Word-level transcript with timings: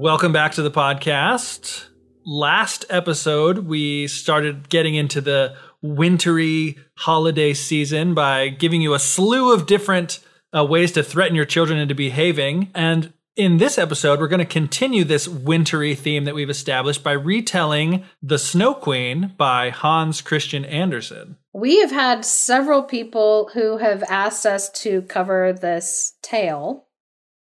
Welcome 0.00 0.32
back 0.32 0.52
to 0.52 0.62
the 0.62 0.70
podcast. 0.70 1.88
Last 2.24 2.86
episode, 2.88 3.66
we 3.66 4.06
started 4.06 4.70
getting 4.70 4.94
into 4.94 5.20
the 5.20 5.54
wintry 5.82 6.78
holiday 6.96 7.52
season 7.52 8.14
by 8.14 8.48
giving 8.48 8.80
you 8.80 8.94
a 8.94 8.98
slew 8.98 9.52
of 9.52 9.66
different 9.66 10.20
uh, 10.56 10.64
ways 10.64 10.92
to 10.92 11.02
threaten 11.02 11.36
your 11.36 11.44
children 11.44 11.78
into 11.78 11.94
behaving. 11.94 12.70
And 12.74 13.12
in 13.36 13.58
this 13.58 13.76
episode, 13.76 14.20
we're 14.20 14.28
going 14.28 14.38
to 14.38 14.46
continue 14.46 15.04
this 15.04 15.28
wintry 15.28 15.94
theme 15.94 16.24
that 16.24 16.34
we've 16.34 16.48
established 16.48 17.04
by 17.04 17.12
retelling 17.12 18.04
The 18.22 18.38
Snow 18.38 18.72
Queen 18.72 19.34
by 19.36 19.68
Hans 19.68 20.22
Christian 20.22 20.64
Andersen. 20.64 21.36
We 21.52 21.80
have 21.80 21.90
had 21.90 22.24
several 22.24 22.84
people 22.84 23.50
who 23.52 23.76
have 23.76 24.02
asked 24.04 24.46
us 24.46 24.70
to 24.80 25.02
cover 25.02 25.52
this 25.52 26.14
tale 26.22 26.86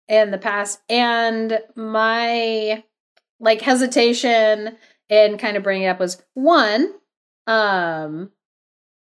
in 0.07 0.31
the 0.31 0.37
past. 0.37 0.79
And 0.89 1.59
my 1.75 2.83
like 3.39 3.61
hesitation 3.61 4.77
in 5.09 5.37
kind 5.37 5.57
of 5.57 5.63
bringing 5.63 5.83
it 5.83 5.89
up 5.89 5.99
was 5.99 6.21
one 6.33 6.93
um 7.47 8.31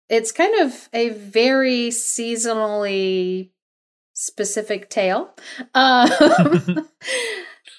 it's 0.10 0.32
kind 0.32 0.62
of 0.62 0.90
a 0.94 1.10
very 1.10 1.90
seasonally 1.90 3.50
specific 4.14 4.90
tale. 4.90 5.34
Um 5.74 6.10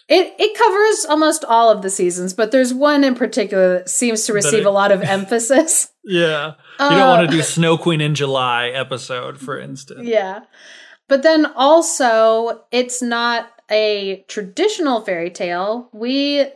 it 0.09 0.35
it 0.39 0.59
covers 0.59 1.07
almost 1.09 1.45
all 1.45 1.71
of 1.71 1.83
the 1.83 1.91
seasons 1.91 2.33
but 2.33 2.51
there's 2.51 2.73
one 2.75 3.05
in 3.05 3.15
particular 3.15 3.75
that 3.75 3.89
seems 3.89 4.25
to 4.27 4.33
receive 4.33 4.61
it, 4.61 4.67
a 4.67 4.71
lot 4.71 4.93
of 4.93 5.03
emphasis. 5.03 5.91
Yeah. 6.11 6.55
You 6.81 6.89
don't 6.89 7.09
want 7.19 7.31
to 7.31 7.37
do 7.37 7.43
snow 7.43 7.77
queen 7.77 8.01
in 8.01 8.15
july 8.15 8.69
episode 8.69 9.39
for 9.39 9.61
instance. 9.61 10.09
Yeah 10.09 10.45
but 11.09 11.23
then 11.23 11.47
also, 11.47 12.65
it's 12.71 13.03
not 13.03 13.51
a 13.71 14.25
traditional 14.29 15.01
fairy 15.01 15.31
tale. 15.31 15.89
We 15.93 16.47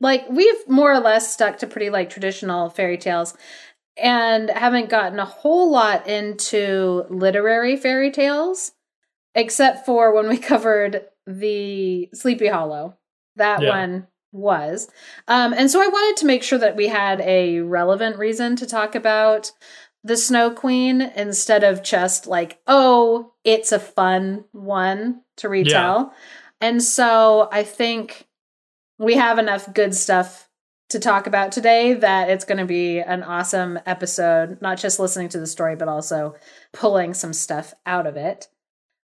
like 0.00 0.28
we've 0.28 0.68
more 0.68 0.92
or 0.92 1.00
less 1.00 1.32
stuck 1.32 1.58
to 1.58 1.66
pretty 1.66 1.90
like 1.90 2.10
traditional 2.10 2.68
fairy 2.68 2.98
tales 2.98 3.34
and 3.96 4.50
haven't 4.50 4.90
gotten 4.90 5.18
a 5.18 5.24
whole 5.24 5.70
lot 5.70 6.06
into 6.06 7.04
literary 7.08 7.76
fairy 7.76 8.10
tales 8.10 8.72
except 9.34 9.86
for 9.86 10.12
when 10.14 10.28
we 10.28 10.38
covered 10.52 11.04
the 11.26 12.08
Sleepy 12.12 12.48
Hollow. 12.48 12.96
That 13.36 13.62
yeah. 13.62 13.68
one 13.70 14.06
was. 14.32 14.88
Um, 15.28 15.52
and 15.52 15.70
so 15.70 15.82
I 15.82 15.88
wanted 15.88 16.20
to 16.20 16.26
make 16.26 16.42
sure 16.42 16.58
that 16.58 16.76
we 16.76 16.88
had 16.88 17.20
a 17.20 17.60
relevant 17.60 18.18
reason 18.18 18.56
to 18.56 18.66
talk 18.66 18.94
about 18.94 19.52
the 20.06 20.16
Snow 20.16 20.50
Queen 20.50 21.00
instead 21.00 21.64
of 21.64 21.82
just 21.82 22.28
like, 22.28 22.60
oh, 22.68 23.32
it's 23.44 23.72
a 23.72 23.80
fun 23.80 24.44
one 24.52 25.22
to 25.38 25.48
retell. 25.48 26.12
Yeah. 26.12 26.68
And 26.68 26.82
so 26.82 27.48
I 27.50 27.64
think 27.64 28.28
we 28.98 29.16
have 29.16 29.38
enough 29.38 29.72
good 29.74 29.94
stuff 29.94 30.48
to 30.90 31.00
talk 31.00 31.26
about 31.26 31.50
today 31.50 31.94
that 31.94 32.30
it's 32.30 32.44
going 32.44 32.58
to 32.58 32.64
be 32.64 33.00
an 33.00 33.24
awesome 33.24 33.80
episode, 33.84 34.62
not 34.62 34.78
just 34.78 35.00
listening 35.00 35.28
to 35.30 35.40
the 35.40 35.46
story, 35.46 35.74
but 35.74 35.88
also 35.88 36.36
pulling 36.72 37.12
some 37.12 37.32
stuff 37.32 37.74
out 37.84 38.06
of 38.06 38.16
it. 38.16 38.46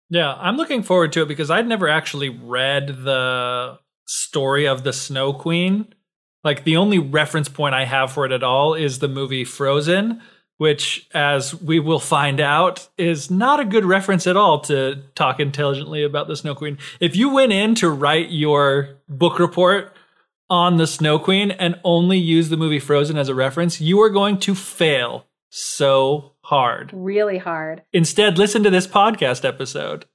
Yeah, 0.09 0.33
I'm 0.35 0.57
looking 0.57 0.83
forward 0.83 1.13
to 1.13 1.23
it 1.23 1.29
because 1.29 1.51
I'd 1.51 1.67
never 1.67 1.89
actually 1.89 2.31
read 2.31 3.05
the 3.05 3.79
story 4.07 4.67
of 4.67 4.83
the 4.83 4.95
Snow 4.95 5.35
Queen. 5.35 5.93
Like 6.43 6.65
the 6.65 6.79
only 6.79 6.99
reference 6.99 7.51
point 7.51 7.75
I 7.75 7.85
have 7.85 8.13
for 8.13 8.25
it 8.25 8.33
at 8.33 8.43
all 8.43 8.73
is 8.73 9.01
the 9.01 9.09
movie 9.09 9.45
Frozen 9.45 10.23
which, 10.59 11.09
as 11.13 11.55
we 11.55 11.79
will 11.81 12.01
find 12.01 12.41
out, 12.41 12.89
is 12.97 13.31
not 13.31 13.61
a 13.61 13.65
good 13.65 13.85
reference 13.85 14.27
at 14.27 14.37
all 14.37 14.61
to 14.61 15.03
talk 15.15 15.39
intelligently 15.39 16.03
about 16.03 16.29
the 16.29 16.37
Snow 16.37 16.55
Queen. 16.55 16.79
If 17.01 17.15
you 17.15 17.31
went 17.31 17.53
in 17.53 17.75
to 17.77 17.91
write 17.91 18.31
your 18.31 18.97
book 19.09 19.39
report 19.39 19.95
on 20.49 20.77
the 20.77 20.87
Snow 20.87 21.19
Queen 21.19 21.51
and 21.51 21.79
only 21.85 22.19
use 22.19 22.49
the 22.49 22.57
movie 22.57 22.79
Frozen 22.79 23.19
as 23.19 23.29
a 23.29 23.35
reference, 23.35 23.81
you 23.81 24.01
are 24.01 24.11
going 24.11 24.39
to 24.41 24.55
fail 24.55 25.27
so 25.51 26.33
hard. 26.43 26.91
Really 26.93 27.39
hard. 27.39 27.83
Instead, 27.93 28.39
listen 28.39 28.63
to 28.63 28.71
this 28.71 28.87
podcast 28.87 29.45
episode 29.45 30.07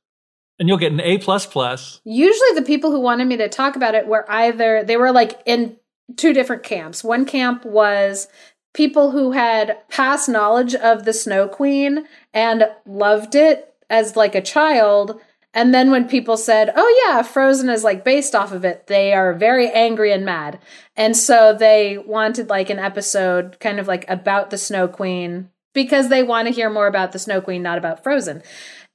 and 0.59 0.67
you'll 0.67 0.77
get 0.77 0.91
an 0.91 1.01
A 1.01 1.17
plus 1.17 1.45
plus. 1.45 2.01
Usually 2.03 2.53
the 2.55 2.61
people 2.61 2.91
who 2.91 2.99
wanted 2.99 3.25
me 3.25 3.37
to 3.37 3.49
talk 3.49 3.75
about 3.75 3.95
it 3.95 4.07
were 4.07 4.29
either 4.31 4.83
they 4.83 4.95
were 4.95 5.11
like 5.11 5.41
in 5.45 5.77
two 6.17 6.33
different 6.33 6.63
camps. 6.63 7.03
One 7.03 7.25
camp 7.25 7.65
was 7.65 8.27
people 8.73 9.11
who 9.11 9.31
had 9.31 9.77
past 9.89 10.29
knowledge 10.29 10.75
of 10.75 11.05
the 11.05 11.13
Snow 11.13 11.47
Queen 11.47 12.05
and 12.33 12.65
loved 12.85 13.35
it 13.35 13.73
as 13.89 14.15
like 14.15 14.35
a 14.35 14.41
child. 14.41 15.19
And 15.53 15.73
then 15.73 15.91
when 15.91 16.07
people 16.07 16.37
said, 16.37 16.71
oh 16.75 17.03
yeah, 17.05 17.21
Frozen 17.23 17.69
is 17.69 17.83
like 17.83 18.05
based 18.05 18.33
off 18.33 18.53
of 18.53 18.63
it, 18.63 18.87
they 18.87 19.13
are 19.13 19.33
very 19.33 19.69
angry 19.69 20.13
and 20.13 20.25
mad. 20.25 20.59
And 20.95 21.15
so 21.17 21.53
they 21.53 21.97
wanted 21.97 22.49
like 22.49 22.69
an 22.69 22.79
episode 22.79 23.59
kind 23.59 23.79
of 23.79 23.87
like 23.87 24.05
about 24.09 24.49
the 24.49 24.57
Snow 24.57 24.87
Queen 24.87 25.49
because 25.73 26.09
they 26.09 26.23
want 26.23 26.47
to 26.47 26.53
hear 26.53 26.69
more 26.69 26.87
about 26.87 27.11
the 27.11 27.19
Snow 27.19 27.41
Queen, 27.41 27.61
not 27.61 27.77
about 27.77 28.03
Frozen. 28.03 28.43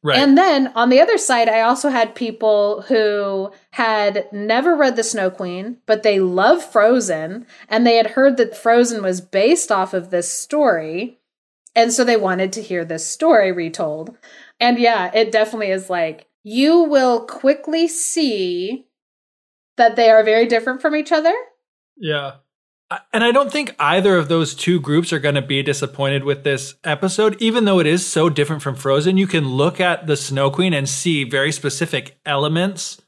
Right. 0.06 0.21
And 0.21 0.39
then 0.39 0.69
on 0.77 0.89
the 0.89 1.00
other 1.00 1.19
side, 1.19 1.49
I 1.49 1.62
also 1.62 1.89
had 1.89 2.15
people 2.15 2.83
who 2.83 3.50
had 3.72 4.28
never 4.31 4.77
read 4.77 4.94
The 4.94 5.03
Snow 5.03 5.31
Queen, 5.31 5.78
but 5.84 6.05
they 6.05 6.21
love 6.21 6.62
Frozen, 6.62 7.44
and 7.69 7.84
they 7.84 7.97
had 7.97 8.12
heard 8.12 8.37
that 8.37 8.56
Frozen 8.56 9.03
was 9.03 9.21
based 9.21 9.72
off 9.72 9.94
of 9.94 10.11
this 10.11 10.33
story. 10.33 11.19
And 11.75 11.93
so 11.93 12.05
they 12.05 12.17
wanted 12.17 12.53
to 12.53 12.62
hear 12.62 12.84
this 12.84 13.05
story 13.05 13.50
retold. 13.50 14.17
And 14.61 14.78
yeah, 14.78 15.11
it 15.12 15.33
definitely 15.33 15.71
is 15.71 15.91
like 15.91 16.28
you 16.44 16.84
will 16.84 17.27
quickly 17.27 17.88
see 17.88 18.87
that 19.77 19.97
they 19.97 20.09
are 20.09 20.23
very 20.23 20.47
different 20.47 20.81
from 20.81 20.94
each 20.94 21.11
other. 21.11 21.34
Yeah. 21.97 22.34
And 23.12 23.24
I 23.24 23.32
don't 23.32 23.50
think 23.50 23.74
either 23.80 24.16
of 24.16 24.28
those 24.28 24.54
two 24.54 24.80
groups 24.80 25.12
are 25.12 25.19
going 25.19 25.34
to 25.34 25.42
be 25.42 25.62
disappointed 25.62 26.22
with 26.22 26.44
this 26.44 26.76
episode, 26.84 27.36
even 27.41 27.64
though 27.64 27.80
it 27.80 27.86
is 27.86 28.06
so 28.06 28.28
different 28.28 28.62
from 28.62 28.76
Frozen. 28.76 29.16
You 29.16 29.26
can 29.26 29.48
look 29.48 29.80
at 29.80 30.06
the 30.06 30.16
Snow 30.16 30.50
Queen 30.50 30.72
and 30.72 30.88
see 30.88 31.25
very 31.25 31.50
specific 31.50 32.20
elements 32.25 33.02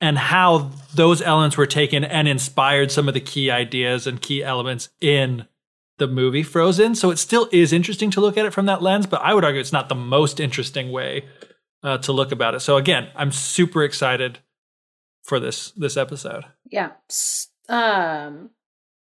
and 0.00 0.16
how 0.16 0.70
those 0.94 1.20
elements 1.20 1.56
were 1.56 1.66
taken 1.66 2.02
and 2.02 2.28
inspired 2.28 2.90
some 2.90 3.08
of 3.08 3.14
the 3.14 3.20
key 3.20 3.50
ideas 3.50 4.06
and 4.06 4.22
key 4.22 4.42
elements 4.42 4.88
in 5.00 5.46
the 5.98 6.06
movie 6.06 6.42
Frozen. 6.42 6.94
So 6.94 7.10
it 7.10 7.18
still 7.18 7.48
is 7.52 7.72
interesting 7.72 8.10
to 8.12 8.20
look 8.20 8.38
at 8.38 8.46
it 8.46 8.54
from 8.54 8.66
that 8.66 8.82
lens, 8.82 9.06
but 9.06 9.20
I 9.20 9.34
would 9.34 9.44
argue 9.44 9.60
it's 9.60 9.72
not 9.72 9.88
the 9.88 9.94
most 9.94 10.40
interesting 10.40 10.92
way 10.92 11.26
uh, 11.82 11.98
to 11.98 12.12
look 12.12 12.32
about 12.32 12.54
it. 12.54 12.60
So 12.60 12.76
again, 12.76 13.08
I'm 13.14 13.32
super 13.32 13.84
excited 13.84 14.38
for 15.24 15.38
this 15.40 15.72
this 15.72 15.96
episode. 15.96 16.44
Yeah. 16.70 16.92
Um 17.68 18.50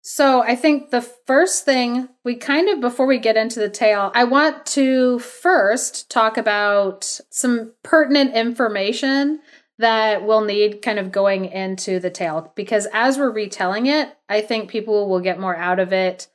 so 0.07 0.43
I 0.43 0.55
think 0.55 0.91
the 0.91 1.01
first 1.01 1.65
thing 1.65 2.09
we 2.23 2.35
kind 2.35 2.69
of, 2.69 2.79
before 2.79 3.07
we 3.07 3.17
get 3.17 3.37
into 3.37 3.59
the 3.59 3.71
tale, 3.71 4.11
I 4.13 4.25
want 4.25 4.63
to 4.67 5.17
first 5.17 6.11
talk 6.11 6.37
about 6.37 7.19
some 7.31 7.73
pertinent 7.81 8.35
information 8.35 9.39
that 9.79 10.23
we'll 10.23 10.45
need 10.45 10.83
kind 10.83 10.99
of 10.99 11.11
going 11.11 11.45
into 11.45 11.99
the 11.99 12.11
tale. 12.11 12.53
Because 12.53 12.87
as 12.93 13.17
we're 13.17 13.31
retelling 13.31 13.87
it, 13.87 14.15
I 14.29 14.41
think 14.41 14.69
people 14.69 15.09
will 15.09 15.21
get 15.21 15.39
more 15.39 15.55
out 15.55 15.79
of 15.79 15.91
it 15.91 16.27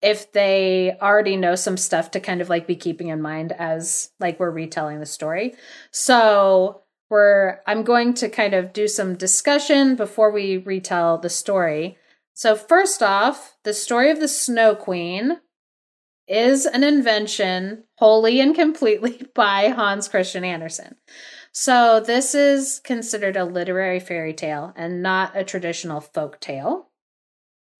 if 0.00 0.32
they 0.32 0.96
already 1.02 1.36
know 1.36 1.54
some 1.54 1.76
stuff 1.76 2.12
to 2.12 2.20
kind 2.20 2.40
of 2.40 2.48
like 2.48 2.66
be 2.66 2.76
keeping 2.76 3.08
in 3.08 3.20
mind 3.20 3.52
as 3.52 4.10
like 4.18 4.40
we're 4.40 4.50
retelling 4.50 5.00
the 5.00 5.06
story. 5.06 5.54
So 5.90 6.80
we're, 7.10 7.58
I'm 7.66 7.82
going 7.82 8.14
to 8.14 8.30
kind 8.30 8.54
of 8.54 8.72
do 8.72 8.88
some 8.88 9.16
discussion 9.16 9.96
before 9.96 10.30
we 10.30 10.56
retell 10.56 11.18
the 11.18 11.28
story. 11.28 11.98
So, 12.38 12.54
first 12.54 13.02
off, 13.02 13.56
the 13.64 13.74
story 13.74 14.12
of 14.12 14.20
the 14.20 14.28
Snow 14.28 14.76
Queen 14.76 15.40
is 16.28 16.66
an 16.66 16.84
invention 16.84 17.82
wholly 17.96 18.38
and 18.38 18.54
completely 18.54 19.26
by 19.34 19.70
Hans 19.70 20.06
Christian 20.06 20.44
Andersen. 20.44 20.94
So, 21.50 21.98
this 21.98 22.36
is 22.36 22.80
considered 22.84 23.36
a 23.36 23.44
literary 23.44 23.98
fairy 23.98 24.34
tale 24.34 24.72
and 24.76 25.02
not 25.02 25.36
a 25.36 25.42
traditional 25.42 26.00
folk 26.00 26.38
tale. 26.38 26.90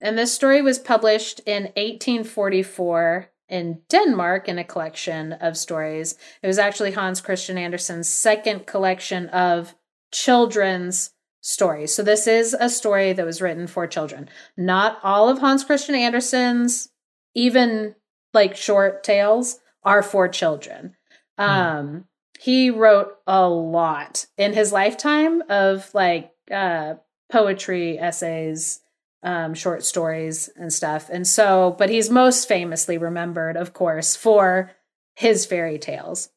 And 0.01 0.19
this 0.19 0.35
story 0.35 0.61
was 0.61 0.81
published 0.81 1.39
in 1.47 1.67
1844 1.77 3.31
in 3.49 3.83
Denmark 3.89 4.49
in 4.49 4.59
a 4.59 4.65
collection 4.65 5.35
of 5.35 5.57
stories. 5.57 6.17
It 6.43 6.49
was 6.49 6.59
actually 6.59 6.91
Hans 6.91 7.21
Christian 7.21 7.59
Andersen's 7.59 8.09
second 8.09 8.67
collection 8.67 9.29
of 9.29 9.77
children's 10.11 11.13
stories. 11.41 11.95
So 11.95 12.03
this 12.03 12.27
is 12.27 12.55
a 12.59 12.69
story 12.69 13.13
that 13.13 13.27
was 13.27 13.41
written 13.41 13.67
for 13.67 13.87
children. 13.87 14.29
Not 14.57 14.99
all 15.03 15.29
of 15.29 15.39
Hans 15.39 15.65
Christian 15.65 15.95
Andersen's, 15.95 16.91
even 17.35 17.95
like 18.35 18.57
short 18.57 19.05
tales, 19.05 19.61
are 19.85 20.03
for 20.03 20.29
children. 20.29 20.97
Hmm. 21.39 21.45
Um, 21.45 22.05
he 22.41 22.71
wrote 22.71 23.17
a 23.27 23.49
lot 23.49 24.27
in 24.37 24.53
his 24.53 24.73
lifetime 24.73 25.43
of 25.49 25.93
like 25.95 26.31
uh, 26.53 26.95
poetry, 27.31 27.99
essays, 27.99 28.81
um, 29.23 29.55
short 29.55 29.85
stories, 29.85 30.49
and 30.57 30.73
stuff. 30.73 31.09
And 31.11 31.27
so, 31.27 31.75
but 31.79 31.91
he's 31.91 32.11
most 32.11 32.47
famously 32.47 32.99
remembered, 32.99 33.57
of 33.57 33.73
course, 33.73 34.15
for 34.15 34.71
his 35.15 35.45
fairy 35.45 35.79
tales. 35.79 36.31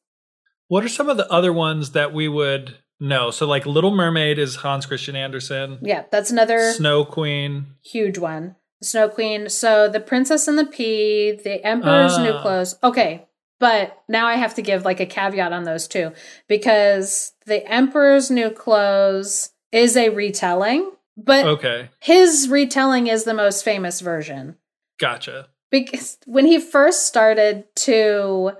What 0.67 0.83
are 0.83 0.89
some 0.89 1.09
of 1.09 1.17
the 1.17 1.31
other 1.31 1.53
ones 1.53 1.91
that 1.91 2.13
we 2.13 2.27
would 2.27 2.77
know? 3.01 3.31
So, 3.31 3.45
like 3.45 3.65
Little 3.65 3.93
Mermaid 3.93 4.39
is 4.39 4.55
Hans 4.57 4.85
Christian 4.85 5.17
Andersen. 5.17 5.79
Yeah, 5.81 6.05
that's 6.09 6.31
another 6.31 6.71
Snow 6.71 7.03
Queen. 7.03 7.65
Huge 7.83 8.17
one. 8.17 8.55
Snow 8.81 9.09
Queen. 9.09 9.49
So, 9.49 9.89
The 9.89 9.99
Princess 9.99 10.47
and 10.47 10.57
the 10.57 10.65
Pea, 10.65 11.33
The 11.33 11.65
Emperor's 11.65 12.13
uh. 12.13 12.23
New 12.23 12.31
ah. 12.31 12.41
Clothes. 12.41 12.75
Okay, 12.81 13.27
but 13.59 14.01
now 14.07 14.25
I 14.25 14.35
have 14.35 14.55
to 14.55 14.61
give 14.61 14.85
like 14.85 14.99
a 14.99 15.05
caveat 15.05 15.53
on 15.53 15.63
those 15.63 15.87
two 15.87 16.13
because 16.47 17.33
The 17.45 17.65
Emperor's 17.69 18.31
New 18.31 18.49
Clothes 18.49 19.51
is 19.71 19.95
a 19.95 20.09
retelling, 20.09 20.91
but 21.15 21.45
okay. 21.45 21.89
his 21.99 22.47
retelling 22.49 23.07
is 23.07 23.23
the 23.23 23.33
most 23.33 23.63
famous 23.63 24.01
version. 24.01 24.57
Gotcha. 24.99 25.49
Because 25.69 26.17
when 26.25 26.45
he 26.45 26.59
first 26.59 27.05
started 27.05 27.65
to 27.77 28.53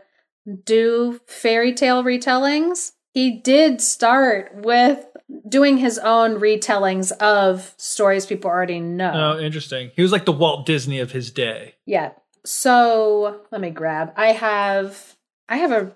do 0.63 1.19
fairy 1.27 1.73
tale 1.73 2.03
retellings, 2.03 2.91
he 3.13 3.31
did 3.31 3.81
start 3.81 4.51
with 4.55 5.05
doing 5.47 5.77
his 5.77 5.97
own 5.99 6.39
retellings 6.39 7.11
of 7.13 7.73
stories 7.77 8.25
people 8.25 8.49
already 8.49 8.79
know. 8.79 9.35
Oh, 9.37 9.39
interesting. 9.39 9.91
He 9.95 10.01
was 10.01 10.11
like 10.11 10.25
the 10.25 10.31
Walt 10.31 10.65
Disney 10.65 10.99
of 10.99 11.11
his 11.11 11.31
day. 11.31 11.75
Yeah. 11.85 12.11
So 12.45 13.41
let 13.51 13.61
me 13.61 13.69
grab. 13.69 14.13
I 14.15 14.27
have 14.27 15.15
I 15.47 15.57
have 15.57 15.71
a 15.71 15.95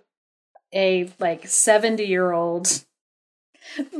a 0.73 1.09
like 1.19 1.47
70 1.47 2.03
year 2.03 2.31
old 2.31 2.85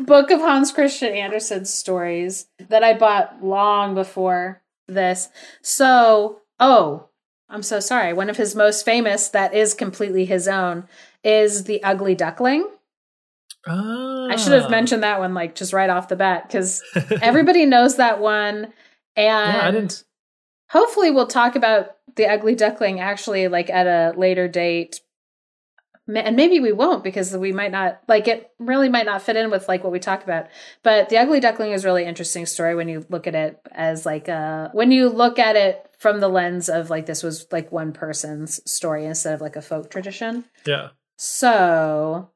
book 0.06 0.30
of 0.32 0.40
Hans 0.40 0.72
Christian 0.72 1.14
Andersen's 1.14 1.74
stories 1.74 2.48
that 2.60 2.84
I 2.84 2.94
bought 2.94 3.44
long 3.44 3.96
before 3.96 4.62
this. 4.88 5.30
So, 5.62 6.42
oh, 6.60 7.10
I'm 7.50 7.64
so 7.64 7.80
sorry. 7.80 8.14
One 8.14 8.30
of 8.30 8.38
his 8.38 8.56
most 8.56 8.86
famous, 8.86 9.30
that 9.30 9.54
is 9.54 9.74
completely 9.74 10.26
his 10.26 10.48
own, 10.48 10.88
is 11.24 11.64
The 11.64 11.84
Ugly 11.84 12.16
Duckling. 12.16 12.70
Oh. 13.68 14.28
I 14.30 14.36
should 14.36 14.54
have 14.54 14.66
ah. 14.66 14.70
mentioned 14.70 15.04
that 15.04 15.20
one, 15.20 15.34
like 15.34 15.56
just 15.56 15.74
right 15.74 15.90
off 15.90 16.08
the 16.08 16.16
bat, 16.16 16.48
because 16.48 16.84
everybody 17.22 17.66
knows 17.66 17.98
that 17.98 18.20
one. 18.20 18.74
And 19.16 19.54
yeah, 19.56 19.68
I 19.68 19.72
didn't. 19.72 20.04
hopefully, 20.70 21.12
we'll 21.12 21.28
talk 21.28 21.56
about 21.56 21.92
The 22.16 22.28
Ugly 22.28 22.56
Duckling 22.56 23.00
actually, 23.00 23.48
like 23.48 23.70
at 23.70 23.88
a 23.88 24.18
later 24.18 24.48
date. 24.48 25.02
And 26.08 26.36
maybe 26.36 26.60
we 26.60 26.72
won't 26.72 27.04
because 27.04 27.36
we 27.36 27.52
might 27.52 27.72
not 27.72 28.00
like 28.08 28.28
it. 28.28 28.52
Really, 28.60 28.90
might 28.90 29.08
not 29.08 29.24
fit 29.24 29.38
in 29.38 29.50
with 29.50 29.68
like 29.68 29.84
what 29.84 29.92
we 29.92 30.00
talk 30.00 30.24
about. 30.24 30.48
But 30.84 31.10
the 31.10 31.18
Ugly 31.18 31.40
Duckling 31.40 31.72
is 31.72 31.84
really 31.84 32.06
interesting 32.06 32.46
story 32.46 32.76
when 32.76 32.88
you 32.88 33.08
look 33.10 33.26
at 33.26 33.34
it 33.34 33.60
as 33.72 34.06
like 34.06 34.28
a 34.28 34.70
when 34.74 34.92
you 34.92 35.10
look 35.10 35.40
at 35.40 35.56
it 35.56 35.90
from 35.98 36.20
the 36.20 36.28
lens 36.28 36.70
of 36.70 36.92
like 36.92 37.08
this 37.08 37.24
was 37.24 37.48
like 37.52 37.72
one 37.72 37.92
person's 37.92 38.60
story 38.70 39.06
instead 39.06 39.34
of 39.34 39.42
like 39.42 39.56
a 39.56 39.62
folk 39.64 39.90
tradition. 39.90 40.46
Yeah. 40.68 40.90
So 41.18 42.30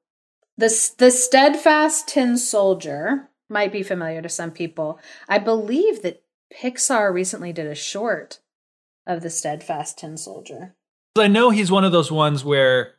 the 0.60 0.92
the 0.98 1.10
steadfast 1.10 2.10
tin 2.10 2.38
soldier 2.38 3.30
might 3.48 3.72
be 3.72 3.82
familiar 3.82 4.22
to 4.22 4.30
some 4.30 4.52
people. 4.52 5.00
I 5.28 5.40
believe 5.40 6.02
that 6.02 6.22
Pixar 6.54 7.14
recently 7.14 7.54
did 7.54 7.66
a 7.66 7.76
short 7.76 8.40
of 9.08 9.22
the 9.22 9.30
steadfast 9.30 10.00
tin 10.00 10.18
soldier. 10.18 10.76
I 11.18 11.28
know 11.28 11.50
he's 11.50 11.72
one 11.72 11.86
of 11.86 11.92
those 11.92 12.12
ones 12.12 12.44
where 12.44 12.96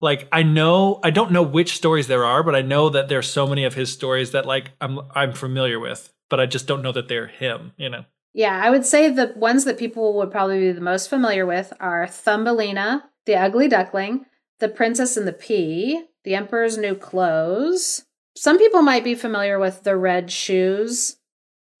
like 0.00 0.28
I 0.32 0.44
know 0.44 1.00
I 1.02 1.10
don't 1.10 1.32
know 1.32 1.42
which 1.42 1.76
stories 1.76 2.06
there 2.06 2.24
are, 2.24 2.42
but 2.42 2.54
I 2.54 2.62
know 2.62 2.88
that 2.90 3.08
there's 3.08 3.28
so 3.28 3.46
many 3.46 3.64
of 3.64 3.74
his 3.74 3.92
stories 3.92 4.30
that 4.30 4.46
like 4.46 4.70
I'm 4.80 5.00
I'm 5.12 5.32
familiar 5.32 5.80
with, 5.80 6.12
but 6.30 6.40
I 6.40 6.46
just 6.46 6.68
don't 6.68 6.82
know 6.82 6.92
that 6.92 7.08
they're 7.08 7.26
him, 7.26 7.72
you 7.76 7.90
know. 7.90 8.04
Yeah, 8.32 8.58
I 8.62 8.70
would 8.70 8.86
say 8.86 9.10
the 9.10 9.32
ones 9.36 9.64
that 9.64 9.78
people 9.78 10.14
would 10.14 10.30
probably 10.30 10.60
be 10.60 10.72
the 10.72 10.80
most 10.80 11.10
familiar 11.10 11.44
with 11.44 11.72
are 11.80 12.06
Thumbelina, 12.06 13.04
The 13.26 13.34
Ugly 13.36 13.68
Duckling, 13.68 14.24
The 14.62 14.68
Princess 14.68 15.16
and 15.16 15.26
the 15.26 15.32
Pea, 15.32 16.04
The 16.22 16.36
Emperor's 16.36 16.78
New 16.78 16.94
Clothes. 16.94 18.04
Some 18.36 18.58
people 18.58 18.80
might 18.80 19.02
be 19.02 19.16
familiar 19.16 19.58
with 19.58 19.82
The 19.82 19.96
Red 19.96 20.30
Shoes, 20.30 21.16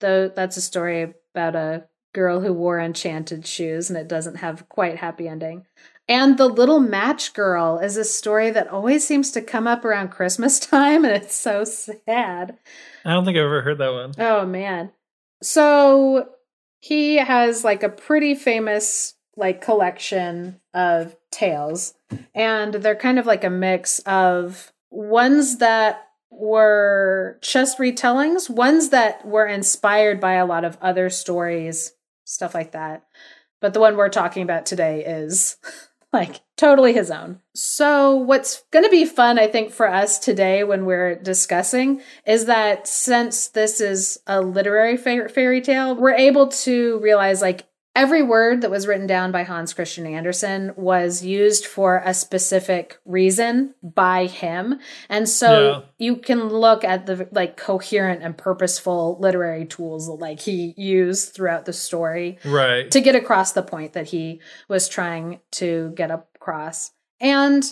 though 0.00 0.26
that's 0.26 0.56
a 0.56 0.60
story 0.60 1.14
about 1.32 1.54
a 1.54 1.84
girl 2.12 2.40
who 2.40 2.52
wore 2.52 2.80
enchanted 2.80 3.46
shoes 3.46 3.88
and 3.88 3.96
it 3.96 4.08
doesn't 4.08 4.38
have 4.38 4.68
quite 4.68 4.96
happy 4.96 5.28
ending. 5.28 5.64
And 6.08 6.36
The 6.36 6.48
Little 6.48 6.80
Match 6.80 7.34
Girl 7.34 7.78
is 7.78 7.96
a 7.96 8.04
story 8.04 8.50
that 8.50 8.66
always 8.66 9.06
seems 9.06 9.30
to 9.30 9.42
come 9.42 9.68
up 9.68 9.84
around 9.84 10.08
Christmas 10.08 10.58
time 10.68 11.04
and 11.04 11.14
it's 11.14 11.36
so 11.36 11.62
sad. 11.62 12.58
I 13.04 13.12
don't 13.12 13.24
think 13.24 13.36
I've 13.36 13.44
ever 13.44 13.62
heard 13.62 13.78
that 13.78 13.92
one. 13.92 14.12
Oh 14.18 14.44
man. 14.44 14.90
So 15.40 16.30
he 16.80 17.18
has 17.18 17.62
like 17.62 17.84
a 17.84 17.88
pretty 17.88 18.34
famous 18.34 19.14
like 19.36 19.60
collection 19.60 20.60
of 20.74 21.16
tales 21.30 21.94
and 22.34 22.74
they're 22.74 22.94
kind 22.94 23.18
of 23.18 23.26
like 23.26 23.44
a 23.44 23.50
mix 23.50 23.98
of 24.00 24.72
ones 24.90 25.58
that 25.58 26.08
were 26.30 27.38
just 27.42 27.78
retellings 27.78 28.48
ones 28.50 28.90
that 28.90 29.24
were 29.26 29.46
inspired 29.46 30.20
by 30.20 30.34
a 30.34 30.46
lot 30.46 30.64
of 30.64 30.78
other 30.80 31.08
stories 31.08 31.92
stuff 32.24 32.54
like 32.54 32.72
that 32.72 33.04
but 33.60 33.74
the 33.74 33.80
one 33.80 33.96
we're 33.96 34.08
talking 34.08 34.42
about 34.42 34.66
today 34.66 35.04
is 35.04 35.56
like 36.12 36.40
totally 36.56 36.92
his 36.92 37.10
own. 37.10 37.40
So, 37.54 38.14
what's 38.14 38.62
going 38.70 38.84
to 38.84 38.90
be 38.90 39.04
fun, 39.04 39.38
I 39.38 39.48
think, 39.48 39.72
for 39.72 39.88
us 39.88 40.18
today 40.18 40.62
when 40.62 40.84
we're 40.84 41.16
discussing 41.16 42.02
is 42.26 42.44
that 42.46 42.86
since 42.86 43.48
this 43.48 43.80
is 43.80 44.20
a 44.26 44.40
literary 44.40 44.96
fairy 44.96 45.60
tale, 45.60 45.96
we're 45.96 46.12
able 46.12 46.48
to 46.48 46.98
realize 46.98 47.40
like 47.40 47.64
Every 47.94 48.22
word 48.22 48.62
that 48.62 48.70
was 48.70 48.86
written 48.86 49.06
down 49.06 49.32
by 49.32 49.42
Hans 49.42 49.74
Christian 49.74 50.06
Andersen 50.06 50.72
was 50.76 51.22
used 51.22 51.66
for 51.66 52.00
a 52.04 52.14
specific 52.14 52.98
reason 53.04 53.74
by 53.82 54.24
him. 54.26 54.80
And 55.10 55.28
so 55.28 55.70
yeah. 55.70 55.80
you 55.98 56.16
can 56.16 56.48
look 56.48 56.84
at 56.84 57.04
the 57.04 57.28
like 57.32 57.58
coherent 57.58 58.22
and 58.22 58.36
purposeful 58.36 59.18
literary 59.20 59.66
tools 59.66 60.06
that 60.06 60.14
like 60.14 60.40
he 60.40 60.72
used 60.78 61.34
throughout 61.34 61.66
the 61.66 61.74
story 61.74 62.38
right. 62.46 62.90
to 62.90 63.00
get 63.02 63.14
across 63.14 63.52
the 63.52 63.62
point 63.62 63.92
that 63.92 64.06
he 64.06 64.40
was 64.68 64.88
trying 64.88 65.40
to 65.52 65.92
get 65.94 66.10
across. 66.10 66.92
And 67.20 67.62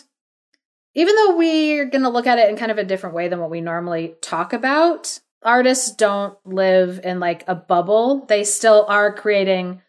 even 0.94 1.16
though 1.16 1.36
we're 1.36 1.86
going 1.86 2.02
to 2.02 2.10
look 2.10 2.26
at 2.26 2.38
it 2.38 2.50
in 2.50 2.56
kind 2.56 2.70
of 2.70 2.78
a 2.78 2.84
different 2.84 3.14
way 3.14 3.28
than 3.28 3.40
what 3.40 3.50
we 3.50 3.62
normally 3.62 4.16
talk 4.20 4.52
about, 4.52 5.18
artists 5.42 5.94
don't 5.94 6.36
live 6.44 7.00
in 7.04 7.20
like 7.20 7.44
a 7.46 7.54
bubble. 7.54 8.26
They 8.26 8.44
still 8.44 8.84
are 8.86 9.14
creating 9.14 9.80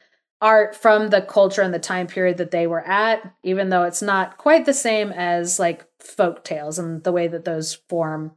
art 0.42 0.76
from 0.76 1.10
the 1.10 1.22
culture 1.22 1.62
and 1.62 1.74
the 1.74 1.80
time 1.80 2.08
period 2.08 2.38
that 2.38 2.52
they 2.52 2.66
were 2.66 2.82
at, 2.82 3.34
even 3.44 3.70
though 3.70 3.84
it's 3.84 4.02
not 4.02 4.38
quite 4.38 4.66
the 4.66 4.74
same 4.74 5.12
as 5.12 5.60
like 5.60 5.86
folk 6.00 6.44
tales 6.44 6.80
and 6.80 7.04
the 7.04 7.12
way 7.12 7.28
that 7.28 7.46
those 7.46 7.76
form 7.88 8.32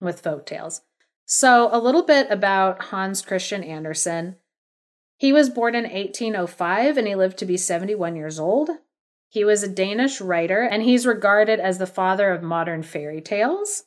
with 0.00 0.20
folk 0.20 0.46
tales. 0.46 0.82
So, 1.24 1.68
a 1.72 1.78
little 1.78 2.02
bit 2.02 2.28
about 2.30 2.84
Hans 2.84 3.22
Christian 3.22 3.62
Andersen. 3.62 4.36
He 5.16 5.32
was 5.32 5.50
born 5.50 5.74
in 5.74 5.84
1805 5.84 6.96
and 6.96 7.06
he 7.06 7.14
lived 7.14 7.38
to 7.38 7.46
be 7.46 7.56
71 7.56 8.16
years 8.16 8.38
old. 8.38 8.70
He 9.28 9.44
was 9.44 9.62
a 9.62 9.68
Danish 9.68 10.20
writer 10.20 10.62
and 10.62 10.82
he's 10.82 11.06
regarded 11.06 11.60
as 11.60 11.78
the 11.78 11.86
father 11.86 12.30
of 12.32 12.42
modern 12.42 12.82
fairy 12.82 13.20
tales. 13.20 13.84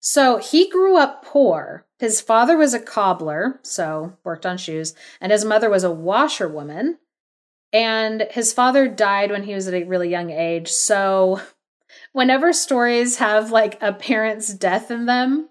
So 0.00 0.38
he 0.38 0.68
grew 0.68 0.96
up 0.96 1.24
poor. 1.24 1.86
His 1.98 2.20
father 2.22 2.56
was 2.56 2.72
a 2.72 2.80
cobbler, 2.80 3.60
so 3.62 4.16
worked 4.24 4.46
on 4.46 4.56
shoes, 4.56 4.94
and 5.20 5.30
his 5.30 5.44
mother 5.44 5.68
was 5.68 5.84
a 5.84 5.92
washerwoman. 5.92 6.98
And 7.72 8.26
his 8.30 8.52
father 8.52 8.88
died 8.88 9.30
when 9.30 9.44
he 9.44 9.54
was 9.54 9.68
at 9.68 9.74
a 9.74 9.84
really 9.84 10.08
young 10.08 10.30
age. 10.30 10.68
So 10.68 11.40
whenever 12.12 12.52
stories 12.52 13.18
have 13.18 13.52
like 13.52 13.80
a 13.82 13.92
parent's 13.92 14.52
death 14.52 14.90
in 14.90 15.06
them, 15.06 15.50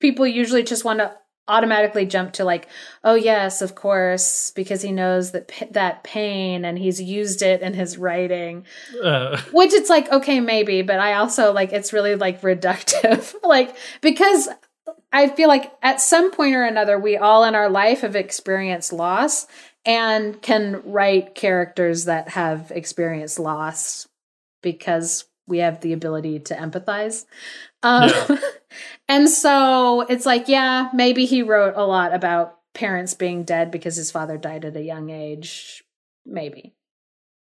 people 0.00 0.26
usually 0.26 0.62
just 0.62 0.84
want 0.84 0.98
to 0.98 1.14
automatically 1.48 2.06
jump 2.06 2.34
to 2.34 2.44
like, 2.44 2.68
oh 3.02 3.14
yes, 3.14 3.62
of 3.62 3.74
course, 3.74 4.52
because 4.54 4.82
he 4.82 4.92
knows 4.92 5.32
that 5.32 5.50
that 5.72 6.04
pain 6.04 6.64
and 6.64 6.78
he's 6.78 7.00
used 7.00 7.42
it 7.42 7.62
in 7.62 7.74
his 7.74 7.98
writing. 7.98 8.66
Uh. 9.02 9.40
Which 9.52 9.72
it's 9.72 9.90
like, 9.90 10.10
okay, 10.12 10.40
maybe, 10.40 10.82
but 10.82 11.00
I 11.00 11.14
also 11.14 11.52
like 11.52 11.72
it's 11.72 11.92
really 11.92 12.14
like 12.14 12.42
reductive, 12.42 13.34
like 13.42 13.74
because 14.00 14.48
I 15.12 15.28
feel 15.28 15.48
like 15.48 15.72
at 15.82 16.00
some 16.00 16.30
point 16.30 16.54
or 16.54 16.64
another, 16.64 16.98
we 16.98 17.16
all 17.16 17.44
in 17.44 17.54
our 17.54 17.70
life 17.70 18.02
have 18.02 18.14
experienced 18.14 18.92
loss 18.92 19.46
and 19.84 20.40
can 20.42 20.82
write 20.84 21.34
characters 21.34 22.04
that 22.04 22.28
have 22.30 22.70
experienced 22.70 23.38
loss 23.38 24.06
because 24.62 25.24
we 25.46 25.58
have 25.58 25.80
the 25.80 25.94
ability 25.94 26.40
to 26.40 26.54
empathize. 26.54 27.24
Um, 27.82 28.10
yeah. 28.10 28.36
and 29.08 29.28
so 29.28 30.02
it's 30.02 30.26
like, 30.26 30.48
yeah, 30.48 30.90
maybe 30.92 31.24
he 31.24 31.42
wrote 31.42 31.74
a 31.76 31.86
lot 31.86 32.14
about 32.14 32.58
parents 32.74 33.14
being 33.14 33.42
dead 33.42 33.70
because 33.70 33.96
his 33.96 34.10
father 34.10 34.36
died 34.36 34.64
at 34.64 34.76
a 34.76 34.82
young 34.82 35.10
age. 35.10 35.82
Maybe. 36.26 36.74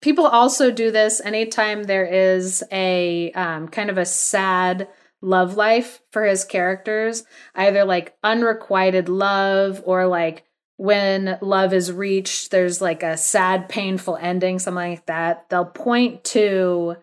People 0.00 0.27
also 0.27 0.71
do 0.71 0.93
this 0.93 1.21
anytime 1.21 1.83
there 1.83 2.07
is 2.07 2.62
a 2.71 3.33
um, 3.33 3.67
kind 3.69 3.91
of 3.91 3.99
a 3.99 4.07
sad 4.07 4.88
love 5.21 5.57
life 5.57 6.00
for 6.12 6.25
his 6.25 6.45
characters, 6.45 7.25
either 7.57 7.85
like 7.85 8.17
unrequited 8.23 9.09
love 9.09 9.83
or 9.85 10.07
like 10.07 10.45
when 10.77 11.37
love 11.43 11.75
is 11.75 11.91
reached, 11.91 12.53
there's 12.53 12.81
like 12.81 13.03
a 13.03 13.17
sad, 13.17 13.69
painful 13.69 14.17
ending, 14.17 14.61
something 14.61 14.93
like 14.93 15.07
that. 15.07 15.50
They'll 15.50 15.65
point 15.65 16.23
to 16.25 16.97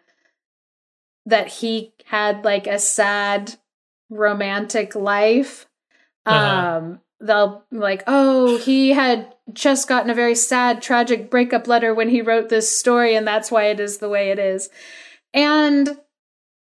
that 1.25 1.49
he 1.49 1.93
had 2.05 2.45
like 2.45 2.67
a 2.67 2.79
sad 2.79 3.55
romantic 4.09 4.95
life. 4.95 5.67
Uh-huh. 6.25 6.77
Um, 6.77 6.99
they'll 7.19 7.63
like, 7.71 8.03
oh, 8.07 8.57
he 8.57 8.91
had 8.91 9.33
just 9.53 9.87
gotten 9.87 10.09
a 10.09 10.15
very 10.15 10.35
sad, 10.35 10.81
tragic 10.81 11.29
breakup 11.29 11.67
letter 11.67 11.93
when 11.93 12.09
he 12.09 12.21
wrote 12.21 12.49
this 12.49 12.75
story, 12.75 13.15
and 13.15 13.27
that's 13.27 13.51
why 13.51 13.65
it 13.65 13.79
is 13.79 13.97
the 13.97 14.09
way 14.09 14.31
it 14.31 14.39
is. 14.39 14.69
And 15.33 15.97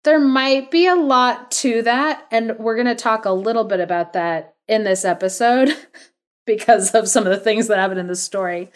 there 0.05 0.21
might 0.21 0.71
be 0.71 0.87
a 0.87 0.95
lot 0.95 1.51
to 1.53 1.83
that, 1.83 2.27
and 2.31 2.59
we're 2.59 2.77
going 2.77 2.87
to 2.87 2.95
talk 2.95 3.25
a 3.25 3.33
little 3.33 3.65
bit 3.65 3.81
about 3.81 4.15
that 4.15 4.55
in 4.69 4.85
this 4.85 5.05
episode 5.05 5.77
because 6.47 6.95
of 6.95 7.09
some 7.09 7.27
of 7.27 7.31
the 7.31 7.41
things 7.41 7.69
that 7.69 7.79
happen 7.79 7.99
in 7.99 8.09
the 8.09 8.17
story. 8.17 8.71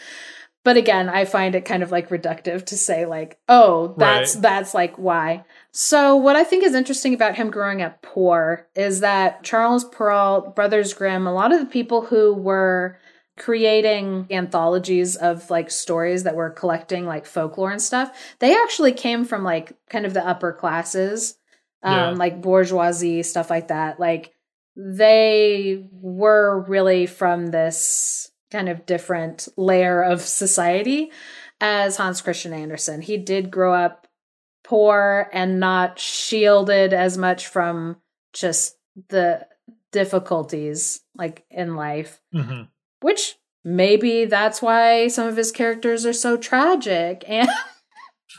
But 0.64 0.76
again, 0.76 1.08
I 1.08 1.24
find 1.24 1.54
it 1.54 1.64
kind 1.64 1.84
of 1.84 1.92
like 1.92 2.08
reductive 2.08 2.66
to 2.66 2.76
say 2.76 3.06
like, 3.06 3.38
oh, 3.48 3.94
that's 3.98 4.34
right. 4.34 4.42
that's 4.42 4.74
like 4.74 4.96
why. 4.96 5.44
So 5.78 6.16
what 6.16 6.36
I 6.36 6.44
think 6.44 6.64
is 6.64 6.74
interesting 6.74 7.12
about 7.12 7.34
him 7.34 7.50
growing 7.50 7.82
up 7.82 8.00
poor 8.00 8.66
is 8.74 9.00
that 9.00 9.42
Charles 9.42 9.84
Perrault, 9.84 10.56
Brothers 10.56 10.94
Grimm, 10.94 11.26
a 11.26 11.34
lot 11.34 11.52
of 11.52 11.60
the 11.60 11.66
people 11.66 12.00
who 12.00 12.32
were 12.32 12.96
creating 13.36 14.26
anthologies 14.30 15.16
of 15.16 15.50
like 15.50 15.70
stories 15.70 16.22
that 16.22 16.34
were 16.34 16.48
collecting 16.48 17.04
like 17.04 17.26
folklore 17.26 17.70
and 17.70 17.82
stuff, 17.82 18.10
they 18.38 18.54
actually 18.54 18.92
came 18.92 19.26
from 19.26 19.44
like 19.44 19.74
kind 19.90 20.06
of 20.06 20.14
the 20.14 20.26
upper 20.26 20.50
classes, 20.50 21.36
um, 21.82 21.94
yeah. 21.94 22.10
like 22.12 22.40
bourgeoisie, 22.40 23.22
stuff 23.22 23.50
like 23.50 23.68
that. 23.68 24.00
Like 24.00 24.32
they 24.76 25.86
were 25.92 26.64
really 26.66 27.04
from 27.04 27.48
this 27.48 28.30
kind 28.50 28.70
of 28.70 28.86
different 28.86 29.46
layer 29.58 30.02
of 30.02 30.22
society 30.22 31.10
as 31.60 31.98
Hans 31.98 32.22
Christian 32.22 32.54
Andersen. 32.54 33.02
He 33.02 33.18
did 33.18 33.50
grow 33.50 33.74
up 33.74 34.05
poor 34.66 35.28
and 35.32 35.60
not 35.60 35.98
shielded 35.98 36.92
as 36.92 37.16
much 37.16 37.46
from 37.46 37.96
just 38.32 38.76
the 39.08 39.46
difficulties 39.92 41.00
like 41.16 41.44
in 41.50 41.76
life. 41.76 42.20
Mm-hmm 42.34 42.64
which 43.00 43.36
maybe 43.64 44.24
that's 44.24 44.62
why 44.62 45.08
some 45.08 45.26
of 45.26 45.36
his 45.36 45.52
characters 45.52 46.06
are 46.06 46.12
so 46.12 46.36
tragic 46.36 47.24
and 47.28 47.48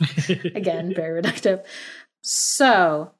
again 0.54 0.92
very 0.96 1.22
reductive 1.22 1.64
so 2.22 3.12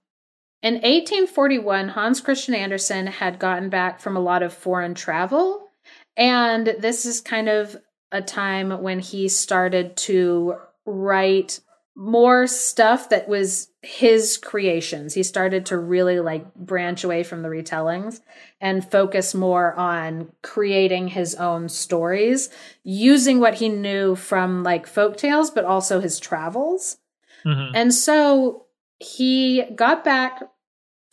in 0.63 0.75
1841 0.75 1.89
hans 1.91 2.21
christian 2.21 2.55
andersen 2.55 3.07
had 3.07 3.39
gotten 3.39 3.69
back 3.69 4.01
from 4.01 4.17
a 4.17 4.21
lot 4.21 4.43
of 4.43 4.53
foreign 4.53 4.95
travel 4.95 5.69
and 6.17 6.75
this 6.79 7.07
is 7.07 7.21
kind 7.21 7.49
of 7.49 7.77
a 8.11 8.23
time 8.23 8.83
when 8.83 8.99
he 8.99 9.29
started 9.29 9.97
to 9.97 10.55
write 10.87 11.61
more 11.99 12.47
stuff 12.47 13.09
that 13.09 13.27
was 13.29 13.73
his 13.83 14.37
creations. 14.37 15.15
He 15.15 15.25
started 15.25 15.67
to 15.67 15.77
really 15.77 16.21
like 16.21 16.55
branch 16.55 17.03
away 17.03 17.25
from 17.25 17.43
the 17.43 17.49
retellings 17.49 18.21
and 18.61 18.89
focus 18.89 19.35
more 19.35 19.75
on 19.75 20.31
creating 20.41 21.09
his 21.09 21.35
own 21.35 21.69
stories, 21.69 22.51
using 22.85 23.41
what 23.41 23.55
he 23.55 23.69
knew 23.69 24.15
from 24.15 24.63
like 24.63 24.87
folk 24.87 25.17
tales, 25.17 25.51
but 25.51 25.65
also 25.65 25.99
his 25.99 26.21
travels. 26.21 26.99
Mm-hmm. 27.45 27.75
And 27.75 27.93
so 27.93 28.67
he 29.01 29.65
got 29.75 30.05
back 30.05 30.45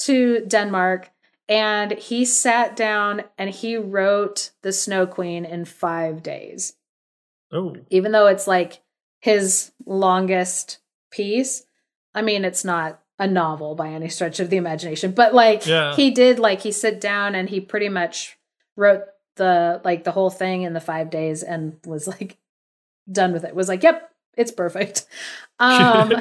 to 0.02 0.46
Denmark 0.46 1.10
and 1.50 1.94
he 1.94 2.26
sat 2.26 2.76
down 2.76 3.24
and 3.40 3.50
he 3.50 3.76
wrote 3.76 4.52
The 4.62 4.72
Snow 4.72 5.08
Queen 5.08 5.46
in 5.46 5.66
five 5.66 6.22
days. 6.22 6.76
Oh. 7.52 7.76
Even 7.90 8.12
though 8.12 8.28
it's 8.28 8.46
like 8.46 8.84
his 9.26 9.72
longest 9.88 10.78
piece. 11.10 11.66
I 12.14 12.22
mean, 12.22 12.46
it's 12.46 12.64
not 12.64 13.02
a 13.18 13.26
novel 13.26 13.74
by 13.74 13.88
any 13.88 14.08
stretch 14.08 14.40
of 14.40 14.52
the 14.52 14.58
imagination, 14.58 15.14
but 15.14 15.34
like 15.34 15.66
yeah. 15.66 15.96
he 15.96 16.12
did 16.12 16.38
like 16.38 16.62
he 16.62 16.72
sit 16.72 17.02
down 17.02 17.34
and 17.34 17.50
he 17.50 17.60
pretty 17.60 17.90
much 17.90 18.38
wrote 18.78 19.02
the 19.36 19.82
like 19.84 20.04
the 20.04 20.12
whole 20.12 20.30
thing 20.30 20.62
in 20.62 20.74
the 20.74 20.80
5 20.80 21.10
days 21.10 21.42
and 21.42 21.78
was 21.88 22.08
like 22.08 22.38
done 23.12 23.34
with 23.34 23.44
it. 23.44 23.56
Was 23.56 23.68
like, 23.68 23.82
"Yep, 23.82 24.12
it's 24.38 24.52
perfect." 24.52 25.08
Um 25.58 26.12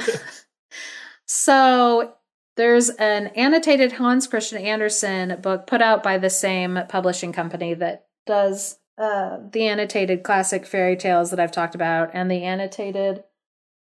so 1.27 2.13
there's 2.55 2.89
an 2.89 3.27
annotated 3.35 3.91
Hans 3.91 4.27
Christian 4.27 4.57
Andersen 4.57 5.41
book 5.41 5.67
put 5.67 5.81
out 5.81 6.01
by 6.01 6.17
the 6.17 6.29
same 6.29 6.79
publishing 6.87 7.33
company 7.33 7.73
that 7.73 8.05
does 8.25 8.79
uh, 8.97 9.37
the 9.51 9.67
annotated 9.67 10.23
classic 10.23 10.65
fairy 10.65 10.95
tales 10.95 11.29
that 11.29 11.39
I've 11.39 11.51
talked 11.51 11.75
about 11.75 12.11
and 12.13 12.29
the 12.29 12.43
annotated 12.43 13.23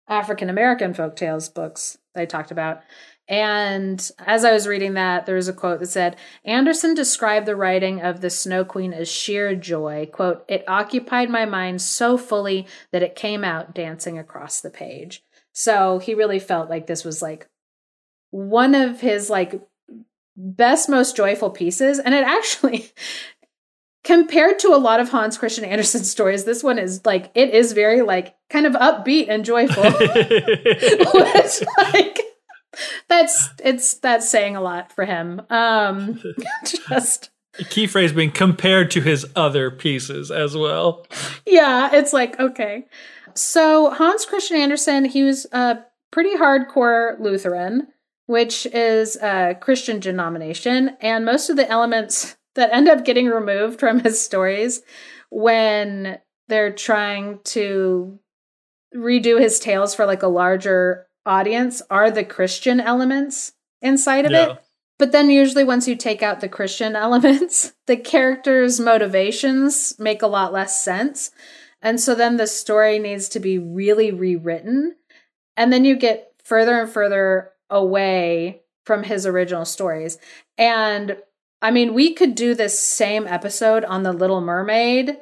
African 0.08 0.50
American 0.50 0.94
folk 0.94 1.16
tales 1.16 1.50
books 1.50 1.98
that 2.14 2.22
I 2.22 2.26
talked 2.26 2.52
about. 2.52 2.82
And 3.30 4.10
as 4.20 4.46
I 4.46 4.54
was 4.54 4.68
reading 4.68 4.94
that, 4.94 5.26
there 5.26 5.36
was 5.36 5.50
a 5.50 5.54
quote 5.54 5.80
that 5.80 5.88
said, 5.88 6.16
Andersen 6.46 6.94
described 6.94 7.46
the 7.46 7.58
writing 7.58 8.02
of 8.02 8.22
the 8.22 8.30
Snow 8.30 8.64
Queen 8.64 8.94
as 8.94 9.10
sheer 9.10 9.54
joy. 9.54 10.10
Quote, 10.12 10.46
it 10.48 10.64
occupied 10.68 11.30
my 11.30 11.46
mind 11.46 11.82
so 11.82 12.18
fully 12.18 12.68
that 12.92 13.04
it 13.04 13.16
came 13.16 13.44
out 13.44 13.76
dancing 13.76 14.18
across 14.18 14.62
the 14.62 14.70
page. 14.70 15.24
So 15.52 16.00
he 16.00 16.14
really 16.14 16.40
felt 16.40 16.70
like 16.70 16.88
this 16.88 17.04
was 17.04 17.22
like 17.22 17.50
one 18.30 18.76
of 18.76 19.02
his 19.02 19.30
like 19.30 19.62
best, 20.38 20.88
most 20.88 21.18
joyful 21.18 21.50
pieces. 21.50 22.00
And 22.00 22.16
it 22.16 22.24
actually, 22.24 22.92
compared 24.08 24.58
to 24.58 24.70
a 24.70 24.78
lot 24.80 25.02
of 25.02 25.10
Hans 25.10 25.38
Christian 25.38 25.66
Andersen 25.66 26.04
stories, 26.16 26.46
this 26.46 26.64
one 26.64 26.80
is 26.80 27.06
like 27.06 27.30
it 27.36 27.50
is 27.50 27.74
very 27.74 28.02
like 28.02 28.36
kind 28.50 28.66
of 28.66 28.74
upbeat 28.74 29.28
and 29.28 29.44
joyful. 29.44 29.84
Which 31.14 31.64
like 31.94 32.20
that's 33.10 33.50
it's 33.64 33.96
that's 33.96 34.30
saying 34.30 34.56
a 34.56 34.62
lot 34.62 34.94
for 34.94 35.04
him. 35.04 35.42
Um 35.50 36.22
just 36.64 37.32
key 37.70 37.86
phrase 37.86 38.14
being 38.14 38.32
compared 38.32 38.92
to 38.92 39.02
his 39.02 39.26
other 39.36 39.70
pieces 39.70 40.32
as 40.32 40.56
well. 40.56 41.06
Yeah, 41.46 41.90
it's 41.94 42.14
like 42.14 42.40
okay. 42.40 42.86
So 43.34 43.92
Hans 43.92 44.26
Christian 44.26 44.58
Andersen, 44.58 45.06
he 45.06 45.24
was 45.24 45.46
a 45.52 45.80
pretty 46.12 46.36
hardcore 46.36 47.20
Lutheran, 47.20 47.88
which 48.26 48.66
is 48.68 49.18
a 49.18 49.58
Christian 49.60 50.00
denomination, 50.00 50.96
and 51.02 51.26
most 51.26 51.50
of 51.50 51.58
the 51.58 51.70
elements 51.70 52.37
that 52.58 52.74
end 52.74 52.90
up 52.90 53.06
getting 53.06 53.28
removed 53.28 53.80
from 53.80 54.02
his 54.02 54.24
stories 54.24 54.82
when 55.30 56.20
they're 56.48 56.74
trying 56.74 57.40
to 57.44 58.20
redo 58.96 59.40
his 59.40 59.60
tales 59.60 59.96
for 59.96 60.06
like 60.06 60.24
a 60.24 60.28
larger 60.28 61.08
audience 61.26 61.82
are 61.90 62.10
the 62.10 62.24
Christian 62.24 62.80
elements 62.80 63.54
inside 63.82 64.26
of 64.26 64.32
yeah. 64.32 64.52
it. 64.52 64.64
But 65.00 65.12
then 65.12 65.30
usually 65.30 65.64
once 65.64 65.88
you 65.88 65.96
take 65.96 66.24
out 66.24 66.40
the 66.40 66.50
Christian 66.50 66.96
elements, 66.96 67.74
the 67.86 67.98
characters' 67.98 68.80
motivations 68.80 69.94
make 70.00 70.22
a 70.22 70.28
lot 70.28 70.54
less 70.54 70.84
sense. 70.84 71.32
And 71.82 72.00
so 72.00 72.16
then 72.16 72.38
the 72.38 72.48
story 72.48 72.98
needs 72.98 73.30
to 73.30 73.40
be 73.40 73.60
really 73.60 74.12
rewritten. 74.12 74.96
And 75.56 75.72
then 75.72 75.86
you 75.86 75.96
get 75.96 76.34
further 76.44 76.82
and 76.82 76.90
further 76.90 77.52
away 77.70 78.62
from 78.86 79.04
his 79.04 79.26
original 79.26 79.66
stories. 79.66 80.18
And 80.58 81.18
I 81.62 81.72
mean, 81.72 81.94
we 81.94 82.14
could 82.14 82.36
do 82.36 82.54
this 82.54 82.78
same 82.78 83.26
episode 83.28 83.84
on 83.84 84.04
The 84.04 84.14
Little 84.14 84.42
Mermaid, 84.42 85.18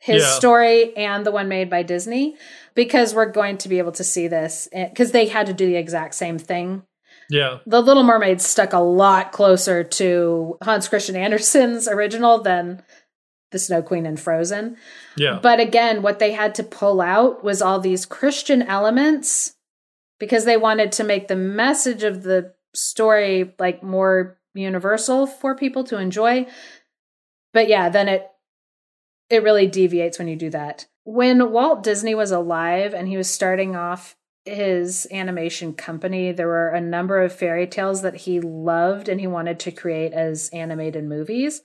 his 0.00 0.22
yeah. 0.22 0.30
story, 0.30 0.96
and 0.96 1.24
the 1.24 1.32
one 1.32 1.48
made 1.48 1.70
by 1.70 1.82
Disney, 1.82 2.36
because 2.74 3.14
we're 3.14 3.30
going 3.30 3.58
to 3.58 3.68
be 3.68 3.78
able 3.78 3.92
to 3.92 4.04
see 4.04 4.28
this 4.28 4.68
eh, 4.72 4.88
because 4.88 5.12
they 5.12 5.26
had 5.26 5.46
to 5.46 5.54
do 5.54 5.66
the 5.66 5.76
exact 5.76 6.14
same 6.14 6.38
thing. 6.38 6.82
Yeah. 7.30 7.58
The 7.66 7.80
Little 7.80 8.02
Mermaid 8.02 8.40
stuck 8.40 8.72
a 8.72 8.78
lot 8.78 9.32
closer 9.32 9.84
to 9.84 10.58
Hans 10.62 10.88
Christian 10.88 11.16
Andersen's 11.16 11.88
original 11.88 12.42
than 12.42 12.82
The 13.52 13.58
Snow 13.58 13.82
Queen 13.82 14.04
and 14.04 14.18
Frozen. 14.18 14.76
Yeah. 15.16 15.38
But 15.40 15.60
again, 15.60 16.02
what 16.02 16.18
they 16.18 16.32
had 16.32 16.54
to 16.56 16.62
pull 16.62 17.00
out 17.00 17.42
was 17.44 17.62
all 17.62 17.78
these 17.78 18.04
Christian 18.04 18.62
elements 18.62 19.54
because 20.18 20.44
they 20.44 20.56
wanted 20.56 20.92
to 20.92 21.04
make 21.04 21.28
the 21.28 21.36
message 21.36 22.02
of 22.02 22.22
the 22.22 22.52
story 22.74 23.54
like 23.58 23.82
more 23.82 24.39
universal 24.54 25.26
for 25.26 25.54
people 25.54 25.84
to 25.84 25.98
enjoy. 25.98 26.46
But 27.52 27.68
yeah, 27.68 27.88
then 27.88 28.08
it 28.08 28.26
it 29.28 29.42
really 29.42 29.66
deviates 29.66 30.18
when 30.18 30.28
you 30.28 30.36
do 30.36 30.50
that. 30.50 30.86
When 31.04 31.52
Walt 31.52 31.82
Disney 31.82 32.14
was 32.14 32.32
alive 32.32 32.92
and 32.92 33.08
he 33.08 33.16
was 33.16 33.30
starting 33.30 33.76
off 33.76 34.16
his 34.44 35.06
animation 35.12 35.72
company, 35.72 36.32
there 36.32 36.48
were 36.48 36.68
a 36.68 36.80
number 36.80 37.22
of 37.22 37.32
fairy 37.32 37.66
tales 37.66 38.02
that 38.02 38.16
he 38.16 38.40
loved 38.40 39.08
and 39.08 39.20
he 39.20 39.26
wanted 39.26 39.60
to 39.60 39.70
create 39.70 40.12
as 40.12 40.48
animated 40.52 41.04
movies. 41.04 41.62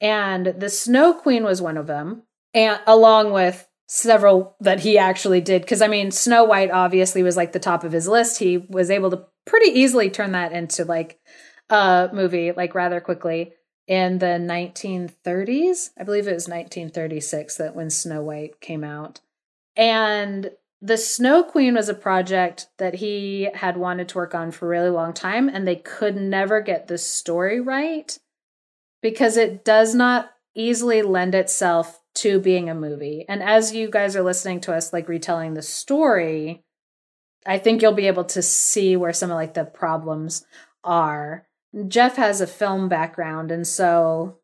And 0.00 0.46
The 0.58 0.68
Snow 0.68 1.12
Queen 1.14 1.42
was 1.44 1.62
one 1.62 1.76
of 1.76 1.86
them, 1.86 2.22
and 2.54 2.78
along 2.86 3.32
with 3.32 3.66
several 3.88 4.56
that 4.60 4.80
he 4.80 4.98
actually 4.98 5.40
did. 5.40 5.62
Because 5.62 5.82
I 5.82 5.88
mean, 5.88 6.10
Snow 6.10 6.44
White 6.44 6.70
obviously 6.70 7.22
was 7.22 7.36
like 7.36 7.52
the 7.52 7.58
top 7.58 7.82
of 7.82 7.92
his 7.92 8.06
list. 8.06 8.38
He 8.38 8.58
was 8.58 8.90
able 8.90 9.10
to 9.10 9.24
pretty 9.46 9.70
easily 9.70 10.10
turn 10.10 10.32
that 10.32 10.52
into 10.52 10.84
like 10.84 11.18
a 11.70 12.10
movie, 12.12 12.52
like 12.52 12.74
rather 12.74 13.00
quickly 13.00 13.52
in 13.86 14.18
the 14.18 14.26
1930s. 14.26 15.90
I 15.98 16.04
believe 16.04 16.26
it 16.26 16.34
was 16.34 16.48
1936 16.48 17.56
that 17.56 17.74
when 17.74 17.90
Snow 17.90 18.22
White 18.22 18.60
came 18.60 18.84
out. 18.84 19.20
And 19.76 20.50
the 20.80 20.96
Snow 20.96 21.42
Queen 21.42 21.74
was 21.74 21.88
a 21.88 21.94
project 21.94 22.68
that 22.78 22.94
he 22.94 23.48
had 23.54 23.76
wanted 23.76 24.08
to 24.10 24.18
work 24.18 24.34
on 24.34 24.50
for 24.50 24.66
a 24.66 24.68
really 24.68 24.90
long 24.90 25.12
time, 25.12 25.48
and 25.48 25.66
they 25.66 25.76
could 25.76 26.16
never 26.16 26.60
get 26.60 26.86
the 26.86 26.98
story 26.98 27.60
right 27.60 28.18
because 29.02 29.36
it 29.36 29.64
does 29.64 29.94
not 29.94 30.30
easily 30.54 31.02
lend 31.02 31.34
itself 31.34 32.00
to 32.14 32.40
being 32.40 32.68
a 32.68 32.74
movie. 32.74 33.24
And 33.28 33.42
as 33.42 33.74
you 33.74 33.90
guys 33.90 34.16
are 34.16 34.22
listening 34.22 34.60
to 34.62 34.74
us, 34.74 34.92
like 34.92 35.08
retelling 35.08 35.54
the 35.54 35.62
story, 35.62 36.64
I 37.44 37.58
think 37.58 37.82
you'll 37.82 37.92
be 37.92 38.06
able 38.06 38.24
to 38.24 38.42
see 38.42 38.96
where 38.96 39.12
some 39.12 39.30
of 39.30 39.36
like 39.36 39.54
the 39.54 39.64
problems 39.64 40.44
are. 40.82 41.46
Geoff 41.88 42.16
has 42.16 42.40
a 42.40 42.46
film 42.46 42.88
background, 42.88 43.50
and 43.50 43.66
so 43.66 44.38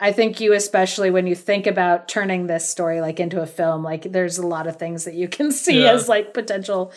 I 0.00 0.12
think 0.12 0.40
you 0.40 0.54
especially 0.54 1.10
when 1.10 1.26
you 1.26 1.34
think 1.34 1.66
about 1.66 2.08
turning 2.08 2.46
this 2.46 2.66
story 2.66 3.02
like 3.02 3.20
into 3.20 3.42
a 3.42 3.46
film, 3.46 3.84
like 3.84 4.10
there's 4.10 4.38
a 4.38 4.46
lot 4.46 4.66
of 4.66 4.76
things 4.76 5.04
that 5.04 5.14
you 5.14 5.28
can 5.28 5.52
see 5.52 5.82
yeah. 5.82 5.92
as 5.92 6.08
like 6.08 6.32
potential 6.32 6.92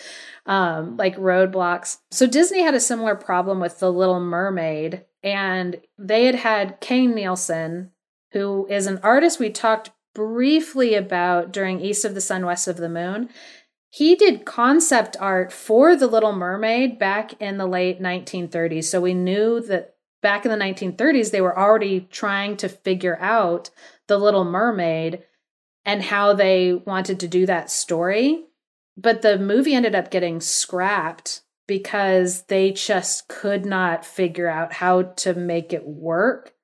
um 0.46 0.96
like 0.96 1.18
roadblocks. 1.18 1.98
So 2.12 2.26
Disney 2.26 2.62
had 2.62 2.74
a 2.74 2.80
similar 2.80 3.16
problem 3.16 3.60
with 3.60 3.80
The 3.80 3.92
Little 3.92 4.22
Mermaid 4.22 5.04
and 5.22 5.82
they 5.98 6.26
had 6.26 6.36
had 6.36 6.80
Kay 6.80 7.06
Nielsen 7.06 7.92
who 8.32 8.66
is 8.70 8.88
an 8.88 9.00
artist 9.04 9.40
we 9.40 9.50
talked 9.50 9.92
briefly 10.16 10.96
about 10.96 11.52
during 11.52 11.82
East 11.82 12.06
of 12.06 12.16
the 12.16 12.22
Sun 12.22 12.46
West 12.46 12.68
of 12.68 12.78
the 12.78 12.90
Moon. 12.90 13.30
He 13.94 14.16
did 14.16 14.44
concept 14.44 15.16
art 15.20 15.54
for 15.54 15.96
The 15.96 16.08
Little 16.08 16.34
Mermaid 16.34 16.98
back 16.98 17.40
in 17.40 17.60
the 17.60 17.68
late 17.68 18.02
1930s. 18.02 18.86
So 18.86 19.00
we 19.00 19.14
knew 19.14 19.60
that 19.68 19.94
back 20.20 20.46
in 20.46 20.52
the 20.52 20.58
1930s, 20.58 21.30
they 21.30 21.42
were 21.42 21.56
already 21.56 22.08
trying 22.10 22.58
to 22.58 22.68
figure 22.68 23.20
out 23.22 23.70
The 24.08 24.18
Little 24.18 24.46
Mermaid 24.46 25.22
and 25.86 26.02
how 26.02 26.34
they 26.34 26.74
wanted 26.74 27.20
to 27.20 27.28
do 27.28 27.46
that 27.46 27.70
story. 27.70 28.46
But 28.98 29.22
the 29.22 29.38
movie 29.38 29.76
ended 29.76 29.94
up 29.94 30.10
getting 30.10 30.42
scrapped 30.42 31.42
because 31.68 32.46
they 32.46 32.72
just 32.72 33.28
could 33.28 33.64
not 33.64 34.04
figure 34.04 34.50
out 34.50 34.74
how 34.74 35.04
to 35.04 35.36
make 35.36 35.72
it 35.72 35.86
work 35.86 36.56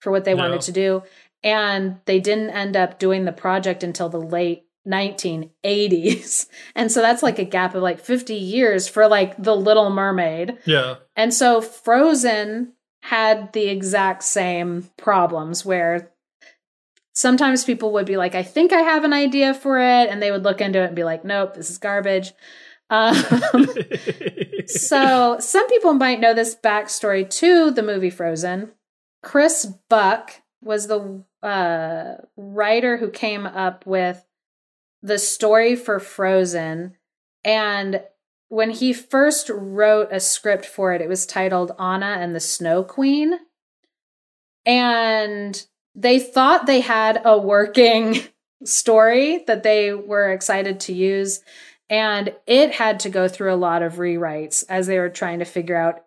for 0.00 0.10
what 0.10 0.24
they 0.24 0.34
no. 0.34 0.42
wanted 0.42 0.62
to 0.62 0.72
do. 0.72 1.04
And 1.44 2.00
they 2.06 2.18
didn't 2.18 2.50
end 2.50 2.76
up 2.76 2.98
doing 2.98 3.24
the 3.24 3.30
project 3.30 3.84
until 3.84 4.08
the 4.08 4.20
late 4.20 4.64
1980s. 4.86 6.48
And 6.74 6.90
so 6.90 7.02
that's 7.02 7.22
like 7.22 7.38
a 7.38 7.44
gap 7.44 7.74
of 7.74 7.82
like 7.82 8.00
50 8.00 8.34
years 8.34 8.88
for 8.88 9.06
like 9.06 9.40
The 9.40 9.54
Little 9.54 9.90
Mermaid. 9.90 10.58
Yeah. 10.64 10.96
And 11.16 11.34
so 11.34 11.60
Frozen 11.60 12.72
had 13.02 13.52
the 13.52 13.68
exact 13.68 14.22
same 14.22 14.88
problems 14.96 15.64
where 15.64 16.12
sometimes 17.12 17.64
people 17.64 17.92
would 17.92 18.06
be 18.06 18.16
like, 18.16 18.34
I 18.34 18.42
think 18.42 18.72
I 18.72 18.80
have 18.80 19.04
an 19.04 19.12
idea 19.12 19.54
for 19.54 19.78
it. 19.78 20.08
And 20.08 20.22
they 20.22 20.30
would 20.30 20.44
look 20.44 20.60
into 20.60 20.80
it 20.82 20.86
and 20.86 20.96
be 20.96 21.04
like, 21.04 21.24
nope, 21.24 21.54
this 21.54 21.70
is 21.70 21.78
garbage. 21.78 22.32
Um, 22.90 23.14
so 24.66 25.36
some 25.38 25.68
people 25.68 25.94
might 25.94 26.20
know 26.20 26.34
this 26.34 26.54
backstory 26.54 27.28
to 27.38 27.70
the 27.70 27.82
movie 27.82 28.10
Frozen. 28.10 28.72
Chris 29.22 29.66
Buck 29.88 30.42
was 30.62 30.86
the 30.86 31.22
uh, 31.42 32.14
writer 32.36 32.96
who 32.96 33.10
came 33.10 33.46
up 33.46 33.86
with 33.86 34.24
the 35.02 35.18
story 35.18 35.74
for 35.76 35.98
Frozen. 35.98 36.96
And 37.44 38.02
when 38.48 38.70
he 38.70 38.92
first 38.92 39.50
wrote 39.52 40.08
a 40.12 40.20
script 40.20 40.66
for 40.66 40.92
it, 40.92 41.00
it 41.00 41.08
was 41.08 41.26
titled 41.26 41.72
Anna 41.78 42.18
and 42.20 42.34
the 42.34 42.40
Snow 42.40 42.84
Queen. 42.84 43.38
And 44.64 45.64
they 45.94 46.18
thought 46.18 46.66
they 46.66 46.80
had 46.80 47.20
a 47.24 47.36
working 47.36 48.16
story 48.64 49.44
that 49.46 49.62
they 49.62 49.92
were 49.92 50.30
excited 50.32 50.80
to 50.80 50.92
use. 50.92 51.40
And 51.90 52.34
it 52.46 52.72
had 52.72 53.00
to 53.00 53.10
go 53.10 53.28
through 53.28 53.52
a 53.52 53.56
lot 53.56 53.82
of 53.82 53.94
rewrites 53.94 54.64
as 54.68 54.86
they 54.86 54.98
were 54.98 55.08
trying 55.08 55.40
to 55.40 55.44
figure 55.44 55.76
out 55.76 56.04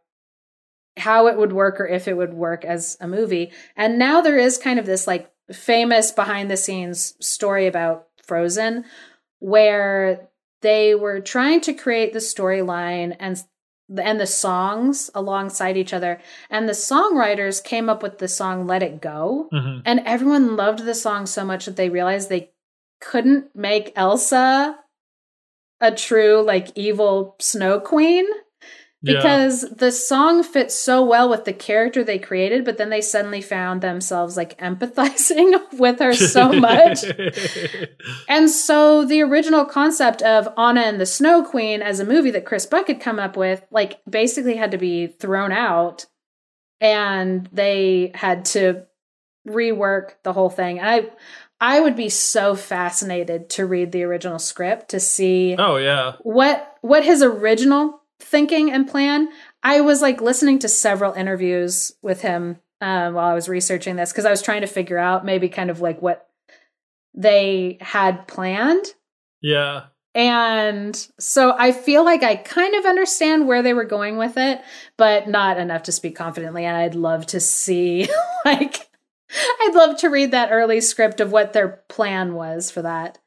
how 0.97 1.27
it 1.27 1.38
would 1.38 1.51
work 1.51 1.79
or 1.79 1.88
if 1.88 2.08
it 2.08 2.15
would 2.15 2.34
work 2.34 2.63
as 2.63 2.97
a 3.01 3.08
movie. 3.08 3.51
And 3.75 3.99
now 3.99 4.21
there 4.21 4.38
is 4.38 4.58
kind 4.58 4.79
of 4.79 4.86
this 4.86 5.05
like 5.05 5.29
famous 5.51 6.12
behind 6.12 6.49
the 6.49 6.58
scenes 6.58 7.13
story 7.19 7.67
about 7.67 8.08
Frozen 8.27 8.85
where 9.39 10.29
they 10.61 10.95
were 10.95 11.19
trying 11.19 11.61
to 11.61 11.73
create 11.73 12.13
the 12.13 12.19
storyline 12.19 13.15
and 13.19 13.43
and 13.99 14.19
the 14.19 14.25
songs 14.25 15.11
alongside 15.13 15.77
each 15.77 15.93
other 15.93 16.19
and 16.49 16.67
the 16.67 16.73
songwriters 16.73 17.63
came 17.63 17.88
up 17.88 18.01
with 18.01 18.17
the 18.17 18.27
song 18.27 18.65
let 18.65 18.81
it 18.81 18.99
go 18.99 19.47
mm-hmm. 19.53 19.81
and 19.85 19.99
everyone 20.05 20.55
loved 20.55 20.85
the 20.85 20.95
song 20.95 21.27
so 21.27 21.45
much 21.45 21.65
that 21.65 21.75
they 21.75 21.89
realized 21.89 22.27
they 22.27 22.49
couldn't 22.99 23.55
make 23.55 23.93
elsa 23.95 24.79
a 25.79 25.91
true 25.91 26.41
like 26.41 26.75
evil 26.75 27.35
snow 27.39 27.79
queen 27.79 28.25
because 29.05 29.63
yeah. 29.63 29.69
the 29.77 29.91
song 29.91 30.43
fits 30.43 30.73
so 30.75 31.05
well 31.05 31.29
with 31.29 31.45
the 31.45 31.53
character 31.53 32.03
they 32.03 32.17
created 32.19 32.65
but 32.65 32.77
then 32.77 32.89
they 32.89 33.01
suddenly 33.01 33.41
found 33.41 33.81
themselves 33.81 34.35
like 34.35 34.57
empathizing 34.57 35.53
with 35.79 35.99
her 35.99 36.13
so 36.13 36.51
much 36.53 37.05
and 38.27 38.49
so 38.49 39.05
the 39.05 39.21
original 39.21 39.63
concept 39.63 40.21
of 40.23 40.47
anna 40.57 40.81
and 40.81 40.99
the 40.99 41.05
snow 41.05 41.43
queen 41.43 41.81
as 41.81 41.99
a 41.99 42.05
movie 42.05 42.31
that 42.31 42.45
chris 42.45 42.65
buck 42.65 42.87
had 42.87 42.99
come 42.99 43.19
up 43.19 43.37
with 43.37 43.63
like 43.71 43.99
basically 44.09 44.55
had 44.55 44.71
to 44.71 44.77
be 44.77 45.07
thrown 45.07 45.51
out 45.51 46.05
and 46.81 47.47
they 47.53 48.11
had 48.15 48.43
to 48.43 48.83
rework 49.47 50.13
the 50.23 50.33
whole 50.33 50.49
thing 50.49 50.79
and 50.79 50.89
i 50.89 51.09
I 51.61 51.79
would 51.79 51.95
be 51.95 52.09
so 52.09 52.53
fascinated 52.55 53.49
to 53.51 53.65
read 53.65 53.91
the 53.91 54.03
original 54.03 54.39
script 54.39 54.89
to 54.89 54.99
see 54.99 55.55
Oh 55.57 55.77
yeah. 55.77 56.15
what 56.21 56.77
what 56.81 57.05
his 57.05 57.23
original 57.23 58.01
thinking 58.19 58.71
and 58.71 58.88
plan. 58.88 59.30
I 59.63 59.82
was 59.82 60.01
like 60.01 60.21
listening 60.21 60.60
to 60.60 60.69
several 60.69 61.13
interviews 61.13 61.93
with 62.01 62.21
him 62.21 62.58
um, 62.82 63.13
while 63.13 63.25
I 63.25 63.34
was 63.34 63.49
researching 63.49 63.95
this 63.95 64.12
because 64.12 64.25
I 64.25 64.32
was 64.32 64.41
trying 64.41 64.62
to 64.62 64.67
figure 64.67 64.97
out 64.97 65.25
maybe 65.25 65.49
kind 65.49 65.69
of 65.69 65.82
like 65.82 66.01
what 66.01 66.28
they 67.13 67.78
had 67.82 68.28
planned. 68.28 68.86
Yeah. 69.41 69.86
And 70.13 70.95
so 71.19 71.54
I 71.58 71.73
feel 71.73 72.06
like 72.06 72.23
I 72.23 72.38
kind 72.38 72.73
of 72.75 72.86
understand 72.86 73.47
where 73.47 73.62
they 73.62 73.73
were 73.73 73.86
going 73.86 74.17
with 74.17 74.38
it, 74.38 74.62
but 74.97 75.28
not 75.28 75.58
enough 75.58 75.84
to 75.84 75.91
speak 75.91 76.15
confidently. 76.15 76.63
And 76.63 76.78
I'd 76.78 76.95
love 76.95 77.25
to 77.28 77.41
see, 77.41 78.08
like, 78.45 78.89
I'd 79.62 79.75
love 79.75 79.97
to 79.97 80.10
read 80.10 80.32
that 80.32 80.51
early 80.51 80.80
script 80.80 81.19
of 81.19 81.34
what 81.34 81.51
their 81.51 81.84
plan 81.89 82.34
was 82.34 82.71
for 82.71 82.82
that 82.82 83.17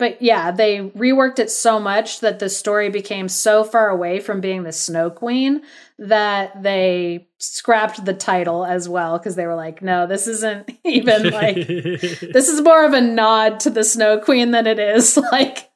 but 0.00 0.22
yeah, 0.22 0.50
they 0.50 0.78
reworked 0.78 1.38
it 1.38 1.50
so 1.50 1.78
much 1.78 2.20
that 2.20 2.38
the 2.38 2.48
story 2.48 2.88
became 2.88 3.28
so 3.28 3.62
far 3.62 3.90
away 3.90 4.18
from 4.18 4.40
being 4.40 4.62
the 4.62 4.72
Snow 4.72 5.10
Queen 5.10 5.60
that 5.98 6.62
they 6.62 7.28
scrapped 7.36 8.06
the 8.06 8.14
title 8.14 8.64
as 8.64 8.88
well 8.88 9.18
because 9.18 9.36
they 9.36 9.46
were 9.46 9.54
like, 9.54 9.82
no, 9.82 10.06
this 10.06 10.26
isn't 10.26 10.70
even 10.84 11.28
like 11.28 11.54
this 11.66 12.48
is 12.48 12.62
more 12.62 12.86
of 12.86 12.94
a 12.94 13.00
nod 13.02 13.60
to 13.60 13.70
the 13.70 13.84
Snow 13.84 14.18
Queen 14.18 14.52
than 14.52 14.66
it 14.66 14.78
is 14.78 15.18
like 15.32 15.70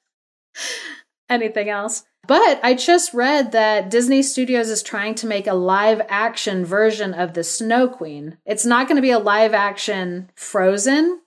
anything 1.28 1.68
else. 1.68 2.04
But 2.26 2.60
I 2.62 2.72
just 2.72 3.12
read 3.12 3.52
that 3.52 3.90
Disney 3.90 4.22
Studios 4.22 4.70
is 4.70 4.82
trying 4.82 5.16
to 5.16 5.26
make 5.26 5.46
a 5.46 5.52
live 5.52 6.00
action 6.08 6.64
version 6.64 7.12
of 7.12 7.34
the 7.34 7.44
Snow 7.44 7.88
Queen. 7.88 8.38
It's 8.46 8.64
not 8.64 8.88
going 8.88 8.96
to 8.96 9.02
be 9.02 9.10
a 9.10 9.18
live 9.18 9.52
action 9.52 10.30
Frozen 10.34 11.20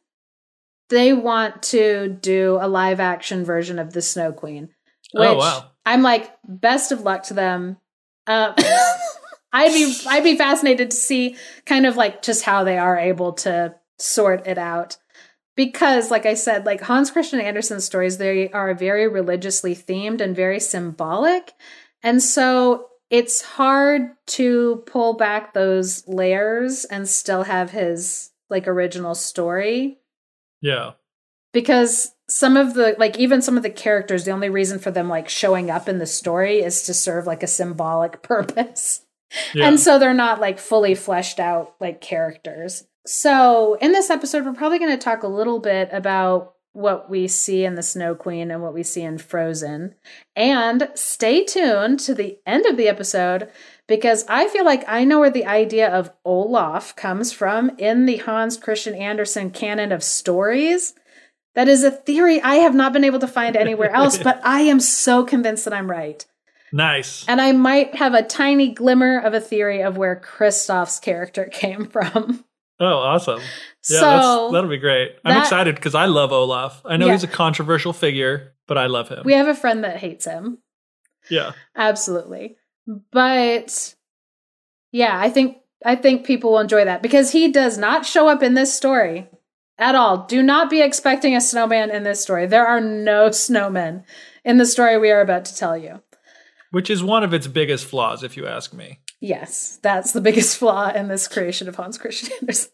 they 0.89 1.13
want 1.13 1.63
to 1.63 2.17
do 2.21 2.57
a 2.61 2.67
live 2.67 2.99
action 2.99 3.43
version 3.43 3.79
of 3.79 3.93
the 3.93 4.01
Snow 4.01 4.31
Queen. 4.31 4.69
Oh, 5.15 5.21
which 5.21 5.29
oh, 5.29 5.37
wow. 5.37 5.71
I'm 5.85 6.01
like, 6.01 6.31
best 6.47 6.91
of 6.91 7.01
luck 7.01 7.23
to 7.23 7.33
them. 7.33 7.77
Um, 8.25 8.53
I'd 9.53 9.71
be 9.71 9.95
I'd 10.07 10.23
be 10.23 10.37
fascinated 10.37 10.91
to 10.91 10.97
see 10.97 11.37
kind 11.65 11.85
of 11.85 11.95
like 11.95 12.21
just 12.21 12.43
how 12.43 12.63
they 12.63 12.77
are 12.77 12.97
able 12.97 13.33
to 13.33 13.75
sort 13.97 14.47
it 14.47 14.57
out. 14.57 14.97
Because, 15.55 16.11
like 16.11 16.27
I 16.27 16.35
said, 16.35 16.67
like 16.67 16.81
Hans 16.81 17.09
Christian 17.09 17.39
Andersen's 17.39 17.83
stories, 17.83 18.17
they 18.17 18.51
are 18.51 18.75
very 18.75 19.07
religiously 19.07 19.75
themed 19.75 20.21
and 20.21 20.35
very 20.35 20.59
symbolic. 20.59 21.53
And 22.03 22.21
so 22.21 22.89
it's 23.09 23.41
hard 23.41 24.11
to 24.27 24.83
pull 24.85 25.13
back 25.15 25.53
those 25.53 26.07
layers 26.07 26.85
and 26.85 27.09
still 27.09 27.43
have 27.43 27.71
his 27.71 28.29
like 28.49 28.67
original 28.67 29.15
story 29.15 29.97
yeah. 30.61 30.91
because 31.53 32.13
some 32.29 32.57
of 32.57 32.73
the 32.73 32.95
like 32.99 33.17
even 33.17 33.41
some 33.41 33.57
of 33.57 33.63
the 33.63 33.69
characters 33.69 34.25
the 34.25 34.31
only 34.31 34.49
reason 34.49 34.79
for 34.79 34.91
them 34.91 35.07
like 35.07 35.29
showing 35.29 35.71
up 35.71 35.87
in 35.87 35.97
the 35.97 36.05
story 36.05 36.59
is 36.59 36.83
to 36.83 36.93
serve 36.93 37.25
like 37.25 37.43
a 37.43 37.47
symbolic 37.47 38.21
purpose 38.23 39.05
yeah. 39.53 39.67
and 39.67 39.79
so 39.79 39.97
they're 39.97 40.13
not 40.13 40.41
like 40.41 40.59
fully 40.59 40.95
fleshed 40.95 41.39
out 41.39 41.75
like 41.79 42.01
characters 42.01 42.85
so 43.05 43.75
in 43.75 43.91
this 43.91 44.09
episode 44.09 44.45
we're 44.45 44.53
probably 44.53 44.79
going 44.79 44.91
to 44.91 44.97
talk 44.97 45.23
a 45.23 45.27
little 45.27 45.59
bit 45.59 45.89
about 45.91 46.53
what 46.73 47.09
we 47.09 47.27
see 47.27 47.65
in 47.65 47.73
the 47.73 47.81
snow 47.81 48.13
queen 48.13 48.51
and 48.51 48.61
what 48.61 48.73
we 48.73 48.83
see 48.83 49.01
in 49.01 49.17
frozen 49.17 49.95
and 50.35 50.89
stay 50.93 51.43
tuned 51.43 51.99
to 51.99 52.13
the 52.13 52.37
end 52.45 52.65
of 52.65 52.77
the 52.77 52.87
episode 52.87 53.49
because 53.87 54.25
i 54.27 54.47
feel 54.47 54.65
like 54.65 54.83
i 54.87 55.03
know 55.03 55.19
where 55.19 55.29
the 55.29 55.45
idea 55.45 55.89
of 55.89 56.11
olaf 56.25 56.95
comes 56.95 57.31
from 57.31 57.71
in 57.77 58.05
the 58.05 58.17
hans 58.17 58.57
christian 58.57 58.93
andersen 58.95 59.49
canon 59.49 59.91
of 59.91 60.03
stories 60.03 60.93
that 61.57 61.67
is 61.67 61.83
a 61.83 61.89
theory 61.89 62.39
I 62.39 62.57
have 62.57 62.75
not 62.75 62.93
been 62.93 63.03
able 63.03 63.17
to 63.17 63.27
find 63.27 63.55
anywhere 63.55 63.89
else, 63.93 64.19
but 64.19 64.39
I 64.43 64.61
am 64.61 64.79
so 64.79 65.23
convinced 65.23 65.65
that 65.65 65.73
I'm 65.73 65.89
right. 65.89 66.23
Nice. 66.71 67.25
And 67.27 67.41
I 67.41 67.51
might 67.51 67.95
have 67.95 68.13
a 68.13 68.21
tiny 68.21 68.73
glimmer 68.75 69.17
of 69.17 69.33
a 69.33 69.41
theory 69.41 69.81
of 69.81 69.97
where 69.97 70.21
Kristoff's 70.23 70.99
character 70.99 71.45
came 71.51 71.87
from. 71.87 72.45
Oh, 72.79 72.85
awesome. 72.85 73.39
Yeah, 73.89 73.99
so 73.99 74.51
that'll 74.51 74.69
be 74.69 74.77
great. 74.77 75.15
I'm 75.25 75.33
that, 75.33 75.45
excited 75.45 75.73
because 75.73 75.95
I 75.95 76.05
love 76.05 76.31
Olaf. 76.31 76.79
I 76.85 76.95
know 76.95 77.07
yeah. 77.07 77.13
he's 77.13 77.23
a 77.23 77.27
controversial 77.27 77.91
figure, 77.91 78.53
but 78.67 78.77
I 78.77 78.85
love 78.85 79.09
him. 79.09 79.23
We 79.25 79.33
have 79.33 79.47
a 79.47 79.55
friend 79.55 79.83
that 79.83 79.97
hates 79.97 80.25
him. 80.25 80.59
Yeah. 81.27 81.53
Absolutely. 81.75 82.57
But 83.11 83.95
yeah, 84.91 85.19
I 85.19 85.29
think 85.29 85.57
I 85.85 85.95
think 85.95 86.25
people 86.25 86.51
will 86.51 86.59
enjoy 86.59 86.85
that 86.85 87.01
because 87.01 87.31
he 87.31 87.51
does 87.51 87.77
not 87.77 88.05
show 88.05 88.27
up 88.27 88.41
in 88.41 88.53
this 88.53 88.73
story 88.73 89.29
at 89.77 89.95
all. 89.95 90.25
Do 90.25 90.41
not 90.41 90.69
be 90.69 90.81
expecting 90.81 91.35
a 91.35 91.41
snowman 91.41 91.91
in 91.91 92.03
this 92.03 92.21
story. 92.21 92.47
There 92.47 92.65
are 92.65 92.81
no 92.81 93.29
snowmen 93.29 94.03
in 94.43 94.57
the 94.57 94.65
story 94.65 94.97
we 94.97 95.11
are 95.11 95.21
about 95.21 95.45
to 95.45 95.55
tell 95.55 95.77
you. 95.77 96.01
Which 96.71 96.89
is 96.89 97.03
one 97.03 97.23
of 97.23 97.33
its 97.33 97.47
biggest 97.47 97.85
flaws, 97.85 98.23
if 98.23 98.35
you 98.35 98.45
ask 98.45 98.73
me. 98.73 98.99
Yes, 99.19 99.79
that's 99.81 100.11
the 100.11 100.21
biggest 100.21 100.57
flaw 100.59 100.89
in 100.89 101.07
this 101.07 101.27
creation 101.27 101.67
of 101.67 101.75
Hans 101.75 101.97
Christian 101.97 102.31
Andersen. 102.41 102.71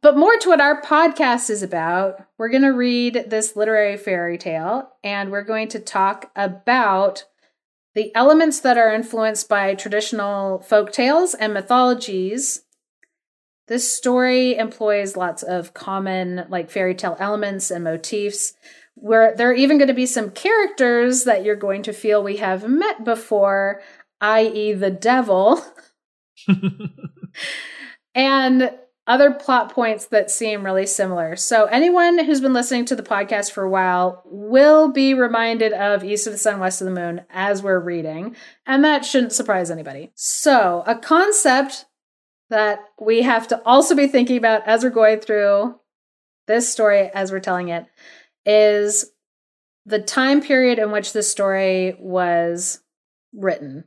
But 0.00 0.16
more 0.16 0.36
to 0.38 0.48
what 0.48 0.60
our 0.60 0.82
podcast 0.82 1.48
is 1.48 1.62
about, 1.62 2.26
we're 2.36 2.48
going 2.48 2.62
to 2.62 2.70
read 2.70 3.26
this 3.28 3.54
literary 3.54 3.96
fairy 3.96 4.36
tale 4.36 4.90
and 5.04 5.30
we're 5.30 5.44
going 5.44 5.68
to 5.68 5.78
talk 5.78 6.32
about 6.34 7.24
the 7.94 8.14
elements 8.14 8.60
that 8.60 8.78
are 8.78 8.92
influenced 8.92 9.48
by 9.48 9.74
traditional 9.74 10.60
folk 10.60 10.92
tales 10.92 11.34
and 11.34 11.52
mythologies 11.52 12.62
this 13.68 13.90
story 13.90 14.56
employs 14.56 15.16
lots 15.16 15.42
of 15.42 15.72
common, 15.72 16.44
like 16.48 16.70
fairy 16.70 16.94
tale 16.94 17.16
elements 17.18 17.70
and 17.70 17.84
motifs. 17.84 18.54
Where 18.96 19.34
there 19.34 19.48
are 19.48 19.54
even 19.54 19.78
going 19.78 19.88
to 19.88 19.94
be 19.94 20.04
some 20.04 20.30
characters 20.30 21.24
that 21.24 21.42
you're 21.42 21.56
going 21.56 21.82
to 21.84 21.94
feel 21.94 22.22
we 22.22 22.36
have 22.36 22.68
met 22.68 23.04
before, 23.04 23.80
i.e., 24.20 24.74
the 24.74 24.90
devil, 24.90 25.64
and 28.14 28.70
other 29.06 29.32
plot 29.32 29.72
points 29.72 30.06
that 30.06 30.30
seem 30.30 30.64
really 30.64 30.86
similar. 30.86 31.34
So, 31.34 31.64
anyone 31.64 32.24
who's 32.24 32.40
been 32.40 32.52
listening 32.52 32.84
to 32.86 32.96
the 32.96 33.02
podcast 33.02 33.50
for 33.50 33.64
a 33.64 33.70
while 33.70 34.22
will 34.26 34.92
be 34.92 35.12
reminded 35.12 35.72
of 35.72 36.04
East 36.04 36.26
of 36.26 36.32
the 36.32 36.38
Sun, 36.38 36.60
West 36.60 36.80
of 36.80 36.84
the 36.86 36.94
Moon 36.94 37.22
as 37.30 37.62
we're 37.62 37.80
reading, 37.80 38.36
and 38.64 38.84
that 38.84 39.04
shouldn't 39.04 39.32
surprise 39.32 39.70
anybody. 39.70 40.12
So, 40.14 40.84
a 40.86 40.94
concept 40.96 41.86
that 42.50 42.80
we 43.00 43.22
have 43.22 43.48
to 43.48 43.60
also 43.64 43.96
be 43.96 44.06
thinking 44.06 44.36
about 44.36 44.66
as 44.68 44.84
we're 44.84 44.90
going 44.90 45.20
through 45.20 45.76
this 46.46 46.70
story, 46.70 47.10
as 47.12 47.32
we're 47.32 47.40
telling 47.40 47.68
it, 47.68 47.86
is 48.44 49.10
the 49.84 50.00
time 50.00 50.40
period 50.40 50.78
in 50.78 50.92
which 50.92 51.12
the 51.12 51.22
story 51.22 51.96
was 51.98 52.80
written. 53.34 53.84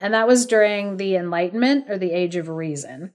And 0.00 0.14
that 0.14 0.28
was 0.28 0.46
during 0.46 0.96
the 0.96 1.16
Enlightenment 1.16 1.86
or 1.88 1.98
the 1.98 2.12
Age 2.12 2.36
of 2.36 2.48
Reason. 2.48 3.14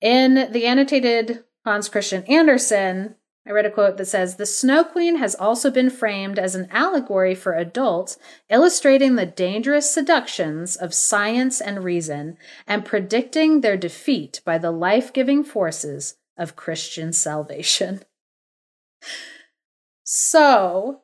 In 0.00 0.50
the 0.52 0.66
annotated 0.66 1.44
Hans 1.64 1.88
Christian 1.88 2.24
Andersen, 2.24 3.16
I 3.46 3.50
read 3.52 3.66
a 3.66 3.70
quote 3.70 3.96
that 3.96 4.06
says 4.06 4.36
The 4.36 4.46
Snow 4.46 4.84
Queen 4.84 5.16
has 5.16 5.34
also 5.34 5.70
been 5.70 5.90
framed 5.90 6.38
as 6.38 6.54
an 6.54 6.68
allegory 6.70 7.34
for 7.34 7.52
adults, 7.52 8.18
illustrating 8.48 9.16
the 9.16 9.26
dangerous 9.26 9.92
seductions 9.92 10.76
of 10.76 10.94
science 10.94 11.60
and 11.60 11.84
reason 11.84 12.38
and 12.66 12.84
predicting 12.84 13.60
their 13.60 13.76
defeat 13.76 14.40
by 14.44 14.56
the 14.56 14.70
life 14.70 15.12
giving 15.12 15.42
forces 15.42 16.16
of 16.36 16.56
Christian 16.56 17.12
salvation. 17.12 18.02
So, 20.12 21.02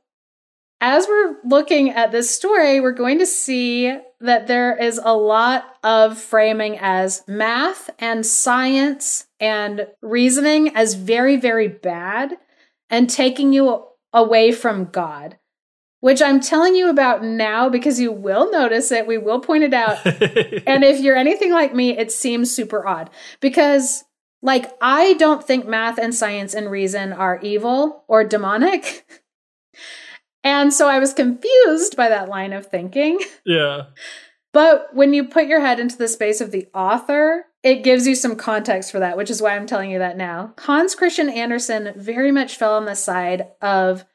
as 0.81 1.07
we're 1.09 1.37
looking 1.45 1.91
at 1.91 2.13
this 2.13 2.35
story, 2.35 2.81
we're 2.81 2.93
going 2.93 3.19
to 3.19 3.27
see 3.27 3.97
that 4.21 4.47
there 4.47 4.77
is 4.77 5.01
a 5.03 5.15
lot 5.15 5.77
of 5.83 6.19
framing 6.19 6.79
as 6.79 7.23
math 7.27 7.91
and 7.99 8.25
science 8.25 9.27
and 9.41 9.87
reasoning 10.03 10.75
as 10.77 10.95
very, 10.95 11.37
very 11.37 11.69
bad 11.69 12.37
and 12.91 13.11
taking 13.11 13.53
you 13.53 13.85
away 14.13 14.53
from 14.53 14.87
God, 14.87 15.39
which 16.01 16.23
I'm 16.23 16.41
telling 16.41 16.75
you 16.75 16.89
about 16.89 17.25
now 17.25 17.69
because 17.69 18.01
you 18.01 18.13
will 18.13 18.51
notice 18.51 18.91
it. 18.93 19.07
We 19.07 19.19
will 19.19 19.41
point 19.41 19.65
it 19.65 19.75
out. 19.75 20.05
and 20.07 20.85
if 20.85 21.01
you're 21.01 21.17
anything 21.17 21.53
like 21.53 21.75
me, 21.75 21.97
it 21.97 22.13
seems 22.13 22.55
super 22.55 22.87
odd 22.87 23.11
because 23.41 24.05
like 24.43 24.73
I 24.81 25.15
don't 25.15 25.45
think 25.45 25.67
math 25.67 25.99
and 25.99 26.15
science 26.15 26.55
and 26.55 26.71
reason 26.71 27.13
are 27.13 27.41
evil 27.43 28.05
or 28.09 28.25
demonic. 28.25 29.07
And 30.47 30.73
so 30.73 30.89
I 30.89 31.01
was 31.01 31.13
confused 31.13 31.97
by 31.97 32.09
that 32.09 32.29
line 32.29 32.53
of 32.53 32.67
thinking. 32.67 33.19
Yeah. 33.45 33.87
But 34.53 34.95
when 34.95 35.13
you 35.13 35.29
put 35.29 35.49
your 35.49 35.61
head 35.61 35.79
into 35.79 35.99
the 35.99 36.09
space 36.09 36.41
of 36.41 36.51
the 36.51 36.67
author, 36.73 37.45
it 37.63 37.85
gives 37.85 38.07
you 38.07 38.15
some 38.15 38.37
context 38.37 38.91
for 38.91 38.99
that, 39.01 39.17
which 39.17 39.29
is 39.29 39.43
why 39.43 39.55
I'm 39.55 39.67
telling 39.67 39.91
you 39.91 39.99
that 39.99 40.17
now. 40.17 40.55
Hans 40.61 40.95
Christian 40.95 41.29
Andersen 41.29 41.93
very 41.95 42.33
much 42.33 42.57
fell 42.57 42.75
on 42.75 42.87
the 42.87 42.95
side 42.97 43.49
of 43.61 44.07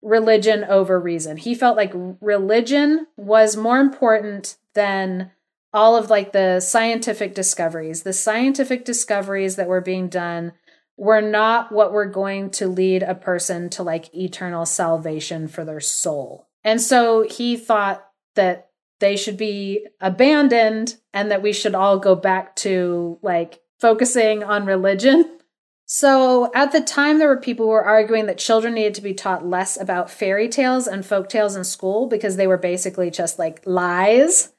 religion 0.00 0.64
over 0.64 0.98
reason. 0.98 1.36
He 1.36 1.54
felt 1.54 1.76
like 1.76 1.92
religion 2.20 3.06
was 3.18 3.56
more 3.56 3.80
important 3.80 4.56
than 4.74 5.30
all 5.74 5.96
of 5.96 6.08
like 6.10 6.32
the 6.32 6.60
scientific 6.60 7.34
discoveries. 7.34 8.02
The 8.02 8.14
scientific 8.14 8.84
discoveries 8.84 9.56
that 9.56 9.68
were 9.68 9.82
being 9.82 10.08
done 10.08 10.52
we're 11.02 11.20
not 11.20 11.72
what 11.72 11.92
we're 11.92 12.06
going 12.06 12.48
to 12.48 12.68
lead 12.68 13.02
a 13.02 13.12
person 13.12 13.68
to 13.68 13.82
like 13.82 14.14
eternal 14.14 14.64
salvation 14.64 15.48
for 15.48 15.64
their 15.64 15.80
soul. 15.80 16.46
And 16.62 16.80
so 16.80 17.26
he 17.28 17.56
thought 17.56 18.06
that 18.36 18.68
they 19.00 19.16
should 19.16 19.36
be 19.36 19.84
abandoned 20.00 20.94
and 21.12 21.32
that 21.32 21.42
we 21.42 21.52
should 21.52 21.74
all 21.74 21.98
go 21.98 22.14
back 22.14 22.54
to 22.54 23.18
like 23.20 23.60
focusing 23.80 24.44
on 24.44 24.64
religion. 24.64 25.38
So 25.86 26.52
at 26.54 26.70
the 26.70 26.80
time, 26.80 27.18
there 27.18 27.28
were 27.28 27.36
people 27.36 27.66
who 27.66 27.72
were 27.72 27.84
arguing 27.84 28.26
that 28.26 28.38
children 28.38 28.74
needed 28.74 28.94
to 28.94 29.02
be 29.02 29.12
taught 29.12 29.44
less 29.44 29.78
about 29.78 30.08
fairy 30.08 30.48
tales 30.48 30.86
and 30.86 31.04
folk 31.04 31.28
tales 31.28 31.56
in 31.56 31.64
school 31.64 32.06
because 32.06 32.36
they 32.36 32.46
were 32.46 32.56
basically 32.56 33.10
just 33.10 33.40
like 33.40 33.60
lies 33.66 34.52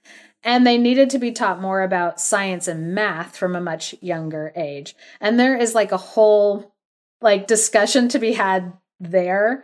and 0.43 0.67
they 0.67 0.77
needed 0.77 1.09
to 1.11 1.19
be 1.19 1.31
taught 1.31 1.61
more 1.61 1.81
about 1.81 2.19
science 2.19 2.67
and 2.67 2.93
math 2.93 3.37
from 3.37 3.55
a 3.55 3.61
much 3.61 3.95
younger 4.01 4.51
age. 4.55 4.95
And 5.21 5.39
there 5.39 5.57
is 5.57 5.73
like 5.73 5.91
a 5.91 5.97
whole 5.97 6.73
like 7.21 7.47
discussion 7.47 8.09
to 8.09 8.19
be 8.19 8.33
had 8.33 8.73
there. 8.99 9.63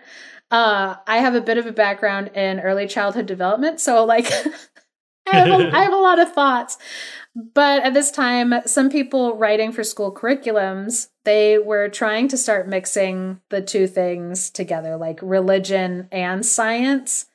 Uh, 0.49 0.95
I 1.05 1.17
have 1.17 1.35
a 1.35 1.41
bit 1.41 1.57
of 1.57 1.65
a 1.65 1.71
background 1.71 2.31
in 2.33 2.59
early 2.59 2.87
childhood 2.87 3.25
development, 3.25 3.79
so 3.79 4.03
like 4.05 4.31
I, 5.27 5.37
have 5.37 5.47
a, 5.49 5.69
I 5.75 5.83
have 5.83 5.93
a 5.93 5.97
lot 5.97 6.19
of 6.19 6.33
thoughts. 6.33 6.77
But 7.35 7.83
at 7.83 7.93
this 7.93 8.09
time, 8.09 8.53
some 8.65 8.89
people 8.89 9.37
writing 9.37 9.71
for 9.71 9.83
school 9.83 10.13
curriculums, 10.13 11.09
they 11.25 11.59
were 11.59 11.87
trying 11.87 12.27
to 12.29 12.37
start 12.37 12.67
mixing 12.67 13.39
the 13.49 13.61
two 13.61 13.85
things 13.85 14.49
together, 14.49 14.97
like 14.97 15.19
religion 15.21 16.07
and 16.11 16.43
science 16.43 17.27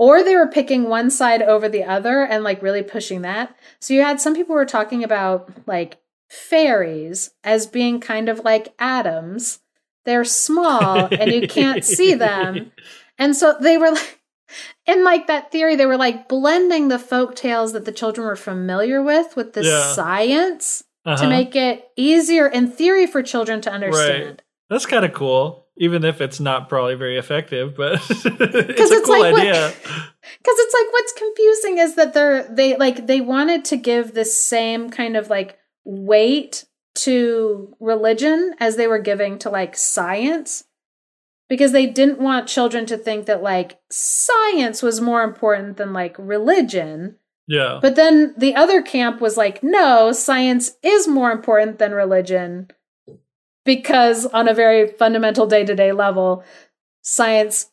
or 0.00 0.24
they 0.24 0.34
were 0.34 0.46
picking 0.46 0.88
one 0.88 1.10
side 1.10 1.42
over 1.42 1.68
the 1.68 1.84
other 1.84 2.22
and 2.22 2.42
like 2.42 2.62
really 2.62 2.82
pushing 2.82 3.20
that. 3.20 3.54
So 3.80 3.92
you 3.92 4.00
had 4.00 4.18
some 4.18 4.34
people 4.34 4.54
were 4.54 4.64
talking 4.64 5.04
about 5.04 5.52
like 5.66 5.98
fairies 6.30 7.32
as 7.44 7.66
being 7.66 8.00
kind 8.00 8.30
of 8.30 8.38
like 8.40 8.72
atoms. 8.78 9.58
They're 10.06 10.24
small 10.24 11.06
and 11.14 11.30
you 11.30 11.46
can't 11.46 11.84
see 11.84 12.14
them. 12.14 12.72
And 13.18 13.36
so 13.36 13.54
they 13.60 13.76
were 13.76 13.90
like 13.90 14.20
in 14.86 15.04
like 15.04 15.26
that 15.26 15.52
theory, 15.52 15.76
they 15.76 15.84
were 15.84 15.98
like 15.98 16.30
blending 16.30 16.88
the 16.88 16.98
folk 16.98 17.36
tales 17.36 17.74
that 17.74 17.84
the 17.84 17.92
children 17.92 18.26
were 18.26 18.36
familiar 18.36 19.02
with 19.02 19.36
with 19.36 19.52
the 19.52 19.64
yeah. 19.64 19.92
science 19.92 20.82
uh-huh. 21.04 21.22
to 21.22 21.28
make 21.28 21.54
it 21.54 21.90
easier 21.94 22.46
in 22.46 22.70
theory 22.70 23.06
for 23.06 23.22
children 23.22 23.60
to 23.60 23.70
understand. 23.70 24.24
Right. 24.24 24.42
That's 24.70 24.86
kind 24.86 25.04
of 25.04 25.12
cool 25.12 25.66
even 25.80 26.04
if 26.04 26.20
it's 26.20 26.38
not 26.38 26.68
probably 26.68 26.94
very 26.94 27.16
effective, 27.18 27.74
but 27.74 27.94
it's 28.10 28.26
a 28.26 28.32
it's 28.42 29.06
cool 29.06 29.18
like 29.18 29.34
idea. 29.34 29.72
Because 29.82 30.58
it's 30.58 30.74
like 30.74 30.92
what's 30.92 31.12
confusing 31.14 31.78
is 31.78 31.94
that 31.96 32.12
they're 32.14 32.42
they 32.54 32.76
like 32.76 33.06
they 33.06 33.22
wanted 33.22 33.64
to 33.64 33.76
give 33.76 34.12
the 34.12 34.26
same 34.26 34.90
kind 34.90 35.16
of 35.16 35.30
like 35.30 35.58
weight 35.84 36.66
to 36.96 37.74
religion 37.80 38.54
as 38.60 38.76
they 38.76 38.86
were 38.86 38.98
giving 38.98 39.38
to 39.38 39.50
like 39.50 39.76
science. 39.76 40.64
because 41.48 41.72
they 41.72 41.86
didn't 41.86 42.20
want 42.20 42.46
children 42.46 42.84
to 42.86 42.98
think 42.98 43.24
that 43.26 43.42
like 43.42 43.80
science 43.90 44.82
was 44.82 45.00
more 45.00 45.22
important 45.22 45.78
than 45.78 45.94
like 45.94 46.14
religion. 46.18 47.16
Yeah. 47.48 47.78
But 47.80 47.96
then 47.96 48.34
the 48.36 48.54
other 48.54 48.82
camp 48.82 49.20
was 49.20 49.36
like, 49.36 49.62
no, 49.62 50.12
science 50.12 50.72
is 50.82 51.08
more 51.08 51.32
important 51.32 51.78
than 51.78 51.92
religion 51.92 52.68
because 53.70 54.26
on 54.26 54.48
a 54.48 54.54
very 54.54 54.88
fundamental 54.88 55.46
day 55.46 55.64
to 55.64 55.76
day 55.76 55.92
level, 55.92 56.42
science 57.02 57.70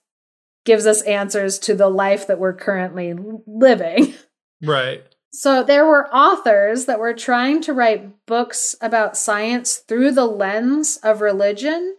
gives 0.63 0.85
us 0.85 1.01
answers 1.01 1.57
to 1.57 1.73
the 1.73 1.89
life 1.89 2.27
that 2.27 2.37
we're 2.37 2.53
currently 2.53 3.15
living. 3.45 4.13
Right. 4.59 5.03
So 5.31 5.61
there 5.61 5.85
were 5.85 6.11
authors 6.11 6.85
that 6.85 6.97
were 6.97 7.13
trying 7.13 7.61
to 7.61 7.73
write 7.73 8.25
books 8.25 8.75
about 8.81 9.15
science 9.15 9.77
through 9.77 10.13
the 10.13 10.25
lens 10.25 10.97
of 11.03 11.21
religion. 11.21 11.95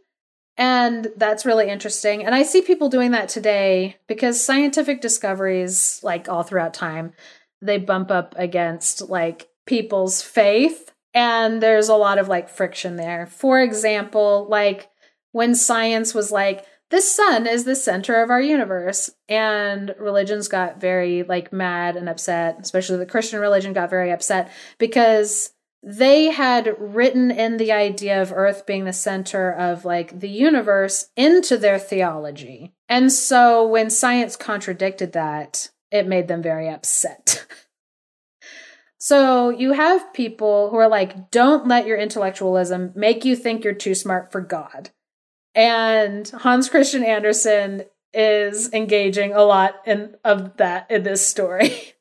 And 0.57 1.07
that's 1.17 1.47
really 1.47 1.69
interesting. 1.69 2.27
And 2.27 2.35
I 2.35 2.43
see 2.43 2.61
people 2.61 2.89
doing 2.89 3.13
that 3.13 3.29
today 3.29 3.99
because 4.09 4.45
scientific 4.45 5.01
discoveries, 5.01 6.01
like 6.03 6.29
all 6.29 6.43
throughout 6.43 6.75
time, 6.75 7.13
they 7.63 7.79
bump 7.79 8.11
up 8.11 8.35
against 8.37 9.09
like 9.09 9.49
people's 9.67 10.21
faith. 10.21 10.88
And 11.19 11.61
there's 11.61 11.89
a 11.89 11.97
lot 11.97 12.19
of 12.19 12.29
like 12.29 12.49
friction 12.49 12.95
there. 12.95 13.27
For 13.27 13.61
example, 13.61 14.47
like 14.49 14.89
when 15.33 15.57
science 15.57 16.15
was 16.15 16.31
like, 16.31 16.65
the 16.91 17.01
sun 17.01 17.49
is 17.49 17.65
the 17.65 17.75
center 17.75 18.23
of 18.23 18.31
our 18.31 18.41
universe 18.41 19.11
and 19.29 19.97
religions 19.99 20.47
got 20.47 20.81
very 20.81 21.25
like 21.25 21.53
mad 21.53 21.97
and 21.97 22.09
upset 22.09 22.57
especially 22.63 22.97
the 22.97 23.05
christian 23.05 23.41
religion 23.41 23.75
got 23.75 23.91
very 23.91 24.11
upset 24.11 24.51
because 24.79 25.53
they 25.83 26.27
had 26.31 26.75
written 26.79 27.31
in 27.31 27.59
the 27.59 27.73
idea 27.73 28.23
of 28.23 28.33
earth 28.33 28.65
being 28.65 28.87
the 28.87 28.93
center 28.95 29.53
of 29.53 29.85
like 29.85 30.19
the 30.21 30.31
universe 30.31 31.11
into 31.15 31.59
their 31.59 31.79
theology 31.79 32.73
and 32.89 33.13
so 33.13 33.67
when 33.69 33.91
science 33.91 34.35
contradicted 34.35 35.13
that 35.13 35.71
it 35.91 36.07
made 36.07 36.27
them 36.27 36.41
very 36.41 36.71
upset 36.71 37.45
so 38.99 39.51
you 39.51 39.73
have 39.73 40.13
people 40.13 40.71
who 40.71 40.77
are 40.77 40.89
like 40.89 41.31
don't 41.31 41.67
let 41.67 41.87
your 41.87 41.97
intellectualism 41.97 42.93
make 42.95 43.25
you 43.25 43.35
think 43.35 43.65
you're 43.65 43.73
too 43.73 43.95
smart 43.95 44.31
for 44.31 44.41
god 44.41 44.91
and 45.59 46.29
Hans 46.29 46.69
Christian 46.69 47.03
Andersen 47.03 47.83
is 48.15 48.73
engaging 48.73 49.33
a 49.33 49.43
lot 49.43 49.75
in 49.87 50.17
of 50.25 50.57
that 50.59 50.89
in 50.89 51.03
this 51.03 51.27
story. 51.27 51.95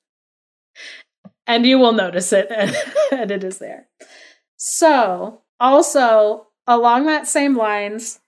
and 1.47 1.65
you 1.65 1.79
will 1.79 1.91
notice 1.91 2.31
it 2.33 2.47
and, 2.51 2.75
and 3.12 3.31
it 3.31 3.43
is 3.43 3.57
there. 3.57 3.88
So, 4.57 5.41
also 5.60 6.47
along 6.67 7.07
that 7.07 7.27
same 7.27 7.57
lines, 7.57 8.19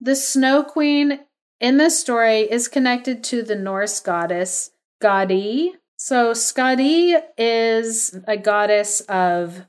the 0.00 0.16
Snow 0.16 0.62
Queen 0.62 1.20
in 1.60 1.76
this 1.76 2.00
story 2.00 2.40
is 2.50 2.66
connected 2.66 3.22
to 3.24 3.42
the 3.42 3.56
Norse 3.56 4.00
goddess 4.00 4.70
Skadi. 5.02 5.72
So, 6.02 6.30
Skadi 6.30 7.20
is 7.36 8.18
a 8.26 8.38
goddess 8.38 9.02
of 9.02 9.66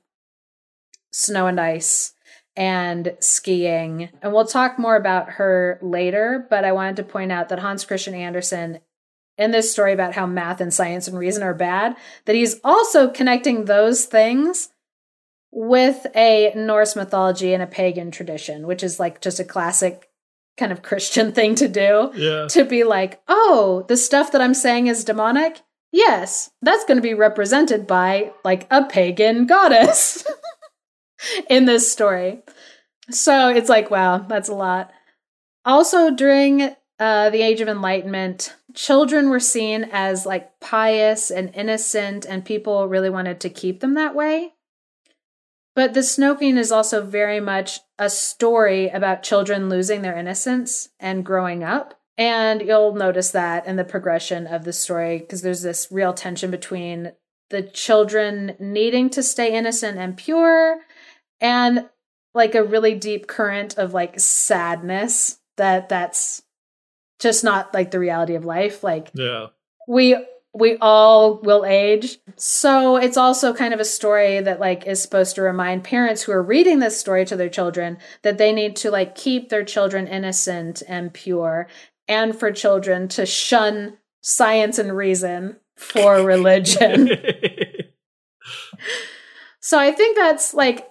snow 1.11 1.47
and 1.47 1.59
ice 1.59 2.13
and 2.55 3.17
skiing. 3.19 4.07
And 4.21 4.31
we'll 4.31 4.45
talk 4.45 4.79
more 4.79 4.95
about 4.95 5.31
her 5.31 5.77
later, 5.81 6.47
but 6.49 6.63
I 6.63 6.71
wanted 6.71 6.95
to 6.95 7.03
point 7.03 7.33
out 7.33 7.49
that 7.49 7.59
Hans 7.59 7.83
Christian 7.83 8.13
Andersen 8.13 8.79
in 9.37 9.51
this 9.51 9.73
story 9.73 9.91
about 9.91 10.13
how 10.13 10.25
math 10.25 10.61
and 10.61 10.73
science 10.73 11.05
and 11.05 11.19
reason 11.19 11.43
are 11.43 11.53
bad, 11.53 11.97
that 12.23 12.35
he's 12.35 12.61
also 12.63 13.09
connecting 13.09 13.65
those 13.65 14.05
things 14.05 14.69
with 15.51 16.07
a 16.15 16.53
Norse 16.55 16.95
mythology 16.95 17.53
and 17.53 17.61
a 17.61 17.67
pagan 17.67 18.09
tradition, 18.09 18.65
which 18.65 18.83
is 18.83 19.01
like 19.01 19.19
just 19.19 19.41
a 19.41 19.43
classic 19.43 20.09
kind 20.55 20.71
of 20.71 20.81
Christian 20.81 21.31
thing 21.33 21.55
to 21.55 21.67
do. 21.67 22.09
Yeah. 22.15 22.47
To 22.47 22.63
be 22.63 22.85
like, 22.85 23.21
oh, 23.27 23.83
the 23.89 23.97
stuff 23.97 24.31
that 24.31 24.41
I'm 24.41 24.53
saying 24.53 24.87
is 24.87 25.03
demonic? 25.03 25.61
Yes, 25.91 26.51
that's 26.61 26.85
going 26.85 26.97
to 26.97 27.01
be 27.01 27.13
represented 27.13 27.85
by 27.85 28.31
like 28.43 28.67
a 28.71 28.85
pagan 28.85 29.45
goddess. 29.45 30.25
in 31.49 31.65
this 31.65 31.91
story. 31.91 32.41
So 33.09 33.49
it's 33.49 33.69
like, 33.69 33.91
wow, 33.91 34.19
that's 34.19 34.49
a 34.49 34.55
lot. 34.55 34.91
Also, 35.65 36.09
during 36.09 36.75
uh, 36.99 37.29
the 37.29 37.41
Age 37.41 37.61
of 37.61 37.67
Enlightenment, 37.67 38.55
children 38.73 39.29
were 39.29 39.39
seen 39.39 39.89
as 39.91 40.25
like 40.25 40.59
pious 40.59 41.29
and 41.29 41.53
innocent, 41.55 42.25
and 42.25 42.45
people 42.45 42.87
really 42.87 43.09
wanted 43.09 43.39
to 43.41 43.49
keep 43.49 43.79
them 43.79 43.95
that 43.95 44.15
way. 44.15 44.53
But 45.75 45.93
the 45.93 46.35
Queen 46.37 46.57
is 46.57 46.71
also 46.71 47.01
very 47.01 47.39
much 47.39 47.79
a 47.97 48.09
story 48.09 48.89
about 48.89 49.23
children 49.23 49.69
losing 49.69 50.01
their 50.01 50.17
innocence 50.17 50.89
and 50.99 51.25
growing 51.25 51.63
up. 51.63 52.00
And 52.17 52.61
you'll 52.61 52.93
notice 52.93 53.31
that 53.31 53.65
in 53.65 53.77
the 53.77 53.83
progression 53.83 54.45
of 54.47 54.63
the 54.63 54.73
story, 54.73 55.19
because 55.19 55.41
there's 55.41 55.61
this 55.61 55.87
real 55.91 56.13
tension 56.13 56.51
between 56.51 57.13
the 57.49 57.61
children 57.61 58.55
needing 58.59 59.09
to 59.11 59.23
stay 59.23 59.55
innocent 59.55 59.97
and 59.97 60.17
pure 60.17 60.79
and 61.39 61.89
like 62.33 62.55
a 62.55 62.63
really 62.63 62.95
deep 62.95 63.27
current 63.27 63.77
of 63.77 63.93
like 63.93 64.19
sadness 64.19 65.39
that 65.57 65.89
that's 65.89 66.41
just 67.19 67.43
not 67.43 67.73
like 67.73 67.91
the 67.91 67.99
reality 67.99 68.35
of 68.35 68.45
life. 68.45 68.83
Like 68.83 69.11
yeah. 69.13 69.47
we 69.87 70.15
we 70.53 70.77
all 70.81 71.35
will 71.35 71.65
age. 71.65 72.17
So 72.35 72.97
it's 72.97 73.15
also 73.15 73.53
kind 73.53 73.73
of 73.73 73.79
a 73.79 73.85
story 73.85 74.41
that 74.41 74.59
like 74.59 74.85
is 74.85 75.01
supposed 75.01 75.35
to 75.35 75.41
remind 75.41 75.83
parents 75.83 76.23
who 76.23 76.33
are 76.33 76.43
reading 76.43 76.79
this 76.79 76.99
story 76.99 77.25
to 77.25 77.37
their 77.37 77.49
children 77.49 77.97
that 78.23 78.37
they 78.37 78.51
need 78.51 78.75
to 78.77 78.91
like 78.91 79.15
keep 79.15 79.49
their 79.49 79.63
children 79.63 80.07
innocent 80.07 80.83
and 80.87 81.13
pure 81.13 81.67
and 82.11 82.37
for 82.37 82.51
children 82.51 83.07
to 83.07 83.25
shun 83.25 83.97
science 84.21 84.77
and 84.77 84.95
reason 84.95 85.57
for 85.75 86.21
religion 86.21 87.09
so 89.59 89.79
i 89.79 89.91
think 89.91 90.17
that's 90.17 90.53
like 90.53 90.87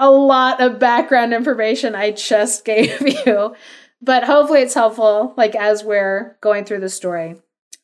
a 0.00 0.10
lot 0.10 0.60
of 0.60 0.78
background 0.78 1.34
information 1.34 1.94
I 1.94 2.10
just 2.10 2.64
gave 2.64 3.06
you, 3.06 3.54
but 4.02 4.24
hopefully 4.24 4.62
it's 4.62 4.74
helpful, 4.74 5.34
like 5.36 5.54
as 5.54 5.84
we're 5.84 6.38
going 6.40 6.64
through 6.64 6.80
the 6.80 6.88
story. 6.88 7.36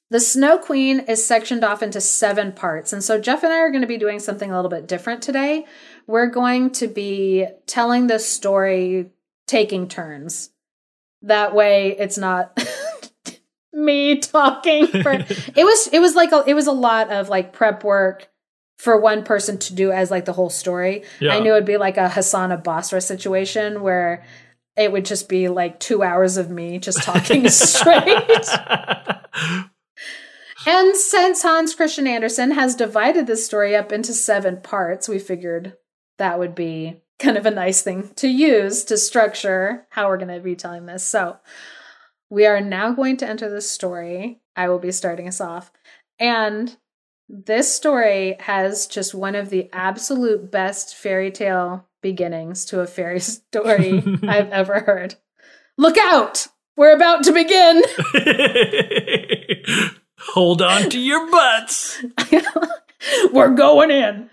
The 0.09 0.21
Snow 0.21 0.57
Queen 0.57 1.01
is 1.01 1.27
sectioned 1.27 1.65
off 1.65 1.83
into 1.83 2.01
seven 2.01 2.53
parts. 2.53 2.93
And 2.93 3.03
so 3.03 3.21
Geoff 3.21 3.43
and 3.43 3.53
I 3.53 3.59
are 3.59 3.71
going 3.71 3.83
to 3.83 3.89
be 3.89 3.99
doing 3.99 4.21
something 4.21 4.51
a 4.51 4.55
little 4.55 4.71
bit 4.71 4.87
different 4.87 5.21
today. 5.21 5.67
We're 6.07 6.29
going 6.29 6.71
to 6.73 6.87
be 6.87 7.47
telling 7.67 8.07
the 8.07 8.21
story 8.21 9.11
taking 9.49 9.89
turns. 9.89 10.51
That 11.27 11.55
way 11.55 11.97
it's 11.99 12.17
not 12.17 12.59
me 13.73 14.19
talking 14.19 14.87
for 14.87 15.13
it 15.13 15.65
was 15.65 15.89
it 15.93 16.01
was 16.01 16.15
like 16.15 16.33
a, 16.33 16.45
it 16.47 16.55
was 16.55 16.67
a 16.67 16.73
lot 16.73 17.11
of 17.11 17.29
like 17.29 17.53
prep 17.53 17.85
work 17.85 18.29
for 18.79 19.01
one 19.01 19.25
person 19.25 19.59
to 19.59 19.75
do 19.75 19.91
as 19.91 20.11
like 20.11 20.25
the 20.25 20.33
whole 20.33 20.51
story. 20.51 21.03
Yeah. 21.21 21.35
I 21.35 21.41
knew 21.41 21.53
it'd 21.53 21.65
be 21.65 21.79
like 21.79 21.97
a 21.97 22.09
Hasan 22.09 22.59
Basra 22.63 23.01
situation 23.01 23.83
where 23.83 24.25
it 24.77 24.93
would 24.93 25.07
just 25.07 25.29
be 25.29 25.49
like 25.49 25.81
two 25.81 26.03
hours 26.03 26.37
of 26.37 26.51
me 26.51 26.79
just 26.79 27.03
talking 27.03 27.49
straight. 27.49 28.49
and 30.67 30.95
since 30.95 31.43
Hans 31.43 31.75
Christian 31.75 32.07
Andersen 32.07 32.51
has 32.53 32.75
divided 32.75 33.27
this 33.27 33.47
story 33.47 33.75
up 33.75 33.93
into 33.93 34.13
seven 34.13 34.61
parts, 34.61 35.09
we 35.09 35.19
figured 35.19 35.77
that 36.19 36.39
would 36.39 36.55
be 36.55 37.03
kind 37.19 37.37
of 37.37 37.47
a 37.47 37.51
nice 37.51 37.83
thing 37.83 38.11
to 38.17 38.29
use 38.29 38.85
to 38.85 38.97
structure 38.97 39.87
how 39.91 40.09
we're 40.09 40.19
going 40.19 40.35
to 40.35 40.41
be 40.41 40.57
telling 40.57 40.87
this. 40.87 41.05
So 41.05 41.39
we 42.29 42.47
are 42.47 42.61
now 42.61 42.93
going 42.93 43.17
to 43.19 43.29
enter 43.29 43.49
the 43.49 43.61
story. 43.61 44.41
I 44.55 44.69
will 44.69 44.79
be 44.79 44.93
starting 44.93 45.29
us 45.29 45.41
off. 45.41 45.71
And 46.19 46.77
this 47.29 47.75
story 47.75 48.37
has 48.41 48.87
just 48.87 49.15
one 49.15 49.35
of 49.35 49.51
the 49.51 49.69
absolute 49.73 50.51
best 50.51 50.95
fairy 50.95 51.31
tale 51.31 51.87
beginnings 52.01 52.65
to 52.67 52.81
a 52.81 52.87
fairy 52.87 53.21
story 53.21 54.03
I've 54.23 54.51
ever 54.51 54.81
heard. 54.81 55.17
Look 55.77 55.99
out! 55.99 56.47
We're 56.77 56.95
about 56.95 57.25
to 57.25 57.33
begin! 57.33 57.83
Hold 60.19 60.61
on 60.61 60.91
to 60.91 60.99
your 60.99 61.31
butts! 61.31 62.03
We're 63.33 63.55
going 63.55 63.91
in! 63.91 64.31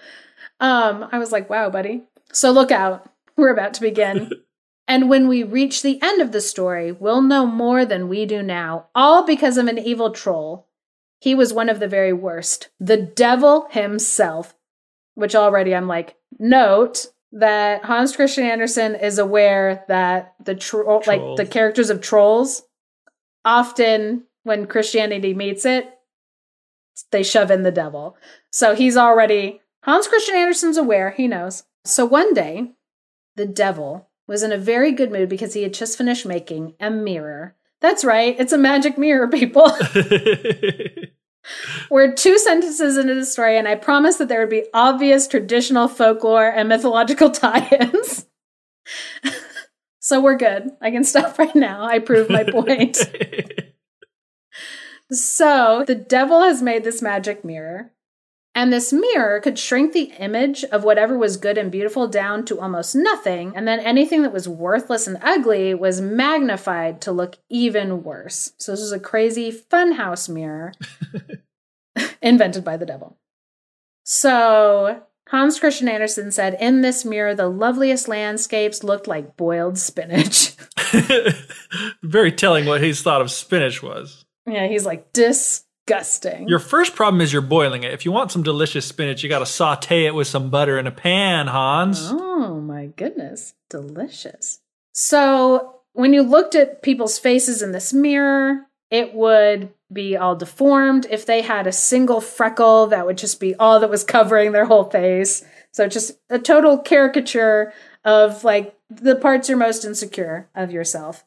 Um, 0.59 1.07
I 1.11 1.19
was 1.19 1.31
like, 1.31 1.49
wow, 1.49 1.69
buddy. 1.69 2.03
So 2.33 2.51
look 2.51 2.71
out. 2.71 3.09
We're 3.37 3.53
about 3.53 3.73
to 3.75 3.81
begin. 3.81 4.29
and 4.87 5.09
when 5.09 5.27
we 5.27 5.43
reach 5.43 5.81
the 5.81 6.01
end 6.01 6.21
of 6.21 6.31
the 6.31 6.41
story, 6.41 6.91
we'll 6.91 7.21
know 7.21 7.45
more 7.45 7.85
than 7.85 8.09
we 8.09 8.25
do 8.25 8.43
now, 8.43 8.87
all 8.93 9.25
because 9.25 9.57
of 9.57 9.67
an 9.67 9.79
evil 9.79 10.11
troll 10.11 10.67
he 11.23 11.35
was 11.35 11.53
one 11.53 11.69
of 11.69 11.79
the 11.79 11.87
very 11.87 12.11
worst. 12.11 12.67
The 12.81 12.97
devil 12.97 13.69
himself, 13.71 14.53
which 15.13 15.35
already 15.35 15.73
I'm 15.73 15.87
like, 15.87 16.17
note 16.37 17.05
that 17.31 17.85
Hans 17.85 18.13
Christian 18.13 18.43
Andersen 18.43 18.93
is 18.95 19.19
aware 19.19 19.85
that 19.87 20.33
the 20.43 20.53
troll, 20.53 21.01
like 21.07 21.37
the 21.37 21.45
characters 21.45 21.89
of 21.89 22.01
trolls, 22.01 22.63
often 23.45 24.23
when 24.43 24.67
Christianity 24.67 25.33
meets 25.33 25.63
it, 25.63 25.89
they 27.13 27.23
shove 27.23 27.51
in 27.51 27.63
the 27.63 27.71
devil. 27.71 28.17
So 28.51 28.75
he's 28.75 28.97
already 28.97 29.61
Hans 29.85 30.09
Christian 30.09 30.35
Andersen's 30.35 30.75
aware, 30.75 31.11
he 31.11 31.29
knows. 31.29 31.63
So 31.85 32.05
one 32.05 32.33
day, 32.33 32.71
the 33.35 33.45
devil 33.45 34.09
was 34.27 34.43
in 34.43 34.51
a 34.51 34.57
very 34.57 34.91
good 34.91 35.11
mood 35.11 35.29
because 35.29 35.53
he 35.53 35.63
had 35.63 35.73
just 35.73 35.97
finished 35.97 36.25
making 36.25 36.75
a 36.79 36.89
mirror. 36.89 37.55
That's 37.81 38.05
right, 38.05 38.35
it's 38.39 38.53
a 38.53 38.57
magic 38.57 38.97
mirror, 38.97 39.27
people. 39.27 39.69
We're 41.89 42.13
two 42.13 42.37
sentences 42.37 42.97
into 42.97 43.15
the 43.15 43.25
story, 43.25 43.57
and 43.57 43.67
I 43.67 43.75
promised 43.75 44.19
that 44.19 44.29
there 44.29 44.39
would 44.39 44.49
be 44.49 44.65
obvious 44.73 45.27
traditional 45.27 45.89
folklore 45.89 46.47
and 46.47 46.69
mythological 46.69 47.29
tie 47.31 47.67
ins. 47.67 48.25
so 49.99 50.21
we're 50.21 50.37
good. 50.37 50.69
I 50.81 50.91
can 50.91 51.03
stop 51.03 51.37
right 51.37 51.55
now. 51.55 51.83
I 51.83 51.99
proved 51.99 52.29
my 52.29 52.43
point. 52.43 52.97
so 55.11 55.83
the 55.85 55.95
devil 55.95 56.41
has 56.41 56.61
made 56.61 56.83
this 56.83 57.01
magic 57.01 57.43
mirror. 57.43 57.91
And 58.55 58.71
this 58.71 58.93
mirror 58.93 59.39
could 59.39 59.57
shrink 59.57 59.93
the 59.93 60.13
image 60.19 60.63
of 60.65 60.83
whatever 60.83 61.17
was 61.17 61.37
good 61.37 61.57
and 61.57 61.71
beautiful 61.71 62.07
down 62.07 62.45
to 62.45 62.59
almost 62.59 62.95
nothing, 62.95 63.53
and 63.55 63.67
then 63.67 63.79
anything 63.79 64.21
that 64.21 64.33
was 64.33 64.47
worthless 64.47 65.07
and 65.07 65.17
ugly 65.23 65.73
was 65.73 66.01
magnified 66.01 67.01
to 67.01 67.11
look 67.11 67.37
even 67.49 68.03
worse. 68.03 68.53
So, 68.59 68.71
this 68.73 68.81
is 68.81 68.91
a 68.91 68.99
crazy 68.99 69.51
funhouse 69.51 70.29
mirror 70.29 70.73
invented 72.21 72.63
by 72.63 72.77
the 72.77 72.85
devil. 72.85 73.17
So, 74.03 75.01
Hans 75.29 75.59
Christian 75.59 75.87
Andersen 75.87 76.31
said, 76.31 76.55
In 76.59 76.81
this 76.81 77.03
mirror, 77.03 77.33
the 77.33 77.47
loveliest 77.47 78.07
landscapes 78.07 78.83
looked 78.83 79.07
like 79.07 79.35
boiled 79.35 79.79
spinach. 79.79 80.55
Very 82.03 82.31
telling 82.31 82.65
what 82.65 82.83
he's 82.83 83.01
thought 83.01 83.21
of 83.21 83.31
spinach 83.31 83.81
was. 83.81 84.25
Yeah, 84.45 84.67
he's 84.67 84.85
like, 84.85 85.11
disgusting. 85.85 86.47
Your 86.47 86.59
first 86.59 86.95
problem 86.95 87.21
is 87.21 87.33
you're 87.33 87.41
boiling 87.41 87.83
it. 87.83 87.91
If 87.93 88.05
you 88.05 88.11
want 88.11 88.31
some 88.31 88.43
delicious 88.43 88.85
spinach, 88.85 89.23
you 89.23 89.29
got 89.29 89.39
to 89.39 89.45
saute 89.45 90.05
it 90.05 90.15
with 90.15 90.27
some 90.27 90.49
butter 90.49 90.77
in 90.77 90.87
a 90.87 90.91
pan, 90.91 91.47
Hans. 91.47 92.09
Oh 92.11 92.59
my 92.61 92.87
goodness, 92.87 93.53
delicious. 93.69 94.59
So, 94.93 95.79
when 95.93 96.13
you 96.13 96.23
looked 96.23 96.55
at 96.55 96.81
people's 96.81 97.19
faces 97.19 97.61
in 97.61 97.71
this 97.71 97.93
mirror, 97.93 98.67
it 98.89 99.13
would 99.13 99.69
be 99.91 100.17
all 100.17 100.35
deformed. 100.35 101.05
If 101.09 101.25
they 101.25 101.41
had 101.41 101.67
a 101.67 101.71
single 101.71 102.21
freckle, 102.21 102.87
that 102.87 103.05
would 103.05 103.17
just 103.17 103.39
be 103.39 103.55
all 103.55 103.79
that 103.79 103.89
was 103.89 104.03
covering 104.03 104.51
their 104.51 104.65
whole 104.65 104.85
face. 104.85 105.43
So, 105.71 105.87
just 105.87 106.11
a 106.29 106.39
total 106.39 106.77
caricature 106.77 107.73
of 108.05 108.43
like 108.43 108.75
the 108.89 109.15
parts 109.15 109.49
you're 109.49 109.57
most 109.57 109.85
insecure 109.85 110.49
of 110.55 110.71
yourself. 110.71 111.23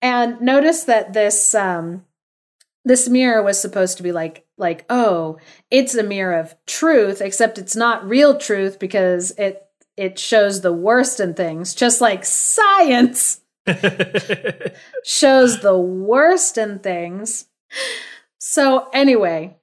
And 0.00 0.40
notice 0.40 0.84
that 0.84 1.12
this 1.12 1.54
um 1.54 2.04
this 2.88 3.08
mirror 3.08 3.42
was 3.42 3.60
supposed 3.60 3.96
to 3.96 4.02
be 4.02 4.12
like 4.12 4.46
like 4.56 4.84
oh 4.88 5.38
it's 5.70 5.94
a 5.94 6.02
mirror 6.02 6.38
of 6.38 6.54
truth 6.66 7.20
except 7.20 7.58
it's 7.58 7.76
not 7.76 8.08
real 8.08 8.38
truth 8.38 8.78
because 8.78 9.30
it 9.32 9.66
it 9.96 10.18
shows 10.18 10.60
the 10.60 10.72
worst 10.72 11.20
in 11.20 11.34
things 11.34 11.74
just 11.74 12.00
like 12.00 12.24
science 12.24 13.40
shows 15.04 15.60
the 15.60 15.78
worst 15.78 16.56
in 16.56 16.78
things. 16.78 17.46
So 18.38 18.88
anyway 18.92 19.56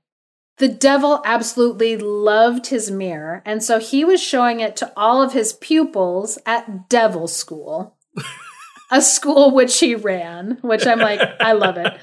the 0.58 0.68
devil 0.70 1.22
absolutely 1.26 1.98
loved 1.98 2.68
his 2.68 2.90
mirror 2.90 3.42
and 3.46 3.62
so 3.62 3.80
he 3.80 4.06
was 4.06 4.22
showing 4.22 4.60
it 4.62 4.76
to 4.78 4.92
all 4.96 5.22
of 5.22 5.34
his 5.34 5.52
pupils 5.54 6.38
at 6.46 6.88
devil 6.88 7.28
school 7.28 7.98
a 8.92 9.02
school 9.02 9.52
which 9.52 9.80
he 9.80 9.96
ran, 9.96 10.58
which 10.62 10.86
I'm 10.86 11.00
like, 11.00 11.20
I 11.40 11.54
love 11.54 11.78
it. 11.78 11.94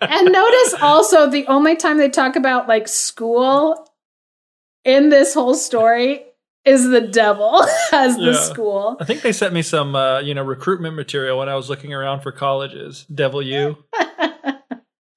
And 0.00 0.32
notice 0.32 0.74
also 0.80 1.28
the 1.28 1.46
only 1.46 1.76
time 1.76 1.98
they 1.98 2.08
talk 2.08 2.36
about 2.36 2.68
like 2.68 2.88
school 2.88 3.90
in 4.84 5.08
this 5.08 5.34
whole 5.34 5.54
story 5.54 6.24
is 6.64 6.88
the 6.88 7.00
devil 7.00 7.62
as 7.92 8.16
the 8.16 8.34
school. 8.34 8.96
I 9.00 9.04
think 9.04 9.22
they 9.22 9.32
sent 9.32 9.54
me 9.54 9.62
some, 9.62 9.94
uh, 9.94 10.20
you 10.20 10.34
know, 10.34 10.42
recruitment 10.42 10.96
material 10.96 11.38
when 11.38 11.48
I 11.48 11.54
was 11.54 11.70
looking 11.70 11.94
around 11.94 12.20
for 12.20 12.32
colleges. 12.32 13.06
Devil 13.12 13.42
you. 13.42 13.78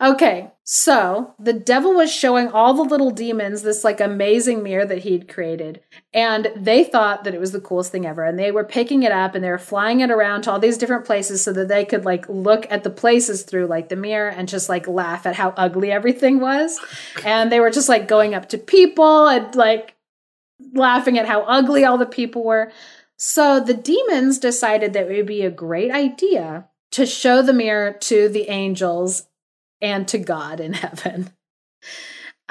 Okay, 0.01 0.51
so 0.63 1.33
the 1.37 1.51
devil 1.51 1.93
was 1.93 2.09
showing 2.09 2.47
all 2.47 2.73
the 2.73 2.83
little 2.83 3.11
demons 3.11 3.63
this 3.63 3.83
like 3.83 3.99
amazing 3.99 4.63
mirror 4.63 4.85
that 4.85 4.99
he'd 4.99 5.27
created, 5.27 5.81
and 6.13 6.49
they 6.55 6.85
thought 6.85 7.25
that 7.25 7.35
it 7.35 7.39
was 7.39 7.51
the 7.51 7.59
coolest 7.59 7.91
thing 7.91 8.05
ever. 8.05 8.23
And 8.23 8.39
they 8.39 8.51
were 8.51 8.63
picking 8.63 9.03
it 9.03 9.11
up 9.11 9.35
and 9.35 9.43
they 9.43 9.49
were 9.49 9.57
flying 9.57 9.99
it 9.99 10.09
around 10.09 10.43
to 10.43 10.51
all 10.51 10.59
these 10.59 10.77
different 10.77 11.03
places 11.03 11.43
so 11.43 11.51
that 11.51 11.67
they 11.67 11.83
could 11.83 12.05
like 12.05 12.29
look 12.29 12.65
at 12.69 12.83
the 12.83 12.89
places 12.89 13.43
through 13.43 13.67
like 13.67 13.89
the 13.89 13.97
mirror 13.97 14.29
and 14.29 14.47
just 14.47 14.69
like 14.69 14.87
laugh 14.87 15.25
at 15.25 15.35
how 15.35 15.49
ugly 15.57 15.91
everything 15.91 16.39
was. 16.39 16.79
And 17.25 17.51
they 17.51 17.59
were 17.59 17.71
just 17.71 17.89
like 17.89 18.07
going 18.07 18.33
up 18.33 18.47
to 18.49 18.57
people 18.57 19.27
and 19.27 19.53
like 19.53 19.95
laughing 20.73 21.17
at 21.17 21.27
how 21.27 21.41
ugly 21.41 21.83
all 21.83 21.97
the 21.97 22.05
people 22.05 22.45
were. 22.45 22.71
So 23.17 23.59
the 23.59 23.73
demons 23.73 24.39
decided 24.39 24.93
that 24.93 25.11
it 25.11 25.17
would 25.17 25.25
be 25.25 25.41
a 25.41 25.51
great 25.51 25.91
idea 25.91 26.69
to 26.91 27.05
show 27.05 27.41
the 27.41 27.53
mirror 27.53 27.91
to 27.91 28.29
the 28.29 28.49
angels 28.49 29.23
and 29.81 30.07
to 30.09 30.17
God 30.17 30.59
in 30.59 30.73
heaven. 30.83 31.31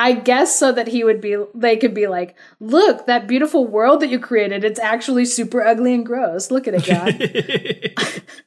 I 0.01 0.13
guess 0.13 0.57
so 0.57 0.71
that 0.73 0.89
he 0.89 1.03
would 1.03 1.21
be 1.21 1.37
they 1.55 1.77
could 1.77 1.93
be 1.93 2.07
like, 2.07 2.37
"Look, 2.61 3.07
that 3.07 3.27
beautiful 3.27 3.67
world 3.67 4.01
that 4.01 4.11
you 4.11 4.21
created, 4.21 4.65
it's 4.65 4.79
actually 4.79 5.25
super 5.25 5.61
ugly 5.61 5.93
and 5.93 6.07
gross. 6.07 6.53
Look 6.53 6.69
at 6.69 6.75
it, 6.75 6.87
God." 6.87 8.23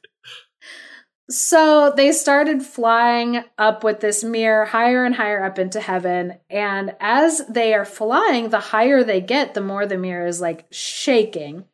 So 1.32 1.94
they 1.96 2.12
started 2.12 2.62
flying 2.62 3.42
up 3.56 3.82
with 3.82 4.00
this 4.00 4.22
mirror 4.22 4.66
higher 4.66 5.02
and 5.04 5.14
higher 5.14 5.42
up 5.42 5.58
into 5.58 5.80
heaven. 5.80 6.38
And 6.50 6.94
as 7.00 7.46
they 7.48 7.72
are 7.72 7.86
flying, 7.86 8.50
the 8.50 8.60
higher 8.60 9.02
they 9.02 9.22
get, 9.22 9.54
the 9.54 9.62
more 9.62 9.86
the 9.86 9.96
mirror 9.96 10.26
is 10.26 10.42
like 10.42 10.66
shaking. 10.70 11.64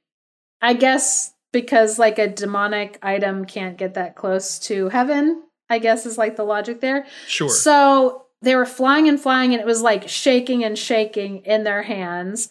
I 0.62 0.74
guess 0.74 1.34
because 1.52 1.98
like 1.98 2.20
a 2.20 2.28
demonic 2.28 3.00
item 3.02 3.46
can't 3.46 3.76
get 3.76 3.94
that 3.94 4.14
close 4.14 4.60
to 4.60 4.90
heaven, 4.90 5.42
I 5.70 5.78
guess 5.78 6.06
is 6.06 6.18
like 6.18 6.36
the 6.36 6.44
logic 6.44 6.80
there. 6.80 7.06
sure. 7.26 7.48
So 7.48 8.26
they 8.40 8.54
were 8.54 8.66
flying 8.66 9.08
and 9.08 9.20
flying, 9.20 9.52
and 9.52 9.60
it 9.60 9.66
was 9.66 9.82
like 9.82 10.08
shaking 10.08 10.64
and 10.64 10.78
shaking 10.78 11.38
in 11.38 11.64
their 11.64 11.82
hands. 11.82 12.50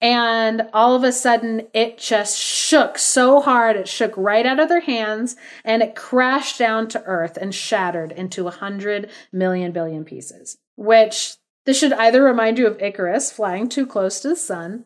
And 0.00 0.68
all 0.72 0.94
of 0.94 1.02
a 1.02 1.12
sudden, 1.12 1.66
it 1.74 1.98
just 1.98 2.38
shook 2.38 2.98
so 2.98 3.40
hard, 3.40 3.76
it 3.76 3.88
shook 3.88 4.14
right 4.16 4.46
out 4.46 4.60
of 4.60 4.68
their 4.68 4.80
hands, 4.80 5.36
and 5.64 5.82
it 5.82 5.96
crashed 5.96 6.58
down 6.58 6.88
to 6.88 7.02
earth 7.04 7.36
and 7.36 7.52
shattered 7.54 8.12
into 8.12 8.46
a 8.46 8.52
hundred 8.52 9.10
million 9.32 9.72
billion 9.72 10.04
pieces. 10.04 10.58
Which 10.76 11.36
this 11.66 11.78
should 11.78 11.92
either 11.92 12.22
remind 12.22 12.58
you 12.58 12.66
of 12.66 12.80
Icarus 12.80 13.32
flying 13.32 13.68
too 13.68 13.86
close 13.86 14.20
to 14.20 14.28
the 14.28 14.36
sun, 14.36 14.84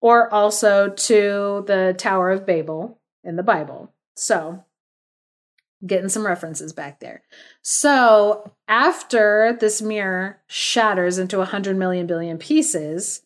or 0.00 0.32
also 0.32 0.90
to 0.90 1.64
the 1.66 1.94
Tower 1.98 2.30
of 2.30 2.46
Babel 2.46 3.00
in 3.24 3.36
the 3.36 3.42
Bible. 3.42 3.92
So, 4.14 4.64
getting 5.86 6.08
some 6.08 6.26
references 6.26 6.72
back 6.72 7.00
there. 7.00 7.22
So, 7.62 8.52
after 8.68 9.56
this 9.58 9.80
mirror 9.80 10.40
shatters 10.46 11.18
into 11.18 11.36
a 11.36 11.40
100 11.40 11.76
million 11.76 12.06
billion 12.06 12.38
pieces, 12.38 13.22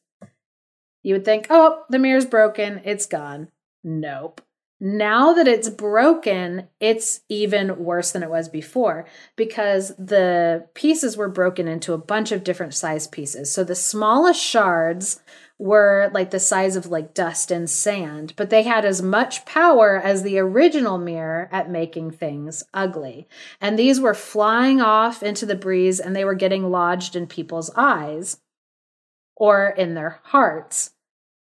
you 1.02 1.14
would 1.14 1.24
think, 1.24 1.46
oh, 1.50 1.84
the 1.88 1.98
mirror's 1.98 2.26
broken, 2.26 2.80
it's 2.84 3.06
gone. 3.06 3.48
Nope. 3.82 4.42
Now 4.82 5.34
that 5.34 5.46
it's 5.46 5.68
broken, 5.68 6.68
it's 6.80 7.20
even 7.28 7.84
worse 7.84 8.12
than 8.12 8.22
it 8.22 8.30
was 8.30 8.48
before 8.48 9.06
because 9.36 9.88
the 9.98 10.66
pieces 10.72 11.18
were 11.18 11.28
broken 11.28 11.68
into 11.68 11.92
a 11.92 11.98
bunch 11.98 12.32
of 12.32 12.44
different 12.44 12.72
size 12.72 13.06
pieces. 13.06 13.52
So 13.52 13.62
the 13.62 13.74
smallest 13.74 14.42
shards 14.42 15.20
were 15.60 16.10
like 16.14 16.30
the 16.30 16.40
size 16.40 16.74
of 16.74 16.86
like 16.86 17.12
dust 17.12 17.50
and 17.50 17.68
sand, 17.68 18.32
but 18.34 18.48
they 18.48 18.62
had 18.62 18.86
as 18.86 19.02
much 19.02 19.44
power 19.44 20.00
as 20.02 20.22
the 20.22 20.38
original 20.38 20.96
mirror 20.96 21.50
at 21.52 21.70
making 21.70 22.10
things 22.10 22.62
ugly. 22.72 23.28
And 23.60 23.78
these 23.78 24.00
were 24.00 24.14
flying 24.14 24.80
off 24.80 25.22
into 25.22 25.44
the 25.44 25.54
breeze 25.54 26.00
and 26.00 26.16
they 26.16 26.24
were 26.24 26.34
getting 26.34 26.70
lodged 26.70 27.14
in 27.14 27.26
people's 27.26 27.70
eyes 27.76 28.38
or 29.36 29.68
in 29.68 29.92
their 29.92 30.20
hearts. 30.24 30.92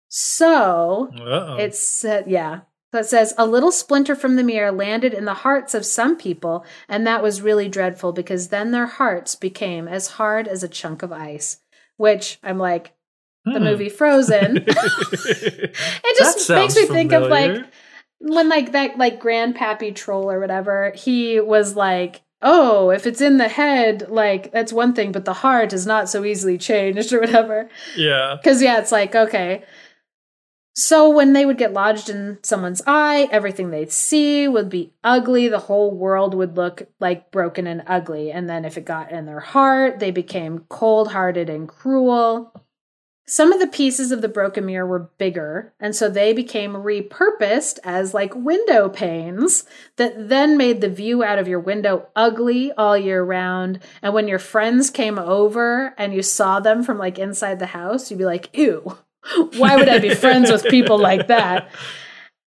So 0.08 1.10
Uh-oh. 1.14 1.58
it 1.58 1.76
said, 1.76 2.28
yeah. 2.28 2.62
So 2.94 3.00
it 3.02 3.08
says, 3.08 3.34
a 3.38 3.46
little 3.46 3.74
splinter 3.74 4.16
from 4.16 4.38
the 4.38 4.44
mirror 4.44 4.72
landed 4.72 5.14
in 5.14 5.26
the 5.26 5.34
hearts 5.34 5.74
of 5.74 5.86
some 5.86 6.16
people, 6.16 6.66
and 6.88 7.06
that 7.06 7.22
was 7.22 7.42
really 7.42 7.68
dreadful 7.68 8.14
because 8.14 8.48
then 8.48 8.72
their 8.72 8.86
hearts 8.86 9.36
became 9.36 9.90
as 9.90 10.12
hard 10.12 10.48
as 10.48 10.64
a 10.64 10.70
chunk 10.70 11.04
of 11.04 11.12
ice. 11.12 11.60
Which 11.98 12.40
I'm 12.42 12.58
like, 12.60 12.94
the 13.54 13.60
Hmm. 13.60 13.66
movie 13.66 13.90
Frozen. 13.90 14.58
it 14.68 16.18
just 16.18 16.50
makes 16.50 16.76
me 16.76 16.86
think 16.86 17.12
of 17.14 17.28
like 17.30 17.66
when 18.20 18.50
like 18.50 18.72
that 18.72 18.98
like 18.98 19.22
grandpappy 19.22 19.94
troll 19.96 20.30
or 20.32 20.40
whatever 20.40 20.92
he 20.96 21.40
was 21.40 21.76
like 21.76 22.22
oh 22.42 22.90
if 22.90 23.06
it's 23.08 23.22
in 23.22 23.38
the 23.38 23.48
head 23.48 24.10
like 24.10 24.52
that's 24.52 24.74
one 24.74 24.94
thing 24.94 25.12
but 25.12 25.26
the 25.26 25.34
heart 25.34 25.74
is 25.74 25.86
not 25.86 26.10
so 26.10 26.24
easily 26.26 26.58
changed 26.58 27.14
or 27.14 27.20
whatever 27.20 27.70
yeah. 27.96 28.36
because 28.42 28.62
yeah 28.62 28.80
it's 28.80 28.92
like 28.92 29.16
okay 29.16 29.64
so 30.76 31.10
when 31.10 31.34
they 31.34 31.46
would 31.46 31.58
get 31.58 31.74
lodged 31.74 32.10
in 32.10 32.38
someone's 32.44 32.82
eye 32.86 33.28
everything 33.32 33.70
they'd 33.72 33.92
see 33.92 34.48
would 34.48 34.70
be 34.70 34.94
ugly 35.04 35.48
the 35.48 35.60
whole 35.60 35.92
world 35.92 36.34
would 36.36 36.56
look 36.56 36.88
like 37.00 37.32
broken 37.32 37.66
and 37.66 37.84
ugly 37.88 38.32
and 38.32 38.48
then 38.50 38.66
if 38.66 38.78
it 38.78 38.86
got 38.86 39.12
in 39.12 39.26
their 39.26 39.40
heart 39.40 40.00
they 40.00 40.12
became 40.12 40.60
cold-hearted 40.70 41.50
and 41.50 41.68
cruel 41.68 42.52
some 43.30 43.52
of 43.52 43.60
the 43.60 43.68
pieces 43.68 44.14
of 44.14 44.22
the 44.22 44.30
broken 44.30 44.66
mirror 44.66 44.88
were 44.88 45.12
bigger, 45.18 45.74
and 45.82 45.94
so 45.94 46.10
they 46.10 46.32
became 46.32 46.72
repurposed 46.72 47.78
as 47.84 48.14
like 48.14 48.34
window 48.34 48.88
panes 48.88 49.66
that 49.98 50.30
then 50.30 50.56
made 50.56 50.80
the 50.80 50.90
view 50.90 51.26
out 51.26 51.38
of 51.38 51.48
your 51.48 51.60
window 51.60 52.08
ugly 52.16 52.72
all 52.72 52.98
year 52.98 53.22
round. 53.22 53.84
And 54.02 54.14
when 54.14 54.30
your 54.30 54.40
friends 54.40 54.90
came 54.90 55.20
over 55.20 55.94
and 55.98 56.14
you 56.14 56.22
saw 56.22 56.62
them 56.62 56.84
from 56.84 56.98
like 56.98 57.20
inside 57.20 57.60
the 57.60 57.66
house, 57.66 58.10
you'd 58.10 58.18
be 58.18 58.24
like, 58.24 58.50
ew, 58.58 58.98
why 59.58 59.76
would 59.76 59.90
I 59.90 60.00
be 60.00 60.16
friends 60.16 60.50
with 60.50 60.64
people 60.70 60.98
like 60.98 61.28
that? 61.28 61.70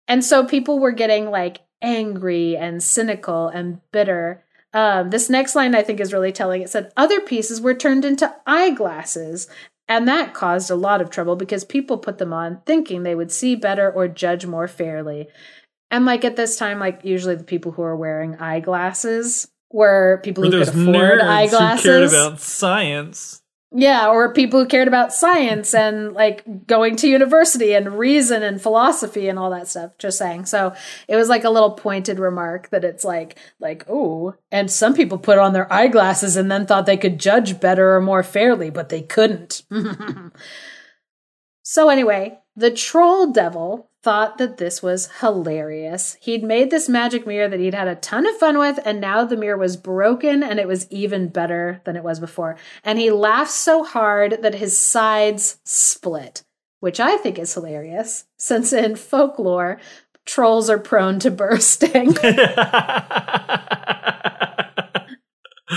And 0.06 0.24
so 0.24 0.44
people 0.44 0.78
were 0.78 0.92
getting 0.92 1.30
like 1.30 1.62
angry 1.82 2.56
and 2.56 2.80
cynical 2.80 3.48
and 3.48 3.80
bitter. 3.90 4.44
Um, 4.72 5.10
this 5.10 5.28
next 5.28 5.56
line 5.56 5.74
I 5.74 5.82
think 5.82 5.98
is 5.98 6.12
really 6.12 6.30
telling. 6.30 6.62
It 6.62 6.70
said, 6.70 6.92
Other 6.96 7.20
pieces 7.20 7.60
were 7.60 7.74
turned 7.74 8.04
into 8.04 8.32
eyeglasses 8.46 9.48
and 9.90 10.06
that 10.06 10.34
caused 10.34 10.70
a 10.70 10.76
lot 10.76 11.02
of 11.02 11.10
trouble 11.10 11.34
because 11.34 11.64
people 11.64 11.98
put 11.98 12.18
them 12.18 12.32
on 12.32 12.60
thinking 12.64 13.02
they 13.02 13.16
would 13.16 13.32
see 13.32 13.56
better 13.56 13.90
or 13.90 14.06
judge 14.06 14.46
more 14.46 14.68
fairly. 14.68 15.26
And 15.90 16.06
like 16.06 16.24
at 16.24 16.36
this 16.36 16.56
time, 16.56 16.78
like 16.78 17.00
usually 17.04 17.34
the 17.34 17.42
people 17.42 17.72
who 17.72 17.82
are 17.82 17.96
wearing 17.96 18.36
eyeglasses 18.36 19.48
were 19.72 20.20
people 20.22 20.44
who 20.44 20.50
could 20.52 20.68
afford 20.68 21.20
eyeglasses. 21.20 21.84
Who 21.84 21.90
cared 21.90 22.04
about 22.04 22.40
science. 22.40 23.39
Yeah, 23.72 24.08
or 24.08 24.32
people 24.32 24.60
who 24.60 24.66
cared 24.66 24.88
about 24.88 25.12
science 25.12 25.74
and 25.74 26.12
like 26.12 26.66
going 26.66 26.96
to 26.96 27.08
university 27.08 27.72
and 27.72 27.96
reason 27.96 28.42
and 28.42 28.60
philosophy 28.60 29.28
and 29.28 29.38
all 29.38 29.50
that 29.50 29.68
stuff. 29.68 29.96
Just 29.96 30.18
saying. 30.18 30.46
So 30.46 30.74
it 31.06 31.14
was 31.14 31.28
like 31.28 31.44
a 31.44 31.50
little 31.50 31.72
pointed 31.72 32.18
remark 32.18 32.70
that 32.70 32.84
it's 32.84 33.04
like, 33.04 33.38
like, 33.60 33.84
oh, 33.88 34.34
and 34.50 34.68
some 34.70 34.92
people 34.92 35.18
put 35.18 35.38
on 35.38 35.52
their 35.52 35.72
eyeglasses 35.72 36.36
and 36.36 36.50
then 36.50 36.66
thought 36.66 36.86
they 36.86 36.96
could 36.96 37.20
judge 37.20 37.60
better 37.60 37.94
or 37.94 38.00
more 38.00 38.24
fairly, 38.24 38.70
but 38.70 38.88
they 38.88 39.02
couldn't. 39.02 39.62
so 41.62 41.88
anyway, 41.88 42.40
the 42.56 42.72
troll 42.72 43.30
devil 43.30 43.89
thought 44.02 44.38
that 44.38 44.56
this 44.56 44.82
was 44.82 45.10
hilarious. 45.20 46.16
He'd 46.20 46.42
made 46.42 46.70
this 46.70 46.88
magic 46.88 47.26
mirror 47.26 47.48
that 47.48 47.60
he'd 47.60 47.74
had 47.74 47.88
a 47.88 47.96
ton 47.96 48.26
of 48.26 48.36
fun 48.36 48.58
with, 48.58 48.78
and 48.84 49.00
now 49.00 49.24
the 49.24 49.36
mirror 49.36 49.58
was 49.58 49.76
broken 49.76 50.42
and 50.42 50.58
it 50.58 50.66
was 50.66 50.90
even 50.90 51.28
better 51.28 51.82
than 51.84 51.96
it 51.96 52.04
was 52.04 52.18
before. 52.18 52.56
And 52.82 52.98
he 52.98 53.10
laughed 53.10 53.50
so 53.50 53.84
hard 53.84 54.42
that 54.42 54.54
his 54.54 54.76
sides 54.76 55.58
split, 55.64 56.42
which 56.80 56.98
I 56.98 57.18
think 57.18 57.38
is 57.38 57.52
hilarious, 57.52 58.24
since 58.38 58.72
in 58.72 58.96
folklore, 58.96 59.78
trolls 60.24 60.70
are 60.70 60.78
prone 60.78 61.18
to 61.20 61.30
bursting. 61.30 62.14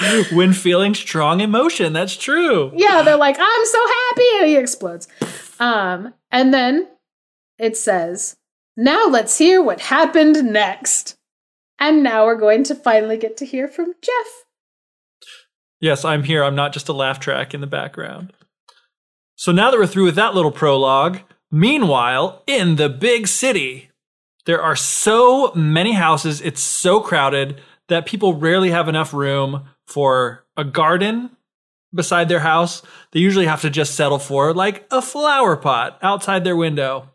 when 0.32 0.54
feeling 0.54 0.94
strong 0.94 1.42
emotion, 1.42 1.94
that's 1.94 2.16
true. 2.16 2.72
Yeah, 2.76 3.02
they're 3.02 3.18
like, 3.18 3.38
I'm 3.40 3.66
so 3.66 3.86
happy, 3.86 4.28
and 4.40 4.48
he 4.48 4.56
explodes. 4.56 5.08
Um, 5.60 6.14
and 6.32 6.54
then 6.54 6.88
it 7.58 7.78
says, 7.78 8.36
Now 8.76 9.08
let's 9.08 9.38
hear 9.38 9.62
what 9.62 9.82
happened 9.82 10.43
next. 10.43 11.16
And 11.80 12.04
now 12.04 12.26
we're 12.26 12.36
going 12.36 12.64
to 12.66 12.76
finally 12.76 13.18
get 13.18 13.36
to 13.38 13.45
hear 13.45 13.68
from 13.68 13.93
Geoff. 14.01 14.45
Yes, 15.80 16.06
I'm 16.06 16.24
here. 16.24 16.43
I'm 16.43 16.56
not 16.56 16.72
just 16.72 16.88
a 16.88 16.93
laugh 16.93 17.20
track 17.20 17.54
in 17.54 17.62
the 17.62 17.68
background. 17.68 18.32
So 19.36 19.51
now 19.51 19.70
that 19.70 19.78
we're 19.78 19.88
through 19.88 20.06
with 20.06 20.16
that 20.16 20.34
little 20.34 20.51
prologue, 20.51 21.20
meanwhile, 21.51 22.43
in 22.47 22.78
the 22.78 22.88
big 22.88 23.28
city, 23.28 23.89
there 24.45 24.62
are 24.62 24.76
so 24.76 25.51
many 25.56 25.93
houses, 25.93 26.39
it's 26.41 26.62
so 26.62 27.01
crowded 27.01 27.60
that 27.89 28.06
people 28.06 28.36
rarely 28.36 28.72
have 28.72 28.88
enough 28.88 29.14
room 29.14 29.66
for 29.88 30.45
a 30.56 30.64
garden 30.64 31.32
beside 31.93 32.30
their 32.30 32.39
house. 32.39 32.82
They 33.12 33.20
usually 33.20 33.45
have 33.45 33.62
to 33.62 33.70
just 33.70 33.95
settle 33.95 34.20
for 34.20 34.54
like 34.54 34.88
a 34.91 35.01
flower 35.01 35.56
pot 35.56 35.99
outside 36.01 36.43
their 36.43 36.56
window. 36.56 37.10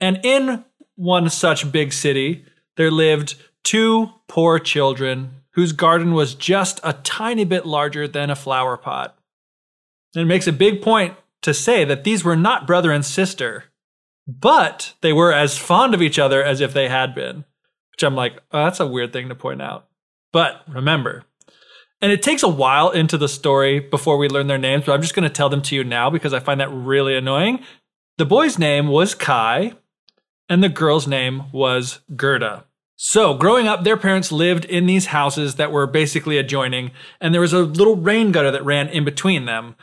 And 0.00 0.20
in 0.24 0.64
one 0.96 1.28
such 1.30 1.70
big 1.70 1.92
city, 1.92 2.44
there 2.76 2.90
lived 2.90 3.36
two 3.64 4.10
poor 4.28 4.58
children 4.58 5.42
whose 5.52 5.72
garden 5.72 6.12
was 6.12 6.34
just 6.34 6.80
a 6.84 6.92
tiny 6.92 7.44
bit 7.44 7.66
larger 7.66 8.06
than 8.06 8.30
a 8.30 8.36
flower 8.36 8.76
pot. 8.76 9.18
And 10.14 10.22
it 10.22 10.26
makes 10.26 10.46
a 10.46 10.52
big 10.52 10.82
point 10.82 11.16
to 11.42 11.52
say 11.52 11.84
that 11.84 12.04
these 12.04 12.24
were 12.24 12.36
not 12.36 12.66
brother 12.66 12.92
and 12.92 13.04
sister, 13.04 13.64
but 14.26 14.94
they 15.00 15.12
were 15.12 15.32
as 15.32 15.58
fond 15.58 15.94
of 15.94 16.02
each 16.02 16.18
other 16.18 16.42
as 16.42 16.60
if 16.60 16.72
they 16.72 16.88
had 16.88 17.14
been. 17.14 17.44
Which 17.90 18.04
I'm 18.04 18.14
like, 18.14 18.40
oh, 18.52 18.64
that's 18.64 18.80
a 18.80 18.86
weird 18.86 19.12
thing 19.12 19.28
to 19.28 19.34
point 19.34 19.60
out. 19.60 19.88
But 20.32 20.62
remember, 20.68 21.24
and 22.00 22.12
it 22.12 22.22
takes 22.22 22.44
a 22.44 22.48
while 22.48 22.90
into 22.90 23.18
the 23.18 23.28
story 23.28 23.80
before 23.80 24.18
we 24.18 24.28
learn 24.28 24.46
their 24.46 24.58
names, 24.58 24.84
but 24.86 24.92
I'm 24.92 25.02
just 25.02 25.14
going 25.14 25.28
to 25.28 25.34
tell 25.34 25.48
them 25.48 25.62
to 25.62 25.74
you 25.74 25.82
now 25.82 26.10
because 26.10 26.32
I 26.32 26.38
find 26.38 26.60
that 26.60 26.70
really 26.70 27.16
annoying. 27.16 27.64
The 28.18 28.24
boy's 28.24 28.58
name 28.58 28.88
was 28.88 29.14
Kai, 29.14 29.72
and 30.48 30.62
the 30.62 30.68
girl's 30.68 31.06
name 31.06 31.44
was 31.52 32.00
Gerda. 32.16 32.64
So, 33.00 33.34
growing 33.34 33.68
up, 33.68 33.84
their 33.84 33.96
parents 33.96 34.32
lived 34.32 34.64
in 34.64 34.86
these 34.86 35.06
houses 35.06 35.54
that 35.54 35.70
were 35.70 35.86
basically 35.86 36.36
adjoining, 36.36 36.90
and 37.20 37.32
there 37.32 37.40
was 37.40 37.52
a 37.52 37.60
little 37.60 37.94
rain 37.94 38.32
gutter 38.32 38.50
that 38.50 38.64
ran 38.64 38.88
in 38.88 39.04
between 39.04 39.44
them, 39.44 39.76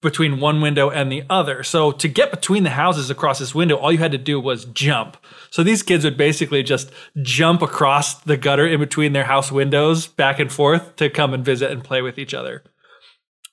between 0.00 0.38
one 0.38 0.60
window 0.60 0.88
and 0.88 1.10
the 1.10 1.24
other. 1.28 1.64
So, 1.64 1.90
to 1.90 2.06
get 2.06 2.30
between 2.30 2.62
the 2.62 2.70
houses 2.70 3.10
across 3.10 3.40
this 3.40 3.56
window, 3.56 3.76
all 3.76 3.90
you 3.90 3.98
had 3.98 4.12
to 4.12 4.18
do 4.18 4.38
was 4.38 4.66
jump. 4.66 5.16
So, 5.50 5.64
these 5.64 5.82
kids 5.82 6.04
would 6.04 6.16
basically 6.16 6.62
just 6.62 6.92
jump 7.22 7.60
across 7.60 8.20
the 8.20 8.36
gutter 8.36 8.68
in 8.68 8.78
between 8.78 9.14
their 9.14 9.24
house 9.24 9.50
windows 9.50 10.06
back 10.06 10.38
and 10.38 10.52
forth 10.52 10.94
to 10.96 11.10
come 11.10 11.34
and 11.34 11.44
visit 11.44 11.72
and 11.72 11.82
play 11.82 12.02
with 12.02 12.20
each 12.20 12.34
other. 12.34 12.62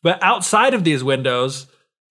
But 0.03 0.21
outside 0.21 0.75
of 0.75 0.83
these 0.83 1.03
windows, 1.03 1.65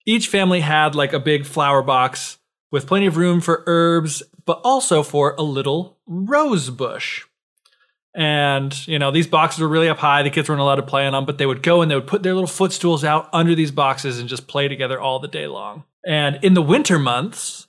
each 0.05 0.27
family 0.27 0.59
had 0.59 0.93
like 0.93 1.13
a 1.13 1.19
big 1.19 1.45
flower 1.45 1.81
box 1.81 2.37
with 2.71 2.87
plenty 2.87 3.05
of 3.05 3.17
room 3.17 3.41
for 3.41 3.63
herbs 3.67 4.23
but 4.45 4.61
also 4.63 5.03
for 5.03 5.35
a 5.37 5.43
little 5.43 5.97
rose 6.05 6.69
bush. 6.69 7.25
And, 8.13 8.87
you 8.87 8.99
know, 8.99 9.11
these 9.11 9.27
boxes 9.27 9.61
were 9.61 9.67
really 9.67 9.87
up 9.87 9.99
high. 9.99 10.23
The 10.23 10.29
kids 10.29 10.49
weren't 10.49 10.59
allowed 10.59 10.75
to 10.75 10.83
play 10.83 11.05
on 11.05 11.13
them, 11.13 11.25
but 11.25 11.37
they 11.37 11.45
would 11.45 11.63
go 11.63 11.81
and 11.81 11.89
they 11.89 11.95
would 11.95 12.07
put 12.07 12.23
their 12.23 12.33
little 12.33 12.47
footstools 12.47 13.03
out 13.03 13.29
under 13.31 13.55
these 13.55 13.71
boxes 13.71 14.19
and 14.19 14.27
just 14.27 14.47
play 14.47 14.67
together 14.67 14.99
all 14.99 15.19
the 15.19 15.29
day 15.29 15.47
long. 15.47 15.85
And 16.05 16.39
in 16.43 16.53
the 16.53 16.61
winter 16.61 16.99
months, 16.99 17.67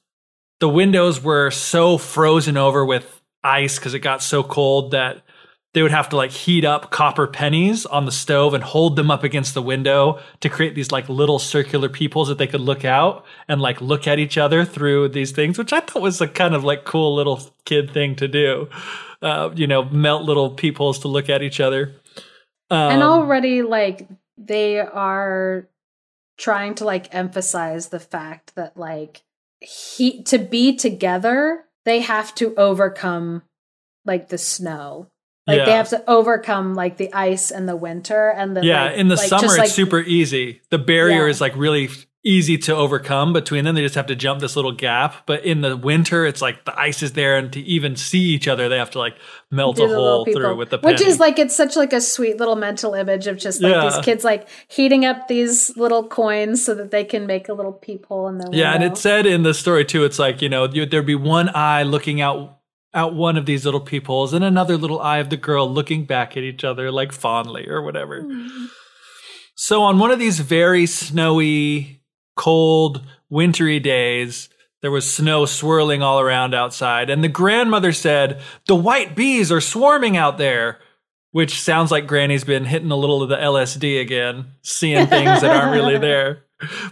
the 0.58 0.68
windows 0.68 1.22
were 1.22 1.50
so 1.50 1.98
frozen 1.98 2.56
over 2.56 2.84
with 2.84 3.20
ice 3.44 3.78
because 3.78 3.94
it 3.94 4.00
got 4.00 4.22
so 4.22 4.42
cold 4.42 4.92
that 4.92 5.22
they 5.74 5.82
would 5.82 5.90
have 5.90 6.08
to 6.10 6.16
like 6.16 6.30
heat 6.30 6.64
up 6.64 6.90
copper 6.90 7.26
pennies 7.26 7.86
on 7.86 8.04
the 8.04 8.12
stove 8.12 8.52
and 8.52 8.62
hold 8.62 8.96
them 8.96 9.10
up 9.10 9.24
against 9.24 9.54
the 9.54 9.62
window 9.62 10.20
to 10.40 10.48
create 10.48 10.74
these 10.74 10.92
like 10.92 11.08
little 11.08 11.38
circular 11.38 11.88
peepholes 11.88 12.28
that 12.28 12.38
they 12.38 12.46
could 12.46 12.60
look 12.60 12.84
out 12.84 13.24
and 13.48 13.60
like 13.60 13.80
look 13.80 14.06
at 14.06 14.18
each 14.18 14.36
other 14.36 14.64
through 14.64 15.08
these 15.08 15.32
things, 15.32 15.56
which 15.56 15.72
I 15.72 15.80
thought 15.80 16.02
was 16.02 16.20
a 16.20 16.28
kind 16.28 16.54
of 16.54 16.62
like 16.62 16.84
cool 16.84 17.14
little 17.14 17.40
kid 17.64 17.92
thing 17.92 18.16
to 18.16 18.28
do. 18.28 18.68
Uh, 19.22 19.50
you 19.54 19.66
know, 19.66 19.84
melt 19.84 20.24
little 20.24 20.50
peepholes 20.50 20.98
to 21.00 21.08
look 21.08 21.30
at 21.30 21.42
each 21.42 21.60
other. 21.60 21.94
Um, 22.70 22.92
and 22.92 23.02
already 23.02 23.62
like 23.62 24.08
they 24.36 24.78
are 24.78 25.68
trying 26.38 26.74
to 26.76 26.84
like 26.84 27.14
emphasize 27.14 27.88
the 27.88 28.00
fact 28.00 28.54
that 28.56 28.76
like 28.76 29.22
he 29.60 30.22
to 30.24 30.38
be 30.38 30.76
together, 30.76 31.64
they 31.84 32.00
have 32.00 32.34
to 32.34 32.54
overcome 32.56 33.42
like 34.04 34.28
the 34.28 34.38
snow 34.38 35.06
like 35.47 35.59
yeah. 35.59 35.64
they 35.64 35.72
have 35.72 35.88
to 35.88 36.09
overcome 36.09 36.74
like 36.74 36.97
the 36.97 37.12
ice 37.12 37.51
and 37.51 37.68
the 37.68 37.76
winter 37.76 38.30
and 38.30 38.57
the 38.57 38.64
yeah. 38.64 38.84
Like, 38.84 38.97
in 38.97 39.09
the 39.09 39.16
like, 39.16 39.28
summer, 39.28 39.47
it's 39.47 39.59
like, 39.59 39.70
super 39.70 40.01
easy. 40.01 40.61
The 40.70 40.78
barrier 40.78 41.24
yeah. 41.24 41.30
is 41.30 41.40
like 41.40 41.57
really 41.57 41.88
easy 42.24 42.57
to 42.57 42.76
overcome 42.76 43.32
between 43.32 43.64
them. 43.64 43.74
They 43.74 43.82
just 43.82 43.97
have 43.97 44.07
to 44.07 44.14
jump 44.14 44.40
this 44.40 44.55
little 44.55 44.72
gap. 44.72 45.26
But 45.26 45.45
in 45.45 45.61
the 45.61 45.76
winter, 45.76 46.24
it's 46.24 46.40
like 46.40 46.64
the 46.64 46.78
ice 46.78 47.03
is 47.03 47.12
there, 47.12 47.36
and 47.36 47.53
to 47.53 47.61
even 47.61 47.97
see 47.97 48.20
each 48.20 48.47
other, 48.47 48.68
they 48.68 48.78
have 48.78 48.90
to 48.93 48.99
like 48.99 49.16
melt 49.51 49.76
Do 49.76 49.84
a 49.84 49.88
hole 49.88 50.24
through 50.24 50.57
with 50.57 50.70
the 50.70 50.78
penny. 50.78 50.95
which 50.95 51.03
is 51.03 51.18
like 51.18 51.38
it's 51.38 51.57
such 51.57 51.76
like 51.76 51.93
a 51.93 52.01
sweet 52.01 52.38
little 52.38 52.57
mental 52.57 52.95
image 52.95 53.26
of 53.26 53.38
just 53.38 53.61
like 53.61 53.72
yeah. 53.72 53.90
these 53.90 54.05
kids 54.05 54.24
like 54.24 54.49
heating 54.68 55.05
up 55.05 55.28
these 55.28 55.76
little 55.76 56.07
coins 56.07 56.64
so 56.64 56.74
that 56.74 56.90
they 56.90 57.05
can 57.05 57.26
make 57.26 57.49
a 57.49 57.53
little 57.53 57.72
peephole 57.72 58.28
in 58.28 58.38
their 58.38 58.49
yeah. 58.53 58.74
And 58.74 58.84
it 58.84 58.97
said 58.97 59.26
in 59.26 59.43
the 59.43 59.55
story 59.55 59.84
too, 59.84 60.05
it's 60.05 60.18
like 60.18 60.40
you 60.40 60.49
know 60.49 60.66
there'd 60.66 61.07
be 61.07 61.14
one 61.14 61.51
eye 61.55 61.82
looking 61.82 62.20
out 62.20 62.59
out 62.95 63.14
one 63.14 63.36
of 63.36 63.47
these 63.47 63.64
little 63.64 63.80
peepholes 63.80 64.32
and 64.32 64.45
another 64.45 64.76
little 64.76 65.01
eye 65.01 65.18
of 65.18 65.30
the 65.30 65.36
girl 65.36 65.70
looking 65.70 66.05
back 66.05 66.36
at 66.36 66.43
each 66.43 66.64
other 66.64 66.90
like 66.90 67.12
fondly 67.12 67.68
or 67.68 67.82
whatever. 67.82 68.22
Mm. 68.22 68.68
So 69.55 69.82
on 69.82 69.99
one 69.99 70.11
of 70.11 70.18
these 70.18 70.40
very 70.40 70.86
snowy, 70.86 72.03
cold, 72.36 73.05
wintry 73.30 73.80
days, 73.80 74.49
there 74.82 74.90
was 74.90 75.11
snow 75.11 75.47
swirling 75.47 76.03
all 76.03 76.20
around 76.20 76.55
outside, 76.55 77.09
and 77.09 77.22
the 77.22 77.28
grandmother 77.28 77.93
said, 77.93 78.40
The 78.66 78.74
white 78.74 79.14
bees 79.14 79.53
are 79.53 79.61
swarming 79.61 80.16
out 80.16 80.38
there. 80.38 80.78
Which 81.30 81.62
sounds 81.62 81.90
like 81.90 82.07
Granny's 82.07 82.45
been 82.45 82.66
hitting 82.66 82.90
a 82.90 82.97
little 82.97 83.22
of 83.22 83.30
the 83.30 83.38
LSD 83.38 83.99
again, 84.03 84.49
seeing 84.61 85.07
things 85.07 85.40
that 85.40 85.57
aren't 85.57 85.72
really 85.72 85.97
there. 85.99 86.45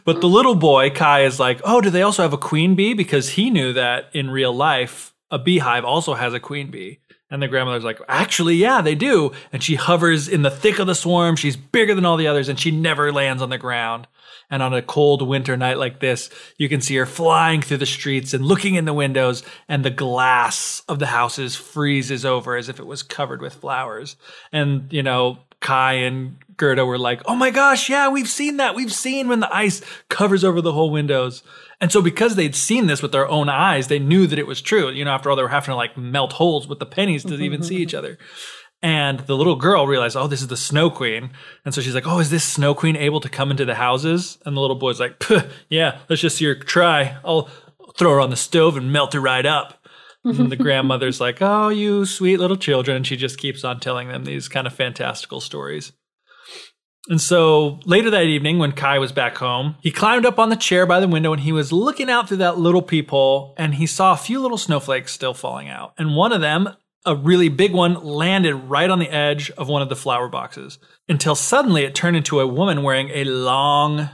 But 0.07 0.23
the 0.23 0.29
little 0.31 0.55
boy, 0.55 0.89
Kai, 0.89 1.25
is 1.25 1.39
like, 1.39 1.61
Oh, 1.63 1.83
do 1.83 1.91
they 1.91 2.01
also 2.01 2.23
have 2.23 2.33
a 2.33 2.39
queen 2.39 2.75
bee? 2.75 2.95
Because 2.95 3.29
he 3.29 3.51
knew 3.51 3.75
that 3.75 4.09
in 4.15 4.31
real 4.31 4.55
life, 4.55 5.13
a 5.31 5.39
beehive 5.39 5.85
also 5.85 6.15
has 6.15 6.35
a 6.35 6.41
queen 6.41 6.71
bee. 6.71 7.01
And 7.31 7.41
the 7.41 7.49
grandmother's 7.49 7.85
like, 7.85 8.01
actually, 8.09 8.57
yeah, 8.57 8.83
they 8.83 8.97
do. 8.97 9.31
And 9.53 9.63
she 9.63 9.77
hovers 9.77 10.27
in 10.27 10.43
the 10.43 10.51
thick 10.51 10.81
of 10.81 10.89
the 10.89 10.97
swarm. 10.97 11.37
She's 11.37 11.57
bigger 11.57 11.95
than 11.95 12.05
all 12.05 12.17
the 12.17 12.27
others 12.27 12.49
and 12.49 12.59
she 12.59 12.73
never 12.73 13.13
lands 13.13 13.41
on 13.41 13.51
the 13.51 13.59
ground. 13.59 14.09
And 14.53 14.65
on 14.65 14.75
a 14.75 14.83
cold 14.83 15.23
winter 15.23 15.57
night 15.57 15.79
like 15.79 16.01
this, 16.01 16.29
you 16.59 16.69
can 16.69 16.81
see 16.81 16.97
her 16.97 17.07
flying 17.07 17.63
through 17.63 17.77
the 17.77 17.87
streets 17.87 18.35
and 18.35 18.45
looking 18.45 18.75
in 18.75 18.85
the 18.85 18.93
windows, 18.93 19.45
and 19.69 19.85
the 19.85 19.91
glass 19.91 20.83
of 20.89 20.99
the 20.99 21.07
houses 21.07 21.55
freezes 21.55 22.25
over 22.25 22.57
as 22.57 22.69
if 22.69 22.81
it 22.81 22.87
was 22.87 23.05
covered 23.05 23.41
with 23.41 23.55
flowers. 23.55 24.17
And, 24.51 24.93
you 24.93 25.05
know, 25.05 25.39
Kai 25.61 25.93
and 25.93 26.37
Gerda 26.57 26.85
were 26.85 26.99
like, 26.99 27.23
oh 27.27 27.37
my 27.37 27.51
gosh, 27.51 27.89
yeah, 27.89 28.09
we've 28.09 28.29
seen 28.29 28.57
that. 28.57 28.75
We've 28.75 28.93
seen 28.93 29.29
when 29.29 29.39
the 29.39 29.55
ice 29.55 29.83
covers 30.09 30.43
over 30.43 30.61
the 30.61 30.73
whole 30.73 30.91
windows. 30.91 31.45
And 31.81 31.91
so 31.91 32.03
because 32.03 32.37
they'd 32.37 32.55
seen 32.55 32.87
this 32.87 33.01
with 33.01 33.13
their 33.13 33.29
own 33.29 33.49
eyes, 33.49 33.89
they 33.89 33.99
knew 33.99 34.27
that 34.27 34.39
it 34.39 34.47
was 34.47 34.61
true. 34.61 34.91
You 34.91 35.05
know, 35.05 35.13
after 35.13 35.31
all, 35.31 35.37
they 35.37 35.43
were 35.43 35.49
having 35.49 35.73
to 35.73 35.77
like 35.77 35.97
melt 35.97 36.35
holes 36.35 36.69
with 36.69 36.79
the 36.79 36.87
pennies 36.87 37.25
to 37.25 37.35
even 37.35 37.63
see 37.63 37.77
each 37.77 37.95
other. 37.95 38.19
And 38.83 39.21
the 39.21 39.37
little 39.37 39.57
girl 39.57 39.87
realized, 39.87 40.17
oh, 40.17 40.27
this 40.27 40.41
is 40.41 40.49
the 40.49 40.57
Snow 40.57 40.91
Queen. 40.91 41.31
And 41.65 41.75
so 41.75 41.81
she's 41.81 41.95
like, 41.95 42.07
oh, 42.07 42.19
is 42.19 42.31
this 42.31 42.45
Snow 42.45 42.75
Queen 42.75 42.97
able 42.97 43.21
to 43.21 43.29
come 43.29 43.51
into 43.51 43.65
the 43.65 43.75
houses? 43.75 44.39
And 44.45 44.57
the 44.57 44.61
little 44.61 44.77
boy's 44.77 45.01
like, 45.01 45.23
yeah, 45.69 45.99
let's 46.09 46.23
just 46.23 46.37
see 46.37 46.47
her 46.47 46.55
try. 46.55 47.17
I'll 47.25 47.49
throw 47.99 48.13
her 48.13 48.21
on 48.21 48.31
the 48.31 48.37
stove 48.37 48.77
and 48.77 48.93
melt 48.93 49.13
her 49.13 49.21
right 49.21 49.45
up. 49.45 49.87
And 50.23 50.53
the 50.53 50.57
grandmother's 50.57 51.21
like, 51.21 51.39
oh, 51.41 51.71
you 51.71 52.05
sweet 52.05 52.39
little 52.39 52.57
children. 52.57 52.99
And 52.99 53.07
she 53.07 53.17
just 53.17 53.39
keeps 53.39 53.65
on 53.65 53.81
telling 53.81 54.09
them 54.09 54.25
these 54.25 54.49
kind 54.49 54.67
of 54.67 54.75
fantastical 54.75 55.41
stories. 55.41 55.93
And 57.09 57.21
so 57.21 57.81
later 57.85 58.11
that 58.11 58.25
evening, 58.25 58.59
when 58.59 58.73
Kai 58.73 58.99
was 58.99 59.13
back 59.13 59.39
home, 59.39 59.77
he 59.81 59.91
climbed 59.91 60.27
up 60.27 60.39
on 60.39 60.51
the 60.51 60.57
chair 60.57 60.87
by 60.87 61.01
the 61.01 61.09
window 61.09 61.33
and 61.33 61.43
he 61.43 61.53
was 61.53 61.73
looking 61.73 62.11
out 62.11 62.29
through 62.29 62.39
that 62.39 62.59
little 62.59 62.83
peephole 62.83 63.55
and 63.57 63.75
he 63.75 63.87
saw 63.87 64.13
a 64.13 64.19
few 64.19 64.41
little 64.41 64.59
snowflakes 64.59 65.13
still 65.13 65.35
falling 65.35 65.69
out. 65.69 65.95
And 65.97 66.15
one 66.15 66.33
of 66.33 66.41
them, 66.41 66.69
a 67.07 67.17
really 67.17 67.49
big 67.49 67.73
one, 67.73 67.95
landed 67.95 68.55
right 68.55 68.91
on 68.91 68.99
the 68.99 69.11
edge 69.11 69.51
of 69.53 69.69
one 69.69 69.81
of 69.81 69.89
the 69.89 69.97
flower 69.97 70.29
boxes 70.29 70.79
until 71.09 71.35
suddenly 71.35 71.85
it 71.85 71.95
turned 71.95 72.17
into 72.17 72.41
a 72.41 72.47
woman 72.47 72.83
wearing 72.83 73.09
a 73.11 73.25
long 73.25 74.11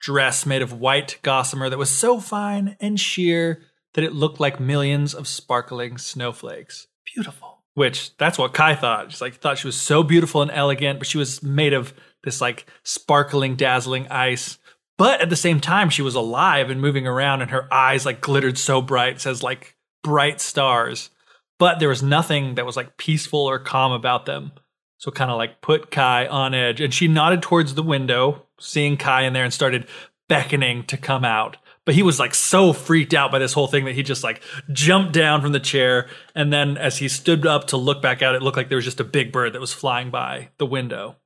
dress 0.00 0.44
made 0.44 0.62
of 0.62 0.72
white 0.72 1.18
gossamer 1.22 1.70
that 1.70 1.78
was 1.78 1.90
so 1.90 2.20
fine 2.20 2.76
and 2.80 2.98
sheer 2.98 3.62
that 3.94 4.04
it 4.04 4.12
looked 4.12 4.40
like 4.40 4.60
millions 4.60 5.14
of 5.14 5.26
sparkling 5.26 5.98
snowflakes. 5.98 6.86
Beautiful. 7.14 7.58
Which 7.74 8.16
that's 8.16 8.38
what 8.38 8.54
Kai 8.54 8.74
thought. 8.74 9.12
She's 9.12 9.20
like 9.20 9.34
thought 9.34 9.58
she 9.58 9.68
was 9.68 9.80
so 9.80 10.02
beautiful 10.02 10.42
and 10.42 10.50
elegant, 10.50 10.98
but 10.98 11.06
she 11.06 11.18
was 11.18 11.42
made 11.42 11.72
of 11.72 11.94
this 12.24 12.40
like 12.40 12.66
sparkling, 12.82 13.56
dazzling 13.56 14.08
ice. 14.08 14.58
But 14.96 15.20
at 15.20 15.30
the 15.30 15.36
same 15.36 15.60
time, 15.60 15.90
she 15.90 16.02
was 16.02 16.16
alive 16.16 16.70
and 16.70 16.80
moving 16.80 17.06
around, 17.06 17.42
and 17.42 17.50
her 17.50 17.72
eyes 17.72 18.04
like 18.04 18.20
glittered 18.20 18.58
so 18.58 18.82
bright, 18.82 19.20
says 19.20 19.42
like 19.42 19.76
bright 20.02 20.40
stars. 20.40 21.10
But 21.58 21.78
there 21.78 21.88
was 21.88 22.02
nothing 22.02 22.54
that 22.54 22.66
was 22.66 22.76
like 22.76 22.96
peaceful 22.96 23.40
or 23.40 23.58
calm 23.58 23.92
about 23.92 24.26
them. 24.26 24.52
So 24.98 25.12
kind 25.12 25.30
of 25.30 25.36
like 25.36 25.60
put 25.60 25.92
Kai 25.92 26.26
on 26.26 26.54
edge. 26.54 26.80
And 26.80 26.92
she 26.92 27.06
nodded 27.06 27.42
towards 27.42 27.74
the 27.74 27.82
window, 27.82 28.46
seeing 28.58 28.96
Kai 28.96 29.22
in 29.22 29.32
there, 29.32 29.44
and 29.44 29.54
started 29.54 29.86
beckoning 30.28 30.84
to 30.86 30.96
come 30.96 31.24
out. 31.24 31.56
But 31.84 31.94
he 31.94 32.02
was 32.02 32.18
like 32.18 32.34
so 32.34 32.72
freaked 32.72 33.14
out 33.14 33.30
by 33.32 33.38
this 33.38 33.52
whole 33.52 33.68
thing 33.68 33.84
that 33.86 33.94
he 33.94 34.02
just 34.02 34.24
like 34.24 34.42
jumped 34.72 35.12
down 35.12 35.40
from 35.40 35.52
the 35.52 35.60
chair. 35.60 36.08
And 36.34 36.52
then 36.52 36.76
as 36.76 36.98
he 36.98 37.08
stood 37.08 37.46
up 37.46 37.68
to 37.68 37.76
look 37.76 38.02
back 38.02 38.22
out, 38.22 38.34
it 38.34 38.42
looked 38.42 38.56
like 38.56 38.68
there 38.68 38.76
was 38.76 38.84
just 38.84 39.00
a 39.00 39.04
big 39.04 39.32
bird 39.32 39.54
that 39.54 39.60
was 39.60 39.72
flying 39.72 40.10
by 40.10 40.50
the 40.58 40.66
window. 40.66 41.16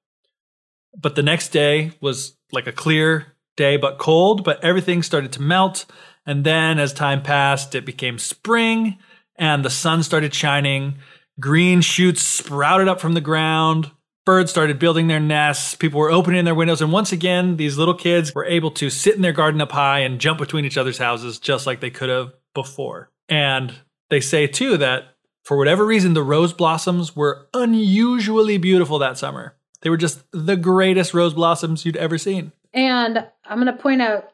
But 0.97 1.14
the 1.14 1.22
next 1.22 1.49
day 1.49 1.93
was 2.01 2.36
like 2.53 2.66
a 2.66 2.72
clear 2.72 3.34
day, 3.57 3.76
but 3.76 3.99
cold, 3.99 4.45
but 4.45 4.62
everything 4.62 5.03
started 5.03 5.32
to 5.32 5.43
melt. 5.43 5.86
And 6.26 6.45
then 6.45 6.78
as 6.78 6.93
time 6.93 7.22
passed, 7.22 7.74
it 7.74 7.84
became 7.84 8.18
spring 8.18 8.99
and 9.36 9.64
the 9.64 9.70
sun 9.70 10.03
started 10.03 10.34
shining. 10.34 10.99
Green 11.40 11.80
shoots 11.80 12.22
sprouted 12.22 12.88
up 12.88 13.01
from 13.01 13.14
the 13.14 13.20
ground. 13.20 13.90
Birds 14.24 14.51
started 14.51 14.78
building 14.78 15.09
their 15.09 15.18
nests. 15.18 15.74
People 15.74 15.99
were 15.99 16.12
opening 16.12 16.45
their 16.45 16.55
windows. 16.55 16.80
And 16.80 16.93
once 16.93 17.11
again, 17.11 17.57
these 17.57 17.76
little 17.76 17.95
kids 17.95 18.34
were 18.34 18.45
able 18.45 18.70
to 18.72 18.88
sit 18.88 19.16
in 19.16 19.22
their 19.22 19.32
garden 19.32 19.61
up 19.61 19.72
high 19.72 20.01
and 20.01 20.20
jump 20.20 20.38
between 20.38 20.64
each 20.64 20.78
other's 20.78 20.99
houses 20.99 21.40
just 21.40 21.66
like 21.66 21.80
they 21.80 21.90
could 21.90 22.09
have 22.09 22.32
before. 22.55 23.11
And 23.28 23.74
they 24.11 24.20
say 24.20 24.47
too 24.47 24.76
that 24.76 25.16
for 25.43 25.57
whatever 25.57 25.84
reason, 25.84 26.14
the 26.14 26.22
rose 26.22 26.53
blossoms 26.53 27.16
were 27.16 27.49
unusually 27.53 28.59
beautiful 28.59 29.01
that 29.01 29.18
summer. 29.18 29.57
They 29.83 29.91
were 29.91 29.97
just 29.97 30.22
the 30.33 30.57
greatest 30.57 31.12
rose 31.12 31.35
blossoms 31.35 31.85
you'd 31.85 31.97
ever 31.97 32.16
seen. 32.18 32.53
And 32.72 33.26
I'm 33.45 33.62
going 33.62 33.66
to 33.66 33.83
point 33.83 34.01
out 34.01 34.30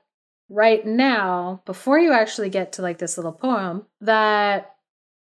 right 0.49 0.87
now, 0.87 1.63
before 1.67 1.99
you 1.99 2.13
actually 2.13 2.51
get 2.51 2.73
to 2.75 2.83
like 2.83 2.99
this 2.99 3.19
little 3.19 3.33
poem, 3.33 3.87
that 4.01 4.75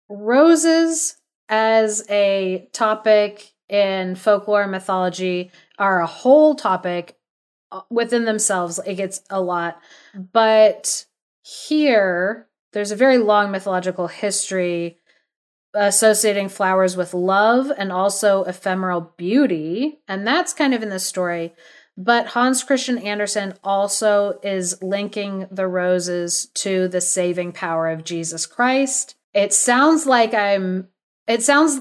roses 0.08 1.16
as 1.48 2.04
a 2.08 2.68
topic 2.72 3.52
in 3.68 4.14
folklore 4.14 4.62
and 4.62 4.72
mythology 4.72 5.50
are 5.78 6.00
a 6.00 6.06
whole 6.06 6.54
topic 6.54 7.16
uh, 7.70 7.82
within 7.90 8.24
themselves. 8.24 8.80
It 8.86 8.94
gets 8.94 9.22
a 9.30 9.40
lot. 9.40 9.80
But 10.14 11.06
here, 11.42 12.48
there's 12.72 12.90
a 12.90 12.96
very 12.96 13.18
long 13.18 13.50
mythological 13.50 14.08
history 14.08 14.98
associating 15.74 16.48
flowers 16.48 16.96
with 16.96 17.14
love 17.14 17.72
and 17.76 17.92
also 17.92 18.44
ephemeral 18.44 19.12
beauty. 19.16 20.00
And 20.06 20.26
that's 20.26 20.52
kind 20.52 20.74
of 20.74 20.82
in 20.82 20.90
the 20.90 20.98
story. 20.98 21.54
But 21.96 22.28
Hans 22.28 22.64
Christian 22.64 22.98
Andersen 22.98 23.54
also 23.62 24.38
is 24.42 24.82
linking 24.82 25.46
the 25.50 25.66
roses 25.66 26.46
to 26.54 26.88
the 26.88 27.00
saving 27.00 27.52
power 27.52 27.88
of 27.88 28.04
Jesus 28.04 28.46
Christ. 28.46 29.14
It 29.34 29.52
sounds 29.52 30.06
like 30.06 30.34
I'm, 30.34 30.88
it 31.26 31.42
sounds 31.42 31.80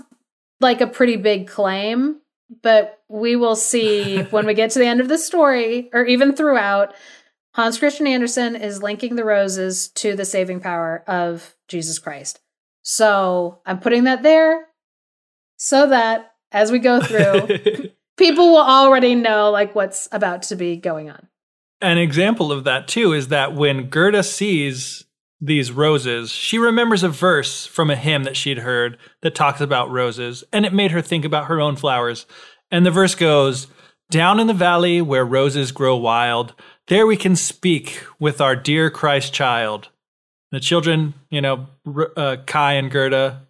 like 0.60 0.82
a 0.82 0.88
pretty 0.88 1.16
big 1.16 1.48
claim, 1.48 2.20
but 2.62 3.00
we 3.08 3.36
will 3.36 3.56
see 3.56 4.22
when 4.32 4.46
we 4.46 4.54
get 4.54 4.72
to 4.72 4.80
the 4.80 4.86
end 4.86 5.00
of 5.00 5.08
the 5.08 5.18
story 5.18 5.90
or 5.94 6.06
even 6.06 6.36
throughout. 6.36 6.94
Hans 7.54 7.80
Christian 7.80 8.08
Andersen 8.08 8.56
is 8.56 8.84
linking 8.84 9.16
the 9.16 9.26
roses 9.26 9.90
to 9.90 10.16
the 10.16 10.26
saving 10.26 10.62
power 10.62 11.04
of 11.08 11.56
Jesus 11.68 12.00
Christ. 12.00 12.40
So 12.84 13.62
I'm 13.66 13.80
putting 13.80 14.06
that 14.06 14.24
there 14.24 14.68
so 15.58 15.88
that 15.88 16.34
as 16.52 16.72
we 16.72 16.80
go 16.80 17.02
through, 17.02 17.90
people 18.18 18.52
will 18.52 18.62
already 18.62 19.16
know 19.16 19.52
like 19.52 19.76
what's 19.76 20.08
about 20.12 20.44
to 20.44 20.56
be 20.56 20.78
going 20.78 21.10
on. 21.10 21.28
An 21.82 21.98
example 21.98 22.52
of 22.52 22.64
that 22.66 22.88
too 22.88 23.14
is 23.14 23.30
that 23.30 23.54
when 23.54 23.90
Gerda 23.90 24.24
sees 24.24 25.06
these 25.40 25.72
roses, 25.72 26.30
she 26.32 26.60
remembers 26.60 27.04
a 27.04 27.10
verse 27.10 27.66
from 27.66 27.90
a 27.90 27.96
hymn 27.96 28.24
that 28.24 28.38
she'd 28.38 28.60
heard 28.60 28.98
that 29.22 29.34
talks 29.34 29.60
about 29.60 29.90
roses, 29.90 30.44
and 30.54 30.66
it 30.66 30.74
made 30.74 30.92
her 30.92 31.02
think 31.02 31.26
about 31.26 31.48
her 31.48 31.60
own 31.60 31.76
flowers. 31.76 32.28
And 32.70 32.86
the 32.86 32.92
verse 32.92 33.16
goes, 33.16 33.68
Down 34.12 34.40
in 34.40 34.48
the 34.48 34.54
valley 34.54 35.02
where 35.02 35.26
roses 35.26 35.72
grow 35.72 35.96
wild, 35.96 36.54
there 36.88 37.08
we 37.08 37.18
can 37.18 37.36
speak 37.36 38.04
with 38.20 38.40
our 38.40 38.56
dear 38.56 38.92
Christ 38.92 39.34
child. 39.34 39.90
The 40.52 40.60
children, 40.60 41.14
you 41.30 41.42
know, 41.42 41.68
uh, 42.18 42.38
Kai 42.46 42.74
and 42.74 42.92
Gerda, 42.92 43.48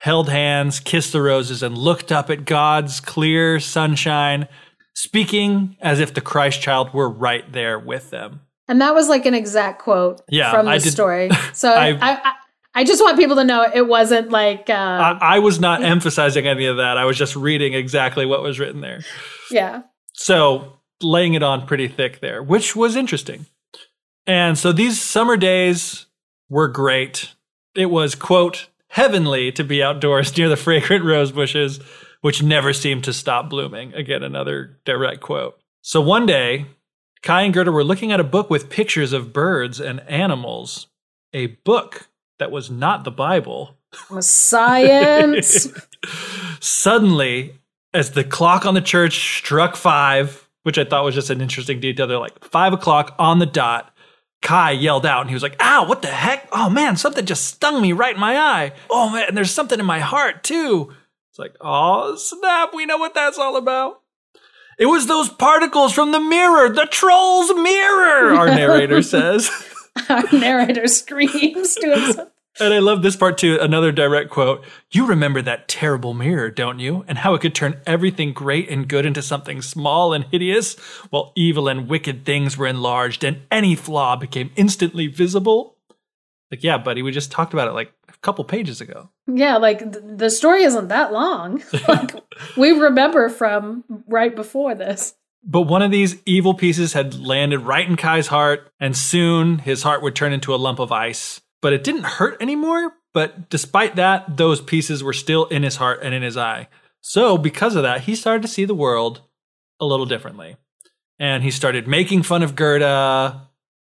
held 0.00 0.28
hands, 0.28 0.80
kissed 0.80 1.12
the 1.12 1.20
roses, 1.20 1.62
and 1.62 1.76
looked 1.76 2.10
up 2.12 2.30
at 2.30 2.44
God's 2.44 3.00
clear 3.00 3.60
sunshine, 3.60 4.48
speaking 4.94 5.76
as 5.80 6.00
if 6.00 6.14
the 6.14 6.20
Christ 6.20 6.60
child 6.60 6.94
were 6.94 7.08
right 7.08 7.50
there 7.52 7.78
with 7.78 8.10
them. 8.10 8.40
And 8.68 8.80
that 8.80 8.94
was 8.94 9.08
like 9.08 9.26
an 9.26 9.34
exact 9.34 9.82
quote 9.82 10.20
yeah, 10.28 10.50
from 10.52 10.66
the 10.66 10.72
I 10.72 10.78
story. 10.78 11.30
So 11.54 11.72
I, 11.72 11.98
I, 12.00 12.32
I, 12.74 12.84
just 12.84 13.02
want 13.02 13.18
people 13.18 13.36
to 13.36 13.44
know 13.44 13.66
it 13.74 13.86
wasn't 13.88 14.30
like. 14.30 14.68
Uh, 14.68 14.72
I, 15.20 15.36
I 15.36 15.38
was 15.38 15.58
not 15.58 15.82
emphasizing 15.82 16.46
any 16.46 16.66
of 16.66 16.76
that. 16.76 16.98
I 16.98 17.04
was 17.04 17.16
just 17.16 17.34
reading 17.34 17.72
exactly 17.74 18.26
what 18.26 18.42
was 18.42 18.60
written 18.60 18.80
there. 18.80 19.00
Yeah. 19.50 19.82
So 20.12 20.78
laying 21.02 21.34
it 21.34 21.42
on 21.42 21.66
pretty 21.66 21.88
thick 21.88 22.20
there, 22.20 22.42
which 22.42 22.76
was 22.76 22.94
interesting. 22.94 23.46
And 24.26 24.58
so 24.58 24.72
these 24.72 25.00
summer 25.00 25.38
days 25.38 26.06
were 26.48 26.68
great. 26.68 27.34
It 27.74 27.86
was, 27.86 28.14
quote, 28.14 28.68
heavenly 28.88 29.52
to 29.52 29.64
be 29.64 29.82
outdoors 29.82 30.36
near 30.36 30.48
the 30.48 30.56
fragrant 30.56 31.04
rose 31.04 31.32
bushes, 31.32 31.80
which 32.20 32.42
never 32.42 32.72
seemed 32.72 33.04
to 33.04 33.12
stop 33.12 33.48
blooming. 33.48 33.94
Again, 33.94 34.22
another 34.22 34.78
direct 34.84 35.20
quote. 35.20 35.58
So 35.82 36.00
one 36.00 36.26
day, 36.26 36.66
Kai 37.22 37.42
and 37.42 37.54
Gerda 37.54 37.72
were 37.72 37.84
looking 37.84 38.12
at 38.12 38.20
a 38.20 38.24
book 38.24 38.50
with 38.50 38.70
pictures 38.70 39.12
of 39.12 39.32
birds 39.32 39.80
and 39.80 40.00
animals. 40.00 40.86
A 41.32 41.46
book 41.46 42.08
that 42.38 42.50
was 42.50 42.70
not 42.70 43.04
the 43.04 43.10
Bible. 43.10 43.76
Science. 44.20 45.68
Suddenly, 46.60 47.54
as 47.94 48.12
the 48.12 48.24
clock 48.24 48.66
on 48.66 48.74
the 48.74 48.80
church 48.80 49.38
struck 49.38 49.76
five, 49.76 50.48
which 50.62 50.78
I 50.78 50.84
thought 50.84 51.04
was 51.04 51.14
just 51.14 51.30
an 51.30 51.40
interesting 51.40 51.80
detail, 51.80 52.06
they're 52.06 52.18
like 52.18 52.44
five 52.44 52.72
o'clock 52.72 53.14
on 53.18 53.38
the 53.38 53.46
dot. 53.46 53.94
Kai 54.42 54.70
yelled 54.72 55.04
out 55.04 55.22
and 55.22 55.30
he 55.30 55.34
was 55.34 55.42
like, 55.42 55.56
Ow, 55.60 55.86
what 55.86 56.02
the 56.02 56.08
heck? 56.08 56.48
Oh 56.52 56.70
man, 56.70 56.96
something 56.96 57.26
just 57.26 57.44
stung 57.46 57.82
me 57.82 57.92
right 57.92 58.14
in 58.14 58.20
my 58.20 58.36
eye. 58.38 58.72
Oh 58.88 59.10
man, 59.10 59.24
and 59.28 59.36
there's 59.36 59.50
something 59.50 59.78
in 59.80 59.86
my 59.86 60.00
heart 60.00 60.44
too. 60.44 60.92
It's 61.30 61.38
like, 61.38 61.56
oh 61.60 62.16
snap, 62.16 62.70
we 62.74 62.86
know 62.86 62.98
what 62.98 63.14
that's 63.14 63.38
all 63.38 63.56
about. 63.56 64.00
It 64.78 64.86
was 64.86 65.06
those 65.06 65.28
particles 65.28 65.92
from 65.92 66.12
the 66.12 66.20
mirror, 66.20 66.68
the 66.68 66.86
troll's 66.86 67.52
mirror, 67.54 68.34
our 68.34 68.46
narrator 68.46 69.02
says. 69.02 69.50
our 70.08 70.22
narrator 70.32 70.86
screams 70.86 71.74
to 71.74 71.90
himself. 71.96 72.28
And 72.60 72.74
I 72.74 72.80
love 72.80 73.02
this 73.02 73.16
part 73.16 73.38
too. 73.38 73.58
Another 73.60 73.92
direct 73.92 74.30
quote. 74.30 74.64
You 74.90 75.06
remember 75.06 75.42
that 75.42 75.68
terrible 75.68 76.14
mirror, 76.14 76.50
don't 76.50 76.78
you? 76.78 77.04
And 77.06 77.18
how 77.18 77.34
it 77.34 77.40
could 77.40 77.54
turn 77.54 77.80
everything 77.86 78.32
great 78.32 78.68
and 78.68 78.88
good 78.88 79.06
into 79.06 79.22
something 79.22 79.62
small 79.62 80.12
and 80.12 80.24
hideous, 80.24 80.74
while 81.10 81.32
evil 81.36 81.68
and 81.68 81.88
wicked 81.88 82.24
things 82.24 82.56
were 82.56 82.66
enlarged 82.66 83.22
and 83.24 83.42
any 83.50 83.74
flaw 83.74 84.16
became 84.16 84.50
instantly 84.56 85.06
visible? 85.06 85.76
Like, 86.50 86.64
yeah, 86.64 86.78
buddy, 86.78 87.02
we 87.02 87.12
just 87.12 87.30
talked 87.30 87.52
about 87.52 87.68
it 87.68 87.74
like 87.74 87.92
a 88.08 88.16
couple 88.22 88.44
pages 88.44 88.80
ago. 88.80 89.10
Yeah, 89.26 89.58
like 89.58 89.78
th- 89.80 90.04
the 90.16 90.30
story 90.30 90.64
isn't 90.64 90.88
that 90.88 91.12
long. 91.12 91.62
like 91.88 92.14
we 92.56 92.72
remember 92.72 93.28
from 93.28 93.84
right 94.06 94.34
before 94.34 94.74
this. 94.74 95.14
But 95.44 95.62
one 95.62 95.82
of 95.82 95.90
these 95.90 96.20
evil 96.26 96.54
pieces 96.54 96.94
had 96.94 97.18
landed 97.18 97.60
right 97.60 97.88
in 97.88 97.96
Kai's 97.96 98.26
heart, 98.26 98.72
and 98.80 98.96
soon 98.96 99.58
his 99.58 99.82
heart 99.82 100.02
would 100.02 100.16
turn 100.16 100.32
into 100.32 100.54
a 100.54 100.56
lump 100.56 100.78
of 100.78 100.90
ice. 100.90 101.40
But 101.60 101.72
it 101.72 101.84
didn't 101.84 102.04
hurt 102.04 102.40
anymore. 102.40 102.92
But 103.14 103.50
despite 103.50 103.96
that, 103.96 104.36
those 104.36 104.60
pieces 104.60 105.02
were 105.02 105.12
still 105.12 105.46
in 105.46 105.62
his 105.62 105.76
heart 105.76 106.00
and 106.02 106.14
in 106.14 106.22
his 106.22 106.36
eye. 106.36 106.68
So, 107.00 107.38
because 107.38 107.74
of 107.74 107.82
that, 107.82 108.02
he 108.02 108.14
started 108.14 108.42
to 108.42 108.48
see 108.48 108.64
the 108.64 108.74
world 108.74 109.22
a 109.80 109.86
little 109.86 110.06
differently. 110.06 110.56
And 111.18 111.42
he 111.42 111.50
started 111.50 111.88
making 111.88 112.22
fun 112.22 112.42
of 112.42 112.54
Gerda, 112.54 113.48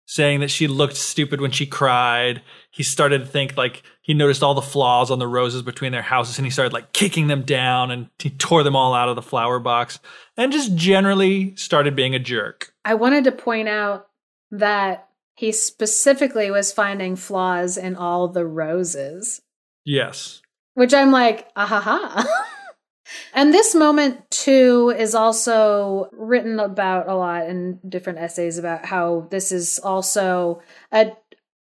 saying 0.05 0.41
that 0.41 0.51
she 0.51 0.68
looked 0.68 0.95
stupid 0.95 1.41
when 1.41 1.51
she 1.51 1.66
cried. 1.66 2.41
He 2.72 2.84
started 2.84 3.20
to 3.20 3.26
think 3.26 3.57
like 3.57 3.84
he 4.01 4.13
noticed 4.13 4.43
all 4.43 4.53
the 4.53 4.61
flaws 4.61 5.09
on 5.09 5.20
the 5.20 5.28
roses 5.28 5.63
between 5.63 5.91
their 5.91 6.03
houses 6.03 6.38
and 6.38 6.45
he 6.45 6.51
started 6.51 6.74
like 6.74 6.93
kicking 6.93 7.28
them 7.28 7.41
down 7.41 7.89
and 7.89 8.09
he 8.20 8.30
tore 8.30 8.63
them 8.63 8.76
all 8.76 8.93
out 8.93 9.09
of 9.09 9.16
the 9.16 9.22
flower 9.22 9.59
box 9.59 9.99
and 10.38 10.51
just 10.51 10.76
generally 10.76 11.55
started 11.55 11.95
being 11.95 12.13
a 12.13 12.20
jerk. 12.20 12.74
I 12.84 12.93
wanted 12.93 13.24
to 13.24 13.32
point 13.32 13.68
out 13.68 14.07
that 14.51 15.09
he 15.36 15.51
specifically 15.51 16.49
was 16.49 16.71
finding 16.71 17.15
flaws 17.15 17.77
in 17.77 17.95
all 17.95 18.27
the 18.27 18.45
roses. 18.45 19.41
Yes. 19.83 20.41
Which 20.73 20.93
I'm 20.93 21.11
like, 21.11 21.49
ah 21.55 21.65
ha 21.65 21.79
ha. 21.79 22.45
and 23.33 23.53
this 23.53 23.75
moment 23.75 24.29
too 24.31 24.93
is 24.97 25.13
also 25.13 26.09
written 26.13 26.59
about 26.59 27.07
a 27.07 27.15
lot 27.15 27.47
in 27.47 27.79
different 27.88 28.19
essays 28.19 28.57
about 28.57 28.86
how 28.86 29.27
this 29.29 29.51
is 29.51 29.79
also 29.79 30.61
a 30.91 31.11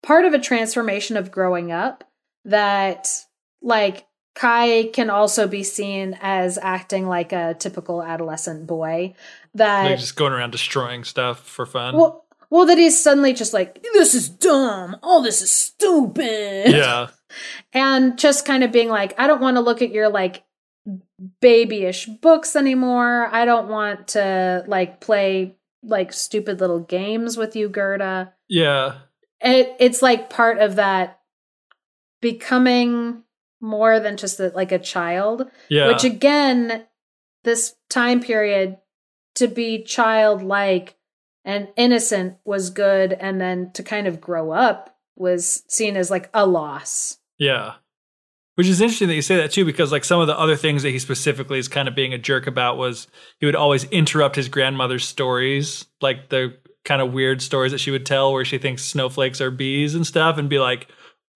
part 0.02 0.26
of 0.26 0.34
a 0.34 0.38
transformation 0.38 1.16
of 1.16 1.32
growing 1.32 1.72
up 1.72 2.04
that 2.44 3.08
like 3.62 4.06
Kai 4.34 4.90
can 4.92 5.10
also 5.10 5.46
be 5.46 5.62
seen 5.62 6.18
as 6.20 6.58
acting 6.58 7.06
like 7.06 7.32
a 7.32 7.54
typical 7.54 8.02
adolescent 8.02 8.66
boy 8.66 9.14
that 9.54 9.84
like 9.84 9.98
just 9.98 10.16
going 10.16 10.32
around 10.32 10.50
destroying 10.50 11.04
stuff 11.04 11.46
for 11.46 11.64
fun. 11.64 11.96
Well, 11.96 12.23
well, 12.54 12.66
that 12.66 12.78
he's 12.78 13.02
suddenly 13.02 13.32
just 13.32 13.52
like, 13.52 13.82
this 13.94 14.14
is 14.14 14.28
dumb. 14.28 14.96
All 15.02 15.20
this 15.22 15.42
is 15.42 15.50
stupid. 15.50 16.70
Yeah. 16.70 17.08
and 17.72 18.16
just 18.16 18.46
kind 18.46 18.62
of 18.62 18.70
being 18.70 18.88
like, 18.88 19.12
I 19.18 19.26
don't 19.26 19.40
want 19.40 19.56
to 19.56 19.60
look 19.60 19.82
at 19.82 19.90
your 19.90 20.08
like 20.08 20.44
babyish 21.40 22.06
books 22.06 22.54
anymore. 22.54 23.28
I 23.32 23.44
don't 23.44 23.66
want 23.66 24.06
to 24.08 24.62
like 24.68 25.00
play 25.00 25.56
like 25.82 26.12
stupid 26.12 26.60
little 26.60 26.78
games 26.78 27.36
with 27.36 27.56
you, 27.56 27.68
Gerda. 27.68 28.32
Yeah. 28.48 28.98
It 29.40 29.74
it's 29.80 30.00
like 30.00 30.30
part 30.30 30.58
of 30.58 30.76
that 30.76 31.18
becoming 32.22 33.24
more 33.60 33.98
than 33.98 34.16
just 34.16 34.38
a, 34.38 34.52
like 34.54 34.70
a 34.70 34.78
child. 34.78 35.50
Yeah. 35.68 35.88
Which 35.88 36.04
again, 36.04 36.86
this 37.42 37.74
time 37.90 38.20
period 38.20 38.78
to 39.34 39.48
be 39.48 39.82
childlike 39.82 40.96
and 41.44 41.68
innocent 41.76 42.36
was 42.44 42.70
good 42.70 43.12
and 43.12 43.40
then 43.40 43.70
to 43.72 43.82
kind 43.82 44.06
of 44.06 44.20
grow 44.20 44.50
up 44.50 44.96
was 45.16 45.62
seen 45.68 45.96
as 45.96 46.10
like 46.10 46.30
a 46.34 46.46
loss. 46.46 47.18
Yeah. 47.38 47.74
Which 48.56 48.68
is 48.68 48.80
interesting 48.80 49.08
that 49.08 49.14
you 49.14 49.22
say 49.22 49.36
that 49.36 49.50
too 49.50 49.64
because 49.64 49.90
like 49.90 50.04
some 50.04 50.20
of 50.20 50.26
the 50.26 50.38
other 50.38 50.56
things 50.56 50.82
that 50.84 50.90
he 50.90 50.98
specifically 50.98 51.58
is 51.58 51.68
kind 51.68 51.88
of 51.88 51.94
being 51.94 52.14
a 52.14 52.18
jerk 52.18 52.46
about 52.46 52.76
was 52.78 53.08
he 53.40 53.46
would 53.46 53.56
always 53.56 53.84
interrupt 53.84 54.36
his 54.36 54.48
grandmother's 54.48 55.04
stories 55.04 55.86
like 56.00 56.28
the 56.28 56.56
kind 56.84 57.02
of 57.02 57.12
weird 57.12 57.42
stories 57.42 57.72
that 57.72 57.78
she 57.78 57.90
would 57.90 58.06
tell 58.06 58.32
where 58.32 58.44
she 58.44 58.58
thinks 58.58 58.84
snowflakes 58.84 59.40
are 59.40 59.50
bees 59.50 59.94
and 59.94 60.06
stuff 60.06 60.38
and 60.38 60.48
be 60.48 60.60
like 60.60 60.86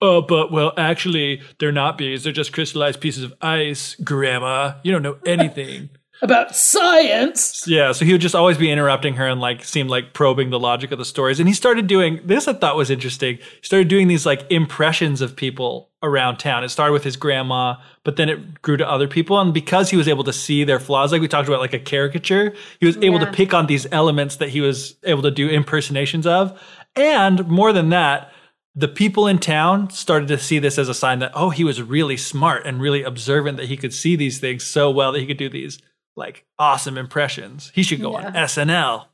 oh 0.00 0.22
but 0.22 0.52
well 0.52 0.72
actually 0.76 1.42
they're 1.58 1.72
not 1.72 1.98
bees 1.98 2.22
they're 2.22 2.32
just 2.32 2.52
crystallized 2.52 3.00
pieces 3.00 3.24
of 3.24 3.34
ice 3.40 3.96
grandma. 3.96 4.74
You 4.84 4.92
don't 4.92 5.02
know 5.02 5.18
anything 5.26 5.90
about 6.20 6.54
science. 6.54 7.66
Yeah, 7.66 7.92
so 7.92 8.04
he 8.04 8.12
would 8.12 8.20
just 8.20 8.34
always 8.34 8.58
be 8.58 8.70
interrupting 8.70 9.14
her 9.14 9.26
and 9.26 9.40
like 9.40 9.64
seem 9.64 9.88
like 9.88 10.12
probing 10.12 10.50
the 10.50 10.58
logic 10.58 10.90
of 10.90 10.98
the 10.98 11.04
stories. 11.04 11.38
And 11.38 11.48
he 11.48 11.54
started 11.54 11.86
doing 11.86 12.20
this 12.24 12.48
I 12.48 12.52
thought 12.54 12.76
was 12.76 12.90
interesting. 12.90 13.36
He 13.36 13.62
started 13.62 13.88
doing 13.88 14.08
these 14.08 14.26
like 14.26 14.50
impressions 14.50 15.20
of 15.20 15.36
people 15.36 15.90
around 16.02 16.38
town. 16.38 16.64
It 16.64 16.68
started 16.70 16.92
with 16.92 17.04
his 17.04 17.16
grandma, 17.16 17.76
but 18.04 18.16
then 18.16 18.28
it 18.28 18.62
grew 18.62 18.76
to 18.76 18.88
other 18.88 19.08
people. 19.08 19.40
And 19.40 19.52
because 19.54 19.90
he 19.90 19.96
was 19.96 20.08
able 20.08 20.24
to 20.24 20.32
see 20.32 20.64
their 20.64 20.80
flaws, 20.80 21.12
like 21.12 21.20
we 21.20 21.28
talked 21.28 21.48
about 21.48 21.60
like 21.60 21.74
a 21.74 21.78
caricature, 21.78 22.54
he 22.80 22.86
was 22.86 22.96
able 22.98 23.18
yeah. 23.18 23.26
to 23.26 23.32
pick 23.32 23.54
on 23.54 23.66
these 23.66 23.86
elements 23.92 24.36
that 24.36 24.50
he 24.50 24.60
was 24.60 24.96
able 25.04 25.22
to 25.22 25.30
do 25.30 25.48
impersonations 25.48 26.26
of. 26.26 26.60
And 26.96 27.46
more 27.48 27.72
than 27.72 27.90
that, 27.90 28.32
the 28.74 28.88
people 28.88 29.26
in 29.26 29.38
town 29.38 29.90
started 29.90 30.28
to 30.28 30.38
see 30.38 30.60
this 30.60 30.78
as 30.78 30.88
a 30.88 30.94
sign 30.94 31.18
that, 31.18 31.32
oh, 31.34 31.50
he 31.50 31.64
was 31.64 31.82
really 31.82 32.16
smart 32.16 32.64
and 32.64 32.80
really 32.80 33.02
observant 33.02 33.56
that 33.56 33.66
he 33.66 33.76
could 33.76 33.92
see 33.92 34.14
these 34.14 34.38
things 34.38 34.62
so 34.62 34.88
well 34.88 35.10
that 35.12 35.20
he 35.20 35.26
could 35.26 35.36
do 35.36 35.48
these 35.48 35.80
like 36.18 36.44
awesome 36.58 36.98
impressions. 36.98 37.72
He 37.74 37.82
should 37.82 38.02
go 38.02 38.18
yeah. 38.18 38.26
on 38.26 38.32
SNL. 38.34 39.06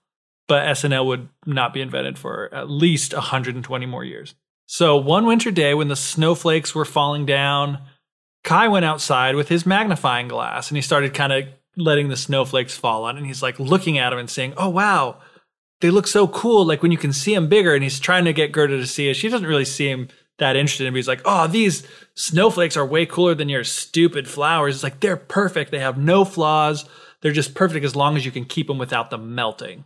But 0.47 0.67
SNL 0.67 1.07
would 1.07 1.29
not 1.47 1.73
be 1.73 1.81
invented 1.81 2.19
for 2.19 2.53
at 2.53 2.69
least 2.69 3.15
120 3.15 3.87
more 3.87 4.05
years. 4.05 4.35
So 4.67 4.97
one 4.97 5.25
winter 5.25 5.51
day 5.51 5.73
when 5.75 5.89
the 5.89 5.97
snowflakes 5.97 6.75
were 6.75 6.85
falling 6.85 7.25
down, 7.25 7.79
Kai 8.43 8.69
went 8.69 8.85
outside 8.85 9.37
with 9.37 9.49
his 9.49 9.65
magnifying 9.65 10.29
glass 10.29 10.69
and 10.69 10.77
he 10.77 10.83
started 10.83 11.15
kind 11.15 11.33
of 11.33 11.45
letting 11.77 12.09
the 12.09 12.17
snowflakes 12.17 12.77
fall 12.77 13.05
on 13.05 13.17
and 13.17 13.27
he's 13.27 13.43
like 13.43 13.59
looking 13.59 13.99
at 13.99 14.11
them 14.11 14.19
and 14.19 14.29
saying, 14.31 14.53
"Oh 14.57 14.69
wow, 14.69 15.19
they 15.81 15.91
look 15.91 16.07
so 16.07 16.29
cool 16.29 16.65
like 16.65 16.83
when 16.83 16.93
you 16.93 16.99
can 16.99 17.13
see 17.13 17.35
them 17.35 17.49
bigger." 17.49 17.75
And 17.75 17.83
he's 17.83 17.99
trying 17.99 18.27
to 18.27 18.33
get 18.33 18.53
Gerda 18.53 18.77
to 18.79 18.87
see 18.87 19.09
it. 19.09 19.15
She 19.15 19.29
doesn't 19.29 19.49
really 19.49 19.65
see 19.65 19.89
him 19.89 20.09
that 20.39 20.57
interested 20.57 20.85
in 20.85 20.89
him. 20.89 20.95
He's 20.97 21.09
like, 21.09 21.23
"Oh, 21.25 21.47
these 21.47 21.87
snowflakes 22.15 22.77
are 22.77 22.87
way 22.87 23.07
cooler 23.07 23.35
than 23.35 23.49
your 23.49 23.65
stupid 23.65 24.29
flowers. 24.29 24.77
It's 24.77 24.85
like 24.85 25.01
they're 25.01 25.17
perfect. 25.17 25.71
They 25.71 25.81
have 25.81 25.99
no 25.99 26.25
flaws. 26.25 26.85
They're 27.21 27.33
just 27.33 27.55
perfect 27.55 27.85
as 27.85 27.97
long 27.97 28.17
as 28.17 28.25
you 28.25 28.31
can 28.31 28.45
keep 28.45 28.67
them 28.67 28.79
without 28.79 29.11
them 29.11 29.35
melting. 29.35 29.85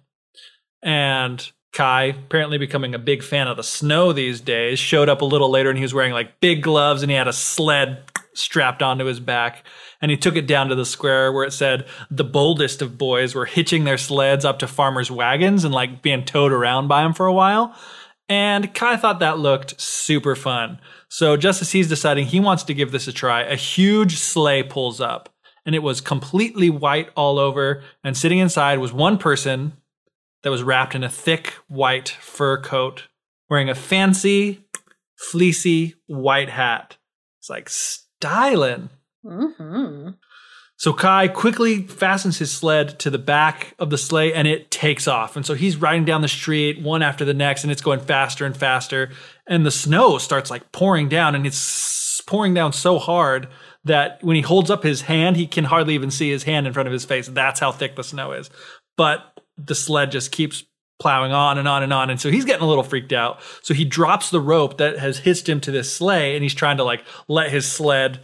And 0.83 1.51
Kai, 1.73 2.05
apparently 2.05 2.59
becoming 2.59 2.95
a 2.95 2.99
big 2.99 3.23
fan 3.23 3.47
of 3.47 3.57
the 3.57 3.63
snow 3.63 4.13
these 4.13 4.41
days, 4.41 4.79
showed 4.79 5.09
up 5.09 5.23
a 5.23 5.27
little 5.27 5.51
later 5.51 5.69
and 5.71 5.79
he 5.79 5.85
was 5.85 5.95
wearing 5.95 6.13
like 6.13 6.41
big 6.41 6.63
gloves 6.63 7.03
and 7.03 7.11
he 7.11 7.17
had 7.17 7.29
a 7.29 7.33
sled 7.33 8.03
strapped 8.35 8.83
onto 8.83 9.05
his 9.05 9.21
back. 9.21 9.65
And 10.01 10.11
he 10.11 10.17
took 10.17 10.37
it 10.37 10.47
down 10.47 10.69
to 10.69 10.75
the 10.75 10.87
square 10.87 11.33
where 11.33 11.45
it 11.45 11.53
said 11.53 11.87
the 12.11 12.25
boldest 12.25 12.83
of 12.83 12.99
boys 12.99 13.35
were 13.35 13.47
hitching 13.47 13.85
their 13.85 13.99
sleds 13.99 14.45
up 14.45 14.61
to 14.61 14.67
farmers' 14.67 15.11
wagons 15.11 15.65
and 15.65 15.75
like 15.75 16.03
being 16.03 16.25
towed 16.25 16.53
around 16.53 16.89
by 16.89 17.05
him 17.05 17.13
for 17.13 17.27
a 17.27 17.33
while. 17.33 17.77
And 18.29 18.75
Kai 18.75 18.97
thought 18.97 19.21
that 19.21 19.39
looked 19.39 19.81
super 19.81 20.37
fun. 20.37 20.81
So 21.09 21.37
just 21.37 21.63
as 21.63 21.73
he's 21.73 21.89
deciding 21.89 22.27
he 22.27 22.41
wants 22.41 22.63
to 22.65 22.75
give 22.75 22.93
this 22.93 23.09
a 23.09 23.13
try, 23.13 23.43
a 23.43 23.57
huge 23.57 24.17
sleigh 24.17 24.63
pulls 24.63 25.01
up 25.01 25.31
and 25.65 25.75
it 25.75 25.83
was 25.83 26.01
completely 26.01 26.71
white 26.71 27.11
all 27.15 27.39
over. 27.39 27.83
And 28.05 28.17
sitting 28.17 28.39
inside 28.39 28.79
was 28.79 28.93
one 28.93 29.19
person 29.19 29.75
that 30.43 30.51
was 30.51 30.63
wrapped 30.63 30.95
in 30.95 31.05
a 31.05 31.09
thick 31.09 31.55
white 31.69 32.09
fur 32.09 32.61
coat, 32.61 33.09
wearing 33.51 33.69
a 33.69 33.75
fancy, 33.75 34.65
fleecy 35.17 35.95
white 36.07 36.51
hat. 36.51 36.97
It's 37.39 37.51
like 37.51 37.69
styling. 37.69 38.91
Mm-hmm. 39.25 40.11
So 40.79 40.93
Kai 40.93 41.27
quickly 41.27 41.83
fastens 41.89 42.39
his 42.39 42.53
sled 42.53 43.01
to 43.01 43.11
the 43.11 43.19
back 43.19 43.75
of 43.81 43.91
the 43.91 43.99
sleigh 43.99 44.33
and 44.33 44.47
it 44.47 44.71
takes 44.71 45.09
off. 45.09 45.35
And 45.35 45.45
so 45.45 45.55
he's 45.55 45.77
riding 45.77 46.05
down 46.05 46.23
the 46.23 46.29
street 46.29 46.81
one 46.81 47.03
after 47.03 47.25
the 47.25 47.35
next 47.35 47.65
and 47.65 47.73
it's 47.73 47.83
going 47.83 47.99
faster 47.99 48.47
and 48.47 48.57
faster. 48.57 49.11
And 49.49 49.67
the 49.67 49.73
snow 49.73 50.19
starts 50.19 50.53
like 50.53 50.71
pouring 50.71 51.09
down 51.09 51.35
and 51.35 51.45
it's 51.45 52.23
pouring 52.29 52.55
down 52.55 52.73
so 52.73 53.01
hard 53.01 53.49
that 53.85 54.23
when 54.23 54.37
he 54.37 54.43
holds 54.43 54.71
up 54.71 54.85
his 54.85 55.03
hand, 55.03 55.37
he 55.37 55.49
can 55.49 55.65
hardly 55.65 55.95
even 55.95 56.13
see 56.13 56.31
his 56.31 56.45
hand 56.45 56.69
in 56.69 56.73
front 56.73 56.87
of 56.87 56.93
his 56.93 57.05
face. 57.05 57.27
That's 57.27 57.59
how 57.59 57.73
thick 57.73 57.97
the 57.97 58.05
snow 58.05 58.31
is. 58.31 58.49
But 58.97 59.25
the 59.57 59.75
sled 59.75 60.13
just 60.13 60.31
keeps 60.31 60.63
plowing 61.01 61.33
on 61.33 61.59
and 61.59 61.67
on 61.67 61.83
and 61.83 61.93
on. 61.93 62.09
And 62.09 62.21
so 62.21 62.31
he's 62.31 62.45
getting 62.45 62.63
a 62.63 62.69
little 62.69 62.85
freaked 62.85 63.13
out. 63.13 63.41
So 63.63 63.75
he 63.75 63.85
drops 63.85 64.31
the 64.31 64.41
rope 64.41 64.79
that 64.79 65.01
has 65.01 65.19
hitched 65.19 65.49
him 65.49 65.61
to 65.63 65.73
this 65.73 65.93
sleigh 65.93 66.37
and 66.37 66.45
he's 66.45 66.55
trying 66.55 66.77
to 66.77 66.85
like 66.85 67.05
let 67.27 67.51
his 67.51 67.67
sled 67.67 68.21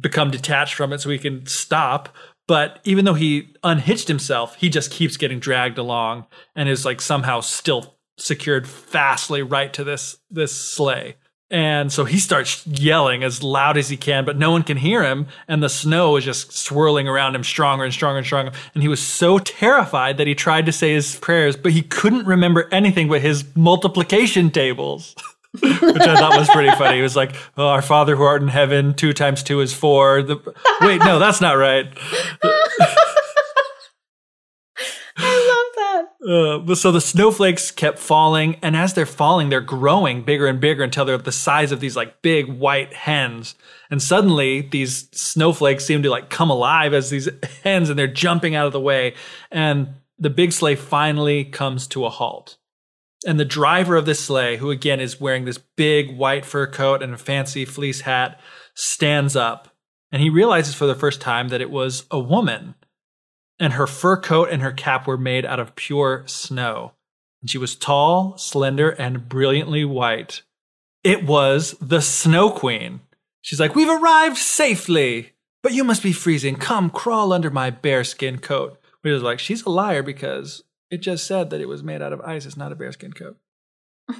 become 0.00 0.30
detached 0.30 0.74
from 0.74 0.92
it 0.92 1.00
so 1.00 1.10
he 1.10 1.18
can 1.18 1.46
stop. 1.46 2.08
But 2.46 2.80
even 2.84 3.04
though 3.04 3.14
he 3.14 3.54
unhitched 3.64 4.08
himself, 4.08 4.56
he 4.56 4.68
just 4.68 4.90
keeps 4.90 5.16
getting 5.16 5.40
dragged 5.40 5.78
along 5.78 6.26
and 6.54 6.68
is 6.68 6.84
like 6.84 7.00
somehow 7.00 7.40
still 7.40 7.96
secured 8.18 8.68
fastly 8.68 9.42
right 9.42 9.72
to 9.74 9.84
this 9.84 10.18
this 10.30 10.54
sleigh. 10.54 11.16
And 11.48 11.92
so 11.92 12.04
he 12.04 12.18
starts 12.18 12.66
yelling 12.66 13.22
as 13.22 13.40
loud 13.40 13.76
as 13.76 13.88
he 13.88 13.96
can, 13.96 14.24
but 14.24 14.36
no 14.36 14.50
one 14.50 14.64
can 14.64 14.76
hear 14.76 15.04
him. 15.04 15.28
And 15.46 15.62
the 15.62 15.68
snow 15.68 16.16
is 16.16 16.24
just 16.24 16.50
swirling 16.50 17.06
around 17.06 17.36
him 17.36 17.44
stronger 17.44 17.84
and 17.84 17.94
stronger 17.94 18.18
and 18.18 18.26
stronger. 18.26 18.52
And 18.74 18.82
he 18.82 18.88
was 18.88 19.00
so 19.00 19.38
terrified 19.38 20.16
that 20.16 20.26
he 20.26 20.34
tried 20.34 20.66
to 20.66 20.72
say 20.72 20.94
his 20.94 21.16
prayers, 21.16 21.56
but 21.56 21.70
he 21.70 21.82
couldn't 21.82 22.26
remember 22.26 22.68
anything 22.72 23.08
but 23.08 23.20
his 23.20 23.44
multiplication 23.54 24.50
tables. 24.50 25.14
which 25.60 26.02
I 26.02 26.16
thought 26.16 26.38
was 26.38 26.48
pretty 26.48 26.70
funny. 26.76 26.98
It 26.98 27.02
was 27.02 27.16
like, 27.16 27.34
oh, 27.56 27.68
"Our 27.68 27.82
Father 27.82 28.16
who 28.16 28.22
art 28.22 28.42
in 28.42 28.48
heaven, 28.48 28.94
two 28.94 29.12
times 29.12 29.42
two 29.42 29.60
is 29.60 29.72
four. 29.72 30.22
The, 30.22 30.36
wait, 30.80 30.98
no, 30.98 31.18
that's 31.18 31.40
not 31.40 31.54
right. 31.54 31.86
I 35.18 35.32
love 35.48 36.66
that. 36.66 36.70
Uh, 36.70 36.74
so 36.74 36.92
the 36.92 37.00
snowflakes 37.00 37.70
kept 37.70 37.98
falling, 37.98 38.56
and 38.62 38.76
as 38.76 38.92
they're 38.94 39.06
falling, 39.06 39.48
they're 39.48 39.60
growing 39.60 40.22
bigger 40.22 40.46
and 40.46 40.60
bigger 40.60 40.82
until 40.82 41.04
they're 41.04 41.18
the 41.18 41.32
size 41.32 41.72
of 41.72 41.80
these 41.80 41.96
like 41.96 42.20
big 42.22 42.46
white 42.48 42.92
hens. 42.92 43.54
And 43.90 44.02
suddenly, 44.02 44.62
these 44.62 45.08
snowflakes 45.12 45.84
seem 45.84 46.02
to 46.02 46.10
like 46.10 46.28
come 46.28 46.50
alive 46.50 46.92
as 46.92 47.10
these 47.10 47.28
hens, 47.64 47.88
and 47.88 47.98
they're 47.98 48.06
jumping 48.06 48.54
out 48.54 48.66
of 48.66 48.72
the 48.72 48.80
way. 48.80 49.14
And 49.50 49.94
the 50.18 50.30
big 50.30 50.52
sleigh 50.52 50.76
finally 50.76 51.44
comes 51.44 51.86
to 51.88 52.04
a 52.04 52.10
halt. 52.10 52.56
And 53.26 53.38
the 53.40 53.44
driver 53.44 53.96
of 53.96 54.06
this 54.06 54.24
sleigh, 54.24 54.56
who 54.56 54.70
again 54.70 55.00
is 55.00 55.20
wearing 55.20 55.44
this 55.44 55.58
big 55.58 56.16
white 56.16 56.44
fur 56.44 56.66
coat 56.66 57.02
and 57.02 57.12
a 57.12 57.18
fancy 57.18 57.64
fleece 57.64 58.02
hat, 58.02 58.40
stands 58.74 59.34
up, 59.34 59.68
and 60.12 60.22
he 60.22 60.30
realizes 60.30 60.74
for 60.74 60.86
the 60.86 60.94
first 60.94 61.20
time 61.20 61.48
that 61.48 61.60
it 61.60 61.70
was 61.70 62.04
a 62.10 62.20
woman 62.20 62.76
and 63.58 63.72
her 63.74 63.86
fur 63.86 64.16
coat 64.16 64.50
and 64.50 64.62
her 64.62 64.72
cap 64.72 65.06
were 65.06 65.16
made 65.16 65.44
out 65.44 65.60
of 65.60 65.74
pure 65.76 66.24
snow. 66.26 66.92
And 67.40 67.50
she 67.50 67.58
was 67.58 67.74
tall, 67.74 68.36
slender, 68.38 68.90
and 68.90 69.28
brilliantly 69.28 69.84
white. 69.84 70.42
It 71.04 71.24
was 71.24 71.76
the 71.80 72.00
Snow 72.00 72.50
Queen. 72.50 73.00
She's 73.40 73.60
like, 73.60 73.74
We've 73.74 73.88
arrived 73.88 74.36
safely, 74.36 75.32
but 75.62 75.72
you 75.72 75.84
must 75.84 76.02
be 76.02 76.12
freezing. 76.12 76.56
Come, 76.56 76.90
crawl 76.90 77.32
under 77.32 77.50
my 77.50 77.70
bearskin 77.70 78.38
coat. 78.38 78.80
We 79.02 79.12
was 79.12 79.22
like, 79.22 79.38
She's 79.38 79.62
a 79.62 79.70
liar 79.70 80.02
because 80.02 80.64
it 80.90 80.98
just 80.98 81.26
said 81.26 81.50
that 81.50 81.60
it 81.60 81.68
was 81.68 81.82
made 81.82 82.02
out 82.02 82.12
of 82.12 82.20
ice. 82.20 82.46
It's 82.46 82.56
not 82.56 82.72
a 82.72 82.76
bearskin 82.76 83.12
coat. 83.12 83.36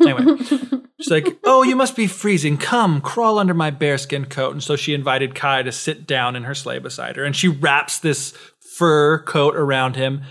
Anyway, 0.01 0.37
she's 1.01 1.11
like, 1.11 1.39
Oh, 1.45 1.63
you 1.63 1.77
must 1.77 1.95
be 1.97 2.07
freezing. 2.07 2.59
Come, 2.59 3.01
crawl 3.01 3.39
under 3.39 3.55
my 3.55 3.71
bearskin 3.71 4.27
coat. 4.27 4.53
And 4.53 4.63
so 4.63 4.77
she 4.77 4.95
invited 4.95 5.35
Kai 5.35 5.63
to 5.63 5.73
sit 5.73 6.07
down 6.07 6.35
in 6.37 6.45
her 6.45 6.55
sleigh 6.55 6.79
beside 6.79 7.17
her. 7.17 7.25
And 7.25 7.37
she 7.37 7.49
wraps 7.49 7.99
this 7.99 8.33
fur 8.77 9.23
coat 9.23 9.57
around 9.57 9.97
him, 9.97 10.23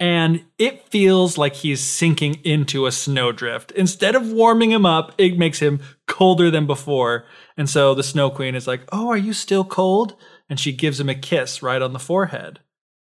and 0.00 0.44
it 0.58 0.88
feels 0.88 1.38
like 1.38 1.54
he's 1.54 1.80
sinking 1.80 2.40
into 2.44 2.86
a 2.86 2.92
snowdrift. 2.92 3.70
Instead 3.72 4.14
of 4.14 4.30
warming 4.30 4.72
him 4.72 4.84
up, 4.84 5.14
it 5.16 5.38
makes 5.38 5.60
him 5.60 5.80
colder 6.06 6.50
than 6.50 6.66
before. 6.66 7.24
And 7.56 7.70
so 7.70 7.94
the 7.94 8.02
Snow 8.02 8.30
Queen 8.30 8.54
is 8.54 8.66
like, 8.66 8.82
Oh, 8.92 9.08
are 9.08 9.16
you 9.16 9.32
still 9.32 9.64
cold? 9.64 10.16
And 10.50 10.58
she 10.58 10.72
gives 10.72 11.00
him 11.00 11.08
a 11.08 11.14
kiss 11.14 11.62
right 11.62 11.80
on 11.80 11.92
the 11.92 11.98
forehead. 11.98 12.60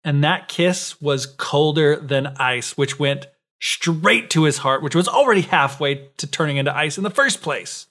And 0.03 0.23
that 0.23 0.47
kiss 0.47 0.99
was 0.99 1.25
colder 1.25 1.95
than 1.95 2.35
ice, 2.37 2.77
which 2.77 2.99
went 2.99 3.27
straight 3.59 4.29
to 4.31 4.43
his 4.43 4.59
heart, 4.59 4.81
which 4.81 4.95
was 4.95 5.07
already 5.07 5.41
halfway 5.41 6.09
to 6.17 6.27
turning 6.27 6.57
into 6.57 6.75
ice 6.75 6.97
in 6.97 7.03
the 7.03 7.09
first 7.09 7.41
place. 7.41 7.87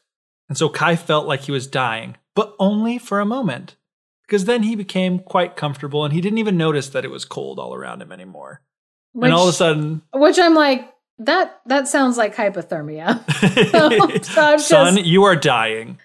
And 0.48 0.58
so 0.58 0.68
Kai 0.68 0.96
felt 0.96 1.28
like 1.28 1.42
he 1.42 1.52
was 1.52 1.68
dying, 1.68 2.16
but 2.34 2.54
only 2.58 2.98
for 2.98 3.20
a 3.20 3.24
moment 3.24 3.76
because 4.30 4.44
then 4.44 4.62
he 4.62 4.76
became 4.76 5.18
quite 5.18 5.56
comfortable 5.56 6.04
and 6.04 6.14
he 6.14 6.20
didn't 6.20 6.38
even 6.38 6.56
notice 6.56 6.90
that 6.90 7.04
it 7.04 7.10
was 7.10 7.24
cold 7.24 7.58
all 7.58 7.74
around 7.74 8.00
him 8.00 8.12
anymore. 8.12 8.62
Which, 9.12 9.26
and 9.26 9.34
all 9.34 9.42
of 9.42 9.48
a 9.48 9.52
sudden, 9.52 10.02
which 10.14 10.38
I'm 10.38 10.54
like, 10.54 10.88
that 11.18 11.60
that 11.66 11.88
sounds 11.88 12.16
like 12.16 12.36
hypothermia. 12.36 13.24
so, 14.22 14.56
Son, 14.58 14.94
just, 14.94 15.06
you 15.06 15.24
are 15.24 15.34
dying. 15.34 15.98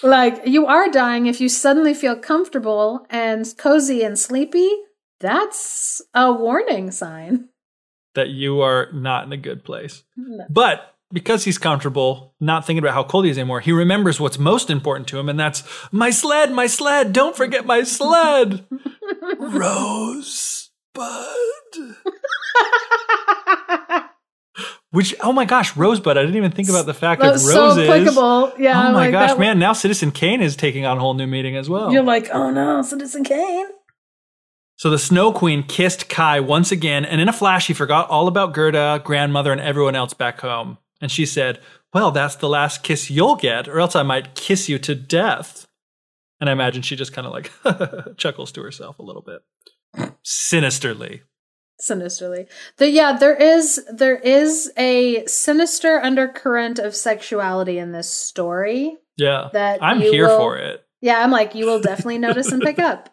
Like 0.00 0.46
you 0.46 0.66
are 0.66 0.88
dying 0.90 1.26
if 1.26 1.40
you 1.40 1.48
suddenly 1.48 1.92
feel 1.92 2.14
comfortable 2.14 3.04
and 3.10 3.52
cozy 3.58 4.04
and 4.04 4.16
sleepy. 4.16 4.70
That's 5.22 6.02
a 6.14 6.32
warning 6.32 6.90
sign 6.90 7.48
that 8.14 8.30
you 8.30 8.60
are 8.60 8.90
not 8.92 9.24
in 9.24 9.32
a 9.32 9.36
good 9.36 9.62
place. 9.62 10.02
No. 10.16 10.44
But 10.50 10.96
because 11.12 11.44
he's 11.44 11.58
comfortable, 11.58 12.34
not 12.40 12.66
thinking 12.66 12.82
about 12.82 12.94
how 12.94 13.04
cold 13.04 13.24
he 13.24 13.30
is 13.30 13.38
anymore, 13.38 13.60
he 13.60 13.70
remembers 13.70 14.18
what's 14.18 14.36
most 14.38 14.68
important 14.68 15.06
to 15.08 15.20
him, 15.20 15.28
and 15.28 15.38
that's 15.38 15.62
my 15.92 16.10
sled, 16.10 16.50
my 16.50 16.66
sled. 16.66 17.12
Don't 17.12 17.36
forget 17.36 17.64
my 17.64 17.84
sled. 17.84 18.66
Rosebud. 19.38 20.72
Which 24.90 25.14
oh 25.20 25.32
my 25.32 25.44
gosh, 25.44 25.76
Rosebud! 25.76 26.18
I 26.18 26.20
didn't 26.20 26.36
even 26.36 26.50
think 26.50 26.68
about 26.68 26.84
the 26.86 26.94
fact 26.94 27.22
that, 27.22 27.38
that 27.38 27.54
roses. 27.54 27.86
So 27.86 27.92
applicable, 27.92 28.52
yeah. 28.58 28.88
Oh 28.88 28.92
my 28.92 29.08
like 29.08 29.12
gosh, 29.12 29.38
man! 29.38 29.58
Now 29.58 29.72
Citizen 29.72 30.10
Kane 30.10 30.42
is 30.42 30.56
taking 30.56 30.84
on 30.84 30.98
a 30.98 31.00
whole 31.00 31.14
new 31.14 31.26
meaning 31.28 31.56
as 31.56 31.70
well. 31.70 31.92
You're 31.92 32.02
like, 32.02 32.28
oh 32.30 32.50
no, 32.50 32.82
Citizen 32.82 33.24
Kane. 33.24 33.68
So 34.82 34.90
the 34.90 34.98
Snow 34.98 35.32
Queen 35.32 35.62
kissed 35.62 36.08
Kai 36.08 36.40
once 36.40 36.72
again, 36.72 37.04
and 37.04 37.20
in 37.20 37.28
a 37.28 37.32
flash, 37.32 37.68
he 37.68 37.72
forgot 37.72 38.10
all 38.10 38.26
about 38.26 38.52
Gerda, 38.52 39.00
grandmother, 39.04 39.52
and 39.52 39.60
everyone 39.60 39.94
else 39.94 40.12
back 40.12 40.40
home. 40.40 40.76
And 41.00 41.08
she 41.08 41.24
said, 41.24 41.60
Well, 41.94 42.10
that's 42.10 42.34
the 42.34 42.48
last 42.48 42.82
kiss 42.82 43.08
you'll 43.08 43.36
get, 43.36 43.68
or 43.68 43.78
else 43.78 43.94
I 43.94 44.02
might 44.02 44.34
kiss 44.34 44.68
you 44.68 44.80
to 44.80 44.96
death. 44.96 45.68
And 46.40 46.50
I 46.50 46.52
imagine 46.52 46.82
she 46.82 46.96
just 46.96 47.12
kind 47.12 47.28
of 47.28 47.32
like 47.32 48.16
chuckles 48.16 48.50
to 48.50 48.62
herself 48.64 48.98
a 48.98 49.04
little 49.04 49.22
bit. 49.22 50.08
Sinisterly. 50.24 51.22
Sinisterly. 51.78 52.46
The, 52.78 52.90
yeah, 52.90 53.16
there 53.16 53.36
is 53.36 53.86
there 53.88 54.16
is 54.16 54.72
a 54.76 55.24
sinister 55.26 56.00
undercurrent 56.00 56.80
of 56.80 56.96
sexuality 56.96 57.78
in 57.78 57.92
this 57.92 58.10
story. 58.10 58.96
Yeah. 59.16 59.48
That 59.52 59.80
I'm 59.80 60.00
here 60.00 60.26
will, 60.26 60.38
for 60.38 60.56
it. 60.56 60.84
Yeah, 61.00 61.22
I'm 61.22 61.30
like, 61.30 61.54
you 61.54 61.66
will 61.66 61.80
definitely 61.80 62.18
notice 62.18 62.50
and 62.50 62.60
pick 62.60 62.80
up. 62.80 63.10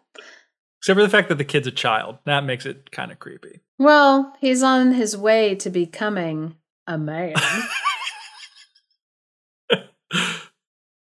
Except 0.79 0.97
for 0.97 1.03
the 1.03 1.09
fact 1.09 1.29
that 1.29 1.37
the 1.37 1.45
kid's 1.45 1.67
a 1.67 1.71
child. 1.71 2.17
That 2.25 2.45
makes 2.45 2.65
it 2.65 2.91
kind 2.91 3.11
of 3.11 3.19
creepy. 3.19 3.59
Well, 3.77 4.33
he's 4.39 4.63
on 4.63 4.93
his 4.93 5.15
way 5.15 5.55
to 5.55 5.69
becoming 5.69 6.55
a 6.87 6.97
man. 6.97 7.35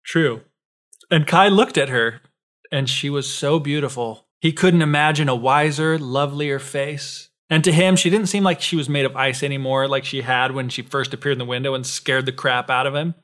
True. 0.03 0.41
And 1.11 1.27
Kai 1.27 1.49
looked 1.49 1.77
at 1.77 1.89
her, 1.89 2.21
and 2.71 2.89
she 2.89 3.09
was 3.09 3.31
so 3.31 3.59
beautiful. 3.59 4.27
He 4.41 4.51
couldn't 4.51 4.81
imagine 4.81 5.29
a 5.29 5.35
wiser, 5.35 5.99
lovelier 5.99 6.59
face. 6.59 7.29
And 7.49 7.63
to 7.63 7.71
him, 7.71 7.95
she 7.95 8.09
didn't 8.09 8.27
seem 8.27 8.43
like 8.43 8.61
she 8.61 8.75
was 8.75 8.89
made 8.89 9.05
of 9.05 9.15
ice 9.15 9.43
anymore, 9.43 9.87
like 9.87 10.05
she 10.05 10.21
had 10.21 10.51
when 10.51 10.69
she 10.69 10.81
first 10.81 11.13
appeared 11.13 11.33
in 11.33 11.39
the 11.39 11.45
window 11.45 11.73
and 11.73 11.85
scared 11.85 12.25
the 12.25 12.31
crap 12.31 12.69
out 12.69 12.87
of 12.87 12.95
him. 12.95 13.15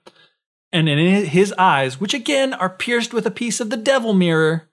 And 0.71 0.89
in 0.89 1.25
his 1.25 1.53
eyes, 1.57 1.99
which 1.99 2.13
again 2.13 2.53
are 2.53 2.69
pierced 2.69 3.13
with 3.13 3.25
a 3.25 3.31
piece 3.31 3.59
of 3.59 3.69
the 3.69 3.77
devil 3.77 4.13
mirror, 4.13 4.69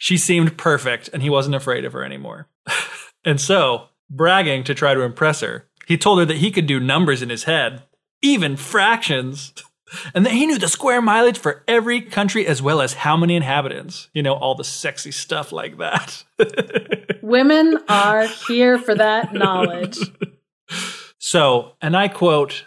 she 0.00 0.16
seemed 0.16 0.56
perfect, 0.56 1.10
and 1.12 1.22
he 1.22 1.28
wasn't 1.28 1.54
afraid 1.54 1.84
of 1.84 1.92
her 1.92 2.02
anymore. 2.02 2.48
and 3.24 3.38
so, 3.38 3.88
bragging 4.08 4.64
to 4.64 4.74
try 4.74 4.94
to 4.94 5.02
impress 5.02 5.40
her, 5.40 5.68
he 5.86 5.98
told 5.98 6.18
her 6.18 6.24
that 6.24 6.38
he 6.38 6.50
could 6.50 6.66
do 6.66 6.80
numbers 6.80 7.20
in 7.20 7.28
his 7.28 7.44
head, 7.44 7.82
even 8.22 8.56
fractions, 8.56 9.52
and 10.14 10.24
that 10.24 10.32
he 10.32 10.46
knew 10.46 10.56
the 10.56 10.68
square 10.68 11.02
mileage 11.02 11.38
for 11.38 11.62
every 11.68 12.00
country 12.00 12.46
as 12.46 12.62
well 12.62 12.80
as 12.80 12.94
how 12.94 13.14
many 13.14 13.36
inhabitants. 13.36 14.08
You 14.14 14.22
know, 14.22 14.32
all 14.32 14.54
the 14.54 14.64
sexy 14.64 15.10
stuff 15.10 15.52
like 15.52 15.76
that. 15.76 16.24
Women 17.22 17.78
are 17.86 18.26
here 18.26 18.78
for 18.78 18.94
that 18.94 19.34
knowledge. 19.34 19.98
So, 21.18 21.76
and 21.82 21.94
I 21.94 22.08
quote, 22.08 22.64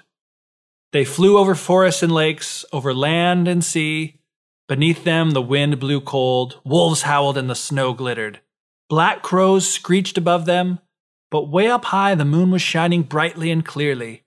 they 0.91 1.03
flew 1.03 1.39
over 1.39 1.55
forests 1.55 2.03
and 2.03 2.11
lakes, 2.11 2.63
over 2.71 2.93
land 2.93 3.47
and 3.47 3.63
sea. 3.63 4.19
Beneath 4.67 5.03
them, 5.03 5.31
the 5.31 5.41
wind 5.41 5.79
blew 5.79 5.99
cold, 5.99 6.59
wolves 6.63 7.01
howled, 7.01 7.37
and 7.37 7.49
the 7.49 7.55
snow 7.55 7.93
glittered. 7.93 8.39
Black 8.89 9.21
crows 9.21 9.67
screeched 9.67 10.17
above 10.17 10.45
them, 10.45 10.79
but 11.29 11.49
way 11.49 11.67
up 11.67 11.85
high, 11.85 12.15
the 12.15 12.25
moon 12.25 12.51
was 12.51 12.61
shining 12.61 13.03
brightly 13.03 13.51
and 13.51 13.65
clearly. 13.65 14.23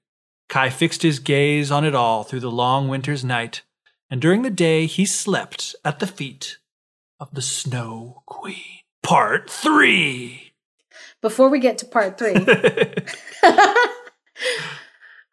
Kai 0.48 0.70
fixed 0.70 1.02
his 1.02 1.18
gaze 1.18 1.70
on 1.70 1.84
it 1.84 1.94
all 1.94 2.22
through 2.22 2.40
the 2.40 2.50
long 2.50 2.88
winter's 2.88 3.24
night, 3.24 3.62
and 4.10 4.20
during 4.20 4.42
the 4.42 4.50
day 4.50 4.86
he 4.86 5.06
slept 5.06 5.74
at 5.84 6.00
the 6.00 6.06
feet 6.06 6.58
of 7.18 7.34
the 7.34 7.42
Snow 7.42 8.22
Queen. 8.26 8.80
Part 9.02 9.48
3. 9.48 10.52
Before 11.22 11.48
we 11.48 11.58
get 11.58 11.78
to 11.78 11.86
part 11.86 12.18
3, 12.18 12.34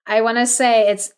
I 0.05 0.21
want 0.21 0.37
to 0.37 0.47
say 0.47 0.89
it's 0.89 1.11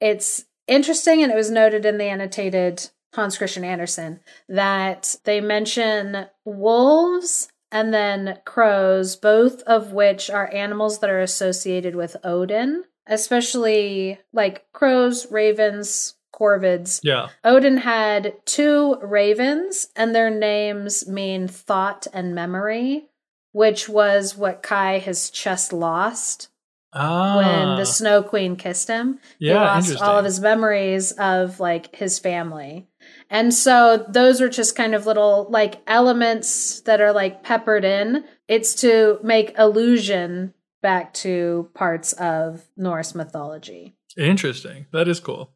it's 0.00 0.44
interesting 0.66 1.22
and 1.22 1.30
it 1.30 1.36
was 1.36 1.50
noted 1.50 1.84
in 1.84 1.98
the 1.98 2.04
annotated 2.04 2.90
Hans 3.14 3.38
Christian 3.38 3.64
Andersen 3.64 4.20
that 4.48 5.16
they 5.24 5.40
mention 5.40 6.26
wolves 6.44 7.48
and 7.72 7.94
then 7.94 8.38
crows, 8.44 9.16
both 9.16 9.62
of 9.62 9.92
which 9.92 10.30
are 10.30 10.52
animals 10.52 10.98
that 10.98 11.10
are 11.10 11.20
associated 11.20 11.94
with 11.94 12.16
Odin, 12.24 12.84
especially 13.06 14.18
like 14.32 14.66
crows, 14.72 15.30
ravens, 15.30 16.14
corvids. 16.34 17.00
Yeah. 17.02 17.28
Odin 17.44 17.78
had 17.78 18.34
two 18.44 18.96
ravens, 19.02 19.88
and 19.94 20.14
their 20.14 20.30
names 20.30 21.06
mean 21.06 21.46
thought 21.48 22.06
and 22.12 22.34
memory, 22.34 23.08
which 23.52 23.88
was 23.88 24.36
what 24.36 24.62
Kai 24.62 24.98
has 24.98 25.30
just 25.30 25.72
lost. 25.72 26.48
Ah. 26.92 27.36
When 27.36 27.76
the 27.78 27.84
Snow 27.84 28.22
Queen 28.22 28.56
kissed 28.56 28.88
him, 28.88 29.20
yeah, 29.38 29.80
he 29.80 29.92
lost 29.92 30.02
all 30.02 30.18
of 30.18 30.24
his 30.24 30.40
memories 30.40 31.12
of 31.12 31.60
like 31.60 31.94
his 31.94 32.18
family. 32.18 32.88
And 33.32 33.54
so 33.54 34.04
those 34.08 34.40
are 34.40 34.48
just 34.48 34.74
kind 34.74 34.92
of 34.94 35.06
little 35.06 35.46
like 35.50 35.80
elements 35.86 36.80
that 36.80 37.00
are 37.00 37.12
like 37.12 37.44
peppered 37.44 37.84
in. 37.84 38.24
It's 38.48 38.74
to 38.76 39.20
make 39.22 39.52
allusion 39.56 40.52
back 40.82 41.14
to 41.14 41.70
parts 41.74 42.12
of 42.14 42.64
Norse 42.76 43.14
mythology. 43.14 43.94
Interesting. 44.16 44.86
That 44.92 45.06
is 45.06 45.20
cool. 45.20 45.52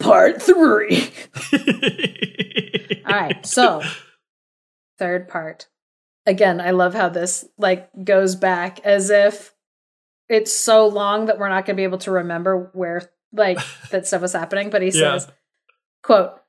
Part 0.00 0.40
three. 0.40 1.10
All 3.06 3.12
right, 3.12 3.44
so 3.44 3.82
third 4.98 5.28
part. 5.28 5.68
Again, 6.26 6.58
I 6.60 6.70
love 6.70 6.94
how 6.94 7.10
this 7.10 7.44
like 7.58 7.90
goes 8.02 8.34
back 8.34 8.80
as 8.80 9.10
if 9.10 9.54
it's 10.30 10.52
so 10.52 10.86
long 10.86 11.26
that 11.26 11.38
we're 11.38 11.50
not 11.50 11.66
going 11.66 11.76
to 11.76 11.80
be 11.80 11.84
able 11.84 11.98
to 11.98 12.10
remember 12.10 12.70
where 12.72 13.10
like 13.32 13.58
that 13.90 14.06
stuff 14.06 14.22
was 14.22 14.32
happening. 14.32 14.70
But 14.70 14.80
he 14.80 14.88
Yeah. 14.88 15.18
says, 15.18 15.28
"quote 16.02 16.40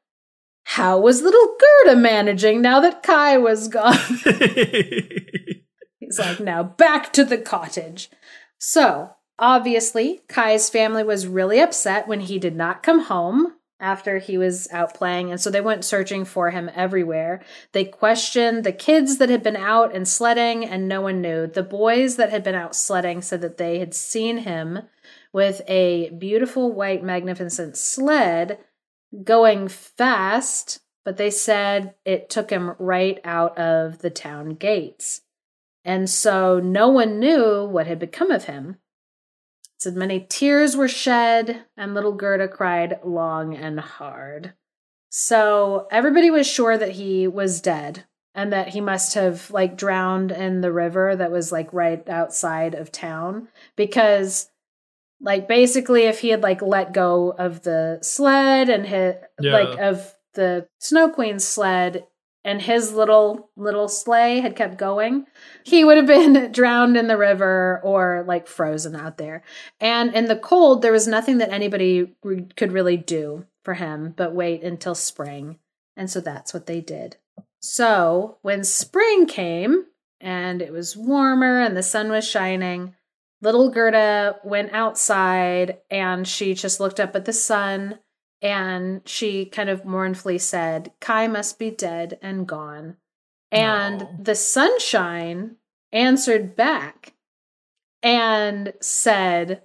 How 0.66 1.00
was 1.00 1.22
little 1.22 1.56
Gerda 1.84 1.96
managing 1.96 2.62
now 2.62 2.80
that 2.82 3.04
Kai 3.04 3.38
was 3.38 3.68
gone?" 3.68 3.98
He's 6.06 6.20
like, 6.20 6.40
now 6.40 6.64
back 6.64 7.12
to 7.14 7.24
the 7.24 7.38
cottage. 7.38 8.10
So, 8.60 9.12
obviously, 9.40 10.22
Kai's 10.28 10.70
family 10.70 11.04
was 11.04 11.28
really 11.28 11.60
upset 11.60 12.08
when 12.08 12.22
he 12.22 12.38
did 12.38 12.56
not 12.56 12.84
come 12.84 13.02
home 13.02 13.54
after 13.80 14.20
he 14.20 14.38
was 14.38 14.68
out 14.72 14.94
playing. 14.94 15.32
And 15.32 15.42
so 15.42 15.50
they 15.50 15.62
went 15.62 15.84
searching 15.84 16.24
for 16.24 16.52
him 16.52 16.70
everywhere. 16.76 17.44
They 17.72 17.86
questioned 17.86 18.64
the 18.64 18.72
kids 18.72 19.18
that 19.18 19.30
had 19.30 19.44
been 19.44 19.58
out 19.58 19.94
and 19.96 20.08
sledding, 20.08 20.64
and 20.64 20.88
no 20.88 21.02
one 21.02 21.22
knew. 21.22 21.48
The 21.48 21.64
boys 21.64 22.16
that 22.16 22.30
had 22.30 22.44
been 22.44 22.56
out 22.56 22.76
sledding 22.76 23.22
said 23.22 23.42
that 23.42 23.58
they 23.58 23.80
had 23.80 23.94
seen 23.94 24.40
him 24.40 24.84
with 25.34 25.62
a 25.68 26.12
beautiful 26.12 26.72
white, 26.72 27.04
magnificent 27.04 27.78
sled 27.78 28.60
going 29.24 29.68
fast, 29.68 30.80
but 31.04 31.18
they 31.18 31.30
said 31.30 31.96
it 32.06 32.30
took 32.30 32.50
him 32.50 32.74
right 32.80 33.20
out 33.24 33.58
of 33.58 34.00
the 34.00 34.10
town 34.10 34.56
gates. 34.56 35.22
And 35.84 36.10
so 36.10 36.60
no 36.60 36.90
one 36.90 37.20
knew 37.20 37.64
what 37.66 37.88
had 37.88 38.00
become 38.00 38.32
of 38.32 38.46
him. 38.46 38.78
It 39.76 39.82
said 39.82 39.96
many 39.96 40.26
tears 40.28 40.76
were 40.76 40.88
shed, 40.88 41.66
and 41.78 41.94
little 41.94 42.14
Gerda 42.14 42.48
cried 42.48 43.00
long 43.04 43.56
and 43.56 43.80
hard. 43.80 44.54
So 45.10 45.88
everybody 45.92 46.30
was 46.30 46.48
sure 46.48 46.78
that 46.78 46.94
he 46.94 47.28
was 47.28 47.62
dead 47.62 48.06
and 48.34 48.52
that 48.52 48.70
he 48.70 48.82
must 48.82 49.14
have 49.14 49.50
like 49.50 49.78
drowned 49.78 50.32
in 50.32 50.62
the 50.62 50.72
river 50.72 51.16
that 51.16 51.32
was 51.32 51.52
like 51.52 51.72
right 51.72 52.08
outside 52.10 52.76
of 52.76 52.92
town 52.92 53.48
because 53.78 54.50
like 55.22 55.48
basically 55.48 56.04
if 56.04 56.20
he 56.20 56.30
had 56.30 56.44
like 56.44 56.62
let 56.62 56.94
go 56.94 57.32
of 57.38 57.62
the 57.64 58.00
sled 58.02 58.70
and 58.70 58.86
hit 58.86 59.24
Yeah. 59.40 59.54
like 59.54 59.80
of 59.80 60.14
the 60.34 60.68
snow 60.80 61.10
queen's 61.10 61.46
sled 61.48 62.06
and 62.44 62.62
his 62.62 62.94
little 62.94 63.50
little 63.56 63.88
sleigh 63.88 64.40
had 64.42 64.56
kept 64.56 64.78
going 64.78 65.26
he 65.64 65.84
would 65.84 65.98
have 65.98 66.06
been 66.08 66.52
drowned 66.52 66.98
in 66.98 67.08
the 67.08 67.18
river 67.18 67.80
or 67.84 68.24
like 68.28 68.48
frozen 68.48 68.96
out 68.96 69.18
there. 69.18 69.44
And 69.80 70.14
in 70.14 70.26
the 70.26 70.36
cold 70.36 70.82
there 70.82 70.92
was 70.92 71.08
nothing 71.08 71.38
that 71.40 71.52
anybody 71.52 72.16
re- 72.24 72.48
could 72.58 72.72
really 72.72 72.98
do 72.98 73.46
for 73.64 73.76
him 73.76 74.14
but 74.16 74.34
wait 74.36 74.64
until 74.64 74.94
spring. 74.96 75.58
And 75.98 76.10
so 76.10 76.20
that's 76.20 76.54
what 76.54 76.66
they 76.66 76.82
did. 76.82 77.18
So 77.62 78.38
when 78.42 78.64
spring 78.64 79.26
came 79.26 79.86
and 80.22 80.62
it 80.62 80.72
was 80.72 80.96
warmer 80.96 81.62
and 81.62 81.76
the 81.76 81.82
sun 81.84 82.10
was 82.12 82.28
shining 82.30 82.96
little 83.42 83.70
gerda 83.70 84.38
went 84.44 84.74
outside 84.74 85.80
and 85.90 86.28
she 86.28 86.54
just 86.54 86.80
looked 86.80 87.00
up 87.00 87.16
at 87.16 87.26
the 87.26 87.34
sun 87.34 88.00
and 88.42 89.02
she 89.06 89.46
kind 89.46 89.70
of 89.70 89.86
mournfully 89.86 90.38
said, 90.38 90.92
Kai 91.00 91.28
must 91.28 91.58
be 91.58 91.72
dead 91.72 92.20
and 92.22 92.48
gone. 92.48 92.98
And 93.52 94.04
Aw. 94.04 94.08
the 94.22 94.36
sunshine 94.36 95.56
answered 95.92 96.56
back 96.56 97.14
and 98.04 98.74
said, 98.82 99.64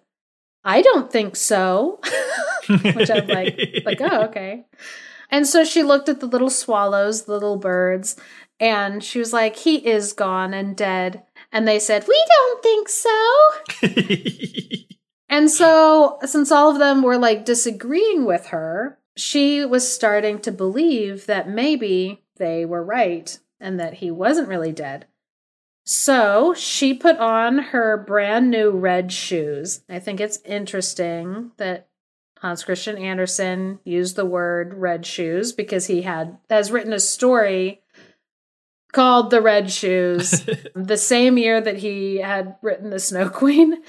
I 0.65 0.83
don't 0.83 1.11
think 1.11 1.37
so. 1.37 2.01
Which 2.69 3.11
I'm 3.11 3.27
like, 3.27 3.59
like, 3.85 4.01
oh, 4.01 4.25
okay. 4.25 4.67
And 5.31 5.47
so 5.47 5.65
she 5.65 5.83
looked 5.83 6.09
at 6.09 6.21
the 6.21 6.27
little 6.27 6.51
swallows, 6.51 7.25
the 7.25 7.33
little 7.33 7.57
birds, 7.57 8.17
and 8.59 9.03
she 9.03 9.19
was 9.19 9.33
like, 9.33 9.57
he 9.57 9.77
is 9.77 10.13
gone 10.13 10.53
and 10.53 10.77
dead. 10.77 11.23
And 11.53 11.67
they 11.67 11.79
said, 11.79 12.07
we 12.07 12.25
don't 12.29 12.63
think 12.63 12.89
so. 12.89 13.51
And 15.31 15.49
so, 15.49 16.19
since 16.27 16.51
all 16.51 16.73
of 16.73 16.81
them 16.81 17.03
were 17.03 17.17
like 17.17 17.45
disagreeing 17.45 18.25
with 18.25 18.47
her, 18.47 18.99
she 19.17 19.65
was 19.65 19.91
starting 19.91 20.41
to 20.41 20.51
believe 20.51 21.27
that 21.27 21.49
maybe 21.49 22.25
they 22.37 22.65
were 22.65 22.83
right 22.83 23.39
and 23.61 23.79
that 23.79 23.95
he 23.95 24.11
wasn't 24.11 24.49
really 24.49 24.73
dead. 24.73 25.07
So, 25.85 26.53
she 26.55 26.95
put 26.95 27.17
on 27.19 27.59
her 27.59 27.97
brand 27.97 28.51
new 28.51 28.71
red 28.71 29.13
shoes. 29.13 29.83
I 29.89 30.01
think 30.01 30.21
it's 30.21 30.43
interesting 30.45 31.53
that 31.59 31.89
Hans 32.39 32.65
Christian 32.65 32.99
Andersen 32.99 33.79
used 33.85 34.17
the 34.17 34.27
word 34.27 34.75
red 34.75 35.07
shoes 35.07 35.53
because 35.53 35.87
he 35.87 36.03
had 36.03 36.39
has 36.49 36.73
written 36.73 36.93
a 36.93 36.99
story 36.99 37.80
called 38.93 39.31
The 39.31 39.41
Red 39.41 39.71
Shoes 39.71 40.45
the 40.75 40.97
same 40.97 41.39
year 41.39 41.61
that 41.61 41.79
he 41.79 42.17
had 42.19 42.57
written 42.63 42.91
The 42.91 42.99
Snow 43.01 43.29
Queen. 43.29 43.83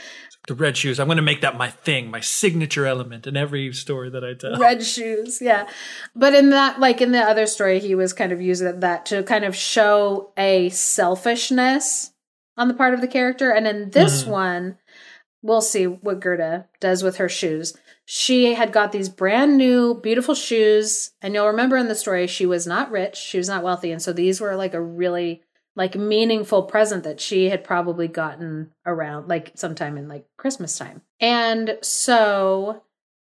the 0.47 0.55
red 0.55 0.75
shoes. 0.75 0.99
I'm 0.99 1.05
going 1.07 1.17
to 1.17 1.21
make 1.21 1.41
that 1.41 1.55
my 1.57 1.69
thing, 1.69 2.09
my 2.09 2.19
signature 2.19 2.87
element 2.87 3.27
in 3.27 3.37
every 3.37 3.71
story 3.73 4.09
that 4.09 4.23
I 4.23 4.33
tell. 4.33 4.57
red 4.57 4.83
shoes 4.83 5.39
yeah 5.41 5.67
but 6.15 6.33
in 6.33 6.49
that 6.49 6.79
like 6.79 6.99
in 6.99 7.11
the 7.11 7.19
other 7.21 7.45
story 7.45 7.79
he 7.79 7.93
was 7.93 8.11
kind 8.11 8.31
of 8.31 8.41
using 8.41 8.79
that 8.79 9.05
to 9.07 9.21
kind 9.23 9.45
of 9.45 9.55
show 9.55 10.31
a 10.37 10.69
selfishness 10.69 12.11
on 12.57 12.67
the 12.67 12.73
part 12.73 12.93
of 12.93 13.01
the 13.01 13.07
character 13.07 13.51
and 13.51 13.67
in 13.67 13.91
this 13.91 14.23
Mhm. 14.23 14.27
one 14.27 14.77
we'll 15.43 15.61
see 15.61 15.85
what 15.85 16.19
gerda 16.19 16.67
does 16.79 17.03
with 17.03 17.17
her 17.17 17.29
shoes 17.29 17.75
she 18.05 18.53
had 18.53 18.71
got 18.71 18.91
these 18.91 19.09
brand 19.09 19.57
new 19.57 19.93
beautiful 19.95 20.35
shoes 20.35 21.11
and 21.21 21.33
you'll 21.33 21.47
remember 21.47 21.77
in 21.77 21.87
the 21.87 21.95
story 21.95 22.27
she 22.27 22.45
was 22.45 22.67
not 22.67 22.91
rich 22.91 23.15
she 23.15 23.37
was 23.37 23.47
not 23.47 23.63
wealthy 23.63 23.91
and 23.91 24.01
so 24.01 24.11
these 24.11 24.41
were 24.41 24.55
like 24.55 24.73
a 24.73 24.81
really 24.81 25.41
like 25.75 25.95
meaningful 25.95 26.63
present 26.63 27.03
that 27.03 27.21
she 27.21 27.49
had 27.49 27.63
probably 27.63 28.07
gotten 28.07 28.71
around 28.85 29.27
like 29.27 29.51
sometime 29.55 29.97
in 29.97 30.07
like 30.07 30.25
christmas 30.37 30.77
time 30.77 31.01
and 31.19 31.77
so 31.81 32.83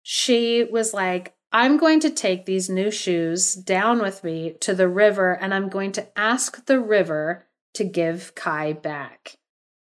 she 0.08 0.64
was 0.64 0.94
like, 0.94 1.34
I'm 1.52 1.78
going 1.78 2.00
to 2.02 2.12
take 2.12 2.46
these 2.46 2.70
new 2.70 2.92
shoes 2.92 3.56
down 3.56 4.00
with 4.00 4.24
me 4.24 4.56
to 4.60 4.76
the 4.76 4.88
river 4.88 5.34
and 5.34 5.52
I'm 5.52 5.68
going 5.68 5.94
to 5.94 6.08
ask 6.16 6.64
the 6.68 6.80
river 6.80 7.48
to 7.74 7.84
give 7.84 8.36
Kai 8.36 8.74
back. 8.74 9.34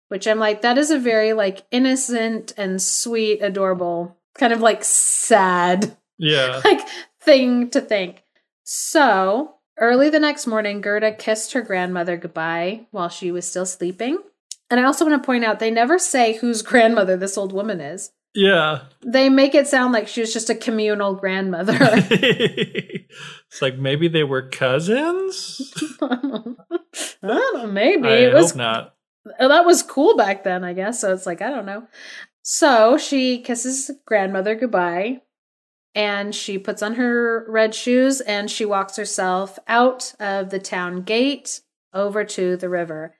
Which 0.08 0.26
I'm 0.26 0.40
like, 0.40 0.62
that 0.62 0.76
is 0.76 0.90
a 0.90 0.98
very 0.98 1.34
like 1.34 1.66
innocent 1.70 2.52
and 2.56 2.82
sweet, 2.82 3.42
adorable, 3.42 4.16
kind 4.38 4.52
of 4.52 4.60
like 4.60 4.84
sad 4.84 5.96
Yeah. 6.18 6.60
like 6.64 6.80
thing 7.20 7.70
to 7.70 7.80
think. 7.80 8.22
So 8.64 9.54
early 9.78 10.10
the 10.10 10.20
next 10.20 10.46
morning, 10.46 10.80
Gerda 10.80 11.12
kissed 11.12 11.52
her 11.52 11.62
grandmother 11.62 12.16
goodbye 12.16 12.86
while 12.90 13.08
she 13.08 13.30
was 13.30 13.46
still 13.46 13.66
sleeping. 13.66 14.18
And 14.70 14.78
I 14.78 14.84
also 14.84 15.06
want 15.06 15.22
to 15.22 15.26
point 15.26 15.44
out 15.44 15.58
they 15.58 15.70
never 15.70 15.98
say 15.98 16.34
whose 16.36 16.62
grandmother 16.70 17.16
this 17.16 17.38
old 17.38 17.52
woman 17.52 17.80
is. 17.80 18.12
Yeah. 18.34 18.82
They 19.04 19.30
make 19.30 19.54
it 19.54 19.66
sound 19.66 19.92
like 19.92 20.06
she 20.06 20.20
was 20.20 20.32
just 20.32 20.50
a 20.50 20.54
communal 20.54 21.14
grandmother. 21.14 21.76
it's 21.80 23.62
like 23.62 23.78
maybe 23.78 24.08
they 24.08 24.22
were 24.22 24.48
cousins. 24.48 25.72
I 26.02 26.16
don't 26.16 26.56
know, 27.22 27.66
maybe 27.66 28.06
I 28.06 28.16
it 28.16 28.34
was 28.34 28.50
hope 28.50 28.58
not. 28.58 28.94
that 29.38 29.64
was 29.64 29.82
cool 29.82 30.16
back 30.16 30.44
then, 30.44 30.62
I 30.62 30.74
guess. 30.74 31.00
So 31.00 31.12
it's 31.12 31.26
like 31.26 31.40
I 31.42 31.50
don't 31.50 31.66
know. 31.66 31.88
So 32.42 32.96
she 32.96 33.42
kisses 33.42 33.90
grandmother 34.06 34.54
goodbye, 34.54 35.22
and 35.94 36.34
she 36.34 36.58
puts 36.58 36.82
on 36.82 36.94
her 36.94 37.44
red 37.48 37.74
shoes 37.74 38.20
and 38.20 38.50
she 38.50 38.64
walks 38.64 38.96
herself 38.96 39.58
out 39.66 40.14
of 40.20 40.50
the 40.50 40.58
town 40.58 41.02
gate 41.02 41.60
over 41.92 42.24
to 42.24 42.56
the 42.56 42.68
river. 42.68 43.16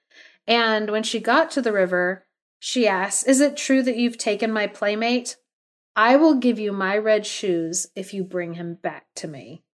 And 0.46 0.90
when 0.90 1.02
she 1.02 1.20
got 1.20 1.50
to 1.52 1.62
the 1.62 1.72
river, 1.72 2.26
she 2.58 2.88
asks, 2.88 3.22
"Is 3.24 3.40
it 3.40 3.56
true 3.56 3.82
that 3.82 3.96
you've 3.96 4.18
taken 4.18 4.52
my 4.52 4.66
playmate? 4.66 5.36
I 5.94 6.16
will 6.16 6.34
give 6.34 6.58
you 6.58 6.72
my 6.72 6.96
red 6.96 7.26
shoes 7.26 7.88
if 7.94 8.14
you 8.14 8.24
bring 8.24 8.54
him 8.54 8.74
back 8.74 9.06
to 9.16 9.28
me." 9.28 9.64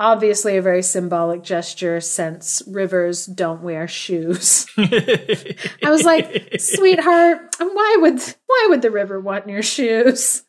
Obviously, 0.00 0.56
a 0.56 0.62
very 0.62 0.82
symbolic 0.82 1.42
gesture 1.42 2.00
since 2.00 2.62
rivers 2.66 3.26
don't 3.26 3.60
wear 3.60 3.86
shoes. 3.86 4.66
I 4.78 5.90
was 5.90 6.04
like, 6.04 6.54
sweetheart, 6.58 7.54
why 7.58 7.96
would 8.00 8.18
why 8.46 8.66
would 8.70 8.80
the 8.80 8.90
river 8.90 9.20
want 9.20 9.46
your 9.46 9.62
shoes? 9.62 10.42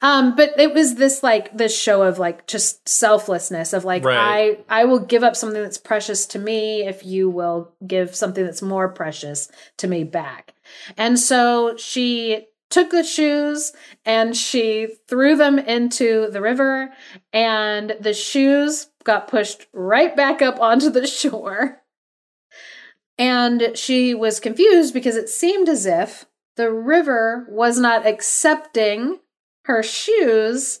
Um, 0.00 0.34
but 0.34 0.58
it 0.58 0.72
was 0.72 0.94
this 0.94 1.22
like 1.22 1.54
this 1.54 1.78
show 1.78 2.02
of 2.02 2.18
like 2.18 2.46
just 2.46 2.88
selflessness 2.88 3.74
of 3.74 3.84
like 3.84 4.06
Right. 4.06 4.58
I 4.68 4.80
I 4.80 4.84
will 4.86 5.00
give 5.00 5.22
up 5.22 5.36
something 5.36 5.62
that's 5.62 5.76
precious 5.76 6.24
to 6.28 6.38
me 6.38 6.86
if 6.86 7.04
you 7.04 7.28
will 7.28 7.74
give 7.86 8.16
something 8.16 8.42
that's 8.42 8.62
more 8.62 8.88
precious 8.88 9.50
to 9.78 9.86
me 9.86 10.04
back. 10.04 10.54
And 10.96 11.18
so 11.18 11.76
she 11.76 12.46
took 12.70 12.90
the 12.90 13.04
shoes 13.04 13.72
and 14.04 14.36
she 14.36 14.88
threw 15.08 15.36
them 15.36 15.58
into 15.58 16.28
the 16.30 16.40
river 16.40 16.90
and 17.32 17.94
the 18.00 18.14
shoes 18.14 18.88
got 19.04 19.28
pushed 19.28 19.66
right 19.72 20.16
back 20.16 20.42
up 20.42 20.60
onto 20.60 20.90
the 20.90 21.06
shore. 21.06 21.82
And 23.16 23.72
she 23.76 24.14
was 24.14 24.40
confused 24.40 24.92
because 24.92 25.16
it 25.16 25.28
seemed 25.28 25.68
as 25.68 25.86
if 25.86 26.26
the 26.56 26.72
river 26.72 27.46
was 27.48 27.78
not 27.78 28.06
accepting 28.06 29.20
her 29.66 29.82
shoes 29.82 30.80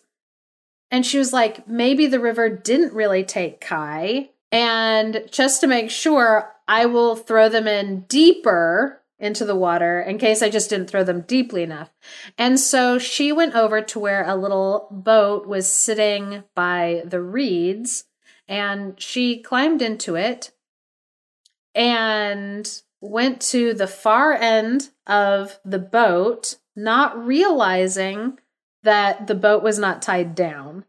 And 0.90 1.04
she 1.04 1.18
was 1.18 1.32
like, 1.32 1.66
maybe 1.66 2.06
the 2.06 2.20
river 2.20 2.48
didn't 2.48 2.92
really 2.92 3.24
take 3.24 3.60
Kai. 3.60 4.30
And 4.52 5.24
just 5.30 5.60
to 5.60 5.66
make 5.66 5.90
sure, 5.90 6.52
I 6.68 6.86
will 6.86 7.16
throw 7.16 7.48
them 7.48 7.66
in 7.66 8.02
deeper 8.02 9.02
into 9.18 9.44
the 9.44 9.56
water 9.56 10.00
in 10.00 10.18
case 10.18 10.42
I 10.42 10.50
just 10.50 10.70
didn't 10.70 10.88
throw 10.88 11.02
them 11.02 11.22
deeply 11.22 11.62
enough. 11.64 11.90
And 12.38 12.60
so 12.60 12.98
she 12.98 13.32
went 13.32 13.54
over 13.54 13.80
to 13.82 13.98
where 13.98 14.24
a 14.24 14.36
little 14.36 14.86
boat 14.90 15.48
was 15.48 15.66
sitting 15.66 16.44
by 16.54 17.02
the 17.04 17.20
reeds 17.20 18.04
and 18.48 19.00
she 19.00 19.40
climbed 19.40 19.82
into 19.82 20.16
it 20.16 20.52
and 21.74 22.82
went 23.00 23.40
to 23.40 23.74
the 23.74 23.86
far 23.86 24.32
end 24.32 24.90
of 25.06 25.58
the 25.64 25.78
boat, 25.78 26.56
not 26.76 27.26
realizing 27.26 28.38
that 28.82 29.26
the 29.26 29.34
boat 29.34 29.62
was 29.62 29.78
not 29.78 30.02
tied 30.02 30.34
down. 30.34 30.84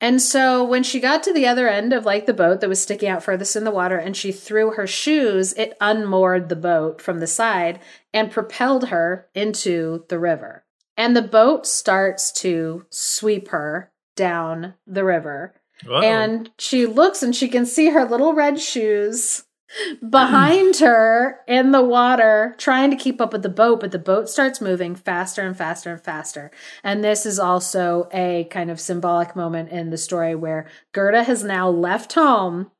And 0.00 0.22
so 0.22 0.64
when 0.64 0.82
she 0.82 0.98
got 0.98 1.22
to 1.24 1.32
the 1.32 1.46
other 1.46 1.68
end 1.68 1.92
of 1.92 2.06
like 2.06 2.24
the 2.24 2.32
boat 2.32 2.60
that 2.60 2.68
was 2.68 2.80
sticking 2.80 3.08
out 3.08 3.22
furthest 3.22 3.54
in 3.54 3.64
the 3.64 3.70
water 3.70 3.98
and 3.98 4.16
she 4.16 4.32
threw 4.32 4.70
her 4.72 4.86
shoes, 4.86 5.52
it 5.54 5.76
unmoored 5.80 6.48
the 6.48 6.56
boat 6.56 7.02
from 7.02 7.20
the 7.20 7.26
side 7.26 7.80
and 8.14 8.30
propelled 8.30 8.88
her 8.88 9.28
into 9.34 10.04
the 10.08 10.18
river. 10.18 10.64
And 10.96 11.14
the 11.14 11.22
boat 11.22 11.66
starts 11.66 12.32
to 12.40 12.86
sweep 12.88 13.48
her 13.48 13.92
down 14.16 14.74
the 14.86 15.04
river. 15.04 15.59
Uh-oh. 15.86 16.00
And 16.00 16.50
she 16.58 16.86
looks 16.86 17.22
and 17.22 17.34
she 17.34 17.48
can 17.48 17.66
see 17.66 17.90
her 17.90 18.04
little 18.04 18.34
red 18.34 18.60
shoes 18.60 19.44
behind 20.10 20.76
her 20.76 21.40
in 21.46 21.70
the 21.70 21.82
water 21.82 22.54
trying 22.58 22.90
to 22.90 22.96
keep 22.96 23.20
up 23.20 23.32
with 23.32 23.42
the 23.42 23.48
boat 23.48 23.80
but 23.80 23.92
the 23.92 23.98
boat 23.98 24.28
starts 24.28 24.60
moving 24.60 24.94
faster 24.94 25.42
and 25.42 25.56
faster 25.56 25.92
and 25.92 26.02
faster 26.02 26.50
and 26.82 27.04
this 27.04 27.24
is 27.24 27.38
also 27.38 28.08
a 28.12 28.48
kind 28.50 28.70
of 28.70 28.80
symbolic 28.80 29.36
moment 29.36 29.70
in 29.70 29.90
the 29.90 29.98
story 29.98 30.34
where 30.34 30.68
gerda 30.92 31.22
has 31.22 31.44
now 31.44 31.68
left 31.68 32.14
home 32.14 32.70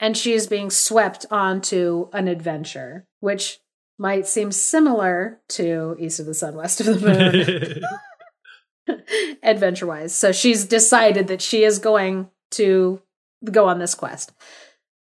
and 0.00 0.16
she 0.16 0.32
is 0.32 0.46
being 0.48 0.70
swept 0.70 1.26
onto 1.30 2.08
an 2.12 2.26
adventure 2.26 3.06
which 3.20 3.60
might 3.98 4.26
seem 4.26 4.50
similar 4.50 5.40
to 5.48 5.96
east 5.98 6.18
of 6.18 6.26
the 6.26 6.34
sun 6.34 6.56
west 6.56 6.80
of 6.80 6.86
the 6.86 7.06
moon 7.06 7.84
adventure 9.42 9.86
wise 9.86 10.14
so 10.14 10.32
she's 10.32 10.64
decided 10.64 11.28
that 11.28 11.42
she 11.42 11.64
is 11.64 11.78
going 11.78 12.28
to 12.50 13.00
go 13.50 13.68
on 13.68 13.78
this 13.78 13.94
quest 13.94 14.32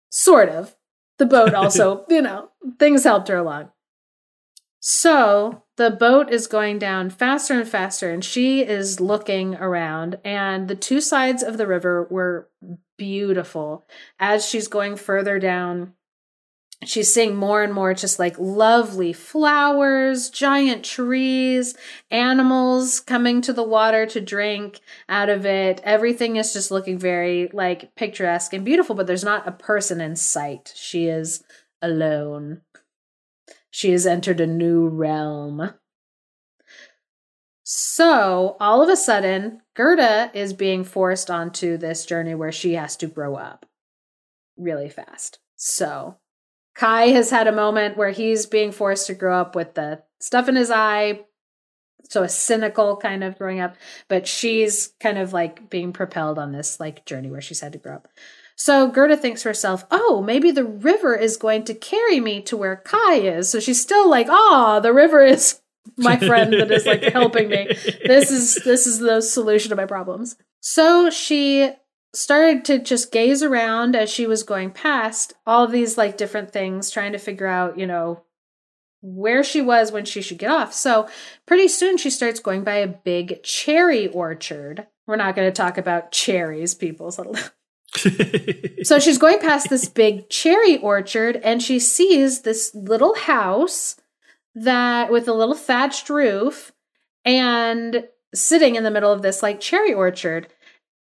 sort 0.09 0.49
of 0.49 0.75
the 1.17 1.25
boat 1.25 1.53
also, 1.53 2.05
you 2.09 2.21
know, 2.21 2.49
things 2.79 3.03
helped 3.03 3.27
her 3.27 3.37
along. 3.37 3.71
So 4.79 5.63
the 5.75 5.91
boat 5.91 6.31
is 6.31 6.47
going 6.47 6.79
down 6.79 7.09
faster 7.09 7.59
and 7.59 7.67
faster, 7.67 8.09
and 8.09 8.23
she 8.23 8.61
is 8.61 9.01
looking 9.01 9.55
around, 9.55 10.17
and 10.23 10.67
the 10.67 10.75
two 10.75 11.01
sides 11.01 11.43
of 11.43 11.57
the 11.57 11.67
river 11.67 12.07
were 12.09 12.49
beautiful. 12.97 13.85
As 14.19 14.47
she's 14.47 14.67
going 14.67 14.95
further 14.95 15.39
down, 15.39 15.93
she's 16.85 17.13
seeing 17.13 17.35
more 17.35 17.63
and 17.63 17.73
more 17.73 17.93
just 17.93 18.19
like 18.19 18.37
lovely 18.37 19.13
flowers, 19.13 20.29
giant 20.29 20.83
trees, 20.83 21.75
animals 22.11 22.99
coming 22.99 23.41
to 23.41 23.53
the 23.53 23.63
water 23.63 24.05
to 24.05 24.21
drink 24.21 24.79
out 25.09 25.29
of 25.29 25.45
it. 25.45 25.81
Everything 25.83 26.35
is 26.35 26.53
just 26.53 26.71
looking 26.71 26.97
very 26.97 27.49
like 27.53 27.95
picturesque 27.95 28.53
and 28.53 28.65
beautiful, 28.65 28.95
but 28.95 29.07
there's 29.07 29.23
not 29.23 29.47
a 29.47 29.51
person 29.51 29.99
in 29.99 30.15
sight. 30.15 30.73
She 30.75 31.07
is 31.07 31.43
alone. 31.81 32.61
She 33.71 33.91
has 33.91 34.05
entered 34.05 34.39
a 34.39 34.47
new 34.47 34.87
realm. 34.87 35.73
So, 37.69 38.55
all 38.61 38.81
of 38.81 38.87
a 38.87 38.95
sudden, 38.95 39.61
Gerda 39.75 40.31
is 40.33 40.53
being 40.53 40.85
forced 40.85 41.29
onto 41.29 41.75
this 41.75 42.05
journey 42.05 42.33
where 42.33 42.51
she 42.51 42.75
has 42.75 42.95
to 42.97 43.07
grow 43.07 43.35
up 43.35 43.65
really 44.55 44.89
fast. 44.89 45.39
So, 45.57 46.17
Kai 46.77 47.07
has 47.07 47.31
had 47.31 47.47
a 47.47 47.51
moment 47.51 47.97
where 47.97 48.11
he's 48.11 48.45
being 48.45 48.71
forced 48.71 49.07
to 49.07 49.15
grow 49.15 49.39
up 49.39 49.55
with 49.55 49.73
the 49.73 50.03
stuff 50.19 50.47
in 50.47 50.55
his 50.55 50.69
eye, 50.69 51.21
so 52.09 52.23
a 52.23 52.29
cynical 52.29 52.97
kind 52.97 53.23
of 53.23 53.37
growing 53.37 53.59
up, 53.59 53.75
but 54.07 54.27
she's 54.27 54.93
kind 54.99 55.17
of 55.17 55.33
like 55.33 55.69
being 55.69 55.91
propelled 55.91 56.37
on 56.37 56.51
this 56.51 56.79
like 56.79 57.05
journey 57.05 57.31
where 57.31 57.41
she's 57.41 57.61
had 57.61 57.73
to 57.73 57.79
grow 57.79 57.95
up. 57.95 58.07
So 58.55 58.87
Gerda 58.87 59.17
thinks 59.17 59.41
to 59.41 59.49
herself, 59.49 59.85
"Oh, 59.91 60.23
maybe 60.25 60.51
the 60.51 60.63
river 60.63 61.15
is 61.15 61.37
going 61.37 61.63
to 61.65 61.73
carry 61.73 62.19
me 62.19 62.41
to 62.43 62.55
where 62.55 62.75
Kai 62.75 63.15
is." 63.15 63.49
So 63.49 63.59
she's 63.59 63.81
still 63.81 64.09
like, 64.09 64.27
"Oh, 64.29 64.79
the 64.81 64.93
river 64.93 65.23
is 65.23 65.59
my 65.97 66.17
friend 66.17 66.53
that 66.53 66.71
is 66.71 66.85
like 66.85 67.01
helping 67.03 67.49
me. 67.49 67.67
This 68.05 68.29
is 68.29 68.55
this 68.63 68.85
is 68.85 68.99
the 68.99 69.21
solution 69.21 69.69
to 69.69 69.75
my 69.75 69.85
problems." 69.85 70.35
So 70.59 71.09
she 71.09 71.71
started 72.17 72.65
to 72.65 72.79
just 72.79 73.11
gaze 73.11 73.43
around 73.43 73.95
as 73.95 74.09
she 74.09 74.25
was 74.25 74.43
going 74.43 74.71
past 74.71 75.33
all 75.45 75.67
these 75.67 75.97
like 75.97 76.17
different 76.17 76.51
things, 76.51 76.89
trying 76.89 77.11
to 77.11 77.19
figure 77.19 77.47
out, 77.47 77.77
you 77.77 77.85
know, 77.85 78.23
where 79.01 79.43
she 79.43 79.61
was 79.61 79.91
when 79.91 80.05
she 80.05 80.21
should 80.21 80.39
get 80.39 80.49
off. 80.49 80.73
So 80.73 81.07
pretty 81.45 81.67
soon 81.67 81.97
she 81.97 82.09
starts 82.09 82.39
going 82.39 82.63
by 82.63 82.77
a 82.77 82.87
big 82.87 83.43
cherry 83.43 84.07
orchard. 84.07 84.87
We're 85.05 85.15
not 85.15 85.35
going 85.35 85.47
to 85.47 85.55
talk 85.55 85.77
about 85.77 86.11
cherries, 86.11 86.73
people. 86.73 87.11
So, 87.11 87.33
so 88.83 88.99
she's 88.99 89.19
going 89.19 89.39
past 89.39 89.69
this 89.69 89.87
big 89.87 90.29
cherry 90.29 90.77
orchard 90.77 91.37
and 91.37 91.61
she 91.61 91.79
sees 91.79 92.41
this 92.41 92.73
little 92.73 93.15
house 93.15 93.95
that 94.55 95.11
with 95.11 95.27
a 95.27 95.33
little 95.33 95.55
thatched 95.55 96.09
roof 96.09 96.71
and 97.23 98.07
sitting 98.33 98.75
in 98.75 98.83
the 98.83 98.91
middle 98.91 99.11
of 99.11 99.21
this 99.21 99.43
like 99.43 99.59
cherry 99.59 99.93
orchard. 99.93 100.47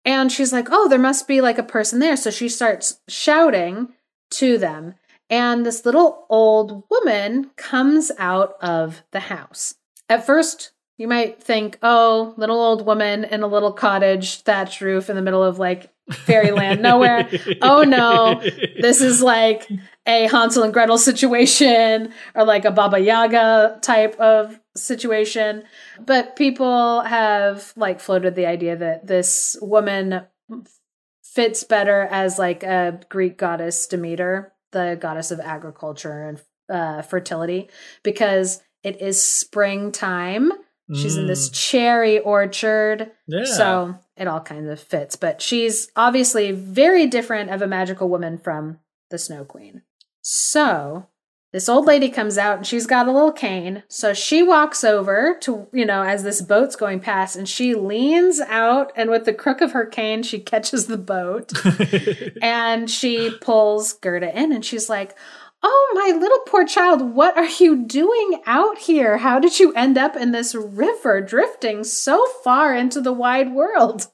And 0.04 0.32
she's 0.32 0.52
like, 0.52 0.68
oh, 0.70 0.88
there 0.88 0.98
must 0.98 1.28
be 1.28 1.40
like 1.40 1.58
a 1.58 1.62
person 1.62 1.98
there. 1.98 2.16
So 2.16 2.30
she 2.30 2.48
starts 2.48 3.00
shouting 3.08 3.94
to 4.32 4.58
them. 4.58 4.94
And 5.30 5.66
this 5.66 5.84
little 5.84 6.26
old 6.30 6.84
woman 6.90 7.50
comes 7.56 8.10
out 8.18 8.56
of 8.62 9.02
the 9.10 9.20
house. 9.20 9.74
At 10.08 10.24
first, 10.24 10.72
you 10.96 11.06
might 11.06 11.42
think, 11.42 11.78
oh, 11.82 12.34
little 12.36 12.58
old 12.58 12.86
woman 12.86 13.24
in 13.24 13.42
a 13.42 13.46
little 13.46 13.72
cottage, 13.72 14.40
thatched 14.40 14.80
roof 14.80 15.10
in 15.10 15.16
the 15.16 15.22
middle 15.22 15.44
of 15.44 15.58
like 15.58 15.92
fairyland 16.10 16.82
nowhere. 16.82 17.28
oh 17.62 17.82
no, 17.82 18.40
this 18.80 19.00
is 19.00 19.22
like 19.22 19.68
a 20.06 20.26
Hansel 20.28 20.62
and 20.62 20.72
Gretel 20.72 20.98
situation 20.98 22.12
or 22.34 22.44
like 22.44 22.64
a 22.64 22.70
Baba 22.70 22.98
Yaga 22.98 23.78
type 23.82 24.18
of 24.18 24.58
situation. 24.74 25.64
But 26.00 26.36
people 26.36 27.02
have 27.02 27.72
like 27.76 28.00
floated 28.00 28.34
the 28.34 28.46
idea 28.46 28.76
that 28.76 29.06
this 29.06 29.56
woman 29.60 30.22
fits 31.22 31.64
better 31.64 32.02
as 32.10 32.38
like 32.38 32.62
a 32.62 33.00
Greek 33.08 33.36
goddess 33.36 33.86
Demeter, 33.86 34.52
the 34.72 34.98
goddess 35.00 35.30
of 35.30 35.40
agriculture 35.40 36.28
and 36.28 36.40
uh, 36.68 37.02
fertility, 37.02 37.68
because 38.02 38.62
it 38.82 39.00
is 39.00 39.22
springtime. 39.22 40.52
She's 40.94 41.16
in 41.16 41.26
this 41.26 41.50
mm. 41.50 41.54
cherry 41.54 42.18
orchard. 42.18 43.10
Yeah. 43.26 43.44
So 43.44 43.98
it 44.16 44.26
all 44.26 44.40
kind 44.40 44.68
of 44.68 44.80
fits. 44.80 45.16
But 45.16 45.42
she's 45.42 45.90
obviously 45.96 46.50
very 46.52 47.06
different 47.06 47.50
of 47.50 47.60
a 47.60 47.66
magical 47.66 48.08
woman 48.08 48.38
from 48.38 48.78
the 49.10 49.18
Snow 49.18 49.44
Queen. 49.44 49.82
So 50.22 51.06
this 51.52 51.68
old 51.68 51.86
lady 51.86 52.10
comes 52.10 52.36
out 52.36 52.58
and 52.58 52.66
she's 52.66 52.86
got 52.86 53.08
a 53.08 53.12
little 53.12 53.32
cane. 53.32 53.82
So 53.88 54.12
she 54.12 54.42
walks 54.42 54.84
over 54.84 55.36
to, 55.40 55.66
you 55.72 55.86
know, 55.86 56.02
as 56.02 56.22
this 56.22 56.42
boat's 56.42 56.76
going 56.76 57.00
past 57.00 57.36
and 57.36 57.48
she 57.48 57.74
leans 57.74 58.40
out 58.40 58.92
and 58.96 59.08
with 59.08 59.24
the 59.24 59.32
crook 59.32 59.60
of 59.60 59.72
her 59.72 59.86
cane, 59.86 60.22
she 60.22 60.38
catches 60.40 60.86
the 60.86 60.98
boat 60.98 61.52
and 62.42 62.90
she 62.90 63.30
pulls 63.40 63.94
Gerda 63.94 64.38
in 64.38 64.52
and 64.52 64.64
she's 64.64 64.90
like, 64.90 65.16
Oh, 65.62 65.92
my 65.94 66.16
little 66.16 66.38
poor 66.46 66.64
child, 66.64 67.14
what 67.14 67.36
are 67.36 67.48
you 67.48 67.84
doing 67.84 68.40
out 68.46 68.78
here? 68.78 69.18
How 69.18 69.40
did 69.40 69.58
you 69.58 69.72
end 69.72 69.98
up 69.98 70.14
in 70.14 70.30
this 70.30 70.54
river 70.54 71.20
drifting 71.20 71.82
so 71.82 72.24
far 72.44 72.74
into 72.74 73.00
the 73.00 73.12
wide 73.12 73.52
world? 73.52 74.06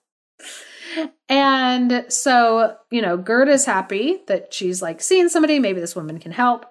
And 1.28 2.06
so, 2.08 2.76
you 2.90 3.02
know, 3.02 3.16
Gerda's 3.16 3.64
happy 3.66 4.22
that 4.26 4.54
she's 4.54 4.80
like 4.80 5.00
seeing 5.00 5.28
somebody. 5.28 5.58
Maybe 5.58 5.80
this 5.80 5.96
woman 5.96 6.18
can 6.18 6.32
help. 6.32 6.66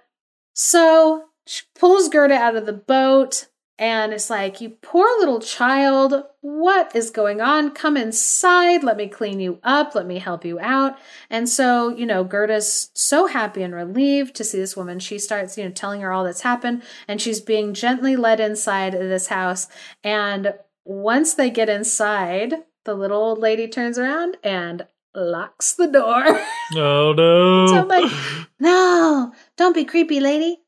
So 0.54 1.26
she 1.46 1.64
pulls 1.76 2.10
Gerda 2.10 2.36
out 2.36 2.56
of 2.56 2.66
the 2.66 2.74
boat 2.74 3.48
and 3.84 4.14
it's 4.14 4.30
like, 4.30 4.62
You 4.62 4.70
poor 4.70 5.06
little 5.20 5.42
child, 5.42 6.24
what 6.40 6.96
is 6.96 7.10
going 7.10 7.42
on? 7.42 7.72
Come 7.72 7.98
inside. 7.98 8.82
Let 8.82 8.96
me 8.96 9.10
clean 9.10 9.42
you 9.42 9.60
up. 9.62 9.94
Let 9.94 10.06
me 10.06 10.20
help 10.20 10.46
you 10.46 10.58
out. 10.58 10.98
And 11.30 11.50
so, 11.50 11.90
you 11.90 12.06
know, 12.06 12.24
Gerda's 12.24 12.92
so 12.94 13.28
happy 13.28 13.62
and 13.62 13.76
relieved 13.76 14.36
to 14.36 14.46
see 14.46 14.58
this 14.58 14.78
woman. 14.78 15.00
She 15.00 15.20
starts, 15.20 15.58
you 15.58 15.66
know, 15.66 15.72
telling 15.72 16.00
her 16.00 16.14
all 16.14 16.24
that's 16.24 16.44
happened 16.44 16.84
and 17.10 17.22
she's 17.22 17.42
being 17.42 17.74
gently 17.74 18.16
led 18.16 18.40
inside 18.40 18.94
this 18.94 19.28
house. 19.28 19.68
And 20.02 20.54
once 20.86 21.34
they 21.34 21.50
get 21.50 21.68
inside, 21.68 22.54
the 22.86 22.94
little 22.94 23.22
old 23.22 23.40
lady 23.40 23.68
turns 23.68 23.98
around 23.98 24.38
and 24.46 24.88
locks 25.14 25.74
the 25.74 25.88
door. 25.88 26.24
Oh 26.76 27.14
no. 27.16 27.68
so 27.68 27.76
I'm 27.82 27.88
like, 27.90 28.12
no, 28.60 29.34
don't 29.58 29.76
be 29.76 29.84
creepy, 29.84 30.22
lady. 30.22 30.62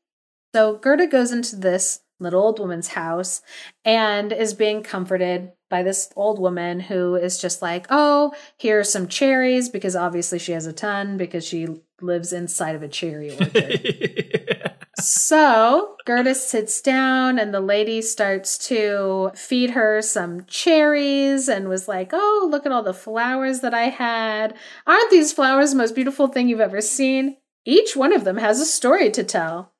So 0.54 0.76
Gerda 0.76 1.06
goes 1.06 1.32
into 1.32 1.56
this 1.56 2.00
little 2.18 2.42
old 2.42 2.58
woman's 2.58 2.88
house 2.88 3.42
and 3.84 4.32
is 4.32 4.54
being 4.54 4.82
comforted 4.82 5.52
by 5.68 5.82
this 5.82 6.10
old 6.16 6.38
woman 6.38 6.80
who 6.80 7.16
is 7.16 7.40
just 7.40 7.60
like, 7.60 7.86
oh, 7.90 8.32
here 8.56 8.78
are 8.78 8.84
some 8.84 9.08
cherries 9.08 9.68
because 9.68 9.96
obviously 9.96 10.38
she 10.38 10.52
has 10.52 10.66
a 10.66 10.72
ton 10.72 11.16
because 11.16 11.44
she 11.44 11.66
lives 12.00 12.32
inside 12.32 12.74
of 12.74 12.82
a 12.82 12.88
cherry 12.88 13.30
orchard. 13.30 14.76
so 15.00 15.96
Gerda 16.06 16.34
sits 16.34 16.80
down 16.80 17.38
and 17.38 17.52
the 17.52 17.60
lady 17.60 18.00
starts 18.00 18.56
to 18.68 19.32
feed 19.34 19.70
her 19.70 20.00
some 20.02 20.44
cherries 20.44 21.48
and 21.48 21.68
was 21.68 21.88
like, 21.88 22.10
oh, 22.12 22.48
look 22.50 22.64
at 22.64 22.72
all 22.72 22.82
the 22.82 22.94
flowers 22.94 23.60
that 23.60 23.74
I 23.74 23.88
had. 23.88 24.54
Aren't 24.86 25.10
these 25.10 25.32
flowers 25.32 25.72
the 25.72 25.78
most 25.78 25.94
beautiful 25.94 26.28
thing 26.28 26.48
you've 26.48 26.60
ever 26.60 26.80
seen? 26.80 27.36
Each 27.64 27.96
one 27.96 28.12
of 28.12 28.22
them 28.22 28.36
has 28.36 28.60
a 28.60 28.66
story 28.66 29.10
to 29.10 29.24
tell 29.24 29.72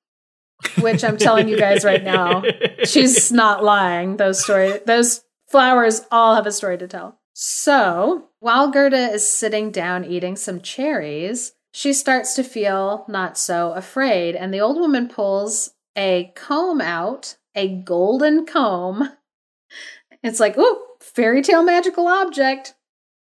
which 0.81 1.05
I'm 1.05 1.17
telling 1.17 1.49
you 1.49 1.59
guys 1.59 1.85
right 1.85 2.03
now, 2.03 2.43
she's 2.85 3.31
not 3.33 3.65
lying. 3.65 4.17
Those 4.17 4.43
story, 4.43 4.81
those 4.87 5.23
flowers 5.49 6.03
all 6.11 6.35
have 6.35 6.47
a 6.47 6.53
story 6.53 6.79
to 6.79 6.89
tell. 6.89 7.19
So 7.33 8.29
while 8.41 8.71
Gerda 8.71 9.11
is 9.11 9.31
sitting 9.31 9.71
down 9.71 10.05
eating 10.05 10.37
some 10.37 10.61
cherries, 10.61 11.53
she 11.73 11.93
starts 11.93 12.35
to 12.35 12.43
feel 12.43 13.05
not 13.09 13.37
so 13.37 13.73
afraid, 13.73 14.35
and 14.35 14.53
the 14.53 14.61
old 14.61 14.79
woman 14.79 15.09
pulls 15.09 15.75
a 15.95 16.33
comb 16.35 16.81
out, 16.81 17.37
a 17.55 17.69
golden 17.69 18.47
comb. 18.47 19.11
It's 20.23 20.41
like, 20.41 20.55
oh, 20.57 20.87
fairy 21.01 21.43
tale 21.43 21.63
magical 21.63 22.09
object. 22.09 22.75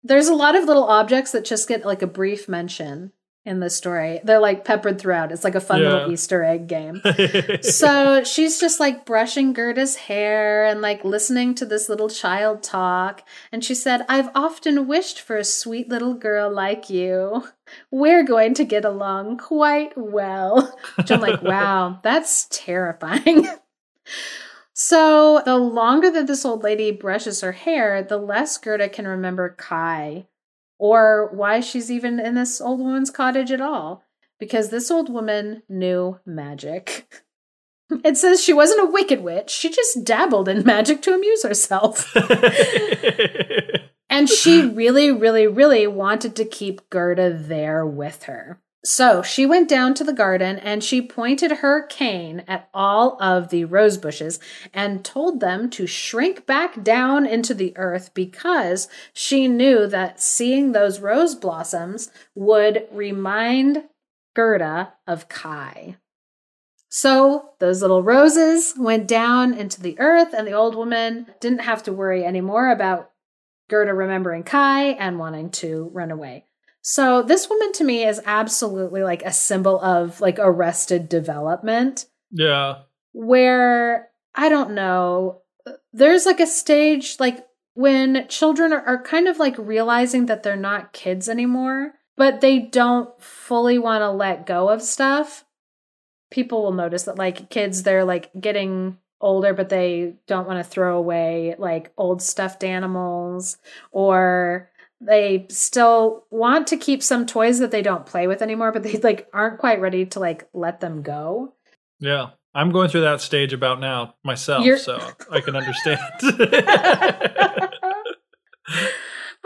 There's 0.04 0.28
a 0.28 0.34
lot 0.34 0.54
of 0.54 0.64
little 0.64 0.84
objects 0.84 1.32
that 1.32 1.44
just 1.44 1.68
get 1.68 1.84
like 1.84 2.02
a 2.02 2.06
brief 2.06 2.48
mention 2.48 3.12
in 3.44 3.60
the 3.60 3.68
story. 3.68 4.20
They're 4.24 4.38
like 4.38 4.64
peppered 4.64 4.98
throughout. 4.98 5.30
It's 5.30 5.44
like 5.44 5.54
a 5.54 5.60
fun 5.60 5.82
yeah. 5.82 5.88
little 5.88 6.12
Easter 6.12 6.42
egg 6.42 6.66
game. 6.66 7.02
so 7.62 8.24
she's 8.24 8.58
just 8.58 8.80
like 8.80 9.04
brushing 9.04 9.52
Gerda's 9.52 9.96
hair 9.96 10.64
and 10.64 10.80
like 10.80 11.04
listening 11.04 11.54
to 11.56 11.66
this 11.66 11.88
little 11.88 12.08
child 12.08 12.62
talk. 12.62 13.22
And 13.52 13.62
she 13.62 13.74
said, 13.74 14.06
I've 14.08 14.30
often 14.34 14.86
wished 14.86 15.20
for 15.20 15.36
a 15.36 15.44
sweet 15.44 15.88
little 15.88 16.14
girl 16.14 16.50
like 16.50 16.88
you. 16.88 17.44
We're 17.90 18.24
going 18.24 18.54
to 18.54 18.64
get 18.64 18.84
along 18.84 19.38
quite 19.38 19.92
well. 19.96 20.78
Which 20.96 21.10
I'm 21.10 21.20
like, 21.20 21.42
wow, 21.42 22.00
that's 22.02 22.46
terrifying. 22.50 23.46
So, 24.76 25.40
the 25.44 25.56
longer 25.56 26.10
that 26.10 26.26
this 26.26 26.44
old 26.44 26.64
lady 26.64 26.90
brushes 26.90 27.42
her 27.42 27.52
hair, 27.52 28.02
the 28.02 28.16
less 28.16 28.58
Gerda 28.58 28.88
can 28.88 29.06
remember 29.06 29.50
Kai 29.50 30.26
or 30.78 31.30
why 31.32 31.60
she's 31.60 31.90
even 31.90 32.18
in 32.20 32.34
this 32.34 32.60
old 32.60 32.80
woman's 32.80 33.10
cottage 33.10 33.50
at 33.50 33.60
all. 33.60 34.02
Because 34.38 34.70
this 34.70 34.90
old 34.90 35.08
woman 35.08 35.62
knew 35.68 36.18
magic. 36.26 37.12
It 38.02 38.16
says 38.16 38.42
she 38.42 38.54
wasn't 38.54 38.88
a 38.88 38.90
wicked 38.90 39.22
witch, 39.22 39.50
she 39.50 39.68
just 39.68 40.04
dabbled 40.04 40.48
in 40.48 40.64
magic 40.64 41.02
to 41.02 41.12
amuse 41.14 41.42
herself. 41.42 42.16
and 44.08 44.28
she 44.28 44.62
really, 44.62 45.12
really, 45.12 45.46
really 45.46 45.86
wanted 45.86 46.34
to 46.36 46.46
keep 46.46 46.88
Gerda 46.88 47.36
there 47.38 47.86
with 47.86 48.24
her. 48.24 48.58
So 48.84 49.22
she 49.22 49.46
went 49.46 49.68
down 49.68 49.94
to 49.94 50.04
the 50.04 50.12
garden 50.12 50.58
and 50.58 50.84
she 50.84 51.00
pointed 51.00 51.50
her 51.50 51.86
cane 51.86 52.44
at 52.46 52.68
all 52.74 53.16
of 53.20 53.48
the 53.48 53.64
rose 53.64 53.96
bushes 53.96 54.38
and 54.74 55.02
told 55.02 55.40
them 55.40 55.70
to 55.70 55.86
shrink 55.86 56.44
back 56.44 56.82
down 56.82 57.24
into 57.24 57.54
the 57.54 57.74
earth 57.78 58.12
because 58.12 58.86
she 59.14 59.48
knew 59.48 59.86
that 59.86 60.20
seeing 60.20 60.72
those 60.72 61.00
rose 61.00 61.34
blossoms 61.34 62.10
would 62.34 62.86
remind 62.92 63.84
Gerda 64.34 64.92
of 65.06 65.30
Kai. 65.30 65.96
So 66.90 67.54
those 67.60 67.80
little 67.80 68.02
roses 68.02 68.74
went 68.78 69.08
down 69.08 69.54
into 69.54 69.80
the 69.80 69.98
earth, 69.98 70.32
and 70.32 70.46
the 70.46 70.52
old 70.52 70.76
woman 70.76 71.26
didn't 71.40 71.62
have 71.62 71.82
to 71.84 71.92
worry 71.92 72.24
anymore 72.24 72.70
about 72.70 73.10
Gerda 73.68 73.92
remembering 73.94 74.44
Kai 74.44 74.90
and 74.90 75.18
wanting 75.18 75.50
to 75.50 75.90
run 75.92 76.12
away. 76.12 76.44
So 76.86 77.22
this 77.22 77.48
woman 77.48 77.72
to 77.72 77.84
me 77.84 78.04
is 78.04 78.20
absolutely 78.26 79.02
like 79.02 79.22
a 79.22 79.32
symbol 79.32 79.80
of 79.80 80.20
like 80.20 80.36
arrested 80.38 81.08
development. 81.08 82.04
Yeah. 82.30 82.80
Where 83.12 84.10
I 84.34 84.50
don't 84.50 84.72
know, 84.72 85.40
there's 85.94 86.26
like 86.26 86.40
a 86.40 86.46
stage 86.46 87.16
like 87.18 87.46
when 87.72 88.28
children 88.28 88.74
are, 88.74 88.82
are 88.82 89.02
kind 89.02 89.28
of 89.28 89.38
like 89.38 89.56
realizing 89.56 90.26
that 90.26 90.42
they're 90.42 90.56
not 90.56 90.92
kids 90.92 91.26
anymore, 91.26 91.94
but 92.18 92.42
they 92.42 92.58
don't 92.58 93.10
fully 93.20 93.78
want 93.78 94.02
to 94.02 94.10
let 94.10 94.44
go 94.44 94.68
of 94.68 94.82
stuff. 94.82 95.46
People 96.30 96.62
will 96.62 96.72
notice 96.72 97.04
that 97.04 97.16
like 97.16 97.48
kids 97.48 97.82
they're 97.82 98.04
like 98.04 98.30
getting 98.38 98.98
older 99.22 99.54
but 99.54 99.70
they 99.70 100.16
don't 100.26 100.46
want 100.46 100.62
to 100.62 100.70
throw 100.70 100.98
away 100.98 101.54
like 101.58 101.92
old 101.96 102.20
stuffed 102.20 102.62
animals 102.62 103.56
or 103.90 104.70
they 105.06 105.46
still 105.50 106.24
want 106.30 106.66
to 106.68 106.76
keep 106.76 107.02
some 107.02 107.26
toys 107.26 107.58
that 107.58 107.70
they 107.70 107.82
don't 107.82 108.06
play 108.06 108.26
with 108.26 108.42
anymore, 108.42 108.72
but 108.72 108.82
they 108.82 108.98
like 108.98 109.28
aren't 109.32 109.58
quite 109.58 109.80
ready 109.80 110.06
to 110.06 110.20
like 110.20 110.48
let 110.52 110.80
them 110.80 111.02
go. 111.02 111.54
Yeah. 112.00 112.30
I'm 112.56 112.70
going 112.70 112.88
through 112.88 113.00
that 113.00 113.20
stage 113.20 113.52
about 113.52 113.80
now 113.80 114.14
myself, 114.22 114.64
You're- 114.64 114.78
so 114.78 115.00
I 115.30 115.40
can 115.40 115.56
understand. 115.56 115.98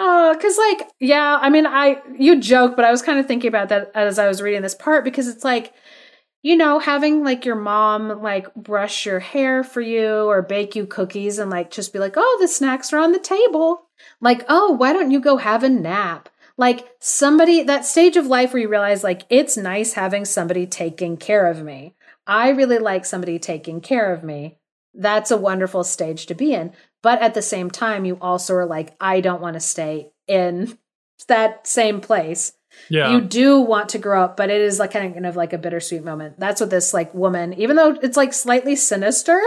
Oh, 0.00 0.32
because 0.32 0.56
like, 0.56 0.88
yeah, 1.00 1.38
I 1.40 1.50
mean, 1.50 1.66
I 1.66 2.00
you 2.16 2.40
joke, 2.40 2.76
but 2.76 2.84
I 2.84 2.92
was 2.92 3.02
kind 3.02 3.18
of 3.18 3.26
thinking 3.26 3.48
about 3.48 3.68
that 3.70 3.90
as 3.94 4.18
I 4.20 4.28
was 4.28 4.40
reading 4.40 4.62
this 4.62 4.76
part 4.76 5.02
because 5.02 5.26
it's 5.26 5.42
like, 5.42 5.72
you 6.40 6.56
know, 6.56 6.78
having 6.78 7.24
like 7.24 7.44
your 7.44 7.56
mom 7.56 8.22
like 8.22 8.54
brush 8.54 9.06
your 9.06 9.18
hair 9.18 9.64
for 9.64 9.80
you 9.80 10.06
or 10.06 10.40
bake 10.40 10.76
you 10.76 10.86
cookies 10.86 11.40
and 11.40 11.50
like 11.50 11.72
just 11.72 11.92
be 11.92 11.98
like, 11.98 12.14
oh, 12.16 12.38
the 12.40 12.46
snacks 12.46 12.92
are 12.92 13.00
on 13.00 13.10
the 13.10 13.18
table. 13.18 13.87
Like, 14.20 14.44
oh, 14.48 14.72
why 14.72 14.92
don't 14.92 15.10
you 15.10 15.20
go 15.20 15.36
have 15.36 15.62
a 15.62 15.68
nap? 15.68 16.28
Like 16.56 16.88
somebody, 16.98 17.62
that 17.62 17.84
stage 17.84 18.16
of 18.16 18.26
life 18.26 18.52
where 18.52 18.62
you 18.62 18.68
realize, 18.68 19.04
like, 19.04 19.22
it's 19.30 19.56
nice 19.56 19.92
having 19.92 20.24
somebody 20.24 20.66
taking 20.66 21.16
care 21.16 21.46
of 21.46 21.62
me. 21.62 21.94
I 22.26 22.50
really 22.50 22.78
like 22.78 23.04
somebody 23.04 23.38
taking 23.38 23.80
care 23.80 24.12
of 24.12 24.24
me. 24.24 24.58
That's 24.92 25.30
a 25.30 25.36
wonderful 25.36 25.84
stage 25.84 26.26
to 26.26 26.34
be 26.34 26.52
in. 26.52 26.72
But 27.02 27.22
at 27.22 27.34
the 27.34 27.42
same 27.42 27.70
time, 27.70 28.04
you 28.04 28.18
also 28.20 28.54
are 28.54 28.66
like, 28.66 28.96
I 29.00 29.20
don't 29.20 29.40
want 29.40 29.54
to 29.54 29.60
stay 29.60 30.10
in 30.26 30.76
that 31.28 31.66
same 31.66 32.00
place. 32.00 32.52
Yeah. 32.90 33.12
You 33.12 33.20
do 33.20 33.60
want 33.60 33.90
to 33.90 33.98
grow 33.98 34.22
up, 34.24 34.36
but 34.36 34.50
it 34.50 34.60
is 34.60 34.78
like 34.78 34.92
kind 34.92 35.26
of 35.26 35.36
like 35.36 35.52
a 35.52 35.58
bittersweet 35.58 36.04
moment. 36.04 36.38
That's 36.38 36.60
what 36.60 36.70
this 36.70 36.92
like 36.92 37.14
woman, 37.14 37.54
even 37.54 37.76
though 37.76 37.98
it's 38.02 38.16
like 38.16 38.32
slightly 38.32 38.76
sinister, 38.76 39.40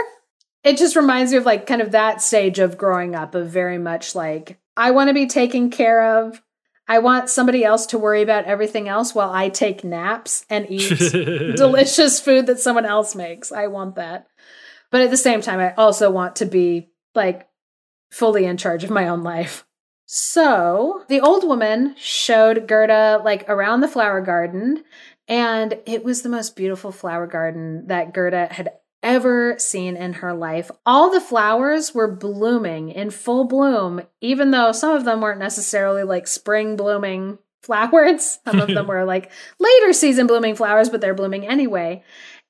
it 0.64 0.78
just 0.78 0.96
reminds 0.96 1.32
me 1.32 1.38
of 1.38 1.46
like 1.46 1.66
kind 1.66 1.82
of 1.82 1.92
that 1.92 2.22
stage 2.22 2.60
of 2.60 2.78
growing 2.78 3.16
up 3.16 3.36
of 3.36 3.50
very 3.50 3.78
much 3.78 4.16
like 4.16 4.60
I 4.76 4.92
want 4.92 5.10
to 5.10 5.14
be 5.14 5.28
taken 5.28 5.70
care 5.70 6.20
of. 6.20 6.42
I 6.88 7.00
want 7.00 7.30
somebody 7.30 7.64
else 7.64 7.86
to 7.88 7.98
worry 7.98 8.22
about 8.22 8.46
everything 8.46 8.90
else 8.90 9.16
while 9.16 9.32
I 9.32 9.50
take 9.50 9.84
naps 9.84 10.46
and 10.50 10.70
eat 10.70 10.90
delicious 11.56 12.20
food 12.20 12.48
that 12.48 12.60
someone 12.60 12.86
else 12.86 13.16
makes. 13.16 13.52
I 13.52 13.68
want 13.68 13.96
that. 13.96 14.28
But 14.92 15.02
at 15.02 15.10
the 15.10 15.18
same 15.18 15.42
time, 15.42 15.60
I 15.60 15.74
also 15.76 16.12
want 16.12 16.38
to 16.38 16.46
be 16.46 16.90
like 17.16 17.48
fully 18.12 18.46
in 18.46 18.58
charge 18.58 18.84
of 18.84 18.90
my 18.90 19.08
own 19.08 19.24
life. 19.24 19.66
So 20.06 21.06
the 21.08 21.22
old 21.22 21.48
woman 21.48 21.96
showed 21.98 22.68
Gerda 22.68 23.22
like 23.24 23.48
around 23.48 23.80
the 23.80 23.88
flower 23.88 24.20
garden, 24.20 24.84
and 25.30 25.80
it 25.86 26.04
was 26.04 26.22
the 26.22 26.30
most 26.30 26.58
beautiful 26.58 26.92
flower 26.92 27.28
garden 27.28 27.88
that 27.88 28.14
Gerda 28.14 28.48
had 28.52 28.74
ever 29.04 29.56
seen 29.58 29.96
in 29.96 30.14
her 30.14 30.34
life. 30.34 30.72
All 30.86 31.12
the 31.12 31.22
flowers 31.22 31.94
were 31.94 32.12
blooming 32.12 32.90
in 32.90 33.10
full 33.10 33.46
bloom, 33.46 34.02
even 34.22 34.52
though 34.52 34.72
some 34.72 34.96
of 34.96 35.06
them 35.06 35.22
weren't 35.22 35.40
necessarily 35.40 36.04
like 36.04 36.28
spring 36.28 36.76
blooming 36.76 37.40
flowers. 37.64 38.40
Some 38.46 38.60
of 38.60 38.70
them 38.70 38.88
were 38.90 39.06
like 39.06 39.32
later 39.60 39.94
season 39.94 40.28
blooming 40.28 40.56
flowers, 40.56 40.90
but 40.90 41.02
they're 41.02 41.14
blooming 41.14 41.48
anyway. 41.48 42.04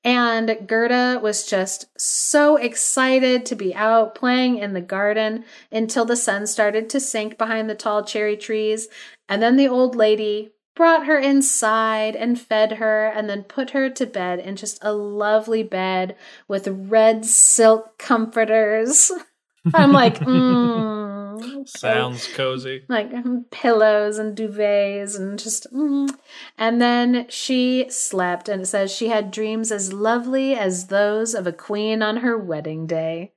And 0.04 0.66
Gerda 0.66 1.20
was 1.22 1.46
just 1.46 1.86
so 1.96 2.56
excited 2.56 3.46
to 3.46 3.54
be 3.54 3.72
out 3.74 4.16
playing 4.16 4.58
in 4.58 4.72
the 4.72 4.80
garden 4.80 5.44
until 5.70 6.04
the 6.04 6.16
sun 6.16 6.48
started 6.48 6.90
to 6.90 7.00
sink 7.00 7.38
behind 7.38 7.70
the 7.70 7.76
tall 7.76 8.04
cherry 8.04 8.36
trees. 8.36 8.88
And 9.28 9.40
then 9.40 9.56
the 9.56 9.68
old 9.68 9.94
lady 9.94 10.50
brought 10.74 11.06
her 11.06 11.18
inside 11.18 12.16
and 12.16 12.40
fed 12.40 12.72
her 12.72 13.06
and 13.06 13.28
then 13.28 13.42
put 13.42 13.70
her 13.70 13.90
to 13.90 14.06
bed 14.06 14.38
in 14.38 14.56
just 14.56 14.78
a 14.82 14.92
lovely 14.92 15.62
bed 15.62 16.16
with 16.48 16.68
red 16.68 17.24
silk 17.24 17.98
comforters. 17.98 19.12
I'm 19.74 19.92
like, 19.92 20.18
mm, 20.18 21.68
sounds 21.68 22.26
cozy. 22.34 22.84
Like 22.88 23.12
pillows 23.50 24.18
and 24.18 24.36
duvets 24.36 25.18
and 25.18 25.38
just. 25.38 25.72
Mm. 25.72 26.10
And 26.58 26.80
then 26.80 27.26
she 27.28 27.86
slept, 27.88 28.48
and 28.48 28.62
it 28.62 28.66
says 28.66 28.90
she 28.90 29.08
had 29.08 29.30
dreams 29.30 29.70
as 29.70 29.92
lovely 29.92 30.54
as 30.54 30.86
those 30.86 31.34
of 31.34 31.46
a 31.46 31.52
queen 31.52 32.02
on 32.02 32.18
her 32.18 32.36
wedding 32.36 32.86
day. 32.86 33.32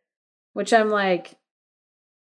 Which 0.53 0.71
I'm 0.71 0.89
like, 0.89 1.35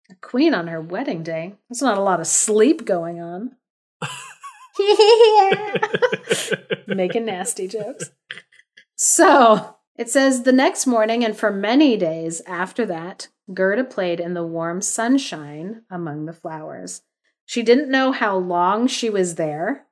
a 0.09 0.15
queen 0.15 0.53
on 0.53 0.67
her 0.67 0.81
wedding 0.81 1.23
day? 1.23 1.55
That's 1.69 1.81
not 1.81 1.97
a 1.97 2.03
lot 2.03 2.19
of 2.19 2.27
sleep 2.27 2.83
going 2.83 3.21
on. 3.21 3.55
Making 6.87 7.25
nasty 7.25 7.67
jokes. 7.67 8.11
So 8.95 9.75
it 9.97 10.09
says 10.09 10.43
the 10.43 10.51
next 10.51 10.87
morning 10.87 11.23
and 11.23 11.37
for 11.37 11.51
many 11.51 11.97
days 11.97 12.41
after 12.47 12.85
that, 12.87 13.27
Gerda 13.53 13.83
played 13.83 14.19
in 14.19 14.33
the 14.33 14.45
warm 14.45 14.81
sunshine 14.81 15.83
among 15.89 16.25
the 16.25 16.33
flowers. 16.33 17.01
She 17.45 17.61
didn't 17.61 17.91
know 17.91 18.11
how 18.11 18.37
long 18.37 18.87
she 18.87 19.09
was 19.09 19.35
there, 19.35 19.85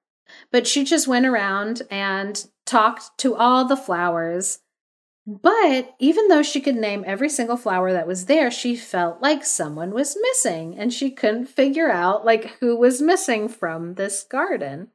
but 0.51 0.65
she 0.65 0.83
just 0.83 1.07
went 1.07 1.25
around 1.25 1.83
and 1.91 2.43
talked 2.65 3.17
to 3.19 3.35
all 3.35 3.65
the 3.65 3.77
flowers. 3.77 4.59
But 5.27 5.95
even 5.99 6.27
though 6.27 6.41
she 6.41 6.61
could 6.61 6.75
name 6.75 7.03
every 7.05 7.29
single 7.29 7.57
flower 7.57 7.93
that 7.93 8.07
was 8.07 8.25
there, 8.25 8.49
she 8.49 8.75
felt 8.75 9.21
like 9.21 9.45
someone 9.45 9.91
was 9.91 10.17
missing 10.19 10.75
and 10.77 10.91
she 10.91 11.11
couldn't 11.11 11.45
figure 11.45 11.91
out 11.91 12.25
like 12.25 12.57
who 12.59 12.75
was 12.75 13.01
missing 13.01 13.47
from 13.47 13.95
this 13.95 14.23
garden. 14.23 14.89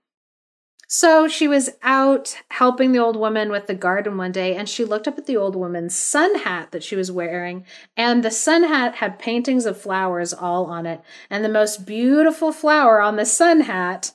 So 0.88 1.26
she 1.26 1.48
was 1.48 1.70
out 1.82 2.36
helping 2.50 2.92
the 2.92 3.00
old 3.00 3.16
woman 3.16 3.50
with 3.50 3.66
the 3.66 3.74
garden 3.74 4.16
one 4.16 4.30
day, 4.30 4.54
and 4.54 4.68
she 4.68 4.84
looked 4.84 5.08
up 5.08 5.18
at 5.18 5.26
the 5.26 5.36
old 5.36 5.56
woman's 5.56 5.96
sun 5.96 6.36
hat 6.36 6.70
that 6.70 6.84
she 6.84 6.94
was 6.94 7.10
wearing. 7.10 7.64
And 7.96 8.22
the 8.22 8.30
sun 8.30 8.62
hat 8.62 8.96
had 8.96 9.18
paintings 9.18 9.66
of 9.66 9.80
flowers 9.80 10.32
all 10.32 10.66
on 10.66 10.86
it. 10.86 11.00
And 11.28 11.44
the 11.44 11.48
most 11.48 11.86
beautiful 11.86 12.52
flower 12.52 13.00
on 13.00 13.16
the 13.16 13.26
sun 13.26 13.62
hat 13.62 14.12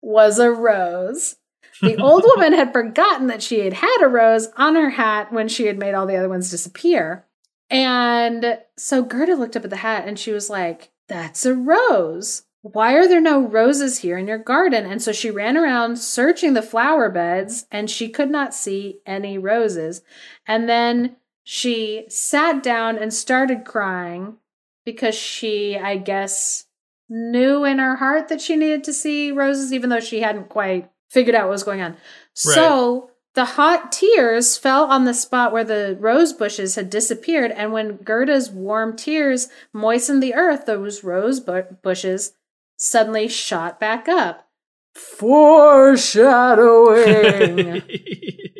was 0.00 0.38
a 0.38 0.50
rose. 0.50 1.36
The 1.80 1.96
old 2.00 2.24
woman 2.24 2.52
had 2.52 2.72
forgotten 2.72 3.26
that 3.26 3.42
she 3.42 3.60
had 3.60 3.74
had 3.74 4.02
a 4.02 4.08
rose 4.08 4.48
on 4.56 4.74
her 4.74 4.90
hat 4.90 5.32
when 5.32 5.48
she 5.48 5.66
had 5.66 5.78
made 5.78 5.94
all 5.94 6.06
the 6.06 6.16
other 6.16 6.28
ones 6.28 6.50
disappear. 6.50 7.26
And 7.68 8.58
so 8.76 9.02
Gerda 9.02 9.34
looked 9.34 9.56
up 9.56 9.64
at 9.64 9.70
the 9.70 9.76
hat 9.76 10.06
and 10.06 10.18
she 10.18 10.32
was 10.32 10.48
like, 10.48 10.92
That's 11.08 11.44
a 11.44 11.54
rose 11.54 12.44
why 12.72 12.94
are 12.94 13.06
there 13.06 13.20
no 13.20 13.40
roses 13.40 13.98
here 13.98 14.18
in 14.18 14.26
your 14.26 14.38
garden? 14.38 14.86
And 14.86 15.00
so 15.00 15.12
she 15.12 15.30
ran 15.30 15.56
around 15.56 15.98
searching 15.98 16.54
the 16.54 16.62
flower 16.62 17.08
beds 17.08 17.66
and 17.70 17.88
she 17.88 18.08
could 18.08 18.30
not 18.30 18.54
see 18.54 19.00
any 19.06 19.38
roses. 19.38 20.02
And 20.46 20.68
then 20.68 21.16
she 21.44 22.06
sat 22.08 22.62
down 22.62 22.98
and 22.98 23.14
started 23.14 23.64
crying 23.64 24.38
because 24.84 25.14
she, 25.14 25.78
I 25.78 25.96
guess, 25.96 26.66
knew 27.08 27.64
in 27.64 27.78
her 27.78 27.96
heart 27.96 28.28
that 28.28 28.40
she 28.40 28.56
needed 28.56 28.82
to 28.84 28.92
see 28.92 29.30
roses, 29.30 29.72
even 29.72 29.90
though 29.90 30.00
she 30.00 30.20
hadn't 30.20 30.48
quite 30.48 30.90
figured 31.16 31.34
out 31.34 31.44
what 31.44 31.52
was 31.52 31.62
going 31.62 31.80
on. 31.80 31.92
Right. 31.92 32.54
So 32.54 33.10
the 33.34 33.46
hot 33.46 33.90
tears 33.90 34.58
fell 34.58 34.84
on 34.84 35.06
the 35.06 35.14
spot 35.14 35.50
where 35.50 35.64
the 35.64 35.96
rose 35.98 36.34
bushes 36.34 36.74
had 36.74 36.90
disappeared. 36.90 37.52
And 37.52 37.72
when 37.72 37.96
Gerda's 37.96 38.50
warm 38.50 38.98
tears 38.98 39.48
moistened 39.72 40.22
the 40.22 40.34
earth, 40.34 40.66
those 40.66 41.02
rose 41.02 41.40
bu- 41.40 41.74
bushes 41.82 42.34
suddenly 42.76 43.28
shot 43.28 43.80
back 43.80 44.08
up. 44.08 44.46
Foreshadowing. 44.94 47.82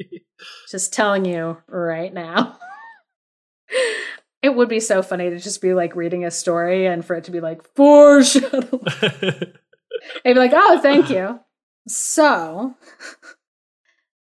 just 0.71 0.95
telling 0.95 1.27
you 1.27 1.59
right 1.69 2.15
now. 2.15 2.59
it 4.43 4.55
would 4.55 4.71
be 4.71 4.81
so 4.81 5.03
funny 5.03 5.29
to 5.29 5.39
just 5.39 5.61
be 5.61 5.75
like 5.75 5.95
reading 5.95 6.25
a 6.25 6.31
story 6.31 6.87
and 6.87 7.05
for 7.05 7.17
it 7.17 7.25
to 7.25 7.31
be 7.31 7.41
like 7.41 7.63
foreshadowing. 7.75 8.81
I'd 10.25 10.25
be 10.25 10.35
like, 10.35 10.53
oh, 10.55 10.81
thank 10.81 11.11
you. 11.11 11.41
So 11.87 12.75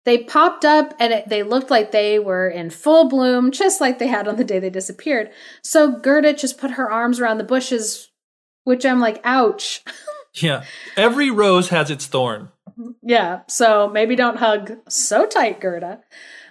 they 0.04 0.18
popped 0.18 0.64
up 0.64 0.94
and 0.98 1.12
it, 1.12 1.28
they 1.28 1.42
looked 1.42 1.70
like 1.70 1.92
they 1.92 2.18
were 2.18 2.48
in 2.48 2.70
full 2.70 3.08
bloom, 3.08 3.50
just 3.50 3.80
like 3.80 3.98
they 3.98 4.08
had 4.08 4.26
on 4.26 4.36
the 4.36 4.44
day 4.44 4.58
they 4.58 4.70
disappeared. 4.70 5.30
So 5.62 5.92
Gerda 5.92 6.32
just 6.32 6.58
put 6.58 6.72
her 6.72 6.90
arms 6.90 7.20
around 7.20 7.38
the 7.38 7.44
bushes 7.44 8.12
which 8.64 8.86
I'm 8.86 9.00
like, 9.00 9.20
ouch. 9.24 9.82
yeah. 10.34 10.64
Every 10.96 11.30
rose 11.30 11.68
has 11.70 11.90
its 11.90 12.06
thorn. 12.06 12.48
Yeah. 13.02 13.40
So 13.48 13.88
maybe 13.88 14.16
don't 14.16 14.38
hug 14.38 14.78
so 14.88 15.26
tight, 15.26 15.60
Gerda. 15.60 16.00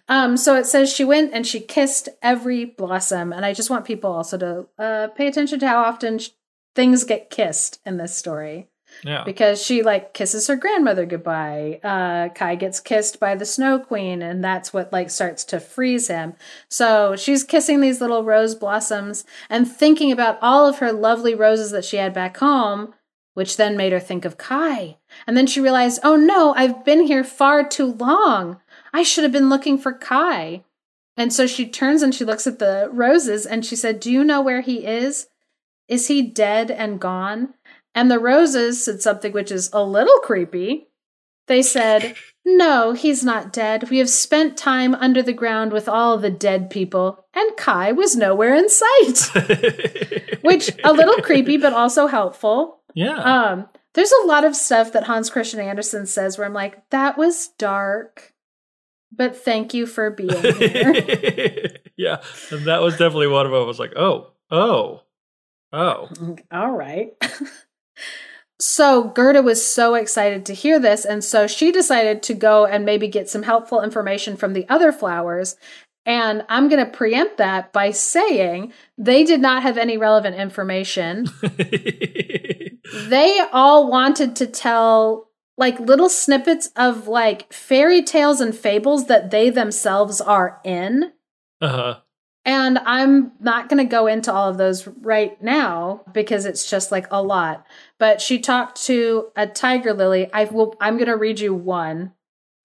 Um, 0.08 0.36
so 0.36 0.56
it 0.56 0.66
says 0.66 0.92
she 0.92 1.04
went 1.04 1.34
and 1.34 1.48
she 1.48 1.60
kissed 1.60 2.10
every 2.22 2.66
blossom. 2.66 3.32
And 3.32 3.46
I 3.46 3.54
just 3.54 3.70
want 3.70 3.86
people 3.86 4.12
also 4.12 4.38
to 4.38 4.68
uh, 4.78 5.08
pay 5.10 5.28
attention 5.28 5.60
to 5.60 5.68
how 5.68 5.84
often 5.84 6.20
sh- 6.20 6.30
things 6.76 7.04
get 7.04 7.30
kissed 7.30 7.80
in 7.86 7.98
this 7.98 8.16
story. 8.16 8.68
Yeah. 9.04 9.24
Because 9.24 9.62
she 9.62 9.84
like 9.84 10.14
kisses 10.14 10.48
her 10.48 10.56
grandmother 10.56 11.06
goodbye. 11.06 11.80
Uh, 11.84 12.30
Kai 12.30 12.56
gets 12.56 12.80
kissed 12.80 13.20
by 13.20 13.36
the 13.36 13.46
Snow 13.46 13.80
Queen, 13.80 14.22
and 14.22 14.44
that's 14.44 14.74
what 14.74 14.94
like 14.94 15.10
starts 15.10 15.44
to 15.46 15.60
freeze 15.60 16.08
him. 16.08 16.34
So 16.70 17.16
she's 17.16 17.44
kissing 17.44 17.82
these 17.82 18.02
little 18.02 18.24
rose 18.24 18.56
blossoms 18.56 19.26
and 19.50 19.68
thinking 19.68 20.12
about 20.12 20.38
all 20.42 20.68
of 20.68 20.80
her 20.80 20.92
lovely 20.92 21.34
roses 21.34 21.72
that 21.72 21.86
she 21.86 21.98
had 21.98 22.14
back 22.14 22.38
home, 22.38 22.94
which 23.34 23.58
then 23.58 23.78
made 23.78 23.92
her 23.92 24.00
think 24.00 24.26
of 24.26 24.38
Kai. 24.38 24.98
And 25.26 25.36
then 25.36 25.48
she 25.48 25.62
realized, 25.62 26.02
oh 26.04 26.16
no, 26.16 26.54
I've 26.56 26.86
been 26.86 27.06
here 27.06 27.24
far 27.24 27.68
too 27.68 27.94
long. 27.94 28.60
I 28.94 29.04
should 29.04 29.24
have 29.24 29.34
been 29.34 29.50
looking 29.50 29.78
for 29.78 29.94
Kai. 29.94 30.64
And 31.18 31.34
so 31.34 31.46
she 31.48 31.68
turns 31.68 32.02
and 32.02 32.16
she 32.16 32.26
looks 32.26 32.48
at 32.48 32.60
the 32.60 32.90
roses 32.92 33.46
and 33.46 33.66
she 33.66 33.76
said, 33.76 34.00
Do 34.00 34.12
you 34.12 34.24
know 34.24 34.42
where 34.42 34.62
he 34.62 34.86
is? 34.86 35.28
Is 35.88 36.08
he 36.08 36.22
dead 36.22 36.72
and 36.72 37.02
gone? 37.02 37.54
And 37.94 38.10
the 38.10 38.20
roses 38.20 38.84
said 38.84 39.02
something 39.02 39.34
which 39.34 39.52
is 39.52 39.70
a 39.74 39.84
little 39.84 40.20
creepy. 40.20 40.88
They 41.48 41.62
said, 41.62 42.16
No, 42.46 42.94
he's 42.94 43.24
not 43.24 43.52
dead. 43.52 43.90
We 43.90 43.98
have 43.98 44.10
spent 44.10 44.58
time 44.58 44.96
under 44.96 45.22
the 45.22 45.34
ground 45.34 45.74
with 45.74 45.90
all 45.90 46.18
the 46.18 46.30
dead 46.30 46.70
people, 46.70 47.26
and 47.34 47.58
Kai 47.58 47.92
was 47.92 48.16
nowhere 48.16 48.56
in 48.56 48.70
sight. 48.70 49.20
which 50.42 50.72
a 50.84 50.94
little 50.94 51.22
creepy, 51.22 51.58
but 51.58 51.74
also 51.74 52.08
helpful. 52.08 52.82
Yeah. 52.94 53.18
Um, 53.18 53.70
there's 53.94 54.12
a 54.12 54.26
lot 54.26 54.46
of 54.46 54.56
stuff 54.56 54.94
that 54.94 55.04
Hans 55.04 55.30
Christian 55.30 55.60
Andersen 55.60 56.06
says 56.06 56.38
where 56.38 56.48
I'm 56.48 56.54
like, 56.54 56.90
that 56.92 57.18
was 57.18 57.50
dark, 57.58 58.34
but 59.12 59.36
thank 59.36 59.74
you 59.74 59.86
for 59.86 60.10
being 60.10 60.30
here. 60.58 61.68
yeah. 61.98 62.22
And 62.52 62.66
that 62.66 62.82
was 62.82 62.94
definitely 62.94 63.28
one 63.28 63.46
of 63.46 63.52
them. 63.52 63.62
I 63.62 63.66
was 63.66 63.80
like, 63.80 63.94
oh, 63.96 64.32
oh, 64.50 65.02
oh. 65.74 66.10
All 66.52 66.72
right. 66.72 67.10
So 68.60 69.06
Gerda 69.06 69.42
was 69.42 69.66
so 69.66 69.96
excited 69.96 70.46
to 70.46 70.54
hear 70.54 70.80
this, 70.80 71.04
and 71.04 71.24
so 71.24 71.48
she 71.48 71.72
decided 71.72 72.22
to 72.24 72.36
go 72.36 72.66
and 72.66 72.86
maybe 72.86 73.08
get 73.08 73.28
some 73.28 73.44
helpful 73.44 73.82
information 73.82 74.38
from 74.38 74.54
the 74.54 74.70
other 74.70 74.92
flowers. 74.92 75.56
And 76.06 76.46
I'm 76.50 76.70
going 76.70 76.84
to 76.84 76.92
preempt 76.92 77.38
that 77.38 77.74
by 77.74 77.92
saying 77.92 78.74
they 78.98 79.24
did 79.24 79.42
not 79.42 79.64
have 79.64 79.78
any 79.78 79.98
relevant 79.98 80.36
information. 80.36 81.28
they 83.08 83.40
all 83.52 83.90
wanted 83.90 84.36
to 84.38 84.48
tell 84.48 85.30
like 85.58 85.80
little 85.80 86.10
snippets 86.10 86.72
of 86.76 87.08
like 87.08 87.52
fairy 87.54 88.02
tales 88.02 88.42
and 88.42 88.56
fables 88.56 89.08
that 89.08 89.32
they 89.32 89.50
themselves 89.50 90.20
are 90.22 90.60
in. 90.64 91.12
Uh-huh. 91.62 92.00
And 92.44 92.80
I'm 92.80 93.34
not 93.40 93.70
going 93.70 93.78
to 93.78 93.90
go 93.90 94.08
into 94.08 94.34
all 94.34 94.50
of 94.50 94.58
those 94.58 94.88
right 94.88 95.40
now 95.42 96.02
because 96.12 96.46
it's 96.46 96.68
just 96.70 96.92
like 96.92 97.06
a 97.12 97.22
lot. 97.22 97.66
But 98.00 98.20
she 98.20 98.40
talked 98.40 98.84
to 98.86 99.28
a 99.36 99.46
tiger 99.46 99.94
lily. 99.94 100.32
I 100.34 100.46
will 100.46 100.76
I'm 100.82 100.98
going 100.98 101.08
to 101.08 101.18
read 101.18 101.40
you 101.40 101.54
one 101.54 102.14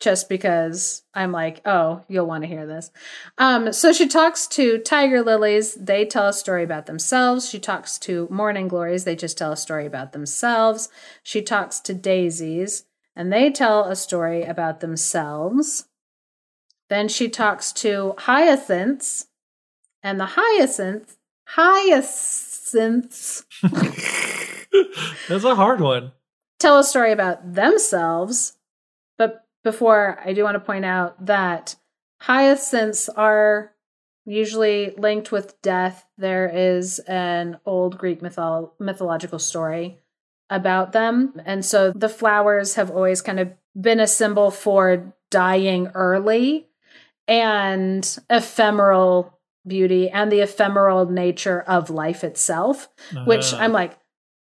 just 0.01 0.29
because 0.29 1.03
I'm 1.15 1.33
like, 1.33 1.61
"Oh, 1.67 2.03
you'll 2.09 2.27
want 2.27 2.45
to 2.45 2.49
hear 2.49 2.67
this." 2.67 2.91
Um 3.37 3.73
so 3.73 3.93
she 3.93 4.09
talks 4.09 4.47
to 4.49 4.79
tiger 4.79 5.23
lilies. 5.23 5.75
They 5.75 6.07
tell 6.07 6.29
a 6.29 6.33
story 6.33 6.65
about 6.65 6.87
themselves. 6.87 7.49
She 7.49 7.59
talks 7.59 7.99
to 8.01 8.29
morning 8.31 8.69
glories. 8.69 9.05
They 9.05 9.17
just 9.17 9.37
tell 9.37 9.53
a 9.53 9.57
story 9.59 9.85
about 9.85 10.13
themselves. 10.13 10.89
She 11.23 11.43
talks 11.43 11.81
to 11.81 11.93
daisies 11.93 12.85
and 13.15 13.31
they 13.31 13.51
tell 13.51 13.85
a 13.85 13.97
story 13.97 14.43
about 14.43 14.81
themselves. 14.81 15.85
Then 16.89 17.09
she 17.09 17.29
talks 17.29 17.73
to 17.73 18.15
hyacinths 18.19 19.27
and 20.07 20.21
the 20.21 20.27
hyacinth 20.37 21.17
hyacinths. 21.47 23.45
That's 25.29 25.45
a 25.45 25.55
hard 25.55 25.81
one. 25.81 26.13
Tell 26.59 26.79
a 26.79 26.85
story 26.85 27.13
about 27.13 27.55
themselves. 27.55 28.57
But 29.19 29.45
before 29.65 30.21
i 30.25 30.33
do 30.33 30.45
want 30.45 30.55
to 30.55 30.61
point 30.61 30.85
out 30.85 31.27
that 31.27 31.75
hyacinths 32.21 33.09
are 33.09 33.73
usually 34.25 34.95
linked 34.97 35.33
with 35.33 35.61
death. 35.61 36.07
There 36.19 36.49
is 36.49 37.01
an 37.01 37.59
old 37.65 37.99
greek 37.99 38.21
mytholo- 38.21 38.71
mythological 38.79 39.39
story 39.39 39.99
about 40.51 40.93
them. 40.93 41.41
And 41.45 41.65
so 41.65 41.91
the 41.93 42.09
flowers 42.09 42.75
have 42.77 42.91
always 42.91 43.23
kind 43.23 43.41
of 43.41 43.53
been 43.81 43.99
a 43.99 44.07
symbol 44.07 44.51
for 44.53 45.15
dying 45.31 45.89
early 45.95 46.69
and 47.29 48.19
ephemeral 48.31 49.36
beauty 49.67 50.09
and 50.09 50.31
the 50.31 50.41
ephemeral 50.41 51.07
nature 51.07 51.63
of 51.63 51.91
life 51.91 52.25
itself, 52.25 52.89
uh 53.17 53.25
which 53.25 53.53
uh-huh. 53.53 53.65
I'm 53.65 53.73
like, 53.73 53.99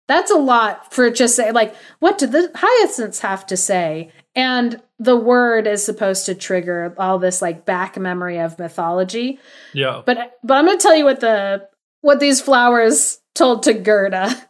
that's 0.08 0.32
a 0.32 0.38
lot 0.38 0.92
for 0.92 1.10
just 1.12 1.36
say 1.36 1.52
like, 1.52 1.76
what 2.00 2.18
do 2.18 2.28
the 2.28 2.52
hyacinths 2.56 3.20
have 3.20 3.46
to 3.48 3.56
say? 3.56 4.12
And 4.36 4.82
the 4.98 5.16
word 5.16 5.68
is 5.68 5.86
supposed 5.86 6.26
to 6.26 6.36
trigger 6.36 6.96
all 6.98 7.20
this 7.20 7.42
like 7.42 7.66
back 7.66 7.98
memory 7.98 8.40
of 8.40 8.58
mythology. 8.58 9.40
Yeah. 9.74 10.02
But 10.06 10.40
but 10.44 10.58
I'm 10.58 10.66
gonna 10.66 10.80
tell 10.80 10.96
you 10.96 11.06
what 11.06 11.20
the 11.20 11.70
what 12.02 12.20
these 12.20 12.42
flowers 12.42 13.20
told 13.36 13.64
to 13.64 13.74
Gerda. 13.74 14.50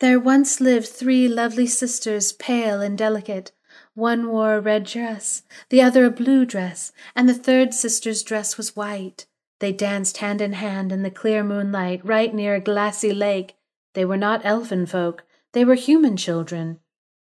There 0.00 0.20
once 0.20 0.60
lived 0.60 0.86
three 0.86 1.26
lovely 1.26 1.66
sisters, 1.66 2.32
pale 2.32 2.80
and 2.80 2.96
delicate. 2.96 3.50
One 3.94 4.28
wore 4.28 4.54
a 4.54 4.60
red 4.60 4.84
dress, 4.84 5.42
the 5.70 5.82
other 5.82 6.04
a 6.04 6.10
blue 6.10 6.46
dress, 6.46 6.92
and 7.16 7.28
the 7.28 7.34
third 7.34 7.74
sister's 7.74 8.22
dress 8.22 8.56
was 8.56 8.76
white. 8.76 9.26
They 9.60 9.72
danced 9.72 10.18
hand 10.18 10.40
in 10.40 10.52
hand 10.52 10.92
in 10.92 11.02
the 11.02 11.10
clear 11.10 11.42
moonlight 11.42 12.04
right 12.04 12.32
near 12.32 12.54
a 12.54 12.60
glassy 12.60 13.12
lake. 13.12 13.56
They 13.94 14.04
were 14.04 14.16
not 14.16 14.44
elfin 14.44 14.86
folk, 14.86 15.24
they 15.52 15.64
were 15.64 15.74
human 15.74 16.16
children. 16.16 16.80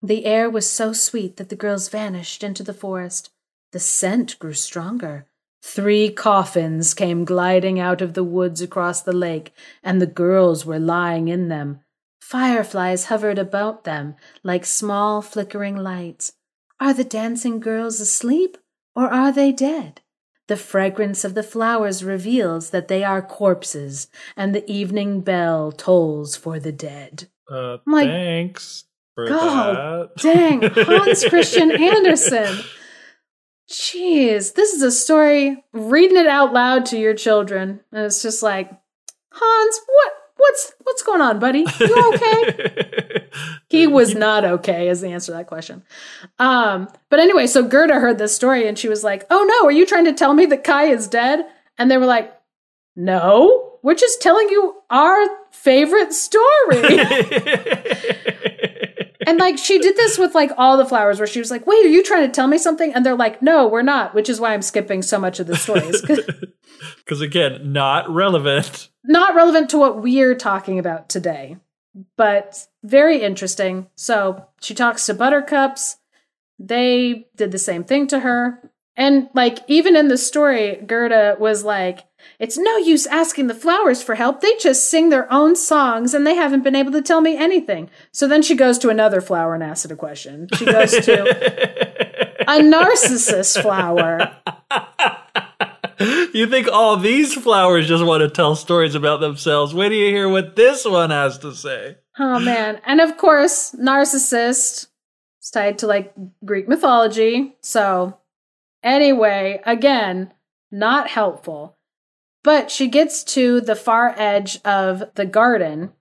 The 0.02 0.24
air 0.24 0.50
was 0.50 0.68
so 0.68 0.92
sweet 0.92 1.36
that 1.36 1.48
the 1.48 1.56
girls 1.56 1.88
vanished 1.88 2.42
into 2.42 2.62
the 2.62 2.74
forest. 2.74 3.30
The 3.72 3.80
scent 3.80 4.38
grew 4.38 4.54
stronger. 4.54 5.26
Three 5.62 6.10
coffins 6.10 6.94
came 6.94 7.24
gliding 7.24 7.80
out 7.80 8.00
of 8.00 8.14
the 8.14 8.24
woods 8.24 8.62
across 8.62 9.02
the 9.02 9.12
lake, 9.12 9.52
and 9.82 10.00
the 10.00 10.06
girls 10.06 10.64
were 10.64 10.78
lying 10.78 11.28
in 11.28 11.48
them. 11.48 11.80
Fireflies 12.20 13.06
hovered 13.06 13.38
about 13.38 13.84
them 13.84 14.16
like 14.42 14.64
small 14.64 15.22
flickering 15.22 15.76
lights. 15.76 16.32
Are 16.78 16.92
the 16.92 17.04
dancing 17.04 17.60
girls 17.60 18.00
asleep, 18.00 18.58
or 18.94 19.08
are 19.08 19.32
they 19.32 19.52
dead? 19.52 20.02
The 20.48 20.56
fragrance 20.56 21.24
of 21.24 21.34
the 21.34 21.42
flowers 21.42 22.04
reveals 22.04 22.70
that 22.70 22.88
they 22.88 23.02
are 23.02 23.20
corpses, 23.20 24.08
and 24.36 24.54
the 24.54 24.70
evening 24.70 25.20
bell 25.20 25.72
tolls 25.72 26.36
for 26.36 26.60
the 26.60 26.72
dead. 26.72 27.28
Uh, 27.50 27.78
thanks 27.88 28.84
for 29.14 29.26
God, 29.28 30.10
that. 30.14 30.22
dang, 30.22 30.62
Hans 30.62 31.24
Christian 31.28 31.70
Andersen. 31.70 32.58
Jeez, 33.68 34.54
this 34.54 34.72
is 34.72 34.82
a 34.82 34.92
story. 34.92 35.64
Reading 35.72 36.16
it 36.16 36.28
out 36.28 36.52
loud 36.52 36.86
to 36.86 36.98
your 36.98 37.14
children, 37.14 37.80
and 37.90 38.04
it's 38.04 38.22
just 38.22 38.42
like, 38.42 38.70
Hans, 39.32 39.80
what, 39.86 40.12
what's, 40.36 40.72
what's 40.82 41.02
going 41.02 41.20
on, 41.20 41.40
buddy? 41.40 41.66
You 41.80 42.12
okay? 42.14 43.25
he 43.68 43.86
was 43.86 44.14
not 44.14 44.44
okay, 44.44 44.88
is 44.88 45.00
the 45.00 45.08
answer 45.08 45.32
to 45.32 45.38
that 45.38 45.46
question. 45.46 45.82
Um, 46.38 46.88
but 47.10 47.20
anyway, 47.20 47.46
so 47.46 47.62
Gerda 47.62 47.94
heard 47.94 48.18
this 48.18 48.34
story, 48.34 48.68
and 48.68 48.78
she 48.78 48.88
was 48.88 49.04
like, 49.04 49.26
"Oh 49.30 49.44
no, 49.44 49.66
are 49.66 49.72
you 49.72 49.86
trying 49.86 50.04
to 50.06 50.12
tell 50.12 50.34
me 50.34 50.46
that 50.46 50.64
Kai 50.64 50.84
is 50.84 51.08
dead?" 51.08 51.46
And 51.78 51.90
they 51.90 51.98
were 51.98 52.06
like, 52.06 52.32
"No, 52.94 53.78
we're 53.82 53.94
just 53.94 54.22
telling 54.22 54.48
you 54.48 54.76
our 54.90 55.26
favorite 55.50 56.12
story." 56.12 56.98
and 59.26 59.38
like 59.38 59.58
she 59.58 59.78
did 59.78 59.96
this 59.96 60.18
with 60.18 60.34
like 60.34 60.52
all 60.56 60.76
the 60.76 60.86
flowers 60.86 61.18
where 61.18 61.26
she 61.26 61.40
was 61.40 61.50
like, 61.50 61.66
"Wait, 61.66 61.84
are 61.84 61.90
you 61.90 62.02
trying 62.02 62.26
to 62.26 62.32
tell 62.32 62.46
me 62.46 62.58
something?" 62.58 62.94
And 62.94 63.04
they're 63.04 63.16
like, 63.16 63.42
"No, 63.42 63.66
we're 63.66 63.82
not," 63.82 64.14
which 64.14 64.28
is 64.28 64.40
why 64.40 64.54
I'm 64.54 64.62
skipping 64.62 65.02
so 65.02 65.18
much 65.18 65.40
of 65.40 65.46
the 65.46 65.56
stories. 65.56 66.00
Cuz 67.06 67.20
again, 67.20 67.72
not 67.72 68.08
relevant. 68.08 68.88
Not 69.04 69.34
relevant 69.34 69.70
to 69.70 69.78
what 69.78 70.02
we're 70.02 70.34
talking 70.34 70.78
about 70.78 71.08
today. 71.08 71.56
But 72.16 72.66
very 72.82 73.22
interesting. 73.22 73.88
So, 73.94 74.46
she 74.60 74.74
talks 74.74 75.06
to 75.06 75.14
Buttercups. 75.14 75.96
They 76.58 77.26
did 77.36 77.52
the 77.52 77.58
same 77.58 77.84
thing 77.84 78.06
to 78.08 78.20
her. 78.20 78.70
And 78.96 79.28
like 79.34 79.58
even 79.68 79.94
in 79.94 80.08
the 80.08 80.16
story, 80.16 80.76
Gerda 80.76 81.36
was 81.38 81.64
like, 81.64 82.06
it's 82.38 82.56
no 82.56 82.76
use 82.78 83.06
asking 83.06 83.46
the 83.46 83.54
flowers 83.54 84.02
for 84.02 84.14
help. 84.14 84.40
They 84.40 84.56
just 84.58 84.90
sing 84.90 85.10
their 85.10 85.30
own 85.32 85.54
songs 85.54 86.14
and 86.14 86.26
they 86.26 86.34
haven't 86.34 86.64
been 86.64 86.74
able 86.74 86.92
to 86.92 87.02
tell 87.02 87.20
me 87.20 87.36
anything. 87.36 87.90
So 88.10 88.26
then 88.26 88.42
she 88.42 88.54
goes 88.56 88.78
to 88.78 88.88
another 88.88 89.20
flower 89.20 89.54
and 89.54 89.62
asks 89.62 89.84
it 89.84 89.92
a 89.92 89.96
question. 89.96 90.48
She 90.56 90.64
goes 90.64 90.92
to 90.92 92.40
a 92.50 92.62
narcissus 92.62 93.56
flower. 93.56 94.34
You 95.98 96.46
think 96.46 96.68
all 96.68 96.96
these 96.96 97.34
flowers 97.34 97.88
just 97.88 98.04
want 98.04 98.22
to 98.22 98.28
tell 98.28 98.54
stories 98.54 98.94
about 98.94 99.20
themselves? 99.20 99.74
Wait 99.74 99.88
till 99.88 99.98
you 99.98 100.06
hear 100.08 100.28
what 100.28 100.56
this 100.56 100.84
one 100.84 101.10
has 101.10 101.38
to 101.38 101.54
say. 101.54 101.96
Oh 102.18 102.38
man. 102.38 102.80
And 102.84 103.00
of 103.00 103.16
course, 103.16 103.74
narcissist 103.78 104.88
is 105.42 105.50
tied 105.52 105.78
to 105.78 105.86
like 105.86 106.12
Greek 106.44 106.68
mythology. 106.68 107.56
So 107.60 108.18
anyway, 108.82 109.60
again, 109.64 110.32
not 110.70 111.08
helpful. 111.08 111.76
But 112.42 112.70
she 112.70 112.88
gets 112.88 113.24
to 113.24 113.60
the 113.60 113.74
far 113.74 114.14
edge 114.16 114.60
of 114.64 115.02
the 115.14 115.26
garden 115.26 115.92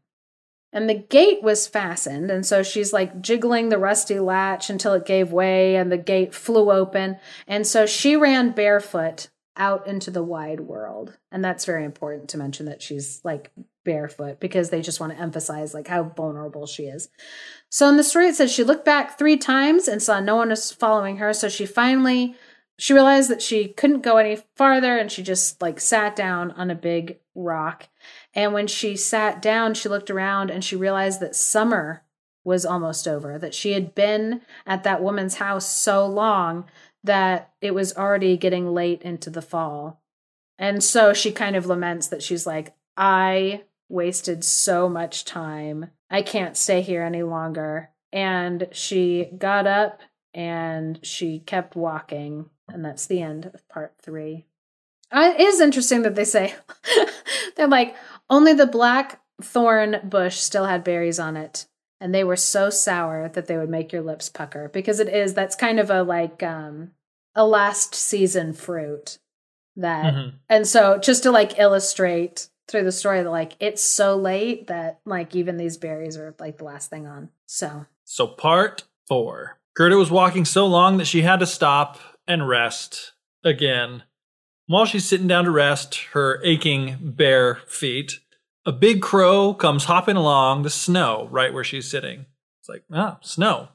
and 0.72 0.90
the 0.90 0.94
gate 0.94 1.42
was 1.42 1.68
fastened. 1.68 2.30
And 2.30 2.46
so 2.46 2.62
she's 2.62 2.92
like 2.92 3.22
jiggling 3.22 3.70
the 3.70 3.78
rusty 3.78 4.20
latch 4.20 4.70
until 4.70 4.94
it 4.94 5.06
gave 5.06 5.32
way 5.32 5.78
and 5.78 5.90
the 5.92 5.98
gate 5.98 6.36
flew 6.36 6.70
open. 6.70 7.18
And 7.48 7.66
so 7.66 7.86
she 7.86 8.18
ran 8.18 8.52
barefoot 8.52 9.30
out 9.58 9.88
into 9.88 10.12
the 10.12 10.24
wide 10.24 10.62
world. 10.62 11.18
And 11.32 11.44
that's 11.44 11.66
very 11.66 11.86
important 11.86 12.30
to 12.30 12.38
mention 12.38 12.66
that 12.66 12.82
she's 12.82 13.22
like 13.24 13.52
barefoot 13.84 14.40
because 14.40 14.70
they 14.70 14.82
just 14.82 15.00
want 15.00 15.14
to 15.14 15.20
emphasize 15.20 15.74
like 15.74 15.88
how 15.88 16.04
vulnerable 16.04 16.66
she 16.66 16.84
is. 16.84 17.10
So 17.70 17.88
in 17.88 17.98
the 17.98 18.04
story 18.04 18.28
it 18.28 18.36
says 18.36 18.52
she 18.52 18.64
looked 18.64 18.86
back 18.86 19.18
3 19.18 19.38
times 19.38 19.88
and 19.88 20.02
saw 20.02 20.20
no 20.20 20.36
one 20.36 20.50
was 20.50 20.72
following 20.72 21.18
her, 21.18 21.34
so 21.34 21.50
she 21.50 21.66
finally 21.66 22.36
she 22.78 22.94
realized 22.94 23.30
that 23.30 23.42
she 23.42 23.70
couldn't 23.70 24.02
go 24.02 24.18
any 24.18 24.38
farther 24.56 24.98
and 24.98 25.12
she 25.12 25.24
just 25.24 25.62
like 25.62 25.80
sat 25.80 26.16
down 26.16 26.52
on 26.52 26.70
a 26.70 26.76
big 26.76 27.20
rock. 27.34 27.88
And 28.34 28.54
when 28.54 28.68
she 28.68 28.98
sat 28.98 29.42
down, 29.42 29.74
she 29.74 29.88
looked 29.88 30.12
around 30.12 30.50
and 30.50 30.64
she 30.64 30.76
realized 30.76 31.22
that 31.22 31.36
summer 31.36 32.04
was 32.44 32.66
almost 32.66 33.08
over, 33.08 33.40
that 33.40 33.56
she 33.56 33.72
had 33.72 33.96
been 33.96 34.42
at 34.66 34.84
that 34.84 35.02
woman's 35.02 35.36
house 35.36 35.68
so 35.68 36.06
long 36.06 36.66
that 37.06 37.52
it 37.62 37.74
was 37.74 37.96
already 37.96 38.38
getting 38.38 38.74
late 38.74 39.02
into 39.02 39.30
the 39.30 39.42
fall. 39.42 40.02
And 40.58 40.84
so 40.84 41.14
she 41.14 41.32
kind 41.32 41.56
of 41.56 41.66
laments 41.66 42.08
that 42.08 42.24
she's 42.24 42.46
like, 42.46 42.76
I 42.98 43.64
wasted 43.90 44.44
so 44.44 44.88
much 44.90 45.26
time. 45.26 45.92
I 46.10 46.22
can't 46.22 46.58
stay 46.58 46.82
here 46.82 47.04
any 47.04 47.24
longer. 47.24 47.90
And 48.12 48.68
she 48.72 49.26
got 49.38 49.68
up 49.68 50.02
and 50.34 51.00
she 51.04 51.40
kept 51.40 51.76
walking 51.76 52.50
and 52.68 52.84
that's 52.84 53.06
the 53.06 53.22
end 53.22 53.52
of 53.54 53.68
part 53.70 53.94
three. 54.02 54.46
Uh, 55.12 55.34
it 55.38 55.42
is 55.42 55.62
interesting 55.62 56.02
that 56.02 56.16
they 56.16 56.26
say, 56.26 56.56
they're 57.56 57.68
like, 57.68 57.96
only 58.30 58.54
the 58.54 58.66
black 58.66 59.22
thorn 59.42 60.00
bush 60.04 60.38
still 60.38 60.66
had 60.66 60.84
berries 60.84 61.20
on 61.20 61.38
it. 61.38 61.68
And 62.00 62.14
they 62.14 62.24
were 62.24 62.36
so 62.36 62.70
sour 62.70 63.30
that 63.30 63.48
they 63.48 63.58
would 63.58 63.70
make 63.70 63.94
your 63.94 64.02
lips 64.02 64.30
pucker 64.30 64.70
because 64.70 65.00
it 65.00 65.08
is, 65.08 65.34
that's 65.34 65.56
kind 65.56 65.80
of 65.80 65.90
a 65.90 66.04
like, 66.04 66.44
um, 66.44 66.92
a 67.36 67.46
last 67.46 67.96
season 67.96 68.54
fruit 68.54 69.18
that, 69.76 70.14
mm-hmm. 70.14 70.38
and 70.50 70.68
so 70.68 70.98
just 70.98 71.24
to 71.24 71.32
like 71.32 71.60
illustrate 71.60 72.50
through 72.68 72.84
the 72.84 72.92
story 72.92 73.22
that 73.22 73.30
like 73.30 73.56
it's 73.60 73.84
so 73.84 74.16
late 74.16 74.68
that 74.68 75.00
like 75.06 75.36
even 75.36 75.58
these 75.58 75.78
berries 75.78 76.18
are 76.18 76.34
like 76.40 76.58
the 76.58 76.64
last 76.64 76.90
thing 76.90 77.06
on. 77.08 77.30
So, 77.46 77.86
so 78.04 78.28
part 78.28 78.84
four. 79.08 79.58
Gerda 79.76 79.98
was 79.98 80.10
walking 80.10 80.46
so 80.46 80.66
long 80.66 80.98
that 80.98 81.06
she 81.06 81.22
had 81.22 81.40
to 81.42 81.46
stop 81.46 82.00
and 82.28 82.48
rest 82.48 83.14
again. 83.44 84.04
While 84.68 84.86
she's 84.86 85.06
sitting 85.06 85.28
down 85.28 85.46
to 85.46 85.52
rest, 85.52 85.96
her 86.14 86.42
aching 86.44 86.98
bare 87.02 87.56
feet, 87.68 88.20
a 88.66 88.72
big 88.72 89.02
crow 89.02 89.54
comes 89.54 89.86
hopping 89.86 90.16
along 90.16 90.64
the 90.64 90.70
snow 90.70 91.28
right 91.32 91.54
where 91.54 91.64
she's 91.64 91.90
sitting. 91.90 92.26
It's 92.60 92.70
like, 92.70 92.84
ah, 92.92 93.18
snow. 93.22 93.70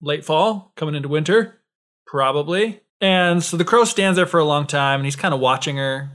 late 0.00 0.24
fall, 0.24 0.72
coming 0.76 0.94
into 0.94 1.08
winter, 1.08 1.60
probably. 2.06 2.80
And 3.00 3.42
so 3.42 3.56
the 3.56 3.64
crow 3.64 3.84
stands 3.84 4.16
there 4.16 4.26
for 4.26 4.40
a 4.40 4.44
long 4.44 4.66
time 4.66 5.00
and 5.00 5.04
he's 5.04 5.16
kind 5.16 5.34
of 5.34 5.40
watching 5.40 5.76
her, 5.76 6.10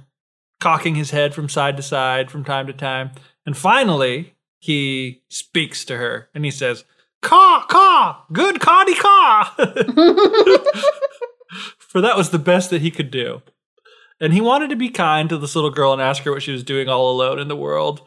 cocking 0.60 0.96
his 0.96 1.12
head 1.12 1.34
from 1.34 1.50
side 1.50 1.78
to 1.78 1.84
side 1.84 2.32
from 2.32 2.44
time 2.44 2.68
to 2.68 2.74
time. 2.74 3.12
And 3.46 3.56
finally, 3.56 4.36
he 4.60 5.24
speaks 5.30 5.86
to 5.86 5.98
her 5.98 6.30
and 6.34 6.46
he 6.46 6.52
says, 6.52 6.86
Caw, 7.22 7.66
caw, 7.68 8.24
good 8.32 8.60
cawdy 8.60 8.96
caw. 8.96 9.54
for 11.78 12.02
that 12.02 12.18
was 12.18 12.32
the 12.32 12.40
best 12.40 12.70
that 12.70 12.82
he 12.82 12.92
could 12.92 13.12
do. 13.12 13.42
And 14.20 14.34
he 14.34 14.42
wanted 14.42 14.70
to 14.70 14.76
be 14.76 14.90
kind 14.90 15.30
to 15.30 15.38
this 15.38 15.56
little 15.56 15.70
girl 15.70 15.94
and 15.94 16.02
ask 16.02 16.24
her 16.24 16.32
what 16.32 16.44
she 16.44 16.52
was 16.52 16.64
doing 16.64 16.88
all 16.88 17.12
alone 17.12 17.40
in 17.40 17.48
the 17.48 17.56
world. 17.56 18.02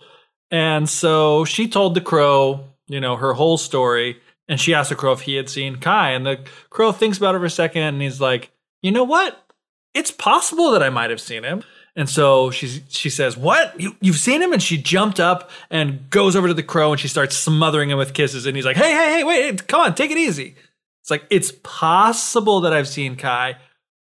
And 0.50 0.88
so 0.88 1.44
she 1.44 1.68
told 1.68 1.94
the 1.94 2.00
crow, 2.00 2.64
you 2.86 3.00
know, 3.00 3.16
her 3.16 3.34
whole 3.34 3.58
story. 3.58 4.20
And 4.48 4.58
she 4.58 4.72
asked 4.72 4.88
the 4.88 4.96
crow 4.96 5.12
if 5.12 5.22
he 5.22 5.34
had 5.34 5.50
seen 5.50 5.76
Kai. 5.76 6.12
And 6.12 6.24
the 6.24 6.40
crow 6.70 6.92
thinks 6.92 7.18
about 7.18 7.34
it 7.34 7.38
for 7.38 7.44
a 7.44 7.50
second 7.50 7.82
and 7.82 8.00
he's 8.00 8.20
like, 8.20 8.50
you 8.82 8.90
know 8.90 9.04
what? 9.04 9.44
It's 9.92 10.10
possible 10.10 10.70
that 10.70 10.82
I 10.82 10.88
might 10.88 11.10
have 11.10 11.20
seen 11.20 11.44
him. 11.44 11.62
And 11.98 12.08
so 12.08 12.52
she 12.52 12.84
she 12.88 13.10
says, 13.10 13.36
"What? 13.36 13.78
You 13.80 13.96
you've 14.00 14.20
seen 14.20 14.40
him?" 14.40 14.52
And 14.52 14.62
she 14.62 14.78
jumped 14.78 15.18
up 15.18 15.50
and 15.68 16.08
goes 16.10 16.36
over 16.36 16.46
to 16.46 16.54
the 16.54 16.62
crow 16.62 16.92
and 16.92 17.00
she 17.00 17.08
starts 17.08 17.36
smothering 17.36 17.90
him 17.90 17.98
with 17.98 18.14
kisses. 18.14 18.46
And 18.46 18.54
he's 18.54 18.64
like, 18.64 18.76
"Hey, 18.76 18.92
hey, 18.92 19.14
hey, 19.14 19.24
wait! 19.24 19.66
Come 19.66 19.80
on, 19.80 19.96
take 19.96 20.12
it 20.12 20.16
easy." 20.16 20.54
It's 21.02 21.10
like 21.10 21.24
it's 21.28 21.50
possible 21.64 22.60
that 22.60 22.72
I've 22.72 22.86
seen 22.86 23.16
Kai, 23.16 23.56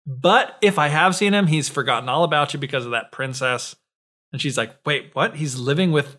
but 0.06 0.56
if 0.62 0.78
I 0.78 0.88
have 0.88 1.14
seen 1.14 1.34
him, 1.34 1.46
he's 1.46 1.68
forgotten 1.68 2.08
all 2.08 2.24
about 2.24 2.52
you 2.52 2.60
because 2.60 2.84
of 2.84 2.92
that 2.92 3.12
princess. 3.12 3.76
And 4.32 4.40
she's 4.40 4.58
like, 4.58 4.74
wait, 4.84 5.10
what? 5.14 5.36
He's 5.36 5.58
living 5.58 5.92
with 5.92 6.16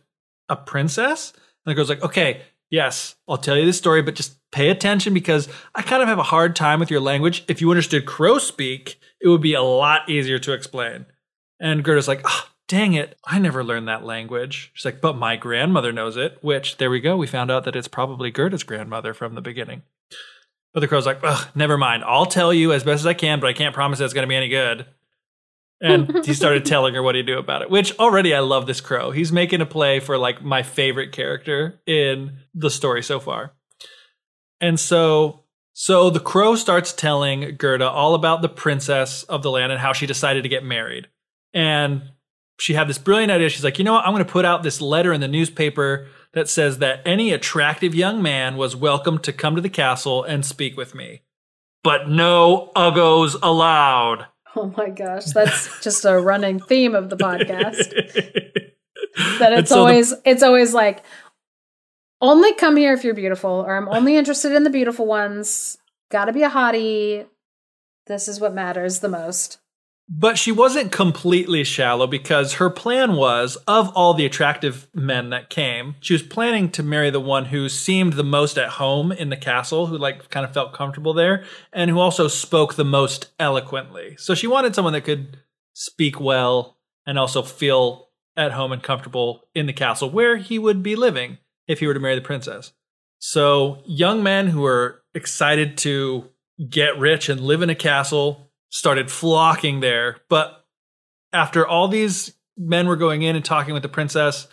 a 0.50 0.56
princess? 0.56 1.34
And 1.34 1.72
the 1.72 1.76
girl's 1.76 1.90
like, 1.90 2.04
okay, 2.04 2.42
yes, 2.70 3.16
I'll 3.28 3.38
tell 3.38 3.58
you 3.58 3.66
the 3.66 3.74
story, 3.74 4.02
but 4.02 4.16
just 4.16 4.38
pay 4.52 4.70
attention 4.70 5.14
because 5.14 5.48
I 5.76 5.82
kind 5.82 6.02
of 6.02 6.08
have 6.08 6.20
a 6.20 6.24
hard 6.24 6.56
time 6.56 6.80
with 6.80 6.92
your 6.92 7.00
language. 7.00 7.44
If 7.48 7.62
you 7.62 7.70
understood 7.70 8.06
crow 8.06 8.38
speak, 8.38 9.00
it 9.22 9.28
would 9.28 9.42
be 9.42 9.54
a 9.54 9.62
lot 9.62 10.10
easier 10.10 10.40
to 10.40 10.54
explain. 10.54 11.06
And 11.60 11.84
Gerda's 11.84 12.08
like, 12.08 12.22
oh, 12.26 12.50
dang 12.68 12.94
it, 12.94 13.18
I 13.26 13.40
never 13.40 13.64
learned 13.64 13.88
that 13.88 14.04
language. 14.04 14.72
She's 14.74 14.86
like, 14.86 15.02
but 15.02 15.18
my 15.18 15.36
grandmother 15.36 15.92
knows 15.92 16.18
it, 16.18 16.38
which 16.42 16.78
there 16.78 16.90
we 16.90 17.00
go. 17.00 17.18
We 17.18 17.28
found 17.28 17.52
out 17.52 17.66
that 17.66 17.76
it's 17.76 17.88
probably 17.88 18.32
Gerda's 18.32 18.64
grandmother 18.64 19.14
from 19.14 19.36
the 19.36 19.42
beginning. 19.42 19.84
But 20.74 20.80
the 20.80 20.88
crow's 20.88 21.06
like, 21.06 21.20
Ugh, 21.24 21.48
never 21.56 21.78
mind. 21.78 22.04
I'll 22.06 22.26
tell 22.26 22.54
you 22.54 22.74
as 22.74 22.84
best 22.84 23.02
as 23.02 23.06
I 23.06 23.14
can, 23.14 23.40
but 23.40 23.48
I 23.48 23.54
can't 23.54 23.76
promise 23.76 24.00
that 24.00 24.06
it's 24.06 24.14
going 24.14 24.28
to 24.28 24.30
be 24.30 24.36
any 24.36 24.50
good. 24.50 24.86
And 25.82 26.26
he 26.26 26.34
started 26.34 26.66
telling 26.66 26.96
her 26.96 27.04
what 27.04 27.16
he'd 27.16 27.28
do 27.28 27.38
about 27.38 27.62
it, 27.62 27.70
which 27.70 27.98
already 28.00 28.34
I 28.34 28.40
love 28.40 28.66
this 28.66 28.82
crow. 28.82 29.12
He's 29.12 29.32
making 29.32 29.62
a 29.62 29.66
play 29.66 30.00
for 30.00 30.18
like 30.18 30.42
my 30.42 30.64
favorite 30.64 31.12
character 31.12 31.82
in 31.86 32.38
the 32.54 32.70
story 32.70 33.04
so 33.04 33.20
far. 33.20 33.54
And 34.62 34.80
so 34.80 35.44
so 35.74 36.12
the 36.12 36.20
crow 36.20 36.56
starts 36.56 36.94
telling 36.94 37.56
Gerda 37.58 37.90
all 37.90 38.14
about 38.14 38.42
the 38.42 38.50
princess 38.50 39.24
of 39.24 39.42
the 39.42 39.50
land 39.50 39.72
and 39.72 39.82
how 39.82 39.92
she 39.92 40.06
decided 40.06 40.44
to 40.44 40.50
get 40.50 40.64
married. 40.64 41.08
And 41.54 42.04
she 42.60 42.76
had 42.76 42.88
this 42.88 43.00
brilliant 43.00 43.32
idea. 43.32 43.50
She's 43.50 43.64
like, 43.64 43.80
you 43.80 43.84
know 43.84 43.94
what? 43.94 44.06
I'm 44.06 44.14
going 44.14 44.24
to 44.24 44.32
put 44.32 44.46
out 44.46 44.62
this 44.62 44.80
letter 44.80 45.12
in 45.12 45.20
the 45.20 45.28
newspaper 45.28 46.08
that 46.34 46.50
says 46.50 46.80
that 46.80 47.02
any 47.06 47.32
attractive 47.32 47.94
young 47.96 48.22
man 48.22 48.58
was 48.58 48.76
welcome 48.76 49.20
to 49.20 49.32
come 49.34 49.56
to 49.56 49.62
the 49.62 49.70
castle 49.70 50.24
and 50.24 50.46
speak 50.46 50.76
with 50.76 50.94
me. 50.96 51.22
But 51.84 52.10
no 52.10 52.72
uggos 52.76 53.36
allowed. 53.42 54.28
Oh 54.56 54.72
my 54.78 54.92
gosh, 54.92 55.26
that's 55.34 55.82
just 55.82 56.06
a 56.06 56.16
running 56.20 56.60
theme 56.60 56.94
of 56.94 57.10
the 57.10 57.18
podcast. 57.18 57.90
that 59.40 59.52
it's 59.54 59.70
so 59.72 59.80
always 59.80 60.12
the- 60.12 60.22
it's 60.26 60.44
always 60.44 60.76
like 60.76 61.04
only 62.22 62.54
come 62.54 62.76
here 62.76 62.94
if 62.94 63.04
you're 63.04 63.16
beautiful, 63.16 63.50
or 63.50 63.76
I'm 63.76 63.90
only 63.90 64.16
interested 64.16 64.52
in 64.52 64.64
the 64.64 64.70
beautiful 64.70 65.08
ones. 65.08 65.80
Gotta 66.12 66.34
be 66.34 66.44
a 66.44 66.52
hottie. 66.52 67.26
This 68.06 68.28
is 68.28 68.40
what 68.40 68.54
matters 68.54 69.00
the 69.00 69.10
most. 69.10 69.58
But 70.10 70.38
she 70.38 70.52
wasn't 70.52 70.92
completely 70.92 71.64
shallow 71.64 72.08
because 72.08 72.54
her 72.54 72.70
plan 72.70 73.16
was 73.16 73.56
of 73.68 73.90
all 73.96 74.14
the 74.14 74.26
attractive 74.26 74.88
men 74.94 75.30
that 75.30 75.50
came, 75.50 75.96
she 76.02 76.14
was 76.14 76.22
planning 76.22 76.70
to 76.72 76.84
marry 76.84 77.10
the 77.10 77.22
one 77.22 77.46
who 77.46 77.70
seemed 77.70 78.14
the 78.14 78.24
most 78.24 78.58
at 78.58 78.72
home 78.72 79.12
in 79.14 79.30
the 79.30 79.38
castle, 79.38 79.88
who 79.88 79.98
like 79.98 80.30
kind 80.30 80.46
of 80.46 80.54
felt 80.54 80.74
comfortable 80.74 81.14
there, 81.14 81.46
and 81.72 81.90
who 81.90 82.00
also 82.00 82.28
spoke 82.28 82.74
the 82.74 82.84
most 82.84 83.32
eloquently. 83.40 84.16
So 84.18 84.36
she 84.36 84.46
wanted 84.46 84.76
someone 84.76 84.94
that 84.94 85.06
could 85.06 85.38
speak 85.74 86.20
well 86.20 86.78
and 87.06 87.18
also 87.18 87.42
feel 87.42 88.10
at 88.36 88.52
home 88.52 88.72
and 88.72 88.84
comfortable 88.84 89.44
in 89.56 89.68
the 89.68 89.74
castle 89.74 90.10
where 90.10 90.38
he 90.38 90.60
would 90.60 90.84
be 90.84 90.96
living 90.96 91.38
if 91.68 91.80
he 91.80 91.88
were 91.88 91.94
to 91.94 92.00
marry 92.00 92.16
the 92.16 92.22
princess. 92.22 92.74
So 93.20 93.82
young 93.86 94.22
men 94.22 94.48
who 94.48 94.62
were 94.62 95.04
excited 95.14 95.78
to 95.80 96.30
get 96.70 96.98
rich 96.98 97.30
and 97.30 97.42
live 97.42 97.62
in 97.62 97.70
a 97.70 97.76
castle 97.76 98.43
started 98.74 99.12
flocking 99.12 99.82
there. 99.82 100.18
But 100.30 100.66
after 101.32 101.66
all 101.66 101.88
these 101.88 102.34
men 102.58 102.88
were 102.88 102.96
going 102.96 103.22
in 103.22 103.36
and 103.36 103.46
talking 103.46 103.72
with 103.76 103.84
the 103.84 103.90
princess, 103.90 104.48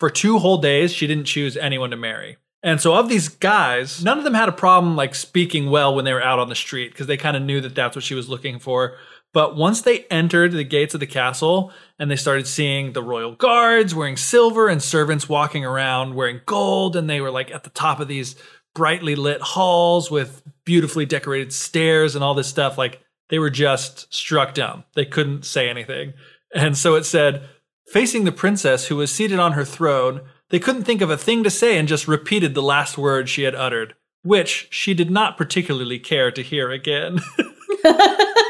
for 0.00 0.10
two 0.10 0.40
whole 0.40 0.58
days, 0.58 0.92
she 0.92 1.06
didn't 1.06 1.26
choose 1.26 1.56
anyone 1.56 1.90
to 1.90 1.96
marry. 1.96 2.36
And 2.64 2.80
so, 2.80 2.94
of 2.94 3.08
these 3.08 3.28
guys, 3.28 4.04
none 4.04 4.18
of 4.18 4.24
them 4.24 4.34
had 4.34 4.48
a 4.48 4.52
problem 4.52 4.96
like 4.96 5.14
speaking 5.14 5.70
well 5.70 5.94
when 5.94 6.04
they 6.04 6.12
were 6.12 6.22
out 6.22 6.40
on 6.40 6.48
the 6.48 6.54
street 6.56 6.90
because 6.90 7.06
they 7.06 7.16
kind 7.16 7.36
of 7.36 7.44
knew 7.44 7.60
that 7.60 7.76
that's 7.76 7.94
what 7.94 8.04
she 8.04 8.14
was 8.14 8.28
looking 8.28 8.58
for. 8.58 8.96
But 9.32 9.56
once 9.56 9.82
they 9.82 10.00
entered 10.06 10.50
the 10.50 10.64
gates 10.64 10.92
of 10.92 11.00
the 11.00 11.06
castle 11.06 11.72
and 11.98 12.10
they 12.10 12.16
started 12.16 12.48
seeing 12.48 12.92
the 12.92 13.04
royal 13.04 13.36
guards 13.36 13.94
wearing 13.94 14.16
silver 14.16 14.68
and 14.68 14.82
servants 14.82 15.28
walking 15.28 15.64
around 15.64 16.16
wearing 16.16 16.40
gold, 16.44 16.96
and 16.96 17.08
they 17.08 17.20
were 17.20 17.30
like 17.30 17.52
at 17.52 17.62
the 17.62 17.70
top 17.70 18.00
of 18.00 18.08
these 18.08 18.34
brightly 18.74 19.14
lit 19.14 19.40
halls 19.40 20.10
with 20.10 20.42
beautifully 20.64 21.06
decorated 21.06 21.52
stairs 21.52 22.16
and 22.16 22.24
all 22.24 22.34
this 22.34 22.48
stuff, 22.48 22.76
like 22.76 23.00
they 23.30 23.38
were 23.38 23.50
just 23.50 24.12
struck 24.12 24.54
dumb. 24.54 24.84
They 24.94 25.06
couldn't 25.06 25.44
say 25.44 25.68
anything. 25.68 26.12
And 26.54 26.76
so 26.76 26.96
it 26.96 27.04
said, 27.04 27.48
facing 27.86 28.24
the 28.24 28.32
princess 28.32 28.86
who 28.88 28.96
was 28.96 29.10
seated 29.10 29.38
on 29.38 29.52
her 29.52 29.64
throne, 29.64 30.20
they 30.50 30.58
couldn't 30.58 30.84
think 30.84 31.00
of 31.00 31.10
a 31.10 31.16
thing 31.16 31.42
to 31.44 31.50
say 31.50 31.78
and 31.78 31.88
just 31.88 32.08
repeated 32.08 32.54
the 32.54 32.62
last 32.62 32.98
word 32.98 33.28
she 33.28 33.44
had 33.44 33.54
uttered, 33.54 33.94
which 34.22 34.68
she 34.70 34.94
did 34.94 35.10
not 35.10 35.38
particularly 35.38 35.98
care 35.98 36.30
to 36.30 36.42
hear 36.42 36.70
again. 36.70 37.20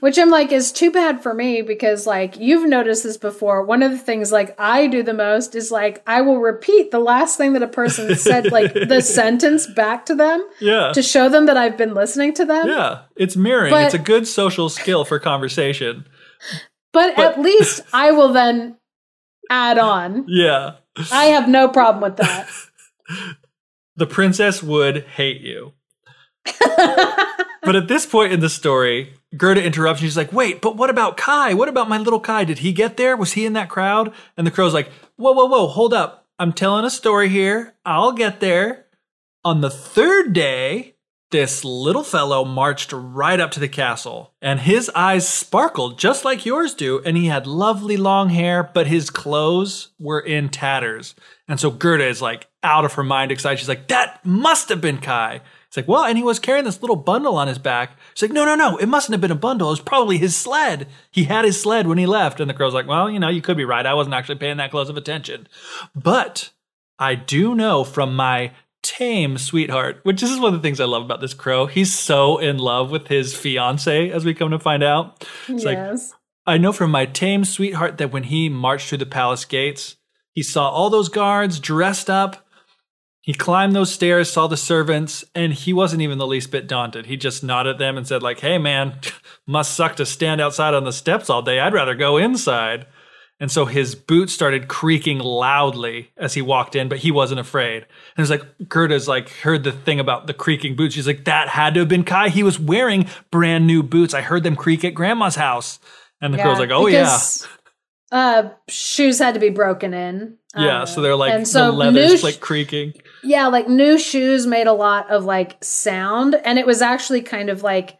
Which 0.00 0.18
I'm 0.18 0.30
like 0.30 0.52
is 0.52 0.72
too 0.72 0.90
bad 0.90 1.22
for 1.22 1.34
me 1.34 1.62
because 1.62 2.06
like 2.06 2.38
you've 2.38 2.68
noticed 2.68 3.02
this 3.02 3.16
before. 3.16 3.64
One 3.64 3.82
of 3.82 3.90
the 3.90 3.98
things 3.98 4.32
like 4.32 4.54
I 4.58 4.86
do 4.86 5.02
the 5.02 5.14
most 5.14 5.54
is 5.54 5.70
like 5.70 6.02
I 6.06 6.20
will 6.20 6.38
repeat 6.38 6.90
the 6.90 6.98
last 6.98 7.36
thing 7.36 7.52
that 7.54 7.62
a 7.62 7.68
person 7.68 8.14
said, 8.16 8.52
like 8.52 8.72
the 8.74 9.00
sentence 9.00 9.66
back 9.66 10.06
to 10.06 10.14
them. 10.14 10.46
Yeah. 10.60 10.92
To 10.92 11.02
show 11.02 11.28
them 11.28 11.46
that 11.46 11.56
I've 11.56 11.76
been 11.76 11.94
listening 11.94 12.34
to 12.34 12.44
them. 12.44 12.68
Yeah. 12.68 13.02
It's 13.16 13.36
mirroring. 13.36 13.70
But, 13.70 13.86
it's 13.86 13.94
a 13.94 13.98
good 13.98 14.26
social 14.26 14.68
skill 14.68 15.04
for 15.04 15.18
conversation. 15.18 16.06
But, 16.92 17.16
but 17.16 17.36
at 17.36 17.40
least 17.40 17.82
I 17.92 18.12
will 18.12 18.32
then 18.32 18.76
add 19.50 19.78
on. 19.78 20.26
Yeah. 20.28 20.76
I 21.12 21.26
have 21.26 21.48
no 21.48 21.68
problem 21.68 22.02
with 22.02 22.16
that. 22.16 22.48
the 23.96 24.06
princess 24.06 24.62
would 24.62 25.04
hate 25.04 25.40
you. 25.40 25.72
but 27.62 27.76
at 27.76 27.88
this 27.88 28.06
point 28.06 28.32
in 28.32 28.40
the 28.40 28.48
story, 28.48 29.14
Gerda 29.36 29.62
interrupts. 29.62 30.00
She's 30.00 30.16
like, 30.16 30.32
"Wait, 30.32 30.60
but 30.60 30.76
what 30.76 30.90
about 30.90 31.16
Kai? 31.16 31.54
What 31.54 31.68
about 31.68 31.88
my 31.88 31.98
little 31.98 32.20
Kai? 32.20 32.44
Did 32.44 32.58
he 32.58 32.72
get 32.72 32.96
there? 32.96 33.16
Was 33.16 33.32
he 33.32 33.44
in 33.44 33.52
that 33.54 33.68
crowd?" 33.68 34.12
And 34.36 34.46
the 34.46 34.50
crow's 34.50 34.74
like, 34.74 34.90
"Whoa, 35.16 35.32
whoa, 35.32 35.46
whoa! 35.46 35.66
Hold 35.66 35.92
up! 35.92 36.26
I'm 36.38 36.52
telling 36.52 36.84
a 36.84 36.90
story 36.90 37.28
here. 37.28 37.74
I'll 37.84 38.12
get 38.12 38.40
there." 38.40 38.86
On 39.44 39.60
the 39.60 39.70
third 39.70 40.32
day, 40.32 40.96
this 41.30 41.62
little 41.62 42.02
fellow 42.02 42.44
marched 42.44 42.92
right 42.92 43.38
up 43.38 43.50
to 43.52 43.60
the 43.60 43.68
castle, 43.68 44.32
and 44.40 44.60
his 44.60 44.90
eyes 44.94 45.28
sparkled 45.28 45.98
just 45.98 46.24
like 46.24 46.46
yours 46.46 46.72
do, 46.72 47.02
and 47.04 47.16
he 47.16 47.26
had 47.26 47.46
lovely 47.46 47.96
long 47.98 48.30
hair, 48.30 48.62
but 48.62 48.86
his 48.86 49.10
clothes 49.10 49.88
were 49.98 50.20
in 50.20 50.48
tatters. 50.48 51.14
And 51.46 51.60
so 51.60 51.70
Gerda 51.70 52.06
is 52.06 52.22
like 52.22 52.48
out 52.62 52.86
of 52.86 52.94
her 52.94 53.04
mind 53.04 53.30
excited. 53.30 53.58
She's 53.58 53.68
like, 53.68 53.88
"That 53.88 54.24
must 54.24 54.70
have 54.70 54.80
been 54.80 54.98
Kai." 54.98 55.42
It's 55.68 55.76
like, 55.76 55.86
well, 55.86 56.04
and 56.04 56.16
he 56.16 56.24
was 56.24 56.38
carrying 56.38 56.64
this 56.64 56.80
little 56.80 56.96
bundle 56.96 57.36
on 57.36 57.46
his 57.46 57.58
back. 57.58 57.98
She's 58.14 58.28
like, 58.28 58.34
no, 58.34 58.46
no, 58.46 58.54
no, 58.54 58.78
it 58.78 58.86
mustn't 58.86 59.12
have 59.12 59.20
been 59.20 59.30
a 59.30 59.34
bundle. 59.34 59.68
It 59.68 59.72
was 59.72 59.80
probably 59.80 60.16
his 60.16 60.34
sled. 60.34 60.88
He 61.10 61.24
had 61.24 61.44
his 61.44 61.60
sled 61.60 61.86
when 61.86 61.98
he 61.98 62.06
left. 62.06 62.40
And 62.40 62.48
the 62.48 62.54
girl's 62.54 62.72
like, 62.72 62.86
well, 62.86 63.10
you 63.10 63.18
know, 63.18 63.28
you 63.28 63.42
could 63.42 63.58
be 63.58 63.66
right. 63.66 63.84
I 63.84 63.92
wasn't 63.92 64.14
actually 64.14 64.36
paying 64.36 64.56
that 64.56 64.70
close 64.70 64.88
of 64.88 64.96
attention. 64.96 65.46
But 65.94 66.50
I 66.98 67.14
do 67.14 67.54
know 67.54 67.84
from 67.84 68.16
my 68.16 68.52
tame 68.82 69.36
sweetheart, 69.36 70.00
which 70.04 70.22
this 70.22 70.30
is 70.30 70.40
one 70.40 70.54
of 70.54 70.60
the 70.62 70.66
things 70.66 70.80
I 70.80 70.86
love 70.86 71.02
about 71.02 71.20
this 71.20 71.34
crow. 71.34 71.66
He's 71.66 71.92
so 71.92 72.38
in 72.38 72.56
love 72.56 72.90
with 72.90 73.08
his 73.08 73.36
fiance, 73.36 74.10
as 74.10 74.24
we 74.24 74.32
come 74.32 74.50
to 74.52 74.58
find 74.58 74.82
out. 74.82 75.22
It's 75.48 75.64
yes. 75.64 75.64
like, 75.64 76.18
I 76.46 76.56
know 76.56 76.72
from 76.72 76.90
my 76.90 77.04
tame 77.04 77.44
sweetheart 77.44 77.98
that 77.98 78.10
when 78.10 78.22
he 78.22 78.48
marched 78.48 78.88
through 78.88 78.98
the 78.98 79.06
palace 79.06 79.44
gates, 79.44 79.96
he 80.32 80.42
saw 80.42 80.70
all 80.70 80.88
those 80.88 81.10
guards 81.10 81.60
dressed 81.60 82.08
up 82.08 82.47
he 83.28 83.34
climbed 83.34 83.76
those 83.76 83.92
stairs, 83.92 84.32
saw 84.32 84.46
the 84.46 84.56
servants, 84.56 85.22
and 85.34 85.52
he 85.52 85.74
wasn't 85.74 86.00
even 86.00 86.16
the 86.16 86.26
least 86.26 86.50
bit 86.50 86.66
daunted. 86.66 87.04
He 87.04 87.18
just 87.18 87.44
nodded 87.44 87.72
at 87.72 87.78
them 87.78 87.98
and 87.98 88.06
said, 88.06 88.22
like, 88.22 88.40
hey 88.40 88.56
man, 88.56 88.98
must 89.46 89.74
suck 89.74 89.96
to 89.96 90.06
stand 90.06 90.40
outside 90.40 90.72
on 90.72 90.84
the 90.84 90.94
steps 90.94 91.28
all 91.28 91.42
day. 91.42 91.60
I'd 91.60 91.74
rather 91.74 91.94
go 91.94 92.16
inside. 92.16 92.86
And 93.38 93.50
so 93.52 93.66
his 93.66 93.94
boots 93.94 94.32
started 94.32 94.66
creaking 94.66 95.18
loudly 95.18 96.10
as 96.16 96.32
he 96.32 96.40
walked 96.40 96.74
in, 96.74 96.88
but 96.88 97.00
he 97.00 97.10
wasn't 97.10 97.40
afraid. 97.40 97.84
And 98.16 98.24
it's 98.24 98.30
like 98.30 98.46
Gerda's 98.66 99.06
like 99.06 99.28
heard 99.28 99.62
the 99.62 99.72
thing 99.72 100.00
about 100.00 100.26
the 100.26 100.32
creaking 100.32 100.74
boots. 100.74 100.94
She's 100.94 101.06
like, 101.06 101.26
that 101.26 101.48
had 101.48 101.74
to 101.74 101.80
have 101.80 101.88
been 101.90 102.04
Kai. 102.04 102.30
He 102.30 102.42
was 102.42 102.58
wearing 102.58 103.10
brand 103.30 103.66
new 103.66 103.82
boots. 103.82 104.14
I 104.14 104.22
heard 104.22 104.42
them 104.42 104.56
creak 104.56 104.86
at 104.86 104.94
grandma's 104.94 105.36
house. 105.36 105.80
And 106.22 106.32
the 106.32 106.38
yeah, 106.38 106.44
girl's 106.44 106.60
like, 106.60 106.70
oh 106.70 106.86
yeah. 106.86 107.18
Uh, 108.10 108.48
shoes 108.68 109.18
had 109.18 109.34
to 109.34 109.40
be 109.40 109.50
broken 109.50 109.92
in. 109.92 110.38
Yeah, 110.56 110.82
uh, 110.82 110.86
so 110.86 111.02
they're 111.02 111.14
like 111.14 111.34
and 111.34 111.46
so 111.46 111.66
the 111.66 111.72
leather's 111.72 112.20
sh- 112.20 112.24
like 112.24 112.40
creaking. 112.40 112.94
Yeah, 113.22 113.48
like 113.48 113.68
new 113.68 113.98
shoes 113.98 114.46
made 114.46 114.66
a 114.66 114.72
lot 114.72 115.10
of 115.10 115.24
like 115.24 115.62
sound, 115.62 116.34
and 116.34 116.58
it 116.58 116.66
was 116.66 116.82
actually 116.82 117.22
kind 117.22 117.50
of 117.50 117.62
like 117.62 117.98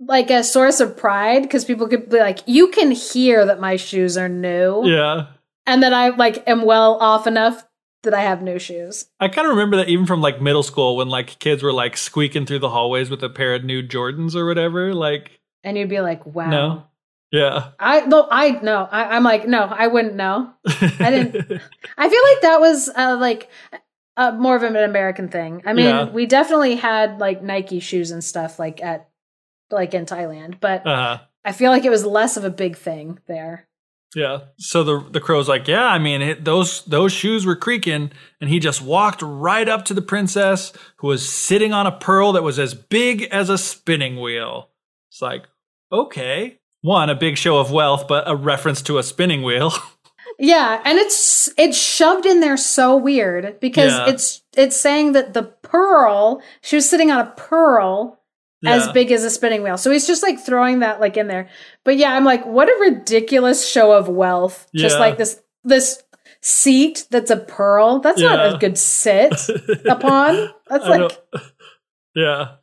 like 0.00 0.30
a 0.30 0.44
source 0.44 0.80
of 0.80 0.96
pride 0.96 1.42
because 1.42 1.64
people 1.64 1.88
could 1.88 2.10
be 2.10 2.18
like, 2.18 2.40
you 2.46 2.68
can 2.68 2.90
hear 2.90 3.46
that 3.46 3.60
my 3.60 3.76
shoes 3.76 4.16
are 4.16 4.28
new. 4.28 4.82
Yeah, 4.84 5.26
and 5.66 5.82
that 5.82 5.92
I 5.92 6.10
like 6.10 6.46
am 6.48 6.64
well 6.64 6.94
off 7.00 7.26
enough 7.26 7.64
that 8.02 8.14
I 8.14 8.22
have 8.22 8.42
new 8.42 8.58
shoes. 8.58 9.06
I 9.18 9.28
kind 9.28 9.46
of 9.46 9.52
remember 9.52 9.76
that 9.78 9.88
even 9.88 10.06
from 10.06 10.20
like 10.20 10.40
middle 10.40 10.62
school 10.62 10.96
when 10.96 11.08
like 11.08 11.38
kids 11.38 11.62
were 11.62 11.72
like 11.72 11.96
squeaking 11.96 12.46
through 12.46 12.60
the 12.60 12.68
hallways 12.68 13.10
with 13.10 13.22
a 13.22 13.30
pair 13.30 13.54
of 13.54 13.64
new 13.64 13.82
Jordans 13.82 14.34
or 14.34 14.46
whatever, 14.46 14.94
like. 14.94 15.40
And 15.62 15.78
you'd 15.78 15.88
be 15.88 16.00
like, 16.00 16.26
"Wow." 16.26 16.50
No. 16.50 16.86
Yeah. 17.34 17.70
I 17.80 18.02
no, 18.02 18.28
I 18.30 18.50
no, 18.62 18.88
I, 18.92 19.16
am 19.16 19.24
like, 19.24 19.48
no, 19.48 19.62
I 19.62 19.88
wouldn't 19.88 20.14
know. 20.14 20.52
I 20.66 21.10
didn't. 21.10 21.34
I 21.98 22.08
feel 22.08 22.22
like 22.32 22.42
that 22.42 22.60
was 22.60 22.88
uh, 22.94 23.16
like 23.18 23.50
uh, 24.16 24.32
more 24.32 24.56
of 24.56 24.62
an 24.62 24.76
American 24.76 25.28
thing. 25.28 25.62
I 25.66 25.72
mean, 25.72 25.86
yeah. 25.86 26.10
we 26.10 26.26
definitely 26.26 26.76
had 26.76 27.18
like 27.18 27.42
Nike 27.42 27.80
shoes 27.80 28.10
and 28.10 28.22
stuff 28.22 28.58
like 28.58 28.82
at 28.82 29.08
like 29.70 29.94
in 29.94 30.06
Thailand, 30.06 30.60
but 30.60 30.86
uh-huh. 30.86 31.18
I 31.44 31.52
feel 31.52 31.70
like 31.70 31.84
it 31.84 31.90
was 31.90 32.04
less 32.04 32.36
of 32.36 32.44
a 32.44 32.50
big 32.50 32.76
thing 32.76 33.18
there. 33.26 33.68
Yeah. 34.14 34.40
So 34.58 34.84
the 34.84 35.10
the 35.10 35.20
crow's 35.20 35.48
like, 35.48 35.66
yeah, 35.66 35.86
I 35.86 35.98
mean, 35.98 36.22
it, 36.22 36.44
those 36.44 36.84
those 36.84 37.12
shoes 37.12 37.44
were 37.44 37.56
creaking, 37.56 38.12
and 38.40 38.48
he 38.48 38.60
just 38.60 38.80
walked 38.80 39.22
right 39.22 39.68
up 39.68 39.84
to 39.86 39.94
the 39.94 40.02
princess, 40.02 40.72
who 40.96 41.08
was 41.08 41.28
sitting 41.28 41.72
on 41.72 41.86
a 41.86 41.92
pearl 41.92 42.32
that 42.32 42.42
was 42.42 42.58
as 42.58 42.74
big 42.74 43.22
as 43.22 43.50
a 43.50 43.58
spinning 43.58 44.20
wheel. 44.20 44.70
It's 45.10 45.20
like, 45.20 45.46
okay, 45.90 46.60
one, 46.82 47.10
a 47.10 47.14
big 47.14 47.36
show 47.38 47.58
of 47.58 47.72
wealth, 47.72 48.06
but 48.06 48.28
a 48.28 48.36
reference 48.36 48.82
to 48.82 48.98
a 48.98 49.02
spinning 49.02 49.42
wheel. 49.42 49.72
Yeah, 50.38 50.80
and 50.84 50.98
it's 50.98 51.48
it's 51.56 51.78
shoved 51.78 52.26
in 52.26 52.40
there 52.40 52.56
so 52.56 52.96
weird 52.96 53.60
because 53.60 53.92
yeah. 53.92 54.08
it's 54.08 54.42
it's 54.56 54.76
saying 54.76 55.12
that 55.12 55.34
the 55.34 55.44
pearl 55.44 56.42
she 56.60 56.76
was 56.76 56.88
sitting 56.88 57.10
on 57.10 57.20
a 57.20 57.30
pearl 57.30 58.20
as 58.66 58.88
big 58.92 59.12
as 59.12 59.24
a 59.24 59.30
spinning 59.30 59.62
wheel. 59.62 59.76
So 59.76 59.90
he's 59.90 60.06
just 60.06 60.22
like 60.22 60.40
throwing 60.40 60.78
that 60.80 61.00
like 61.00 61.16
in 61.16 61.28
there. 61.28 61.48
But 61.84 61.96
yeah, 61.96 62.14
I'm 62.14 62.24
like, 62.24 62.46
what 62.46 62.68
a 62.68 62.90
ridiculous 62.90 63.68
show 63.68 63.92
of 63.92 64.08
wealth. 64.08 64.68
Just 64.74 64.98
like 64.98 65.18
this 65.18 65.40
this 65.64 66.02
seat 66.40 67.06
that's 67.10 67.30
a 67.30 67.36
pearl. 67.36 68.00
That's 68.00 68.20
Yeah. 68.20 68.36
not 68.36 68.54
a 68.54 68.58
good 68.58 68.78
sit 68.78 69.34
upon. 69.88 70.50
That's 70.68 70.84
I 70.84 70.96
like 70.96 71.18
yeah, 72.14 72.56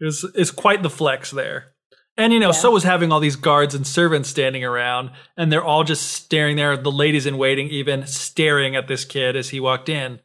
it's 0.00 0.24
it's 0.34 0.50
quite 0.50 0.82
the 0.82 0.90
flex 0.90 1.30
there. 1.30 1.73
And 2.16 2.32
you 2.32 2.38
know, 2.38 2.48
Yeah. 2.48 2.52
so 2.52 2.70
was 2.70 2.84
having 2.84 3.10
all 3.10 3.20
these 3.20 3.36
guards 3.36 3.74
and 3.74 3.86
servants 3.86 4.28
standing 4.28 4.64
around, 4.64 5.10
and 5.36 5.50
they're 5.52 5.64
all 5.64 5.82
just 5.84 6.12
staring 6.12 6.56
there. 6.56 6.76
The 6.76 6.90
ladies 6.92 7.26
in 7.26 7.36
waiting, 7.38 7.68
even 7.68 8.06
staring 8.06 8.76
at 8.76 8.86
this 8.86 9.04
kid 9.04 9.34
as 9.36 9.50
he 9.50 9.58
walked 9.60 9.88
in. 9.88 10.20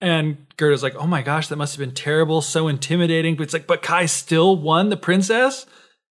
And 0.00 0.46
Gerda's 0.58 0.82
like, 0.82 0.94
"Oh 0.96 1.06
my 1.06 1.22
gosh, 1.22 1.48
that 1.48 1.56
must 1.56 1.74
have 1.74 1.80
been 1.86 1.94
terrible, 1.94 2.42
so 2.42 2.68
intimidating." 2.68 3.36
But 3.36 3.44
it's 3.44 3.54
like, 3.54 3.66
but 3.66 3.80
Kai 3.80 4.04
still 4.06 4.54
won 4.56 4.90
the 4.90 4.96
princess. 4.98 5.64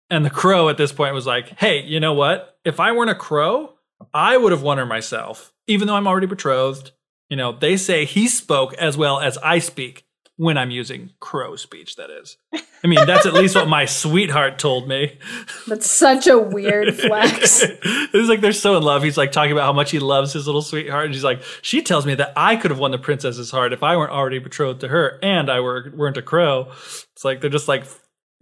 And 0.08 0.24
the 0.24 0.30
crow 0.30 0.68
at 0.68 0.76
this 0.78 0.92
point 0.92 1.14
was 1.14 1.26
like, 1.26 1.58
"Hey, 1.58 1.82
you 1.82 2.00
know 2.00 2.14
what? 2.14 2.56
If 2.64 2.80
I 2.80 2.92
weren't 2.92 3.10
a 3.10 3.14
crow, 3.14 3.74
I 4.14 4.36
would 4.38 4.52
have 4.52 4.62
won 4.62 4.78
her 4.78 4.86
myself, 4.86 5.52
even 5.66 5.88
though 5.88 5.96
I'm 5.96 6.06
already 6.06 6.26
betrothed." 6.26 6.92
You 7.28 7.36
know, 7.36 7.52
they 7.52 7.76
say 7.76 8.04
he 8.04 8.28
spoke 8.28 8.72
as 8.74 8.96
well 8.96 9.20
as 9.20 9.36
I 9.38 9.58
speak 9.58 10.04
when 10.36 10.56
I'm 10.56 10.70
using 10.70 11.10
crow 11.20 11.56
speech, 11.56 11.96
that 11.96 12.10
is. 12.10 12.36
I 12.84 12.88
mean, 12.88 13.06
that's 13.06 13.26
at 13.26 13.34
least 13.34 13.54
what 13.54 13.68
my 13.68 13.84
sweetheart 13.84 14.58
told 14.58 14.88
me. 14.88 15.18
that's 15.68 15.90
such 15.90 16.26
a 16.26 16.38
weird 16.38 16.96
flex. 16.96 17.62
it's 17.62 18.28
like 18.28 18.40
they're 18.40 18.52
so 18.52 18.76
in 18.76 18.82
love. 18.82 19.02
He's 19.02 19.16
like 19.16 19.30
talking 19.30 19.52
about 19.52 19.64
how 19.64 19.72
much 19.72 19.90
he 19.90 19.98
loves 19.98 20.32
his 20.32 20.46
little 20.46 20.62
sweetheart. 20.62 21.06
And 21.06 21.14
she's 21.14 21.24
like, 21.24 21.42
she 21.60 21.82
tells 21.82 22.06
me 22.06 22.14
that 22.16 22.32
I 22.36 22.56
could 22.56 22.70
have 22.70 22.80
won 22.80 22.90
the 22.90 22.98
princess's 22.98 23.50
heart 23.50 23.72
if 23.72 23.82
I 23.82 23.96
weren't 23.96 24.12
already 24.12 24.38
betrothed 24.38 24.80
to 24.80 24.88
her 24.88 25.18
and 25.22 25.50
I 25.50 25.60
were, 25.60 25.92
weren't 25.94 26.16
a 26.16 26.22
crow. 26.22 26.70
It's 27.12 27.24
like 27.24 27.40
they're 27.40 27.50
just 27.50 27.68
like, 27.68 27.84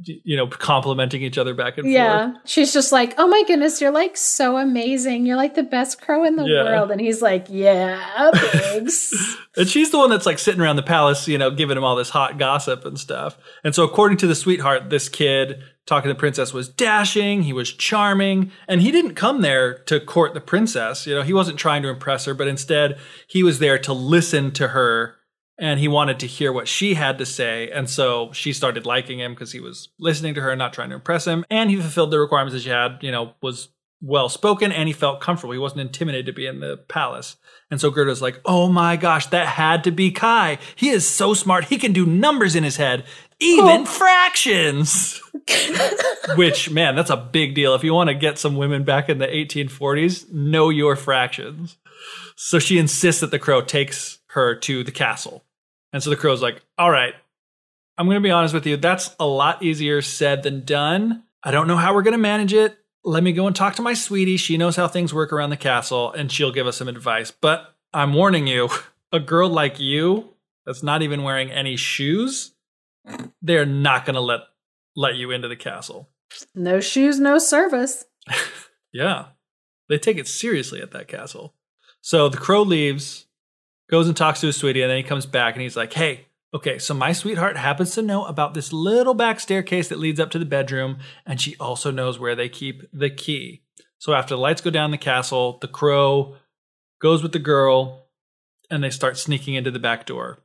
you 0.03 0.37
know, 0.37 0.47
complimenting 0.47 1.23
each 1.23 1.37
other 1.39 1.55
back 1.55 1.77
and 1.77 1.85
forth. 1.85 1.93
Yeah. 1.93 2.33
She's 2.45 2.73
just 2.73 2.91
like, 2.93 3.15
oh 3.19 3.27
my 3.29 3.43
goodness, 3.47 3.81
you're 3.81 3.91
like 3.91 4.17
so 4.17 4.57
amazing. 4.57 5.27
You're 5.27 5.37
like 5.37 5.55
the 5.55 5.63
best 5.63 6.01
crow 6.01 6.25
in 6.25 6.37
the 6.37 6.45
Yeah. 6.45 6.65
world. 6.65 6.91
And 6.91 7.01
he's 7.01 7.21
like, 7.21 7.47
yeah, 7.49 8.31
thanks. 8.35 9.13
And 9.57 9.69
she's 9.69 9.91
the 9.91 9.99
one 9.99 10.11
that's 10.11 10.27
like 10.27 10.39
sitting 10.39 10.61
around 10.61 10.77
the 10.77 10.83
palace, 10.83 11.29
you 11.29 11.37
know, 11.39 11.51
giving 11.51 11.77
him 11.77 11.85
all 11.85 11.97
this 11.97 12.11
hot 12.11 12.39
gossip 12.39 12.85
and 12.85 12.99
stuff. 12.99 13.37
And 13.65 13.75
so, 13.75 13.85
according 13.85 14.19
to 14.19 14.27
the 14.27 14.35
sweetheart, 14.35 14.91
this 14.91 15.09
kid 15.09 15.61
talking 15.87 16.09
to 16.09 16.15
the 16.15 16.19
princess 16.19 16.53
was 16.53 16.69
dashing, 16.69 17.43
he 17.43 17.53
was 17.53 17.73
charming, 17.73 18.53
and 18.69 18.81
he 18.81 18.93
didn't 18.93 19.15
come 19.17 19.41
there 19.41 19.79
to 19.85 19.99
court 19.99 20.35
the 20.35 20.41
princess. 20.41 21.07
You 21.07 21.17
know, 21.17 21.23
he 21.23 21.33
wasn't 21.33 21.59
trying 21.59 21.83
to 21.83 21.89
impress 21.89 22.27
her, 22.27 22.35
but 22.35 22.47
instead, 22.49 22.99
he 23.27 23.43
was 23.43 23.59
there 23.59 23.79
to 23.81 23.93
listen 23.93 24.53
to 24.53 24.69
her 24.69 25.17
and 25.61 25.79
he 25.79 25.87
wanted 25.89 26.19
to 26.21 26.27
hear 26.27 26.53
what 26.53 26.67
she 26.67 26.95
had 26.95 27.19
to 27.19 27.27
say. 27.27 27.71
And 27.71 27.89
so 27.89 28.33
she 28.33 28.53
started 28.53 28.87
liking 28.87 29.21
him 29.21 29.35
because 29.35 29.53
he 29.53 29.61
was 29.61 29.91
listening 30.01 30.35
to 30.35 30.41
her 30.41 30.51
and 30.51 30.59
not 30.59 30.73
trying 30.73 30.89
to 30.89 30.95
impress 30.97 31.27
him. 31.27 31.45
And 31.51 31.71
he 31.71 31.77
fulfilled 31.77 32.11
the 32.11 32.19
requirements 32.19 32.55
that 32.55 32.63
she 32.63 32.71
had, 32.71 32.99
you 33.03 33.13
know, 33.13 33.35
was 33.43 33.69
well 34.03 34.31
spoken 34.31 34.73
and 34.73 34.89
he 34.89 34.95
felt 34.95 35.21
comfortable. 35.21 35.53
He 35.53 35.59
wasn't 35.59 35.83
intimidated 35.83 36.25
to 36.27 36.33
be 36.33 36.47
in 36.47 36.61
the 36.61 36.79
palace. 36.89 37.37
And 37.71 37.79
so 37.79 37.91
Gerda's 37.91 38.23
like, 38.23 38.41
oh 38.47 38.69
my 38.73 38.97
gosh, 38.97 39.27
that 39.27 39.47
had 39.47 39.85
to 39.85 39.91
be 39.91 40.11
Kai. 40.11 40.57
He 40.75 40.89
is 40.89 41.07
so 41.07 41.35
smart. 41.35 41.65
He 41.67 41.77
can 41.77 41.93
do 41.93 42.07
numbers 42.07 42.57
in 42.57 42.65
his 42.65 42.79
head, 42.79 43.05
even 43.39 43.83
Oh. 43.83 43.85
fractions. 43.85 45.21
Which, 46.37 46.71
man, 46.71 46.97
that's 46.97 47.11
a 47.11 47.17
big 47.17 47.55
deal. 47.55 47.75
If 47.75 47.85
you 47.85 47.93
want 47.93 48.09
to 48.09 48.15
get 48.15 48.39
some 48.39 48.57
women 48.57 48.85
back 48.85 49.09
in 49.11 49.19
the 49.19 49.27
1840s, 49.27 50.33
know 50.33 50.71
your 50.71 50.97
fractions. 50.97 51.77
So 52.37 52.59
she 52.59 52.79
insists 52.79 53.21
that 53.21 53.31
the 53.31 53.39
crow 53.39 53.61
takes 53.61 54.19
her 54.29 54.55
to 54.55 54.83
the 54.85 54.93
castle. 54.93 55.45
And 55.93 56.03
so 56.03 56.11
the 56.11 56.17
crow's 56.17 56.43
like, 56.43 56.63
all 56.79 56.91
right, 56.91 57.15
I'm 57.99 58.07
going 58.07 58.17
to 58.17 58.21
be 58.21 58.31
honest 58.31 58.55
with 58.55 58.67
you. 58.67 58.77
That's 58.77 59.15
a 59.19 59.27
lot 59.27 59.63
easier 59.63 60.03
said 60.03 60.43
than 60.43 60.65
done. 60.65 61.25
I 61.43 61.51
don't 61.51 61.67
know 61.67 61.77
how 61.77 61.95
we're 61.95 62.03
going 62.03 62.13
to 62.13 62.19
manage 62.19 62.53
it. 62.53 62.79
Let 63.05 63.23
me 63.23 63.33
go 63.33 63.47
and 63.47 63.57
talk 63.57 63.77
to 63.77 63.83
my 63.83 63.95
sweetie. 63.95 64.37
She 64.37 64.57
knows 64.57 64.77
how 64.77 64.87
things 64.89 65.15
work 65.15 65.33
around 65.33 65.51
the 65.51 65.57
castle 65.57 66.13
and 66.13 66.31
she'll 66.31 66.53
give 66.53 66.67
us 66.67 66.77
some 66.77 66.89
advice. 66.89 67.31
But 67.31 67.75
I'm 67.93 68.15
warning 68.15 68.47
you, 68.47 68.69
a 69.13 69.21
girl 69.21 69.49
like 69.49 69.81
you 69.81 70.35
that's 70.67 70.83
not 70.83 71.03
even 71.03 71.23
wearing 71.23 71.51
any 71.51 71.77
shoes, 71.77 72.53
they're 73.43 73.67
not 73.67 74.05
going 74.05 74.15
to 74.15 74.21
let 74.21 74.41
let 74.97 75.17
you 75.17 75.31
into 75.31 75.49
the 75.49 75.57
castle. 75.57 76.09
no 76.55 76.81
shoes, 76.81 77.19
no 77.19 77.39
service. 77.39 78.05
Yeah. 78.93 79.27
They 79.89 79.99
take 79.99 80.19
it 80.19 80.29
seriously 80.29 80.81
at 80.81 80.93
that 80.93 81.09
castle. 81.09 81.55
So 82.01 82.29
the 82.29 82.39
crow 82.39 82.63
leaves, 82.63 83.27
goes 83.91 84.07
and 84.07 84.17
talks 84.17 84.41
to 84.41 84.47
his 84.47 84.57
sweetie, 84.57 84.83
and 84.83 84.91
then 84.91 84.99
he 84.99 85.03
comes 85.03 85.27
back 85.27 85.55
and 85.55 85.63
he's 85.63 85.77
like, 85.77 85.93
Hey, 85.93 86.27
okay, 86.55 86.79
so 86.79 86.95
my 86.95 87.13
sweetheart 87.13 87.57
happens 87.57 87.95
to 87.95 88.03
know 88.03 88.25
about 88.25 88.55
this 88.55 88.73
little 88.73 89.15
back 89.15 89.41
staircase 89.41 89.89
that 89.89 89.99
leads 89.99 90.21
up 90.21 90.31
to 90.31 90.39
the 90.39 90.45
bedroom, 90.45 90.99
and 91.27 91.41
she 91.41 91.57
also 91.59 91.91
knows 91.91 92.19
where 92.19 92.35
they 92.35 92.49
keep 92.49 92.83
the 92.93 93.11
key. 93.11 93.63
So 93.99 94.15
after 94.15 94.35
the 94.35 94.41
lights 94.41 94.61
go 94.61 94.71
down 94.71 94.91
the 94.91 94.99
castle, 94.99 95.59
the 95.61 95.69
crow 95.69 96.37
goes 97.01 97.23
with 97.23 97.33
the 97.33 97.39
girl, 97.39 98.07
and 98.71 98.83
they 98.83 98.91
start 98.91 99.19
sneaking 99.19 99.55
into 99.55 99.71
the 99.71 99.79
back 99.79 100.07
door. 100.07 100.39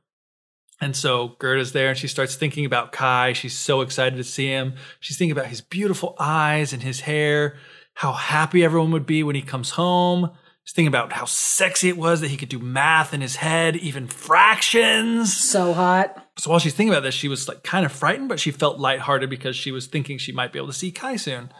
And 0.80 0.94
so 0.94 1.36
Gerda's 1.38 1.72
there 1.72 1.88
and 1.88 1.98
she 1.98 2.08
starts 2.08 2.34
thinking 2.34 2.66
about 2.66 2.92
Kai. 2.92 3.32
She's 3.32 3.56
so 3.56 3.80
excited 3.80 4.16
to 4.16 4.24
see 4.24 4.48
him. 4.48 4.74
She's 5.00 5.16
thinking 5.16 5.32
about 5.32 5.46
his 5.46 5.62
beautiful 5.62 6.14
eyes 6.18 6.72
and 6.72 6.82
his 6.82 7.00
hair, 7.00 7.56
how 7.94 8.12
happy 8.12 8.62
everyone 8.62 8.90
would 8.90 9.06
be 9.06 9.22
when 9.22 9.36
he 9.36 9.42
comes 9.42 9.70
home. 9.70 10.32
She's 10.66 10.74
thinking 10.74 10.88
about 10.88 11.12
how 11.12 11.26
sexy 11.26 11.88
it 11.88 11.96
was 11.96 12.20
that 12.20 12.28
he 12.28 12.36
could 12.36 12.48
do 12.48 12.58
math 12.58 13.14
in 13.14 13.20
his 13.20 13.36
head, 13.36 13.76
even 13.76 14.08
fractions. 14.08 15.36
So 15.36 15.72
hot. 15.72 16.26
So 16.38 16.50
while 16.50 16.58
she's 16.58 16.74
thinking 16.74 16.92
about 16.92 17.04
this, 17.04 17.14
she 17.14 17.28
was 17.28 17.46
like 17.46 17.62
kind 17.62 17.86
of 17.86 17.92
frightened, 17.92 18.28
but 18.28 18.40
she 18.40 18.50
felt 18.50 18.80
lighthearted 18.80 19.30
because 19.30 19.54
she 19.54 19.70
was 19.70 19.86
thinking 19.86 20.18
she 20.18 20.32
might 20.32 20.52
be 20.52 20.58
able 20.58 20.66
to 20.66 20.74
see 20.74 20.90
Kai 20.90 21.16
soon. 21.16 21.52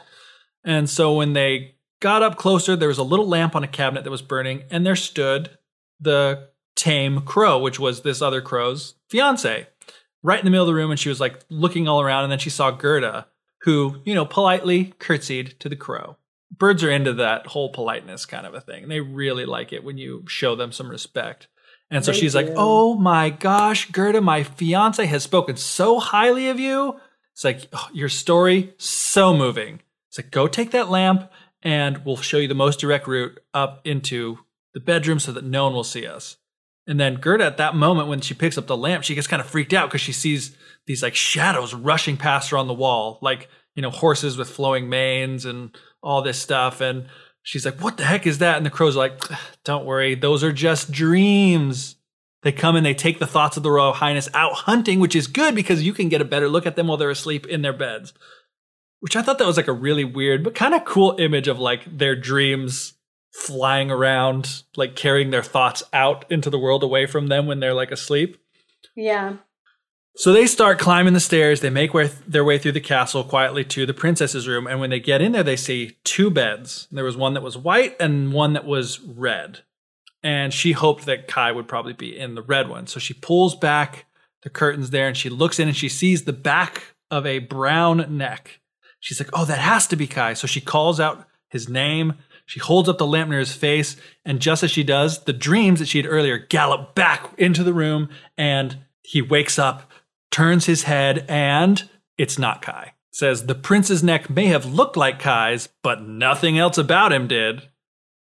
And 0.65 0.91
so 0.91 1.15
when 1.15 1.35
they 1.35 1.77
got 2.01 2.24
up 2.24 2.37
closer, 2.37 2.74
there 2.74 2.89
was 2.89 2.99
a 2.99 3.05
little 3.05 3.28
lamp 3.28 3.55
on 3.55 3.62
a 3.62 3.69
cabinet 3.69 4.03
that 4.03 4.11
was 4.11 4.23
burning, 4.23 4.65
and 4.73 4.85
there 4.85 4.97
stood 4.97 5.51
the 6.01 6.49
tame 6.74 7.20
crow, 7.20 7.61
which 7.61 7.78
was 7.78 8.03
this 8.03 8.20
other 8.20 8.41
crow's 8.41 8.97
fiance, 9.09 9.69
right 10.24 10.41
in 10.41 10.45
the 10.45 10.51
middle 10.51 10.65
of 10.65 10.69
the 10.69 10.74
room. 10.74 10.91
And 10.91 10.99
she 10.99 11.11
was 11.11 11.20
like 11.20 11.45
looking 11.49 11.87
all 11.87 12.01
around, 12.01 12.24
and 12.24 12.33
then 12.33 12.41
she 12.41 12.51
saw 12.51 12.73
Gerda, 12.73 13.28
who, 13.61 14.01
you 14.05 14.16
know, 14.16 14.27
politely 14.27 14.95
curtsied 14.99 15.61
to 15.61 15.69
the 15.69 15.77
crow. 15.77 16.16
Birds 16.51 16.85
are 16.85 16.90
into 16.90 17.12
that 17.14 17.47
whole 17.47 17.73
politeness 17.73 18.24
kind 18.24 18.47
of 18.47 18.55
a 18.55 18.60
thing. 18.60 18.82
And 18.82 18.90
they 18.90 19.01
really 19.01 19.47
like 19.47 19.73
it 19.73 19.85
when 19.85 19.98
you 19.98 20.24
show 20.28 20.55
them 20.55 20.73
some 20.73 20.89
respect. 20.89 21.48
And 21.90 22.05
so 22.05 22.12
They 22.12 22.18
she's 22.18 22.35
like. 22.35 22.48
Oh 22.56 22.94
my 22.94 23.31
gosh, 23.31 23.90
Gerda, 23.90 24.20
my 24.20 24.43
fiance 24.43 25.05
has 25.05 25.23
spoken 25.23 25.56
so 25.56 25.98
highly 26.01 26.48
of 26.48 26.59
you. 26.59 27.01
It's 27.32 27.44
like, 27.44 27.68
"Oh, 27.73 27.89
your 27.93 28.09
story, 28.09 28.74
so 28.78 29.36
moving. 29.36 29.81
It's 30.09 30.18
like, 30.18 30.31
go 30.31 30.47
take 30.47 30.70
that 30.70 30.89
lamp 30.89 31.31
and 31.62 32.05
we'll 32.05 32.16
show 32.16 32.39
you 32.39 32.48
the 32.48 32.55
most 32.55 32.81
direct 32.81 33.06
route 33.06 33.40
up 33.52 33.81
into 33.85 34.39
the 34.73 34.81
bedroom 34.81 35.18
so 35.18 35.32
that 35.32 35.44
no 35.44 35.64
one 35.64 35.74
will 35.74 35.85
see 35.85 36.06
us. 36.06 36.36
And 36.86 37.01
then 37.01 37.16
Gerda, 37.16 37.44
at 37.44 37.56
that 37.56 37.74
moment, 37.74 38.09
when 38.09 38.20
she 38.20 38.35
picks 38.35 38.56
up 38.56 38.66
the 38.66 38.77
lamp, 38.77 39.02
she 39.05 39.14
gets 39.14 39.27
kind 39.27 39.40
of 39.40 39.48
freaked 39.48 39.73
out 39.73 39.89
because 39.89 40.01
she 40.01 40.12
sees 40.12 40.56
these 40.86 41.02
like 41.02 41.14
shadows 41.14 41.74
rushing 41.74 42.16
past 42.16 42.51
her 42.51 42.56
on 42.56 42.68
the 42.68 42.74
wall, 42.74 43.18
like, 43.20 43.48
you 43.74 43.82
know, 43.82 43.90
horses 43.90 44.36
with 44.36 44.48
flowing 44.48 44.89
manes 44.89 45.44
and 45.44 45.77
all 46.02 46.23
this 46.23 46.40
stuff. 46.40 46.81
And 46.81 47.06
she's 47.43 47.64
like, 47.64 47.81
what 47.81 47.97
the 47.97 48.05
heck 48.05 48.27
is 48.27 48.39
that? 48.39 48.56
And 48.56 48.66
the 48.66 48.70
crows 48.70 48.97
are 48.97 49.01
like, 49.01 49.23
don't 49.64 49.86
worry, 49.86 50.14
those 50.14 50.43
are 50.44 50.52
just 50.52 50.90
dreams. 50.90 51.97
They 52.43 52.52
come 52.52 52.77
and 52.77 52.86
they 52.86 52.94
take 52.94 53.18
the 53.18 53.27
thoughts 53.27 53.56
of 53.56 53.62
the 53.62 53.70
Royal 53.70 53.93
Highness 53.93 54.28
out 54.35 54.52
hunting, 54.52 55.01
which 55.01 55.16
is 55.16 55.27
good 55.27 55.55
because 55.55 55.82
you 55.82 55.93
can 55.93 56.09
get 56.09 56.20
a 56.20 56.24
better 56.24 56.48
look 56.48 56.66
at 56.66 56.77
them 56.77 56.86
while 56.86 56.97
they're 56.97 57.10
asleep 57.10 57.47
in 57.47 57.62
their 57.62 57.73
beds. 57.73 58.12
Which 59.01 59.16
I 59.16 59.23
thought 59.23 59.39
that 59.39 59.47
was 59.47 59.56
like 59.56 59.68
a 59.68 59.73
really 59.73 60.05
weird 60.05 60.44
but 60.44 60.55
kind 60.55 60.74
of 60.74 60.85
cool 60.85 61.16
image 61.18 61.48
of 61.48 61.59
like 61.59 61.85
their 61.86 62.16
dreams 62.16 62.94
flying 63.32 63.90
around, 63.90 64.62
like 64.77 64.97
carrying 64.97 65.31
their 65.31 65.43
thoughts 65.43 65.82
out 65.93 66.24
into 66.31 66.51
the 66.51 66.59
world 66.59 66.82
away 66.82 67.06
from 67.06 67.27
them 67.27 67.47
when 67.47 67.60
they're 67.60 67.74
like 67.74 67.90
asleep. 67.90 68.39
Yeah. 68.94 69.36
So 70.18 70.32
they 70.32 70.47
start 70.47 70.78
climbing 70.78 71.12
the 71.12 71.20
stairs. 71.20 71.60
They 71.60 71.68
make 71.68 71.93
their 72.26 72.44
way 72.44 72.56
through 72.56 72.72
the 72.72 72.80
castle 72.80 73.22
quietly 73.22 73.64
to 73.64 73.84
the 73.84 73.93
princess's 73.93 74.48
room. 74.48 74.66
And 74.66 74.80
when 74.80 74.88
they 74.88 74.98
get 74.98 75.20
in 75.20 75.32
there, 75.32 75.43
they 75.43 75.56
see 75.56 75.98
two 76.05 76.30
beds. 76.30 76.88
There 76.90 77.05
was 77.05 77.18
one 77.18 77.34
that 77.34 77.43
was 77.43 77.59
white 77.59 77.97
and 78.01 78.32
one 78.32 78.55
that 78.55 78.64
was 78.64 78.98
red. 79.01 79.60
And 80.22 80.55
she 80.55 80.72
hoped 80.72 81.05
that 81.05 81.28
Kai 81.28 81.52
would 81.52 81.68
probably 81.68 81.93
be 81.93 82.18
in 82.18 82.34
the 82.34 82.43
red 82.43 82.70
one. 82.70 82.86
So 82.86 82.98
she 82.98 83.12
pulls 83.12 83.55
back 83.55 84.06
the 84.43 84.48
curtains 84.48 84.88
there 84.88 85.06
and 85.06 85.16
she 85.16 85.28
looks 85.28 85.59
in 85.59 85.68
and 85.68 85.76
she 85.76 85.90
sees 85.90 86.24
the 86.24 86.32
back 86.32 86.94
of 87.10 87.26
a 87.26 87.40
brown 87.40 88.16
neck. 88.16 88.60
She's 89.01 89.20
like, 89.20 89.30
oh, 89.34 89.44
that 89.44 89.59
has 89.59 89.86
to 89.88 89.97
be 89.97 90.06
Kai. 90.06 90.32
So 90.32 90.47
she 90.47 90.62
calls 90.62 90.98
out 90.98 91.28
his 91.51 91.68
name. 91.68 92.14
She 92.47 92.59
holds 92.59 92.88
up 92.88 92.97
the 92.97 93.06
lamp 93.06 93.28
near 93.28 93.38
his 93.38 93.55
face. 93.55 93.97
And 94.24 94.40
just 94.40 94.62
as 94.62 94.70
she 94.70 94.82
does, 94.82 95.24
the 95.24 95.34
dreams 95.34 95.78
that 95.78 95.88
she 95.88 95.98
had 95.98 96.06
earlier 96.06 96.38
gallop 96.38 96.94
back 96.94 97.34
into 97.36 97.62
the 97.62 97.74
room 97.74 98.09
and 98.38 98.78
he 99.02 99.20
wakes 99.20 99.59
up, 99.59 99.93
turns 100.36 100.66
his 100.66 100.82
head, 100.82 101.24
and 101.28 101.88
it's 102.18 102.38
not 102.38 102.60
Kai. 102.60 102.92
Says 103.10 103.46
the 103.46 103.54
prince's 103.54 104.02
neck 104.02 104.28
may 104.28 104.46
have 104.46 104.66
looked 104.66 104.96
like 104.96 105.18
Kai's, 105.18 105.70
but 105.82 106.02
nothing 106.02 106.58
else 106.58 106.76
about 106.76 107.10
him 107.12 107.26
did. 107.26 107.68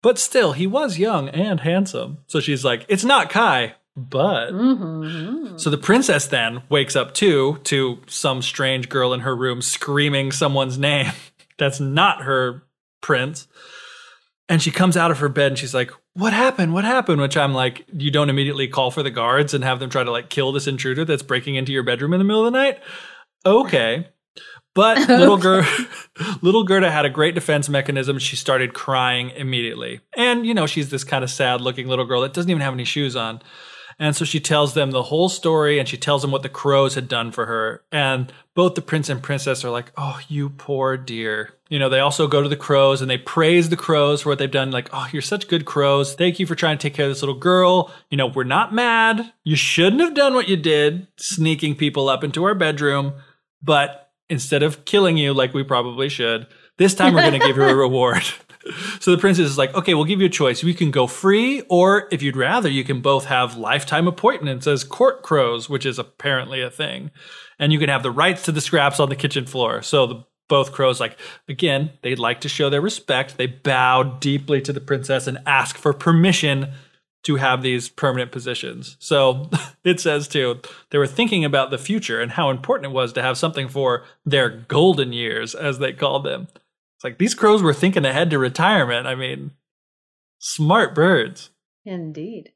But 0.03 0.19
still, 0.19 0.53
he 0.53 0.67
was 0.67 0.99
young 0.99 1.29
and 1.29 1.61
handsome. 1.61 2.19
So 2.27 2.41
she's 2.41 2.65
like, 2.65 2.87
it's 2.89 3.05
not 3.05 3.29
Kai, 3.29 3.75
But 3.95 4.51
Mm-hmm. 4.53 5.59
so 5.59 5.69
the 5.69 5.77
princess 5.77 6.27
then 6.27 6.63
wakes 6.71 6.97
up 6.97 7.13
too 7.13 7.59
to 7.65 7.99
some 8.07 8.41
strange 8.41 8.89
girl 8.89 9.13
in 9.13 9.21
her 9.21 9.37
room 9.37 9.61
screaming 9.61 10.33
someone's 10.33 10.79
name 10.79 11.13
that's 11.59 11.81
not 11.81 12.23
her 12.23 12.63
prince. 13.03 13.47
And 14.49 14.63
she 14.63 14.71
comes 14.71 14.97
out 14.97 15.11
of 15.11 15.19
her 15.19 15.29
bed 15.29 15.49
and 15.53 15.59
she's 15.59 15.75
like, 15.75 15.91
What 16.15 16.33
happened? 16.33 16.73
What 16.75 16.85
happened? 16.85 17.21
Which 17.21 17.37
I'm 17.37 17.55
like, 17.55 17.87
You 17.93 18.11
don't 18.11 18.31
immediately 18.31 18.69
call 18.69 18.91
for 18.91 19.03
the 19.03 19.11
guards 19.11 19.55
and 19.55 19.63
have 19.65 19.79
them 19.79 19.91
try 19.91 20.05
to 20.05 20.11
like 20.11 20.29
kill 20.29 20.53
this 20.53 20.67
intruder 20.67 21.05
that's 21.05 21.23
breaking 21.23 21.55
into 21.55 21.73
your 21.73 21.83
bedroom 21.83 22.13
in 22.13 22.19
the 22.19 22.25
middle 22.25 22.47
of 22.47 22.53
the 22.53 22.59
night? 22.59 22.81
Okay. 23.47 24.09
But 24.75 24.99
little 25.09 25.37
girl, 25.37 25.67
little 26.43 26.65
Gerda 26.65 26.91
had 26.91 27.05
a 27.05 27.11
great 27.11 27.35
defense 27.35 27.69
mechanism. 27.69 28.19
She 28.19 28.37
started 28.37 28.75
crying 28.75 29.31
immediately. 29.31 30.01
And, 30.17 30.47
you 30.47 30.55
know, 30.55 30.67
she's 30.67 30.91
this 30.91 31.05
kind 31.05 31.25
of 31.25 31.31
sad 31.31 31.61
looking 31.61 31.89
little 31.89 32.05
girl 32.05 32.23
that 32.23 32.33
doesn't 32.33 32.51
even 32.51 32.63
have 32.63 32.75
any 32.75 32.85
shoes 32.85 33.17
on. 33.17 33.41
And 34.01 34.17
so 34.17 34.25
she 34.25 34.41
tells 34.41 34.73
them 34.73 34.93
the 34.93 35.03
whole 35.05 35.29
story 35.29 35.79
and 35.79 35.87
she 35.87 35.99
tells 35.99 36.23
them 36.23 36.31
what 36.31 36.43
the 36.43 36.49
crows 36.49 36.95
had 36.95 37.07
done 37.07 37.31
for 37.33 37.45
her. 37.45 37.85
And 37.93 38.33
both 38.55 38.75
the 38.75 38.81
prince 38.81 39.11
and 39.11 39.23
princess 39.23 39.63
are 39.63 39.71
like, 39.71 39.93
oh, 39.95 40.19
you 40.27 40.49
poor 40.49 40.97
dear. 40.97 41.53
You 41.69 41.79
know, 41.79 41.91
they 41.91 42.01
also 42.01 42.27
go 42.27 42.43
to 42.43 42.49
the 42.49 42.57
crows 42.57 43.03
and 43.03 43.11
they 43.11 43.19
praise 43.19 43.69
the 43.69 43.77
crows 43.77 44.23
for 44.23 44.31
what 44.31 44.39
they've 44.39 44.51
done. 44.51 44.71
Like, 44.71 44.89
oh, 44.95 45.07
you're 45.13 45.21
such 45.21 45.49
good 45.49 45.67
crows. 45.67 46.15
Thank 46.15 46.41
you 46.41 46.47
for 46.47 46.55
trying 46.55 46.79
to 46.79 46.83
take 46.83 46.95
care 46.95 47.05
of 47.05 47.11
this 47.11 47.21
little 47.21 47.39
girl. 47.39 47.93
You 48.11 48.17
know, 48.17 48.27
we're 48.27 48.45
not 48.45 48.73
mad. 48.73 49.35
You 49.45 49.55
shouldn't 49.55 50.01
have 50.01 50.15
done 50.15 50.33
what 50.33 50.49
you 50.49 50.57
did, 50.57 51.07
sneaking 51.19 51.77
people 51.77 52.09
up 52.09 52.25
into 52.25 52.45
our 52.45 52.55
bedroom. 52.55 53.13
But 53.63 54.11
instead 54.31 54.63
of 54.63 54.87
killing 54.87 55.19
you 55.19 55.35
like 55.35 55.53
we 55.53 55.63
probably 55.63 56.09
should, 56.09 56.47
this 56.79 56.95
time 56.95 57.13
we're 57.13 57.21
going 57.21 57.39
to 57.39 57.47
give 57.47 57.59
you 57.59 57.65
a 57.65 57.75
reward. 57.77 58.23
So 59.01 59.11
the 59.11 59.19
princess 59.19 59.47
is 59.47 59.59
like, 59.59 59.75
okay, 59.75 59.95
we'll 59.95 60.05
give 60.05 60.21
you 60.21 60.27
a 60.27 60.31
choice. 60.31 60.63
You 60.63 60.75
can 60.75 60.91
go 60.91 61.07
free, 61.07 61.63
or 61.69 62.09
if 62.11 62.23
you'd 62.23 62.37
rather, 62.37 62.69
you 62.69 62.85
can 62.85 63.01
both 63.01 63.25
have 63.27 63.57
lifetime 63.57 64.07
appointments 64.07 64.67
as 64.67 64.85
court 64.85 65.23
crows, 65.23 65.69
which 65.69 65.87
is 65.87 65.99
apparently 65.99 66.61
a 66.61 66.71
thing. 66.71 67.11
And 67.59 67.73
you 67.73 67.79
can 67.79 67.89
have 67.89 68.03
the 68.03 68.11
rights 68.11 68.43
to 68.45 68.53
the 68.53 68.61
scraps 68.61 69.01
on 69.01 69.09
the 69.09 69.17
kitchen 69.17 69.47
floor. 69.47 69.83
So 69.83 70.07
the 70.07 70.25
both 70.49 70.73
crows, 70.73 71.01
like, 71.01 71.17
again, 71.49 71.91
they'd 72.03 72.19
like 72.19 72.41
to 72.43 72.49
show 72.49 72.69
their 72.69 72.81
respect. 72.81 73.39
They 73.39 73.47
bow 73.47 74.03
deeply 74.03 74.61
to 74.63 74.73
the 74.73 74.81
princess 74.81 75.27
and 75.27 75.39
ask 75.47 75.79
for 75.79 75.93
permission 75.95 76.73
to 77.23 77.37
have 77.37 77.63
these 77.63 77.89
permanent 77.89 78.33
positions. 78.33 78.97
So 78.99 79.49
it 79.85 80.01
says 80.01 80.27
too, 80.29 80.61
they 80.91 80.99
were 80.99 81.07
thinking 81.07 81.45
about 81.45 81.71
the 81.71 81.79
future 81.79 82.21
and 82.21 82.33
how 82.33 82.51
important 82.51 82.93
it 82.93 82.95
was 82.95 83.13
to 83.15 83.23
have 83.23 83.39
something 83.39 83.69
for 83.69 84.05
their 84.25 84.49
golden 84.49 85.13
years, 85.13 85.55
as 85.55 85.79
they 85.79 85.93
called 85.93 86.25
them. 86.25 86.49
It's 87.01 87.05
like 87.05 87.17
these 87.17 87.35
crows 87.35 87.63
were 87.63 87.73
thinking 87.73 88.05
ahead 88.05 88.29
to 88.29 88.39
retirement. 88.39 89.07
I 89.07 89.15
mean, 89.15 89.53
smart 90.39 90.95
birds. 90.95 91.49
Indeed. 91.87 92.53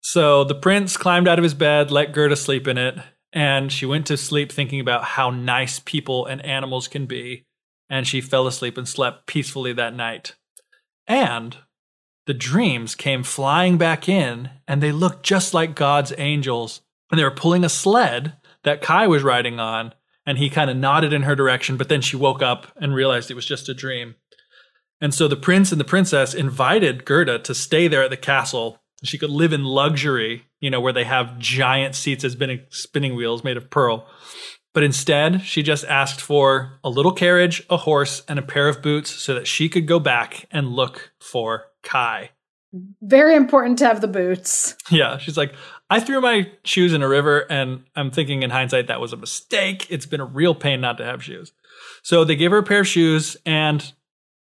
So 0.00 0.42
the 0.42 0.54
prince 0.54 0.96
climbed 0.96 1.28
out 1.28 1.38
of 1.38 1.42
his 1.42 1.52
bed, 1.52 1.90
let 1.90 2.14
Gerda 2.14 2.36
sleep 2.36 2.66
in 2.66 2.78
it, 2.78 2.98
and 3.30 3.70
she 3.70 3.84
went 3.84 4.06
to 4.06 4.16
sleep 4.16 4.50
thinking 4.50 4.80
about 4.80 5.04
how 5.04 5.28
nice 5.28 5.80
people 5.80 6.24
and 6.24 6.42
animals 6.46 6.88
can 6.88 7.04
be. 7.04 7.44
And 7.90 8.06
she 8.06 8.22
fell 8.22 8.46
asleep 8.46 8.78
and 8.78 8.88
slept 8.88 9.26
peacefully 9.26 9.74
that 9.74 9.94
night. 9.94 10.34
And 11.06 11.58
the 12.24 12.32
dreams 12.32 12.94
came 12.94 13.22
flying 13.22 13.76
back 13.76 14.08
in, 14.08 14.48
and 14.66 14.82
they 14.82 14.92
looked 14.92 15.26
just 15.26 15.52
like 15.52 15.74
God's 15.74 16.14
angels. 16.16 16.80
And 17.10 17.18
they 17.18 17.24
were 17.24 17.30
pulling 17.30 17.64
a 17.64 17.68
sled 17.68 18.32
that 18.62 18.80
Kai 18.80 19.06
was 19.08 19.22
riding 19.22 19.60
on, 19.60 19.92
and 20.26 20.38
he 20.38 20.50
kind 20.50 20.70
of 20.70 20.76
nodded 20.76 21.12
in 21.12 21.22
her 21.22 21.36
direction, 21.36 21.76
but 21.76 21.88
then 21.88 22.00
she 22.00 22.16
woke 22.16 22.42
up 22.42 22.68
and 22.76 22.94
realized 22.94 23.30
it 23.30 23.34
was 23.34 23.46
just 23.46 23.68
a 23.68 23.74
dream. 23.74 24.14
And 25.00 25.12
so 25.12 25.28
the 25.28 25.36
prince 25.36 25.72
and 25.72 25.80
the 25.80 25.84
princess 25.84 26.34
invited 26.34 27.04
Gerda 27.04 27.38
to 27.40 27.54
stay 27.54 27.88
there 27.88 28.02
at 28.02 28.10
the 28.10 28.16
castle. 28.16 28.80
She 29.02 29.18
could 29.18 29.30
live 29.30 29.52
in 29.52 29.64
luxury, 29.64 30.46
you 30.60 30.70
know, 30.70 30.80
where 30.80 30.92
they 30.92 31.04
have 31.04 31.38
giant 31.38 31.94
seats 31.94 32.24
as 32.24 32.32
spinning, 32.32 32.60
spinning 32.70 33.14
wheels 33.14 33.44
made 33.44 33.56
of 33.56 33.70
pearl. 33.70 34.06
But 34.72 34.82
instead, 34.82 35.42
she 35.42 35.62
just 35.62 35.84
asked 35.84 36.20
for 36.20 36.80
a 36.82 36.90
little 36.90 37.12
carriage, 37.12 37.62
a 37.70 37.76
horse, 37.76 38.22
and 38.28 38.38
a 38.38 38.42
pair 38.42 38.68
of 38.68 38.82
boots 38.82 39.10
so 39.10 39.34
that 39.34 39.46
she 39.46 39.68
could 39.68 39.86
go 39.86 40.00
back 40.00 40.46
and 40.50 40.68
look 40.68 41.12
for 41.20 41.66
Kai. 41.82 42.30
Very 43.00 43.36
important 43.36 43.78
to 43.78 43.86
have 43.86 44.00
the 44.00 44.08
boots. 44.08 44.76
Yeah, 44.90 45.18
she's 45.18 45.36
like, 45.36 45.54
I 45.94 46.00
threw 46.00 46.20
my 46.20 46.50
shoes 46.64 46.92
in 46.92 47.02
a 47.02 47.08
river, 47.08 47.46
and 47.50 47.84
I'm 47.94 48.10
thinking 48.10 48.42
in 48.42 48.50
hindsight 48.50 48.88
that 48.88 49.00
was 49.00 49.12
a 49.12 49.16
mistake. 49.16 49.86
It's 49.90 50.06
been 50.06 50.20
a 50.20 50.24
real 50.24 50.54
pain 50.54 50.80
not 50.80 50.98
to 50.98 51.04
have 51.04 51.22
shoes. 51.22 51.52
So 52.02 52.24
they 52.24 52.34
give 52.36 52.50
her 52.52 52.58
a 52.58 52.62
pair 52.64 52.80
of 52.80 52.88
shoes 52.88 53.36
and 53.46 53.92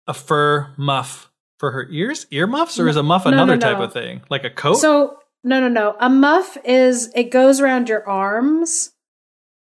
a 0.08 0.14
fur 0.14 0.74
muff 0.78 1.32
for 1.58 1.72
her 1.72 1.88
ears. 1.90 2.28
Ear 2.32 2.48
muffs, 2.48 2.78
or 2.80 2.88
is 2.90 2.96
a 2.98 3.04
muff 3.04 3.24
No, 3.26 3.32
no, 3.32 3.38
another 3.38 3.56
no. 3.56 3.62
type 3.62 3.80
of 3.80 3.94
thing, 3.94 4.22
like 4.30 4.44
a 4.44 4.50
coat? 4.50 4.76
So 4.76 5.20
no, 5.44 5.60
no, 5.62 5.68
no. 5.70 5.96
A 6.00 6.10
muff 6.10 6.58
is 6.66 7.12
it 7.16 7.32
goes 7.32 7.62
around 7.62 7.88
your 7.90 8.08
arms. 8.08 8.92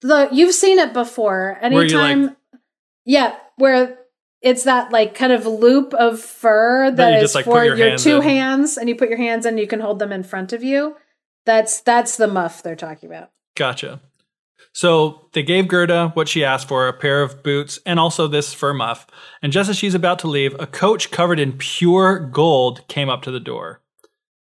The 0.02 0.28
you've 0.32 0.54
seen 0.54 0.78
it 0.78 0.92
before. 0.92 1.58
You, 1.62 1.68
like- 1.70 1.90
Anytime, 1.92 2.36
yeah, 3.04 3.36
where 3.56 3.98
it's 4.42 4.64
that 4.64 4.92
like 4.92 5.14
kind 5.14 5.32
of 5.32 5.46
loop 5.46 5.94
of 5.94 6.20
fur 6.20 6.90
That 6.90 6.96
that 6.96 7.10
you 7.10 7.16
is 7.18 7.22
just, 7.22 7.34
like, 7.36 7.44
for 7.44 7.64
your 7.64 7.76
your, 7.76 7.88
hands 7.88 8.04
two 8.04 8.16
in. 8.16 8.22
hands, 8.22 8.76
and 8.76 8.88
you 8.88 8.94
put 8.96 9.08
your 9.08 9.18
hands 9.18 9.46
in. 9.46 9.58
You 9.58 9.66
can 9.66 9.80
hold 9.80 9.98
them 9.98 10.12
in 10.12 10.22
front 10.22 10.52
of 10.52 10.62
you. 10.62 10.96
That's 11.44 11.80
that's 11.80 12.16
the 12.16 12.26
muff 12.26 12.62
they're 12.62 12.76
talking 12.76 13.08
about. 13.08 13.30
Gotcha. 13.56 14.00
So 14.72 15.28
they 15.32 15.42
gave 15.42 15.68
Gerda 15.68 16.10
what 16.14 16.28
she 16.28 16.44
asked 16.44 16.68
for 16.68 16.86
a 16.86 16.92
pair 16.92 17.22
of 17.22 17.42
boots 17.42 17.78
and 17.86 17.98
also 17.98 18.28
this 18.28 18.52
fur 18.54 18.74
muff. 18.74 19.06
And 19.42 19.52
just 19.52 19.70
as 19.70 19.76
she's 19.76 19.94
about 19.94 20.18
to 20.20 20.28
leave, 20.28 20.54
a 20.60 20.66
coach 20.66 21.10
covered 21.10 21.40
in 21.40 21.58
pure 21.58 22.18
gold 22.18 22.86
came 22.88 23.08
up 23.08 23.22
to 23.22 23.30
the 23.30 23.40
door. 23.40 23.80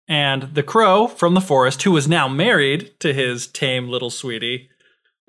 And 0.07 0.43
the 0.53 0.63
crow 0.63 1.07
from 1.07 1.33
the 1.33 1.41
forest, 1.41 1.83
who 1.83 1.91
was 1.91 2.07
now 2.07 2.27
married 2.27 2.99
to 2.99 3.13
his 3.13 3.47
tame 3.47 3.89
little 3.89 4.09
sweetie, 4.09 4.69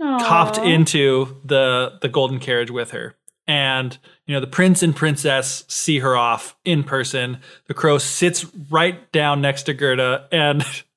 hopped 0.01 0.59
into 0.59 1.41
the 1.45 1.99
the 2.03 2.09
golden 2.09 2.39
carriage 2.39 2.71
with 2.71 2.91
her. 2.91 3.15
And 3.47 3.97
you 4.27 4.35
know, 4.35 4.41
the 4.41 4.47
prince 4.47 4.83
and 4.83 4.95
princess 4.97 5.65
see 5.69 5.99
her 6.01 6.17
off 6.17 6.57
in 6.65 6.83
person. 6.83 7.39
The 7.67 7.75
crow 7.75 7.99
sits 7.99 8.47
right 8.71 9.11
down 9.13 9.41
next 9.41 9.65
to 9.65 9.75
Gerda, 9.75 10.29
and 10.33 10.65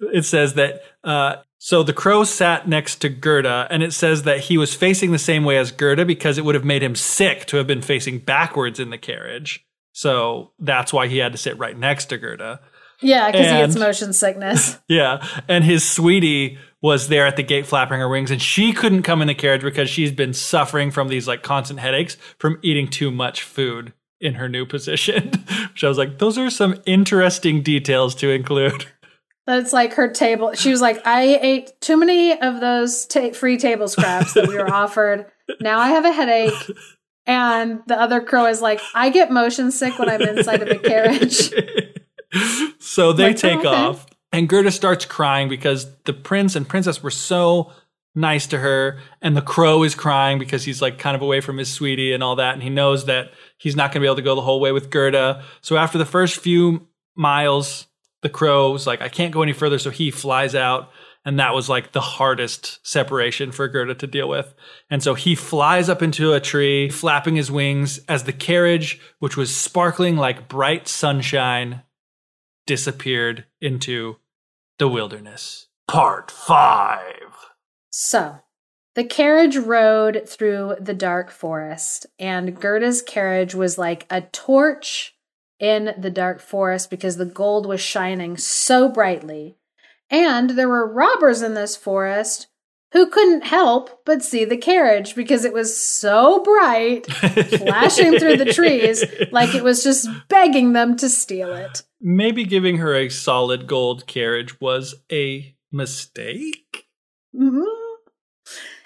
it 0.00 0.24
says 0.24 0.54
that 0.54 0.82
uh, 1.04 1.36
so 1.58 1.82
the 1.82 1.92
crow 1.92 2.24
sat 2.24 2.66
next 2.66 2.96
to 3.02 3.10
Gerda, 3.10 3.66
and 3.70 3.82
it 3.82 3.92
says 3.92 4.22
that 4.22 4.40
he 4.40 4.56
was 4.56 4.74
facing 4.74 5.12
the 5.12 5.18
same 5.18 5.44
way 5.44 5.58
as 5.58 5.70
Gerda 5.70 6.06
because 6.06 6.38
it 6.38 6.44
would 6.44 6.54
have 6.54 6.64
made 6.64 6.82
him 6.82 6.94
sick 6.94 7.44
to 7.46 7.58
have 7.58 7.66
been 7.66 7.82
facing 7.82 8.18
backwards 8.18 8.80
in 8.80 8.88
the 8.88 8.96
carriage. 8.98 9.64
So 9.92 10.52
that's 10.58 10.92
why 10.92 11.08
he 11.08 11.18
had 11.18 11.32
to 11.32 11.38
sit 11.38 11.58
right 11.58 11.78
next 11.78 12.06
to 12.06 12.18
Gerda. 12.18 12.60
Yeah, 13.02 13.30
because 13.30 13.46
he 13.46 13.52
gets 13.52 13.76
motion 13.76 14.12
sickness. 14.12 14.78
Yeah. 14.88 15.26
And 15.48 15.64
his 15.64 15.88
sweetie 15.88 16.58
was 16.82 17.08
there 17.08 17.26
at 17.26 17.36
the 17.36 17.42
gate 17.42 17.66
flapping 17.66 18.00
her 18.00 18.08
wings, 18.08 18.30
and 18.30 18.40
she 18.40 18.72
couldn't 18.72 19.02
come 19.02 19.20
in 19.22 19.28
the 19.28 19.34
carriage 19.34 19.62
because 19.62 19.88
she's 19.90 20.12
been 20.12 20.32
suffering 20.32 20.90
from 20.90 21.08
these 21.08 21.28
like 21.28 21.42
constant 21.42 21.80
headaches 21.80 22.16
from 22.38 22.58
eating 22.62 22.88
too 22.88 23.10
much 23.10 23.42
food 23.42 23.92
in 24.20 24.34
her 24.34 24.48
new 24.48 24.64
position. 24.66 25.30
Which 25.72 25.84
I 25.84 25.88
was 25.88 25.98
like, 25.98 26.18
those 26.18 26.38
are 26.38 26.50
some 26.50 26.80
interesting 26.86 27.62
details 27.62 28.14
to 28.16 28.30
include. 28.30 28.86
That's 29.46 29.72
like 29.72 29.94
her 29.94 30.08
table. 30.08 30.52
She 30.54 30.70
was 30.70 30.80
like, 30.80 31.04
I 31.06 31.38
ate 31.40 31.72
too 31.80 31.96
many 31.96 32.38
of 32.40 32.60
those 32.60 33.06
ta- 33.06 33.32
free 33.32 33.56
table 33.58 33.88
scraps 33.88 34.34
that 34.34 34.46
we 34.48 34.56
were 34.56 34.70
offered. 34.72 35.26
Now 35.60 35.78
I 35.78 35.88
have 35.88 36.04
a 36.04 36.12
headache. 36.12 36.70
And 37.26 37.80
the 37.86 38.00
other 38.00 38.20
crow 38.20 38.46
is 38.46 38.60
like, 38.60 38.80
I 38.94 39.10
get 39.10 39.30
motion 39.30 39.70
sick 39.70 39.98
when 39.98 40.08
I'm 40.08 40.22
inside 40.22 40.62
of 40.62 40.68
a 40.68 40.78
carriage. 40.78 41.52
so 42.78 43.12
they 43.12 43.28
Like, 43.28 43.36
take 43.36 43.58
okay. 43.60 43.68
off, 43.68 44.06
and 44.32 44.48
Gerda 44.48 44.70
starts 44.70 45.04
crying 45.04 45.48
because 45.48 45.92
the 46.04 46.12
prince 46.12 46.56
and 46.56 46.68
princess 46.68 47.02
were 47.02 47.10
so 47.10 47.72
nice 48.14 48.46
to 48.48 48.58
her, 48.58 48.98
and 49.22 49.36
the 49.36 49.42
crow 49.42 49.82
is 49.82 49.94
crying 49.94 50.38
because 50.38 50.64
he's 50.64 50.82
like 50.82 50.98
kind 50.98 51.14
of 51.14 51.22
away 51.22 51.40
from 51.40 51.58
his 51.58 51.70
sweetie 51.70 52.12
and 52.12 52.22
all 52.22 52.36
that, 52.36 52.54
and 52.54 52.62
he 52.62 52.70
knows 52.70 53.06
that 53.06 53.30
he's 53.58 53.76
not 53.76 53.90
going 53.92 54.00
to 54.00 54.00
be 54.00 54.06
able 54.06 54.16
to 54.16 54.22
go 54.22 54.34
the 54.34 54.40
whole 54.40 54.60
way 54.60 54.72
with 54.72 54.90
Gerda. 54.90 55.44
So 55.60 55.76
after 55.76 55.98
the 55.98 56.06
first 56.06 56.38
few 56.40 56.88
miles, 57.14 57.86
the 58.22 58.28
crow 58.28 58.72
was 58.72 58.86
like, 58.86 59.00
I 59.00 59.08
can't 59.08 59.32
go 59.32 59.42
any 59.42 59.52
further, 59.52 59.78
so 59.78 59.90
he 59.90 60.10
flies 60.10 60.54
out. 60.54 60.90
And 61.24 61.38
that 61.38 61.54
was 61.54 61.68
like 61.68 61.92
the 61.92 62.00
hardest 62.00 62.86
separation 62.86 63.52
for 63.52 63.68
Gerda 63.68 63.94
to 63.96 64.06
deal 64.06 64.28
with. 64.28 64.54
And 64.88 65.02
so 65.02 65.14
he 65.14 65.34
flies 65.34 65.90
up 65.90 66.02
into 66.02 66.32
a 66.32 66.40
tree, 66.40 66.88
flapping 66.88 67.36
his 67.36 67.50
wings 67.50 67.98
as 68.08 68.24
the 68.24 68.32
carriage, 68.32 69.00
which 69.18 69.36
was 69.36 69.54
sparkling 69.54 70.16
like 70.16 70.48
bright 70.48 70.88
sunshine, 70.88 71.82
disappeared 72.66 73.44
into 73.60 74.16
the 74.78 74.88
wilderness. 74.88 75.68
Part 75.86 76.30
5. 76.30 77.02
So 77.90 78.40
the 78.94 79.04
carriage 79.04 79.56
rode 79.56 80.26
through 80.26 80.76
the 80.80 80.94
dark 80.94 81.30
forest, 81.30 82.06
and 82.18 82.58
Gerda's 82.58 83.02
carriage 83.02 83.54
was 83.54 83.76
like 83.76 84.06
a 84.08 84.22
torch 84.22 85.14
in 85.60 85.94
the 85.98 86.10
dark 86.10 86.40
forest 86.40 86.90
because 86.90 87.16
the 87.16 87.24
gold 87.26 87.66
was 87.66 87.80
shining 87.80 88.36
so 88.36 88.88
brightly. 88.88 89.56
And 90.10 90.50
there 90.50 90.68
were 90.68 90.92
robbers 90.92 91.42
in 91.42 91.54
this 91.54 91.76
forest 91.76 92.48
who 92.92 93.06
couldn't 93.06 93.42
help 93.44 94.04
but 94.04 94.22
see 94.22 94.44
the 94.44 94.56
carriage 94.56 95.14
because 95.14 95.44
it 95.44 95.52
was 95.52 95.80
so 95.80 96.42
bright, 96.42 97.06
flashing 97.12 98.18
through 98.18 98.36
the 98.36 98.52
trees, 98.52 99.04
like 99.30 99.54
it 99.54 99.62
was 99.62 99.84
just 99.84 100.08
begging 100.28 100.72
them 100.72 100.96
to 100.96 101.08
steal 101.08 101.52
it. 101.54 101.82
Maybe 102.00 102.44
giving 102.44 102.78
her 102.78 102.96
a 102.96 103.08
solid 103.08 103.68
gold 103.68 104.06
carriage 104.06 104.60
was 104.60 104.96
a 105.12 105.54
mistake? 105.70 106.86
Mhm. 107.32 107.69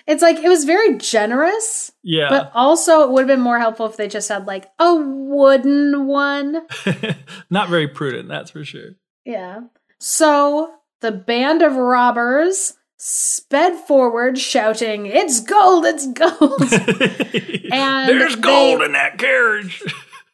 It's 0.07 0.23
like 0.23 0.37
it 0.39 0.49
was 0.49 0.65
very 0.65 0.99
generous, 0.99 1.91
Yeah. 2.03 2.29
but 2.29 2.51
also 2.55 3.03
it 3.05 3.11
would 3.11 3.21
have 3.21 3.29
been 3.29 3.41
more 3.41 3.59
helpful 3.59 3.87
if 3.87 3.97
they 3.97 4.07
just 4.09 4.29
had 4.29 4.47
like 4.47 4.67
a 4.79 4.95
wooden 4.95 6.07
one. 6.07 6.63
Not 7.51 7.71
very 7.71 7.89
prudent, 7.89 8.29
that's 8.29 8.51
for 8.51 8.65
sure. 8.65 8.91
Yeah. 9.25 9.61
So 9.99 10.75
the 11.01 11.11
band 11.13 11.63
of 11.63 11.77
robbers 11.77 12.75
sped 12.99 13.75
forward, 13.87 14.39
shouting, 14.39 15.07
It's 15.07 15.41
gold, 15.41 15.85
it's 15.87 16.07
gold. 16.07 16.61
And 17.73 18.09
There's 18.09 18.35
they- 18.37 18.41
gold 18.43 18.83
in 18.83 18.93
that 18.93 19.19
carriage. 19.19 19.83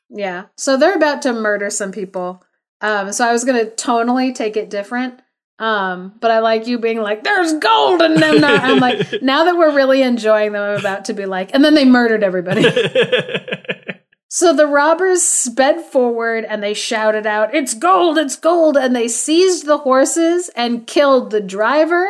yeah. 0.08 0.46
So 0.56 0.76
they're 0.76 0.96
about 0.96 1.22
to 1.22 1.32
murder 1.32 1.70
some 1.70 1.92
people. 1.92 2.42
Um, 2.80 3.12
so 3.12 3.26
I 3.26 3.32
was 3.32 3.44
going 3.44 3.64
to 3.64 3.70
tonally 3.72 4.34
take 4.34 4.56
it 4.56 4.70
different. 4.70 5.20
Um, 5.60 6.14
but 6.20 6.30
I 6.32 6.38
like 6.40 6.66
you 6.66 6.78
being 6.78 7.00
like, 7.02 7.22
there's 7.22 7.52
gold 7.54 8.00
in 8.02 8.14
them. 8.14 8.40
Now. 8.40 8.54
I'm 8.56 8.80
like, 8.80 9.06
now 9.22 9.44
that 9.44 9.56
we're 9.56 9.74
really 9.74 10.02
enjoying 10.02 10.52
them, 10.52 10.62
I'm 10.62 10.80
about 10.80 11.04
to 11.04 11.12
be 11.12 11.26
like, 11.26 11.50
and 11.54 11.62
then 11.64 11.74
they 11.74 11.84
murdered 11.84 12.24
everybody. 12.24 12.64
So 14.32 14.54
the 14.54 14.68
robbers 14.68 15.22
sped 15.24 15.80
forward 15.80 16.44
and 16.44 16.62
they 16.62 16.72
shouted 16.72 17.26
out, 17.26 17.52
It's 17.52 17.74
gold, 17.74 18.16
it's 18.16 18.36
gold! 18.36 18.76
And 18.76 18.94
they 18.94 19.08
seized 19.08 19.66
the 19.66 19.78
horses 19.78 20.48
and 20.54 20.86
killed 20.86 21.32
the 21.32 21.40
driver, 21.40 22.06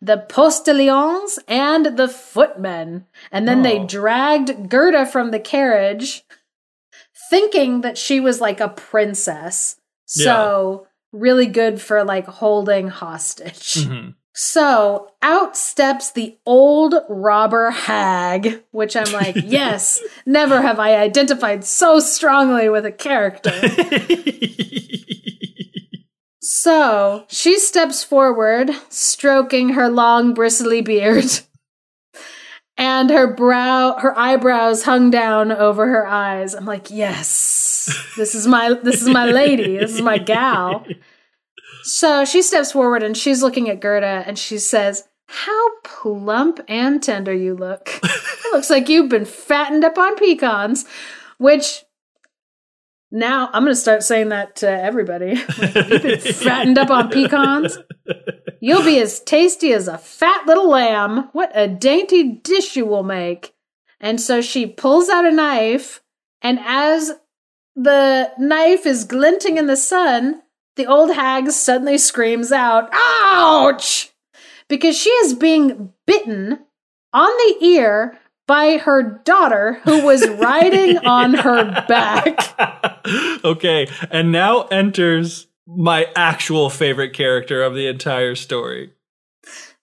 the 0.00 0.16
postilions, 0.16 1.38
and 1.46 1.98
the 1.98 2.08
footmen. 2.08 3.04
And 3.30 3.46
then 3.46 3.60
they 3.60 3.80
Oh. 3.80 3.86
dragged 3.86 4.70
Gerda 4.70 5.04
from 5.04 5.30
the 5.30 5.38
carriage, 5.38 6.24
thinking 7.28 7.82
that 7.82 7.98
she 7.98 8.18
was 8.18 8.40
like 8.40 8.60
a 8.60 8.70
princess. 8.70 9.76
So, 10.06 10.87
really 11.12 11.46
good 11.46 11.80
for 11.80 12.04
like 12.04 12.26
holding 12.26 12.88
hostage. 12.88 13.74
Mhm. 13.74 14.14
So 14.34 15.10
out 15.20 15.56
steps 15.56 16.12
the 16.12 16.38
old 16.46 16.94
robber 17.08 17.70
hag, 17.70 18.62
which 18.70 18.94
I'm 18.94 19.12
like, 19.12 19.34
yes, 19.44 20.00
never 20.26 20.62
have 20.62 20.78
I 20.78 20.96
identified 20.96 21.64
so 21.64 21.98
strongly 21.98 22.68
with 22.68 22.86
a 22.86 22.92
character. 22.92 23.52
So 26.40 27.24
she 27.28 27.58
steps 27.58 28.02
forward, 28.02 28.70
stroking 28.88 29.70
her 29.70 29.88
long 29.90 30.32
bristly 30.34 30.80
beard, 30.80 31.26
and 32.76 33.10
her 33.10 33.32
brow, 33.34 33.98
her 33.98 34.16
eyebrows 34.18 34.84
hung 34.84 35.10
down 35.10 35.52
over 35.52 35.86
her 35.88 36.06
eyes. 36.06 36.54
I'm 36.54 36.64
like, 36.64 36.90
yes, 36.90 37.28
this 38.16 38.34
is 38.34 38.46
my, 38.46 38.74
this 38.82 39.02
is 39.02 39.08
my 39.08 39.26
lady, 39.26 39.78
this 39.78 39.92
is 39.92 40.02
my 40.02 40.18
gal. 40.18 40.86
So 41.82 42.24
she 42.24 42.42
steps 42.42 42.72
forward 42.72 43.02
and 43.02 43.16
she's 43.16 43.42
looking 43.42 43.68
at 43.70 43.80
Gerda 43.80 44.24
and 44.26 44.38
she 44.38 44.58
says, 44.58 45.04
How 45.26 45.70
plump 45.84 46.60
and 46.68 47.02
tender 47.02 47.32
you 47.32 47.54
look. 47.54 47.88
it 48.02 48.52
looks 48.52 48.70
like 48.70 48.88
you've 48.88 49.08
been 49.08 49.24
fattened 49.24 49.84
up 49.84 49.96
on 49.96 50.16
pecans, 50.16 50.84
which 51.38 51.84
now 53.10 53.48
I'm 53.52 53.62
going 53.62 53.74
to 53.74 53.80
start 53.80 54.02
saying 54.02 54.28
that 54.30 54.56
to 54.56 54.68
everybody. 54.68 55.36
Like, 55.36 55.74
you've 55.74 56.02
been 56.02 56.20
fattened 56.20 56.78
up 56.78 56.90
on 56.90 57.08
pecans. 57.10 57.78
You'll 58.60 58.84
be 58.84 59.00
as 59.00 59.20
tasty 59.20 59.72
as 59.72 59.88
a 59.88 59.96
fat 59.96 60.46
little 60.46 60.68
lamb. 60.68 61.30
What 61.32 61.50
a 61.54 61.68
dainty 61.68 62.32
dish 62.42 62.76
you 62.76 62.84
will 62.84 63.02
make. 63.02 63.54
And 64.00 64.20
so 64.20 64.40
she 64.40 64.66
pulls 64.66 65.08
out 65.08 65.24
a 65.24 65.32
knife, 65.32 66.02
and 66.42 66.60
as 66.60 67.12
the 67.78 68.32
knife 68.38 68.86
is 68.86 69.04
glinting 69.04 69.56
in 69.56 69.66
the 69.66 69.76
sun, 69.76 70.42
the 70.76 70.86
old 70.86 71.14
hag 71.14 71.50
suddenly 71.50 71.96
screams 71.96 72.50
out, 72.50 72.88
Ouch! 72.92 74.10
Because 74.68 74.98
she 74.98 75.10
is 75.10 75.32
being 75.32 75.92
bitten 76.06 76.58
on 77.12 77.28
the 77.28 77.64
ear 77.64 78.18
by 78.48 78.78
her 78.78 79.20
daughter 79.24 79.80
who 79.84 80.04
was 80.04 80.28
riding 80.40 80.98
on 80.98 81.34
her 81.34 81.84
back. 81.86 82.58
okay, 83.44 83.86
and 84.10 84.32
now 84.32 84.62
enters 84.64 85.46
my 85.66 86.06
actual 86.16 86.70
favorite 86.70 87.12
character 87.12 87.62
of 87.62 87.74
the 87.74 87.86
entire 87.86 88.34
story. 88.34 88.92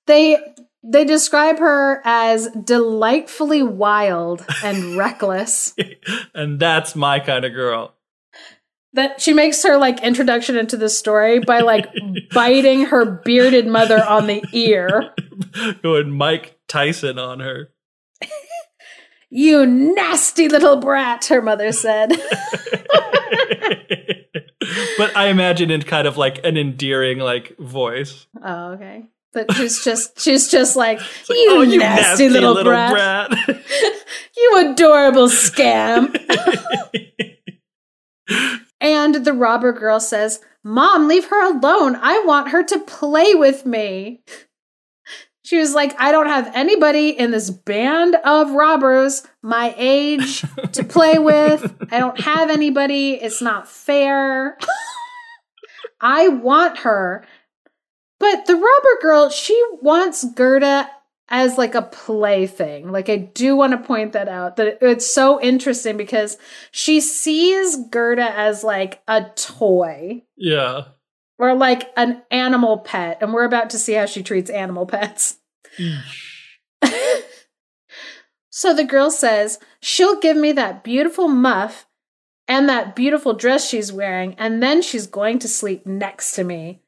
They 0.08 0.38
they 0.88 1.04
describe 1.04 1.60
her 1.60 2.02
as 2.06 2.48
delightfully 2.50 3.64
wild 3.64 4.46
and 4.64 4.98
reckless. 4.98 5.74
and 6.34 6.60
that's 6.60 6.96
my 6.96 7.20
kind 7.20 7.44
of 7.46 7.54
girl. 7.54 7.94
That 8.94 9.20
she 9.20 9.34
makes 9.34 9.62
her 9.64 9.78
like 9.78 10.02
introduction 10.04 10.56
into 10.56 10.78
the 10.78 10.88
story 10.90 11.40
by 11.40 11.60
like 11.60 11.88
biting 12.34 12.86
her 12.86 13.04
bearded 13.06 13.68
mother 13.68 14.02
on 14.04 14.28
the 14.28 14.42
ear. 14.54 15.14
Going 15.84 16.12
Mike 16.12 16.58
Tyson 16.68 17.20
on 17.20 17.40
her. 17.42 17.72
You 19.30 19.66
nasty 19.66 20.48
little 20.48 20.78
brat, 20.78 21.26
her 21.26 21.42
mother 21.42 21.74
said. 21.74 22.12
but 24.98 25.16
I 25.18 25.28
imagine 25.28 25.72
in 25.72 25.82
kind 25.82 26.08
of 26.08 26.16
like 26.16 26.46
an 26.46 26.56
endearing 26.56 27.18
like 27.20 27.58
voice. 27.58 28.28
Oh, 28.42 28.74
okay. 28.74 29.04
But 29.36 29.54
she's 29.54 29.84
just 29.84 30.20
she's 30.20 30.50
just 30.50 30.76
like, 30.76 31.00
like, 31.00 31.08
you, 31.30 31.48
"Oh, 31.52 31.64
nasty, 31.64 32.30
little, 32.30 32.64
brat. 32.64 33.30
brat." 33.30 33.62
You 34.38 34.72
adorable 34.72 35.30
scamp. 35.30 36.18
and 38.82 39.16
the 39.16 39.34
robber 39.34 39.72
girl 39.72 40.00
says, 40.00 40.42
Mom, 40.64 41.08
leave 41.08 41.28
her 41.28 41.46
alone. 41.46 41.98
I 42.02 42.24
want 42.26 42.50
her 42.50 42.64
to 42.64 42.80
play 42.80 43.34
with 43.34 43.66
me. 43.66 44.22
She 45.44 45.60
was 45.60 45.76
like, 45.76 46.00
I 46.02 46.12
don't 46.12 46.26
have 46.26 46.52
anybody 46.56 47.10
in 47.10 47.30
this 47.30 47.52
band 47.52 48.16
of 48.26 48.52
robbers 48.52 49.28
my 49.44 49.76
age 49.78 50.44
to 50.72 50.84
play 50.84 51.20
with. 51.20 51.72
I 51.92 52.00
don't 52.00 52.20
have 52.20 52.50
anybody. 52.50 53.14
It's 53.14 53.44
not 53.44 53.70
fair. 53.70 54.58
I 56.02 56.30
want 56.30 56.80
her. 56.80 57.26
But 58.26 58.48
the 58.48 58.56
robber 58.56 59.02
girl, 59.04 59.30
she 59.30 59.64
wants 59.84 60.24
Gerda 60.24 60.90
as 61.30 61.60
like 61.60 61.76
a 61.76 61.84
plaything. 61.84 62.92
Like 62.92 63.08
I 63.08 63.18
do 63.18 63.56
want 63.56 63.74
to 63.74 63.88
point 63.88 64.14
that 64.14 64.28
out 64.28 64.56
that 64.56 64.80
it's 64.82 65.14
so 65.14 65.40
interesting 65.40 65.96
because 65.96 66.40
she 66.72 67.02
sees 67.02 67.78
Gerda 67.92 68.36
as 68.36 68.64
like 68.64 69.04
a 69.08 69.26
toy 69.36 70.24
yeah. 70.36 70.86
or 71.38 71.54
like 71.54 71.92
an 71.96 72.24
animal 72.32 72.80
pet 72.80 73.20
and 73.22 73.32
we're 73.32 73.44
about 73.44 73.70
to 73.70 73.78
see 73.78 73.94
how 73.94 74.08
she 74.08 74.24
treats 74.24 74.50
animal 74.50 74.88
pets. 74.88 75.38
so 78.50 78.74
the 78.74 78.86
girl 78.86 79.12
says 79.12 79.60
she'll 79.82 80.20
give 80.20 80.36
me 80.36 80.52
that 80.54 80.84
beautiful 80.84 81.28
muff 81.28 81.86
and 82.48 82.68
that 82.70 82.96
beautiful 82.96 83.34
dress 83.34 83.70
she's 83.70 83.94
wearing 83.94 84.34
and 84.40 84.64
then 84.64 84.82
she's 84.82 85.06
going 85.06 85.38
to 85.38 85.48
sleep 85.48 85.86
next 85.86 86.32
to 86.32 86.44
me. 86.44 86.82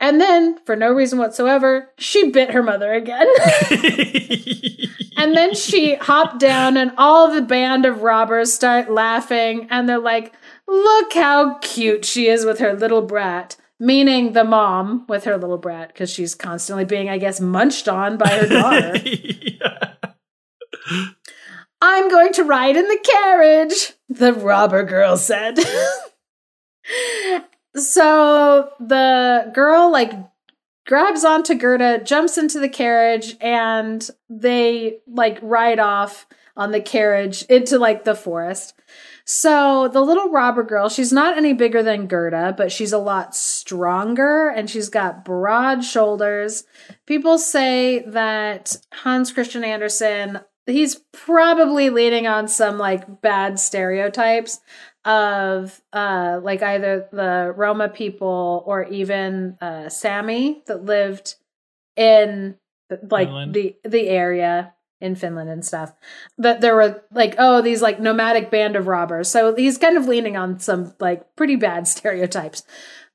And 0.00 0.20
then, 0.20 0.58
for 0.64 0.76
no 0.76 0.92
reason 0.92 1.18
whatsoever, 1.18 1.90
she 1.98 2.30
bit 2.30 2.52
her 2.52 2.62
mother 2.62 2.92
again. 2.92 3.26
and 5.16 5.36
then 5.36 5.54
she 5.54 5.96
hopped 5.96 6.38
down, 6.38 6.76
and 6.76 6.92
all 6.96 7.32
the 7.32 7.42
band 7.42 7.84
of 7.84 8.02
robbers 8.02 8.54
start 8.54 8.90
laughing, 8.90 9.66
and 9.70 9.88
they're 9.88 9.98
like, 9.98 10.32
Look 10.68 11.14
how 11.14 11.58
cute 11.58 12.04
she 12.04 12.28
is 12.28 12.44
with 12.44 12.58
her 12.58 12.74
little 12.74 13.02
brat. 13.02 13.56
Meaning 13.80 14.32
the 14.32 14.44
mom 14.44 15.06
with 15.08 15.24
her 15.24 15.38
little 15.38 15.56
brat, 15.56 15.88
because 15.88 16.10
she's 16.10 16.34
constantly 16.34 16.84
being, 16.84 17.08
I 17.08 17.18
guess, 17.18 17.40
munched 17.40 17.88
on 17.88 18.16
by 18.16 18.28
her 18.28 18.46
daughter. 18.46 18.94
Yeah. 19.04 19.94
I'm 21.80 22.08
going 22.08 22.32
to 22.34 22.44
ride 22.44 22.76
in 22.76 22.86
the 22.88 22.98
carriage, 23.04 23.92
the 24.08 24.32
robber 24.32 24.84
girl 24.84 25.16
said. 25.16 25.58
so 27.78 28.70
the 28.80 29.50
girl, 29.54 29.90
like, 29.90 30.12
grabs 30.86 31.24
onto 31.24 31.54
Gerda, 31.54 32.02
jumps 32.04 32.38
into 32.38 32.58
the 32.58 32.68
carriage, 32.68 33.36
and 33.40 34.08
they, 34.28 35.00
like, 35.06 35.38
ride 35.42 35.78
off 35.78 36.26
on 36.56 36.72
the 36.72 36.80
carriage 36.80 37.42
into, 37.44 37.78
like, 37.78 38.04
the 38.04 38.14
forest. 38.14 38.74
So 39.30 39.88
the 39.88 40.00
little 40.00 40.30
robber 40.30 40.62
girl, 40.62 40.88
she's 40.88 41.12
not 41.12 41.36
any 41.36 41.52
bigger 41.52 41.82
than 41.82 42.06
Gerda, 42.06 42.54
but 42.56 42.72
she's 42.72 42.94
a 42.94 42.98
lot 42.98 43.36
stronger 43.36 44.48
and 44.48 44.70
she's 44.70 44.88
got 44.88 45.22
broad 45.22 45.84
shoulders. 45.84 46.64
People 47.04 47.36
say 47.36 47.98
that 48.06 48.74
Hans 48.90 49.30
Christian 49.30 49.64
Andersen, 49.64 50.40
he's 50.64 51.02
probably 51.12 51.90
leaning 51.90 52.26
on 52.26 52.48
some 52.48 52.78
like 52.78 53.20
bad 53.20 53.60
stereotypes 53.60 54.60
of 55.08 55.80
uh 55.94 56.38
like 56.42 56.62
either 56.62 57.08
the 57.10 57.52
Roma 57.56 57.88
people 57.88 58.62
or 58.66 58.84
even 58.84 59.56
uh 59.60 59.88
Sami 59.88 60.62
that 60.66 60.84
lived 60.84 61.36
in 61.96 62.56
like 63.10 63.28
Finland. 63.28 63.54
the 63.54 63.76
the 63.84 64.08
area 64.08 64.74
in 65.00 65.14
Finland 65.14 65.48
and 65.48 65.64
stuff. 65.64 65.94
That 66.36 66.60
there 66.60 66.74
were 66.74 67.02
like 67.10 67.34
oh 67.38 67.62
these 67.62 67.80
like 67.80 67.98
nomadic 67.98 68.50
band 68.50 68.76
of 68.76 68.86
robbers. 68.86 69.28
So 69.30 69.54
he's 69.54 69.78
kind 69.78 69.96
of 69.96 70.06
leaning 70.06 70.36
on 70.36 70.60
some 70.60 70.94
like 71.00 71.34
pretty 71.36 71.56
bad 71.56 71.88
stereotypes. 71.88 72.62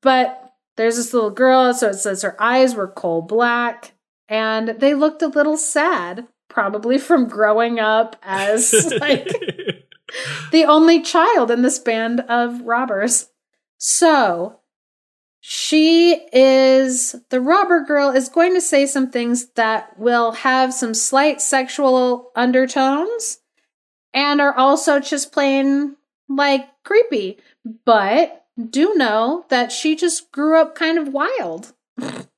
But 0.02 0.40
there's 0.76 0.96
this 0.96 1.14
little 1.14 1.30
girl, 1.30 1.74
so 1.76 1.90
it 1.90 1.96
says 1.96 2.24
her 2.24 2.42
eyes 2.42 2.74
were 2.74 2.88
coal 2.88 3.22
black 3.22 3.94
and 4.28 4.70
they 4.70 4.96
looked 4.96 5.22
a 5.22 5.28
little 5.28 5.58
sad, 5.58 6.28
probably 6.50 6.98
from 6.98 7.28
growing 7.28 7.80
up 7.80 8.16
as 8.24 8.74
like 9.00 9.28
the 10.52 10.66
only 10.66 11.02
child 11.02 11.52
in 11.52 11.62
this 11.62 11.80
band 11.80 12.22
of 12.22 12.62
robbers. 12.62 13.30
So 13.78 14.60
she 15.40 16.26
is 16.32 17.16
the 17.30 17.42
robber 17.42 17.84
girl 17.84 18.12
is 18.12 18.30
going 18.30 18.54
to 18.54 18.62
say 18.62 18.86
some 18.86 19.10
things 19.10 19.50
that 19.56 20.00
will 20.00 20.32
have 20.32 20.74
some 20.74 20.94
slight 20.94 21.42
sexual 21.42 22.32
undertones 22.36 23.40
and 24.14 24.40
are 24.40 24.56
also 24.56 25.00
just 25.00 25.34
plain 25.34 25.98
like 26.30 26.68
creepy. 26.84 27.40
But 27.86 28.46
do 28.70 28.94
know 28.96 29.46
that 29.50 29.72
she 29.72 29.96
just 29.96 30.32
grew 30.32 30.62
up 30.62 30.76
kind 30.76 30.98
of 30.98 31.10
wild. 31.10 31.74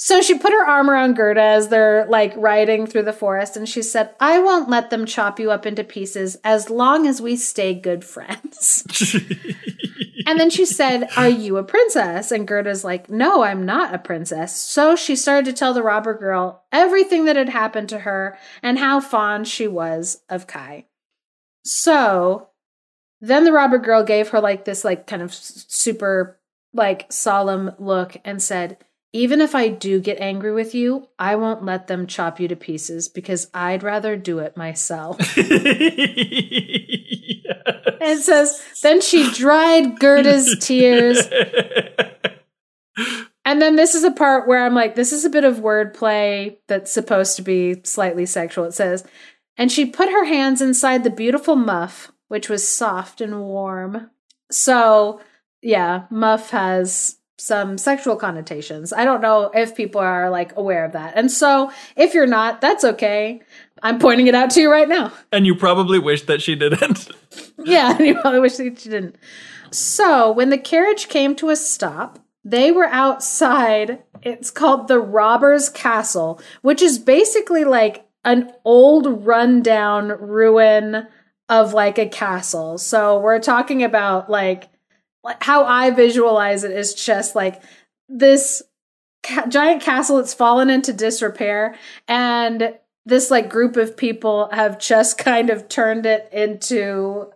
So 0.00 0.22
she 0.22 0.38
put 0.38 0.52
her 0.52 0.64
arm 0.64 0.88
around 0.88 1.16
Gerda 1.16 1.42
as 1.42 1.68
they're 1.68 2.06
like 2.08 2.32
riding 2.36 2.86
through 2.86 3.02
the 3.02 3.12
forest 3.12 3.56
and 3.56 3.68
she 3.68 3.82
said, 3.82 4.14
I 4.20 4.38
won't 4.38 4.70
let 4.70 4.90
them 4.90 5.06
chop 5.06 5.40
you 5.40 5.50
up 5.50 5.66
into 5.66 5.82
pieces 5.82 6.36
as 6.44 6.70
long 6.70 7.04
as 7.08 7.20
we 7.20 7.34
stay 7.34 7.74
good 7.74 8.04
friends. 8.04 8.84
and 10.26 10.38
then 10.38 10.50
she 10.50 10.64
said, 10.64 11.08
Are 11.16 11.28
you 11.28 11.56
a 11.56 11.64
princess? 11.64 12.30
And 12.30 12.46
Gerda's 12.46 12.84
like, 12.84 13.10
No, 13.10 13.42
I'm 13.42 13.66
not 13.66 13.92
a 13.92 13.98
princess. 13.98 14.56
So 14.62 14.94
she 14.94 15.16
started 15.16 15.46
to 15.46 15.52
tell 15.52 15.74
the 15.74 15.82
robber 15.82 16.16
girl 16.16 16.62
everything 16.70 17.24
that 17.24 17.34
had 17.34 17.48
happened 17.48 17.88
to 17.88 17.98
her 18.00 18.38
and 18.62 18.78
how 18.78 19.00
fond 19.00 19.48
she 19.48 19.66
was 19.66 20.22
of 20.28 20.46
Kai. 20.46 20.86
So 21.64 22.50
then 23.20 23.42
the 23.42 23.52
robber 23.52 23.78
girl 23.78 24.04
gave 24.04 24.28
her 24.28 24.40
like 24.40 24.64
this, 24.64 24.84
like 24.84 25.08
kind 25.08 25.22
of 25.22 25.34
super, 25.34 26.38
like 26.72 27.10
solemn 27.10 27.72
look 27.80 28.16
and 28.24 28.40
said, 28.40 28.78
even 29.12 29.40
if 29.40 29.54
I 29.54 29.68
do 29.68 30.00
get 30.00 30.20
angry 30.20 30.52
with 30.52 30.74
you, 30.74 31.08
I 31.18 31.36
won't 31.36 31.64
let 31.64 31.86
them 31.86 32.06
chop 32.06 32.38
you 32.38 32.48
to 32.48 32.56
pieces 32.56 33.08
because 33.08 33.48
I'd 33.54 33.82
rather 33.82 34.16
do 34.16 34.38
it 34.38 34.56
myself. 34.56 35.18
And 38.00 38.20
it 38.20 38.22
says, 38.22 38.62
then 38.82 39.00
she 39.00 39.30
dried 39.32 39.98
Gerda's 39.98 40.56
tears. 40.60 41.20
And 43.44 43.62
then 43.62 43.76
this 43.76 43.94
is 43.94 44.04
a 44.04 44.10
part 44.10 44.46
where 44.46 44.66
I'm 44.66 44.74
like, 44.74 44.94
this 44.94 45.10
is 45.10 45.24
a 45.24 45.30
bit 45.30 45.42
of 45.44 45.60
wordplay 45.60 46.58
that's 46.66 46.92
supposed 46.92 47.34
to 47.36 47.42
be 47.42 47.80
slightly 47.82 48.26
sexual. 48.26 48.66
It 48.66 48.74
says, 48.74 49.06
and 49.56 49.72
she 49.72 49.86
put 49.86 50.10
her 50.10 50.26
hands 50.26 50.60
inside 50.60 51.02
the 51.02 51.08
beautiful 51.08 51.56
muff, 51.56 52.12
which 52.26 52.50
was 52.50 52.68
soft 52.68 53.22
and 53.22 53.40
warm. 53.40 54.10
So, 54.50 55.22
yeah, 55.62 56.04
muff 56.10 56.50
has 56.50 57.17
some 57.38 57.78
sexual 57.78 58.16
connotations. 58.16 58.92
I 58.92 59.04
don't 59.04 59.22
know 59.22 59.50
if 59.54 59.74
people 59.74 60.00
are 60.00 60.28
like 60.28 60.56
aware 60.56 60.84
of 60.84 60.92
that. 60.92 61.14
And 61.16 61.30
so, 61.30 61.72
if 61.96 62.12
you're 62.12 62.26
not, 62.26 62.60
that's 62.60 62.84
okay. 62.84 63.40
I'm 63.82 63.98
pointing 63.98 64.26
it 64.26 64.34
out 64.34 64.50
to 64.50 64.60
you 64.60 64.70
right 64.70 64.88
now. 64.88 65.12
and 65.32 65.46
you 65.46 65.54
probably 65.54 65.98
wish 65.98 66.22
that 66.22 66.42
she 66.42 66.54
didn't. 66.54 67.08
Yeah, 67.64 67.96
and 67.96 68.06
you 68.06 68.14
probably 68.20 68.38
wish 68.40 68.56
that 68.56 68.64
you 68.64 68.70
didn't. 68.70 69.16
So 69.72 70.30
when 70.30 70.50
the 70.50 70.58
carriage 70.58 71.08
came 71.08 71.34
to 71.36 71.50
a 71.50 71.56
stop, 71.56 72.20
they 72.44 72.70
were 72.70 72.86
outside. 72.86 74.02
It's 74.22 74.50
called 74.50 74.86
the 74.86 75.00
Robbers 75.00 75.68
Castle, 75.68 76.40
which 76.62 76.80
is 76.80 76.98
basically 77.00 77.64
like 77.64 78.06
an 78.24 78.52
old 78.64 79.26
rundown 79.26 80.08
ruin 80.08 81.08
of 81.48 81.74
like 81.74 81.98
a 81.98 82.08
castle. 82.08 82.78
So 82.78 83.18
we're 83.18 83.40
talking 83.40 83.82
about 83.82 84.30
like, 84.30 84.68
like 85.24 85.42
how 85.42 85.64
I 85.64 85.90
visualize 85.90 86.64
it 86.64 86.70
is 86.70 86.94
just 86.94 87.34
like 87.34 87.62
this 88.08 88.62
ca- 89.24 89.46
giant 89.48 89.82
castle 89.82 90.16
that's 90.16 90.34
fallen 90.34 90.70
into 90.70 90.92
disrepair 90.92 91.76
and 92.06 92.74
this 93.06 93.30
like 93.30 93.48
group 93.50 93.76
of 93.76 93.96
people 93.96 94.48
have 94.52 94.78
just 94.78 95.18
kind 95.18 95.50
of 95.50 95.68
turned 95.68 96.06
it 96.06 96.28
into 96.32 97.30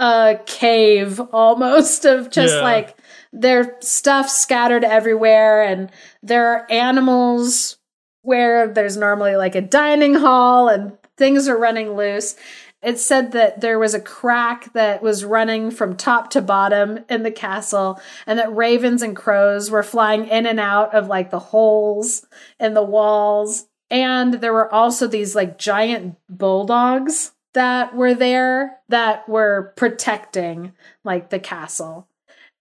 a 0.00 0.38
cave 0.46 1.20
almost 1.32 2.04
of 2.04 2.30
just 2.30 2.54
Yeah. 2.56 2.62
like 2.62 2.96
their 3.32 3.76
stuff 3.80 4.28
scattered 4.28 4.84
everywhere 4.84 5.62
and 5.62 5.90
there 6.22 6.48
are 6.52 6.66
animals 6.70 7.76
where 8.22 8.68
there's 8.68 8.96
normally 8.96 9.36
like 9.36 9.54
a 9.54 9.60
dining 9.60 10.14
hall 10.14 10.68
and 10.68 10.96
things 11.16 11.48
are 11.48 11.58
running 11.58 11.94
loose 11.96 12.36
it 12.82 12.98
said 12.98 13.32
that 13.32 13.60
there 13.60 13.78
was 13.78 13.94
a 13.94 14.00
crack 14.00 14.72
that 14.72 15.02
was 15.02 15.24
running 15.24 15.70
from 15.70 15.96
top 15.96 16.30
to 16.30 16.40
bottom 16.40 17.00
in 17.08 17.24
the 17.24 17.30
castle 17.30 18.00
and 18.26 18.38
that 18.38 18.54
ravens 18.54 19.02
and 19.02 19.16
crows 19.16 19.70
were 19.70 19.82
flying 19.82 20.28
in 20.28 20.46
and 20.46 20.60
out 20.60 20.94
of 20.94 21.08
like 21.08 21.30
the 21.30 21.40
holes 21.40 22.26
in 22.60 22.74
the 22.74 22.82
walls. 22.82 23.66
And 23.90 24.34
there 24.34 24.52
were 24.52 24.72
also 24.72 25.06
these 25.08 25.34
like 25.34 25.58
giant 25.58 26.16
bulldogs 26.28 27.32
that 27.54 27.96
were 27.96 28.14
there 28.14 28.78
that 28.88 29.28
were 29.28 29.72
protecting 29.76 30.72
like 31.02 31.30
the 31.30 31.40
castle. 31.40 32.06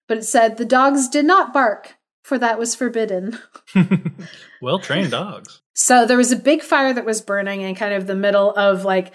But 0.07 0.19
it 0.19 0.23
said 0.23 0.57
the 0.57 0.65
dogs 0.65 1.09
did 1.09 1.25
not 1.25 1.53
bark 1.53 1.97
for 2.23 2.39
that 2.39 2.57
was 2.57 2.75
forbidden. 2.75 3.37
Well 4.61 4.79
trained 4.79 5.11
dogs. 5.11 5.61
so 5.75 6.07
there 6.07 6.17
was 6.17 6.31
a 6.31 6.35
big 6.35 6.63
fire 6.63 6.91
that 6.91 7.05
was 7.05 7.21
burning 7.21 7.61
in 7.61 7.75
kind 7.75 7.93
of 7.93 8.07
the 8.07 8.15
middle 8.15 8.51
of 8.55 8.83
like 8.85 9.13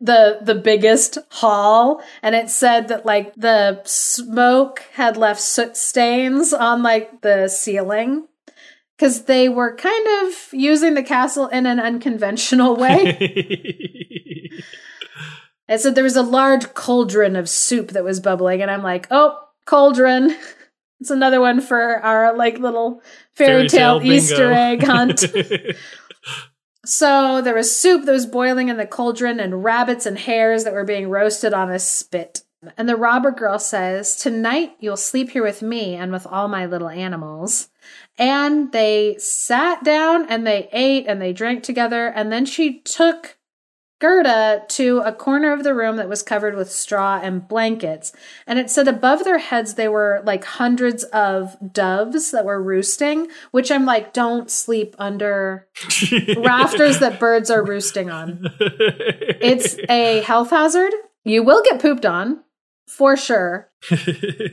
the 0.00 0.38
the 0.40 0.54
biggest 0.54 1.18
hall 1.30 2.02
and 2.22 2.34
it 2.34 2.48
said 2.48 2.88
that 2.88 3.04
like 3.04 3.34
the 3.34 3.82
smoke 3.84 4.82
had 4.94 5.16
left 5.16 5.40
soot 5.40 5.76
stains 5.76 6.52
on 6.54 6.82
like 6.82 7.20
the 7.20 7.48
ceiling 7.48 8.26
cuz 8.98 9.22
they 9.22 9.48
were 9.48 9.76
kind 9.76 10.06
of 10.22 10.48
using 10.52 10.94
the 10.94 11.02
castle 11.02 11.48
in 11.48 11.66
an 11.66 11.78
unconventional 11.78 12.76
way. 12.76 13.16
it 15.68 15.80
said 15.80 15.94
there 15.94 16.04
was 16.04 16.16
a 16.16 16.22
large 16.22 16.72
cauldron 16.72 17.36
of 17.36 17.48
soup 17.48 17.90
that 17.90 18.04
was 18.04 18.20
bubbling 18.20 18.62
and 18.62 18.70
I'm 18.70 18.82
like, 18.82 19.06
"Oh, 19.10 19.38
cauldron." 19.66 20.34
It's 21.00 21.10
another 21.10 21.40
one 21.40 21.62
for 21.62 21.96
our 22.00 22.36
like 22.36 22.58
little 22.58 23.02
fairy, 23.32 23.68
tale, 23.68 24.00
bingo. 24.00 24.14
Easter 24.14 24.52
egg 24.52 24.82
hunt. 24.82 25.24
So 26.90 27.40
there 27.40 27.54
was 27.54 27.78
soup 27.78 28.04
that 28.04 28.12
was 28.12 28.26
boiling 28.26 28.68
in 28.68 28.76
the 28.76 28.84
cauldron 28.84 29.38
and 29.38 29.62
rabbits 29.62 30.06
and 30.06 30.18
hares 30.18 30.64
that 30.64 30.72
were 30.72 30.84
being 30.84 31.08
roasted 31.08 31.54
on 31.54 31.70
a 31.70 31.78
spit. 31.78 32.42
And 32.76 32.88
the 32.88 32.96
robber 32.96 33.30
girl 33.30 33.60
says, 33.60 34.16
Tonight 34.16 34.72
you'll 34.80 34.96
sleep 34.96 35.30
here 35.30 35.44
with 35.44 35.62
me 35.62 35.94
and 35.94 36.10
with 36.10 36.26
all 36.26 36.48
my 36.48 36.66
little 36.66 36.88
animals. 36.88 37.68
And 38.18 38.72
they 38.72 39.16
sat 39.18 39.84
down 39.84 40.28
and 40.28 40.44
they 40.44 40.68
ate 40.72 41.06
and 41.06 41.22
they 41.22 41.32
drank 41.32 41.62
together. 41.62 42.08
And 42.08 42.32
then 42.32 42.44
she 42.44 42.80
took 42.80 43.38
Gerda 44.00 44.64
to 44.68 44.98
a 45.04 45.12
corner 45.12 45.52
of 45.52 45.62
the 45.62 45.74
room 45.74 45.96
that 45.96 46.08
was 46.08 46.22
covered 46.22 46.56
with 46.56 46.72
straw 46.72 47.20
and 47.22 47.46
blankets. 47.46 48.12
And 48.46 48.58
it 48.58 48.70
said 48.70 48.88
above 48.88 49.24
their 49.24 49.38
heads 49.38 49.74
they 49.74 49.88
were 49.88 50.22
like 50.24 50.42
hundreds 50.44 51.04
of 51.04 51.56
doves 51.72 52.30
that 52.30 52.46
were 52.46 52.62
roosting, 52.62 53.28
which 53.50 53.70
I'm 53.70 53.84
like, 53.84 54.14
don't 54.14 54.50
sleep 54.50 54.96
under 54.98 55.68
rafters 56.38 56.98
that 57.00 57.20
birds 57.20 57.50
are 57.50 57.64
roosting 57.64 58.10
on. 58.10 58.48
It's 58.58 59.76
a 59.88 60.22
health 60.22 60.50
hazard. 60.50 60.92
You 61.24 61.42
will 61.42 61.62
get 61.62 61.80
pooped 61.80 62.06
on 62.06 62.42
for 62.88 63.16
sure. 63.16 63.70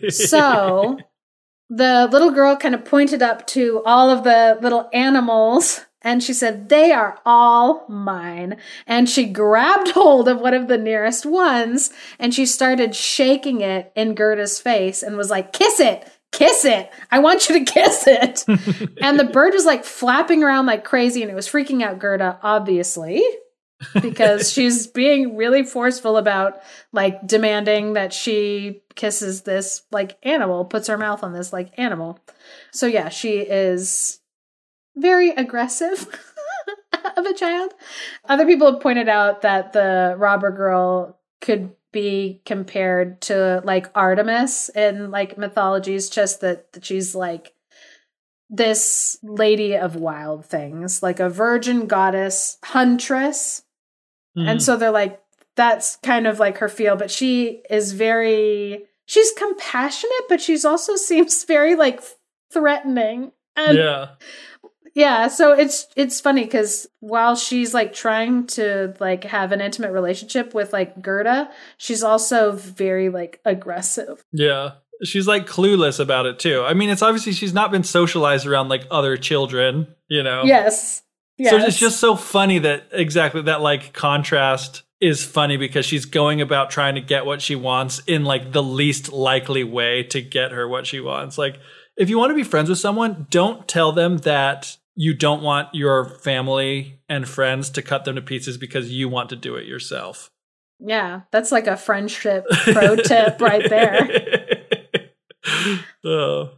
So 0.10 0.98
the 1.70 2.08
little 2.12 2.32
girl 2.32 2.56
kind 2.56 2.76
of 2.76 2.86
pointed 2.86 3.22
up 3.22 3.48
to 3.48 3.82
all 3.86 4.10
of 4.10 4.24
the 4.24 4.58
little 4.62 4.90
animals 4.94 5.86
and 6.02 6.22
she 6.22 6.34
said, 6.34 6.70
They 6.70 6.92
are 6.92 7.20
all 7.26 7.86
mine. 7.88 8.58
And 8.86 9.10
she 9.10 9.26
grabbed 9.26 9.90
hold 9.90 10.28
of 10.28 10.40
one 10.40 10.54
of 10.54 10.68
the 10.68 10.78
nearest 10.78 11.26
ones 11.26 11.92
and 12.20 12.34
she 12.34 12.46
started 12.46 12.96
shaking 12.96 13.62
it 13.62 13.92
in 13.96 14.16
Gerda's 14.16 14.60
face 14.60 15.02
and 15.02 15.18
was 15.18 15.30
like, 15.30 15.54
Kiss 15.54 15.80
it. 15.80 16.10
Kiss 16.32 16.66
it. 16.66 16.92
I 17.10 17.20
want 17.20 17.50
you 17.50 17.60
to 17.60 17.72
kiss 17.72 18.06
it. 18.06 18.46
and 19.02 19.20
the 19.20 19.30
bird 19.32 19.54
was 19.54 19.66
like 19.66 19.86
flapping 19.86 20.44
around 20.44 20.66
like 20.66 20.84
crazy 20.84 21.22
and 21.22 21.32
it 21.32 21.36
was 21.36 21.48
freaking 21.48 21.82
out 21.82 22.00
Gerda, 22.00 22.40
obviously, 22.44 23.24
because 24.02 24.52
she's 24.52 24.88
being 24.88 25.36
really 25.36 25.64
forceful 25.64 26.18
about 26.18 26.62
like 26.92 27.26
demanding 27.26 27.94
that 27.94 28.14
she 28.14 28.82
kisses 28.96 29.44
this 29.44 29.84
like 29.92 30.18
animal, 30.22 30.66
puts 30.66 30.88
her 30.88 30.98
mouth 30.98 31.24
on 31.24 31.34
this 31.34 31.54
like 31.54 31.72
animal. 31.80 32.20
So 32.72 32.88
yeah, 32.88 33.10
she 33.10 33.40
is 33.40 34.20
very 34.98 35.30
aggressive 35.30 36.08
of 37.18 37.26
a 37.26 37.34
child. 37.34 37.74
Other 38.26 38.46
people 38.46 38.72
have 38.72 38.82
pointed 38.82 39.08
out 39.08 39.44
that 39.44 39.74
the 39.74 40.16
robber 40.18 40.52
girl 40.52 41.20
could 41.40 41.72
be 41.92 42.42
compared 42.46 43.22
to 43.22 43.62
like 43.64 43.90
Artemis 43.96 44.70
in 44.70 45.10
like 45.12 45.38
mythologies, 45.38 46.10
just 46.10 46.42
that, 46.42 46.74
that 46.74 46.86
she's 46.86 47.16
like 47.16 47.54
this 48.50 49.18
lady 49.24 49.76
of 49.76 49.96
wild 49.96 50.46
things, 50.46 51.04
like 51.04 51.20
a 51.20 51.30
virgin 51.30 51.88
goddess 51.88 52.58
huntress. 52.64 53.64
Mm-hmm. 54.38 54.50
And 54.50 54.64
so 54.64 54.78
they're 54.78 54.92
like, 54.92 55.22
that's 55.56 55.96
kind 55.98 56.28
of 56.28 56.40
like 56.40 56.60
her 56.60 56.70
feel, 56.70 56.96
but 56.96 57.12
she 57.12 57.64
is 57.70 57.94
very, 57.94 58.86
she's 59.06 59.32
compassionate, 59.32 60.30
but 60.30 60.42
she's 60.42 60.66
also 60.66 60.96
seems 60.98 61.44
very 61.44 61.76
like 61.76 62.02
threatening. 62.52 63.32
And 63.56 63.78
yeah. 63.78 64.10
Yeah, 64.98 65.28
so 65.28 65.54
it's 65.54 65.86
it's 65.96 66.20
funny 66.20 66.44
because 66.44 66.88
while 67.02 67.36
she's 67.36 67.72
like 67.72 67.94
trying 67.94 68.48
to 68.48 68.96
like 69.00 69.26
have 69.26 69.52
an 69.52 69.62
intimate 69.62 69.92
relationship 69.92 70.56
with 70.56 70.74
like 70.74 71.04
Gerda, 71.04 71.52
she's 71.78 72.02
also 72.02 72.54
very 72.54 73.10
like 73.10 73.40
aggressive. 73.46 74.26
Yeah. 74.32 74.72
She's 75.04 75.28
like 75.28 75.46
clueless 75.46 76.00
about 76.00 76.26
it 76.26 76.40
too. 76.40 76.64
I 76.66 76.74
mean, 76.74 76.90
it's 76.90 77.04
obviously 77.04 77.34
she's 77.34 77.54
not 77.54 77.70
been 77.70 77.84
socialized 77.84 78.48
around 78.48 78.70
like 78.70 78.88
other 78.90 79.18
children, 79.18 79.94
you 80.08 80.24
know? 80.24 80.42
Yes. 80.46 81.04
Yes. 81.38 81.52
So 81.52 81.58
it's 81.58 81.78
just 81.78 82.00
so 82.00 82.16
funny 82.16 82.58
that 82.58 82.88
exactly 82.92 83.44
that 83.44 83.62
like 83.62 83.94
contrast 83.94 84.82
is 85.00 85.24
funny 85.24 85.58
because 85.58 85.86
she's 85.86 86.06
going 86.06 86.42
about 86.42 86.72
trying 86.72 86.96
to 86.96 87.02
get 87.02 87.24
what 87.24 87.44
she 87.44 87.56
wants 87.56 88.02
in 88.08 88.26
like 88.26 88.52
the 88.52 88.64
least 88.64 89.14
likely 89.14 89.64
way 89.64 90.02
to 90.02 90.24
get 90.24 90.54
her 90.54 90.68
what 90.68 90.88
she 90.88 91.00
wants. 91.00 91.38
Like 91.38 91.60
if 91.98 92.10
you 92.10 92.18
want 92.18 92.32
to 92.32 92.36
be 92.36 92.42
friends 92.44 92.68
with 92.68 92.80
someone, 92.80 93.28
don't 93.30 93.68
tell 93.68 93.92
them 93.92 94.18
that 94.20 94.76
you 95.00 95.14
don't 95.14 95.44
want 95.44 95.70
your 95.74 96.06
family 96.06 97.00
and 97.08 97.30
friends 97.30 97.70
to 97.70 97.84
cut 97.84 98.04
them 98.04 98.16
to 98.16 98.22
pieces 98.22 98.58
because 98.58 98.92
you 98.92 99.08
want 99.08 99.30
to 99.30 99.36
do 99.36 99.56
it 99.56 99.68
yourself. 99.68 100.32
Yeah, 100.80 101.22
that's 101.32 101.52
like 101.52 101.68
a 101.68 101.78
friendship 101.78 102.46
pro 102.50 102.96
tip 102.96 103.40
right 103.50 103.70
there. 103.70 104.66
oh. 106.04 106.50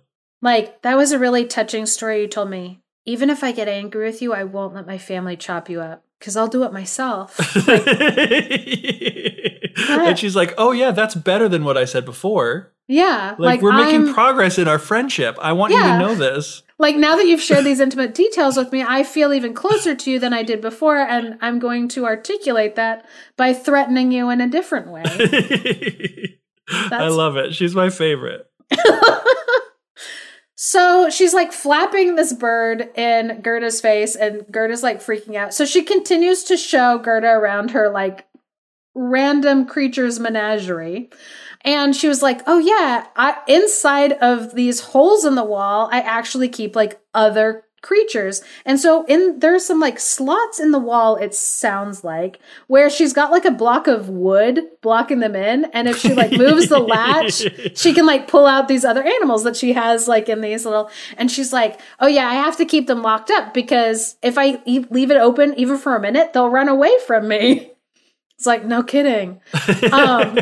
Like, 0.41 0.81
that 0.83 0.95
was 0.95 1.11
a 1.11 1.19
really 1.19 1.45
touching 1.45 1.85
story 1.85 2.21
you 2.21 2.27
told 2.27 2.49
me. 2.49 2.79
Even 3.05 3.29
if 3.29 3.43
I 3.43 3.51
get 3.51 3.67
angry 3.67 4.05
with 4.05 4.21
you, 4.21 4.33
I 4.33 4.45
won't 4.45 4.73
let 4.73 4.87
my 4.87 4.97
family 4.97 5.35
chop 5.35 5.69
you 5.69 5.81
up 5.81 6.05
because 6.17 6.37
I'll 6.37 6.47
do 6.47 6.63
it 6.63 6.71
myself. 6.71 7.37
Like, 7.67 7.85
and 9.89 10.17
she's 10.17 10.35
like, 10.35 10.53
"Oh 10.57 10.71
yeah, 10.71 10.91
that's 10.91 11.15
better 11.15 11.49
than 11.49 11.65
what 11.65 11.77
I 11.77 11.85
said 11.85 12.05
before." 12.05 12.73
yeah, 12.87 13.35
Like, 13.37 13.61
we're 13.61 13.73
making 13.73 14.05
I'm- 14.05 14.13
progress 14.13 14.57
in 14.57 14.67
our 14.67 14.79
friendship. 14.79 15.37
I 15.41 15.53
want 15.53 15.73
you 15.73 15.81
to 15.81 15.99
know 15.99 16.15
this. 16.15 16.63
Like 16.79 16.95
now 16.95 17.15
that 17.15 17.27
you've 17.27 17.41
shared 17.41 17.65
these 17.65 17.79
intimate 17.79 18.15
details 18.15 18.57
with 18.57 18.71
me, 18.71 18.83
I 18.83 19.03
feel 19.03 19.33
even 19.33 19.53
closer 19.53 19.93
to 19.93 20.11
you 20.11 20.17
than 20.19 20.33
I 20.33 20.43
did 20.43 20.61
before, 20.61 20.97
and 20.97 21.37
I'm 21.41 21.59
going 21.59 21.87
to 21.89 22.05
articulate 22.05 22.75
that 22.75 23.05
by 23.37 23.53
threatening 23.53 24.11
you 24.11 24.29
in 24.29 24.41
a 24.41 24.47
different 24.47 24.87
way. 24.87 25.03
I 26.71 27.09
love 27.09 27.35
it. 27.35 27.53
She's 27.53 27.75
my 27.75 27.89
favorite. 27.89 28.47
So 30.61 31.09
she's 31.09 31.33
like 31.33 31.53
flapping 31.53 32.15
this 32.15 32.33
bird 32.33 32.89
in 32.93 33.41
Gerda's 33.41 33.79
face, 33.79 34.17
and 34.17 34.45
Gerda's 34.51 34.83
like 34.83 34.99
freaking 34.99 35.35
out. 35.35 35.53
So 35.53 35.63
she 35.63 35.83
continues 35.83 36.43
to 36.43 36.57
show 36.57 36.97
Gerda 36.97 37.29
around 37.29 37.71
her 37.71 37.89
like 37.89 38.27
random 38.93 39.65
creatures 39.65 40.19
menagerie. 40.19 41.11
And 41.61 41.95
she 41.95 42.07
was 42.07 42.21
like, 42.21 42.41
"Oh 42.47 42.59
yeah, 42.59 43.07
I, 43.15 43.37
inside 43.47 44.13
of 44.13 44.55
these 44.55 44.79
holes 44.79 45.25
in 45.25 45.35
the 45.35 45.43
wall, 45.43 45.89
I 45.91 45.99
actually 45.99 46.49
keep 46.49 46.75
like 46.75 47.01
other 47.13 47.65
creatures." 47.81 48.41
And 48.65 48.79
so 48.79 49.03
in 49.05 49.39
there's 49.39 49.65
some 49.65 49.79
like 49.79 49.99
slots 49.99 50.59
in 50.59 50.71
the 50.71 50.79
wall. 50.79 51.17
It 51.17 51.35
sounds 51.35 52.03
like 52.03 52.39
where 52.67 52.89
she's 52.89 53.11
got 53.11 53.31
like 53.31 53.43
a 53.43 53.51
block 53.51 53.87
of 53.87 54.07
wood 54.07 54.61
blocking 54.81 55.19
them 55.19 55.35
in, 55.35 55.65
and 55.65 55.89
if 55.89 55.97
she 55.97 56.13
like 56.13 56.31
moves 56.31 56.69
the 56.69 56.79
latch, 56.79 57.43
she 57.77 57.93
can 57.93 58.05
like 58.05 58.29
pull 58.29 58.45
out 58.45 58.69
these 58.69 58.85
other 58.85 59.03
animals 59.03 59.43
that 59.43 59.57
she 59.57 59.73
has 59.73 60.07
like 60.07 60.29
in 60.29 60.39
these 60.39 60.63
little. 60.65 60.89
And 61.17 61.29
she's 61.29 61.51
like, 61.51 61.81
"Oh 61.99 62.07
yeah, 62.07 62.27
I 62.27 62.35
have 62.35 62.55
to 62.57 62.65
keep 62.65 62.87
them 62.87 63.01
locked 63.01 63.31
up 63.31 63.53
because 63.53 64.15
if 64.23 64.37
I 64.37 64.61
leave 64.65 65.11
it 65.11 65.17
open 65.17 65.53
even 65.57 65.77
for 65.77 65.95
a 65.95 65.99
minute, 65.99 66.31
they'll 66.31 66.49
run 66.49 66.69
away 66.69 66.91
from 67.05 67.27
me." 67.27 67.71
It's 68.39 68.45
like, 68.45 68.63
no 68.63 68.83
kidding. 68.83 69.41
Um, 69.91 70.37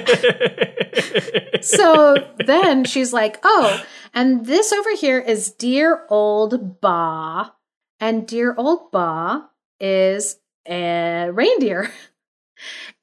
so 1.61 2.15
then 2.45 2.85
she's 2.85 3.11
like, 3.11 3.39
oh, 3.43 3.83
and 4.13 4.45
this 4.45 4.71
over 4.71 4.95
here 4.95 5.19
is 5.19 5.51
dear 5.51 6.05
old 6.09 6.79
Ba. 6.79 7.53
And 7.99 8.27
dear 8.27 8.53
old 8.55 8.91
Ba 8.91 9.49
is 9.79 10.37
a 10.69 11.29
reindeer. 11.31 11.91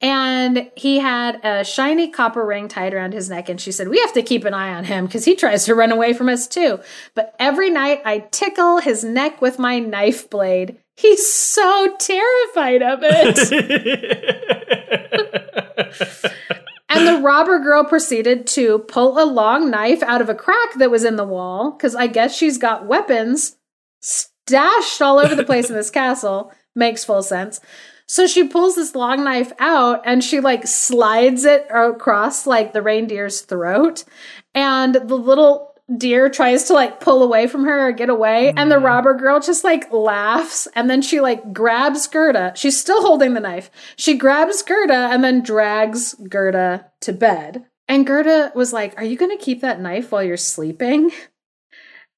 And 0.01 0.69
he 0.75 0.99
had 0.99 1.39
a 1.45 1.63
shiny 1.63 2.09
copper 2.09 2.45
ring 2.45 2.67
tied 2.67 2.93
around 2.93 3.13
his 3.13 3.29
neck. 3.29 3.47
And 3.47 3.59
she 3.59 3.71
said, 3.71 3.87
We 3.87 3.99
have 3.99 4.11
to 4.11 4.21
keep 4.21 4.43
an 4.43 4.53
eye 4.53 4.73
on 4.73 4.83
him 4.83 5.05
because 5.05 5.23
he 5.23 5.33
tries 5.33 5.63
to 5.65 5.75
run 5.75 5.93
away 5.93 6.11
from 6.11 6.27
us 6.27 6.45
too. 6.45 6.81
But 7.13 7.33
every 7.39 7.69
night 7.69 8.01
I 8.03 8.19
tickle 8.19 8.79
his 8.79 9.05
neck 9.05 9.41
with 9.41 9.57
my 9.57 9.79
knife 9.79 10.29
blade. 10.29 10.77
He's 10.97 11.31
so 11.31 11.95
terrified 11.97 12.81
of 12.81 12.99
it. 13.01 14.41
And 16.87 17.07
the 17.07 17.21
robber 17.21 17.59
girl 17.59 17.83
proceeded 17.83 18.45
to 18.47 18.79
pull 18.79 19.21
a 19.21 19.25
long 19.25 19.71
knife 19.71 20.03
out 20.03 20.21
of 20.21 20.29
a 20.29 20.35
crack 20.35 20.75
that 20.75 20.91
was 20.91 21.03
in 21.03 21.15
the 21.15 21.25
wall, 21.25 21.71
because 21.71 21.95
I 21.95 22.07
guess 22.07 22.35
she's 22.35 22.57
got 22.57 22.85
weapons 22.85 23.57
stashed 24.01 25.01
all 25.01 25.19
over 25.19 25.35
the 25.35 25.43
place 25.43 25.69
in 25.69 25.75
this 25.75 25.89
castle. 25.91 26.51
Makes 26.75 27.05
full 27.05 27.23
sense. 27.23 27.59
So 28.07 28.27
she 28.27 28.47
pulls 28.47 28.75
this 28.75 28.95
long 28.95 29.23
knife 29.23 29.51
out 29.59 30.01
and 30.05 30.23
she 30.23 30.39
like 30.39 30.67
slides 30.67 31.45
it 31.45 31.65
across 31.73 32.45
like 32.45 32.73
the 32.73 32.81
reindeer's 32.81 33.41
throat. 33.41 34.03
And 34.53 34.95
the 34.95 35.17
little 35.17 35.74
deer 35.97 36.29
tries 36.29 36.63
to 36.65 36.73
like 36.73 36.99
pull 36.99 37.21
away 37.21 37.47
from 37.47 37.65
her 37.65 37.87
or 37.87 37.91
get 37.91 38.09
away. 38.09 38.53
And 38.55 38.71
the 38.71 38.75
mm. 38.75 38.83
robber 38.83 39.13
girl 39.13 39.39
just 39.39 39.63
like 39.63 39.91
laughs. 39.91 40.67
And 40.75 40.89
then 40.89 41.01
she 41.01 41.21
like 41.21 41.53
grabs 41.53 42.07
Gerda. 42.07 42.53
She's 42.55 42.79
still 42.79 43.01
holding 43.01 43.33
the 43.33 43.39
knife. 43.39 43.69
She 43.95 44.17
grabs 44.17 44.61
Gerda 44.61 45.09
and 45.11 45.23
then 45.23 45.43
drags 45.43 46.15
Gerda 46.15 46.91
to 47.01 47.13
bed. 47.13 47.65
And 47.87 48.07
Gerda 48.07 48.51
was 48.55 48.73
like, 48.73 48.97
Are 48.97 49.03
you 49.03 49.17
going 49.17 49.35
to 49.35 49.43
keep 49.43 49.61
that 49.61 49.79
knife 49.79 50.11
while 50.11 50.23
you're 50.23 50.37
sleeping? 50.37 51.11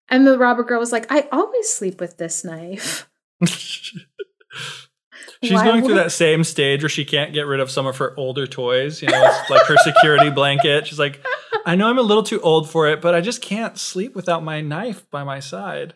And 0.10 0.26
the 0.26 0.38
robber 0.38 0.64
girl 0.64 0.80
was 0.80 0.92
like, 0.92 1.12
I 1.12 1.28
always 1.32 1.70
sleep 1.70 2.00
with 2.00 2.18
this 2.18 2.46
knife. 2.46 3.10
She's 5.44 5.54
Why 5.54 5.66
going 5.66 5.84
through 5.84 5.96
that 5.96 6.12
same 6.12 6.44
stage 6.44 6.82
where 6.82 6.90
she 6.90 7.06
can't 7.06 7.32
get 7.34 7.46
rid 7.46 7.60
of 7.60 7.70
some 7.70 7.86
of 7.86 7.98
her 7.98 8.14
older 8.18 8.48
toys. 8.48 9.02
You 9.02 9.10
know, 9.10 9.22
it's 9.24 9.50
like 9.50 9.66
her 9.68 9.76
security 9.84 10.30
blanket. 10.32 10.88
She's 10.88 10.98
like, 11.00 11.24
I 11.66 11.76
know 11.76 11.88
I'm 11.90 12.00
a 12.00 12.02
little 12.04 12.24
too 12.24 12.42
old 12.42 12.70
for 12.70 12.88
it, 12.88 13.02
but 13.02 13.14
I 13.14 13.22
just 13.22 13.42
can't 13.42 13.78
sleep 13.78 14.16
without 14.16 14.44
my 14.44 14.62
knife 14.62 15.08
by 15.12 15.24
my 15.24 15.40
side. 15.40 15.94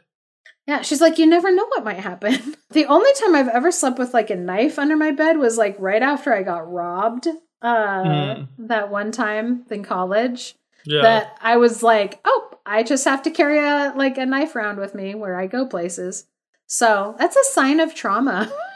Yeah, 0.68 0.84
she's 0.84 1.02
like, 1.02 1.18
you 1.18 1.26
never 1.26 1.54
know 1.54 1.66
what 1.68 1.84
might 1.84 2.00
happen. 2.00 2.56
The 2.72 2.86
only 2.86 3.12
time 3.20 3.36
I've 3.36 3.50
ever 3.50 3.70
slept 3.70 4.00
with 4.00 4.14
like 4.14 4.30
a 4.30 4.36
knife 4.38 4.80
under 4.80 4.96
my 4.96 5.12
bed 5.12 5.38
was 5.38 5.58
like 5.58 5.76
right 5.78 6.02
after 6.02 6.34
I 6.34 6.42
got 6.44 6.72
robbed. 6.72 7.28
Uh, 7.62 8.04
Mm. 8.06 8.48
that 8.60 8.90
one 8.90 9.12
time 9.12 9.66
in 9.70 9.84
college 9.84 10.56
Yeah. 10.86 11.02
that 11.02 11.38
I 11.42 11.58
was 11.58 11.84
like, 11.84 12.20
oh, 12.26 12.50
I 12.66 12.84
just 12.84 13.04
have 13.06 13.24
to 13.24 13.30
carry 13.30 13.60
a 13.60 13.92
like 13.96 14.18
a 14.18 14.26
knife 14.26 14.56
around 14.56 14.78
with 14.80 14.96
me 14.96 15.16
where 15.16 15.36
I 15.36 15.48
go 15.48 15.66
places. 15.66 16.26
So 16.66 17.16
that's 17.20 17.36
a 17.36 17.44
sign 17.44 17.80
of 17.82 17.94
trauma. 17.94 18.50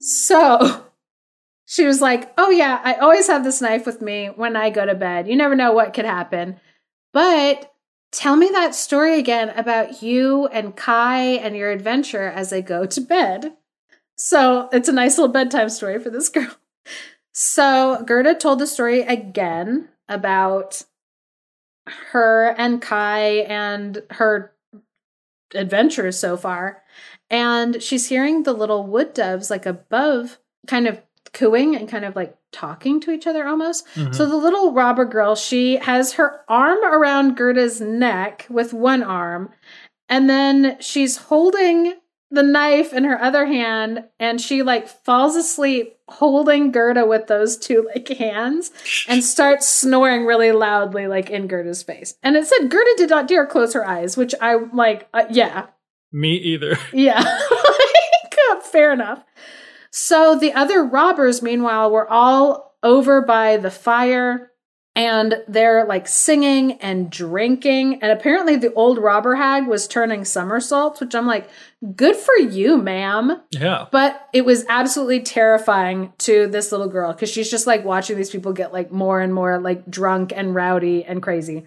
so 0.00 0.84
she 1.66 1.86
was 1.86 2.00
like, 2.00 2.32
oh 2.38 2.50
yeah, 2.50 2.80
I 2.82 2.94
always 2.94 3.26
have 3.26 3.44
this 3.44 3.60
knife 3.60 3.86
with 3.86 4.00
me 4.00 4.26
when 4.26 4.56
I 4.56 4.70
go 4.70 4.86
to 4.86 4.94
bed. 4.94 5.28
You 5.28 5.36
never 5.36 5.54
know 5.54 5.72
what 5.72 5.94
could 5.94 6.04
happen. 6.04 6.60
But 7.12 7.72
tell 8.12 8.36
me 8.36 8.48
that 8.52 8.74
story 8.74 9.18
again 9.18 9.50
about 9.50 10.02
you 10.02 10.46
and 10.46 10.76
Kai 10.76 11.20
and 11.20 11.56
your 11.56 11.70
adventure 11.70 12.28
as 12.28 12.52
I 12.52 12.60
go 12.60 12.86
to 12.86 13.00
bed. 13.00 13.54
So 14.16 14.68
it's 14.72 14.88
a 14.88 14.92
nice 14.92 15.16
little 15.16 15.32
bedtime 15.32 15.68
story 15.68 15.98
for 15.98 16.10
this 16.10 16.28
girl. 16.28 16.50
So 17.32 18.02
Gerda 18.04 18.34
told 18.34 18.58
the 18.58 18.66
story 18.66 19.02
again 19.02 19.88
about 20.08 20.82
her 22.12 22.54
and 22.58 22.82
Kai 22.82 23.44
and 23.46 24.02
her 24.10 24.52
adventures 25.54 26.18
so 26.18 26.36
far. 26.36 26.82
And 27.30 27.82
she's 27.82 28.08
hearing 28.08 28.42
the 28.42 28.52
little 28.52 28.86
wood 28.86 29.12
doves 29.14 29.50
like 29.50 29.66
above 29.66 30.38
kind 30.66 30.86
of 30.86 31.00
cooing 31.32 31.76
and 31.76 31.88
kind 31.88 32.04
of 32.04 32.16
like 32.16 32.34
talking 32.52 33.00
to 33.00 33.10
each 33.10 33.26
other 33.26 33.46
almost. 33.46 33.86
Mhm. 33.94 34.14
So 34.14 34.24
the 34.26 34.36
little 34.36 34.72
robber 34.72 35.04
girl, 35.04 35.34
she 35.34 35.76
has 35.76 36.14
her 36.14 36.40
arm 36.48 36.78
around 36.82 37.36
Gerda's 37.36 37.80
neck 37.80 38.46
with 38.48 38.72
one 38.72 39.02
arm, 39.02 39.50
and 40.08 40.28
then 40.30 40.76
she's 40.80 41.16
holding 41.18 41.94
the 42.30 42.42
knife 42.42 42.92
in 42.92 43.04
her 43.04 43.20
other 43.22 43.46
hand, 43.46 44.04
and 44.18 44.40
she 44.40 44.62
like 44.62 44.88
falls 44.88 45.36
asleep 45.36 45.96
holding 46.08 46.70
Gerda 46.72 47.04
with 47.06 47.26
those 47.26 47.56
two 47.58 47.86
like 47.94 48.08
hands 48.08 48.70
and 49.06 49.22
starts 49.22 49.68
snoring 49.68 50.24
really 50.24 50.52
loudly, 50.52 51.06
like 51.06 51.28
in 51.28 51.46
Gerda's 51.46 51.82
face. 51.82 52.14
And 52.22 52.36
it 52.36 52.46
said 52.46 52.70
Gerda 52.70 52.90
did 52.96 53.10
not 53.10 53.28
dare 53.28 53.46
close 53.46 53.74
her 53.74 53.86
eyes, 53.86 54.16
which 54.16 54.34
I 54.40 54.54
like, 54.72 55.08
uh, 55.12 55.24
yeah, 55.30 55.66
Me 56.12 56.34
either. 56.34 56.78
yeah. 56.92 57.24
Uh, 58.50 58.60
fair 58.60 58.94
enough. 58.94 59.22
So 59.90 60.38
the 60.38 60.54
other 60.54 60.82
robbers, 60.82 61.42
meanwhile, 61.42 61.90
were 61.90 62.08
all 62.08 62.76
over 62.82 63.20
by 63.20 63.58
the 63.58 63.70
fire 63.70 64.52
and 64.98 65.44
they're 65.46 65.84
like 65.84 66.08
singing 66.08 66.72
and 66.80 67.08
drinking. 67.08 68.02
And 68.02 68.10
apparently, 68.10 68.56
the 68.56 68.74
old 68.74 68.98
robber 68.98 69.36
hag 69.36 69.68
was 69.68 69.86
turning 69.86 70.24
somersaults, 70.24 71.00
which 71.00 71.14
I'm 71.14 71.26
like, 71.26 71.48
good 71.94 72.16
for 72.16 72.34
you, 72.36 72.76
ma'am. 72.76 73.40
Yeah. 73.52 73.86
But 73.92 74.28
it 74.32 74.44
was 74.44 74.66
absolutely 74.68 75.20
terrifying 75.20 76.12
to 76.18 76.48
this 76.48 76.72
little 76.72 76.88
girl 76.88 77.12
because 77.12 77.30
she's 77.30 77.48
just 77.48 77.66
like 77.66 77.84
watching 77.84 78.16
these 78.16 78.30
people 78.30 78.52
get 78.52 78.72
like 78.72 78.90
more 78.90 79.20
and 79.20 79.32
more 79.32 79.60
like 79.60 79.88
drunk 79.88 80.32
and 80.34 80.52
rowdy 80.52 81.04
and 81.04 81.22
crazy. 81.22 81.66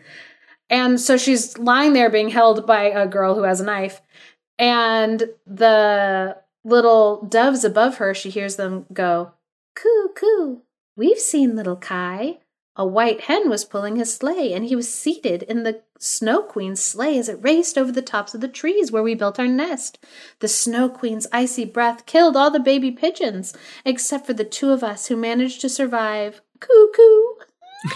And 0.69 0.99
so 0.99 1.15
she's 1.15 1.57
lying 1.57 1.93
there 1.93 2.09
being 2.09 2.30
held 2.30 2.68
by 2.68 2.84
a 2.84 3.07
girl 3.07 3.35
who 3.35 3.43
has 3.43 3.61
a 3.61 3.65
knife. 3.65 4.01
And 4.62 5.32
the 5.48 6.38
little 6.64 7.26
doves 7.26 7.64
above 7.64 7.98
her, 7.98 8.14
she 8.14 8.30
hears 8.30 8.58
them 8.58 8.86
go, 8.94 9.32
Coo, 9.76 10.12
coo. 10.16 10.62
We've 10.96 11.18
seen 11.18 11.56
little 11.56 11.76
Kai. 11.76 12.38
A 12.76 12.86
white 12.86 13.22
hen 13.22 13.50
was 13.50 13.66
pulling 13.66 13.96
his 13.96 14.14
sleigh, 14.14 14.54
and 14.54 14.64
he 14.66 14.76
was 14.76 14.94
seated 14.94 15.44
in 15.44 15.64
the 15.64 15.82
Snow 15.98 16.44
Queen's 16.44 16.82
sleigh 16.82 17.18
as 17.18 17.28
it 17.28 17.44
raced 17.44 17.76
over 17.76 17.92
the 17.92 18.04
tops 18.04 18.36
of 18.36 18.42
the 18.42 18.48
trees 18.48 18.92
where 18.92 19.04
we 19.04 19.16
built 19.16 19.40
our 19.40 19.48
nest. 19.48 19.98
The 20.40 20.48
Snow 20.48 20.90
Queen's 20.90 21.28
icy 21.32 21.66
breath 21.66 22.06
killed 22.06 22.38
all 22.38 22.52
the 22.52 22.60
baby 22.60 22.92
pigeons, 22.92 23.54
except 23.84 24.28
for 24.28 24.34
the 24.34 24.46
two 24.46 24.70
of 24.70 24.84
us 24.84 25.08
who 25.08 25.18
managed 25.18 25.60
to 25.62 25.70
survive. 25.70 26.42
Coo, 26.60 26.92
coo. 26.96 27.38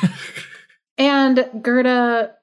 and 0.97 1.47
Gerda 1.61 2.33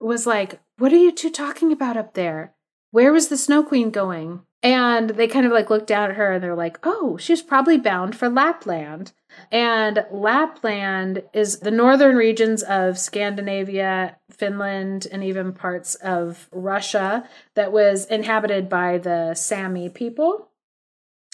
was 0.00 0.28
like, 0.28 0.60
What 0.78 0.92
are 0.92 0.96
you 0.96 1.10
two 1.10 1.30
talking 1.30 1.72
about 1.72 1.96
up 1.96 2.14
there? 2.14 2.53
Where 2.94 3.12
was 3.12 3.26
the 3.26 3.36
Snow 3.36 3.64
Queen 3.64 3.90
going? 3.90 4.42
And 4.62 5.10
they 5.10 5.26
kind 5.26 5.44
of 5.44 5.50
like 5.50 5.68
looked 5.68 5.88
down 5.88 6.10
at 6.10 6.16
her 6.16 6.34
and 6.34 6.44
they're 6.44 6.54
like, 6.54 6.78
oh, 6.84 7.16
she's 7.16 7.42
probably 7.42 7.76
bound 7.76 8.14
for 8.14 8.28
Lapland. 8.28 9.10
And 9.50 10.06
Lapland 10.12 11.24
is 11.32 11.58
the 11.58 11.72
northern 11.72 12.14
regions 12.14 12.62
of 12.62 12.96
Scandinavia, 12.96 14.18
Finland, 14.30 15.08
and 15.10 15.24
even 15.24 15.54
parts 15.54 15.96
of 15.96 16.48
Russia 16.52 17.28
that 17.56 17.72
was 17.72 18.04
inhabited 18.04 18.68
by 18.68 18.98
the 18.98 19.34
Sami 19.34 19.88
people. 19.88 20.50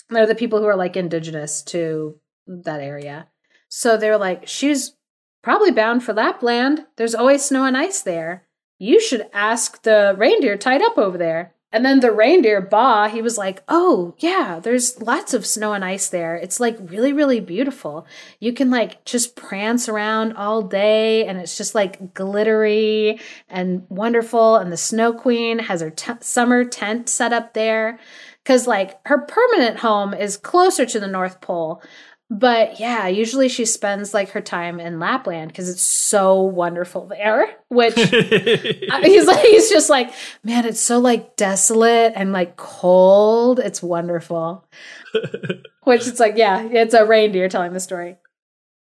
They're 0.09 0.27
the 0.27 0.35
people 0.35 0.61
who 0.61 0.67
are 0.67 0.77
like 0.77 0.97
indigenous 0.97 1.61
to 1.65 2.19
that 2.47 2.81
area. 2.81 3.29
So 3.69 3.99
they're 3.99 4.17
like, 4.17 4.49
she's 4.49 4.97
probably 5.43 5.73
bound 5.73 6.05
for 6.05 6.15
Lapland. 6.15 6.87
There's 6.97 7.15
always 7.15 7.45
snow 7.45 7.65
and 7.65 7.77
ice 7.77 8.01
there. 8.01 8.47
You 8.81 8.99
should 8.99 9.27
ask 9.35 9.83
the 9.83 10.15
reindeer 10.17 10.57
tied 10.57 10.81
up 10.81 10.97
over 10.97 11.19
there. 11.19 11.53
And 11.71 11.85
then 11.85 12.01
the 12.01 12.11
reindeer, 12.11 12.63
Ba, 12.63 13.11
he 13.11 13.21
was 13.21 13.37
like, 13.37 13.63
Oh, 13.69 14.15
yeah, 14.19 14.59
there's 14.61 15.01
lots 15.03 15.35
of 15.35 15.45
snow 15.45 15.75
and 15.75 15.85
ice 15.85 16.09
there. 16.09 16.35
It's 16.35 16.59
like 16.61 16.79
really, 16.81 17.13
really 17.13 17.41
beautiful. 17.41 18.07
You 18.41 18.55
can 18.55 18.71
like 18.71 19.05
just 19.05 19.37
prance 19.37 19.87
around 19.87 20.33
all 20.33 20.63
day 20.63 21.27
and 21.27 21.39
it's 21.39 21.59
just 21.59 21.75
like 21.75 22.15
glittery 22.15 23.21
and 23.51 23.85
wonderful. 23.91 24.57
And 24.57 24.73
the 24.73 24.79
Snow 24.79 25.13
Queen 25.13 25.59
has 25.59 25.83
her 25.83 25.91
t- 25.91 26.15
summer 26.21 26.65
tent 26.65 27.11
set 27.11 27.35
up 27.35 27.53
there 27.53 28.01
because 28.43 28.67
like 28.67 28.99
her 29.07 29.19
permanent 29.19 29.81
home 29.81 30.15
is 30.15 30.39
closer 30.39 30.87
to 30.87 30.99
the 30.99 31.07
North 31.07 31.43
Pole. 31.43 31.83
But 32.33 32.79
yeah, 32.79 33.09
usually 33.09 33.49
she 33.49 33.65
spends 33.65 34.15
like 34.15 34.31
her 34.31 34.41
time 34.41 34.79
in 34.79 35.01
Lapland 35.01 35.49
because 35.49 35.69
it's 35.69 35.83
so 35.83 36.41
wonderful 36.41 37.07
there. 37.07 37.57
Which 37.69 37.95
he's 37.97 39.27
like, 39.27 39.45
he's 39.45 39.69
just 39.69 39.91
like, 39.91 40.13
man, 40.45 40.65
it's 40.65 40.79
so 40.79 41.01
like 41.01 41.35
desolate 41.35 42.13
and 42.15 42.33
like 42.33 42.57
cold. 42.57 43.59
It's 43.59 43.83
wonderful. 43.83 44.65
Which 45.83 46.07
it's 46.07 46.21
like, 46.21 46.37
yeah, 46.37 46.63
it's 46.63 46.95
a 46.95 47.05
reindeer 47.05 47.49
telling 47.49 47.73
the 47.73 47.81
story. 47.81 48.17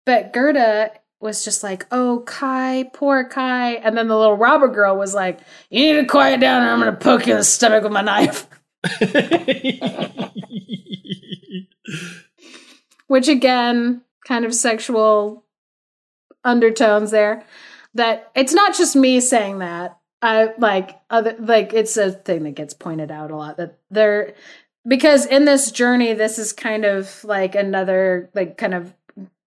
But 0.05 0.35
Gerda 0.35 0.91
was 1.19 1.43
just 1.43 1.62
like, 1.62 1.87
oh, 1.91 2.23
Kai, 2.27 2.91
poor 2.93 3.25
Kai. 3.25 3.77
And 3.77 3.97
then 3.97 4.09
the 4.09 4.19
little 4.19 4.37
robber 4.37 4.69
girl 4.69 4.95
was 4.99 5.15
like, 5.15 5.41
you 5.70 5.81
need 5.81 6.01
to 6.01 6.07
quiet 6.07 6.41
down 6.41 6.65
or 6.65 6.70
I'm 6.70 6.81
going 6.81 6.93
to 6.93 6.99
poke 6.99 7.27
you 7.27 7.33
in 7.33 7.39
the 7.39 7.45
stomach 7.45 7.83
with 7.83 7.93
my 7.93 8.03
knife. 8.03 8.47
which 13.09 13.29
again, 13.29 14.03
kind 14.27 14.45
of 14.45 14.55
sexual 14.55 15.45
undertones 16.45 17.11
there. 17.11 17.45
That 17.95 18.31
it's 18.37 18.55
not 18.55 18.77
just 18.77 18.95
me 18.95 19.21
saying 19.21 19.59
that. 19.59 19.99
I 20.23 20.53
like 20.59 21.01
other 21.11 21.35
like 21.39 21.73
it's 21.73 21.97
a 21.97 22.13
thing 22.13 22.45
that 22.45 22.55
gets 22.55 22.75
pointed 22.75 23.11
out 23.11 23.31
a 23.31 23.37
lot 23.37 23.57
that 23.57 23.79
there 23.91 24.35
because 24.87 25.27
in 25.27 25.45
this 25.45 25.71
journey 25.71 26.13
this 26.13 26.39
is 26.39 26.53
kind 26.53 26.85
of 26.85 27.23
like 27.25 27.55
another 27.55 28.29
like 28.35 28.59
kind 28.59 28.75
of 28.75 28.93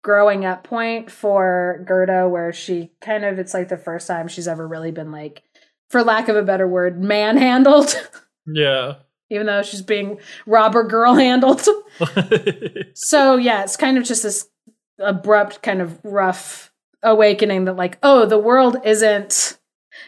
growing 0.01 0.45
up 0.45 0.63
point 0.63 1.11
for 1.11 1.83
Gerda 1.85 2.27
where 2.29 2.53
she 2.53 2.91
kind 3.01 3.25
of 3.25 3.37
it's 3.37 3.53
like 3.53 3.67
the 3.67 3.77
first 3.77 4.07
time 4.07 4.29
she's 4.29 4.47
ever 4.47 4.65
really 4.65 4.91
been 4.91 5.11
like 5.11 5.43
for 5.89 6.03
lack 6.03 6.29
of 6.29 6.37
a 6.37 6.43
better 6.43 6.67
word 6.67 7.01
manhandled. 7.01 7.95
Yeah 8.47 8.95
even 9.31 9.47
though 9.47 9.63
she's 9.63 9.81
being 9.81 10.19
robber 10.45 10.83
girl 10.83 11.15
handled. 11.15 11.65
so 12.93 13.37
yeah, 13.37 13.63
it's 13.63 13.77
kind 13.77 13.97
of 13.97 14.03
just 14.03 14.23
this 14.23 14.47
abrupt, 14.99 15.63
kind 15.63 15.81
of 15.81 15.99
rough 16.03 16.71
awakening 17.01 17.65
that 17.65 17.75
like, 17.75 17.97
oh, 18.03 18.25
the 18.25 18.37
world 18.37 18.77
isn't 18.85 19.57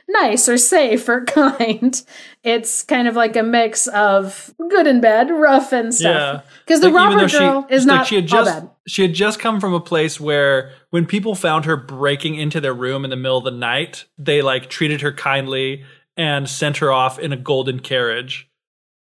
nice 0.07 0.47
or 0.47 0.57
safe 0.57 1.07
or 1.09 1.23
kind. 1.25 2.03
It's 2.43 2.83
kind 2.83 3.07
of 3.07 3.15
like 3.15 3.35
a 3.35 3.43
mix 3.43 3.87
of 3.87 4.53
good 4.69 4.85
and 4.85 5.01
bad, 5.01 5.31
rough 5.31 5.71
and 5.71 5.93
stuff. 5.93 6.45
Because 6.65 6.81
the 6.81 6.89
like, 6.89 6.95
robber 6.95 7.27
girl 7.29 7.65
she, 7.67 7.75
is 7.75 7.85
not 7.85 7.99
like 7.99 8.07
she 8.07 8.15
had 8.15 8.27
just, 8.27 8.51
bad. 8.51 8.69
She 8.87 9.01
had 9.01 9.13
just 9.13 9.39
come 9.39 9.59
from 9.59 9.73
a 9.73 9.79
place 9.79 10.19
where 10.19 10.71
when 10.89 11.05
people 11.05 11.33
found 11.33 11.65
her 11.65 11.77
breaking 11.77 12.35
into 12.35 12.59
their 12.61 12.73
room 12.73 13.03
in 13.03 13.09
the 13.09 13.15
middle 13.15 13.37
of 13.37 13.45
the 13.45 13.51
night, 13.51 14.05
they 14.17 14.41
like 14.41 14.69
treated 14.69 15.01
her 15.01 15.13
kindly 15.13 15.85
and 16.15 16.47
sent 16.47 16.77
her 16.77 16.91
off 16.91 17.17
in 17.17 17.33
a 17.33 17.37
golden 17.37 17.79
carriage 17.79 18.49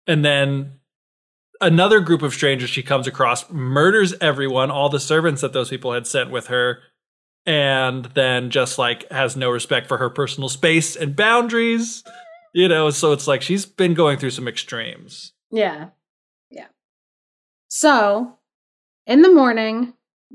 and 0.07 0.23
then 0.25 0.79
another 1.59 1.99
group 1.99 2.21
of 2.21 2.33
strangers 2.33 2.69
she 2.69 2.83
comes 2.83 3.07
across 3.07 3.49
murders 3.49 4.13
everyone, 4.19 4.71
all 4.71 4.89
the 4.89 4.99
servants 4.99 5.41
that 5.41 5.53
those 5.53 5.69
people 5.69 5.93
had 5.93 6.07
sent 6.07 6.31
with 6.31 6.47
her, 6.47 6.79
and 7.45 8.05
then 8.15 8.49
just 8.49 8.77
like 8.77 9.09
has 9.11 9.35
no 9.35 9.49
respect 9.49 9.87
for 9.87 9.97
her 9.97 10.09
personal 10.09 10.49
space 10.49 10.95
and 10.95 11.15
boundaries. 11.15 12.03
You 12.53 12.67
know, 12.67 12.89
so 12.89 13.13
it's 13.13 13.27
like 13.27 13.41
she's 13.41 13.65
been 13.65 13.93
going 13.93 14.17
through 14.17 14.31
some 14.31 14.47
extremes. 14.47 15.31
Yeah. 15.51 15.89
Yeah. 16.49 16.67
So 17.69 18.37
in 19.07 19.21
the 19.21 19.31
morning, 19.31 19.93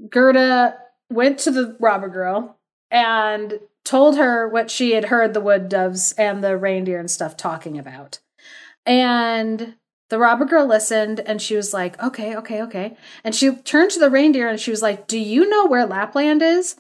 Gerda 0.09 0.79
went 1.11 1.39
to 1.41 1.51
the 1.51 1.77
robber 1.79 2.09
girl 2.09 2.59
and 2.91 3.61
told 3.85 4.17
her 4.17 4.49
what 4.49 4.71
she 4.71 4.93
had 4.93 5.07
heard 5.07 5.35
the 5.35 5.41
wood 5.41 5.69
doves 5.69 6.13
and 6.13 6.43
the 6.43 6.57
reindeer 6.57 6.99
and 6.99 7.11
stuff 7.11 7.37
talking 7.37 7.79
about. 7.79 8.19
And 8.87 9.75
the 10.09 10.19
robber 10.19 10.45
girl 10.45 10.67
listened 10.67 11.21
and 11.21 11.43
she 11.43 11.57
was 11.57 11.75
like, 11.75 12.01
okay, 12.03 12.37
okay, 12.37 12.63
okay. 12.63 12.97
And 13.25 13.35
she 13.35 13.55
turned 13.57 13.91
to 13.93 13.99
the 13.99 14.11
reindeer 14.11 14.49
and 14.49 14.61
she 14.61 14.71
was 14.71 14.83
like, 14.83 15.09
do 15.09 15.19
you 15.19 15.49
know 15.49 15.67
where 15.67 15.85
Lapland 15.85 16.43
is? 16.43 16.77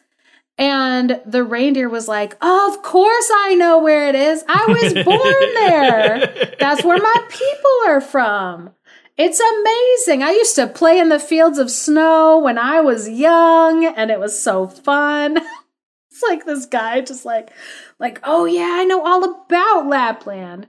And 0.59 1.21
the 1.27 1.45
reindeer 1.45 1.89
was 1.89 2.09
like, 2.09 2.33
Of 2.43 2.83
course 2.83 3.31
I 3.31 3.55
know 3.57 3.79
where 3.79 4.09
it 4.09 4.15
is. 4.15 4.43
I 4.49 4.65
was 4.67 4.95
born 5.05 5.55
there. 5.55 6.55
That's 6.59 6.83
where 6.83 6.99
my 6.99 7.27
people 7.29 7.71
are 7.89 8.01
from. 8.01 8.71
It's 9.19 9.41
amazing. 9.41 10.23
I 10.23 10.31
used 10.31 10.55
to 10.57 10.67
play 10.67 10.99
in 10.99 11.09
the 11.09 11.19
fields 11.19 11.59
of 11.59 11.71
snow 11.71 12.39
when 12.39 12.59
I 12.59 12.81
was 12.81 13.09
young 13.09 13.85
and 13.85 14.11
it 14.11 14.21
was 14.21 14.41
so 14.41 14.67
fun. 14.67 15.37
it's 16.11 16.23
like 16.23 16.45
this 16.47 16.67
guy 16.67 17.01
just 17.03 17.25
like 17.25 17.51
like, 17.99 18.21
"Oh 18.25 18.47
yeah, 18.47 18.71
I 18.73 18.85
know 18.85 19.05
all 19.05 19.25
about 19.25 19.87
Lapland." 19.87 20.69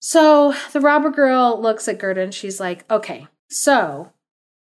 So 0.00 0.54
the 0.72 0.80
robber 0.80 1.10
girl 1.10 1.60
looks 1.60 1.88
at 1.88 1.98
Gerda 1.98 2.20
and 2.20 2.34
she's 2.34 2.60
like, 2.60 2.90
okay, 2.90 3.26
so 3.48 4.12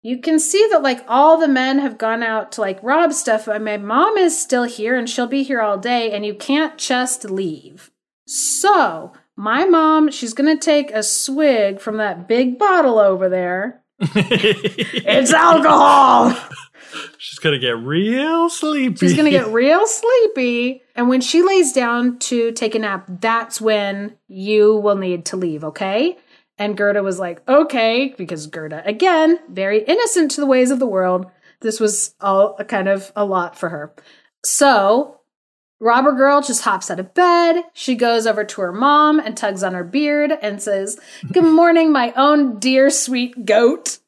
you 0.03 0.19
can 0.19 0.39
see 0.39 0.67
that 0.71 0.83
like 0.83 1.05
all 1.09 1.37
the 1.37 1.49
men 1.49 1.81
have 1.81 1.99
gone 1.99 2.23
out 2.23 2.53
to 2.53 2.61
like 2.61 2.83
rob 2.83 3.13
stuff, 3.13 3.47
but 3.47 3.61
my 3.61 3.77
mom 3.77 4.17
is 4.17 4.41
still 4.41 4.65
here 4.65 4.97
and 4.97 5.11
she'll 5.11 5.27
be 5.27 5.43
here 5.43 5.61
all 5.61 5.79
day, 5.79 6.13
and 6.13 6.25
you 6.25 6.33
can't 6.33 6.79
just 6.79 7.25
leave. 7.25 7.91
So 8.25 9.13
my 9.35 9.65
mom, 9.65 10.11
she's 10.11 10.33
gonna 10.33 10.57
take 10.57 10.91
a 10.93 11.03
swig 11.03 11.81
from 11.81 11.97
that 11.97 12.29
big 12.29 12.59
bottle 12.59 12.99
over 12.99 13.29
there. 13.29 13.83
it's 14.01 15.33
alcohol. 15.33 16.37
She's 17.18 17.39
gonna 17.39 17.59
get 17.59 17.77
real 17.78 18.48
sleepy. 18.48 18.97
She's 18.97 19.16
gonna 19.16 19.31
get 19.31 19.48
real 19.52 19.86
sleepy. 19.86 20.82
And 20.94 21.09
when 21.09 21.20
she 21.20 21.43
lays 21.43 21.73
down 21.73 22.18
to 22.20 22.52
take 22.52 22.74
a 22.74 22.78
nap, 22.78 23.05
that's 23.09 23.60
when 23.60 24.16
you 24.28 24.77
will 24.77 24.97
need 24.97 25.27
to 25.27 25.36
leave, 25.36 25.64
okay? 25.64 26.18
And 26.59 26.77
Gerda 26.77 27.02
was 27.02 27.18
like, 27.18 27.47
okay, 27.48 28.14
because 28.16 28.47
Gerda, 28.47 28.82
again, 28.86 29.39
very 29.51 29.82
innocent 29.85 30.31
to 30.32 30.40
the 30.40 30.47
ways 30.47 30.70
of 30.70 30.78
the 30.78 30.86
world. 30.86 31.27
This 31.60 31.81
was 31.81 32.14
all 32.20 32.56
a 32.59 32.64
kind 32.64 32.89
of 32.89 33.12
a 33.14 33.24
lot 33.24 33.59
for 33.59 33.68
her. 33.68 33.94
So 34.44 35.20
Robber 35.81 36.12
Girl 36.12 36.40
just 36.40 36.62
hops 36.62 36.90
out 36.90 37.01
of 37.01 37.12
bed. 37.12 37.64
She 37.74 37.94
goes 37.94 38.27
over 38.27 38.44
to 38.44 38.60
her 38.62 38.73
mom 38.73 39.18
and 39.18 39.36
tugs 39.36 39.62
on 39.62 39.74
her 39.74 39.85
beard 39.85 40.32
and 40.40 40.62
says, 40.62 40.98
Good 41.31 41.44
morning, 41.44 41.93
my 41.93 42.12
own 42.16 42.59
dear 42.59 42.89
sweet 42.89 43.44
goat. 43.44 43.98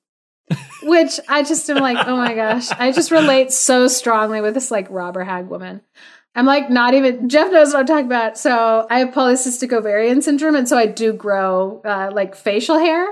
Which 0.83 1.21
I 1.29 1.43
just 1.43 1.69
am 1.69 1.79
like, 1.79 1.99
oh 2.07 2.17
my 2.17 2.35
gosh. 2.35 2.71
I 2.71 2.93
just 2.93 3.11
relate 3.11 3.53
so 3.53 3.89
strongly 3.89 4.41
with 4.41 4.55
this 4.55 4.71
like 4.71 4.89
robber 4.91 5.25
hag 5.25 5.49
woman. 5.49 5.83
I'm 6.35 6.47
like 6.47 6.71
not 6.71 6.95
even 6.95 7.29
Geoff 7.29 7.51
knows 7.51 7.73
what 7.73 7.81
I'm 7.81 7.87
talking 7.87 8.07
about. 8.07 8.39
So 8.39 8.87
I 8.89 9.01
have 9.01 9.09
polycystic 9.09 9.73
ovarian 9.73 10.23
syndrome, 10.23 10.55
and 10.55 10.69
so 10.69 10.79
I 10.79 10.87
do 10.87 11.13
grow 11.13 11.83
uh, 11.85 12.11
like 12.13 12.37
facial 12.37 12.79
hair. 12.79 13.09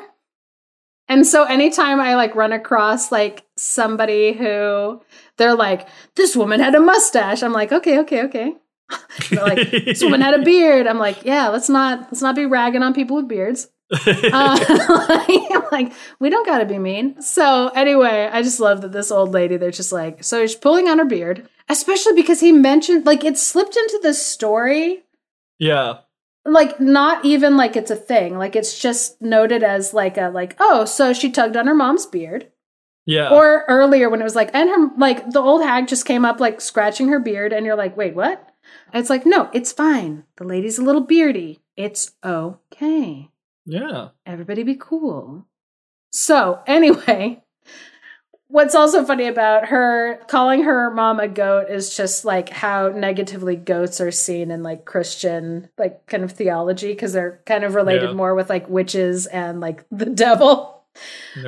And 1.08 1.26
so 1.26 1.44
anytime 1.44 2.00
I 2.00 2.14
like 2.16 2.34
run 2.34 2.52
across 2.52 3.12
like 3.12 3.44
somebody 3.56 4.32
who 4.32 5.02
they're 5.38 5.54
like, 5.54 5.88
this 6.14 6.36
woman 6.36 6.60
had 6.60 6.74
a 6.74 6.80
mustache, 6.80 7.42
I'm 7.42 7.52
like, 7.52 7.72
okay, 7.72 7.98
okay, 8.00 8.24
okay. 8.24 8.54
like, 9.32 9.70
this 9.70 10.02
woman 10.02 10.20
had 10.20 10.34
a 10.34 10.44
beard. 10.44 10.86
I'm 10.86 10.98
like, 10.98 11.24
yeah, 11.24 11.48
let's 11.48 11.68
not 11.68 12.02
let's 12.02 12.22
not 12.22 12.36
be 12.36 12.46
ragging 12.46 12.82
on 12.82 12.94
people 12.94 13.16
with 13.16 13.28
beards. 13.28 13.68
Uh, 13.90 15.62
like 15.72 15.92
we 16.18 16.30
don't 16.30 16.46
gotta 16.46 16.64
be 16.64 16.78
mean. 16.78 17.20
So 17.20 17.68
anyway, 17.68 18.28
I 18.32 18.42
just 18.42 18.60
love 18.60 18.80
that 18.80 18.92
this 18.92 19.10
old 19.10 19.32
lady. 19.32 19.56
They're 19.56 19.70
just 19.70 19.92
like, 19.92 20.24
so 20.24 20.44
she's 20.46 20.56
pulling 20.56 20.88
on 20.88 20.98
her 20.98 21.04
beard, 21.04 21.48
especially 21.68 22.14
because 22.14 22.40
he 22.40 22.52
mentioned 22.52 23.06
like 23.06 23.24
it 23.24 23.38
slipped 23.38 23.76
into 23.76 24.00
the 24.02 24.14
story. 24.14 25.04
Yeah, 25.58 25.98
like 26.44 26.80
not 26.80 27.24
even 27.24 27.56
like 27.56 27.76
it's 27.76 27.90
a 27.90 27.96
thing. 27.96 28.38
Like 28.38 28.56
it's 28.56 28.78
just 28.78 29.20
noted 29.22 29.62
as 29.62 29.94
like 29.94 30.18
a 30.18 30.28
like 30.28 30.56
oh, 30.58 30.84
so 30.84 31.12
she 31.12 31.30
tugged 31.30 31.56
on 31.56 31.66
her 31.66 31.74
mom's 31.74 32.06
beard. 32.06 32.50
Yeah. 33.04 33.30
Or 33.30 33.64
earlier 33.68 34.10
when 34.10 34.20
it 34.20 34.24
was 34.24 34.34
like, 34.34 34.50
and 34.52 34.68
her 34.68 34.90
like 34.98 35.30
the 35.30 35.40
old 35.40 35.62
hag 35.62 35.86
just 35.86 36.06
came 36.06 36.24
up 36.24 36.40
like 36.40 36.60
scratching 36.60 37.08
her 37.08 37.20
beard, 37.20 37.52
and 37.52 37.64
you're 37.64 37.76
like, 37.76 37.96
wait, 37.96 38.16
what? 38.16 38.52
And 38.92 39.00
it's 39.00 39.10
like, 39.10 39.24
no, 39.24 39.48
it's 39.52 39.72
fine. 39.72 40.24
The 40.36 40.44
lady's 40.44 40.78
a 40.78 40.82
little 40.82 41.02
beardy. 41.02 41.60
It's 41.76 42.12
okay. 42.24 43.30
Yeah. 43.66 44.08
Everybody 44.24 44.62
be 44.62 44.76
cool. 44.76 45.46
So, 46.12 46.60
anyway, 46.66 47.42
what's 48.48 48.74
also 48.74 49.04
funny 49.04 49.26
about 49.26 49.66
her 49.66 50.20
calling 50.28 50.62
her 50.62 50.90
mom 50.92 51.18
a 51.20 51.28
goat 51.28 51.68
is 51.68 51.96
just 51.96 52.24
like 52.24 52.48
how 52.48 52.88
negatively 52.88 53.56
goats 53.56 54.00
are 54.00 54.12
seen 54.12 54.50
in 54.50 54.62
like 54.62 54.84
Christian, 54.84 55.68
like 55.76 56.06
kind 56.06 56.22
of 56.24 56.32
theology, 56.32 56.88
because 56.92 57.12
they're 57.12 57.42
kind 57.44 57.64
of 57.64 57.74
related 57.74 58.10
Yeah. 58.10 58.14
more 58.16 58.34
with 58.34 58.48
like 58.48 58.68
witches 58.68 59.26
and 59.26 59.60
like 59.60 59.84
the 59.90 60.06
devil. 60.06 60.84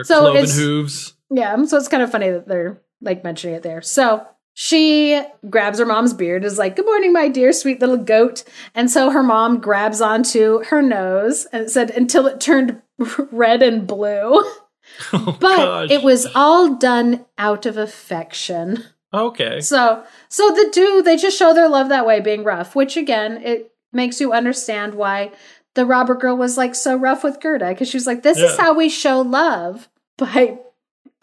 So 0.03 0.21
cloven 0.21 0.37
it's- 0.43 0.57
hooves. 0.59 1.15
Yeah, 1.31 1.63
so 1.65 1.77
it's 1.77 1.89
kind 1.89 2.03
of 2.03 2.11
funny 2.11 2.31
that 2.31 2.49
they're 2.49 2.81
like 3.03 3.23
mentioning 3.23 3.55
it 3.57 3.63
there. 3.63 3.83
So 3.83 4.27
she 4.61 5.23
grabs 5.49 5.79
her 5.79 5.87
mom's 5.87 6.13
beard, 6.13 6.45
is 6.45 6.59
like, 6.59 6.75
Good 6.75 6.85
morning, 6.85 7.13
my 7.13 7.29
dear 7.29 7.53
sweet 7.53 7.81
little 7.81 7.97
goat. 7.97 8.43
And 8.75 8.91
so 8.91 9.11
her 9.11 9.23
mom 9.23 9.61
grabs 9.61 10.01
onto 10.01 10.65
her 10.65 10.83
nose 10.83 11.47
and 11.53 11.71
said, 11.71 11.91
Until 11.91 12.27
it 12.27 12.41
turned 12.41 12.83
red 13.31 13.63
and 13.63 13.87
blue. 13.87 14.43
Oh, 15.13 15.37
But 15.39 15.57
gosh. 15.59 15.91
it 15.93 16.03
was 16.03 16.27
all 16.35 16.75
done 16.75 17.25
out 17.37 17.67
of 17.67 17.77
affection. 17.77 18.83
okay. 19.15 19.61
So, 19.61 20.03
so 20.29 20.51
the 20.51 20.71
two, 20.75 21.03
they 21.05 21.17
just 21.17 21.39
show 21.39 21.55
their 21.55 21.69
love 21.69 21.89
that 21.91 22.05
way, 22.07 22.19
being 22.21 22.43
rough, 22.43 22.75
which 22.75 22.97
again, 22.97 23.41
it 23.45 23.71
makes 23.93 24.21
you 24.21 24.33
understand 24.33 24.95
why 24.95 25.31
the 25.75 25.87
robber 25.87 26.17
girl 26.17 26.37
was 26.37 26.57
like 26.57 26.75
so 26.75 26.97
rough 26.97 27.23
with 27.23 27.39
Gerda 27.41 27.69
because 27.69 27.89
she 27.89 27.97
was 27.97 28.09
like, 28.09 28.25
this 28.25 28.39
is 28.39 28.57
how 28.59 28.73
we 28.75 28.89
show 28.89 29.21
love 29.21 29.89
by 30.17 30.59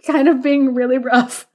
kind 0.08 0.30
of 0.30 0.42
being 0.42 0.74
really 0.74 1.00
rough. 1.00 1.46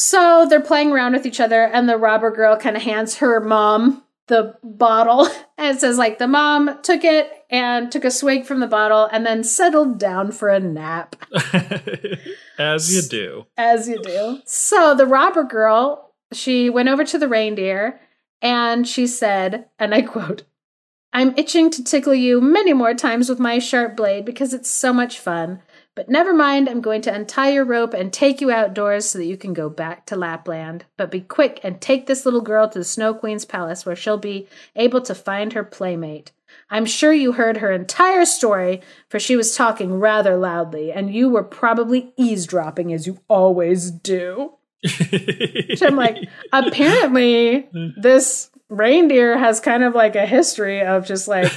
So 0.00 0.46
they're 0.48 0.60
playing 0.60 0.92
around 0.92 1.14
with 1.14 1.26
each 1.26 1.40
other, 1.40 1.64
and 1.64 1.88
the 1.88 1.96
robber 1.96 2.30
girl 2.30 2.56
kind 2.56 2.76
of 2.76 2.82
hands 2.82 3.16
her 3.16 3.40
mom 3.40 4.04
the 4.28 4.54
bottle 4.62 5.26
and 5.58 5.74
it 5.74 5.80
says 5.80 5.98
like 5.98 6.18
the 6.18 6.28
mom 6.28 6.78
took 6.82 7.02
it 7.02 7.32
and 7.50 7.90
took 7.90 8.04
a 8.04 8.10
swig 8.10 8.44
from 8.44 8.60
the 8.60 8.66
bottle 8.66 9.08
and 9.10 9.24
then 9.26 9.42
settled 9.42 9.98
down 9.98 10.30
for 10.30 10.50
a 10.50 10.60
nap 10.60 11.16
As 12.58 12.94
you 12.94 13.02
do. 13.02 13.46
as 13.56 13.88
you 13.88 14.00
do. 14.02 14.40
So 14.44 14.94
the 14.94 15.06
robber 15.06 15.44
girl, 15.44 16.12
she 16.32 16.68
went 16.68 16.90
over 16.90 17.04
to 17.04 17.18
the 17.18 17.26
reindeer 17.26 18.00
and 18.40 18.86
she 18.86 19.06
said, 19.06 19.66
and 19.78 19.94
I 19.94 20.02
quote, 20.02 20.42
I'm 21.12 21.34
itching 21.38 21.70
to 21.70 21.82
tickle 21.82 22.14
you 22.14 22.40
many 22.40 22.72
more 22.72 22.94
times 22.94 23.28
with 23.28 23.40
my 23.40 23.58
sharp 23.58 23.96
blade 23.96 24.24
because 24.24 24.52
it's 24.52 24.70
so 24.70 24.92
much 24.92 25.18
fun. 25.18 25.62
But 25.98 26.08
never 26.08 26.32
mind, 26.32 26.68
I'm 26.68 26.80
going 26.80 27.02
to 27.02 27.12
untie 27.12 27.50
your 27.50 27.64
rope 27.64 27.92
and 27.92 28.12
take 28.12 28.40
you 28.40 28.52
outdoors 28.52 29.10
so 29.10 29.18
that 29.18 29.24
you 29.24 29.36
can 29.36 29.52
go 29.52 29.68
back 29.68 30.06
to 30.06 30.14
Lapland. 30.14 30.84
But 30.96 31.10
be 31.10 31.20
quick 31.20 31.58
and 31.64 31.80
take 31.80 32.06
this 32.06 32.24
little 32.24 32.40
girl 32.40 32.68
to 32.68 32.78
the 32.78 32.84
Snow 32.84 33.12
Queen's 33.12 33.44
palace 33.44 33.84
where 33.84 33.96
she'll 33.96 34.16
be 34.16 34.46
able 34.76 35.00
to 35.00 35.12
find 35.12 35.54
her 35.54 35.64
playmate. 35.64 36.30
I'm 36.70 36.86
sure 36.86 37.12
you 37.12 37.32
heard 37.32 37.56
her 37.56 37.72
entire 37.72 38.24
story, 38.26 38.80
for 39.08 39.18
she 39.18 39.34
was 39.34 39.56
talking 39.56 39.98
rather 39.98 40.36
loudly, 40.36 40.92
and 40.92 41.12
you 41.12 41.30
were 41.30 41.42
probably 41.42 42.12
eavesdropping 42.16 42.92
as 42.92 43.08
you 43.08 43.18
always 43.26 43.90
do. 43.90 44.52
Which 45.10 45.82
I'm 45.82 45.96
like, 45.96 46.28
apparently, 46.52 47.68
this 48.00 48.50
reindeer 48.68 49.36
has 49.36 49.58
kind 49.58 49.82
of 49.82 49.96
like 49.96 50.14
a 50.14 50.26
history 50.26 50.80
of 50.80 51.04
just 51.08 51.26
like 51.26 51.52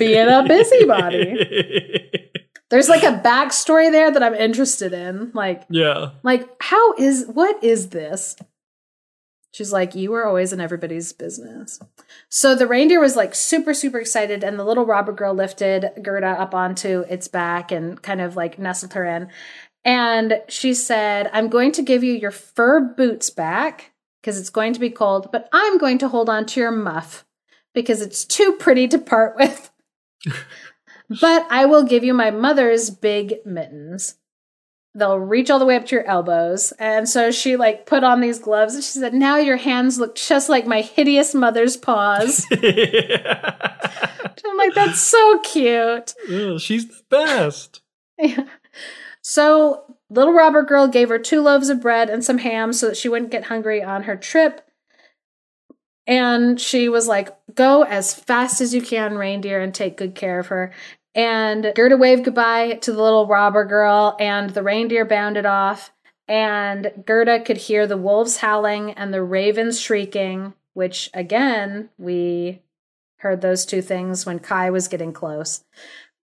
being 0.00 0.26
a 0.26 0.42
busybody. 0.48 2.30
There's 2.70 2.88
like 2.88 3.02
a 3.02 3.20
backstory 3.20 3.90
there 3.90 4.10
that 4.10 4.22
I'm 4.22 4.34
interested 4.34 4.92
in. 4.92 5.30
Like, 5.34 5.64
yeah. 5.68 6.10
like 6.22 6.48
how 6.60 6.94
is 6.94 7.26
what 7.26 7.62
is 7.62 7.90
this? 7.90 8.36
She's 9.52 9.72
like, 9.72 9.94
you 9.94 10.10
were 10.10 10.26
always 10.26 10.52
in 10.52 10.60
everybody's 10.60 11.12
business. 11.12 11.78
So 12.28 12.56
the 12.56 12.66
reindeer 12.66 12.98
was 12.98 13.14
like 13.14 13.36
super, 13.36 13.72
super 13.72 14.00
excited, 14.00 14.42
and 14.42 14.58
the 14.58 14.64
little 14.64 14.84
robber 14.84 15.12
girl 15.12 15.32
lifted 15.32 15.90
Gerda 16.02 16.26
up 16.26 16.56
onto 16.56 17.04
its 17.08 17.28
back 17.28 17.70
and 17.70 18.02
kind 18.02 18.20
of 18.20 18.34
like 18.34 18.58
nestled 18.58 18.94
her 18.94 19.04
in. 19.04 19.28
And 19.84 20.40
she 20.48 20.74
said, 20.74 21.30
I'm 21.32 21.48
going 21.48 21.70
to 21.72 21.82
give 21.82 22.02
you 22.02 22.14
your 22.14 22.32
fur 22.32 22.80
boots 22.80 23.30
back 23.30 23.92
because 24.20 24.40
it's 24.40 24.50
going 24.50 24.72
to 24.72 24.80
be 24.80 24.90
cold, 24.90 25.30
but 25.30 25.48
I'm 25.52 25.78
going 25.78 25.98
to 25.98 26.08
hold 26.08 26.28
on 26.28 26.46
to 26.46 26.60
your 26.60 26.72
muff 26.72 27.24
because 27.74 28.00
it's 28.00 28.24
too 28.24 28.56
pretty 28.58 28.88
to 28.88 28.98
part 28.98 29.36
with. 29.36 29.70
but 31.20 31.46
I 31.50 31.66
will 31.66 31.84
give 31.84 32.04
you 32.04 32.14
my 32.14 32.30
mother's 32.30 32.90
big 32.90 33.36
mittens 33.44 34.16
they'll 34.94 35.18
reach 35.18 35.50
all 35.50 35.58
the 35.58 35.66
way 35.66 35.76
up 35.76 35.86
to 35.86 35.96
your 35.96 36.06
elbows. 36.06 36.72
And 36.78 37.08
so 37.08 37.30
she 37.30 37.56
like 37.56 37.86
put 37.86 38.04
on 38.04 38.20
these 38.20 38.38
gloves 38.38 38.74
and 38.74 38.84
she 38.84 38.98
said, 38.98 39.14
Now 39.14 39.36
your 39.36 39.56
hands 39.56 39.98
look 39.98 40.14
just 40.14 40.48
like 40.48 40.66
my 40.66 40.80
hideous 40.80 41.34
mother's 41.34 41.76
paws. 41.76 42.46
I'm 42.52 44.56
like, 44.56 44.74
That's 44.74 45.00
so 45.00 45.40
cute. 45.40 46.14
Ugh, 46.30 46.60
She's 46.60 46.88
the 46.88 47.02
best. 47.10 47.82
Yeah. 48.18 48.46
So 49.26 49.96
little 50.10 50.34
robber 50.34 50.62
girl 50.62 50.86
gave 50.86 51.08
her 51.08 51.18
two 51.18 51.40
loaves 51.40 51.70
of 51.70 51.80
bread 51.80 52.10
and 52.10 52.22
some 52.22 52.36
ham 52.36 52.74
so 52.74 52.88
that 52.88 52.96
she 52.98 53.08
wouldn't 53.08 53.30
get 53.30 53.44
hungry 53.44 53.82
on 53.82 54.02
her 54.02 54.16
trip. 54.16 54.60
And 56.06 56.60
she 56.60 56.90
was 56.90 57.08
like, 57.08 57.34
Go 57.54 57.84
as 57.84 58.12
fast 58.12 58.60
as 58.60 58.74
you 58.74 58.82
can, 58.82 59.16
reindeer, 59.16 59.62
and 59.62 59.74
take 59.74 59.96
good 59.96 60.14
care 60.14 60.38
of 60.38 60.48
her. 60.48 60.74
And 61.14 61.72
Gerda 61.74 61.96
waved 61.96 62.24
goodbye 62.24 62.74
to 62.82 62.92
the 62.92 63.02
little 63.02 63.26
robber 63.26 63.64
girl, 63.64 64.16
and 64.18 64.50
the 64.50 64.62
reindeer 64.62 65.04
bounded 65.04 65.46
off. 65.46 65.92
And 66.26 67.04
Gerda 67.06 67.40
could 67.40 67.58
hear 67.58 67.86
the 67.86 67.96
wolves 67.96 68.38
howling 68.38 68.92
and 68.92 69.12
the 69.12 69.22
ravens 69.22 69.80
shrieking, 69.80 70.54
which 70.72 71.10
again, 71.14 71.90
we 71.98 72.62
heard 73.18 73.42
those 73.42 73.64
two 73.64 73.82
things 73.82 74.26
when 74.26 74.38
Kai 74.38 74.70
was 74.70 74.88
getting 74.88 75.12
close. 75.12 75.64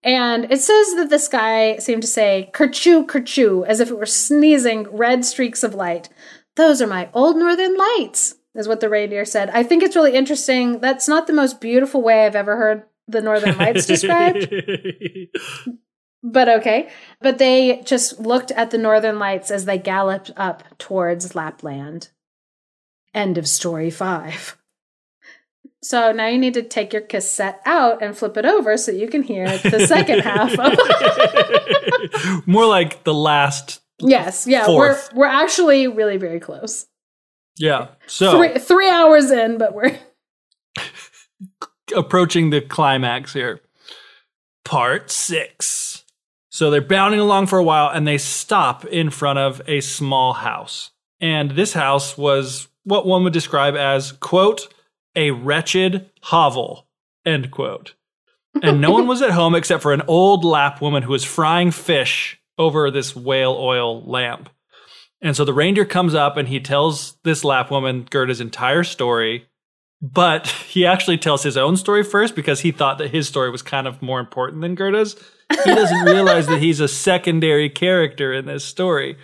And 0.03 0.51
it 0.51 0.61
says 0.61 0.95
that 0.95 1.09
the 1.09 1.19
sky 1.19 1.77
seemed 1.77 2.01
to 2.01 2.07
say 2.07 2.49
kerchoo, 2.53 3.05
kerchoo, 3.05 3.65
as 3.67 3.79
if 3.79 3.91
it 3.91 3.97
were 3.97 4.05
sneezing 4.07 4.87
red 4.91 5.23
streaks 5.23 5.63
of 5.63 5.75
light. 5.75 6.09
Those 6.55 6.81
are 6.81 6.87
my 6.87 7.09
old 7.13 7.37
northern 7.37 7.77
lights, 7.77 8.35
is 8.55 8.67
what 8.67 8.79
the 8.79 8.89
reindeer 8.89 9.25
said. 9.25 9.51
I 9.51 9.63
think 9.63 9.83
it's 9.83 9.95
really 9.95 10.15
interesting. 10.15 10.79
That's 10.79 11.07
not 11.07 11.27
the 11.27 11.33
most 11.33 11.61
beautiful 11.61 12.01
way 12.01 12.25
I've 12.25 12.35
ever 12.35 12.57
heard 12.57 12.83
the 13.11 13.21
northern 13.21 13.57
lights 13.57 13.85
described, 13.85 14.51
but 16.23 16.49
okay. 16.49 16.89
But 17.19 17.37
they 17.37 17.81
just 17.85 18.19
looked 18.19 18.51
at 18.51 18.71
the 18.71 18.77
northern 18.77 19.19
lights 19.19 19.51
as 19.51 19.65
they 19.65 19.77
galloped 19.77 20.31
up 20.37 20.63
towards 20.77 21.35
Lapland. 21.35 22.09
End 23.13 23.37
of 23.37 23.47
story 23.47 23.89
five. 23.89 24.57
So 25.83 26.11
now 26.11 26.27
you 26.27 26.37
need 26.37 26.53
to 26.53 26.61
take 26.61 26.93
your 26.93 27.01
cassette 27.01 27.59
out 27.65 28.03
and 28.03 28.15
flip 28.15 28.37
it 28.37 28.45
over 28.45 28.77
so 28.77 28.91
you 28.91 29.07
can 29.07 29.23
hear 29.23 29.57
the 29.57 29.87
second 29.87 30.19
half 30.23 30.57
of 30.59 30.77
More 32.47 32.67
like 32.67 33.03
the 33.03 33.13
last. 33.13 33.81
Yes, 33.99 34.45
yeah, 34.47 34.65
Fourth. 34.65 35.11
we're 35.13 35.19
we're 35.21 35.25
actually 35.27 35.87
really 35.87 36.17
very 36.17 36.39
close. 36.39 36.85
Yeah. 37.57 37.89
So 38.07 38.37
Three 38.37 38.59
three 38.59 38.89
hours 38.89 39.31
in, 39.31 39.57
but 39.57 39.73
we're 39.73 39.97
approaching 41.91 42.49
the 42.49 42.61
climax 42.61 43.33
here. 43.33 43.61
Part 44.63 45.11
six. 45.11 46.03
So 46.49 46.69
they're 46.69 46.81
bounding 46.81 47.19
along 47.19 47.47
for 47.47 47.57
a 47.57 47.63
while 47.63 47.89
and 47.89 48.07
they 48.07 48.17
stop 48.17 48.85
in 48.85 49.09
front 49.09 49.39
of 49.39 49.61
a 49.67 49.81
small 49.81 50.33
house. 50.33 50.91
And 51.19 51.51
this 51.51 51.73
house 51.73 52.17
was 52.17 52.67
what 52.83 53.05
one 53.05 53.23
would 53.23 53.33
describe 53.33 53.75
as, 53.75 54.11
quote, 54.13 54.73
a 55.15 55.31
wretched 55.31 56.09
hovel, 56.21 56.87
end 57.25 57.51
quote. 57.51 57.93
And 58.61 58.81
no 58.81 58.91
one 58.91 59.07
was 59.07 59.21
at 59.21 59.31
home 59.31 59.55
except 59.55 59.81
for 59.81 59.93
an 59.93 60.03
old 60.07 60.43
Lap 60.43 60.81
woman 60.81 61.03
who 61.03 61.11
was 61.11 61.23
frying 61.23 61.71
fish 61.71 62.39
over 62.57 62.91
this 62.91 63.15
whale 63.15 63.53
oil 63.53 64.03
lamp. 64.03 64.49
And 65.21 65.35
so 65.35 65.45
the 65.45 65.53
reindeer 65.53 65.85
comes 65.85 66.15
up 66.15 66.35
and 66.35 66.47
he 66.47 66.59
tells 66.59 67.13
this 67.23 67.43
Lap 67.43 67.71
woman 67.71 68.07
Gerda's 68.09 68.41
entire 68.41 68.83
story 68.83 69.47
but 70.01 70.47
he 70.67 70.85
actually 70.85 71.17
tells 71.17 71.43
his 71.43 71.57
own 71.57 71.77
story 71.77 72.03
first 72.03 72.35
because 72.35 72.61
he 72.61 72.71
thought 72.71 72.97
that 72.97 73.11
his 73.11 73.27
story 73.27 73.49
was 73.49 73.61
kind 73.61 73.87
of 73.87 74.01
more 74.01 74.19
important 74.19 74.61
than 74.61 74.75
Gerda's. 74.75 75.15
He 75.49 75.75
doesn't 75.75 76.05
realize 76.05 76.47
that 76.47 76.61
he's 76.61 76.79
a 76.79 76.87
secondary 76.87 77.69
character 77.69 78.33
in 78.33 78.45
this 78.45 78.63
story. 78.63 79.17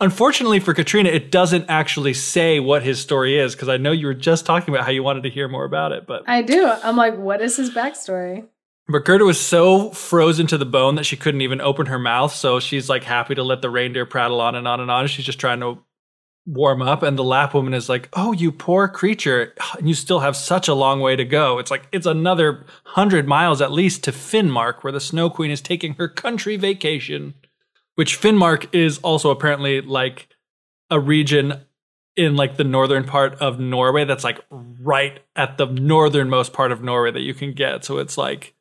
Unfortunately 0.00 0.60
for 0.60 0.74
Katrina, 0.74 1.08
it 1.08 1.30
doesn't 1.30 1.64
actually 1.68 2.12
say 2.12 2.60
what 2.60 2.82
his 2.82 3.00
story 3.00 3.38
is 3.38 3.54
because 3.54 3.70
I 3.70 3.78
know 3.78 3.90
you 3.90 4.06
were 4.06 4.14
just 4.14 4.44
talking 4.44 4.74
about 4.74 4.84
how 4.84 4.90
you 4.90 5.02
wanted 5.02 5.22
to 5.22 5.30
hear 5.30 5.48
more 5.48 5.64
about 5.64 5.92
it, 5.92 6.06
but 6.06 6.24
I 6.26 6.42
do. 6.42 6.66
I'm 6.66 6.96
like, 6.96 7.16
what 7.16 7.40
is 7.40 7.56
his 7.56 7.70
backstory? 7.70 8.46
but 8.88 9.04
Gerda 9.04 9.24
was 9.24 9.40
so 9.40 9.90
frozen 9.90 10.46
to 10.48 10.58
the 10.58 10.66
bone 10.66 10.96
that 10.96 11.06
she 11.06 11.16
couldn't 11.16 11.40
even 11.40 11.60
open 11.60 11.86
her 11.86 11.98
mouth. 11.98 12.34
So 12.34 12.60
she's 12.60 12.88
like 12.88 13.04
happy 13.04 13.34
to 13.34 13.42
let 13.42 13.62
the 13.62 13.70
reindeer 13.70 14.06
prattle 14.06 14.40
on 14.40 14.54
and 14.54 14.68
on 14.68 14.80
and 14.80 14.90
on. 14.90 15.06
She's 15.06 15.24
just 15.24 15.40
trying 15.40 15.60
to 15.60 15.78
warm 16.46 16.82
up. 16.82 17.02
And 17.02 17.18
the 17.18 17.24
lap 17.24 17.54
woman 17.54 17.74
is 17.74 17.88
like, 17.88 18.08
Oh, 18.12 18.32
you 18.32 18.52
poor 18.52 18.88
creature. 18.88 19.54
And 19.78 19.88
you 19.88 19.94
still 19.94 20.20
have 20.20 20.36
such 20.36 20.68
a 20.68 20.74
long 20.74 21.00
way 21.00 21.16
to 21.16 21.24
go. 21.24 21.58
It's 21.58 21.70
like, 21.70 21.86
it's 21.92 22.06
another 22.06 22.64
hundred 22.84 23.26
miles 23.26 23.60
at 23.60 23.72
least 23.72 24.04
to 24.04 24.12
Finnmark, 24.12 24.82
where 24.82 24.92
the 24.92 25.00
Snow 25.00 25.30
Queen 25.30 25.50
is 25.50 25.60
taking 25.60 25.94
her 25.94 26.08
country 26.08 26.56
vacation, 26.56 27.34
which 27.94 28.20
Finnmark 28.20 28.74
is 28.74 28.98
also 28.98 29.30
apparently 29.30 29.80
like 29.80 30.28
a 30.90 31.00
region 31.00 31.62
in 32.16 32.36
like 32.36 32.56
the 32.56 32.64
northern 32.64 33.04
part 33.04 33.34
of 33.36 33.58
Norway 33.58 34.04
that's 34.04 34.24
like 34.24 34.40
right 34.50 35.20
at 35.34 35.56
the 35.56 35.66
northernmost 35.66 36.52
part 36.52 36.72
of 36.72 36.82
Norway 36.82 37.10
that 37.10 37.22
you 37.22 37.34
can 37.34 37.52
get. 37.52 37.84
So 37.84 37.98
it's 37.98 38.18
like 38.18 38.54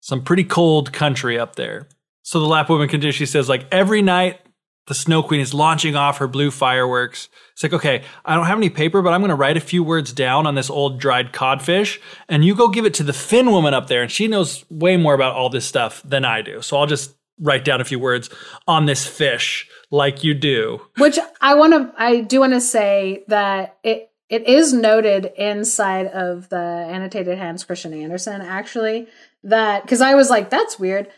some 0.00 0.22
pretty 0.22 0.44
cold 0.44 0.92
country 0.92 1.38
up 1.38 1.56
there. 1.56 1.88
So 2.22 2.38
the 2.38 2.46
Lap 2.46 2.68
woman 2.68 2.88
continues. 2.88 3.16
She 3.16 3.26
says, 3.26 3.48
like 3.48 3.66
every 3.72 4.02
night, 4.02 4.40
the 4.86 4.94
Snow 4.94 5.22
Queen 5.22 5.40
is 5.40 5.54
launching 5.54 5.94
off 5.94 6.18
her 6.18 6.26
blue 6.26 6.50
fireworks. 6.50 7.28
It's 7.52 7.62
like, 7.62 7.72
okay, 7.72 8.02
I 8.24 8.34
don't 8.34 8.46
have 8.46 8.58
any 8.58 8.70
paper, 8.70 9.02
but 9.02 9.12
I'm 9.12 9.20
going 9.20 9.30
to 9.30 9.36
write 9.36 9.56
a 9.56 9.60
few 9.60 9.84
words 9.84 10.12
down 10.12 10.46
on 10.46 10.54
this 10.54 10.70
old 10.70 10.98
dried 10.98 11.32
codfish, 11.32 12.00
and 12.28 12.44
you 12.44 12.54
go 12.54 12.68
give 12.68 12.84
it 12.84 12.94
to 12.94 13.02
the 13.02 13.12
Finn 13.12 13.50
woman 13.50 13.74
up 13.74 13.86
there, 13.86 14.02
and 14.02 14.10
she 14.10 14.26
knows 14.28 14.64
way 14.70 14.96
more 14.96 15.14
about 15.14 15.36
all 15.36 15.48
this 15.48 15.66
stuff 15.66 16.02
than 16.04 16.24
I 16.24 16.42
do. 16.42 16.62
So 16.62 16.76
I'll 16.76 16.86
just 16.86 17.14
write 17.38 17.64
down 17.64 17.80
a 17.80 17.84
few 17.84 17.98
words 17.98 18.30
on 18.66 18.86
this 18.86 19.06
fish, 19.06 19.68
like 19.90 20.24
you 20.24 20.34
do. 20.34 20.80
Which 20.98 21.18
I 21.40 21.54
want 21.54 21.72
to, 21.72 21.92
I 21.96 22.20
do 22.20 22.40
want 22.40 22.52
to 22.52 22.60
say 22.60 23.24
that 23.28 23.78
it 23.82 24.10
it 24.28 24.46
is 24.46 24.72
noted 24.72 25.32
inside 25.36 26.06
of 26.06 26.48
the 26.50 26.56
annotated 26.56 27.36
Hans 27.36 27.64
Christian 27.64 27.92
Andersen 27.92 28.40
actually 28.40 29.08
that 29.42 29.82
because 29.82 30.00
I 30.00 30.14
was 30.14 30.30
like 30.30 30.50
that's 30.50 30.78
weird, 30.78 31.08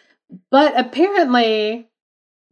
but 0.50 0.78
apparently 0.78 1.90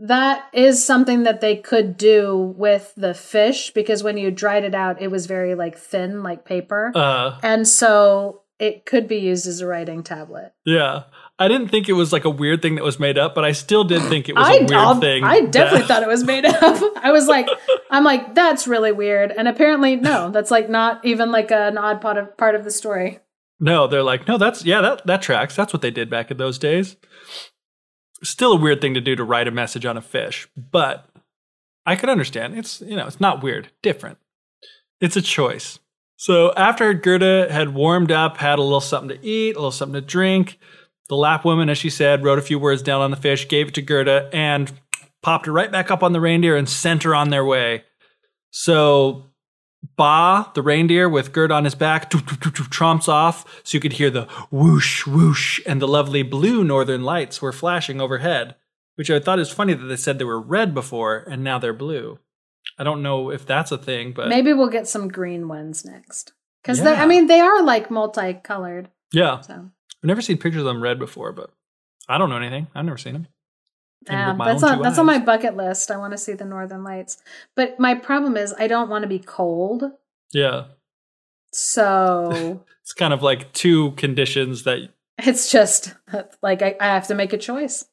that 0.01 0.49
is 0.53 0.85
something 0.85 1.23
that 1.25 1.41
they 1.41 1.57
could 1.57 1.97
do 1.97 2.55
with 2.57 2.93
the 2.97 3.15
fish 3.15 3.71
because 3.73 4.03
when 4.03 4.17
you 4.17 4.31
dried 4.31 4.65
it 4.65 4.75
out, 4.75 5.01
it 5.03 5.11
was 5.11 5.27
very 5.27 5.55
like 5.55 5.77
thin, 5.79 6.23
like 6.23 6.45
paper, 6.45 6.91
Uh, 6.95 7.39
and 7.43 7.67
so 7.69 8.43
it 8.59 8.85
could 8.85 9.09
be 9.09 9.17
used 9.19 9.47
as 9.47 9.61
a 9.61 9.67
writing 9.67 10.03
tablet. 10.03 10.53
yeah. 10.65 11.05
I 11.39 11.49
didn't 11.49 11.69
think 11.69 11.89
it 11.89 11.95
was 11.95 12.13
like 12.13 12.27
a 12.27 12.31
weird 12.31 12.61
thing 12.61 12.75
that 12.75 12.85
was 12.85 13.01
made 13.01 13.17
up, 13.17 13.35
but 13.35 13.47
I 13.47 13.53
still 13.53 13.83
did 13.83 14.03
think 14.11 14.29
it 14.29 14.35
was 14.37 14.47
I 14.47 14.57
a 14.57 14.59
weird 14.59 14.73
I'll- 14.73 15.01
thing. 15.01 15.25
I 15.25 15.41
definitely 15.41 15.79
that- 15.81 15.89
thought 15.89 16.03
it 16.03 16.09
was 16.09 16.23
made 16.23 16.45
up. 16.45 16.59
I 17.03 17.13
was 17.13 17.29
like, 17.29 17.49
I'm 17.91 18.05
like, 18.05 18.35
that's 18.35 18.69
really 18.69 18.93
weird. 18.93 19.33
And 19.33 19.49
apparently, 19.49 19.97
no, 19.97 20.31
that's 20.35 20.51
like 20.51 20.69
not 20.69 21.03
even 21.03 21.33
like 21.33 21.51
an 21.51 21.79
odd 21.79 22.03
part 22.03 22.19
of 22.19 22.37
part 22.37 22.55
of 22.57 22.65
the 22.65 22.71
story. 22.71 23.21
No, 23.59 23.87
they're 23.87 24.03
like, 24.03 24.29
no, 24.29 24.37
that's 24.37 24.67
yeah, 24.67 24.83
that 24.83 25.07
that 25.07 25.23
tracks. 25.23 25.57
That's 25.57 25.73
what 25.73 25.81
they 25.81 25.91
did 25.91 26.11
back 26.11 26.31
in 26.31 26.37
those 26.37 26.59
days. 26.59 26.97
Still 28.23 28.53
a 28.53 28.61
weird 28.61 28.81
thing 28.81 28.95
to 28.95 29.01
do 29.01 29.17
to 29.17 29.25
write 29.25 29.49
a 29.49 29.53
message 29.53 29.87
on 29.87 29.97
a 29.97 30.03
fish, 30.03 30.49
but 30.57 31.09
I 31.87 31.97
could 31.97 32.09
understand. 32.09 32.59
It's 32.59 32.81
you 32.81 32.97
know, 32.97 33.07
it's 33.07 33.21
not 33.21 33.43
weird, 33.43 33.71
different. 33.83 34.19
It's 35.01 35.17
a 35.17 35.23
choice. 35.23 35.79
So 36.17 36.53
after 36.55 36.93
Gerda 36.93 37.51
had 37.51 37.73
warmed 37.73 38.13
up, 38.13 38.37
had 38.37 38.59
a 38.59 38.63
little 38.63 38.83
something 38.83 39.17
to 39.17 39.27
eat, 39.27 39.57
a 39.57 39.59
little 39.59 39.71
something 39.71 39.99
to 39.99 40.07
drink, 40.07 40.59
the 41.11 41.17
Lapp 41.17 41.45
woman, 41.45 41.69
as 41.69 41.77
she 41.77 41.91
said, 41.91 42.23
wrote 42.23 42.39
a 42.39 42.43
few 42.43 42.59
words 42.59 42.83
down 42.83 43.01
on 43.01 43.11
the 43.11 43.17
fish, 43.17 43.49
gave 43.49 43.69
it 43.69 43.75
to 43.75 43.83
Gerda, 43.83 44.31
and 44.33 44.71
popped 45.23 45.47
her 45.47 45.53
right 45.53 45.71
back 45.71 45.91
up 45.91 46.03
on 46.03 46.13
the 46.13 46.21
reindeer 46.21 46.57
and 46.57 46.69
sent 46.69 47.03
her 47.03 47.15
on 47.15 47.31
their 47.31 47.45
way. 47.45 47.85
So 48.51 49.30
Ba, 49.97 50.51
the 50.55 50.63
reindeer 50.63 51.09
with 51.09 51.33
Gerda 51.33 51.55
on 51.55 51.65
his 51.65 51.75
back, 51.75 52.11
tromps 52.11 53.09
off, 53.09 53.61
so 53.65 53.77
you 53.77 53.81
could 53.81 53.95
hear 53.95 54.11
the 54.11 54.25
whoosh, 54.51 55.07
whoosh, 55.07 55.61
and 55.67 55.81
the 55.81 55.89
lovely 55.89 56.23
blue 56.23 56.65
northern 56.65 57.03
lights 57.03 57.41
were 57.43 57.53
flashing 57.53 58.01
overhead, 58.01 58.57
which 58.97 59.11
I 59.11 59.21
thought 59.21 59.39
is 59.39 59.51
funny 59.51 59.75
that 59.75 59.85
they 59.87 59.97
said 59.97 60.19
they 60.19 60.25
were 60.25 60.41
red 60.41 60.75
before 60.75 61.19
and 61.19 61.43
now 61.45 61.59
they're 61.59 61.73
blue. 61.73 62.19
I 62.79 62.85
don't 62.85 63.03
know 63.03 63.31
if 63.31 63.47
that's 63.47 63.73
a 63.73 63.79
thing, 63.79 64.13
but 64.13 64.29
Maybe 64.29 64.53
we'll 64.53 64.69
get 64.69 64.89
some 64.89 65.09
green 65.09 65.49
ones 65.49 65.85
next. 65.85 66.33
Because 66.63 66.81
Yeah. 66.81 67.03
I 67.03 67.07
mean, 67.07 67.27
they 67.27 67.41
are 67.41 67.63
like 67.63 67.91
multicolored. 67.91 68.89
yeah, 69.13 69.41
So 69.41 69.55
I've 69.55 70.05
never 70.07 70.23
seen 70.23 70.39
pictures 70.39 70.61
of 70.61 70.67
them 70.67 70.83
red 70.83 70.99
before, 70.99 71.33
but 71.33 71.51
I 72.09 72.19
don't 72.19 72.31
know 72.31 72.37
anything. 72.37 72.69
I've 72.75 72.85
never 72.85 72.99
seen 72.99 73.15
them. 73.15 73.29
Even 74.07 74.19
um, 74.19 74.39
yeah, 74.39 74.45
that's 74.45 74.63
on 74.63 74.83
that's 74.83 74.99
on 74.99 75.07
my 75.07 75.19
bucket 75.19 75.57
list. 75.57 75.91
I 75.91 75.97
want 75.97 76.13
to 76.13 76.19
see 76.19 76.33
the 76.33 76.45
northern 76.45 76.83
lights. 76.85 77.19
But 77.55 77.79
my 77.79 77.95
problem 77.95 78.37
is, 78.37 78.55
I 78.59 78.67
don't 78.67 78.89
want 78.89 79.03
to 79.03 79.09
be 79.09 79.19
cold. 79.19 79.85
Yeah, 80.33 80.67
So 81.53 82.65
it's 82.83 82.93
kind 82.93 83.13
of 83.13 83.23
like 83.23 83.53
two 83.53 83.93
conditions 83.93 84.63
that 84.65 84.91
it's 85.19 85.51
just 85.51 85.95
like 86.43 86.63
I, 86.63 86.77
I 86.81 86.87
have 86.87 87.07
to 87.09 87.15
make 87.15 87.33
a 87.33 87.39
choice. 87.39 87.87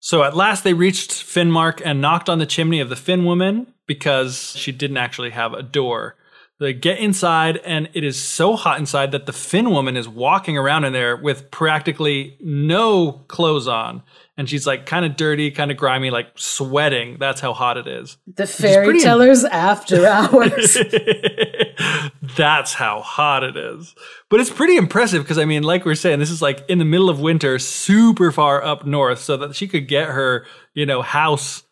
So 0.00 0.22
at 0.22 0.36
last 0.36 0.64
they 0.64 0.74
reached 0.74 1.10
Finnmark 1.10 1.82
and 1.84 2.00
knocked 2.00 2.28
on 2.28 2.38
the 2.38 2.46
chimney 2.46 2.80
of 2.80 2.88
the 2.88 2.96
Finn 2.96 3.24
woman 3.24 3.72
because 3.86 4.54
she 4.56 4.72
didn't 4.72 4.98
actually 4.98 5.30
have 5.30 5.52
a 5.52 5.62
door. 5.62 6.16
They 6.58 6.72
get 6.72 6.98
inside 6.98 7.58
and 7.58 7.90
it 7.92 8.02
is 8.02 8.20
so 8.22 8.56
hot 8.56 8.78
inside 8.78 9.12
that 9.12 9.26
the 9.26 9.32
Finn 9.32 9.70
woman 9.70 9.94
is 9.96 10.08
walking 10.08 10.56
around 10.56 10.84
in 10.84 10.94
there 10.94 11.14
with 11.14 11.50
practically 11.50 12.38
no 12.40 13.12
clothes 13.28 13.68
on. 13.68 14.02
And 14.38 14.48
she's 14.48 14.66
like 14.66 14.86
kind 14.86 15.04
of 15.04 15.16
dirty, 15.16 15.50
kind 15.50 15.70
of 15.70 15.76
grimy, 15.76 16.10
like 16.10 16.28
sweating. 16.34 17.16
That's 17.20 17.40
how 17.42 17.52
hot 17.52 17.76
it 17.76 17.86
is. 17.86 18.16
The 18.26 18.46
fairy 18.46 18.86
pretty- 18.86 19.00
tellers 19.00 19.44
after 19.44 20.06
hours. 20.06 20.78
That's 22.36 22.74
how 22.74 23.00
hot 23.00 23.44
it 23.44 23.56
is. 23.56 23.94
But 24.28 24.40
it's 24.40 24.50
pretty 24.50 24.76
impressive 24.76 25.22
because 25.22 25.38
I 25.38 25.44
mean, 25.44 25.62
like 25.62 25.84
we're 25.84 25.94
saying, 25.94 26.18
this 26.18 26.30
is 26.30 26.42
like 26.42 26.64
in 26.68 26.78
the 26.78 26.84
middle 26.84 27.08
of 27.10 27.20
winter, 27.20 27.58
super 27.58 28.32
far 28.32 28.62
up 28.62 28.86
north, 28.86 29.20
so 29.20 29.36
that 29.38 29.54
she 29.56 29.68
could 29.68 29.88
get 29.88 30.08
her, 30.08 30.46
you 30.74 30.86
know, 30.86 31.02
house, 31.02 31.62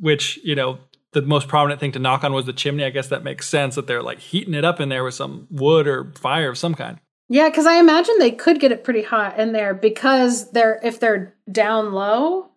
which, 0.00 0.38
you 0.44 0.54
know, 0.54 0.78
the 1.12 1.22
most 1.22 1.48
prominent 1.48 1.80
thing 1.80 1.92
to 1.92 1.98
knock 1.98 2.22
on 2.24 2.32
was 2.32 2.46
the 2.46 2.52
chimney. 2.52 2.84
I 2.84 2.90
guess 2.90 3.08
that 3.08 3.24
makes 3.24 3.48
sense 3.48 3.74
that 3.74 3.86
they're 3.86 4.02
like 4.02 4.18
heating 4.20 4.54
it 4.54 4.64
up 4.64 4.80
in 4.80 4.88
there 4.88 5.02
with 5.04 5.14
some 5.14 5.46
wood 5.50 5.86
or 5.88 6.12
fire 6.20 6.50
of 6.50 6.58
some 6.58 6.74
kind. 6.74 6.98
yeah, 7.28 7.48
because 7.48 7.66
I 7.66 7.74
imagine 7.78 8.16
they 8.18 8.32
could 8.32 8.58
get 8.60 8.72
it 8.72 8.84
pretty 8.84 9.02
hot 9.02 9.38
in 9.38 9.52
there 9.52 9.74
because 9.74 10.50
they're 10.52 10.80
if 10.82 10.98
they're 11.00 11.34
down 11.50 11.92
low, 11.92 12.50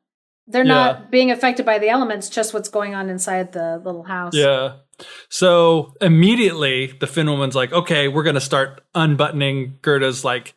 they're 0.48 0.64
Yeah. 0.66 0.74
not 0.74 1.12
being 1.12 1.32
affected 1.32 1.66
by 1.66 1.80
the 1.80 1.90
elements. 1.90 2.30
Just 2.30 2.54
what's 2.54 2.70
going 2.70 2.94
on 2.96 3.10
inside 3.10 3.52
the 3.54 3.82
little 3.84 4.04
house. 4.04 4.34
Yeah. 4.36 4.74
So 5.30 5.94
immediately 6.02 6.88
the 7.00 7.08
Finn 7.08 7.30
woman's 7.30 7.56
like, 7.56 7.72
okay, 7.74 8.08
we're 8.08 8.24
gonna 8.24 8.40
start 8.42 8.82
unbuttoning 8.96 9.80
Gerda's 9.82 10.24
like 10.24 10.54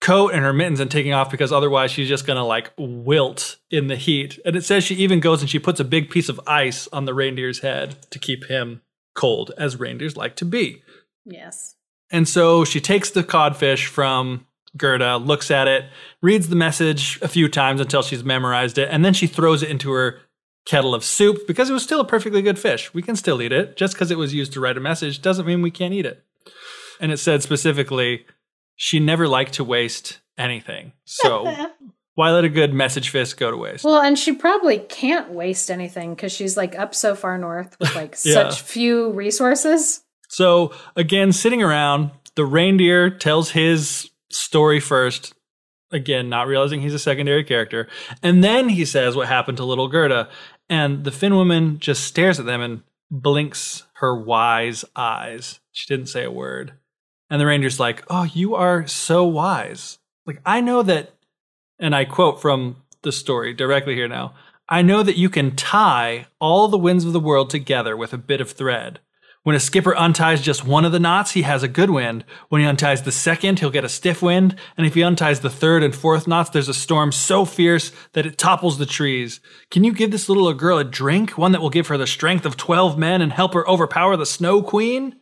coat 0.00 0.32
and 0.32 0.42
her 0.42 0.52
mittens 0.52 0.80
and 0.80 0.90
taking 0.90 1.12
off 1.12 1.30
because 1.30 1.52
otherwise 1.52 1.90
she's 1.90 2.08
just 2.08 2.26
gonna 2.26 2.44
like 2.44 2.72
wilt 2.76 3.56
in 3.70 3.86
the 3.86 3.96
heat. 3.96 4.38
And 4.44 4.56
it 4.56 4.64
says 4.64 4.84
she 4.84 4.94
even 4.96 5.20
goes 5.20 5.40
and 5.40 5.50
she 5.50 5.58
puts 5.58 5.80
a 5.80 5.84
big 5.84 6.10
piece 6.10 6.28
of 6.28 6.40
ice 6.46 6.88
on 6.92 7.04
the 7.04 7.14
reindeer's 7.14 7.60
head 7.60 7.96
to 8.10 8.18
keep 8.18 8.44
him 8.44 8.82
cold, 9.14 9.52
as 9.56 9.80
reindeers 9.80 10.16
like 10.16 10.36
to 10.36 10.44
be. 10.44 10.82
Yes. 11.24 11.74
And 12.10 12.28
so 12.28 12.64
she 12.64 12.80
takes 12.80 13.10
the 13.10 13.24
codfish 13.24 13.86
from 13.86 14.46
Gerda, 14.76 15.16
looks 15.16 15.50
at 15.50 15.66
it, 15.66 15.86
reads 16.22 16.48
the 16.48 16.56
message 16.56 17.18
a 17.22 17.28
few 17.28 17.48
times 17.48 17.80
until 17.80 18.02
she's 18.02 18.22
memorized 18.22 18.78
it, 18.78 18.88
and 18.90 19.04
then 19.04 19.14
she 19.14 19.26
throws 19.26 19.62
it 19.62 19.70
into 19.70 19.90
her 19.92 20.20
kettle 20.66 20.94
of 20.94 21.04
soup 21.04 21.46
because 21.46 21.70
it 21.70 21.72
was 21.72 21.82
still 21.82 22.00
a 22.00 22.06
perfectly 22.06 22.42
good 22.42 22.58
fish. 22.58 22.92
We 22.92 23.02
can 23.02 23.16
still 23.16 23.40
eat 23.40 23.52
it. 23.52 23.76
Just 23.76 23.94
because 23.94 24.10
it 24.10 24.18
was 24.18 24.34
used 24.34 24.52
to 24.52 24.60
write 24.60 24.76
a 24.76 24.80
message 24.80 25.22
doesn't 25.22 25.46
mean 25.46 25.62
we 25.62 25.70
can't 25.70 25.94
eat 25.94 26.06
it. 26.06 26.24
And 27.00 27.12
it 27.12 27.18
said 27.18 27.42
specifically, 27.42 28.26
she 28.76 29.00
never 29.00 29.26
liked 29.26 29.54
to 29.54 29.64
waste 29.64 30.20
anything. 30.38 30.92
So 31.04 31.52
why 32.14 32.30
let 32.30 32.44
a 32.44 32.48
good 32.48 32.72
message 32.72 33.08
fish 33.10 33.34
go 33.34 33.50
to 33.50 33.56
waste? 33.56 33.84
Well, 33.84 34.00
and 34.00 34.18
she 34.18 34.32
probably 34.32 34.78
can't 34.78 35.30
waste 35.30 35.70
anything 35.70 36.14
because 36.14 36.32
she's 36.32 36.56
like 36.56 36.78
up 36.78 36.94
so 36.94 37.14
far 37.14 37.36
north 37.38 37.76
with 37.80 37.94
like 37.94 38.16
Yeah. 38.24 38.34
such 38.50 38.60
few 38.62 39.10
resources. 39.12 40.02
So 40.28 40.72
again, 40.96 41.32
sitting 41.32 41.62
around, 41.62 42.10
the 42.34 42.44
reindeer 42.44 43.10
tells 43.10 43.50
his 43.50 44.10
story 44.30 44.80
first. 44.80 45.32
Again, 45.92 46.28
not 46.28 46.48
realizing 46.48 46.80
he's 46.80 46.94
a 46.94 46.98
secondary 46.98 47.44
character. 47.44 47.88
And 48.22 48.42
then 48.42 48.68
he 48.68 48.84
says 48.84 49.14
what 49.14 49.28
happened 49.28 49.58
to 49.58 49.64
little 49.64 49.86
Gerda. 49.88 50.28
And 50.68 51.04
the 51.04 51.12
Finn 51.12 51.36
woman 51.36 51.78
just 51.78 52.02
stares 52.04 52.40
at 52.40 52.44
them 52.46 52.60
and 52.60 52.82
blinks 53.08 53.84
her 53.94 54.14
wise 54.20 54.84
eyes. 54.96 55.60
She 55.70 55.86
didn't 55.86 56.08
say 56.08 56.24
a 56.24 56.30
word. 56.30 56.72
And 57.30 57.40
the 57.40 57.46
ranger's 57.46 57.80
like, 57.80 58.04
Oh, 58.08 58.24
you 58.24 58.54
are 58.54 58.86
so 58.86 59.24
wise. 59.24 59.98
Like, 60.26 60.40
I 60.44 60.60
know 60.60 60.82
that, 60.82 61.14
and 61.78 61.94
I 61.94 62.04
quote 62.04 62.40
from 62.40 62.82
the 63.02 63.12
story 63.12 63.54
directly 63.54 63.94
here 63.94 64.08
now 64.08 64.34
I 64.68 64.82
know 64.82 65.04
that 65.04 65.16
you 65.16 65.30
can 65.30 65.54
tie 65.54 66.26
all 66.40 66.66
the 66.66 66.78
winds 66.78 67.04
of 67.04 67.12
the 67.12 67.20
world 67.20 67.50
together 67.50 67.96
with 67.96 68.12
a 68.12 68.18
bit 68.18 68.40
of 68.40 68.50
thread. 68.50 68.98
When 69.44 69.54
a 69.54 69.60
skipper 69.60 69.94
unties 69.94 70.42
just 70.42 70.66
one 70.66 70.84
of 70.84 70.90
the 70.90 70.98
knots, 70.98 71.30
he 71.30 71.42
has 71.42 71.62
a 71.62 71.68
good 71.68 71.90
wind. 71.90 72.24
When 72.48 72.60
he 72.60 72.66
unties 72.66 73.02
the 73.02 73.12
second, 73.12 73.60
he'll 73.60 73.70
get 73.70 73.84
a 73.84 73.88
stiff 73.88 74.20
wind. 74.20 74.56
And 74.76 74.84
if 74.84 74.94
he 74.94 75.04
unties 75.04 75.38
the 75.38 75.50
third 75.50 75.84
and 75.84 75.94
fourth 75.94 76.26
knots, 76.26 76.50
there's 76.50 76.68
a 76.68 76.74
storm 76.74 77.12
so 77.12 77.44
fierce 77.44 77.92
that 78.14 78.26
it 78.26 78.38
topples 78.38 78.78
the 78.78 78.86
trees. 78.86 79.38
Can 79.70 79.84
you 79.84 79.92
give 79.92 80.10
this 80.10 80.28
little 80.28 80.52
girl 80.52 80.78
a 80.78 80.84
drink? 80.84 81.38
One 81.38 81.52
that 81.52 81.62
will 81.62 81.70
give 81.70 81.86
her 81.86 81.96
the 81.96 82.08
strength 82.08 82.44
of 82.44 82.56
12 82.56 82.98
men 82.98 83.22
and 83.22 83.32
help 83.32 83.54
her 83.54 83.68
overpower 83.68 84.16
the 84.16 84.26
Snow 84.26 84.62
Queen? 84.62 85.14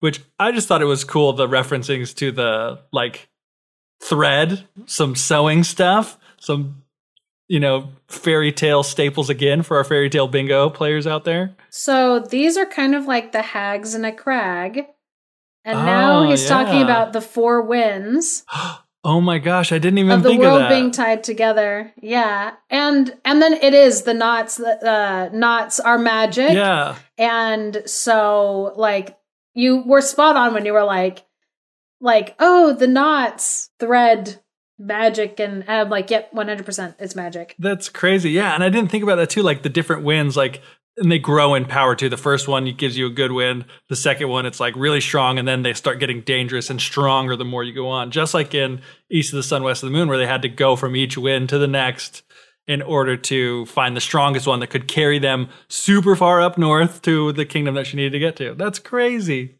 Which 0.00 0.20
I 0.38 0.52
just 0.52 0.68
thought 0.68 0.82
it 0.82 0.86
was 0.86 1.04
cool, 1.04 1.32
the 1.32 1.48
referencings 1.48 2.14
to 2.16 2.30
the, 2.30 2.80
like, 2.92 3.28
thread, 4.00 4.66
some 4.86 5.16
sewing 5.16 5.64
stuff, 5.64 6.18
some 6.38 6.82
you 7.48 7.58
know, 7.58 7.88
fairy 8.08 8.52
tale 8.52 8.82
staples 8.82 9.30
again 9.30 9.62
for 9.62 9.78
our 9.78 9.84
fairy 9.84 10.10
tale 10.10 10.28
bingo 10.28 10.68
players 10.68 11.06
out 11.06 11.24
there. 11.24 11.56
So 11.70 12.20
these 12.20 12.56
are 12.56 12.66
kind 12.66 12.94
of 12.94 13.06
like 13.06 13.32
the 13.32 13.42
hags 13.42 13.94
in 13.94 14.04
a 14.04 14.12
crag. 14.12 14.86
And 15.64 15.78
oh, 15.78 15.84
now 15.84 16.22
he's 16.28 16.42
yeah. 16.42 16.48
talking 16.48 16.82
about 16.82 17.12
the 17.12 17.20
four 17.20 17.62
winds. 17.62 18.44
oh 19.04 19.20
my 19.20 19.38
gosh, 19.38 19.72
I 19.72 19.78
didn't 19.78 19.98
even 19.98 20.22
think 20.22 20.36
of 20.36 20.40
the 20.40 20.46
world 20.46 20.62
of 20.62 20.68
being 20.68 20.90
tied 20.90 21.24
together. 21.24 21.92
Yeah. 22.00 22.52
And 22.68 23.14
and 23.24 23.40
then 23.40 23.54
it 23.54 23.72
is 23.74 24.02
the 24.02 24.14
knots 24.14 24.56
the 24.56 24.86
uh, 24.86 25.30
knots 25.32 25.80
are 25.80 25.98
magic. 25.98 26.52
Yeah. 26.52 26.96
And 27.16 27.82
so 27.86 28.74
like 28.76 29.17
you 29.58 29.82
were 29.84 30.00
spot 30.00 30.36
on 30.36 30.54
when 30.54 30.64
you 30.64 30.72
were 30.72 30.84
like 30.84 31.26
like, 32.00 32.36
oh, 32.38 32.72
the 32.72 32.86
knots 32.86 33.70
thread 33.80 34.40
magic 34.78 35.40
and 35.40 35.64
I'm 35.68 35.90
like, 35.90 36.10
yep, 36.10 36.32
100% 36.32 36.94
it's 37.00 37.16
magic. 37.16 37.56
That's 37.58 37.88
crazy. 37.88 38.30
Yeah. 38.30 38.54
And 38.54 38.62
I 38.62 38.68
didn't 38.68 38.90
think 38.90 39.02
about 39.02 39.16
that 39.16 39.30
too. 39.30 39.42
Like 39.42 39.62
the 39.62 39.68
different 39.68 40.04
winds, 40.04 40.36
like, 40.36 40.62
and 40.96 41.10
they 41.10 41.18
grow 41.18 41.54
in 41.54 41.64
power 41.64 41.96
too. 41.96 42.08
The 42.08 42.16
first 42.16 42.46
one 42.46 42.72
gives 42.76 42.96
you 42.96 43.06
a 43.06 43.10
good 43.10 43.32
wind. 43.32 43.64
The 43.88 43.96
second 43.96 44.28
one, 44.28 44.46
it's 44.46 44.60
like 44.60 44.76
really 44.76 45.00
strong. 45.00 45.38
And 45.38 45.48
then 45.48 45.62
they 45.62 45.74
start 45.74 45.98
getting 45.98 46.20
dangerous 46.20 46.70
and 46.70 46.80
stronger 46.80 47.34
the 47.34 47.44
more 47.44 47.64
you 47.64 47.74
go 47.74 47.88
on. 47.88 48.12
Just 48.12 48.34
like 48.34 48.54
in 48.54 48.80
East 49.10 49.32
of 49.32 49.38
the 49.38 49.42
Sun, 49.42 49.64
West 49.64 49.82
of 49.82 49.88
the 49.88 49.96
Moon, 49.96 50.08
where 50.08 50.18
they 50.18 50.26
had 50.26 50.42
to 50.42 50.48
go 50.48 50.76
from 50.76 50.94
each 50.94 51.18
wind 51.18 51.48
to 51.48 51.58
the 51.58 51.66
next 51.66 52.22
in 52.68 52.82
order 52.82 53.16
to 53.16 53.64
find 53.66 53.96
the 53.96 54.00
strongest 54.00 54.46
one 54.46 54.60
that 54.60 54.68
could 54.68 54.86
carry 54.86 55.18
them 55.18 55.48
super 55.68 56.14
far 56.14 56.40
up 56.40 56.58
north 56.58 57.02
to 57.02 57.32
the 57.32 57.46
kingdom 57.46 57.74
that 57.74 57.86
she 57.86 57.96
needed 57.96 58.12
to 58.12 58.18
get 58.18 58.36
to. 58.36 58.54
That's 58.54 58.78
crazy. 58.78 59.56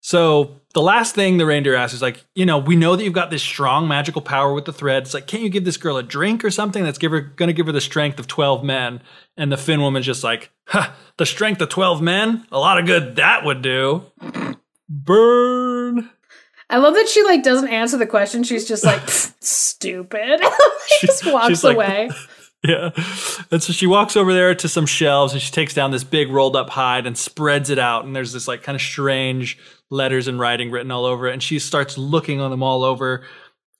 So 0.00 0.60
the 0.74 0.80
last 0.80 1.16
thing 1.16 1.38
the 1.38 1.44
reindeer 1.44 1.74
asks 1.74 1.94
is 1.94 2.00
like, 2.00 2.24
you 2.36 2.46
know, 2.46 2.56
we 2.56 2.76
know 2.76 2.94
that 2.94 3.02
you've 3.02 3.12
got 3.12 3.30
this 3.30 3.42
strong 3.42 3.88
magical 3.88 4.22
power 4.22 4.54
with 4.54 4.64
the 4.64 4.72
thread. 4.72 5.02
It's 5.02 5.14
like, 5.14 5.26
can't 5.26 5.42
you 5.42 5.50
give 5.50 5.64
this 5.64 5.76
girl 5.76 5.96
a 5.96 6.02
drink 6.04 6.44
or 6.44 6.50
something 6.50 6.84
that's 6.84 6.98
give 6.98 7.10
her 7.10 7.22
to 7.22 7.52
give 7.52 7.66
her 7.66 7.72
the 7.72 7.80
strength 7.80 8.20
of 8.20 8.28
twelve 8.28 8.62
men? 8.62 9.02
And 9.36 9.50
the 9.50 9.56
Finn 9.56 9.82
woman's 9.82 10.06
just 10.06 10.22
like, 10.22 10.50
ha, 10.68 10.94
the 11.16 11.26
strength 11.26 11.60
of 11.60 11.68
twelve 11.68 12.00
men, 12.00 12.46
a 12.52 12.58
lot 12.58 12.78
of 12.78 12.86
good 12.86 13.16
that 13.16 13.44
would 13.44 13.60
do. 13.60 14.04
Burn. 14.88 16.10
I 16.70 16.78
love 16.78 16.94
that 16.94 17.08
she 17.08 17.22
like 17.22 17.42
doesn't 17.42 17.68
answer 17.68 17.96
the 17.96 18.06
question. 18.06 18.42
She's 18.42 18.66
just 18.66 18.84
like 18.84 19.08
stupid. 19.40 20.40
she 20.98 21.06
just 21.06 21.26
walks 21.26 21.64
away. 21.64 22.10
Yeah. 22.64 22.90
And 23.52 23.62
so 23.62 23.72
she 23.72 23.86
walks 23.86 24.16
over 24.16 24.32
there 24.32 24.52
to 24.52 24.68
some 24.68 24.84
shelves 24.84 25.32
and 25.32 25.40
she 25.40 25.52
takes 25.52 25.74
down 25.74 25.92
this 25.92 26.02
big 26.02 26.28
rolled 26.28 26.56
up 26.56 26.70
hide 26.70 27.06
and 27.06 27.16
spreads 27.16 27.70
it 27.70 27.78
out. 27.78 28.04
And 28.04 28.16
there's 28.16 28.32
this 28.32 28.48
like 28.48 28.64
kind 28.64 28.74
of 28.74 28.82
strange 28.82 29.56
letters 29.90 30.26
and 30.26 30.40
writing 30.40 30.72
written 30.72 30.90
all 30.90 31.04
over 31.04 31.28
it. 31.28 31.34
And 31.34 31.42
she 31.42 31.60
starts 31.60 31.96
looking 31.96 32.40
on 32.40 32.50
them 32.50 32.64
all 32.64 32.82
over 32.82 33.24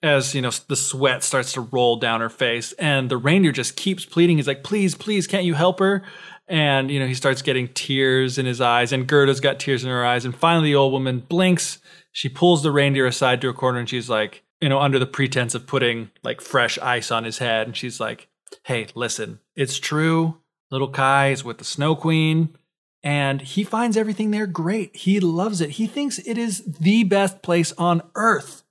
as, 0.01 0.33
you 0.33 0.41
know, 0.41 0.51
the 0.67 0.77
sweat 0.77 1.23
starts 1.23 1.51
to 1.53 1.61
roll 1.61 1.97
down 1.97 2.21
her 2.21 2.29
face. 2.29 2.71
And 2.79 3.09
the 3.09 3.17
reindeer 3.17 3.51
just 3.51 3.75
keeps 3.75 4.05
pleading. 4.05 4.37
He's 4.37 4.47
like, 4.47 4.63
please, 4.63 4.95
please, 4.95 5.27
can't 5.27 5.43
you 5.43 5.55
help 5.55 5.79
her? 5.79 6.03
And, 6.47 6.89
you 6.89 7.01
know, 7.01 7.05
he 7.05 7.13
starts 7.15 7.41
getting 7.41 7.67
tears 7.67 8.37
in 8.37 8.45
his 8.45 8.61
eyes. 8.61 8.93
And 8.93 9.05
Gerda's 9.05 9.41
got 9.41 9.59
tears 9.59 9.83
in 9.83 9.89
her 9.89 10.05
eyes. 10.05 10.23
And 10.23 10.33
finally, 10.33 10.69
the 10.69 10.75
old 10.75 10.93
woman 10.93 11.19
blinks. 11.19 11.79
She 12.11 12.29
pulls 12.29 12.63
the 12.63 12.71
reindeer 12.71 13.05
aside 13.05 13.41
to 13.41 13.49
a 13.49 13.53
corner 13.53 13.79
and 13.79 13.89
she's 13.89 14.09
like, 14.09 14.43
you 14.61 14.69
know, 14.69 14.79
under 14.79 14.99
the 14.99 15.05
pretense 15.05 15.55
of 15.55 15.67
putting 15.67 16.11
like 16.23 16.41
fresh 16.41 16.77
ice 16.79 17.11
on 17.11 17.23
his 17.23 17.37
head. 17.37 17.67
And 17.67 17.77
she's 17.77 17.99
like, 17.99 18.27
hey, 18.63 18.87
listen, 18.95 19.39
it's 19.55 19.79
true. 19.79 20.37
Little 20.71 20.89
Kai 20.89 21.29
is 21.29 21.43
with 21.43 21.57
the 21.57 21.63
Snow 21.63 21.95
Queen 21.95 22.55
and 23.01 23.41
he 23.41 23.63
finds 23.63 23.95
everything 23.95 24.31
there 24.31 24.47
great. 24.47 24.95
He 24.95 25.19
loves 25.19 25.61
it. 25.61 25.71
He 25.71 25.87
thinks 25.87 26.19
it 26.19 26.37
is 26.37 26.63
the 26.65 27.03
best 27.03 27.41
place 27.41 27.71
on 27.77 28.01
earth. 28.15 28.63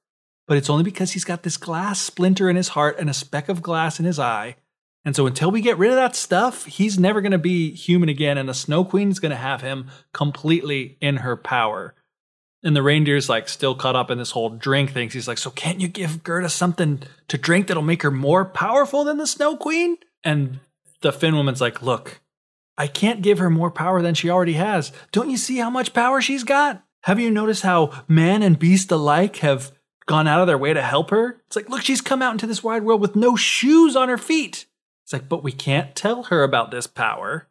But 0.46 0.56
it's 0.56 0.70
only 0.70 0.84
because 0.84 1.12
he's 1.12 1.24
got 1.24 1.42
this 1.42 1.56
glass 1.56 2.00
splinter 2.00 2.48
in 2.48 2.56
his 2.56 2.68
heart 2.68 2.98
and 2.98 3.10
a 3.10 3.14
speck 3.14 3.48
of 3.48 3.62
glass 3.62 3.98
in 3.98 4.06
his 4.06 4.18
eye. 4.18 4.56
And 5.04 5.14
so 5.14 5.26
until 5.26 5.50
we 5.50 5.60
get 5.60 5.78
rid 5.78 5.90
of 5.90 5.96
that 5.96 6.16
stuff, 6.16 6.66
he's 6.66 6.98
never 6.98 7.20
going 7.20 7.32
to 7.32 7.38
be 7.38 7.74
human 7.74 8.08
again. 8.08 8.36
And 8.36 8.48
the 8.48 8.54
Snow 8.54 8.84
Queen 8.84 9.10
is 9.10 9.20
going 9.20 9.30
to 9.30 9.36
have 9.36 9.62
him 9.62 9.88
completely 10.12 10.98
in 11.00 11.18
her 11.18 11.36
power. 11.36 11.94
And 12.62 12.74
the 12.74 12.82
reindeer's 12.82 13.28
like 13.28 13.48
still 13.48 13.74
caught 13.74 13.96
up 13.96 14.10
in 14.10 14.18
this 14.18 14.32
whole 14.32 14.50
drink 14.50 14.92
thing. 14.92 15.10
He's 15.10 15.28
like, 15.28 15.38
So 15.38 15.50
can't 15.50 15.80
you 15.80 15.88
give 15.88 16.24
Gerda 16.24 16.48
something 16.48 17.02
to 17.28 17.38
drink 17.38 17.66
that'll 17.68 17.82
make 17.82 18.02
her 18.02 18.10
more 18.10 18.44
powerful 18.44 19.04
than 19.04 19.18
the 19.18 19.26
Snow 19.26 19.56
Queen? 19.56 19.96
And 20.24 20.60
the 21.00 21.12
Finn 21.12 21.36
woman's 21.36 21.60
like, 21.60 21.82
Look, 21.82 22.20
I 22.76 22.86
can't 22.86 23.22
give 23.22 23.38
her 23.38 23.50
more 23.50 23.70
power 23.70 24.02
than 24.02 24.14
she 24.14 24.30
already 24.30 24.54
has. 24.54 24.92
Don't 25.12 25.30
you 25.30 25.36
see 25.36 25.58
how 25.58 25.70
much 25.70 25.94
power 25.94 26.20
she's 26.20 26.44
got? 26.44 26.82
Have 27.02 27.20
you 27.20 27.30
noticed 27.30 27.62
how 27.62 28.04
man 28.08 28.42
and 28.42 28.58
beast 28.58 28.90
alike 28.90 29.36
have 29.36 29.72
gone 30.06 30.26
out 30.26 30.40
of 30.40 30.46
their 30.46 30.58
way 30.58 30.72
to 30.72 30.82
help 30.82 31.10
her? 31.10 31.40
It's 31.46 31.56
like, 31.56 31.68
look, 31.68 31.82
she's 31.82 32.00
come 32.00 32.22
out 32.22 32.32
into 32.32 32.46
this 32.46 32.64
wide 32.64 32.82
world 32.82 33.00
with 33.00 33.16
no 33.16 33.36
shoes 33.36 33.94
on 33.94 34.08
her 34.08 34.18
feet. 34.18 34.66
It's 35.04 35.12
like, 35.12 35.28
but 35.28 35.42
we 35.42 35.52
can't 35.52 35.94
tell 35.94 36.24
her 36.24 36.42
about 36.42 36.70
this 36.70 36.86
power 36.86 37.48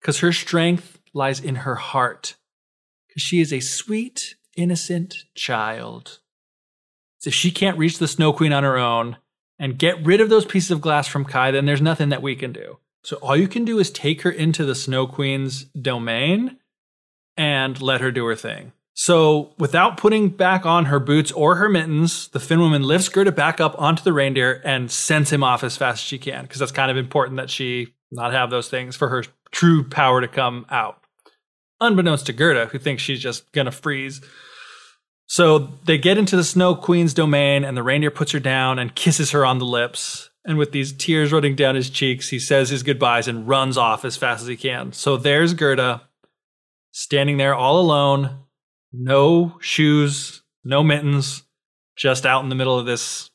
because 0.00 0.20
her 0.20 0.32
strength 0.32 1.00
lies 1.14 1.40
in 1.40 1.56
her 1.56 1.76
heart 1.76 2.34
she 3.20 3.40
is 3.40 3.52
a 3.52 3.60
sweet, 3.60 4.36
innocent 4.56 5.24
child. 5.34 6.20
So 7.18 7.28
if 7.28 7.34
she 7.34 7.50
can't 7.50 7.78
reach 7.78 7.98
the 7.98 8.08
Snow 8.08 8.32
Queen 8.32 8.52
on 8.52 8.62
her 8.62 8.76
own 8.76 9.16
and 9.58 9.78
get 9.78 10.04
rid 10.04 10.20
of 10.20 10.28
those 10.28 10.44
pieces 10.44 10.70
of 10.70 10.80
glass 10.80 11.08
from 11.08 11.24
Kai, 11.24 11.50
then 11.50 11.66
there's 11.66 11.82
nothing 11.82 12.10
that 12.10 12.22
we 12.22 12.36
can 12.36 12.52
do. 12.52 12.78
So 13.02 13.16
all 13.16 13.36
you 13.36 13.48
can 13.48 13.64
do 13.64 13.78
is 13.78 13.90
take 13.90 14.22
her 14.22 14.30
into 14.30 14.64
the 14.64 14.74
Snow 14.74 15.06
Queen's 15.06 15.64
domain 15.64 16.58
and 17.36 17.80
let 17.80 18.00
her 18.00 18.10
do 18.10 18.26
her 18.26 18.36
thing. 18.36 18.72
So, 18.98 19.52
without 19.58 19.98
putting 19.98 20.30
back 20.30 20.64
on 20.64 20.86
her 20.86 20.98
boots 20.98 21.30
or 21.30 21.56
her 21.56 21.68
mittens, 21.68 22.28
the 22.28 22.40
Finn 22.40 22.60
woman 22.60 22.82
lifts 22.82 23.10
Gerda 23.10 23.30
back 23.30 23.60
up 23.60 23.78
onto 23.78 24.02
the 24.02 24.14
reindeer 24.14 24.62
and 24.64 24.90
sends 24.90 25.30
him 25.30 25.44
off 25.44 25.62
as 25.62 25.76
fast 25.76 25.96
as 25.96 26.06
she 26.06 26.18
can, 26.18 26.44
because 26.44 26.60
that's 26.60 26.72
kind 26.72 26.90
of 26.90 26.96
important 26.96 27.36
that 27.36 27.50
she 27.50 27.88
not 28.10 28.32
have 28.32 28.48
those 28.48 28.70
things 28.70 28.96
for 28.96 29.10
her 29.10 29.24
true 29.50 29.84
power 29.84 30.22
to 30.22 30.28
come 30.28 30.64
out 30.70 31.05
unbeknownst 31.80 32.26
to 32.26 32.32
Gerda, 32.32 32.66
who 32.66 32.78
thinks 32.78 33.02
she's 33.02 33.20
just 33.20 33.50
gonna 33.52 33.70
freeze. 33.70 34.20
So 35.26 35.58
they 35.84 35.98
get 35.98 36.18
into 36.18 36.36
the 36.36 36.44
Snow 36.44 36.74
Queen's 36.74 37.14
domain, 37.14 37.64
and 37.64 37.76
the 37.76 37.82
reindeer 37.82 38.10
puts 38.10 38.32
her 38.32 38.40
down 38.40 38.78
and 38.78 38.94
kisses 38.94 39.32
her 39.32 39.44
on 39.44 39.58
the 39.58 39.64
lips. 39.64 40.30
And 40.44 40.56
with 40.56 40.70
these 40.70 40.92
tears 40.92 41.32
running 41.32 41.56
down 41.56 41.74
his 41.74 41.90
cheeks, 41.90 42.28
he 42.28 42.38
says 42.38 42.70
his 42.70 42.84
goodbyes 42.84 43.26
and 43.26 43.48
runs 43.48 43.76
off 43.76 44.04
as 44.04 44.16
fast 44.16 44.42
as 44.42 44.48
he 44.48 44.56
can. 44.56 44.92
So 44.92 45.16
there's 45.16 45.54
Gerda, 45.54 46.02
standing 46.92 47.36
there 47.36 47.54
all 47.54 47.80
alone, 47.80 48.38
no 48.92 49.58
shoes, 49.60 50.42
no 50.62 50.84
mittens, 50.84 51.42
just 51.96 52.24
out 52.24 52.44
in 52.44 52.48
the 52.48 52.54
middle 52.54 52.78
of 52.78 52.86
this 52.86 53.30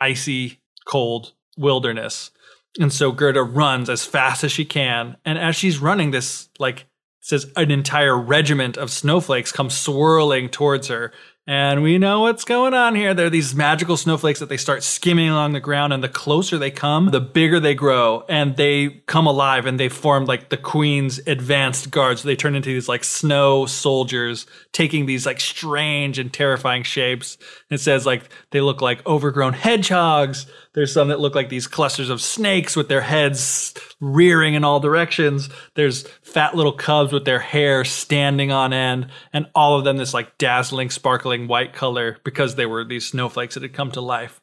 icy, 0.00 0.60
cold 0.84 1.32
wilderness. 1.56 2.30
And 2.78 2.92
so 2.92 3.10
Gerda 3.10 3.42
runs 3.42 3.88
as 3.88 4.04
fast 4.04 4.44
as 4.44 4.52
she 4.52 4.66
can. 4.66 5.16
And 5.24 5.38
as 5.38 5.56
she's 5.56 5.78
running, 5.78 6.10
this 6.10 6.50
like 6.58 6.86
says 7.28 7.46
an 7.56 7.70
entire 7.70 8.16
regiment 8.16 8.78
of 8.78 8.90
snowflakes 8.90 9.52
come 9.52 9.68
swirling 9.68 10.48
towards 10.48 10.88
her. 10.88 11.12
And 11.46 11.82
we 11.82 11.98
know 11.98 12.20
what's 12.20 12.44
going 12.44 12.74
on 12.74 12.94
here. 12.94 13.12
There 13.14 13.26
are 13.26 13.30
these 13.30 13.54
magical 13.54 13.96
snowflakes 13.96 14.40
that 14.40 14.48
they 14.48 14.56
start 14.58 14.82
skimming 14.82 15.28
along 15.28 15.52
the 15.52 15.60
ground, 15.60 15.94
and 15.94 16.02
the 16.02 16.08
closer 16.08 16.58
they 16.58 16.70
come, 16.70 17.10
the 17.10 17.20
bigger 17.20 17.58
they 17.58 17.74
grow, 17.74 18.24
and 18.28 18.56
they 18.56 19.02
come 19.06 19.26
alive 19.26 19.64
and 19.64 19.80
they 19.80 19.88
form 19.88 20.26
like 20.26 20.50
the 20.50 20.58
queen's 20.58 21.18
advanced 21.26 21.90
guards. 21.90 22.22
They 22.22 22.36
turn 22.36 22.54
into 22.54 22.68
these 22.70 22.88
like 22.88 23.04
snow 23.04 23.64
soldiers, 23.66 24.46
taking 24.72 25.06
these 25.06 25.24
like 25.24 25.40
strange 25.40 26.18
and 26.18 26.32
terrifying 26.32 26.82
shapes. 26.82 27.38
It 27.70 27.80
says 27.80 28.06
like 28.06 28.30
they 28.50 28.60
look 28.60 28.80
like 28.80 29.06
overgrown 29.06 29.52
hedgehogs. 29.52 30.46
There's 30.74 30.92
some 30.92 31.08
that 31.08 31.20
look 31.20 31.34
like 31.34 31.48
these 31.50 31.66
clusters 31.66 32.08
of 32.08 32.22
snakes 32.22 32.74
with 32.74 32.88
their 32.88 33.02
heads 33.02 33.74
rearing 34.00 34.54
in 34.54 34.64
all 34.64 34.80
directions. 34.80 35.50
There's 35.74 36.06
fat 36.22 36.54
little 36.54 36.72
cubs 36.72 37.12
with 37.12 37.24
their 37.24 37.40
hair 37.40 37.84
standing 37.84 38.50
on 38.50 38.72
end, 38.72 39.08
and 39.32 39.46
all 39.54 39.78
of 39.78 39.84
them 39.84 39.98
this 39.98 40.14
like 40.14 40.38
dazzling, 40.38 40.90
sparkling 40.90 41.46
white 41.46 41.74
color 41.74 42.18
because 42.24 42.54
they 42.54 42.66
were 42.66 42.84
these 42.84 43.06
snowflakes 43.06 43.54
that 43.54 43.62
had 43.62 43.74
come 43.74 43.90
to 43.92 44.00
life. 44.00 44.40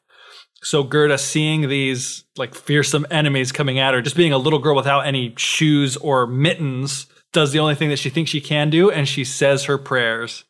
So 0.62 0.82
Gerda, 0.82 1.18
seeing 1.18 1.68
these 1.68 2.24
like 2.36 2.54
fearsome 2.54 3.06
enemies 3.10 3.52
coming 3.52 3.78
at 3.78 3.94
her, 3.94 4.02
just 4.02 4.16
being 4.16 4.32
a 4.32 4.38
little 4.38 4.58
girl 4.58 4.74
without 4.74 5.06
any 5.06 5.34
shoes 5.36 5.96
or 5.96 6.26
mittens, 6.26 7.06
does 7.32 7.52
the 7.52 7.58
only 7.58 7.74
thing 7.74 7.90
that 7.90 7.98
she 7.98 8.10
thinks 8.10 8.30
she 8.30 8.40
can 8.40 8.70
do, 8.70 8.90
and 8.90 9.06
she 9.06 9.24
says 9.24 9.64
her 9.64 9.78
prayers. 9.78 10.44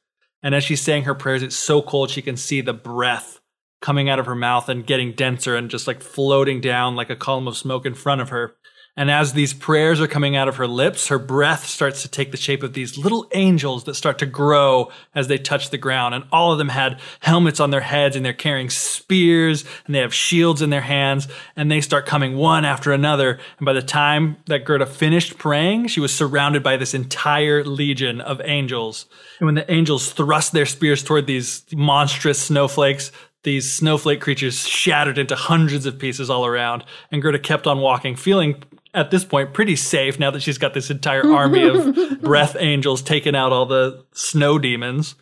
And 0.46 0.54
as 0.54 0.62
she's 0.62 0.80
saying 0.80 1.02
her 1.02 1.14
prayers, 1.16 1.42
it's 1.42 1.56
so 1.56 1.82
cold 1.82 2.08
she 2.08 2.22
can 2.22 2.36
see 2.36 2.60
the 2.60 2.72
breath 2.72 3.40
coming 3.82 4.08
out 4.08 4.20
of 4.20 4.26
her 4.26 4.36
mouth 4.36 4.68
and 4.68 4.86
getting 4.86 5.10
denser 5.10 5.56
and 5.56 5.68
just 5.68 5.88
like 5.88 6.00
floating 6.00 6.60
down 6.60 6.94
like 6.94 7.10
a 7.10 7.16
column 7.16 7.48
of 7.48 7.56
smoke 7.56 7.84
in 7.84 7.94
front 7.94 8.20
of 8.20 8.28
her. 8.28 8.54
And 8.98 9.10
as 9.10 9.34
these 9.34 9.52
prayers 9.52 10.00
are 10.00 10.06
coming 10.06 10.36
out 10.36 10.48
of 10.48 10.56
her 10.56 10.66
lips, 10.66 11.08
her 11.08 11.18
breath 11.18 11.66
starts 11.66 12.00
to 12.02 12.08
take 12.08 12.30
the 12.30 12.38
shape 12.38 12.62
of 12.62 12.72
these 12.72 12.96
little 12.96 13.26
angels 13.34 13.84
that 13.84 13.94
start 13.94 14.18
to 14.20 14.26
grow 14.26 14.90
as 15.14 15.28
they 15.28 15.36
touch 15.36 15.68
the 15.68 15.76
ground. 15.76 16.14
And 16.14 16.24
all 16.32 16.50
of 16.50 16.56
them 16.58 16.70
had 16.70 16.98
helmets 17.20 17.60
on 17.60 17.70
their 17.70 17.82
heads 17.82 18.16
and 18.16 18.24
they're 18.24 18.32
carrying 18.32 18.70
spears 18.70 19.66
and 19.84 19.94
they 19.94 19.98
have 19.98 20.14
shields 20.14 20.62
in 20.62 20.70
their 20.70 20.80
hands 20.80 21.28
and 21.56 21.70
they 21.70 21.82
start 21.82 22.06
coming 22.06 22.36
one 22.36 22.64
after 22.64 22.90
another. 22.90 23.38
And 23.58 23.66
by 23.66 23.74
the 23.74 23.82
time 23.82 24.38
that 24.46 24.64
Gerda 24.64 24.86
finished 24.86 25.36
praying, 25.36 25.88
she 25.88 26.00
was 26.00 26.14
surrounded 26.14 26.62
by 26.62 26.78
this 26.78 26.94
entire 26.94 27.64
legion 27.64 28.22
of 28.22 28.40
angels. 28.44 29.04
And 29.40 29.46
when 29.46 29.56
the 29.56 29.70
angels 29.70 30.10
thrust 30.10 30.52
their 30.52 30.64
spears 30.64 31.02
toward 31.02 31.26
these 31.26 31.66
monstrous 31.74 32.40
snowflakes, 32.40 33.12
these 33.42 33.70
snowflake 33.72 34.20
creatures 34.20 34.66
shattered 34.66 35.18
into 35.18 35.36
hundreds 35.36 35.86
of 35.86 36.00
pieces 36.00 36.28
all 36.28 36.44
around, 36.44 36.82
and 37.12 37.22
Gerda 37.22 37.38
kept 37.38 37.68
on 37.68 37.78
walking, 37.78 38.16
feeling 38.16 38.60
at 38.96 39.10
this 39.10 39.24
point 39.24 39.52
pretty 39.52 39.76
safe 39.76 40.18
now 40.18 40.30
that 40.30 40.42
she's 40.42 40.58
got 40.58 40.74
this 40.74 40.90
entire 40.90 41.30
army 41.30 41.62
of 41.62 42.20
breath 42.22 42.56
angels 42.58 43.02
taking 43.02 43.36
out 43.36 43.52
all 43.52 43.66
the 43.66 44.04
snow 44.12 44.58
demons. 44.58 45.14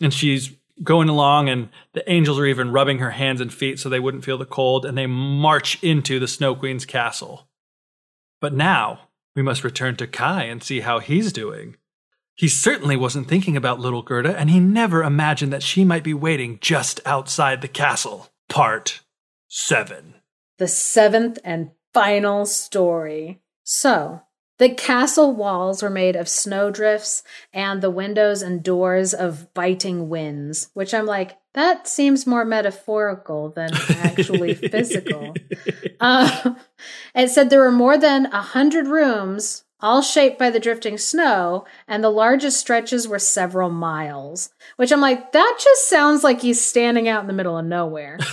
And 0.00 0.12
she's 0.12 0.52
going 0.82 1.08
along, 1.08 1.48
and 1.48 1.68
the 1.92 2.10
angels 2.10 2.38
are 2.38 2.46
even 2.46 2.72
rubbing 2.72 2.98
her 2.98 3.12
hands 3.12 3.40
and 3.40 3.54
feet 3.54 3.78
so 3.78 3.88
they 3.88 4.00
wouldn't 4.00 4.24
feel 4.24 4.36
the 4.36 4.44
cold, 4.44 4.84
and 4.84 4.98
they 4.98 5.06
march 5.06 5.82
into 5.82 6.18
the 6.18 6.26
Snow 6.26 6.54
Queen's 6.56 6.84
castle. 6.84 7.48
But 8.40 8.52
now 8.52 9.08
we 9.36 9.42
must 9.42 9.64
return 9.64 9.94
to 9.96 10.08
Kai 10.08 10.44
and 10.44 10.62
see 10.62 10.80
how 10.80 10.98
he's 10.98 11.32
doing. 11.32 11.76
He 12.34 12.48
certainly 12.48 12.96
wasn't 12.96 13.28
thinking 13.28 13.56
about 13.56 13.78
little 13.78 14.02
Gerda, 14.02 14.36
and 14.36 14.50
he 14.50 14.58
never 14.58 15.04
imagined 15.04 15.52
that 15.52 15.62
she 15.62 15.84
might 15.84 16.02
be 16.02 16.14
waiting 16.14 16.58
just 16.60 17.00
outside 17.06 17.60
the 17.60 17.68
castle. 17.68 18.28
Part 18.48 19.02
7. 19.46 20.14
The 20.58 20.66
seventh 20.66 21.38
and 21.44 21.70
final 21.94 22.44
story. 22.44 23.40
So, 23.62 24.22
the 24.58 24.68
castle 24.68 25.34
walls 25.34 25.82
were 25.82 25.90
made 25.90 26.14
of 26.14 26.28
snowdrifts 26.28 27.22
and 27.52 27.82
the 27.82 27.90
windows 27.90 28.42
and 28.42 28.62
doors 28.62 29.12
of 29.12 29.52
biting 29.52 30.08
winds, 30.08 30.70
which 30.74 30.94
I'm 30.94 31.06
like, 31.06 31.38
that 31.54 31.88
seems 31.88 32.26
more 32.26 32.44
metaphorical 32.44 33.48
than 33.50 33.70
actually 34.02 34.54
physical. 34.70 35.34
Uh, 36.00 36.54
it 37.14 37.30
said 37.30 37.50
there 37.50 37.60
were 37.60 37.72
more 37.72 37.98
than 37.98 38.26
a 38.26 38.42
hundred 38.42 38.86
rooms 38.86 39.63
all 39.84 40.00
shaped 40.00 40.38
by 40.38 40.48
the 40.48 40.58
drifting 40.58 40.96
snow, 40.96 41.66
and 41.86 42.02
the 42.02 42.10
largest 42.10 42.58
stretches 42.58 43.06
were 43.06 43.18
several 43.18 43.68
miles. 43.68 44.48
Which 44.76 44.90
I'm 44.90 45.02
like, 45.02 45.32
that 45.32 45.58
just 45.62 45.90
sounds 45.90 46.24
like 46.24 46.40
he's 46.40 46.64
standing 46.64 47.06
out 47.06 47.20
in 47.20 47.26
the 47.26 47.34
middle 47.34 47.58
of 47.58 47.66
nowhere. 47.66 48.18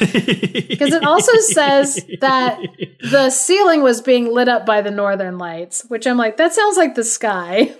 Because 0.71 0.93
it 0.93 1.03
also 1.03 1.37
says 1.37 2.03
that 2.21 2.57
the 3.01 3.29
ceiling 3.29 3.83
was 3.83 4.01
being 4.01 4.33
lit 4.33 4.47
up 4.47 4.65
by 4.65 4.81
the 4.81 4.89
northern 4.89 5.37
lights, 5.37 5.85
which 5.89 6.07
I'm 6.07 6.17
like, 6.17 6.37
that 6.37 6.53
sounds 6.53 6.75
like 6.75 6.95
the 6.95 7.03
sky. 7.03 7.75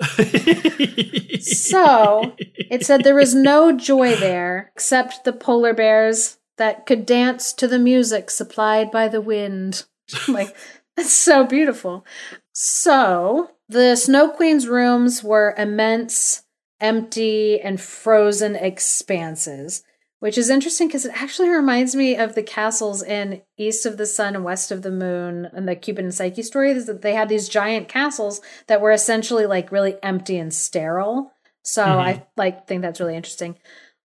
so 1.42 2.36
it 2.70 2.86
said 2.86 3.04
there 3.04 3.16
was 3.16 3.34
no 3.34 3.76
joy 3.76 4.16
there 4.16 4.72
except 4.76 5.24
the 5.24 5.34
polar 5.34 5.74
bears 5.74 6.38
that 6.58 6.86
could 6.86 7.08
dance 7.08 7.54
to 7.54 7.68
the 7.68 7.80
music 7.80 8.30
supplied 8.30 8.92
by 8.92 9.08
the 9.08 9.22
wind. 9.22 9.86
I'm 10.28 10.34
like, 10.36 10.56
that's 10.96 11.12
so 11.12 11.44
beautiful. 11.46 12.06
So 12.54 13.50
the 13.72 13.96
Snow 13.96 14.28
Queen's 14.28 14.68
rooms 14.68 15.24
were 15.24 15.56
immense, 15.58 16.44
empty, 16.82 17.58
and 17.62 17.80
frozen 17.80 18.54
expanses, 18.54 19.84
which 20.20 20.38
is 20.38 20.50
interesting 20.50 20.88
because 20.88 21.06
it 21.06 21.22
actually 21.22 21.48
reminds 21.48 21.96
me 21.96 22.18
of 22.18 22.36
the 22.36 22.44
castles 22.44 23.02
in 23.02 23.42
East 23.58 23.86
of 23.86 23.96
the 23.96 24.06
Sun 24.06 24.36
and 24.36 24.44
West 24.44 24.72
of 24.72 24.82
the 24.82 24.92
Moon 24.92 25.48
and 25.54 25.70
the 25.70 25.78
Cupid 25.78 26.04
and 26.04 26.14
Psyche 26.14 26.44
story. 26.44 26.72
Is 26.72 26.86
That 26.86 27.02
they 27.02 27.14
had 27.14 27.30
these 27.30 27.48
giant 27.48 27.88
castles 27.88 28.42
that 28.68 28.82
were 28.82 28.92
essentially 28.92 29.46
like 29.46 29.72
really 29.72 29.96
empty 30.04 30.38
and 30.38 30.54
sterile. 30.54 31.32
So 31.64 31.86
mm-hmm. 31.86 32.00
I 32.00 32.26
like 32.36 32.68
think 32.68 32.82
that's 32.82 33.00
really 33.00 33.16
interesting. 33.16 33.58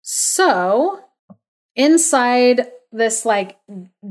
So 0.02 1.00
inside 1.74 2.68
this 2.92 3.26
like 3.26 3.58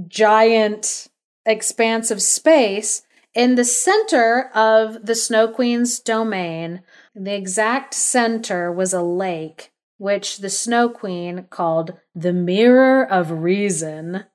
giant 0.10 1.08
expanse 1.46 2.12
of 2.12 2.22
space 2.22 3.04
in 3.38 3.54
the 3.54 3.64
center 3.64 4.50
of 4.56 5.06
the 5.06 5.14
Snow 5.14 5.48
Queen's 5.48 6.00
domain, 6.00 6.82
the 7.14 7.36
exact 7.36 7.94
center 7.94 8.72
was 8.72 8.94
a 8.94 9.04
lake, 9.04 9.72
which 10.00 10.40
the 10.40 10.50
Snow 10.50 10.90
Queen 10.90 11.46
called 11.52 11.94
the 12.16 12.34
Mirror 12.34 13.10
of 13.10 13.30
Reason. 13.30 14.26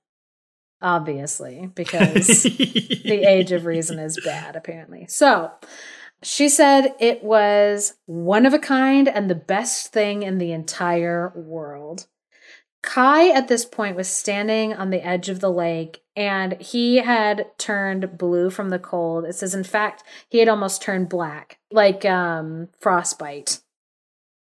Obviously, 0.80 1.68
because 1.74 2.42
the 2.44 3.24
age 3.28 3.50
of 3.50 3.66
reason 3.66 3.98
is 3.98 4.20
bad, 4.24 4.54
apparently. 4.54 5.06
So, 5.08 5.50
she 6.22 6.48
said 6.48 6.94
it 7.00 7.24
was 7.24 7.94
one 8.06 8.46
of 8.46 8.54
a 8.54 8.58
kind 8.58 9.08
and 9.08 9.28
the 9.28 9.34
best 9.34 9.92
thing 9.92 10.22
in 10.22 10.38
the 10.38 10.52
entire 10.52 11.32
world. 11.34 12.06
Kai 12.82 13.30
at 13.30 13.48
this 13.48 13.64
point 13.64 13.96
was 13.96 14.08
standing 14.08 14.72
on 14.72 14.90
the 14.90 15.04
edge 15.04 15.28
of 15.28 15.40
the 15.40 15.50
lake 15.50 16.01
and 16.16 16.60
he 16.60 16.96
had 16.96 17.46
turned 17.58 18.18
blue 18.18 18.50
from 18.50 18.70
the 18.70 18.78
cold. 18.78 19.24
It 19.24 19.34
says, 19.34 19.54
in 19.54 19.64
fact, 19.64 20.02
he 20.28 20.38
had 20.38 20.48
almost 20.48 20.82
turned 20.82 21.08
black, 21.08 21.58
like 21.70 22.04
um, 22.04 22.68
frostbite. 22.78 23.60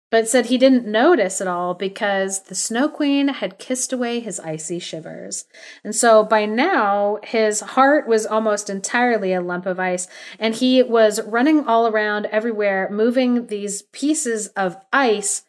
But 0.09 0.29
said 0.29 0.45
he 0.45 0.57
didn't 0.57 0.87
notice 0.87 1.41
at 1.41 1.49
all 1.49 1.73
because 1.73 2.43
the 2.43 2.55
Snow 2.55 2.87
Queen 2.87 3.27
had 3.27 3.59
kissed 3.59 3.91
away 3.91 4.21
his 4.21 4.39
icy 4.39 4.79
shivers. 4.79 5.43
And 5.83 5.93
so 5.93 6.23
by 6.23 6.45
now, 6.45 7.19
his 7.23 7.59
heart 7.59 8.07
was 8.07 8.25
almost 8.25 8.69
entirely 8.69 9.33
a 9.33 9.41
lump 9.41 9.65
of 9.65 9.81
ice, 9.81 10.07
and 10.39 10.55
he 10.55 10.81
was 10.81 11.21
running 11.23 11.65
all 11.65 11.87
around 11.87 12.27
everywhere, 12.27 12.87
moving 12.89 13.47
these 13.47 13.81
pieces 13.81 14.47
of 14.49 14.77
ice 14.93 15.43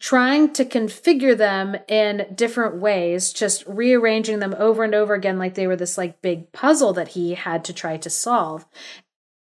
trying 0.00 0.52
to 0.54 0.64
configure 0.64 1.36
them 1.36 1.76
in 1.86 2.26
different 2.34 2.80
ways, 2.80 3.32
just 3.32 3.62
rearranging 3.66 4.38
them 4.38 4.54
over 4.58 4.82
and 4.82 4.94
over 4.94 5.14
again 5.14 5.38
like 5.38 5.54
they 5.54 5.66
were 5.66 5.76
this 5.76 5.98
like 5.98 6.22
big 6.22 6.50
puzzle 6.52 6.94
that 6.94 7.08
he 7.08 7.34
had 7.34 7.64
to 7.66 7.72
try 7.72 7.98
to 7.98 8.10
solve. 8.10 8.66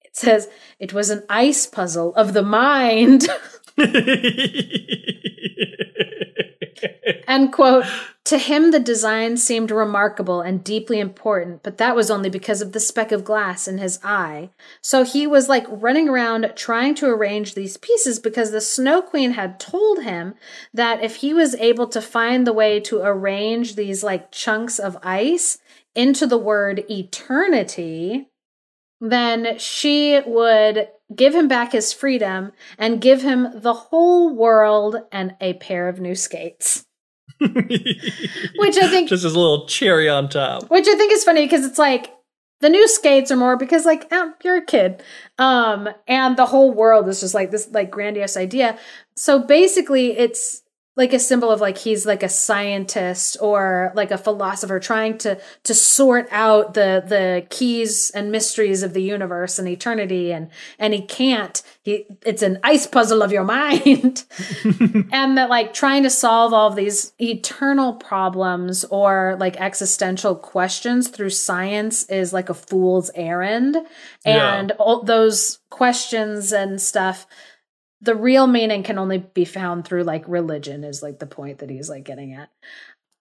It 0.03 0.15
says 0.18 0.49
it 0.77 0.94
was 0.94 1.10
an 1.10 1.23
ice 1.30 1.65
puzzle 1.65 2.14
of 2.15 2.34
the 2.34 2.44
mind. 2.44 3.27
End 7.27 7.51
quote. 7.53 7.85
To 8.26 8.38
him, 8.38 8.69
the 8.69 8.80
design 8.80 9.38
seemed 9.38 9.72
remarkable 9.72 10.41
and 10.41 10.64
deeply 10.64 10.99
important, 10.99 11.64
but 11.64 11.77
that 11.80 11.95
was 11.95 12.11
only 12.11 12.30
because 12.30 12.61
of 12.61 12.73
the 12.73 12.80
speck 12.80 13.11
of 13.11 13.23
glass 13.23 13.68
in 13.68 13.80
his 13.80 13.99
eye. 14.03 14.51
So 14.81 15.03
he 15.03 15.26
was 15.26 15.49
like 15.49 15.65
running 15.68 16.07
around 16.07 16.53
trying 16.56 16.93
to 16.95 17.07
arrange 17.07 17.56
these 17.56 17.77
pieces 17.77 18.19
because 18.19 18.51
the 18.51 18.61
Snow 18.61 19.01
Queen 19.01 19.31
had 19.31 19.60
told 19.60 20.03
him 20.03 20.35
that 20.73 21.03
if 21.03 21.18
he 21.18 21.34
was 21.34 21.56
able 21.56 21.88
to 21.88 22.01
find 22.01 22.45
the 22.45 22.53
way 22.53 22.80
to 22.81 23.01
arrange 23.01 23.76
these 23.76 24.03
like 24.03 24.31
chunks 24.31 24.77
of 24.77 24.97
ice 25.01 25.57
into 25.95 26.27
the 26.27 26.38
word 26.38 26.84
eternity, 26.88 28.30
then 29.01 29.57
she 29.57 30.22
would 30.26 30.88
give 31.15 31.34
him 31.34 31.48
back 31.48 31.72
his 31.72 31.94
freedom 31.94 32.52
and 32.77 33.02
give 33.02 33.22
him 33.22 33.48
the 33.53 33.73
whole 33.73 34.36
world 34.36 34.98
and 35.11 35.36
a 35.41 35.53
pair 35.56 35.90
of 35.90 35.99
new 35.99 36.15
skates. 36.15 36.86
which 37.40 38.77
I 38.77 38.90
think 38.90 39.07
just 39.07 39.23
as 39.23 39.34
a 39.34 39.40
little 39.40 39.65
cherry 39.68 40.10
on 40.10 40.27
top. 40.27 40.69
Which 40.69 40.88
I 40.88 40.95
think 40.95 41.14
is 41.14 41.23
funny 41.23 41.45
because 41.45 41.65
it's 41.65 41.80
like 41.80 42.14
the 42.60 42.69
new 42.69 42.86
skates 42.88 43.31
are 43.31 43.38
more 43.38 43.56
because 43.56 43.86
like 43.86 44.07
oh, 44.11 44.34
you're 44.44 44.57
a 44.57 44.65
kid, 44.65 45.02
um, 45.38 45.88
and 46.06 46.36
the 46.36 46.48
whole 46.48 46.73
world 46.73 47.07
is 47.07 47.22
just 47.22 47.34
like 47.34 47.52
this 47.52 47.69
like 47.72 47.91
grandiose 47.91 48.36
idea. 48.36 48.77
So 49.15 49.40
basically, 49.40 50.18
it's 50.18 50.64
like 51.00 51.14
a 51.14 51.20
symbol 51.20 51.50
of 51.50 51.62
like 51.62 51.78
he's 51.78 52.06
like 52.06 52.24
a 52.24 52.30
scientist 52.30 53.38
or 53.40 53.94
like 53.96 54.12
a 54.12 54.18
philosopher 54.18 54.82
trying 54.82 55.18
to 55.18 55.40
to 55.64 55.74
sort 55.74 56.28
out 56.30 56.74
the 56.74 57.02
the 57.08 57.48
keys 57.50 58.12
and 58.12 58.34
mysteries 58.34 58.84
of 58.84 58.94
the 58.94 59.02
universe 59.02 59.58
and 59.58 59.70
eternity 59.70 60.34
and 60.34 60.50
and 60.78 60.94
he 60.94 61.02
can't. 61.02 61.64
He 61.84 62.06
it's 62.26 62.42
an 62.42 62.60
ice 62.64 62.86
puzzle 62.86 63.22
of 63.22 63.32
your 63.32 63.44
mind. 63.60 64.26
And 65.12 65.38
that 65.38 65.50
like 65.50 65.74
trying 65.74 66.04
to 66.04 66.10
solve 66.10 66.54
all 66.54 66.70
these 66.70 67.14
eternal 67.20 67.94
problems 67.94 68.84
or 68.86 69.38
like 69.40 69.56
existential 69.58 70.36
questions 70.36 71.08
through 71.08 71.30
science 71.30 72.04
is 72.10 72.34
like 72.34 72.50
a 72.50 72.54
fool's 72.54 73.10
errand. 73.16 73.78
And 74.26 74.70
yeah. 74.70 74.76
all 74.78 75.04
those 75.04 75.60
questions 75.70 76.52
and 76.52 76.82
stuff 76.82 77.26
the 78.02 78.16
real 78.16 78.48
meaning 78.48 78.84
can 78.84 78.98
only 78.98 79.18
be 79.18 79.46
found 79.46 79.86
through 79.86 80.04
like 80.04 80.28
religion 80.28 80.84
is 80.84 81.04
like 81.04 81.20
the 81.20 81.26
point 81.26 81.60
that 81.60 81.70
he's 81.70 81.90
like 81.90 82.04
getting 82.04 82.34
at. 82.34 82.50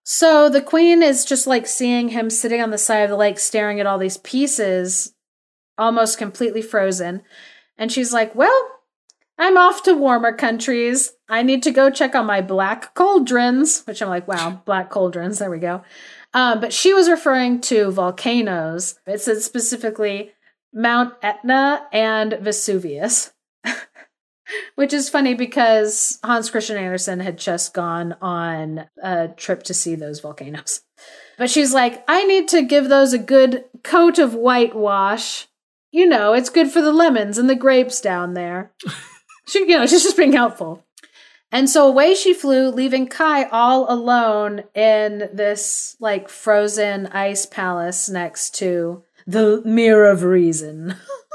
So 0.05 0.49
the 0.49 0.63
queen 0.63 1.03
is 1.03 1.25
just 1.25 1.47
like 1.47 1.67
seeing 1.67 2.09
him 2.09 2.31
sitting 2.31 2.63
on 2.63 2.71
the 2.71 2.79
side 2.79 3.01
of 3.01 3.11
the 3.11 3.17
lake 3.17 3.39
staring 3.39 3.81
at 3.81 3.87
all 3.87 3.99
these 3.99 4.17
pieces 4.17 5.15
almost 5.77 6.19
completely 6.19 6.63
frozen 6.63 7.23
and 7.77 7.93
she's 7.93 8.13
like, 8.13 8.35
"Well, 8.35 8.69
I'm 9.39 9.57
off 9.57 9.85
to 9.85 9.95
warmer 9.95 10.33
countries. 10.33 11.13
I 11.29 11.43
need 11.43 11.63
to 11.63 11.71
go 11.71 11.91
check 11.91 12.15
on 12.15 12.27
my 12.27 12.41
black 12.41 12.95
cauldrons," 12.95 13.83
which 13.87 14.03
I'm 14.03 14.09
like, 14.09 14.27
"Wow, 14.27 14.63
black 14.65 14.91
cauldrons. 14.91 15.39
There 15.39 15.51
we 15.51 15.59
go." 15.59 15.83
Um, 16.35 16.61
but 16.61 16.73
she 16.73 16.93
was 16.93 17.09
referring 17.09 17.61
to 17.63 17.91
volcanoes. 17.91 18.99
It 19.07 19.21
said 19.21 19.41
specifically 19.43 20.33
Mount 20.73 21.15
Etna 21.23 21.87
and 21.93 22.35
Vesuvius. 22.41 23.33
Which 24.77 24.93
is 24.93 25.11
funny 25.11 25.35
because 25.35 26.19
Hans 26.25 26.51
Christian 26.51 26.77
Andersen 26.77 27.21
had 27.21 27.39
just 27.39 27.75
gone 27.75 28.17
on 28.23 28.87
a 29.03 29.29
trip 29.29 29.63
to 29.65 29.75
see 29.75 29.95
those 29.95 30.21
volcanoes. 30.21 30.81
But 31.37 31.51
she's 31.51 31.73
like, 31.75 32.03
I 32.09 32.25
need 32.25 32.49
to 32.49 32.63
give 32.63 32.89
those 32.89 33.13
a 33.13 33.19
good 33.19 33.65
coat 33.83 34.19
of 34.19 34.35
whitewash. 34.35 35.47
You 35.91 36.07
know, 36.07 36.33
it's 36.33 36.51
good 36.51 36.71
for 36.71 36.81
the 36.81 36.93
lemons 36.93 37.39
and 37.39 37.49
the 37.49 37.55
grapes 37.55 38.01
down 38.01 38.35
there. 38.35 38.73
she, 39.49 39.61
you 39.61 39.79
know, 39.79 39.87
she's 39.87 40.03
just 40.03 40.17
being 40.17 40.33
helpful. 40.33 40.85
And 41.51 41.71
so 41.71 41.87
away 41.87 42.15
she 42.15 42.35
flew, 42.35 42.69
leaving 42.69 43.07
Kai 43.07 43.45
all 43.45 43.91
alone 43.91 44.65
in 44.75 45.31
this 45.33 45.97
like 45.99 46.29
frozen 46.29 47.07
ice 47.07 47.47
palace 47.47 48.09
next 48.09 48.55
to 48.57 49.03
the 49.27 49.63
Mirror 49.65 50.11
of 50.11 50.23
Reason. 50.25 50.95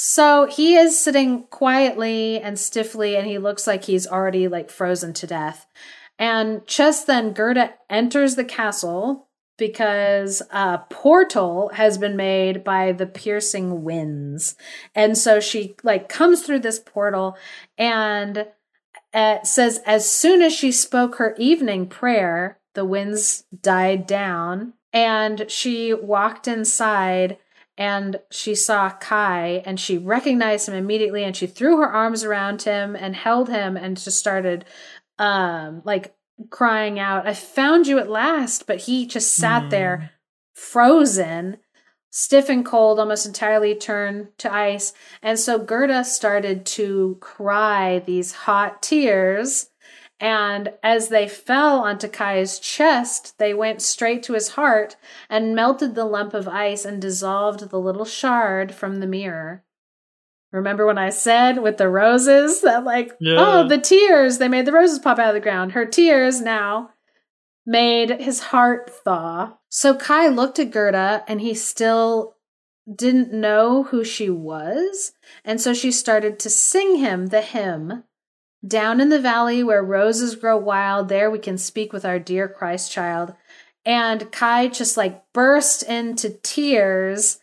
so 0.00 0.46
he 0.46 0.76
is 0.76 0.96
sitting 0.96 1.48
quietly 1.48 2.38
and 2.40 2.56
stiffly, 2.56 3.16
and 3.16 3.26
he 3.26 3.36
looks 3.38 3.66
like 3.66 3.84
he's 3.84 4.06
already 4.06 4.46
like 4.46 4.70
frozen 4.70 5.12
to 5.14 5.26
death. 5.26 5.66
And 6.20 6.64
just 6.68 7.08
then, 7.08 7.32
Gerda 7.32 7.74
enters 7.90 8.36
the 8.36 8.44
castle 8.44 9.28
because 9.56 10.40
a 10.52 10.78
portal 10.88 11.70
has 11.74 11.98
been 11.98 12.14
made 12.14 12.62
by 12.62 12.92
the 12.92 13.06
piercing 13.06 13.82
winds. 13.82 14.54
And 14.94 15.18
so 15.18 15.40
she 15.40 15.74
like 15.82 16.08
comes 16.08 16.42
through 16.42 16.60
this 16.60 16.78
portal 16.78 17.36
and 17.76 18.46
it 19.12 19.46
says 19.46 19.80
as 19.84 20.08
soon 20.08 20.42
as 20.42 20.54
she 20.54 20.70
spoke 20.70 21.16
her 21.16 21.34
evening 21.38 21.88
prayer, 21.88 22.60
the 22.74 22.84
winds 22.84 23.44
died 23.60 24.06
down 24.06 24.74
and 24.92 25.50
she 25.50 25.92
walked 25.92 26.46
inside 26.46 27.38
and 27.78 28.20
she 28.30 28.54
saw 28.54 28.90
Kai 28.90 29.62
and 29.64 29.80
she 29.80 29.96
recognized 29.96 30.68
him 30.68 30.74
immediately 30.74 31.24
and 31.24 31.34
she 31.34 31.46
threw 31.46 31.78
her 31.78 31.90
arms 31.90 32.24
around 32.24 32.62
him 32.62 32.94
and 32.94 33.16
held 33.16 33.48
him 33.48 33.76
and 33.76 33.96
just 33.96 34.18
started 34.18 34.66
um 35.18 35.80
like 35.84 36.14
crying 36.50 36.98
out, 36.98 37.26
I 37.26 37.34
found 37.34 37.86
you 37.86 37.98
at 37.98 38.10
last. 38.10 38.66
But 38.66 38.82
he 38.82 39.06
just 39.06 39.34
sat 39.34 39.64
mm. 39.64 39.70
there 39.70 40.10
frozen, 40.54 41.58
stiff 42.10 42.48
and 42.48 42.64
cold, 42.64 42.98
almost 42.98 43.26
entirely 43.26 43.74
turned 43.74 44.28
to 44.38 44.52
ice. 44.52 44.92
And 45.22 45.38
so 45.38 45.58
Gerda 45.58 46.04
started 46.04 46.66
to 46.66 47.16
cry 47.20 48.00
these 48.00 48.32
hot 48.32 48.82
tears. 48.82 49.70
And 50.20 50.72
as 50.82 51.08
they 51.08 51.28
fell 51.28 51.80
onto 51.80 52.08
Kai's 52.08 52.58
chest, 52.58 53.38
they 53.38 53.54
went 53.54 53.80
straight 53.80 54.22
to 54.24 54.34
his 54.34 54.50
heart 54.50 54.96
and 55.30 55.54
melted 55.54 55.94
the 55.94 56.04
lump 56.04 56.34
of 56.34 56.48
ice 56.48 56.84
and 56.84 57.00
dissolved 57.00 57.70
the 57.70 57.78
little 57.78 58.04
shard 58.04 58.74
from 58.74 58.96
the 58.96 59.06
mirror. 59.06 59.64
Remember 60.50 60.86
when 60.86 60.98
I 60.98 61.10
said 61.10 61.62
with 61.62 61.76
the 61.76 61.88
roses 61.88 62.62
that, 62.62 62.84
like, 62.84 63.12
yeah. 63.20 63.36
oh, 63.38 63.68
the 63.68 63.78
tears, 63.78 64.38
they 64.38 64.48
made 64.48 64.66
the 64.66 64.72
roses 64.72 64.98
pop 64.98 65.18
out 65.18 65.28
of 65.28 65.34
the 65.34 65.40
ground. 65.40 65.72
Her 65.72 65.84
tears 65.84 66.40
now 66.40 66.90
made 67.66 68.18
his 68.20 68.40
heart 68.40 68.90
thaw. 68.90 69.58
So 69.68 69.94
Kai 69.94 70.28
looked 70.28 70.58
at 70.58 70.70
Gerda 70.70 71.22
and 71.28 71.40
he 71.40 71.52
still 71.52 72.36
didn't 72.92 73.32
know 73.32 73.84
who 73.84 74.02
she 74.02 74.30
was. 74.30 75.12
And 75.44 75.60
so 75.60 75.74
she 75.74 75.92
started 75.92 76.38
to 76.40 76.50
sing 76.50 76.96
him 76.96 77.26
the 77.26 77.42
hymn. 77.42 78.04
Down 78.66 79.00
in 79.00 79.08
the 79.08 79.20
valley 79.20 79.62
where 79.62 79.82
roses 79.82 80.34
grow 80.34 80.56
wild, 80.56 81.08
there 81.08 81.30
we 81.30 81.38
can 81.38 81.58
speak 81.58 81.92
with 81.92 82.04
our 82.04 82.18
dear 82.18 82.48
Christ 82.48 82.90
child. 82.90 83.34
And 83.84 84.30
Kai 84.32 84.68
just 84.68 84.96
like 84.96 85.22
burst 85.32 85.82
into 85.84 86.30
tears 86.42 87.38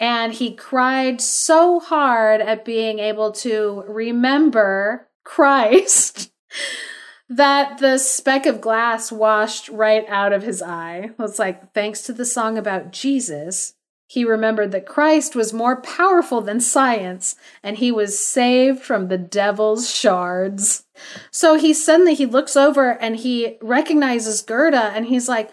and 0.00 0.32
he 0.32 0.54
cried 0.54 1.20
so 1.20 1.78
hard 1.78 2.40
at 2.40 2.64
being 2.64 2.98
able 2.98 3.32
to 3.32 3.84
remember 3.86 5.08
Christ 5.24 6.32
that 7.28 7.78
the 7.78 7.98
speck 7.98 8.46
of 8.46 8.62
glass 8.62 9.12
washed 9.12 9.68
right 9.68 10.04
out 10.08 10.32
of 10.32 10.42
his 10.42 10.62
eye. 10.62 11.10
It's 11.18 11.38
like, 11.38 11.74
thanks 11.74 12.00
to 12.02 12.14
the 12.14 12.24
song 12.24 12.56
about 12.56 12.92
Jesus, 12.92 13.74
he 14.10 14.24
remembered 14.24 14.72
that 14.72 14.86
Christ 14.86 15.36
was 15.36 15.52
more 15.52 15.80
powerful 15.80 16.40
than 16.40 16.58
science 16.58 17.36
and 17.62 17.76
he 17.76 17.92
was 17.92 18.18
saved 18.18 18.82
from 18.82 19.06
the 19.06 19.16
devil's 19.16 19.88
shards. 19.88 20.82
So 21.30 21.54
he 21.54 21.72
suddenly 21.72 22.14
he 22.14 22.26
looks 22.26 22.56
over 22.56 22.90
and 23.00 23.14
he 23.14 23.56
recognizes 23.62 24.42
Gerda 24.42 24.90
and 24.96 25.06
he's 25.06 25.28
like, 25.28 25.52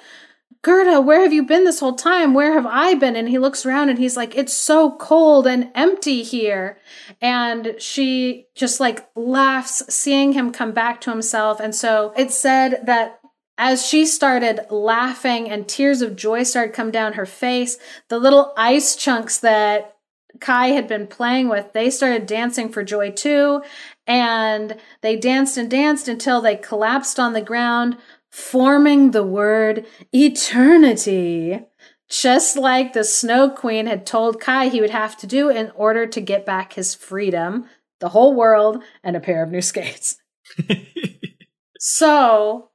Gerda, 0.64 1.00
where 1.00 1.22
have 1.22 1.34
you 1.34 1.44
been 1.44 1.66
this 1.66 1.82
whole 1.82 1.94
time? 1.94 2.34
Where 2.34 2.54
have 2.54 2.66
I 2.66 2.96
been? 2.96 3.16
And 3.16 3.30
he 3.30 3.38
looks 3.38 3.64
around 3.64 3.90
and 3.90 4.00
he's 4.00 4.18
like, 4.18 4.36
It's 4.36 4.54
so 4.54 4.98
cold 4.98 5.46
and 5.46 5.70
empty 5.76 6.24
here. 6.24 6.80
And 7.22 7.76
she 7.78 8.48
just 8.56 8.80
like 8.80 9.08
laughs, 9.16 9.84
seeing 9.88 10.34
him 10.34 10.52
come 10.52 10.72
back 10.72 11.00
to 11.02 11.12
himself. 11.12 11.60
And 11.60 11.76
so 11.76 12.12
it 12.18 12.32
said 12.32 12.82
that 12.88 13.20
as 13.58 13.86
she 13.86 14.06
started 14.06 14.62
laughing 14.70 15.50
and 15.50 15.68
tears 15.68 16.02
of 16.02 16.16
joy 16.16 16.44
started 16.44 16.74
come 16.74 16.92
down 16.92 17.14
her 17.14 17.26
face, 17.26 17.78
the 18.10 18.20
little 18.20 18.54
ice 18.56 18.96
chunks 18.96 19.40
that 19.40 19.96
Kai 20.40 20.68
had 20.68 20.88
been 20.88 21.08
playing 21.08 21.50
with, 21.50 21.74
they 21.74 21.90
started 21.90 22.28
dancing 22.28 22.70
for 22.70 22.84
joy 22.84 23.12
too. 23.12 23.64
And 24.06 24.78
they 25.02 25.16
danced 25.16 25.58
and 25.58 25.70
danced 25.70 26.08
until 26.08 26.42
they 26.42 26.56
collapsed 26.56 27.20
on 27.20 27.34
the 27.34 27.42
ground, 27.42 27.98
forming 28.32 29.12
the 29.12 29.24
word 29.24 29.86
eternity, 30.14 31.66
just 32.10 32.56
like 32.56 32.94
the 32.94 33.04
Snow 33.04 33.50
Queen 33.50 33.88
had 33.88 34.06
told 34.06 34.40
Kai 34.40 34.68
he 34.68 34.82
would 34.82 34.92
have 34.92 35.18
to 35.18 35.28
do 35.28 35.50
in 35.50 35.72
order 35.72 36.06
to 36.06 36.22
get 36.22 36.46
back 36.46 36.74
his 36.74 36.94
freedom, 36.94 37.66
the 38.00 38.10
whole 38.10 38.36
world, 38.36 38.84
and 39.04 39.16
a 39.16 39.20
pair 39.20 39.44
of 39.44 39.52
new 39.52 39.62
skates. 39.62 40.18
so, 41.80 42.70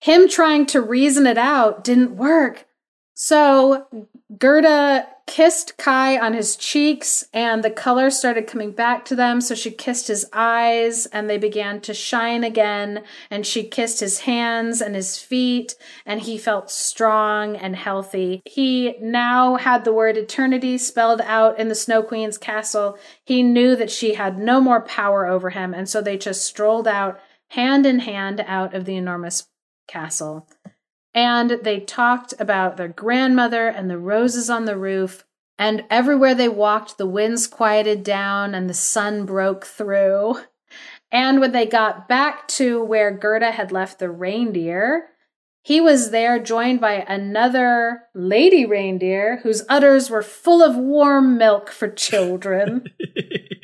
him 0.00 0.28
trying 0.28 0.66
to 0.66 0.80
reason 0.80 1.26
it 1.26 1.38
out 1.38 1.84
didn't 1.84 2.16
work. 2.16 2.66
So, 3.14 3.86
Gerda 4.38 5.06
kissed 5.30 5.76
Kai 5.76 6.18
on 6.18 6.34
his 6.34 6.56
cheeks 6.56 7.24
and 7.32 7.62
the 7.62 7.70
color 7.70 8.10
started 8.10 8.48
coming 8.48 8.72
back 8.72 9.04
to 9.04 9.14
them. 9.14 9.40
So 9.40 9.54
she 9.54 9.70
kissed 9.70 10.08
his 10.08 10.26
eyes 10.32 11.06
and 11.06 11.30
they 11.30 11.38
began 11.38 11.80
to 11.82 11.94
shine 11.94 12.42
again. 12.42 13.04
And 13.30 13.46
she 13.46 13.62
kissed 13.62 14.00
his 14.00 14.20
hands 14.20 14.80
and 14.80 14.96
his 14.96 15.18
feet 15.18 15.76
and 16.04 16.20
he 16.20 16.36
felt 16.36 16.70
strong 16.70 17.56
and 17.56 17.76
healthy. 17.76 18.42
He 18.44 18.96
now 19.00 19.54
had 19.54 19.84
the 19.84 19.92
word 19.92 20.16
eternity 20.16 20.78
spelled 20.78 21.20
out 21.20 21.58
in 21.58 21.68
the 21.68 21.76
Snow 21.76 22.02
Queen's 22.02 22.38
castle. 22.38 22.98
He 23.24 23.42
knew 23.42 23.76
that 23.76 23.90
she 23.90 24.14
had 24.14 24.36
no 24.36 24.60
more 24.60 24.80
power 24.80 25.26
over 25.26 25.50
him. 25.50 25.74
And 25.74 25.88
so 25.88 26.00
they 26.00 26.18
just 26.18 26.44
strolled 26.44 26.88
out 26.88 27.20
hand 27.50 27.86
in 27.86 28.00
hand 28.00 28.44
out 28.46 28.74
of 28.74 28.84
the 28.84 28.96
enormous 28.96 29.46
castle. 29.90 30.48
And 31.12 31.58
they 31.62 31.80
talked 31.80 32.34
about 32.38 32.76
their 32.76 32.88
grandmother 32.88 33.68
and 33.68 33.90
the 33.90 33.98
roses 33.98 34.48
on 34.48 34.64
the 34.64 34.76
roof. 34.76 35.24
And 35.58 35.84
everywhere 35.90 36.34
they 36.34 36.48
walked, 36.48 36.96
the 36.96 37.06
winds 37.06 37.46
quieted 37.46 38.02
down 38.04 38.54
and 38.54 38.70
the 38.70 38.74
sun 38.74 39.26
broke 39.26 39.66
through. 39.66 40.36
And 41.12 41.40
when 41.40 41.52
they 41.52 41.66
got 41.66 42.08
back 42.08 42.46
to 42.48 42.82
where 42.84 43.10
Gerda 43.10 43.50
had 43.50 43.72
left 43.72 43.98
the 43.98 44.08
reindeer, 44.08 45.08
he 45.62 45.80
was 45.80 46.10
there 46.10 46.38
joined 46.38 46.80
by 46.80 47.04
another 47.06 48.04
lady 48.14 48.64
reindeer 48.64 49.40
whose 49.42 49.64
udders 49.68 50.08
were 50.08 50.22
full 50.22 50.62
of 50.62 50.76
warm 50.76 51.36
milk 51.36 51.70
for 51.70 51.88
children. 51.88 52.84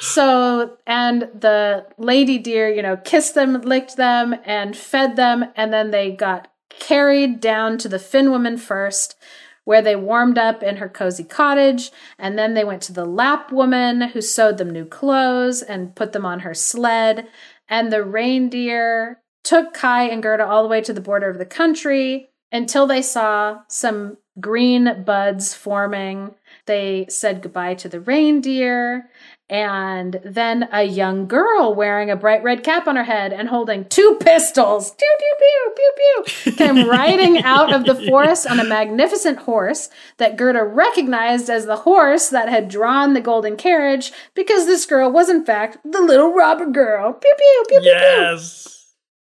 so, 0.00 0.78
and 0.86 1.28
the 1.38 1.86
lady 1.98 2.38
deer, 2.38 2.70
you 2.70 2.80
know, 2.80 2.96
kissed 2.96 3.34
them, 3.34 3.60
licked 3.60 3.96
them, 3.96 4.34
and 4.46 4.74
fed 4.74 5.16
them, 5.16 5.44
and 5.54 5.72
then 5.72 5.90
they 5.90 6.10
got 6.10 6.50
carried 6.70 7.38
down 7.38 7.76
to 7.78 7.88
the 7.88 7.98
Finn 7.98 8.30
woman 8.30 8.56
first, 8.56 9.16
where 9.64 9.82
they 9.82 9.94
warmed 9.94 10.38
up 10.38 10.62
in 10.62 10.78
her 10.78 10.88
cozy 10.88 11.22
cottage, 11.22 11.90
and 12.18 12.38
then 12.38 12.54
they 12.54 12.64
went 12.64 12.80
to 12.82 12.94
the 12.94 13.04
Lapp 13.04 13.52
woman 13.52 14.00
who 14.00 14.22
sewed 14.22 14.56
them 14.56 14.70
new 14.70 14.86
clothes 14.86 15.60
and 15.60 15.94
put 15.94 16.12
them 16.12 16.24
on 16.24 16.40
her 16.40 16.54
sled. 16.54 17.28
And 17.68 17.92
the 17.92 18.02
reindeer 18.02 19.20
took 19.44 19.74
Kai 19.74 20.04
and 20.04 20.22
Gerda 20.22 20.46
all 20.46 20.62
the 20.62 20.68
way 20.68 20.80
to 20.80 20.94
the 20.94 21.00
border 21.02 21.28
of 21.28 21.36
the 21.36 21.44
country 21.44 22.30
until 22.50 22.86
they 22.86 23.02
saw 23.02 23.60
some 23.68 24.16
green 24.40 25.02
buds 25.04 25.52
forming. 25.52 26.34
They 26.64 27.04
said 27.10 27.42
goodbye 27.42 27.74
to 27.74 27.88
the 27.88 28.00
reindeer 28.00 29.09
and 29.50 30.20
then 30.24 30.68
a 30.72 30.84
young 30.84 31.26
girl 31.26 31.74
wearing 31.74 32.08
a 32.08 32.16
bright 32.16 32.42
red 32.44 32.62
cap 32.62 32.86
on 32.86 32.94
her 32.94 33.04
head 33.04 33.32
and 33.32 33.48
holding 33.48 33.84
two 33.86 34.16
pistols, 34.20 34.92
pew, 34.92 35.16
pew, 35.18 35.34
pew, 35.38 35.74
pew, 35.76 36.24
pew, 36.24 36.52
came 36.56 36.88
riding 36.88 37.42
out 37.42 37.72
of 37.74 37.84
the 37.84 37.96
forest 38.06 38.46
on 38.46 38.60
a 38.60 38.64
magnificent 38.64 39.38
horse 39.38 39.90
that 40.18 40.36
Gerda 40.36 40.62
recognized 40.62 41.50
as 41.50 41.66
the 41.66 41.78
horse 41.78 42.28
that 42.28 42.48
had 42.48 42.68
drawn 42.68 43.12
the 43.12 43.20
golden 43.20 43.56
carriage 43.56 44.12
because 44.34 44.66
this 44.66 44.86
girl 44.86 45.10
was, 45.10 45.28
in 45.28 45.44
fact, 45.44 45.78
the 45.84 46.00
little 46.00 46.32
robber 46.32 46.70
girl. 46.70 47.12
Pew, 47.12 47.34
pew, 47.36 47.64
pew, 47.68 47.80
yes. 47.82 48.62
pew, 48.62 48.70
pew. 48.70 48.76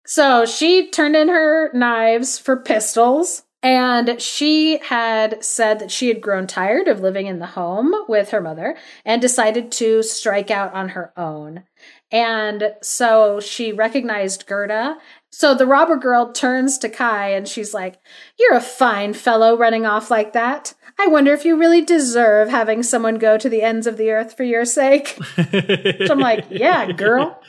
So 0.04 0.44
she 0.44 0.90
turned 0.90 1.16
in 1.16 1.28
her 1.28 1.70
knives 1.72 2.38
for 2.38 2.56
pistols 2.56 3.44
And 3.62 4.20
she 4.20 4.78
had 4.78 5.42
said 5.44 5.78
that 5.78 5.92
she 5.92 6.08
had 6.08 6.20
grown 6.20 6.48
tired 6.48 6.88
of 6.88 7.00
living 7.00 7.26
in 7.26 7.38
the 7.38 7.46
home 7.46 7.94
with 8.08 8.30
her 8.30 8.40
mother 8.40 8.76
and 9.04 9.22
decided 9.22 9.70
to 9.72 10.02
strike 10.02 10.50
out 10.50 10.74
on 10.74 10.90
her 10.90 11.12
own. 11.16 11.62
And 12.10 12.74
so 12.82 13.38
she 13.38 13.72
recognized 13.72 14.46
Gerda. 14.46 14.98
So 15.30 15.54
the 15.54 15.66
robber 15.66 15.96
girl 15.96 16.32
turns 16.32 16.76
to 16.78 16.88
Kai 16.88 17.28
and 17.30 17.46
she's 17.46 17.72
like, 17.72 18.00
You're 18.38 18.56
a 18.56 18.60
fine 18.60 19.14
fellow 19.14 19.56
running 19.56 19.86
off 19.86 20.10
like 20.10 20.32
that. 20.32 20.74
I 20.98 21.06
wonder 21.06 21.32
if 21.32 21.44
you 21.44 21.56
really 21.56 21.80
deserve 21.82 22.48
having 22.48 22.82
someone 22.82 23.16
go 23.16 23.38
to 23.38 23.48
the 23.48 23.62
ends 23.62 23.86
of 23.86 23.96
the 23.96 24.10
earth 24.10 24.36
for 24.36 24.42
your 24.42 24.64
sake. 24.64 25.18
so 25.36 26.08
I'm 26.10 26.18
like, 26.18 26.46
Yeah, 26.50 26.90
girl. 26.92 27.40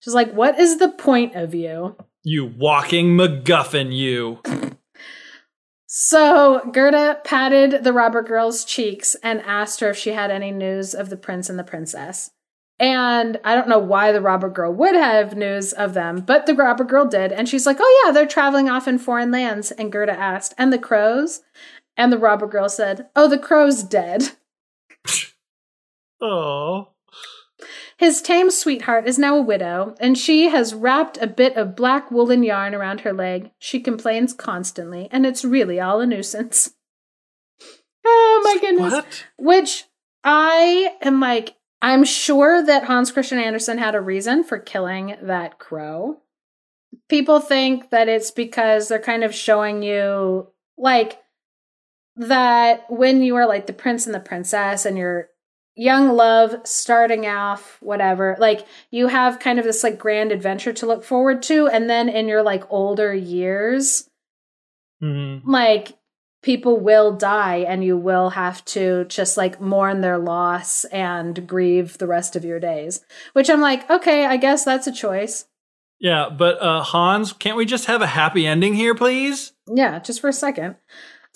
She's 0.00 0.14
like, 0.14 0.32
What 0.32 0.60
is 0.60 0.78
the 0.78 0.90
point 0.90 1.34
of 1.34 1.54
you? 1.54 1.96
You 2.22 2.44
walking 2.44 3.16
MacGuffin, 3.16 3.92
you. 3.92 4.40
So 5.98 6.60
Gerda 6.74 7.22
patted 7.24 7.82
the 7.82 7.92
robber 7.94 8.20
girl's 8.22 8.66
cheeks 8.66 9.16
and 9.22 9.40
asked 9.40 9.80
her 9.80 9.88
if 9.88 9.96
she 9.96 10.10
had 10.10 10.30
any 10.30 10.50
news 10.50 10.94
of 10.94 11.08
the 11.08 11.16
prince 11.16 11.48
and 11.48 11.58
the 11.58 11.64
princess. 11.64 12.32
And 12.78 13.40
I 13.42 13.54
don't 13.54 13.66
know 13.66 13.78
why 13.78 14.12
the 14.12 14.20
robber 14.20 14.50
girl 14.50 14.74
would 14.74 14.94
have 14.94 15.38
news 15.38 15.72
of 15.72 15.94
them, 15.94 16.20
but 16.20 16.44
the 16.44 16.54
robber 16.54 16.84
girl 16.84 17.06
did. 17.06 17.32
And 17.32 17.48
she's 17.48 17.64
like, 17.64 17.78
Oh, 17.80 18.02
yeah, 18.04 18.12
they're 18.12 18.26
traveling 18.26 18.68
off 18.68 18.86
in 18.86 18.98
foreign 18.98 19.30
lands. 19.30 19.70
And 19.70 19.90
Gerda 19.90 20.12
asked, 20.12 20.52
And 20.58 20.70
the 20.70 20.78
crows? 20.78 21.40
And 21.96 22.12
the 22.12 22.18
robber 22.18 22.46
girl 22.46 22.68
said, 22.68 23.08
Oh, 23.16 23.26
the 23.26 23.38
crow's 23.38 23.82
dead. 23.82 24.32
Oh. 26.18 26.88
His 27.98 28.20
tame 28.20 28.50
sweetheart 28.50 29.08
is 29.08 29.18
now 29.18 29.36
a 29.36 29.42
widow, 29.42 29.94
and 29.98 30.18
she 30.18 30.50
has 30.50 30.74
wrapped 30.74 31.16
a 31.18 31.26
bit 31.26 31.56
of 31.56 31.74
black 31.74 32.10
woolen 32.10 32.42
yarn 32.42 32.74
around 32.74 33.00
her 33.00 33.12
leg. 33.12 33.50
She 33.58 33.80
complains 33.80 34.34
constantly, 34.34 35.08
and 35.10 35.24
it's 35.24 35.44
really 35.44 35.80
all 35.80 36.00
a 36.00 36.06
nuisance. 36.06 36.72
Oh 38.08 38.40
my 38.44 38.60
goodness. 38.60 38.92
What? 38.92 39.24
Which 39.36 39.84
I 40.22 40.94
am 41.02 41.18
like, 41.18 41.56
I'm 41.82 42.04
sure 42.04 42.64
that 42.64 42.84
Hans 42.84 43.10
Christian 43.10 43.40
Andersen 43.40 43.78
had 43.78 43.96
a 43.96 44.00
reason 44.00 44.44
for 44.44 44.60
killing 44.60 45.16
that 45.22 45.58
crow. 45.58 46.20
People 47.08 47.40
think 47.40 47.90
that 47.90 48.08
it's 48.08 48.30
because 48.30 48.86
they're 48.86 49.00
kind 49.00 49.24
of 49.24 49.34
showing 49.34 49.82
you, 49.82 50.46
like, 50.78 51.20
that 52.14 52.84
when 52.88 53.22
you 53.22 53.34
are 53.34 53.46
like 53.46 53.66
the 53.66 53.72
prince 53.72 54.06
and 54.06 54.14
the 54.14 54.20
princess 54.20 54.86
and 54.86 54.96
you're 54.96 55.28
young 55.76 56.08
love 56.16 56.54
starting 56.64 57.26
off 57.26 57.76
whatever 57.80 58.34
like 58.40 58.66
you 58.90 59.08
have 59.08 59.38
kind 59.38 59.58
of 59.58 59.64
this 59.64 59.84
like 59.84 59.98
grand 59.98 60.32
adventure 60.32 60.72
to 60.72 60.86
look 60.86 61.04
forward 61.04 61.42
to 61.42 61.68
and 61.68 61.88
then 61.90 62.08
in 62.08 62.26
your 62.28 62.42
like 62.42 62.64
older 62.70 63.14
years 63.14 64.08
Mm-hmm. 65.02 65.50
like 65.50 65.98
people 66.42 66.80
will 66.80 67.12
die 67.14 67.56
and 67.68 67.84
you 67.84 67.98
will 67.98 68.30
have 68.30 68.64
to 68.64 69.04
just 69.04 69.36
like 69.36 69.60
mourn 69.60 70.00
their 70.00 70.16
loss 70.16 70.84
and 70.86 71.46
grieve 71.46 71.98
the 71.98 72.06
rest 72.06 72.34
of 72.34 72.46
your 72.46 72.58
days 72.58 73.04
which 73.34 73.50
i'm 73.50 73.60
like 73.60 73.88
okay 73.90 74.24
i 74.24 74.38
guess 74.38 74.64
that's 74.64 74.86
a 74.86 74.92
choice 74.92 75.44
Yeah, 75.98 76.30
but 76.30 76.62
uh 76.62 76.82
Hans, 76.82 77.34
can't 77.34 77.58
we 77.58 77.66
just 77.66 77.84
have 77.86 78.00
a 78.00 78.06
happy 78.06 78.46
ending 78.46 78.72
here, 78.74 78.94
please? 78.94 79.52
yeah 79.70 79.98
just 79.98 80.22
for 80.22 80.28
a 80.28 80.32
second 80.32 80.76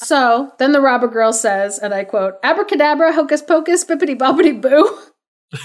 so 0.00 0.52
then 0.58 0.72
the 0.72 0.80
robber 0.80 1.08
girl 1.08 1.32
says 1.32 1.78
and 1.78 1.94
i 1.94 2.04
quote 2.04 2.34
abracadabra 2.42 3.12
hocus 3.12 3.42
pocus 3.42 3.84
bippity 3.84 4.16
boppity 4.16 4.60
boo 4.60 4.98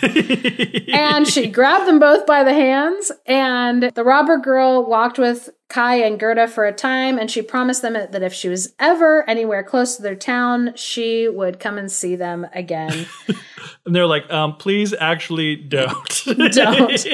and 0.93 1.27
she 1.27 1.45
grabbed 1.47 1.87
them 1.87 1.99
both 1.99 2.25
by 2.25 2.43
the 2.43 2.53
hands 2.53 3.11
and 3.27 3.83
the 3.93 4.03
robber 4.03 4.37
girl 4.37 4.83
walked 4.83 5.19
with 5.19 5.49
kai 5.69 5.95
and 5.95 6.19
gerda 6.19 6.47
for 6.47 6.65
a 6.65 6.73
time 6.73 7.19
and 7.19 7.29
she 7.29 7.41
promised 7.41 7.83
them 7.83 7.93
that 7.93 8.23
if 8.23 8.33
she 8.33 8.49
was 8.49 8.73
ever 8.79 9.27
anywhere 9.29 9.63
close 9.63 9.95
to 9.95 10.01
their 10.01 10.15
town 10.15 10.73
she 10.75 11.29
would 11.29 11.59
come 11.59 11.77
and 11.77 11.91
see 11.91 12.15
them 12.15 12.47
again 12.53 13.05
and 13.85 13.95
they're 13.95 14.07
like, 14.07 14.31
um, 14.31 14.55
please 14.55 14.93
actually 14.93 15.55
don't. 15.55 16.23
Don't. 16.25 17.05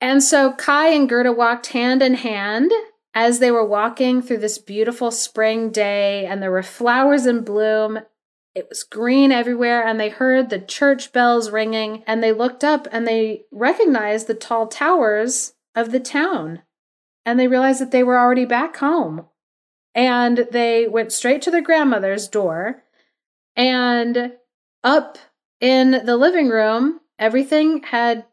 and 0.00 0.22
so 0.22 0.52
kai 0.54 0.88
and 0.88 1.08
gerda 1.08 1.32
walked 1.32 1.68
hand 1.68 2.02
in 2.02 2.14
hand 2.14 2.70
as 3.14 3.38
they 3.38 3.50
were 3.50 3.64
walking 3.64 4.22
through 4.22 4.38
this 4.38 4.58
beautiful 4.58 5.10
spring 5.10 5.70
day 5.70 6.26
and 6.26 6.42
there 6.42 6.50
were 6.50 6.62
flowers 6.62 7.26
in 7.26 7.42
bloom 7.42 8.00
it 8.54 8.68
was 8.68 8.82
green 8.82 9.30
everywhere, 9.30 9.86
and 9.86 10.00
they 10.00 10.08
heard 10.08 10.50
the 10.50 10.58
church 10.58 11.12
bells 11.12 11.50
ringing, 11.50 12.02
and 12.06 12.22
they 12.22 12.32
looked 12.32 12.64
up 12.64 12.88
and 12.90 13.06
they 13.06 13.44
recognized 13.52 14.26
the 14.26 14.34
tall 14.34 14.66
towers 14.66 15.54
of 15.74 15.92
the 15.92 16.00
town. 16.00 16.62
And 17.24 17.38
they 17.38 17.46
realized 17.46 17.80
that 17.80 17.92
they 17.92 18.02
were 18.02 18.18
already 18.18 18.44
back 18.44 18.76
home. 18.78 19.26
And 19.94 20.48
they 20.50 20.88
went 20.88 21.12
straight 21.12 21.42
to 21.42 21.50
their 21.50 21.62
grandmother's 21.62 22.28
door. 22.28 22.82
And 23.54 24.32
up 24.82 25.18
in 25.60 26.04
the 26.04 26.16
living 26.16 26.48
room, 26.48 27.00
everything 27.18 27.82
had 27.84 28.24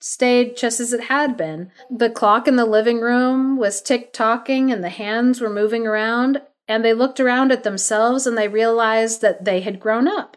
stayed 0.00 0.56
just 0.56 0.80
as 0.80 0.92
it 0.92 1.04
had 1.04 1.36
been. 1.36 1.70
The 1.90 2.10
clock 2.10 2.48
in 2.48 2.56
the 2.56 2.64
living 2.64 3.00
room 3.00 3.56
was 3.56 3.82
tick 3.82 4.12
tocking, 4.12 4.72
and 4.72 4.82
the 4.82 4.88
hands 4.88 5.40
were 5.40 5.50
moving 5.50 5.86
around, 5.86 6.42
and 6.66 6.84
they 6.84 6.94
looked 6.94 7.20
around 7.20 7.50
at 7.50 7.64
themselves 7.64 8.26
and 8.26 8.38
they 8.38 8.46
realized 8.46 9.22
that 9.22 9.44
they 9.44 9.60
had 9.60 9.80
grown 9.80 10.06
up. 10.06 10.36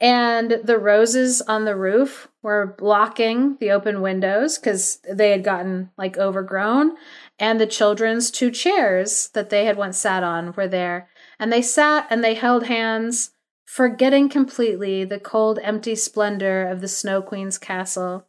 And 0.00 0.60
the 0.62 0.78
roses 0.78 1.40
on 1.42 1.64
the 1.64 1.74
roof 1.74 2.28
were 2.42 2.76
blocking 2.78 3.56
the 3.58 3.70
open 3.70 4.00
windows 4.00 4.58
because 4.58 4.98
they 5.10 5.30
had 5.30 5.42
gotten 5.42 5.90
like 5.96 6.18
overgrown. 6.18 6.92
And 7.38 7.58
the 7.58 7.66
children's 7.66 8.30
two 8.30 8.50
chairs 8.50 9.30
that 9.30 9.50
they 9.50 9.64
had 9.64 9.76
once 9.76 9.98
sat 9.98 10.22
on 10.22 10.52
were 10.52 10.68
there. 10.68 11.08
And 11.40 11.52
they 11.52 11.62
sat 11.62 12.06
and 12.10 12.22
they 12.22 12.34
held 12.34 12.66
hands, 12.66 13.30
forgetting 13.68 14.30
completely 14.30 15.04
the 15.04 15.20
cold, 15.20 15.58
empty 15.62 15.94
splendor 15.94 16.66
of 16.66 16.80
the 16.80 16.88
Snow 16.88 17.20
Queen's 17.20 17.58
castle. 17.58 18.26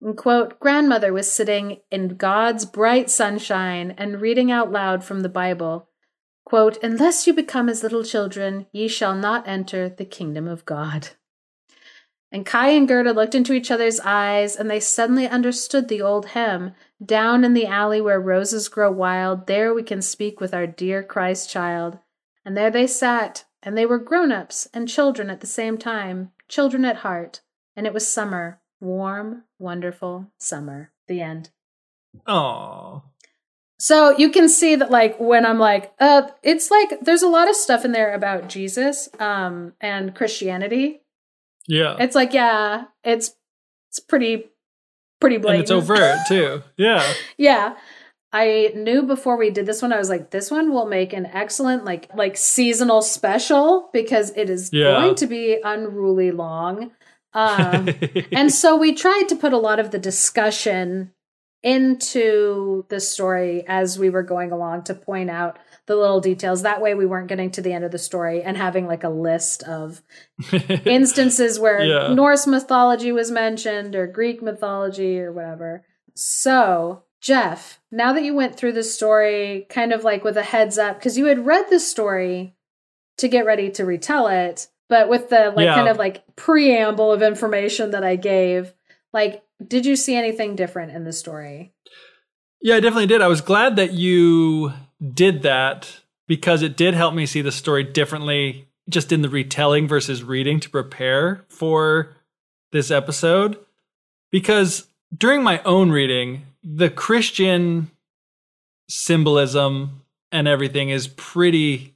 And 0.00 0.16
quote, 0.16 0.60
Grandmother 0.60 1.12
was 1.12 1.30
sitting 1.30 1.80
in 1.90 2.14
God's 2.14 2.64
bright 2.66 3.10
sunshine 3.10 3.92
and 3.98 4.20
reading 4.20 4.52
out 4.52 4.70
loud 4.70 5.02
from 5.02 5.20
the 5.20 5.28
Bible. 5.28 5.88
Quote, 6.44 6.78
Unless 6.84 7.26
you 7.26 7.34
become 7.34 7.68
as 7.68 7.82
little 7.82 8.04
children, 8.04 8.68
ye 8.70 8.86
shall 8.86 9.14
not 9.14 9.46
enter 9.46 9.88
the 9.88 10.04
kingdom 10.04 10.46
of 10.46 10.64
God. 10.64 11.08
And 12.30 12.46
Kai 12.46 12.68
and 12.68 12.86
Gerda 12.86 13.12
looked 13.12 13.34
into 13.34 13.52
each 13.52 13.72
other's 13.72 13.98
eyes, 13.98 14.54
and 14.54 14.70
they 14.70 14.78
suddenly 14.78 15.26
understood 15.26 15.88
the 15.88 16.00
old 16.00 16.26
hymn 16.26 16.74
Down 17.04 17.42
in 17.42 17.54
the 17.54 17.66
alley 17.66 18.00
where 18.00 18.20
roses 18.20 18.68
grow 18.68 18.92
wild, 18.92 19.48
there 19.48 19.74
we 19.74 19.82
can 19.82 20.00
speak 20.00 20.40
with 20.40 20.54
our 20.54 20.68
dear 20.68 21.02
Christ 21.02 21.50
child. 21.50 21.98
And 22.44 22.56
there 22.56 22.70
they 22.70 22.86
sat, 22.86 23.44
and 23.62 23.76
they 23.76 23.86
were 23.86 23.98
grown 23.98 24.32
ups 24.32 24.68
and 24.72 24.88
children 24.88 25.30
at 25.30 25.40
the 25.40 25.46
same 25.46 25.78
time, 25.78 26.32
children 26.48 26.84
at 26.84 26.96
heart. 26.96 27.40
And 27.76 27.86
it 27.86 27.94
was 27.94 28.06
summer, 28.06 28.60
warm, 28.80 29.44
wonderful 29.58 30.30
summer. 30.38 30.92
The 31.08 31.20
end. 31.20 31.50
Aw. 32.26 33.00
So 33.78 34.16
you 34.18 34.30
can 34.30 34.48
see 34.48 34.76
that 34.76 34.90
like 34.90 35.18
when 35.18 35.46
I'm 35.46 35.58
like, 35.58 35.92
uh, 35.98 36.28
it's 36.42 36.70
like 36.70 37.00
there's 37.00 37.22
a 37.22 37.28
lot 37.28 37.48
of 37.48 37.56
stuff 37.56 37.84
in 37.84 37.92
there 37.92 38.12
about 38.12 38.48
Jesus 38.48 39.08
um 39.18 39.72
and 39.80 40.14
Christianity. 40.14 41.00
Yeah. 41.66 41.96
It's 41.98 42.14
like, 42.14 42.32
yeah, 42.34 42.84
it's 43.04 43.34
it's 43.88 44.00
pretty 44.00 44.50
pretty 45.20 45.36
and 45.36 45.42
blatant. 45.42 45.62
it's 45.62 45.70
overt 45.70 46.18
too. 46.28 46.62
Yeah. 46.76 47.10
yeah. 47.38 47.76
I 48.32 48.72
knew 48.76 49.02
before 49.02 49.36
we 49.36 49.50
did 49.50 49.66
this 49.66 49.82
one, 49.82 49.92
I 49.92 49.98
was 49.98 50.08
like, 50.08 50.30
this 50.30 50.50
one 50.50 50.72
will 50.72 50.86
make 50.86 51.12
an 51.12 51.26
excellent 51.26 51.84
like 51.84 52.08
like 52.14 52.36
seasonal 52.36 53.02
special 53.02 53.90
because 53.92 54.30
it 54.36 54.48
is 54.48 54.70
Yeah. 54.72 54.92
going 54.92 55.14
to 55.16 55.26
be 55.26 55.58
unruly 55.64 56.30
long. 56.30 56.92
Um 57.34 57.88
and 58.32 58.52
so 58.52 58.76
we 58.76 58.94
tried 58.94 59.24
to 59.28 59.36
put 59.36 59.52
a 59.52 59.58
lot 59.58 59.80
of 59.80 59.90
the 59.90 59.98
discussion 59.98 61.12
into 61.62 62.86
the 62.88 63.00
story 63.00 63.64
as 63.68 63.98
we 63.98 64.08
were 64.10 64.22
going 64.22 64.50
along 64.52 64.82
to 64.84 64.94
point 64.94 65.28
out 65.28 65.58
the 65.86 65.96
little 65.96 66.20
details. 66.20 66.62
That 66.62 66.80
way, 66.80 66.94
we 66.94 67.04
weren't 67.06 67.28
getting 67.28 67.50
to 67.52 67.60
the 67.62 67.72
end 67.72 67.84
of 67.84 67.90
the 67.90 67.98
story 67.98 68.42
and 68.42 68.56
having 68.56 68.86
like 68.86 69.04
a 69.04 69.08
list 69.10 69.62
of 69.64 70.02
instances 70.86 71.58
where 71.58 71.82
Yeah. 71.84 72.14
Norse 72.14 72.46
mythology 72.46 73.12
was 73.12 73.30
mentioned 73.30 73.94
or 73.94 74.06
Greek 74.06 74.40
mythology 74.42 75.20
or 75.20 75.32
whatever. 75.32 75.84
So, 76.14 77.02
Geoff, 77.20 77.80
now 77.90 78.12
that 78.12 78.24
you 78.24 78.34
went 78.34 78.56
through 78.56 78.72
the 78.72 78.82
story 78.82 79.66
kind 79.68 79.92
of 79.92 80.04
like 80.04 80.24
with 80.24 80.36
a 80.36 80.42
heads 80.42 80.78
up, 80.78 80.98
because 80.98 81.18
you 81.18 81.26
had 81.26 81.44
read 81.46 81.66
the 81.68 81.80
story 81.80 82.54
to 83.18 83.28
get 83.28 83.44
ready 83.44 83.70
to 83.72 83.84
retell 83.84 84.26
it, 84.28 84.68
but 84.88 85.08
with 85.08 85.28
the 85.28 85.52
like 85.54 85.64
Yeah. 85.64 85.74
kind 85.74 85.88
of 85.88 85.98
like 85.98 86.24
preamble 86.36 87.12
of 87.12 87.22
information 87.22 87.90
that 87.90 88.02
I 88.04 88.16
gave, 88.16 88.72
like, 89.12 89.42
did 89.66 89.84
you 89.84 89.96
see 89.96 90.14
anything 90.16 90.56
different 90.56 90.92
in 90.92 91.04
the 91.04 91.12
story? 91.12 91.74
Yeah, 92.62 92.76
I 92.76 92.80
definitely 92.80 93.06
did. 93.06 93.20
I 93.20 93.28
was 93.28 93.40
glad 93.42 93.76
that 93.76 93.92
you 93.92 94.72
did 95.12 95.42
that 95.42 96.00
because 96.26 96.62
it 96.62 96.76
did 96.76 96.94
help 96.94 97.14
me 97.14 97.26
see 97.26 97.42
the 97.42 97.52
story 97.52 97.84
differently 97.84 98.68
just 98.88 99.12
in 99.12 99.20
the 99.22 99.28
retelling 99.28 99.86
versus 99.86 100.22
reading 100.22 100.58
to 100.60 100.70
prepare 100.70 101.44
for 101.48 102.16
this 102.72 102.90
episode. 102.90 103.58
Because 104.30 104.86
during 105.16 105.42
my 105.42 105.60
own 105.64 105.90
reading, 105.90 106.46
the 106.62 106.90
Christian 106.90 107.90
symbolism 108.88 110.02
and 110.32 110.46
everything 110.46 110.90
is 110.90 111.08
pretty 111.08 111.94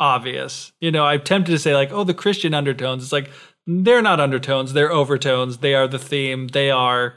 obvious. 0.00 0.72
You 0.80 0.90
know, 0.90 1.04
I'm 1.04 1.22
tempted 1.22 1.52
to 1.52 1.58
say 1.58 1.74
like, 1.74 1.92
oh, 1.92 2.04
the 2.04 2.14
Christian 2.14 2.54
undertones. 2.54 3.04
It's 3.04 3.12
like 3.12 3.30
they're 3.66 4.02
not 4.02 4.20
undertones, 4.20 4.72
they're 4.72 4.92
overtones. 4.92 5.58
They 5.58 5.74
are 5.74 5.86
the 5.86 5.98
theme. 5.98 6.48
They 6.48 6.70
are 6.70 7.14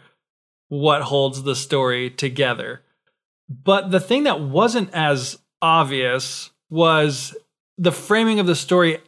what 0.68 1.04
holds 1.04 1.44
the 1.44 1.56
story 1.56 2.10
together. 2.10 2.82
But 3.50 3.92
the 3.92 4.00
thing 4.00 4.24
that 4.24 4.42
wasn't 4.42 4.94
as 4.94 5.40
obvious 5.62 6.52
was 6.70 7.36
the 7.78 7.92
framing 7.92 8.40
of 8.40 8.48
the 8.48 8.56
story 8.56 9.00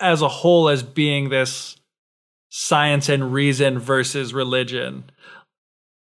as 0.00 0.22
a 0.22 0.28
whole 0.28 0.68
as 0.68 0.82
being 0.82 1.28
this 1.28 1.76
science 2.50 3.08
and 3.08 3.32
reason 3.32 3.78
versus 3.78 4.32
religion. 4.32 5.04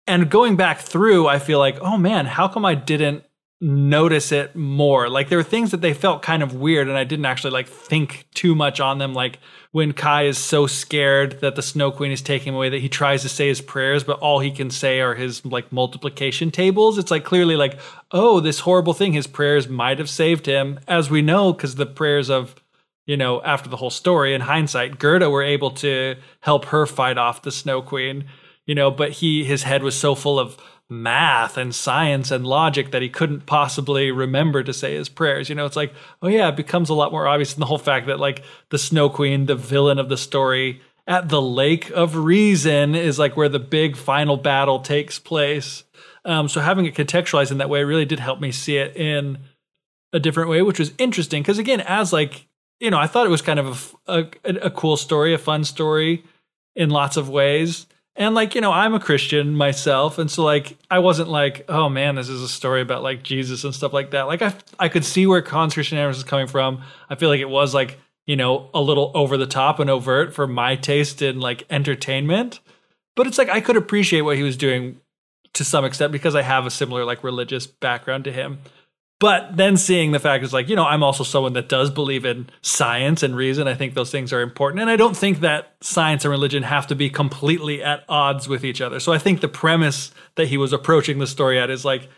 And 0.06 0.30
going 0.30 0.56
back 0.56 0.80
through, 0.80 1.26
I 1.26 1.38
feel 1.38 1.58
like, 1.58 1.80
oh 1.80 1.96
man, 1.96 2.26
how 2.26 2.48
come 2.48 2.64
I 2.64 2.74
didn't 2.74 3.24
notice 3.60 4.32
it 4.32 4.54
more? 4.54 5.08
Like 5.08 5.28
there 5.28 5.38
were 5.38 5.44
things 5.44 5.70
that 5.70 5.80
they 5.80 5.94
felt 5.94 6.22
kind 6.22 6.42
of 6.42 6.54
weird 6.54 6.88
and 6.88 6.96
I 6.98 7.04
didn't 7.04 7.24
actually 7.24 7.52
like 7.52 7.68
think 7.68 8.26
too 8.34 8.54
much 8.54 8.80
on 8.80 8.98
them. 8.98 9.14
Like 9.14 9.38
when 9.72 9.92
Kai 9.92 10.24
is 10.24 10.36
so 10.36 10.66
scared 10.66 11.40
that 11.40 11.56
the 11.56 11.62
Snow 11.62 11.90
Queen 11.90 12.12
is 12.12 12.20
taking 12.20 12.48
him 12.48 12.56
away 12.56 12.68
that 12.68 12.82
he 12.82 12.88
tries 12.88 13.22
to 13.22 13.30
say 13.30 13.48
his 13.48 13.62
prayers, 13.62 14.04
but 14.04 14.18
all 14.18 14.40
he 14.40 14.50
can 14.50 14.70
say 14.70 15.00
are 15.00 15.14
his 15.14 15.44
like 15.46 15.72
multiplication 15.72 16.50
tables. 16.50 16.98
It's 16.98 17.10
like 17.10 17.24
clearly 17.24 17.56
like, 17.56 17.78
oh, 18.10 18.40
this 18.40 18.60
horrible 18.60 18.92
thing, 18.92 19.14
his 19.14 19.26
prayers 19.26 19.68
might 19.68 19.98
have 19.98 20.10
saved 20.10 20.44
him, 20.44 20.80
as 20.86 21.10
we 21.10 21.22
know, 21.22 21.52
because 21.52 21.76
the 21.76 21.86
prayers 21.86 22.28
of 22.28 22.54
you 23.06 23.16
know, 23.16 23.42
after 23.42 23.68
the 23.68 23.76
whole 23.76 23.90
story, 23.90 24.34
in 24.34 24.40
hindsight, 24.40 24.98
Gerda 24.98 25.28
were 25.28 25.42
able 25.42 25.70
to 25.72 26.16
help 26.40 26.66
her 26.66 26.86
fight 26.86 27.18
off 27.18 27.42
the 27.42 27.52
Snow 27.52 27.82
Queen, 27.82 28.24
you 28.66 28.74
know, 28.74 28.90
but 28.90 29.12
he 29.12 29.44
his 29.44 29.62
head 29.62 29.82
was 29.82 29.98
so 29.98 30.14
full 30.14 30.38
of 30.38 30.56
math 30.90 31.56
and 31.56 31.74
science 31.74 32.30
and 32.30 32.46
logic 32.46 32.90
that 32.90 33.02
he 33.02 33.08
couldn't 33.08 33.46
possibly 33.46 34.10
remember 34.10 34.62
to 34.62 34.72
say 34.72 34.94
his 34.94 35.08
prayers. 35.08 35.48
You 35.48 35.54
know, 35.54 35.64
it's 35.64 35.76
like, 35.76 35.92
oh 36.22 36.28
yeah, 36.28 36.48
it 36.48 36.56
becomes 36.56 36.88
a 36.90 36.94
lot 36.94 37.12
more 37.12 37.26
obvious 37.26 37.54
in 37.54 37.60
the 37.60 37.66
whole 37.66 37.78
fact 37.78 38.06
that 38.06 38.20
like 38.20 38.42
the 38.70 38.78
Snow 38.78 39.08
Queen, 39.08 39.46
the 39.46 39.54
villain 39.54 39.98
of 39.98 40.08
the 40.08 40.16
story, 40.16 40.82
at 41.06 41.28
the 41.28 41.42
Lake 41.42 41.90
of 41.90 42.16
Reason 42.16 42.94
is 42.94 43.18
like 43.18 43.36
where 43.36 43.48
the 43.48 43.58
big 43.58 43.96
final 43.96 44.36
battle 44.36 44.80
takes 44.80 45.18
place. 45.18 45.84
Um, 46.24 46.48
so 46.48 46.60
having 46.60 46.86
it 46.86 46.94
contextualized 46.94 47.50
in 47.50 47.58
that 47.58 47.68
way 47.68 47.84
really 47.84 48.06
did 48.06 48.20
help 48.20 48.40
me 48.40 48.52
see 48.52 48.76
it 48.76 48.96
in 48.96 49.38
a 50.12 50.20
different 50.20 50.48
way, 50.48 50.62
which 50.62 50.78
was 50.78 50.92
interesting. 50.98 51.42
Because 51.42 51.58
again, 51.58 51.80
as 51.80 52.12
like 52.12 52.46
you 52.80 52.90
know, 52.90 52.98
I 52.98 53.06
thought 53.06 53.26
it 53.26 53.30
was 53.30 53.42
kind 53.42 53.58
of 53.58 53.94
a, 54.06 54.26
a, 54.44 54.54
a 54.66 54.70
cool 54.70 54.96
story, 54.96 55.32
a 55.32 55.38
fun 55.38 55.64
story 55.64 56.24
in 56.74 56.90
lots 56.90 57.16
of 57.16 57.28
ways. 57.28 57.86
And 58.16 58.34
like, 58.34 58.54
you 58.54 58.60
know, 58.60 58.70
I'm 58.70 58.94
a 58.94 59.00
Christian 59.00 59.56
myself. 59.56 60.18
And 60.18 60.30
so 60.30 60.44
like 60.44 60.76
I 60.90 61.00
wasn't 61.00 61.28
like, 61.28 61.64
oh 61.68 61.88
man, 61.88 62.14
this 62.14 62.28
is 62.28 62.42
a 62.42 62.48
story 62.48 62.80
about 62.80 63.02
like 63.02 63.22
Jesus 63.22 63.64
and 63.64 63.74
stuff 63.74 63.92
like 63.92 64.12
that. 64.12 64.22
Like 64.22 64.42
I 64.42 64.54
I 64.78 64.88
could 64.88 65.04
see 65.04 65.26
where 65.26 65.42
Hans 65.42 65.74
Christian 65.74 65.98
Andersen 65.98 66.20
is 66.20 66.24
coming 66.24 66.46
from. 66.46 66.82
I 67.10 67.16
feel 67.16 67.28
like 67.28 67.40
it 67.40 67.50
was 67.50 67.74
like, 67.74 67.98
you 68.26 68.36
know, 68.36 68.70
a 68.72 68.80
little 68.80 69.10
over 69.14 69.36
the 69.36 69.46
top 69.46 69.80
and 69.80 69.90
overt 69.90 70.32
for 70.32 70.46
my 70.46 70.76
taste 70.76 71.22
in 71.22 71.40
like 71.40 71.66
entertainment. 71.70 72.60
But 73.16 73.26
it's 73.26 73.38
like 73.38 73.48
I 73.48 73.60
could 73.60 73.76
appreciate 73.76 74.22
what 74.22 74.36
he 74.36 74.42
was 74.42 74.56
doing 74.56 75.00
to 75.54 75.64
some 75.64 75.84
extent 75.84 76.12
because 76.12 76.34
I 76.34 76.42
have 76.42 76.66
a 76.66 76.70
similar 76.70 77.04
like 77.04 77.24
religious 77.24 77.66
background 77.66 78.24
to 78.24 78.32
him. 78.32 78.58
But 79.24 79.56
then 79.56 79.78
seeing 79.78 80.12
the 80.12 80.18
fact 80.18 80.44
is 80.44 80.52
like, 80.52 80.68
you 80.68 80.76
know, 80.76 80.84
I'm 80.84 81.02
also 81.02 81.24
someone 81.24 81.54
that 81.54 81.66
does 81.66 81.90
believe 81.90 82.26
in 82.26 82.50
science 82.60 83.22
and 83.22 83.34
reason. 83.34 83.66
I 83.66 83.72
think 83.72 83.94
those 83.94 84.10
things 84.10 84.34
are 84.34 84.42
important. 84.42 84.82
And 84.82 84.90
I 84.90 84.96
don't 84.96 85.16
think 85.16 85.40
that 85.40 85.76
science 85.80 86.26
and 86.26 86.30
religion 86.30 86.62
have 86.62 86.88
to 86.88 86.94
be 86.94 87.08
completely 87.08 87.82
at 87.82 88.04
odds 88.06 88.48
with 88.48 88.66
each 88.66 88.82
other. 88.82 89.00
So 89.00 89.14
I 89.14 89.18
think 89.18 89.40
the 89.40 89.48
premise 89.48 90.12
that 90.34 90.48
he 90.48 90.58
was 90.58 90.74
approaching 90.74 91.20
the 91.20 91.26
story 91.26 91.58
at 91.58 91.70
is 91.70 91.86
like 91.86 92.10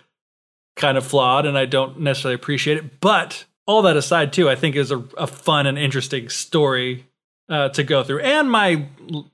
kind 0.75 0.99
of 0.99 1.07
flawed 1.07 1.47
and 1.47 1.57
I 1.57 1.65
don't 1.65 2.01
necessarily 2.01 2.35
appreciate 2.35 2.77
it. 2.77 2.99
But 2.99 3.45
all 3.69 3.83
that 3.83 3.97
aside, 3.97 4.33
too, 4.33 4.51
I 4.51 4.57
think 4.57 4.75
is 4.75 4.91
a, 4.91 4.99
a 5.17 5.29
fun 5.29 5.69
and 5.69 5.79
interesting 5.79 6.29
story 6.29 7.06
uh, 7.49 7.69
to 7.71 7.85
go 7.85 8.03
through. 8.03 8.21
And 8.21 8.51
my, 8.51 8.87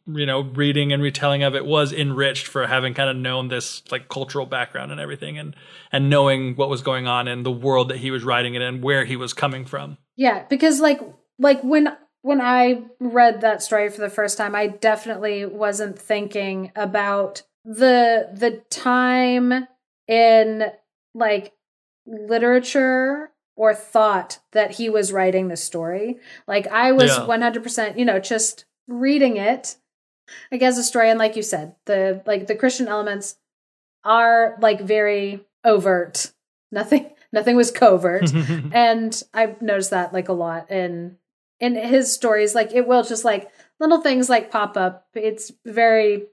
you 0.06 0.26
know, 0.26 0.40
reading 0.40 0.92
and 0.92 1.02
retelling 1.02 1.42
of 1.42 1.54
it 1.54 1.64
was 1.64 1.92
enriched 1.92 2.46
for 2.46 2.66
having 2.66 2.94
kind 2.94 3.08
of 3.08 3.16
known 3.16 3.48
this 3.48 3.82
like 3.90 4.08
cultural 4.08 4.46
background 4.46 4.92
and 4.92 5.00
everything, 5.00 5.38
and 5.38 5.56
and 5.90 6.10
knowing 6.10 6.54
what 6.56 6.68
was 6.68 6.82
going 6.82 7.06
on 7.06 7.28
in 7.28 7.42
the 7.42 7.50
world 7.50 7.88
that 7.88 7.98
he 7.98 8.10
was 8.10 8.24
writing 8.24 8.54
it 8.54 8.62
and 8.62 8.82
where 8.82 9.04
he 9.04 9.16
was 9.16 9.32
coming 9.32 9.64
from. 9.64 9.96
Yeah, 10.16 10.44
because 10.48 10.80
like 10.80 11.00
like 11.38 11.62
when 11.62 11.88
when 12.22 12.40
I 12.40 12.84
read 13.00 13.40
that 13.40 13.62
story 13.62 13.88
for 13.88 14.00
the 14.00 14.10
first 14.10 14.38
time, 14.38 14.54
I 14.54 14.68
definitely 14.68 15.44
wasn't 15.44 15.98
thinking 15.98 16.70
about 16.76 17.42
the 17.64 18.28
the 18.32 18.62
time 18.70 19.66
in 20.06 20.64
like 21.14 21.52
literature 22.06 23.31
or 23.56 23.74
thought 23.74 24.38
that 24.52 24.72
he 24.72 24.88
was 24.88 25.12
writing 25.12 25.48
the 25.48 25.56
story. 25.56 26.18
Like 26.46 26.66
I 26.68 26.92
was 26.92 27.10
yeah. 27.10 27.26
100%, 27.26 27.98
you 27.98 28.04
know, 28.04 28.18
just 28.18 28.64
reading 28.88 29.36
it 29.36 29.76
I 30.50 30.56
guess 30.56 30.78
a 30.78 30.84
story 30.84 31.10
and 31.10 31.18
like 31.18 31.36
you 31.36 31.42
said, 31.42 31.74
the 31.86 32.22
like 32.26 32.46
the 32.46 32.54
Christian 32.54 32.88
elements 32.88 33.36
are 34.04 34.56
like 34.60 34.80
very 34.80 35.44
overt. 35.64 36.32
Nothing 36.70 37.10
nothing 37.32 37.56
was 37.56 37.70
covert. 37.70 38.32
and 38.72 39.20
I've 39.32 39.60
noticed 39.62 39.90
that 39.90 40.12
like 40.12 40.28
a 40.28 40.34
lot 40.34 40.70
in 40.70 41.16
in 41.60 41.74
his 41.76 42.12
stories 42.12 42.54
like 42.54 42.72
it 42.72 42.86
will 42.86 43.02
just 43.02 43.24
like 43.24 43.50
little 43.80 44.00
things 44.00 44.28
like 44.28 44.50
pop 44.50 44.76
up. 44.76 45.06
It's 45.14 45.52
very 45.64 46.24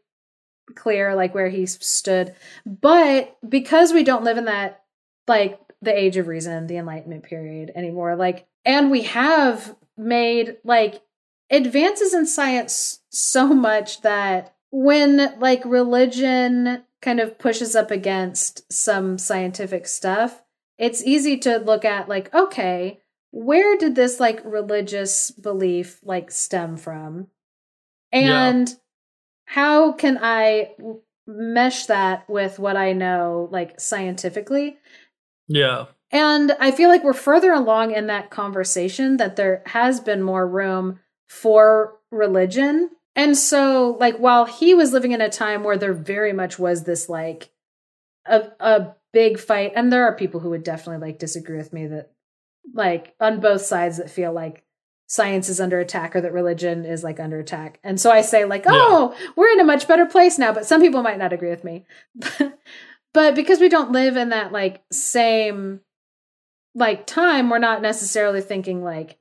clear 0.75 1.15
like 1.15 1.33
where 1.33 1.49
he 1.49 1.65
stood. 1.65 2.35
But 2.65 3.37
because 3.47 3.93
we 3.93 4.03
don't 4.03 4.23
live 4.23 4.37
in 4.37 4.45
that 4.45 4.83
like 5.27 5.59
the 5.81 5.97
age 5.97 6.17
of 6.17 6.27
reason, 6.27 6.67
the 6.67 6.77
enlightenment 6.77 7.23
period 7.23 7.71
anymore. 7.75 8.15
Like, 8.15 8.47
and 8.65 8.91
we 8.91 9.03
have 9.03 9.75
made 9.97 10.57
like 10.63 11.01
advances 11.49 12.13
in 12.13 12.25
science 12.25 12.99
so 13.09 13.47
much 13.47 14.01
that 14.01 14.55
when 14.71 15.39
like 15.39 15.63
religion 15.65 16.83
kind 17.01 17.19
of 17.19 17.39
pushes 17.39 17.75
up 17.75 17.91
against 17.91 18.71
some 18.71 19.17
scientific 19.17 19.87
stuff, 19.87 20.43
it's 20.77 21.03
easy 21.03 21.37
to 21.37 21.57
look 21.57 21.85
at 21.85 22.09
like, 22.09 22.33
okay, 22.33 23.01
where 23.31 23.77
did 23.77 23.95
this 23.95 24.19
like 24.19 24.41
religious 24.43 25.31
belief 25.31 25.99
like 26.03 26.31
stem 26.31 26.77
from? 26.77 27.27
And 28.11 28.69
yeah. 28.69 28.75
how 29.45 29.91
can 29.93 30.19
I 30.21 30.75
mesh 31.27 31.85
that 31.85 32.27
with 32.27 32.57
what 32.57 32.75
I 32.75 32.93
know 32.93 33.47
like 33.51 33.79
scientifically? 33.79 34.78
Yeah. 35.49 35.85
And 36.11 36.53
I 36.59 36.71
feel 36.71 36.89
like 36.89 37.03
we're 37.03 37.13
further 37.13 37.51
along 37.51 37.91
in 37.91 38.07
that 38.07 38.29
conversation 38.29 39.17
that 39.17 39.35
there 39.35 39.61
has 39.65 39.99
been 39.99 40.23
more 40.23 40.47
room 40.47 40.99
for 41.27 41.97
religion. 42.11 42.91
And 43.15 43.37
so, 43.37 43.97
like, 43.99 44.17
while 44.17 44.45
he 44.45 44.73
was 44.73 44.93
living 44.93 45.11
in 45.11 45.21
a 45.21 45.29
time 45.29 45.63
where 45.63 45.77
there 45.77 45.93
very 45.93 46.31
much 46.31 46.57
was 46.57 46.83
this, 46.83 47.09
like, 47.09 47.49
a, 48.25 48.49
a 48.59 48.95
big 49.11 49.39
fight, 49.39 49.73
and 49.75 49.91
there 49.91 50.05
are 50.05 50.15
people 50.15 50.39
who 50.39 50.51
would 50.51 50.63
definitely, 50.63 51.05
like, 51.05 51.19
disagree 51.19 51.57
with 51.57 51.73
me 51.73 51.87
that, 51.87 52.11
like, 52.73 53.15
on 53.19 53.39
both 53.39 53.61
sides 53.61 53.97
that 53.97 54.09
feel 54.09 54.31
like 54.31 54.63
science 55.07 55.49
is 55.49 55.59
under 55.59 55.79
attack 55.79 56.15
or 56.15 56.21
that 56.21 56.33
religion 56.33 56.85
is, 56.85 57.03
like, 57.03 57.19
under 57.19 57.39
attack. 57.39 57.79
And 57.83 57.99
so 57.99 58.09
I 58.09 58.21
say, 58.21 58.45
like, 58.45 58.63
oh, 58.67 59.15
yeah. 59.19 59.27
we're 59.35 59.51
in 59.51 59.59
a 59.59 59.65
much 59.65 59.87
better 59.87 60.05
place 60.05 60.39
now, 60.39 60.53
but 60.53 60.65
some 60.65 60.81
people 60.81 61.03
might 61.03 61.19
not 61.19 61.33
agree 61.33 61.49
with 61.49 61.63
me. 61.63 61.85
But 63.13 63.35
because 63.35 63.59
we 63.59 63.69
don't 63.69 63.91
live 63.91 64.17
in 64.17 64.29
that 64.29 64.51
like 64.51 64.83
same 64.91 65.81
like 66.75 67.07
time, 67.07 67.49
we're 67.49 67.59
not 67.59 67.81
necessarily 67.81 68.41
thinking 68.41 68.83
like 68.83 69.17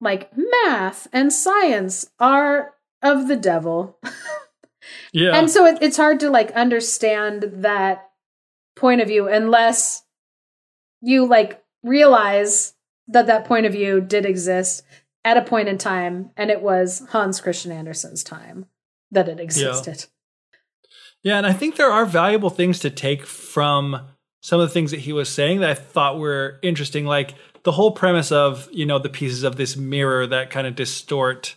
like 0.00 0.30
math 0.36 1.08
and 1.12 1.32
science 1.32 2.06
are 2.18 2.74
of 3.02 3.28
the 3.28 3.36
devil. 3.36 3.98
yeah. 5.12 5.36
And 5.36 5.50
so 5.50 5.64
it, 5.66 5.78
it's 5.80 5.96
hard 5.96 6.20
to 6.20 6.30
like 6.30 6.50
understand 6.52 7.44
that 7.52 8.10
point 8.76 9.00
of 9.00 9.08
view 9.08 9.28
unless 9.28 10.02
you 11.00 11.26
like 11.26 11.62
realize 11.82 12.74
that 13.08 13.26
that 13.26 13.44
point 13.44 13.66
of 13.66 13.72
view 13.72 14.00
did 14.00 14.24
exist 14.24 14.82
at 15.24 15.36
a 15.36 15.42
point 15.42 15.68
in 15.68 15.78
time 15.78 16.30
and 16.36 16.50
it 16.50 16.62
was 16.62 17.06
Hans 17.10 17.40
Christian 17.40 17.72
Andersen's 17.72 18.24
time 18.24 18.66
that 19.10 19.28
it 19.28 19.40
existed. 19.40 20.06
Yeah, 21.22 21.38
and 21.38 21.46
I 21.46 21.52
think 21.52 21.76
there 21.76 21.90
are 21.90 22.04
valuable 22.04 22.50
things 22.50 22.80
to 22.80 22.90
take 22.90 23.24
from 23.24 24.08
some 24.40 24.60
of 24.60 24.68
the 24.68 24.74
things 24.74 24.90
that 24.90 25.00
he 25.00 25.12
was 25.12 25.28
saying 25.28 25.60
that 25.60 25.70
I 25.70 25.74
thought 25.74 26.18
were 26.18 26.58
interesting, 26.62 27.06
like 27.06 27.34
the 27.62 27.72
whole 27.72 27.92
premise 27.92 28.32
of, 28.32 28.68
you 28.72 28.84
know, 28.84 28.98
the 28.98 29.08
pieces 29.08 29.44
of 29.44 29.56
this 29.56 29.76
mirror 29.76 30.26
that 30.26 30.50
kind 30.50 30.66
of 30.66 30.74
distort 30.74 31.56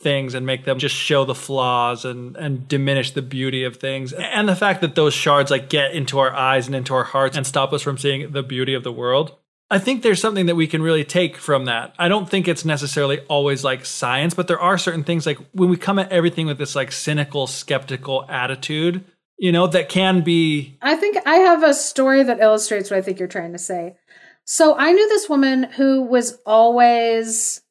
things 0.00 0.34
and 0.34 0.44
make 0.44 0.64
them 0.64 0.78
just 0.78 0.94
show 0.94 1.24
the 1.24 1.34
flaws 1.34 2.04
and 2.04 2.36
and 2.36 2.66
diminish 2.66 3.12
the 3.12 3.22
beauty 3.22 3.64
of 3.64 3.76
things. 3.76 4.12
And 4.12 4.48
the 4.48 4.56
fact 4.56 4.80
that 4.80 4.94
those 4.94 5.14
shards 5.14 5.50
like 5.50 5.70
get 5.70 5.92
into 5.92 6.18
our 6.18 6.34
eyes 6.34 6.66
and 6.66 6.74
into 6.74 6.92
our 6.92 7.04
hearts 7.04 7.36
and 7.36 7.46
stop 7.46 7.72
us 7.72 7.82
from 7.82 7.96
seeing 7.96 8.32
the 8.32 8.42
beauty 8.42 8.74
of 8.74 8.82
the 8.82 8.92
world 8.92 9.36
I 9.72 9.78
think 9.78 10.02
there's 10.02 10.20
something 10.20 10.46
that 10.46 10.54
we 10.54 10.66
can 10.66 10.82
really 10.82 11.02
take 11.02 11.38
from 11.38 11.64
that. 11.64 11.94
I 11.98 12.08
don't 12.08 12.28
think 12.28 12.46
it's 12.46 12.66
necessarily 12.66 13.20
always 13.20 13.64
like 13.64 13.86
science, 13.86 14.34
but 14.34 14.46
there 14.46 14.60
are 14.60 14.76
certain 14.76 15.02
things 15.02 15.24
like 15.24 15.38
when 15.52 15.70
we 15.70 15.78
come 15.78 15.98
at 15.98 16.12
everything 16.12 16.46
with 16.46 16.58
this 16.58 16.76
like 16.76 16.92
cynical, 16.92 17.46
skeptical 17.46 18.26
attitude, 18.28 19.02
you 19.38 19.50
know, 19.50 19.66
that 19.66 19.88
can 19.88 20.20
be. 20.20 20.76
I 20.82 20.94
think 20.96 21.16
I 21.24 21.36
have 21.36 21.62
a 21.62 21.72
story 21.72 22.22
that 22.22 22.38
illustrates 22.38 22.90
what 22.90 22.98
I 22.98 23.00
think 23.00 23.18
you're 23.18 23.28
trying 23.28 23.52
to 23.52 23.58
say. 23.58 23.96
So 24.44 24.76
I 24.76 24.92
knew 24.92 25.08
this 25.08 25.30
woman 25.30 25.62
who 25.62 26.02
was 26.02 26.38
always 26.44 27.62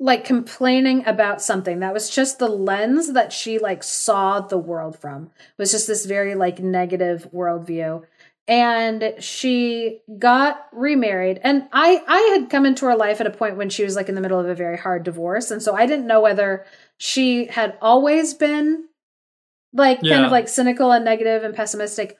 like 0.00 0.24
complaining 0.24 1.06
about 1.06 1.40
something 1.40 1.78
that 1.80 1.94
was 1.94 2.10
just 2.10 2.40
the 2.40 2.48
lens 2.48 3.12
that 3.12 3.32
she 3.32 3.58
like 3.58 3.84
saw 3.84 4.40
the 4.40 4.58
world 4.58 4.96
from 4.96 5.24
it 5.24 5.58
was 5.58 5.72
just 5.72 5.88
this 5.88 6.06
very 6.06 6.36
like 6.36 6.60
negative 6.60 7.28
worldview 7.34 8.04
and 8.48 9.12
she 9.18 10.00
got 10.18 10.66
remarried. 10.72 11.38
And 11.44 11.68
i 11.72 12.02
i 12.08 12.38
had 12.38 12.50
come 12.50 12.64
into 12.64 12.86
her 12.86 12.96
life 12.96 13.20
at 13.20 13.26
a 13.26 13.30
point 13.30 13.56
when 13.56 13.68
she 13.68 13.84
was 13.84 13.94
like 13.94 14.08
in 14.08 14.14
the 14.14 14.20
middle 14.22 14.40
of 14.40 14.48
a 14.48 14.54
very 14.54 14.78
hard 14.78 15.04
divorce. 15.04 15.50
And 15.50 15.62
so 15.62 15.76
i 15.76 15.86
didn't 15.86 16.06
know 16.06 16.20
whether 16.20 16.64
she 16.96 17.46
had 17.46 17.76
always 17.80 18.34
been 18.34 18.86
like 19.74 19.98
yeah. 20.02 20.14
kind 20.14 20.26
of 20.26 20.32
like 20.32 20.48
cynical 20.48 20.90
and 20.90 21.04
negative 21.04 21.44
and 21.44 21.54
pessimistic 21.54 22.18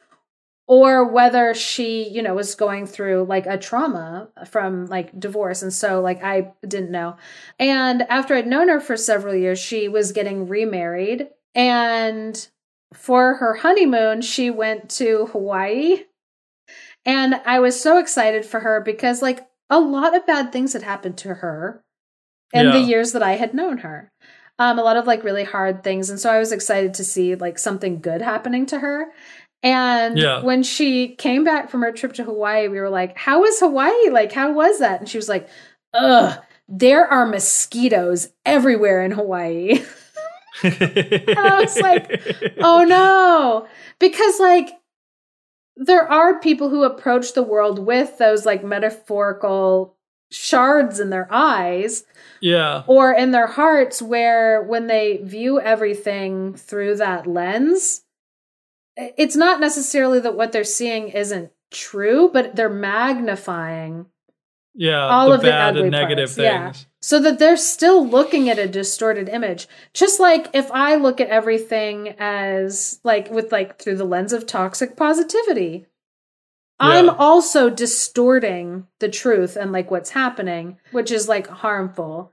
or 0.66 1.10
whether 1.10 1.54
she 1.54 2.06
you 2.10 2.22
know 2.22 2.34
was 2.34 2.54
going 2.54 2.86
through 2.86 3.24
like 3.24 3.46
a 3.46 3.56
trauma 3.56 4.28
from 4.46 4.84
like 4.86 5.18
divorce. 5.18 5.62
And 5.62 5.72
so 5.72 6.02
like 6.02 6.22
i 6.22 6.52
didn't 6.66 6.90
know. 6.90 7.16
And 7.58 8.02
after 8.02 8.34
i'd 8.34 8.46
known 8.46 8.68
her 8.68 8.80
for 8.80 8.98
several 8.98 9.34
years 9.34 9.58
she 9.58 9.88
was 9.88 10.12
getting 10.12 10.46
remarried. 10.46 11.28
And 11.54 12.46
for 12.92 13.34
her 13.36 13.54
honeymoon 13.54 14.20
she 14.20 14.50
went 14.50 14.90
to 14.90 15.26
hawaii 15.32 16.04
and 17.04 17.34
i 17.44 17.58
was 17.58 17.80
so 17.80 17.98
excited 17.98 18.44
for 18.44 18.60
her 18.60 18.80
because 18.80 19.22
like 19.22 19.46
a 19.70 19.80
lot 19.80 20.16
of 20.16 20.26
bad 20.26 20.52
things 20.52 20.72
had 20.72 20.82
happened 20.82 21.16
to 21.16 21.34
her 21.34 21.82
in 22.52 22.66
yeah. 22.66 22.72
the 22.72 22.80
years 22.80 23.12
that 23.12 23.22
i 23.22 23.32
had 23.32 23.54
known 23.54 23.78
her 23.78 24.10
um, 24.60 24.76
a 24.76 24.82
lot 24.82 24.96
of 24.96 25.06
like 25.06 25.22
really 25.22 25.44
hard 25.44 25.84
things 25.84 26.10
and 26.10 26.18
so 26.18 26.30
i 26.30 26.38
was 26.38 26.52
excited 26.52 26.94
to 26.94 27.04
see 27.04 27.34
like 27.34 27.58
something 27.58 28.00
good 28.00 28.22
happening 28.22 28.66
to 28.66 28.80
her 28.80 29.12
and 29.62 30.16
yeah. 30.16 30.42
when 30.42 30.62
she 30.62 31.08
came 31.16 31.42
back 31.42 31.68
from 31.68 31.82
her 31.82 31.90
trip 31.90 32.12
to 32.14 32.24
Hawaii, 32.24 32.68
we 32.68 32.78
were 32.78 32.90
like, 32.90 33.16
How 33.16 33.40
was 33.40 33.58
Hawaii? 33.58 34.10
Like, 34.10 34.32
how 34.32 34.52
was 34.52 34.78
that? 34.78 35.00
And 35.00 35.08
she 35.08 35.18
was 35.18 35.28
like, 35.28 35.48
Ugh, 35.94 36.38
there 36.68 37.06
are 37.06 37.26
mosquitoes 37.26 38.30
everywhere 38.46 39.04
in 39.04 39.10
Hawaii. 39.10 39.80
and 40.62 41.38
I 41.38 41.60
was 41.60 41.76
like, 41.78 42.54
Oh 42.60 42.84
no. 42.84 43.66
Because, 43.98 44.38
like, 44.38 44.70
there 45.78 46.10
are 46.10 46.40
people 46.40 46.68
who 46.68 46.82
approach 46.82 47.32
the 47.32 47.42
world 47.42 47.78
with 47.78 48.18
those 48.18 48.44
like 48.44 48.64
metaphorical 48.64 49.96
shards 50.30 51.00
in 51.00 51.10
their 51.10 51.28
eyes. 51.30 52.04
Yeah. 52.40 52.82
Or 52.86 53.12
in 53.12 53.30
their 53.32 53.46
hearts, 53.46 54.02
where 54.02 54.62
when 54.62 54.86
they 54.86 55.18
view 55.18 55.60
everything 55.60 56.54
through 56.54 56.96
that 56.96 57.26
lens, 57.26 58.02
it's 58.96 59.36
not 59.36 59.60
necessarily 59.60 60.20
that 60.20 60.36
what 60.36 60.52
they're 60.52 60.64
seeing 60.64 61.08
isn't 61.08 61.50
true, 61.70 62.30
but 62.32 62.56
they're 62.56 62.68
magnifying 62.68 64.06
yeah, 64.78 65.06
all 65.08 65.28
the 65.28 65.34
of 65.34 65.42
bad 65.42 65.74
the 65.74 65.82
and 65.82 65.90
negative 65.90 66.30
things. 66.30 66.44
Yeah. 66.44 66.72
So 67.00 67.20
that 67.20 67.38
they're 67.38 67.56
still 67.56 68.06
looking 68.06 68.48
at 68.48 68.58
a 68.58 68.68
distorted 68.68 69.28
image. 69.28 69.68
Just 69.92 70.20
like 70.20 70.48
if 70.54 70.70
I 70.72 70.94
look 70.94 71.20
at 71.20 71.28
everything 71.28 72.14
as 72.18 73.00
like 73.04 73.30
with 73.30 73.52
like 73.52 73.78
through 73.78 73.96
the 73.96 74.04
lens 74.04 74.32
of 74.32 74.46
toxic 74.46 74.96
positivity, 74.96 75.86
yeah. 76.80 76.88
I'm 76.88 77.10
also 77.10 77.68
distorting 77.68 78.86
the 79.00 79.08
truth 79.08 79.56
and 79.56 79.72
like 79.72 79.90
what's 79.90 80.10
happening, 80.10 80.78
which 80.92 81.10
is 81.10 81.28
like 81.28 81.48
harmful 81.48 82.32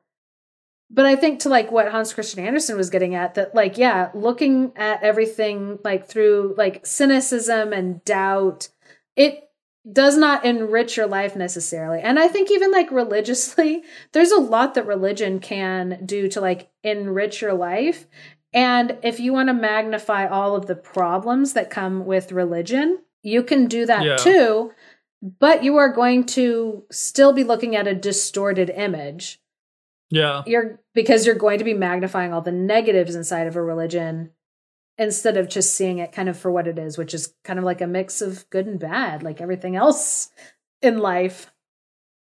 but 0.89 1.05
I 1.05 1.15
think 1.15 1.39
to 1.41 1.49
like 1.49 1.71
what 1.71 1.91
Hans 1.91 2.13
Christian 2.13 2.45
Andersen 2.45 2.77
was 2.77 2.89
getting 2.89 3.15
at 3.15 3.35
that 3.35 3.55
like 3.55 3.77
yeah, 3.77 4.11
looking 4.13 4.71
at 4.75 5.03
everything 5.03 5.79
like 5.83 6.07
through 6.07 6.55
like 6.57 6.85
cynicism 6.85 7.73
and 7.73 8.03
doubt, 8.05 8.69
it 9.15 9.44
does 9.91 10.17
not 10.17 10.45
enrich 10.45 10.97
your 10.97 11.07
life 11.07 11.35
necessarily. 11.35 11.99
And 12.01 12.19
I 12.19 12.27
think 12.27 12.49
even 12.49 12.71
like 12.71 12.91
religiously, 12.91 13.83
there's 14.11 14.31
a 14.31 14.39
lot 14.39 14.73
that 14.73 14.87
religion 14.87 15.39
can 15.39 16.05
do 16.05 16.27
to 16.29 16.41
like 16.41 16.69
enrich 16.83 17.41
your 17.41 17.53
life. 17.53 18.07
And 18.53 18.97
if 19.03 19.19
you 19.19 19.33
want 19.33 19.49
to 19.49 19.53
magnify 19.53 20.27
all 20.27 20.55
of 20.55 20.65
the 20.65 20.75
problems 20.75 21.53
that 21.53 21.69
come 21.69 22.05
with 22.05 22.31
religion, 22.31 22.99
you 23.21 23.43
can 23.43 23.67
do 23.67 23.85
that 23.85 24.03
yeah. 24.03 24.15
too. 24.15 24.71
But 25.21 25.63
you 25.63 25.77
are 25.77 25.91
going 25.91 26.25
to 26.27 26.83
still 26.91 27.33
be 27.33 27.43
looking 27.43 27.75
at 27.75 27.87
a 27.87 27.95
distorted 27.95 28.69
image 28.69 29.39
yeah. 30.09 30.43
You're 30.45 30.79
because 30.93 31.25
you're 31.25 31.35
going 31.35 31.57
to 31.59 31.65
be 31.65 31.73
magnifying 31.73 32.33
all 32.33 32.41
the 32.41 32.51
negatives 32.51 33.15
inside 33.15 33.47
of 33.47 33.55
a 33.55 33.61
religion 33.61 34.31
instead 34.97 35.37
of 35.37 35.49
just 35.49 35.73
seeing 35.73 35.99
it 35.99 36.11
kind 36.11 36.29
of 36.29 36.37
for 36.37 36.51
what 36.51 36.67
it 36.67 36.79
is, 36.79 36.97
which 36.97 37.13
is 37.13 37.33
kind 37.43 37.59
of 37.59 37.65
like 37.65 37.81
a 37.81 37.87
mix 37.87 38.21
of 38.21 38.49
good 38.49 38.65
and 38.65 38.79
bad, 38.79 39.23
like 39.23 39.41
everything 39.41 39.75
else 39.75 40.29
in 40.81 40.99
life. 40.99 41.51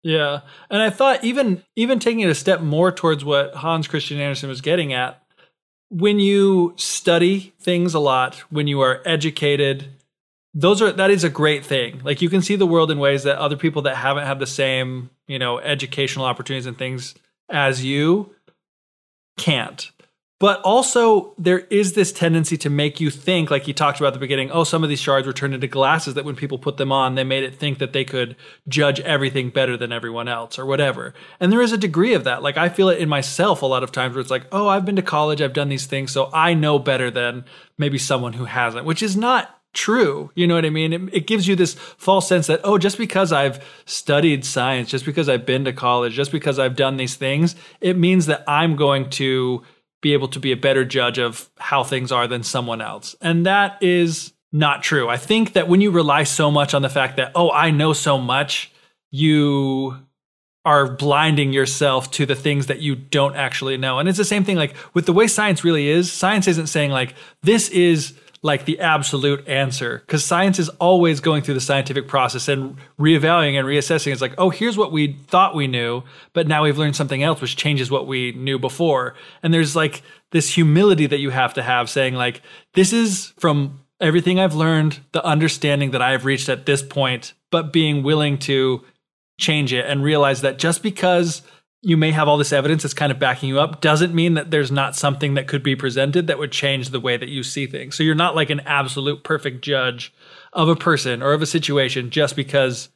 Yeah. 0.03 0.41
And 0.71 0.83
I 0.83 0.91
thought 0.91 1.23
even 1.23 1.63
even 1.77 1.99
taking 1.99 2.21
it 2.21 2.31
a 2.31 2.35
step 2.35 2.61
more 2.61 2.91
towards 2.91 3.25
what 3.25 3.55
Hans 3.55 3.87
Christian 3.87 4.21
Andersen 4.21 4.49
was 4.49 4.61
getting 4.61 4.93
at, 4.93 5.23
when 5.91 6.19
you 6.19 6.75
study 6.77 7.53
things 7.61 7.95
a 7.95 8.01
lot, 8.01 8.37
when 8.51 8.67
you 8.67 8.81
are 8.81 9.03
educated, 9.05 9.89
those 10.55 10.83
are 10.83 10.91
that 10.93 11.11
is 11.11 11.25
a 11.25 11.31
great 11.31 11.65
thing. 11.65 12.01
Like 12.03 12.21
you 12.21 12.29
can 12.29 12.43
see 12.43 12.57
the 12.57 12.67
world 12.67 12.91
in 12.91 12.99
ways 12.99 13.23
that 13.25 13.39
other 13.39 13.57
people 13.57 13.83
that 13.83 13.97
haven't 13.97 14.27
had 14.27 14.39
the 14.39 14.47
same, 14.47 15.11
you 15.29 15.39
know, 15.39 15.59
educational 15.59 16.25
opportunities 16.25 16.67
and 16.67 16.77
things 16.77 17.15
as 17.49 17.85
you 17.85 18.35
can't. 19.39 19.91
But 20.43 20.61
also, 20.63 21.35
there 21.39 21.61
is 21.71 21.93
this 21.93 22.11
tendency 22.11 22.57
to 22.57 22.69
make 22.69 23.01
you 23.01 23.11
think, 23.11 23.49
like 23.49 23.69
you 23.69 23.75
talked 23.75 24.01
about 24.01 24.09
at 24.09 24.15
the 24.15 24.19
beginning, 24.19 24.51
oh, 24.51 24.65
some 24.65 24.83
of 24.83 24.89
these 24.89 24.99
shards 24.99 25.25
were 25.25 25.33
turned 25.33 25.55
into 25.55 25.69
glasses 25.69 26.15
that 26.15 26.25
when 26.25 26.35
people 26.35 26.59
put 26.59 26.79
them 26.79 26.91
on, 26.91 27.15
they 27.15 27.23
made 27.23 27.45
it 27.45 27.55
think 27.55 27.79
that 27.79 27.93
they 27.93 28.05
could 28.05 28.35
judge 28.67 28.99
everything 28.99 29.51
better 29.51 29.77
than 29.77 29.93
everyone 29.93 30.27
else 30.27 30.59
or 30.59 30.67
whatever. 30.67 31.15
And 31.39 31.53
there 31.53 31.63
is 31.63 31.71
a 31.71 31.79
degree 31.79 32.13
of 32.15 32.25
that. 32.25 32.43
Like, 32.43 32.57
I 32.57 32.71
feel 32.71 32.89
it 32.89 32.99
in 32.99 33.09
myself 33.09 33.63
a 33.63 33.67
lot 33.67 33.85
of 33.85 33.93
times 33.93 34.17
where 34.17 34.21
it's 34.21 34.33
like, 34.33 34.47
oh, 34.51 34.67
I've 34.67 34.85
been 34.85 34.97
to 34.97 35.03
college, 35.03 35.41
I've 35.41 35.53
done 35.53 35.69
these 35.69 35.87
things, 35.87 36.11
so 36.11 36.29
I 36.35 36.55
know 36.55 36.81
better 36.81 37.09
than 37.09 37.45
maybe 37.79 37.99
someone 37.99 38.33
who 38.33 38.47
hasn't, 38.47 38.85
which 38.85 39.01
is 39.01 39.17
not 39.17 39.61
true. 39.75 40.33
You 40.35 40.49
know 40.49 40.57
what 40.57 40.67
I 40.67 40.71
mean? 40.71 40.93
It, 40.93 41.15
it, 41.15 41.27
gives 41.29 41.47
you 41.47 41.55
this 41.55 41.75
false 41.75 42.27
sense 42.27 42.49
that, 42.49 42.63
oh, 42.65 42.79
just 42.79 42.99
because 42.99 43.31
I've 43.31 43.65
studied 43.85 44.45
science, 44.45 44.91
just 44.91 45.05
because 45.05 45.29
I've 45.29 45.47
been 45.47 45.67
to 45.67 45.73
college, 45.73 46.15
just 46.15 46.33
because 46.33 46.59
I've 46.59 46.75
done 46.75 46.97
these 46.97 47.15
things, 47.15 47.55
it 47.81 47.97
means 47.97 48.27
that 48.27 48.43
I'm 48.49 48.75
going 48.75 49.09
to 49.11 49.63
be 50.03 50.13
able 50.13 50.29
to 50.29 50.39
be 50.39 50.53
a 50.53 50.57
better 50.57 50.85
judge 50.85 51.19
of 51.19 51.49
how 51.59 51.83
things 51.83 52.13
are 52.13 52.27
than 52.27 52.43
someone 52.43 52.83
else. 52.83 53.17
And 53.23 53.47
that 53.47 53.83
is 53.83 54.35
not 54.53 54.83
true. 54.83 55.09
I 55.09 55.17
think 55.17 55.55
that 55.55 55.69
when 55.69 55.81
you 55.81 55.91
rely 55.91 56.25
so 56.25 56.51
much 56.51 56.75
on 56.75 56.83
the 56.83 56.91
fact 56.91 57.17
that, 57.17 57.33
oh, 57.35 57.51
I 57.51 57.71
know 57.71 57.95
so 57.95 58.19
much, 58.19 58.71
you 59.11 59.97
are 60.65 60.89
blinding 60.91 61.53
yourself 61.53 62.11
to 62.13 62.27
the 62.27 62.35
things 62.35 62.67
that 62.67 62.81
you 62.81 62.95
don't 62.95 63.37
actually 63.37 63.77
know. 63.77 63.99
And 63.99 64.09
it's 64.09 64.19
the 64.19 64.25
same 64.25 64.45
thing 64.45 64.57
like 64.57 64.77
with 64.93 65.07
the 65.07 65.13
way 65.13 65.27
science 65.27 65.65
really 65.65 65.89
is. 65.89 66.13
Science 66.13 66.47
isn't 66.47 66.69
saying 66.69 66.91
like 66.91 67.15
this 67.43 67.69
is 67.71 68.15
like 68.43 68.65
the 68.65 68.81
absolute 68.81 69.47
answer 69.47 69.99
because 69.99 70.25
science 70.25 70.59
is 70.59 70.69
always 70.69 71.21
going 71.21 71.43
through 71.43 71.55
the 71.55 71.61
scientific 71.61 72.09
process 72.09 72.49
and 72.49 72.77
reevaluating 72.99 73.57
and 73.57 73.67
reassessing. 73.67 74.13
It's 74.13 74.21
like, 74.21 74.35
oh, 74.37 74.51
here's 74.51 74.77
what 74.77 74.91
we 74.91 75.13
thought 75.29 75.55
we 75.55 75.69
knew, 75.69 76.03
but 76.33 76.49
now 76.49 76.65
we've 76.65 76.79
learned 76.79 76.97
something 76.97 77.23
else 77.23 77.41
which 77.41 77.57
changes 77.57 77.91
what 77.91 78.09
we 78.09 78.33
knew 78.33 78.59
before. 78.59 79.15
And 79.45 79.55
there's 79.55 79.77
like 79.77 80.03
this 80.33 80.53
humility 80.53 81.07
that 81.07 81.19
you 81.19 81.31
have 81.31 81.55
to 81.55 81.63
have 81.63 81.89
saying, 81.89 82.15
like, 82.15 82.43
this 82.75 82.93
is 82.93 83.33
from 83.39 83.81
everything 84.01 84.41
I've 84.41 84.57
learned, 84.57 84.99
the 85.13 85.25
understanding 85.25 85.93
that 85.93 86.03
I've 86.03 86.25
reached 86.25 86.49
at 86.49 86.67
this 86.67 86.83
point, 86.83 87.35
but 87.53 87.73
being 87.73 88.03
willing 88.03 88.39
to 88.39 88.85
change 89.39 89.73
it 89.73 89.87
and 89.87 90.03
realize 90.03 90.41
that 90.41 90.59
just 90.59 90.83
because 90.83 91.43
you 91.83 91.97
may 91.97 92.13
have 92.13 92.29
all 92.29 92.39
this 92.39 92.53
evidence 92.53 92.83
that's 92.83 92.95
kind 92.95 93.11
of 93.11 93.19
backing 93.19 93.49
you 93.49 93.59
up 93.59 93.81
doesn't 93.81 94.15
mean 94.15 94.35
that 94.35 94.53
there's 94.53 94.71
not 94.71 94.95
something 94.95 95.35
that 95.35 95.49
could 95.49 95.65
be 95.65 95.75
presented 95.75 96.29
that 96.29 96.39
would 96.39 96.53
change 96.53 96.91
the 96.91 97.01
way 97.01 97.17
that 97.17 97.29
you 97.29 97.43
see 97.43 97.67
things. 97.67 97.97
So 97.97 98.05
you're 98.05 98.15
not 98.15 98.37
like 98.37 98.51
an 98.51 98.61
absolute 98.61 99.25
perfect 99.25 99.63
judge 99.63 100.15
of 100.53 100.69
a 100.69 100.77
person 100.77 101.23
or 101.23 101.33
of 101.33 101.43
a 101.43 101.47
situation 101.47 102.11
just 102.11 102.37
because 102.37 102.89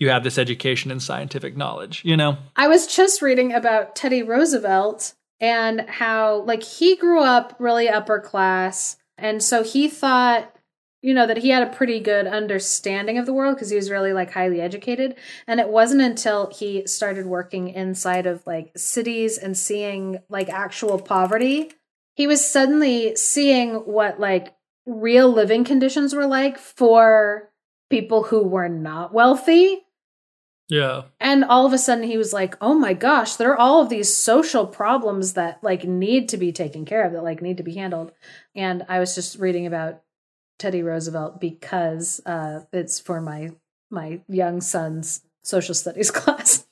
you 0.00 0.08
have 0.08 0.24
this 0.24 0.38
education 0.38 0.90
and 0.90 1.00
scientific 1.00 1.56
knowledge, 1.56 2.04
you 2.04 2.16
know? 2.16 2.36
I 2.56 2.66
was 2.66 2.88
just 2.88 3.22
reading 3.22 3.52
about 3.52 3.94
Teddy 3.94 4.24
Roosevelt 4.24 5.14
and 5.40 5.82
how 5.88 6.42
like 6.42 6.64
he 6.64 6.96
grew 6.96 7.22
up 7.22 7.54
really 7.60 7.88
upper 7.88 8.18
class 8.18 8.96
and 9.18 9.40
so 9.40 9.62
he 9.62 9.88
thought 9.88 10.51
you 11.02 11.12
know 11.12 11.26
that 11.26 11.38
he 11.38 11.50
had 11.50 11.62
a 11.62 11.74
pretty 11.74 12.00
good 12.00 12.26
understanding 12.26 13.18
of 13.18 13.26
the 13.26 13.32
world 13.32 13.56
because 13.56 13.68
he 13.68 13.76
was 13.76 13.90
really 13.90 14.12
like 14.12 14.32
highly 14.32 14.60
educated 14.60 15.16
and 15.46 15.60
it 15.60 15.68
wasn't 15.68 16.00
until 16.00 16.50
he 16.50 16.86
started 16.86 17.26
working 17.26 17.68
inside 17.68 18.26
of 18.26 18.46
like 18.46 18.72
cities 18.76 19.36
and 19.36 19.58
seeing 19.58 20.18
like 20.30 20.48
actual 20.48 20.98
poverty 20.98 21.70
he 22.14 22.26
was 22.26 22.48
suddenly 22.48 23.14
seeing 23.16 23.74
what 23.74 24.18
like 24.18 24.54
real 24.86 25.28
living 25.28 25.64
conditions 25.64 26.14
were 26.14 26.26
like 26.26 26.56
for 26.58 27.50
people 27.90 28.22
who 28.24 28.42
were 28.42 28.68
not 28.68 29.12
wealthy 29.12 29.82
yeah. 30.68 31.02
And 31.20 31.44
all 31.44 31.66
of 31.66 31.74
a 31.74 31.78
sudden 31.78 32.04
he 32.04 32.16
was 32.16 32.32
like, 32.32 32.56
"Oh 32.62 32.72
my 32.72 32.94
gosh, 32.94 33.36
there 33.36 33.50
are 33.50 33.58
all 33.58 33.82
of 33.82 33.90
these 33.90 34.16
social 34.16 34.66
problems 34.66 35.34
that 35.34 35.62
like 35.62 35.84
need 35.84 36.30
to 36.30 36.38
be 36.38 36.50
taken 36.50 36.86
care 36.86 37.04
of, 37.04 37.12
that 37.12 37.22
like 37.22 37.42
need 37.42 37.58
to 37.58 37.62
be 37.62 37.74
handled." 37.74 38.12
And 38.54 38.86
I 38.88 38.98
was 38.98 39.14
just 39.14 39.38
reading 39.38 39.66
about 39.66 40.01
Teddy 40.62 40.84
Roosevelt 40.84 41.40
because 41.40 42.20
uh, 42.24 42.60
it's 42.72 43.00
for 43.00 43.20
my 43.20 43.50
my 43.90 44.20
young 44.28 44.60
son's 44.60 45.22
social 45.42 45.74
studies 45.74 46.10
class. 46.12 46.64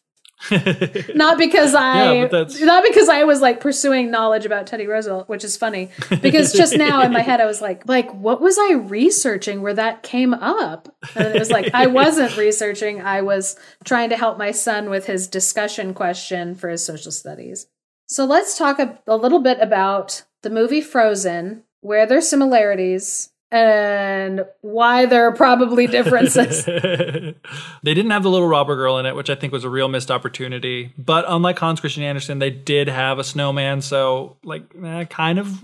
not 1.13 1.37
because 1.37 1.75
I 1.75 2.13
Yeah, 2.15 2.45
not 2.61 2.85
because 2.85 3.09
I 3.09 3.25
was 3.25 3.41
like 3.41 3.59
pursuing 3.59 4.13
knowledge 4.13 4.47
about 4.47 4.69
Teddy 4.69 4.87
Roosevelt, 4.87 5.29
which 5.29 5.43
is 5.43 5.57
funny. 5.57 5.91
Because 6.23 6.53
just 6.63 6.77
now 6.77 7.03
in 7.03 7.13
my 7.13 7.21
head 7.21 7.41
I 7.41 7.47
was 7.47 7.61
like, 7.61 7.87
like 7.89 8.15
what 8.15 8.41
was 8.41 8.59
I 8.59 8.75
researching 8.75 9.61
where 9.61 9.75
that 9.75 10.05
came 10.05 10.35
up? 10.35 10.95
And 11.17 11.27
it 11.27 11.39
was 11.41 11.51
like 11.51 11.75
I 11.75 11.89
wasn't 11.89 12.37
researching, 12.37 13.03
I 13.03 13.23
was 13.23 13.59
trying 13.85 14.11
to 14.11 14.17
help 14.17 14.39
my 14.39 14.53
son 14.53 14.89
with 14.89 15.07
his 15.07 15.27
discussion 15.27 15.95
question 15.95 16.55
for 16.55 16.69
his 16.69 16.87
social 16.87 17.11
studies. 17.11 17.67
So 18.07 18.25
let's 18.25 18.57
talk 18.57 18.79
a, 18.79 19.01
a 19.09 19.17
little 19.17 19.41
bit 19.41 19.59
about 19.61 20.23
the 20.43 20.51
movie 20.51 20.81
Frozen, 20.81 21.65
where 21.81 22.07
there's 22.07 22.29
similarities 22.29 23.31
and 23.53 24.45
why 24.61 25.07
there 25.07 25.27
are 25.27 25.33
probably 25.33 25.87
differences. 25.87 26.65
they 26.65 27.35
didn't 27.83 28.11
have 28.11 28.23
the 28.23 28.31
little 28.31 28.49
robber 28.49 28.77
girl 28.77 28.99
in 28.99 29.07
it, 29.07 29.17
which 29.17 29.29
I 29.31 29.35
think 29.35 29.53
was 29.53 29.65
a 29.65 29.69
real 29.71 29.89
missed 29.89 30.11
opportunity. 30.11 30.93
But 30.97 31.25
unlike 31.27 31.59
Hans 31.59 31.81
Christian 31.81 32.03
Andersen, 32.03 32.39
they 32.39 32.51
did 32.51 32.89
have 32.89 33.19
a 33.19 33.25
snowman, 33.25 33.81
so 33.83 34.37
like 34.45 34.65
eh, 34.85 35.05
kind 35.05 35.39
of 35.39 35.63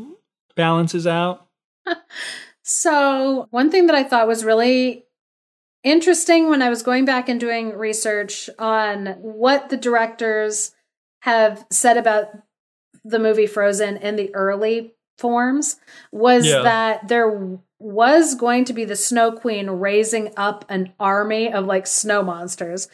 balances 0.56 1.06
out. 1.06 1.46
So, 2.68 3.46
one 3.50 3.70
thing 3.70 3.86
that 3.86 3.94
I 3.94 4.02
thought 4.02 4.26
was 4.26 4.44
really 4.44 5.04
interesting 5.84 6.50
when 6.50 6.62
I 6.62 6.68
was 6.68 6.82
going 6.82 7.04
back 7.04 7.28
and 7.28 7.38
doing 7.38 7.76
research 7.78 8.50
on 8.58 9.06
what 9.20 9.68
the 9.68 9.76
directors 9.76 10.72
have 11.20 11.64
said 11.70 11.96
about 11.96 12.26
the 13.04 13.20
movie 13.20 13.46
Frozen 13.46 13.98
in 13.98 14.16
the 14.16 14.34
early 14.34 14.96
forms 15.16 15.76
was 16.10 16.44
Yeah. 16.44 16.62
that 16.62 17.06
there 17.06 17.60
was 17.78 18.34
going 18.34 18.64
to 18.66 18.72
be 18.72 18.84
the 18.84 18.96
Snow 18.96 19.32
Queen 19.32 19.68
raising 19.68 20.32
up 20.36 20.64
an 20.68 20.92
army 20.98 21.52
of 21.52 21.66
like 21.66 21.86
snow 21.86 22.22
monsters, 22.22 22.88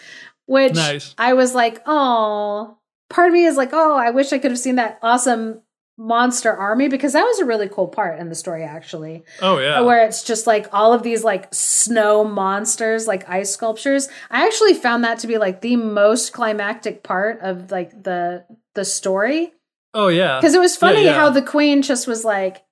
which 0.47 0.75
Nice. 0.75 1.15
I 1.19 1.35
was 1.35 1.55
like, 1.55 1.83
oh, 1.87 2.79
part 3.09 3.29
of 3.29 3.35
me 3.35 3.45
is 3.45 3.57
like, 3.57 3.71
oh, 3.73 3.97
I 3.97 4.11
wish 4.11 4.33
I 4.33 4.39
could 4.39 4.51
have 4.51 4.59
seen 4.59 4.77
that 4.77 4.99
awesome 5.03 5.63
monster 5.99 6.51
army 6.51 6.89
because 6.89 7.13
that 7.13 7.23
was 7.23 7.39
a 7.39 7.45
really 7.45 7.69
cool 7.69 7.87
part 7.87 8.19
in 8.19 8.31
the 8.31 8.35
story 8.35 8.65
actually 8.65 9.23
Oh 9.43 9.59
yeah. 9.59 9.81
where 9.81 10.05
it's 10.07 10.25
just 10.25 10.47
like 10.47 10.67
all 10.73 10.95
of 10.95 11.03
these 11.03 11.23
like 11.23 11.53
snow 11.53 12.25
monsters 12.25 13.07
like 13.07 13.29
ice 13.29 13.53
sculptures 13.53 14.09
i 14.31 14.47
actually 14.47 14.73
found 14.73 15.05
that 15.05 15.19
to 15.19 15.27
be 15.27 15.37
like 15.37 15.61
the 15.61 15.77
most 15.77 16.33
climactic 16.33 17.03
part 17.03 17.41
of 17.43 17.71
like 17.71 17.91
the 18.03 18.45
the 18.75 18.87
story 18.87 19.53
oh 19.93 20.09
yeah. 20.09 20.41
because 20.41 20.55
it 20.55 20.61
was 20.61 20.77
funny 20.77 21.05
yeah. 21.05 21.13
how 21.13 21.29
the 21.29 21.43
queen 21.43 21.83
just 21.83 22.07
was 22.07 22.25
like 22.25 22.65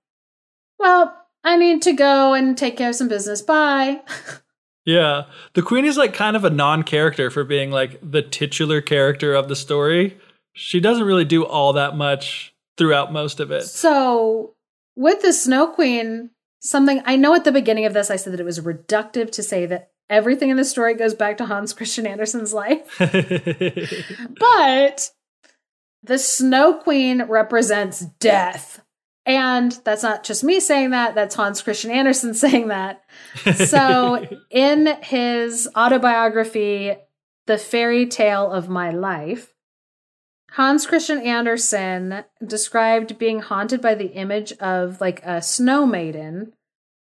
well 0.79 1.15
i 1.45 1.57
need 1.57 1.83
to 1.83 1.93
go 1.93 2.35
and 2.35 2.57
take 2.59 2.77
care 2.77 2.91
of 2.91 2.95
some 2.95 3.09
business 3.09 3.43
bye 3.43 4.01
Yeah. 4.87 5.25
The 5.53 5.61
queen 5.63 5.85
is 5.85 5.99
like 5.99 6.15
kind 6.15 6.37
of 6.37 6.45
a 6.45 6.51
non-character 6.51 7.31
for 7.31 7.45
being 7.45 7.71
like 7.71 8.01
the 8.03 8.23
titular 8.23 8.81
character 8.81 9.35
of 9.35 9.47
the 9.49 9.55
story. 9.55 10.19
She 10.55 10.81
doesn't 10.81 11.05
really 11.05 11.27
do 11.27 11.45
all 11.45 11.75
that 11.75 11.97
much 11.97 12.55
throughout 12.79 13.13
most 13.13 13.41
of 13.41 13.51
it. 13.53 13.65
so 13.65 14.55
with 14.97 15.21
the 15.21 15.35
snow 15.35 15.67
queen 15.69 16.31
something 16.61 17.03
i 17.05 17.15
know 17.15 17.35
at 17.35 17.45
the 17.45 17.53
beginning 17.53 17.85
of 17.85 17.93
this 17.93 18.11
i 18.11 18.17
said 18.17 18.33
that 18.33 18.41
it 18.41 18.45
was 18.45 18.59
reductive 18.61 19.31
to 19.33 19.43
say 19.43 19.67
that 19.67 19.91
everything 20.09 20.49
in 20.49 20.57
the 20.57 20.65
story 20.65 20.95
goes 20.95 21.15
back 21.15 21.37
to 21.37 21.45
hans 21.47 21.73
christian 21.75 22.07
andersen's 22.07 22.55
life 22.55 22.99
But 24.39 25.11
the 26.03 26.19
Snow 26.19 26.75
Queen 26.75 27.23
represents 27.25 28.01
death. 28.01 28.83
And 29.27 29.73
that's 29.85 30.03
not 30.03 30.25
just 30.25 30.43
me 30.43 30.61
saying 30.61 30.91
that, 30.91 31.15
that's 31.15 31.35
Hans 31.35 31.63
Christian 31.63 31.91
Andersen 31.91 32.35
saying 32.35 32.69
that. 32.69 33.05
So, 33.67 34.27
in 34.51 34.87
his 35.03 35.69
autobiography, 35.77 36.97
The 37.47 37.59
Fairy 37.59 38.07
Tale 38.07 38.51
of 38.51 38.69
My 38.69 38.91
Life, 38.91 39.53
Hans 40.53 40.87
Christian 40.87 41.21
Andersen 41.21 42.25
described 42.45 43.19
being 43.19 43.41
haunted 43.41 43.81
by 43.81 43.95
the 43.95 44.13
image 44.13 44.53
of 44.55 45.01
like 45.01 45.25
a 45.25 45.41
snow 45.41 45.87
maiden 45.87 46.55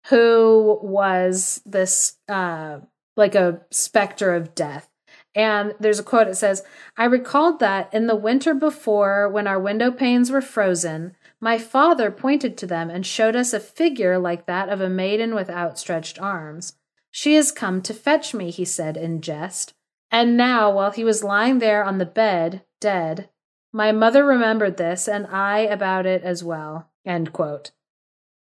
who 0.07 0.79
was 0.83 1.61
this 1.67 2.17
uh 2.29 2.79
like 3.17 3.35
a 3.35 3.61
specter 3.71 4.35
of 4.35 4.55
death. 4.55 4.89
And 5.35 5.75
there's 5.81 5.99
a 5.99 6.05
quote 6.05 6.29
it 6.29 6.37
says, 6.37 6.63
I 6.97 7.05
recalled 7.05 7.61
that 7.61 7.93
in 7.93 8.07
the 8.07 8.17
winter 8.17 8.55
before, 8.55 9.29
when 9.29 9.47
our 9.47 9.61
window 9.61 9.91
panes 9.91 10.31
were 10.31 10.41
frozen, 10.41 11.17
my 11.41 11.59
father 11.59 12.11
pointed 12.11 12.57
to 12.59 12.67
them 12.67 12.91
and 12.91 13.07
showed 13.07 13.35
us 13.35 13.53
a 13.53 13.61
figure 13.61 14.19
like 14.19 14.47
that 14.47 14.69
of 14.69 14.81
a 14.81 14.91
maiden 14.91 15.35
with 15.35 15.49
outstretched 15.49 16.21
arms. 16.21 16.75
She 17.11 17.35
has 17.35 17.51
come 17.51 17.83
to 17.83 17.95
fetch 17.95 18.35
me, 18.35 18.51
he 18.51 18.65
said 18.65 18.97
in 18.97 19.21
jest. 19.21 19.75
And 20.11 20.37
now, 20.37 20.71
while 20.71 20.91
he 20.91 21.05
was 21.05 21.25
lying 21.25 21.59
there 21.59 21.85
on 21.85 21.99
the 21.99 22.07
bed, 22.07 22.63
dead, 22.81 23.31
my 23.73 23.93
mother 23.93 24.25
remembered 24.25 24.77
this, 24.77 25.09
and 25.09 25.27
I 25.29 25.61
about 25.61 26.05
it 26.05 26.23
as 26.23 26.43
well. 26.43 26.91
End 27.07 27.33
quote. 27.33 27.71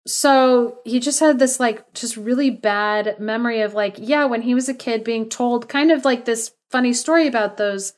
So 0.06 0.78
he 0.84 0.98
just 0.98 1.20
had 1.20 1.38
this 1.38 1.60
like 1.60 1.92
just 1.94 2.16
really 2.16 2.50
bad 2.50 3.20
memory 3.20 3.60
of 3.60 3.74
like, 3.74 3.96
yeah, 3.98 4.24
when 4.24 4.42
he 4.42 4.54
was 4.54 4.68
a 4.68 4.74
kid 4.74 5.04
being 5.04 5.28
told 5.28 5.68
kind 5.68 5.92
of 5.92 6.04
like 6.04 6.24
this 6.24 6.52
funny 6.70 6.92
story 6.92 7.26
about 7.26 7.56
those 7.56 7.92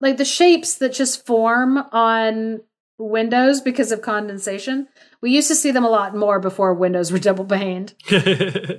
like 0.00 0.16
the 0.16 0.24
shapes 0.24 0.74
that 0.76 0.92
just 0.92 1.24
form 1.26 1.78
on 1.92 2.60
windows 2.98 3.60
because 3.60 3.90
of 3.92 4.02
condensation. 4.02 4.88
We 5.20 5.30
used 5.30 5.48
to 5.48 5.54
see 5.54 5.70
them 5.70 5.84
a 5.84 5.90
lot 5.90 6.14
more 6.16 6.38
before 6.40 6.74
windows 6.74 7.10
were 7.12 7.18
double 7.28 7.44
paned 7.44 7.94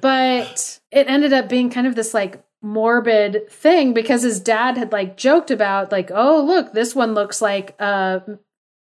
but 0.02 0.80
it 0.92 1.08
ended 1.08 1.34
up 1.34 1.50
being 1.50 1.69
kind 1.69 1.88
of 1.88 1.95
this 1.95 2.14
like 2.14 2.44
morbid 2.61 3.50
thing 3.50 3.94
because 3.94 4.24
his 4.24 4.40
dad 4.40 4.77
had 4.77 4.92
like 4.92 5.18
joked 5.18 5.52
about 5.52 5.92
like 5.92 6.10
oh 6.14 6.44
look 6.44 6.74
this 6.74 6.95
one 6.95 7.14
looks 7.14 7.42
like 7.42 7.80
a 7.80 8.24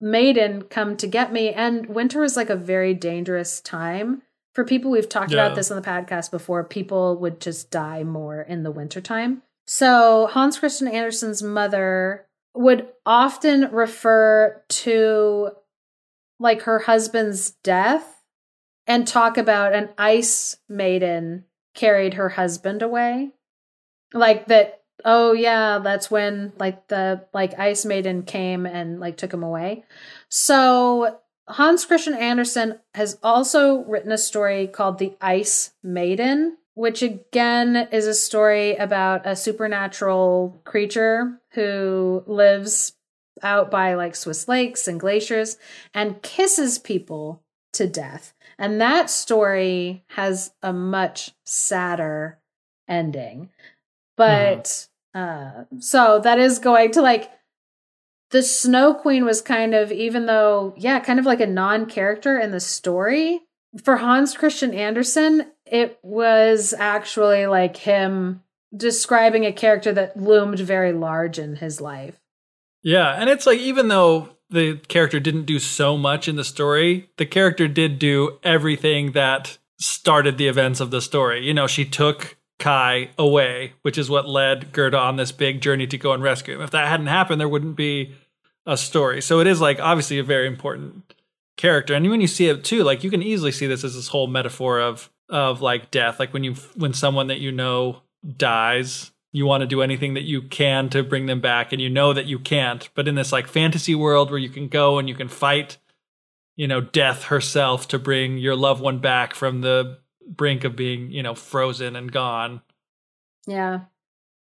maiden 0.01 0.63
come 0.63 0.97
to 0.99 1.07
get 1.07 1.33
me. 1.33 1.51
And 1.53 1.87
winter 1.87 2.23
is 2.25 2.37
like 2.37 2.51
a 2.51 2.57
very 2.57 2.93
dangerous 2.95 3.61
time 3.61 4.23
for 4.53 4.65
people. 4.65 4.91
We've 4.91 5.09
talked 5.09 5.33
Yeah. 5.33 5.45
about 5.47 5.57
this 5.57 5.71
on 5.71 5.81
the 5.81 5.89
podcast 5.89 6.31
before. 6.31 6.63
People 6.65 7.17
would 7.21 7.41
just 7.41 7.71
die 7.71 8.05
more 8.05 8.43
in 8.43 8.63
the 8.65 8.71
wintertime. 8.71 9.43
So 9.67 10.27
hans 10.27 10.59
christian 10.59 10.89
andersen's 10.89 11.43
mother 11.43 12.27
would 12.55 12.89
often 13.05 13.71
refer 13.73 14.63
to 14.69 15.51
like 16.39 16.63
her 16.63 16.81
husband's 16.81 17.51
death 17.51 18.23
and 18.87 19.07
talk 19.07 19.37
about 19.37 19.75
an 19.75 19.89
ice 19.99 20.57
maiden 20.69 21.45
carried 21.75 22.15
her 22.15 22.31
husband 22.31 22.83
away. 22.83 23.31
Like 24.13 24.47
that 24.47 24.83
oh 25.05 25.33
yeah 25.33 25.81
that's 25.81 26.11
when 26.11 26.53
like 26.59 26.87
the 26.89 27.27
like 27.35 27.59
ice 27.59 27.85
maiden 27.85 28.23
came 28.23 28.67
and 28.67 29.01
like 29.01 29.17
took 29.17 29.35
him 29.35 29.43
away. 29.43 29.85
So 30.29 31.19
hans 31.47 31.85
christian 31.85 32.15
andersen 32.15 32.79
has 32.95 33.19
also 33.23 33.85
written 33.85 34.11
a 34.11 34.17
story 34.17 34.67
called 34.67 34.99
the 34.99 35.15
ice 35.21 35.73
maiden 35.83 36.57
which 36.75 37.03
again 37.03 37.77
is 37.93 38.07
a 38.07 38.15
story 38.15 38.75
about 38.77 39.27
a 39.27 39.37
supernatural 39.37 40.59
creature 40.65 41.39
who 41.55 42.23
lives 42.27 42.95
out 43.43 43.71
by 43.71 43.95
like 43.95 44.15
swiss 44.15 44.49
lakes 44.49 44.87
and 44.87 45.01
glaciers 45.01 45.57
and 45.93 46.23
kisses 46.23 46.79
people 46.79 47.43
to 47.73 47.87
death 47.87 48.35
and 48.59 48.81
that 48.81 49.11
story 49.11 50.05
has 50.09 50.53
a 50.63 50.73
much 50.73 51.33
sadder 51.45 52.39
ending. 52.89 53.51
But 54.17 54.89
uh 55.15 55.65
so 55.79 56.21
that 56.21 56.39
is 56.39 56.59
going 56.59 56.93
to 56.93 57.03
like 57.03 57.31
the 58.31 58.43
Snow 58.43 58.95
Queen 58.95 59.25
was 59.25 59.41
kind 59.41 59.75
of 59.75 59.93
even 59.93 60.27
though 60.27 60.75
yeah, 60.77 61.01
kind 61.01 61.19
of 61.19 61.27
like 61.27 61.41
a 61.41 61.47
non-character 61.47 62.39
in 62.39 62.51
the 62.51 62.61
story. 62.61 63.41
For 63.83 63.97
Hans 63.97 64.37
Christian 64.37 64.73
Andersen, 64.73 65.51
it 65.67 65.99
was 66.03 66.73
actually 66.79 67.47
like 67.47 67.77
him 67.77 68.44
describing 68.77 69.45
a 69.45 69.53
character 69.53 69.93
that 69.93 70.17
loomed 70.17 70.61
very 70.61 70.93
large 70.93 71.39
in 71.39 71.57
his 71.57 71.81
life. 71.81 72.21
Yeah, 72.83 73.13
and 73.13 73.31
it's 73.31 73.47
like 73.47 73.59
even 73.59 73.89
though 73.89 74.31
the 74.51 74.77
character 74.89 75.19
didn't 75.21 75.47
do 75.47 75.59
so 75.59 75.97
much 75.97 76.29
in 76.29 76.37
the 76.37 76.45
story, 76.45 77.11
the 77.17 77.27
character 77.27 77.67
did 77.67 77.99
do 77.99 78.39
everything 78.43 79.13
that 79.13 79.59
started 79.79 80.39
the 80.39 80.49
events 80.49 80.81
of 80.81 80.91
the 80.91 81.01
story. 81.01 81.47
You 81.47 81.55
know, 81.55 81.67
she 81.67 81.85
took 81.85 82.37
Kai 82.59 83.11
away, 83.19 83.73
which 83.83 83.99
is 83.99 84.09
what 84.09 84.29
led 84.29 84.73
Gerda 84.73 84.99
on 84.99 85.17
this 85.17 85.33
big 85.33 85.61
journey 85.61 85.87
to 85.89 85.99
go 85.99 86.13
and 86.13 86.23
rescue 86.23 86.55
him. 86.55 86.61
If 86.61 86.71
that 86.71 86.89
hadn't 86.89 87.09
happened, 87.09 87.41
there 87.41 87.49
wouldn't 87.49 87.77
be 87.77 88.15
a 88.67 88.77
story. 88.77 89.21
So 89.21 89.41
it 89.41 89.47
is 89.47 89.61
like 89.61 89.81
obviously 89.81 90.19
a 90.19 90.25
very 90.25 90.47
important 90.47 91.15
character. 91.57 91.95
And 91.95 92.09
when 92.09 92.21
you 92.21 92.27
see 92.27 92.47
it 92.47 92.65
too, 92.65 92.85
like 92.85 93.03
you 93.03 93.11
can 93.11 93.23
easily 93.23 93.53
see 93.53 93.67
this 93.67 93.85
as 93.85 93.95
this 93.95 94.09
whole 94.09 94.27
metaphor 94.27 94.81
of 94.81 95.11
of 95.29 95.63
like 95.63 95.91
death. 95.91 96.21
Like 96.21 96.33
when 96.33 96.45
you 96.45 96.55
when 96.77 96.93
someone 96.93 97.27
that 97.27 97.41
you 97.41 97.51
know 97.51 98.03
dies, 98.37 99.13
you 99.33 99.47
want 99.47 99.63
to 99.63 99.67
do 99.67 99.83
anything 99.83 100.15
that 100.15 100.23
you 100.23 100.43
can 100.43 100.89
to 100.91 101.03
bring 101.03 101.27
them 101.27 101.41
back 101.41 101.73
and 101.73 101.83
you 101.83 101.91
know 101.91 102.13
that 102.13 102.27
you 102.27 102.39
can't. 102.39 102.89
But 102.95 103.09
in 103.09 103.15
this 103.15 103.33
like 103.33 103.49
fantasy 103.49 103.95
world 103.95 104.31
where 104.31 104.39
you 104.39 104.49
can 104.49 104.69
go 104.69 104.99
and 104.99 105.09
you 105.09 105.15
can 105.15 105.29
fight, 105.29 105.79
you 106.57 106.69
know, 106.69 106.81
death 106.81 107.25
herself 107.25 107.89
to 107.89 107.99
bring 107.99 108.39
your 108.39 108.55
loved 108.55 108.81
one 108.81 109.01
back 109.01 109.35
from 109.35 109.61
the 109.61 109.99
brink 110.27 110.65
of 110.65 110.77
being, 110.77 111.11
you 111.11 111.23
know, 111.23 111.35
frozen 111.35 111.97
and 111.97 112.13
gone. 112.13 112.63
Yeah. 113.47 113.81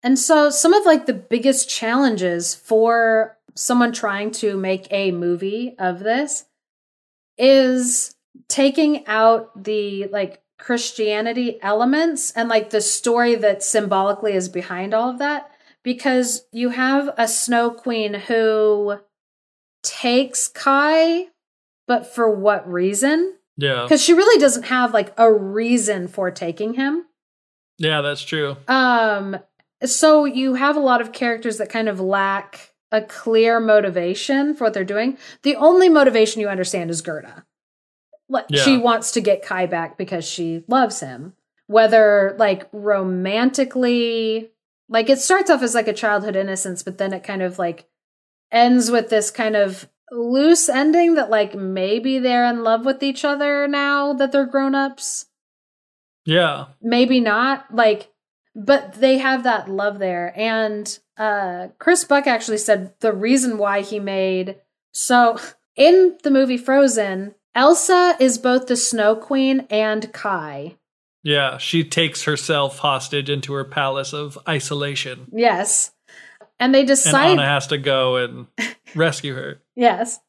And 0.03 0.19
so 0.19 0.51
some 0.51 0.73
of 0.73 0.87
like 0.87 1.07
the 1.07 1.13
biggest 1.13 1.69
challenges 1.69 2.55
for 2.55 3.37
someone 3.55 3.93
trying 3.93 4.31
to 4.31 4.57
make 4.57 4.87
a 4.91 5.11
movie 5.11 5.75
of 5.79 5.99
this 5.99 6.45
is 7.37 8.15
taking 8.49 9.07
out 9.07 9.65
the 9.65 10.07
like 10.07 10.43
Christianity 10.59 11.59
elements 11.63 12.33
and 12.33 12.49
like 12.49 12.71
the 12.71 12.81
story 12.81 13.35
that 13.37 13.63
symbolically 13.63 14.33
is 14.35 14.49
behind 14.49 14.93
all 14.93 15.11
of 15.11 15.19
that 15.19 15.51
because 15.83 16.47
you 16.53 16.71
have 16.71 17.11
a 17.17 17.29
snow 17.29 17.71
queen 17.71 18.15
who 18.15 18.99
takes 19.83 20.49
Kai 20.49 21.29
but 21.87 22.07
for 22.07 22.31
what 22.31 22.71
reason? 22.71 23.35
Yeah. 23.57 23.87
Cuz 23.89 24.03
she 24.03 24.13
really 24.13 24.41
doesn't 24.41 24.65
have 24.65 24.93
like 24.93 25.15
a 25.17 25.33
reason 25.33 26.09
for 26.09 26.31
taking 26.31 26.75
him. 26.75 27.07
Yeah, 27.79 28.03
that's 28.03 28.23
true. 28.23 28.57
Um 28.67 29.39
so 29.85 30.25
you 30.25 30.55
have 30.55 30.77
a 30.77 30.81
lot 30.81 31.01
of 31.01 31.13
characters 31.13 31.59
that 31.59 31.71
kind 31.71 31.89
of 31.89 32.01
lack 32.01 32.73
a 32.91 33.01
clear 33.01 33.61
motivation 33.61 34.55
for 34.55 34.65
what 34.65 34.75
they're 34.75 34.85
doing. 34.85 35.19
The 35.43 35.57
only 35.57 35.89
motivation 35.89 36.41
you 36.41 36.49
understand 36.49 36.91
is 36.91 37.03
Gerda. 37.03 37.45
Like 38.29 38.47
Yeah. 38.49 38.63
she 38.63 38.77
wants 38.77 39.13
to 39.13 39.21
get 39.21 39.43
Kai 39.45 39.67
back 39.67 39.97
because 39.99 40.25
she 40.27 40.65
loves 40.69 41.01
him. 41.01 41.35
Whether 41.67 42.35
like 42.39 42.69
romantically 42.73 44.51
like 44.89 45.11
it 45.11 45.19
starts 45.19 45.51
off 45.51 45.63
as 45.63 45.75
like 45.75 45.89
a 45.89 45.93
childhood 45.93 46.35
innocence, 46.37 46.83
but 46.83 46.97
then 46.99 47.13
it 47.13 47.23
kind 47.23 47.43
of 47.43 47.59
like 47.59 47.87
ends 48.51 48.91
with 48.91 49.11
this 49.11 49.31
kind 49.31 49.55
of 49.55 49.89
loose 50.11 50.69
ending 50.71 51.15
that 51.15 51.29
like 51.29 51.55
maybe 51.55 52.19
they're 52.19 52.47
in 52.47 52.63
love 52.63 52.87
with 52.87 53.03
each 53.03 53.23
other 53.25 53.69
now 53.69 54.15
that 54.15 54.33
they're 54.33 54.47
grown-ups 54.47 55.27
Yeah. 56.25 56.67
maybe 56.81 57.21
not 57.21 57.67
like 57.75 58.11
but 58.55 58.95
they 58.95 59.19
have 59.19 59.43
that 59.43 59.69
love 59.69 59.99
there 59.99 60.33
and 60.35 60.99
uh 61.19 61.69
chris 61.79 62.05
buck 62.05 62.27
actually 62.27 62.57
said 62.57 62.95
the 63.01 63.13
reason 63.13 63.59
why 63.59 63.83
he 63.83 64.01
made 64.01 64.57
so 64.93 65.39
in 65.77 66.17
the 66.23 66.31
movie 66.31 66.57
frozen 66.57 67.35
elsa 67.59 68.17
is 68.21 68.39
both 68.39 68.67
the 68.69 68.77
snow 68.77 69.15
queen 69.17 69.67
and 69.71 70.13
kai 70.13 70.77
Yeah. 71.25 71.59
She 71.59 71.83
takes 71.85 72.23
herself 72.25 72.79
hostage 72.79 73.29
into 73.29 73.53
her 73.53 73.65
palace 73.65 74.13
of 74.15 74.39
isolation. 74.49 75.27
yes 75.33 75.91
and 76.61 76.75
they 76.75 76.81
And 76.81 76.89
decide 76.89 77.31
Anna 77.33 77.47
has 77.47 77.67
to 77.69 77.79
go 77.79 78.17
and 78.17 78.47
rescue 78.95 79.35
her. 79.35 79.61
yes 79.77 80.21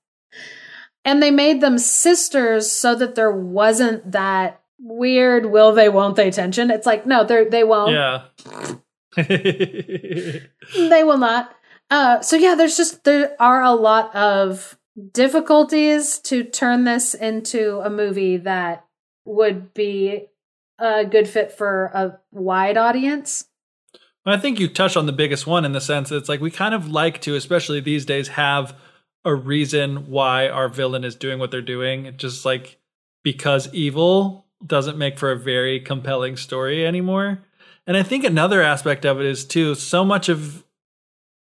and 1.05 1.21
they 1.23 1.31
made 1.31 1.61
them 1.61 1.77
sisters 1.77 2.69
so 2.71 2.93
that 2.95 3.15
there 3.15 3.31
wasn't 3.31 4.11
that 4.11 4.61
weird 4.81 5.45
will 5.45 5.71
they 5.73 5.89
won't 5.89 6.15
they 6.15 6.31
tension 6.31 6.71
it's 6.71 6.85
like 6.85 7.05
no 7.05 7.23
they 7.23 7.45
they 7.45 7.63
won't 7.63 7.91
Yeah. 7.91 8.21
they 10.77 11.03
will 11.03 11.17
not. 11.17 11.53
Uh, 11.89 12.21
so 12.21 12.35
yeah, 12.35 12.53
there's 12.55 12.77
just 12.77 13.03
there 13.03 13.35
are 13.41 13.63
a 13.63 13.71
lot 13.73 14.15
of 14.15 14.77
difficulties 15.13 16.19
to 16.19 16.43
turn 16.43 16.83
this 16.83 17.13
into 17.13 17.79
a 17.79 17.89
movie 17.89 18.37
that 18.37 18.85
would 19.25 19.73
be 19.73 20.27
a 20.77 21.05
good 21.05 21.27
fit 21.27 21.51
for 21.51 21.85
a 21.93 22.19
wide 22.31 22.77
audience. 22.77 23.45
I 24.25 24.37
think 24.37 24.59
you 24.59 24.67
touched 24.67 24.97
on 24.97 25.05
the 25.05 25.11
biggest 25.11 25.47
one 25.47 25.65
in 25.65 25.71
the 25.71 25.81
sense 25.81 26.09
that 26.09 26.17
it's 26.17 26.29
like 26.29 26.41
we 26.41 26.51
kind 26.51 26.75
of 26.75 26.89
like 26.89 27.21
to, 27.21 27.35
especially 27.35 27.79
these 27.79 28.05
days, 28.05 28.29
have 28.29 28.75
a 29.25 29.33
reason 29.33 30.09
why 30.09 30.47
our 30.47 30.69
villain 30.69 31.03
is 31.03 31.15
doing 31.15 31.39
what 31.39 31.51
they're 31.51 31.61
doing. 31.61 32.05
It's 32.05 32.17
just 32.17 32.45
like 32.45 32.79
because 33.23 33.73
evil 33.73 34.45
doesn't 34.65 34.97
make 34.97 35.17
for 35.17 35.31
a 35.31 35.39
very 35.39 35.79
compelling 35.79 36.37
story 36.37 36.85
anymore. 36.85 37.43
And 37.87 37.97
I 37.97 38.03
think 38.03 38.23
another 38.23 38.61
aspect 38.61 39.05
of 39.05 39.19
it 39.19 39.25
is 39.25 39.45
too, 39.45 39.73
so 39.73 40.05
much 40.05 40.29
of 40.29 40.63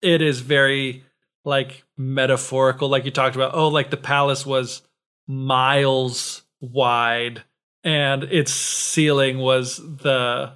it 0.02 0.22
is 0.22 0.40
very 0.40 1.04
like 1.48 1.84
metaphorical, 1.96 2.90
like 2.90 3.06
you 3.06 3.12
talked 3.12 3.36
about. 3.36 3.56
Oh, 3.56 3.70
like 3.70 3.90
the 3.90 3.98
palace 3.98 4.46
was 4.46 4.82
miles 5.28 6.44
wide 6.60 7.44
and 7.84 8.24
its 8.24 8.52
ceiling 8.52 9.38
was 9.38 9.78
the 9.78 10.54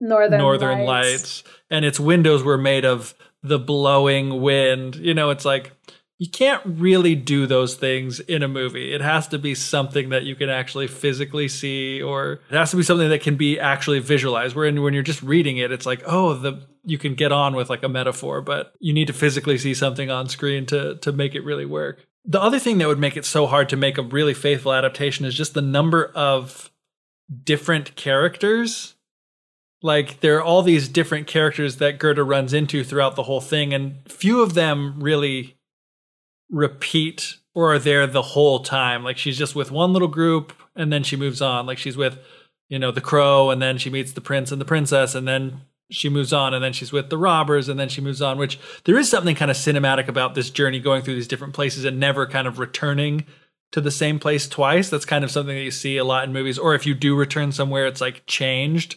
Northern, 0.00 0.38
northern 0.38 0.84
lights. 0.84 1.42
lights. 1.42 1.44
and 1.70 1.84
its 1.84 1.98
windows 1.98 2.42
were 2.42 2.58
made 2.58 2.84
of 2.84 3.14
the 3.42 3.58
blowing 3.58 4.42
wind 4.42 4.96
you 4.96 5.14
know 5.14 5.30
it's 5.30 5.44
like 5.44 5.72
you 6.18 6.28
can't 6.28 6.62
really 6.64 7.14
do 7.14 7.46
those 7.46 7.74
things 7.74 8.20
in 8.20 8.42
a 8.42 8.48
movie 8.48 8.92
it 8.92 9.00
has 9.00 9.28
to 9.28 9.38
be 9.38 9.54
something 9.54 10.10
that 10.10 10.24
you 10.24 10.34
can 10.34 10.50
actually 10.50 10.86
physically 10.86 11.48
see 11.48 12.02
or 12.02 12.40
it 12.50 12.56
has 12.56 12.70
to 12.70 12.76
be 12.76 12.82
something 12.82 13.08
that 13.08 13.22
can 13.22 13.36
be 13.36 13.58
actually 13.58 14.00
visualized 14.00 14.54
where 14.54 14.70
when 14.82 14.92
you're 14.92 15.02
just 15.02 15.22
reading 15.22 15.56
it 15.56 15.72
it's 15.72 15.86
like 15.86 16.02
oh 16.06 16.34
the 16.34 16.60
you 16.84 16.98
can 16.98 17.14
get 17.14 17.32
on 17.32 17.54
with 17.54 17.70
like 17.70 17.82
a 17.82 17.88
metaphor 17.88 18.40
but 18.40 18.74
you 18.78 18.92
need 18.92 19.06
to 19.06 19.12
physically 19.12 19.58
see 19.58 19.74
something 19.74 20.10
on 20.10 20.28
screen 20.28 20.66
to 20.66 20.96
to 20.96 21.12
make 21.12 21.34
it 21.34 21.44
really 21.44 21.66
work 21.66 22.06
the 22.24 22.40
other 22.40 22.58
thing 22.58 22.78
that 22.78 22.88
would 22.88 22.98
make 22.98 23.16
it 23.16 23.24
so 23.24 23.46
hard 23.46 23.68
to 23.68 23.76
make 23.76 23.98
a 23.98 24.02
really 24.02 24.34
faithful 24.34 24.72
adaptation 24.72 25.24
is 25.24 25.34
just 25.34 25.54
the 25.54 25.62
number 25.62 26.06
of 26.14 26.70
different 27.44 27.94
characters 27.96 28.94
like 29.84 30.20
there 30.20 30.38
are 30.38 30.42
all 30.42 30.62
these 30.62 30.88
different 30.88 31.26
characters 31.26 31.76
that 31.76 31.98
Gerda 31.98 32.24
runs 32.24 32.54
into 32.54 32.82
throughout 32.82 33.16
the 33.16 33.24
whole 33.24 33.42
thing, 33.42 33.74
and 33.74 33.98
few 34.10 34.40
of 34.40 34.54
them 34.54 34.98
really 34.98 35.58
repeat 36.50 37.36
or 37.54 37.74
are 37.74 37.78
there 37.78 38.06
the 38.06 38.22
whole 38.22 38.60
time. 38.60 39.04
Like 39.04 39.18
she's 39.18 39.36
just 39.36 39.54
with 39.54 39.70
one 39.70 39.92
little 39.92 40.08
group 40.08 40.54
and 40.74 40.90
then 40.90 41.02
she 41.02 41.16
moves 41.16 41.42
on. 41.42 41.66
Like 41.66 41.76
she's 41.76 41.98
with, 41.98 42.18
you 42.70 42.78
know, 42.78 42.90
the 42.92 43.02
crow 43.02 43.50
and 43.50 43.60
then 43.60 43.76
she 43.76 43.90
meets 43.90 44.12
the 44.12 44.22
prince 44.22 44.50
and 44.50 44.58
the 44.58 44.64
princess 44.64 45.14
and 45.14 45.28
then 45.28 45.60
she 45.90 46.08
moves 46.08 46.32
on 46.32 46.54
and 46.54 46.64
then 46.64 46.72
she's 46.72 46.92
with 46.92 47.10
the 47.10 47.18
robbers 47.18 47.68
and 47.68 47.78
then 47.78 47.88
she 47.88 48.00
moves 48.00 48.22
on, 48.22 48.38
which 48.38 48.58
there 48.84 48.98
is 48.98 49.08
something 49.08 49.36
kind 49.36 49.50
of 49.50 49.56
cinematic 49.56 50.08
about 50.08 50.34
this 50.34 50.50
journey 50.50 50.80
going 50.80 51.02
through 51.02 51.14
these 51.14 51.28
different 51.28 51.54
places 51.54 51.84
and 51.84 52.00
never 52.00 52.26
kind 52.26 52.48
of 52.48 52.58
returning 52.58 53.24
to 53.72 53.80
the 53.80 53.90
same 53.90 54.18
place 54.18 54.48
twice. 54.48 54.88
That's 54.88 55.04
kind 55.04 55.24
of 55.24 55.30
something 55.30 55.54
that 55.54 55.62
you 55.62 55.70
see 55.70 55.96
a 55.96 56.04
lot 56.04 56.24
in 56.24 56.32
movies. 56.32 56.58
Or 56.58 56.74
if 56.74 56.86
you 56.86 56.94
do 56.94 57.16
return 57.16 57.52
somewhere, 57.52 57.86
it's 57.86 58.00
like 58.00 58.24
changed 58.26 58.96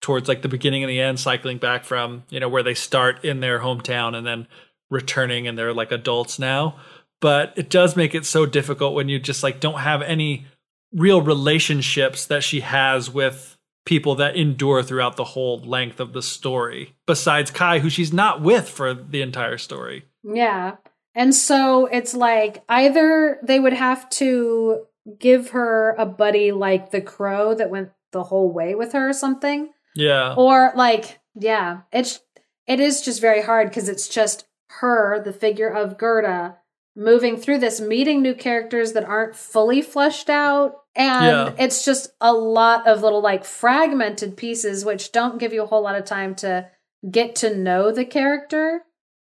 towards 0.00 0.28
like 0.28 0.42
the 0.42 0.48
beginning 0.48 0.82
and 0.82 0.90
the 0.90 1.00
end, 1.00 1.20
cycling 1.20 1.58
back 1.58 1.84
from, 1.84 2.24
you 2.28 2.40
know, 2.40 2.48
where 2.48 2.62
they 2.62 2.74
start 2.74 3.24
in 3.24 3.40
their 3.40 3.60
hometown 3.60 4.14
and 4.14 4.26
then 4.26 4.46
returning 4.90 5.46
and 5.46 5.56
they're 5.56 5.72
like 5.72 5.92
adults 5.92 6.38
now. 6.38 6.76
But 7.20 7.52
it 7.56 7.70
does 7.70 7.96
make 7.96 8.14
it 8.14 8.26
so 8.26 8.46
difficult 8.46 8.94
when 8.94 9.08
you 9.08 9.18
just 9.18 9.42
like 9.42 9.60
don't 9.60 9.80
have 9.80 10.02
any 10.02 10.46
real 10.92 11.22
relationships 11.22 12.26
that 12.26 12.42
she 12.42 12.60
has 12.60 13.10
with 13.10 13.55
people 13.86 14.16
that 14.16 14.36
endure 14.36 14.82
throughout 14.82 15.16
the 15.16 15.24
whole 15.24 15.58
length 15.60 15.98
of 15.98 16.12
the 16.12 16.20
story, 16.20 16.94
besides 17.06 17.50
Kai, 17.50 17.78
who 17.78 17.88
she's 17.88 18.12
not 18.12 18.42
with 18.42 18.68
for 18.68 18.92
the 18.92 19.22
entire 19.22 19.56
story. 19.56 20.04
Yeah. 20.22 20.76
And 21.14 21.34
so 21.34 21.86
it's 21.86 22.12
like 22.12 22.62
either 22.68 23.38
they 23.42 23.58
would 23.58 23.72
have 23.72 24.10
to 24.10 24.84
give 25.18 25.50
her 25.50 25.94
a 25.96 26.04
buddy 26.04 26.52
like 26.52 26.90
the 26.90 27.00
crow 27.00 27.54
that 27.54 27.70
went 27.70 27.90
the 28.12 28.24
whole 28.24 28.52
way 28.52 28.74
with 28.74 28.92
her 28.92 29.08
or 29.08 29.12
something. 29.14 29.70
Yeah. 29.94 30.34
Or 30.34 30.72
like, 30.76 31.20
yeah, 31.34 31.82
it's 31.92 32.20
it 32.66 32.80
is 32.80 33.00
just 33.00 33.20
very 33.20 33.42
hard 33.42 33.68
because 33.68 33.88
it's 33.88 34.08
just 34.08 34.46
her, 34.80 35.22
the 35.22 35.32
figure 35.32 35.68
of 35.68 35.96
Gerda, 35.96 36.58
moving 36.96 37.36
through 37.36 37.58
this, 37.58 37.80
meeting 37.80 38.20
new 38.20 38.34
characters 38.34 38.92
that 38.92 39.04
aren't 39.04 39.36
fully 39.36 39.80
fleshed 39.80 40.28
out. 40.28 40.82
And 40.96 41.26
Yeah. 41.26 41.52
it's 41.64 41.84
just 41.84 42.08
a 42.20 42.32
lot 42.32 42.86
of 42.88 43.02
little 43.02 43.20
like 43.20 43.44
fragmented 43.44 44.36
pieces 44.36 44.84
which 44.84 45.12
don't 45.12 45.38
give 45.38 45.52
you 45.52 45.62
a 45.62 45.66
whole 45.66 45.82
lot 45.82 45.94
of 45.96 46.04
time 46.04 46.34
to 46.36 46.68
get 47.10 47.36
to 47.36 47.54
know 47.56 47.92
the 47.92 48.04
character. 48.04 48.82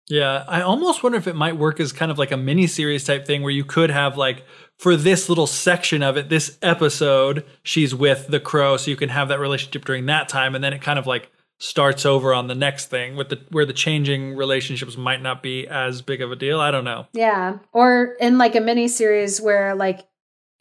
Yeah, 0.09 0.43
I 0.47 0.61
almost 0.61 1.03
wonder 1.03 1.17
if 1.17 1.27
it 1.27 1.35
might 1.35 1.55
work 1.57 1.79
as 1.79 1.93
kind 1.93 2.11
of 2.11 2.17
like 2.19 2.31
a 2.31 2.37
mini 2.37 2.67
series 2.67 3.05
type 3.05 3.25
thing 3.25 3.43
where 3.43 3.51
you 3.51 3.63
could 3.63 3.89
have 3.91 4.17
like 4.17 4.43
for 4.77 4.97
this 4.97 5.29
little 5.29 5.47
section 5.47 6.01
of 6.03 6.17
it, 6.17 6.27
this 6.27 6.57
episode, 6.61 7.45
she's 7.63 7.93
with 7.95 8.27
the 8.27 8.39
crow, 8.39 8.75
so 8.77 8.89
you 8.91 8.97
can 8.97 9.09
have 9.09 9.27
that 9.29 9.39
relationship 9.39 9.85
during 9.85 10.07
that 10.07 10.27
time, 10.27 10.55
and 10.55 10.63
then 10.63 10.73
it 10.73 10.81
kind 10.81 10.97
of 10.99 11.05
like 11.07 11.31
starts 11.59 12.05
over 12.07 12.33
on 12.33 12.47
the 12.47 12.55
next 12.55 12.87
thing 12.87 13.15
with 13.15 13.29
the 13.29 13.39
where 13.51 13.65
the 13.67 13.71
changing 13.73 14.35
relationships 14.35 14.97
might 14.97 15.21
not 15.21 15.43
be 15.43 15.67
as 15.67 16.01
big 16.01 16.21
of 16.21 16.31
a 16.31 16.35
deal. 16.35 16.59
I 16.59 16.71
don't 16.71 16.83
know. 16.83 17.05
Yeah. 17.13 17.59
Or 17.71 18.15
in 18.19 18.37
like 18.39 18.55
a 18.55 18.61
mini 18.61 18.87
series 18.87 19.39
where 19.39 19.75
like 19.75 19.99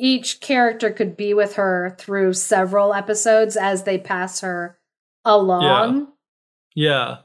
each 0.01 0.41
character 0.41 0.91
could 0.91 1.17
be 1.17 1.35
with 1.35 1.55
her 1.55 1.95
through 1.99 2.33
several 2.33 2.95
episodes 2.95 3.57
as 3.57 3.85
they 3.85 3.99
pass 3.99 4.41
her 4.41 4.79
along. 5.25 6.09
Yeah. 6.75 7.19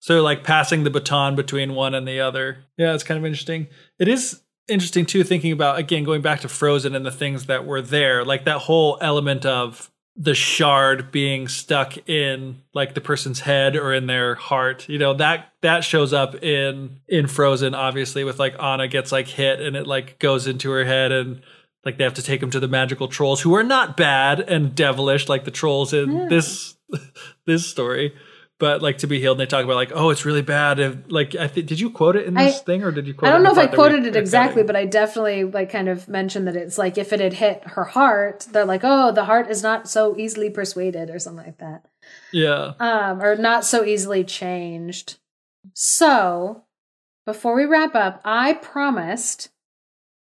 So 0.00 0.22
like 0.22 0.44
passing 0.44 0.84
the 0.84 0.90
baton 0.90 1.36
between 1.36 1.74
one 1.74 1.94
and 1.94 2.06
the 2.06 2.20
other. 2.20 2.58
Yeah, 2.76 2.94
it's 2.94 3.04
kind 3.04 3.18
of 3.18 3.24
interesting. 3.24 3.68
It 3.98 4.08
is 4.08 4.42
interesting 4.68 5.06
too 5.06 5.24
thinking 5.24 5.52
about 5.52 5.78
again 5.78 6.04
going 6.04 6.20
back 6.20 6.40
to 6.40 6.48
Frozen 6.48 6.94
and 6.94 7.06
the 7.06 7.10
things 7.10 7.46
that 7.46 7.64
were 7.64 7.82
there, 7.82 8.24
like 8.24 8.44
that 8.44 8.58
whole 8.58 8.98
element 9.00 9.46
of 9.46 9.90
the 10.20 10.34
shard 10.34 11.12
being 11.12 11.46
stuck 11.46 11.96
in 12.08 12.60
like 12.74 12.94
the 12.94 13.00
person's 13.00 13.40
head 13.40 13.76
or 13.76 13.94
in 13.94 14.06
their 14.06 14.34
heart. 14.34 14.88
You 14.88 14.98
know, 14.98 15.14
that 15.14 15.52
that 15.62 15.84
shows 15.84 16.12
up 16.12 16.34
in 16.42 17.00
in 17.08 17.28
Frozen 17.28 17.74
obviously 17.74 18.24
with 18.24 18.38
like 18.38 18.60
Anna 18.60 18.88
gets 18.88 19.12
like 19.12 19.28
hit 19.28 19.60
and 19.60 19.76
it 19.76 19.86
like 19.86 20.18
goes 20.18 20.46
into 20.46 20.70
her 20.70 20.84
head 20.84 21.12
and 21.12 21.42
like 21.84 21.96
they 21.98 22.04
have 22.04 22.14
to 22.14 22.22
take 22.22 22.42
him 22.42 22.50
to 22.50 22.60
the 22.60 22.68
magical 22.68 23.08
trolls 23.08 23.40
who 23.40 23.54
are 23.54 23.62
not 23.62 23.96
bad 23.96 24.40
and 24.40 24.74
devilish 24.74 25.28
like 25.28 25.44
the 25.44 25.50
trolls 25.50 25.92
in 25.92 26.10
Yeah. 26.12 26.26
this 26.28 26.76
this 27.46 27.66
story 27.66 28.14
but 28.58 28.82
like 28.82 28.98
to 28.98 29.06
be 29.06 29.20
healed 29.20 29.36
and 29.40 29.40
they 29.40 29.46
talk 29.48 29.62
about 29.64 29.76
like 29.76 29.92
oh 29.94 30.10
it's 30.10 30.24
really 30.24 30.42
bad 30.42 30.80
if, 30.80 30.96
like 31.08 31.34
i 31.36 31.46
think 31.46 31.66
did 31.68 31.78
you 31.78 31.90
quote 31.90 32.16
it 32.16 32.26
in 32.26 32.36
I- 32.36 32.46
this 32.46 32.60
thing 32.62 32.82
or 32.82 32.90
did 32.90 33.06
you 33.06 33.14
quote 33.14 33.28
I 33.28 33.32
don't 33.32 33.42
know 33.44 33.52
if 33.52 33.58
I 33.58 33.66
quoted 33.68 34.04
it 34.06 34.16
exactly, 34.16 34.62
but 34.64 34.74
I 34.74 34.84
definitely 34.84 35.44
like 35.44 35.70
kind 35.70 35.88
of 35.88 36.08
mentioned 36.08 36.46
that 36.48 36.56
it's 36.56 36.76
like 36.78 36.98
if 36.98 37.12
it 37.12 37.20
had 37.20 37.34
hit 37.34 37.62
her 37.64 37.84
heart, 37.84 38.46
they're 38.50 38.64
like, 38.64 38.80
oh, 38.84 39.12
the 39.12 39.24
heart 39.26 39.48
is 39.50 39.62
not 39.62 39.88
so 39.88 40.16
easily 40.18 40.50
persuaded 40.50 41.08
or 41.10 41.18
something 41.20 41.44
like 41.46 41.58
that. 41.58 41.84
yeah 42.32 42.72
um, 42.80 43.22
or 43.22 43.36
not 43.36 43.64
so 43.64 43.84
easily 43.84 44.24
changed. 44.24 45.18
So, 45.74 46.64
before 47.26 47.54
we 47.54 47.64
wrap 47.66 47.94
up, 47.94 48.20
I 48.24 48.54
promised 48.54 49.50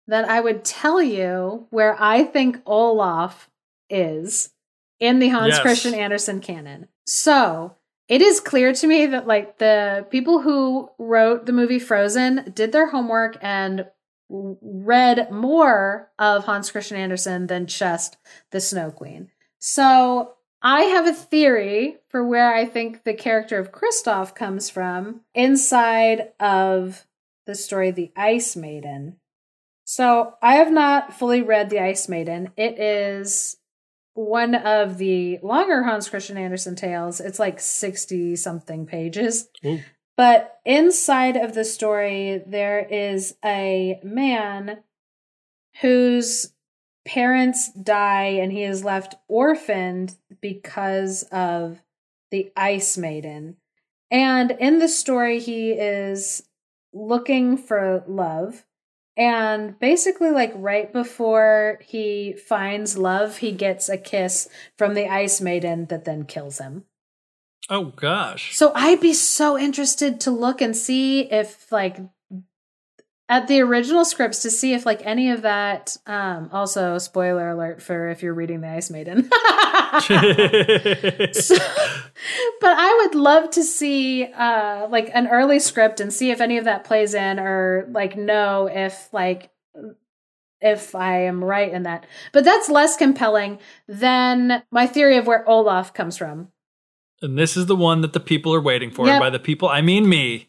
that 0.09 0.27
I 0.29 0.41
would 0.41 0.63
tell 0.65 1.01
you 1.01 1.67
where 1.69 1.95
I 1.99 2.23
think 2.23 2.61
Olaf 2.65 3.49
is 3.89 4.51
in 4.99 5.19
the 5.19 5.29
Hans 5.29 5.49
Yes. 5.49 5.61
Christian 5.61 5.93
Andersen 5.93 6.41
canon. 6.41 6.87
So, 7.05 7.75
it 8.07 8.21
is 8.21 8.39
clear 8.39 8.73
to 8.73 8.87
me 8.87 9.05
that 9.05 9.27
like 9.27 9.59
the 9.59 10.05
people 10.09 10.41
who 10.41 10.89
wrote 10.97 11.45
the 11.45 11.53
movie 11.53 11.79
Frozen 11.79 12.51
did 12.55 12.71
their 12.71 12.87
homework 12.87 13.37
and 13.41 13.85
read 14.29 15.31
more 15.31 16.09
of 16.17 16.45
Hans 16.45 16.71
Christian 16.71 16.97
Andersen 16.97 17.47
than 17.47 17.67
just 17.67 18.17
the 18.51 18.59
Snow 18.59 18.91
Queen. 18.91 19.29
So 19.59 20.33
I 20.61 20.81
have 20.83 21.05
a 21.07 21.13
theory 21.13 21.97
for 22.09 22.25
where 22.25 22.53
I 22.53 22.65
think 22.65 23.03
the 23.03 23.13
character 23.13 23.59
of 23.59 23.71
Kristoff 23.71 24.35
comes 24.35 24.69
from 24.69 25.21
inside 25.33 26.29
of 26.39 27.05
the 27.45 27.55
story 27.55 27.91
The 27.91 28.11
Ice 28.15 28.55
Maiden. 28.55 29.17
So 29.91 30.35
I 30.39 30.57
have 30.57 30.71
not 30.71 31.15
fully 31.15 31.41
read 31.41 31.71
The 31.71 31.79
Ice 31.79 32.07
Maiden. 32.07 32.51
It 32.55 32.77
is 32.77 33.57
one 34.13 34.53
of 34.53 34.99
the 34.99 35.39
longer 35.41 35.81
Hans 35.81 36.07
Christian 36.07 36.37
Andersen 36.37 36.75
tales. 36.75 37.19
It's 37.19 37.39
like 37.39 37.59
60 37.59 38.35
something 38.35 38.85
pages. 38.85 39.49
Ooh. 39.65 39.79
But 40.15 40.59
inside 40.63 41.37
of 41.37 41.55
the 41.55 41.63
story, 41.63 42.39
there 42.45 42.85
is 42.85 43.35
a 43.43 43.99
man 44.03 44.83
whose 45.81 46.53
parents 47.03 47.71
die 47.73 48.37
and 48.39 48.51
he 48.51 48.61
is 48.61 48.83
left 48.83 49.15
orphaned 49.27 50.15
because 50.39 51.23
of 51.31 51.81
the 52.29 52.51
Ice 52.55 52.95
Maiden. 52.95 53.57
And 54.11 54.51
in 54.51 54.77
the 54.77 54.87
story, 54.87 55.39
he 55.39 55.71
is 55.71 56.43
looking 56.93 57.57
for 57.57 58.03
love. 58.07 58.65
And 59.19 59.77
basically, 59.79 60.31
like 60.31 60.53
right 60.55 60.91
before 60.93 61.79
he 61.85 62.33
finds 62.33 62.97
love, 62.97 63.39
he 63.39 63.51
gets 63.51 63.89
a 63.89 63.97
kiss 63.97 64.47
from 64.77 64.93
the 64.93 65.07
Ice 65.07 65.41
Maiden 65.41 65.87
that 65.87 66.05
then 66.05 66.23
kills 66.23 66.59
him. 66.59 66.85
oh 67.69 67.91
gosh 67.97 68.55
So 68.55 68.71
I'd 68.73 69.01
be 69.01 69.13
so 69.13 69.59
interested 69.59 70.21
to 70.21 70.31
look 70.31 70.61
and 70.61 70.75
see 70.75 71.29
if 71.29 71.69
like 71.69 71.97
at 73.29 73.47
the 73.47 73.61
original 73.61 74.03
scripts 74.03 74.39
to 74.41 74.49
see 74.51 74.73
if 74.73 74.85
like 74.85 75.01
any 75.05 75.29
of 75.31 75.43
that 75.43 75.95
um 76.07 76.49
also 76.51 76.97
spoiler 76.97 77.49
alert 77.49 77.81
for 77.81 78.09
if 78.09 78.21
you're 78.23 78.33
reading 78.33 78.61
the 78.61 78.67
Ice 78.69 78.89
Maiden. 78.89 79.29
So- 81.33 81.55
but 82.61 82.73
I 82.77 83.01
would 83.05 83.15
love 83.15 83.49
to 83.51 83.63
see 83.63 84.25
uh 84.25 84.87
like 84.89 85.09
an 85.13 85.27
early 85.27 85.59
script 85.59 85.99
and 85.99 86.13
see 86.13 86.31
if 86.31 86.41
any 86.41 86.57
of 86.57 86.65
that 86.65 86.83
plays 86.83 87.13
in 87.13 87.39
or 87.39 87.87
like 87.91 88.17
know 88.17 88.69
if 88.71 89.09
like 89.13 89.49
if 90.61 90.93
I 90.93 91.21
am 91.23 91.41
right 91.43 91.71
in 91.71 91.83
that. 91.83 92.05
But 92.33 92.43
that's 92.43 92.69
less 92.69 92.97
compelling 92.97 93.59
than 93.87 94.61
my 94.71 94.85
theory 94.87 95.15
of 95.17 95.25
where 95.25 95.47
Olaf 95.47 95.93
comes 95.93 96.17
from. 96.17 96.49
and 97.21 97.37
this 97.37 97.55
is 97.55 97.65
the 97.67 97.75
one 97.75 98.01
that 98.01 98.11
the 98.13 98.19
people 98.19 98.53
are 98.53 98.61
waiting 98.61 98.91
for 98.91 99.05
Yep. 99.05 99.13
and 99.15 99.19
by 99.21 99.29
the 99.29 99.39
people 99.39 99.67
i 99.69 99.81
mean 99.81 100.07
me 100.07 100.48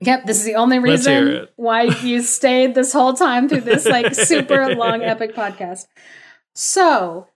Yep, 0.00 0.24
this 0.24 0.38
is 0.38 0.44
the 0.44 0.54
only 0.54 0.78
reason 0.78 1.46
why 1.56 1.82
you 1.82 2.22
stayed 2.22 2.74
this 2.74 2.92
whole 2.92 3.14
time 3.14 3.48
through 3.48 3.62
this 3.62 3.86
like 3.86 4.14
super 4.14 4.74
long 4.74 5.02
epic 5.02 5.34
podcast. 5.34 5.86
So, 6.54 7.28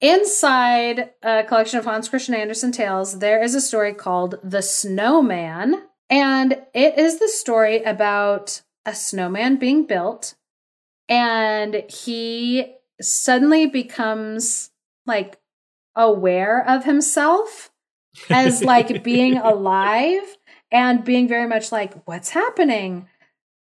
inside 0.00 1.10
a 1.22 1.44
collection 1.44 1.78
of 1.78 1.84
Hans 1.84 2.08
Christian 2.08 2.34
Andersen 2.34 2.72
tales, 2.72 3.18
there 3.18 3.42
is 3.42 3.54
a 3.54 3.60
story 3.60 3.94
called 3.94 4.36
The 4.42 4.62
Snowman, 4.62 5.82
and 6.08 6.58
it 6.74 6.98
is 6.98 7.18
the 7.18 7.28
story 7.28 7.82
about 7.82 8.62
a 8.86 8.94
snowman 8.94 9.56
being 9.56 9.86
built 9.86 10.34
and 11.10 11.82
he 11.88 12.76
suddenly 13.00 13.66
becomes 13.66 14.70
like 15.06 15.38
aware 15.96 16.66
of 16.66 16.84
himself 16.84 17.70
as 18.30 18.62
like 18.62 19.02
being 19.02 19.36
alive 19.38 20.36
and 20.70 21.04
being 21.04 21.28
very 21.28 21.46
much 21.46 21.72
like 21.72 21.94
what's 22.06 22.30
happening? 22.30 23.08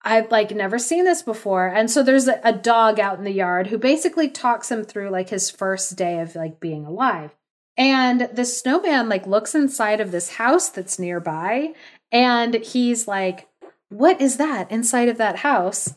I've 0.03 0.29
like 0.29 0.51
never 0.51 0.77
seen 0.77 1.03
this 1.03 1.23
before. 1.23 1.67
And 1.67 1.89
so 1.89 2.03
there's 2.03 2.27
a, 2.27 2.39
a 2.43 2.53
dog 2.53 2.99
out 2.99 3.17
in 3.17 3.23
the 3.23 3.31
yard 3.31 3.67
who 3.67 3.77
basically 3.79 4.29
talks 4.29 4.69
him 4.69 4.83
through 4.83 5.09
like 5.09 5.29
his 5.29 5.49
first 5.49 5.95
day 5.95 6.19
of 6.19 6.35
like 6.35 6.59
being 6.59 6.85
alive. 6.85 7.35
And 7.75 8.29
the 8.31 8.45
snowman 8.45 9.09
like 9.09 9.25
looks 9.25 9.55
inside 9.55 9.99
of 9.99 10.11
this 10.11 10.35
house 10.35 10.69
that's 10.69 10.99
nearby 10.99 11.73
and 12.11 12.53
he's 12.55 13.07
like 13.07 13.49
what 13.89 14.19
is 14.19 14.37
that 14.37 14.71
inside 14.71 15.09
of 15.09 15.17
that 15.17 15.37
house? 15.37 15.95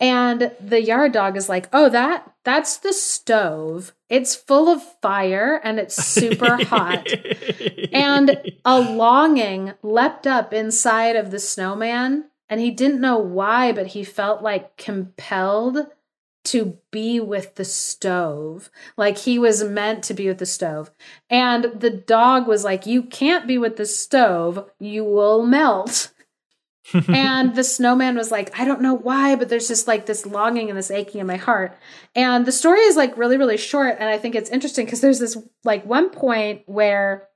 And 0.00 0.52
the 0.60 0.82
yard 0.82 1.12
dog 1.12 1.36
is 1.36 1.48
like 1.48 1.68
oh 1.72 1.88
that 1.88 2.33
that's 2.44 2.76
the 2.78 2.92
stove 2.92 3.92
it's 4.08 4.36
full 4.36 4.68
of 4.68 4.82
fire 5.00 5.60
and 5.64 5.78
it's 5.78 5.96
super 5.96 6.62
hot 6.64 7.06
and 7.94 8.54
a 8.64 8.80
longing 8.80 9.72
leapt 9.82 10.26
up 10.26 10.52
inside 10.52 11.16
of 11.16 11.30
the 11.30 11.38
snowman, 11.38 12.24
and 12.48 12.60
he 12.60 12.70
didn't 12.70 13.00
know 13.00 13.18
why, 13.18 13.72
but 13.72 13.88
he 13.88 14.04
felt 14.04 14.42
like 14.42 14.76
compelled 14.76 15.86
to 16.46 16.76
be 16.90 17.20
with 17.20 17.54
the 17.54 17.64
stove. 17.64 18.70
Like 18.96 19.18
he 19.18 19.38
was 19.38 19.64
meant 19.64 20.02
to 20.04 20.14
be 20.14 20.26
with 20.26 20.38
the 20.38 20.46
stove. 20.46 20.90
And 21.30 21.64
the 21.76 21.90
dog 21.90 22.46
was 22.46 22.64
like, 22.64 22.84
You 22.84 23.02
can't 23.02 23.46
be 23.46 23.56
with 23.56 23.76
the 23.76 23.86
stove, 23.86 24.68
you 24.78 25.04
will 25.04 25.46
melt. 25.46 26.10
And 26.92 27.54
the 27.54 27.64
snowman 27.64 28.16
was 28.16 28.30
like, 28.30 28.58
I 28.58 28.64
don't 28.64 28.82
know 28.82 28.94
why, 28.94 29.36
but 29.36 29.48
there's 29.48 29.68
just 29.68 29.88
like 29.88 30.06
this 30.06 30.26
longing 30.26 30.68
and 30.68 30.78
this 30.78 30.90
aching 30.90 31.20
in 31.20 31.26
my 31.26 31.36
heart. 31.36 31.76
And 32.14 32.44
the 32.44 32.52
story 32.52 32.80
is 32.80 32.96
like 32.96 33.16
really, 33.16 33.36
really 33.36 33.56
short. 33.56 33.96
And 33.98 34.08
I 34.08 34.18
think 34.18 34.34
it's 34.34 34.50
interesting 34.50 34.84
because 34.84 35.00
there's 35.00 35.18
this 35.18 35.38
like 35.64 35.86
one 35.86 36.10
point 36.10 36.62
where 36.66 37.28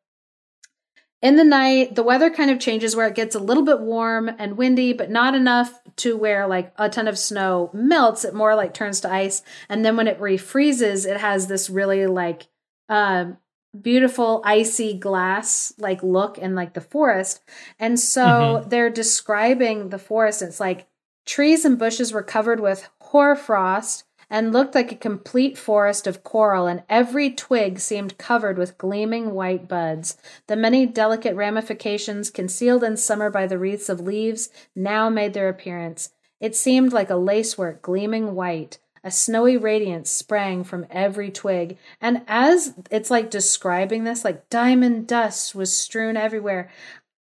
in 1.20 1.36
the 1.36 1.44
night, 1.44 1.96
the 1.96 2.02
weather 2.02 2.30
kind 2.30 2.50
of 2.50 2.60
changes 2.60 2.94
where 2.94 3.08
it 3.08 3.16
gets 3.16 3.34
a 3.34 3.40
little 3.40 3.64
bit 3.64 3.80
warm 3.80 4.30
and 4.38 4.56
windy, 4.56 4.92
but 4.92 5.10
not 5.10 5.34
enough 5.34 5.80
to 5.96 6.16
where 6.16 6.46
like 6.46 6.72
a 6.76 6.88
ton 6.88 7.08
of 7.08 7.18
snow 7.18 7.70
melts. 7.72 8.24
It 8.24 8.34
more 8.34 8.54
like 8.54 8.72
turns 8.72 9.00
to 9.00 9.12
ice. 9.12 9.42
And 9.68 9.84
then 9.84 9.96
when 9.96 10.06
it 10.06 10.20
refreezes, 10.20 11.06
it 11.06 11.16
has 11.18 11.46
this 11.46 11.68
really 11.68 12.06
like 12.06 12.46
um 12.88 13.38
beautiful 13.80 14.42
icy 14.44 14.94
glass 14.94 15.72
like 15.78 16.02
look 16.02 16.38
in 16.38 16.54
like 16.54 16.74
the 16.74 16.80
forest. 16.80 17.42
And 17.78 17.98
so 17.98 18.22
mm-hmm. 18.24 18.68
they're 18.68 18.90
describing 18.90 19.90
the 19.90 19.98
forest. 19.98 20.42
It's 20.42 20.60
like 20.60 20.86
trees 21.26 21.64
and 21.64 21.78
bushes 21.78 22.12
were 22.12 22.22
covered 22.22 22.60
with 22.60 22.88
hoarfrost 23.00 24.04
and 24.30 24.52
looked 24.52 24.74
like 24.74 24.92
a 24.92 24.96
complete 24.96 25.56
forest 25.56 26.06
of 26.06 26.22
coral, 26.22 26.66
and 26.66 26.82
every 26.88 27.30
twig 27.30 27.78
seemed 27.78 28.18
covered 28.18 28.58
with 28.58 28.76
gleaming 28.76 29.32
white 29.32 29.66
buds. 29.66 30.18
The 30.48 30.56
many 30.56 30.84
delicate 30.84 31.34
ramifications, 31.34 32.30
concealed 32.30 32.84
in 32.84 32.96
summer 32.96 33.30
by 33.30 33.46
the 33.46 33.58
wreaths 33.58 33.88
of 33.88 34.00
leaves, 34.00 34.50
now 34.76 35.08
made 35.08 35.32
their 35.32 35.48
appearance. 35.48 36.10
It 36.40 36.54
seemed 36.54 36.92
like 36.92 37.10
a 37.10 37.16
lacework 37.16 37.82
gleaming 37.82 38.34
white. 38.34 38.78
A 39.08 39.10
snowy 39.10 39.56
radiance 39.56 40.10
sprang 40.10 40.64
from 40.64 40.86
every 40.90 41.30
twig, 41.30 41.78
and 41.98 42.20
as 42.28 42.74
it's 42.90 43.10
like 43.10 43.30
describing 43.30 44.04
this, 44.04 44.22
like 44.22 44.50
diamond 44.50 45.06
dust 45.06 45.54
was 45.54 45.74
strewn 45.74 46.14
everywhere. 46.14 46.68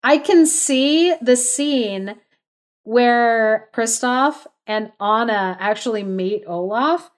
I 0.03 0.19
can 0.19 0.45
see 0.45 1.15
the 1.23 1.35
scene 1.35 2.17
where 2.83 3.67
Kristoff 3.73 4.45
and 4.67 4.91
Anna 5.01 5.57
actually 5.59 6.03
meet 6.03 6.43
Olaf. 6.45 7.09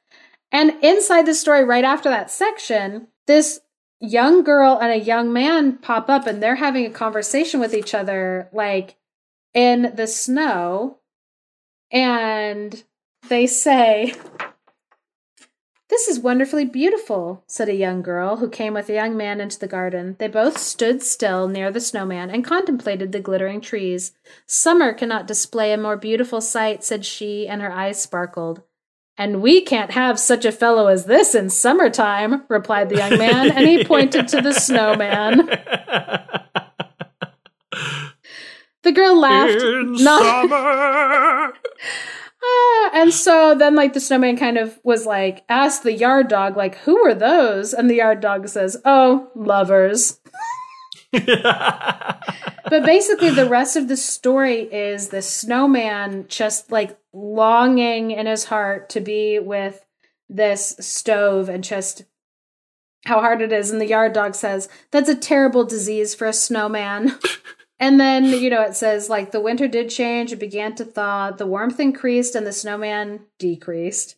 And 0.49 0.81
inside 0.81 1.25
the 1.25 1.33
story, 1.33 1.65
right 1.65 1.83
after 1.83 2.07
that 2.07 2.31
section, 2.31 3.09
this 3.27 3.59
young 3.99 4.45
girl 4.45 4.79
and 4.81 4.93
a 4.93 5.03
young 5.03 5.33
man 5.33 5.77
pop 5.79 6.09
up 6.09 6.25
and 6.25 6.41
they're 6.41 6.55
having 6.55 6.85
a 6.85 6.89
conversation 6.89 7.59
with 7.59 7.73
each 7.73 7.93
other, 7.93 8.47
like 8.53 8.95
in 9.53 9.91
the 9.93 10.07
snow. 10.07 10.99
And 11.91 12.81
they 13.27 13.45
say, 13.45 14.13
This 15.93 16.07
is 16.07 16.19
wonderfully 16.19 16.65
beautiful, 16.65 17.43
said 17.45 17.69
a 17.69 17.75
young 17.75 18.01
girl 18.01 18.37
who 18.37 18.49
came 18.49 18.73
with 18.73 18.89
a 18.89 18.93
young 18.95 19.15
man 19.15 19.39
into 19.39 19.59
the 19.59 19.67
garden. 19.67 20.15
They 20.17 20.27
both 20.27 20.57
stood 20.57 21.03
still 21.03 21.47
near 21.47 21.69
the 21.69 21.79
snowman 21.79 22.31
and 22.31 22.43
contemplated 22.43 23.11
the 23.11 23.19
glittering 23.19 23.61
trees. 23.61 24.13
Summer 24.47 24.91
cannot 24.93 25.27
display 25.27 25.71
a 25.71 25.77
more 25.77 25.95
beautiful 25.95 26.41
sight, 26.41 26.83
said 26.83 27.05
she, 27.05 27.47
and 27.47 27.61
her 27.61 27.71
eyes 27.71 28.01
sparkled. 28.01 28.63
And 29.19 29.43
we 29.43 29.61
can't 29.61 29.91
have 29.91 30.19
such 30.19 30.45
a 30.45 30.51
fellow 30.51 30.87
as 30.87 31.05
this 31.05 31.35
in 31.35 31.51
summertime, 31.51 32.41
replied 32.49 32.89
the 32.89 32.97
young 32.97 33.19
man, 33.19 33.51
and 33.51 33.67
he 33.67 33.85
pointed 33.85 34.27
to 34.29 34.41
the 34.41 34.53
snowman. 34.59 35.47
The 38.81 38.91
girl 38.91 39.17
laughed. 39.17 39.61
In 39.63 39.93
No. 39.93 40.19
summer. 40.19 41.53
Ah, 42.43 42.91
and 42.93 43.13
so 43.13 43.55
then 43.55 43.75
like 43.75 43.93
the 43.93 43.99
snowman 43.99 44.37
kind 44.37 44.57
of 44.57 44.77
was 44.83 45.05
like 45.05 45.45
asked 45.47 45.83
the 45.83 45.93
yard 45.93 46.27
dog 46.27 46.57
like 46.57 46.75
who 46.79 47.01
were 47.01 47.13
those? 47.13 47.73
And 47.73 47.89
the 47.89 47.95
yard 47.95 48.19
dog 48.19 48.47
says 48.47 48.77
oh 48.85 49.29
lovers. 49.35 50.19
But 52.73 52.85
basically 52.85 53.29
the 53.29 53.47
rest 53.47 53.75
of 53.75 53.87
the 53.87 53.95
story 53.95 54.61
is 54.61 55.09
the 55.09 55.21
snowman 55.21 56.25
just 56.27 56.71
like 56.71 56.97
longing 57.13 58.09
in 58.09 58.25
his 58.25 58.45
heart 58.45 58.89
to 58.89 58.99
be 58.99 59.37
with 59.37 59.85
this 60.27 60.75
stove 60.79 61.49
and 61.49 61.63
just 61.63 62.03
how 63.05 63.19
hard 63.19 63.43
it 63.43 63.51
is. 63.51 63.69
And 63.69 63.79
the 63.79 63.85
yard 63.85 64.13
dog 64.13 64.33
says 64.33 64.69
that's 64.89 65.07
a 65.07 65.13
terrible 65.13 65.65
disease 65.65 66.15
for 66.15 66.25
a 66.25 66.33
snowman 66.33 67.11
and 67.83 67.99
then 67.99 68.25
you 68.25 68.49
know 68.49 68.61
it 68.61 68.75
says 68.75 69.09
like 69.09 69.31
the 69.31 69.39
winter 69.41 69.67
did 69.67 69.89
change 69.89 70.31
it 70.31 70.37
began 70.47 70.73
to 70.75 70.85
thaw 70.85 71.31
the 71.31 71.45
warmth 71.47 71.79
increased 71.79 72.35
and 72.35 72.45
the 72.47 72.51
snowman 72.53 73.19
decreased 73.39 74.15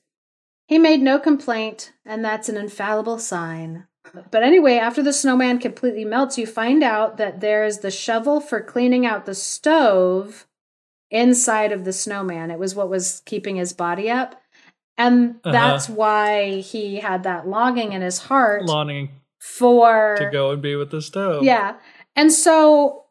he 0.67 0.77
made 0.77 1.01
no 1.01 1.19
complaint 1.19 1.91
and 2.05 2.23
that's 2.23 2.49
an 2.49 2.57
infallible 2.57 3.19
sign 3.19 3.87
but 4.31 4.43
anyway, 4.43 4.75
after 4.75 5.01
the 5.01 5.11
snowman 5.11 5.57
completely 5.57 6.05
melts, 6.05 6.37
you 6.37 6.45
find 6.45 6.83
out 6.83 7.17
that 7.17 7.41
there's 7.41 7.79
the 7.79 7.89
shovel 7.89 8.39
for 8.39 8.61
cleaning 8.61 9.03
out 9.05 9.25
the 9.25 9.33
stove 9.33 10.45
inside 11.09 11.71
of 11.71 11.85
the 11.85 11.91
snowman. 11.91 12.51
It 12.51 12.59
was 12.59 12.75
what 12.75 12.87
was 12.87 13.23
keeping 13.25 13.55
his 13.55 13.73
body 13.73 14.09
up. 14.09 14.39
And 14.97 15.37
Uh-huh. 15.43 15.51
that's 15.51 15.89
why 15.89 16.57
he 16.61 16.97
had 16.97 17.23
that 17.23 17.47
longing 17.47 17.93
in 17.93 18.01
his 18.03 18.19
heart 18.19 18.65
Longing 18.65 19.09
for 19.39 20.15
to 20.19 20.29
go 20.31 20.51
and 20.51 20.61
be 20.61 20.75
with 20.75 20.91
the 20.91 21.01
stove. 21.01 21.43
yeah. 21.43 21.75
And 22.15 22.31
so 22.31 23.04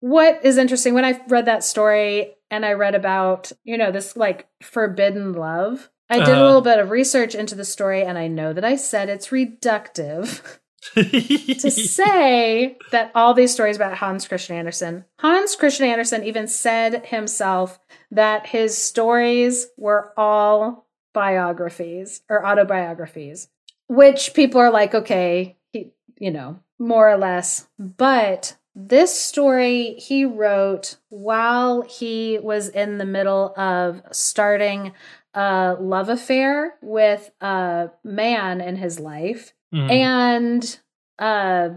what 0.00 0.44
is 0.44 0.56
interesting 0.58 0.94
when 0.94 1.04
I 1.04 1.20
read 1.28 1.46
that 1.46 1.64
story 1.64 2.34
and 2.50 2.64
I 2.66 2.72
read 2.72 2.94
about, 2.94 3.52
you 3.64 3.78
know, 3.78 3.90
this 3.92 4.16
like 4.16 4.48
forbidden 4.62 5.32
love, 5.34 5.90
I 6.10 6.18
did 6.18 6.28
a 6.28 6.32
Uh-huh. 6.32 6.44
little 6.44 6.60
bit 6.60 6.78
of 6.78 6.90
research 6.90 7.34
into 7.34 7.54
the 7.54 7.64
story 7.64 8.02
and 8.02 8.18
I 8.18 8.26
know 8.28 8.52
that 8.52 8.64
I 8.64 8.76
said 8.76 9.08
it's 9.08 9.28
reductive 9.28 10.42
to 10.94 11.70
say 11.70 12.76
that 12.90 13.12
all 13.14 13.34
these 13.34 13.52
stories 13.52 13.76
about 13.76 13.96
Hans 13.98 14.26
Christian 14.26 14.56
Andersen, 14.56 15.04
Hans 15.20 15.54
Christian 15.56 15.86
Andersen 15.86 16.24
even 16.24 16.48
said 16.48 17.06
himself 17.06 17.78
that 18.10 18.46
his 18.48 18.76
stories 18.76 19.68
were 19.76 20.12
all 20.16 20.88
biographies 21.14 22.22
or 22.28 22.44
autobiographies, 22.44 23.48
which 23.88 24.34
people 24.34 24.60
are 24.60 24.70
like, 24.72 24.94
okay, 24.94 25.56
he, 25.72 25.92
you 26.18 26.30
know, 26.30 26.58
more 26.78 27.08
or 27.10 27.16
less. 27.16 27.68
But 27.78 28.56
this 28.74 29.20
story 29.20 29.94
he 29.94 30.24
wrote 30.24 30.96
while 31.10 31.82
he 31.82 32.38
was 32.42 32.68
in 32.68 32.98
the 32.98 33.04
middle 33.04 33.52
of 33.56 34.02
starting 34.12 34.92
a 35.34 35.76
love 35.78 36.08
affair 36.08 36.74
with 36.80 37.30
a 37.40 37.90
man 38.04 38.60
in 38.60 38.76
his 38.76 38.98
life. 38.98 39.52
Mhm. 39.72 39.90
And 39.90 40.80
uh 41.18 41.68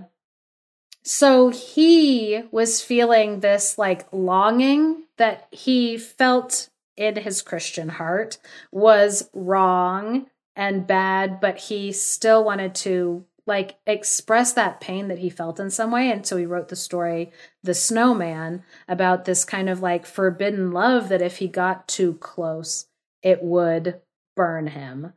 so 1.03 1.49
he 1.49 2.43
was 2.51 2.81
feeling 2.81 3.39
this 3.39 3.77
like 3.77 4.07
longing 4.11 5.03
that 5.17 5.47
he 5.51 5.97
felt 5.97 6.69
in 6.97 7.17
his 7.17 7.41
Christian 7.41 7.89
heart 7.89 8.37
was 8.71 9.29
wrong 9.33 10.27
and 10.55 10.87
bad, 10.87 11.39
but 11.39 11.57
he 11.57 11.91
still 11.91 12.43
wanted 12.43 12.73
to 12.75 13.25
like 13.47 13.77
express 13.85 14.53
that 14.53 14.81
pain 14.81 15.07
that 15.07 15.19
he 15.19 15.29
felt 15.29 15.59
in 15.59 15.69
some 15.69 15.91
way. 15.91 16.09
And 16.09 16.25
so 16.25 16.37
he 16.37 16.45
wrote 16.45 16.69
the 16.69 16.75
story, 16.75 17.31
The 17.63 17.73
Snowman, 17.73 18.63
about 18.87 19.25
this 19.25 19.45
kind 19.45 19.69
of 19.69 19.81
like 19.81 20.05
forbidden 20.05 20.71
love 20.71 21.09
that 21.09 21.21
if 21.21 21.37
he 21.37 21.47
got 21.47 21.87
too 21.87 22.15
close, 22.15 22.87
it 23.21 23.43
would 23.43 24.01
burn 24.35 24.67
him 24.67 25.13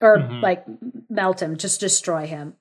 or 0.00 0.18
Mhm. 0.18 0.42
like 0.42 0.64
melt 1.08 1.40
him, 1.40 1.56
just 1.56 1.80
destroy 1.80 2.26
him. 2.26 2.56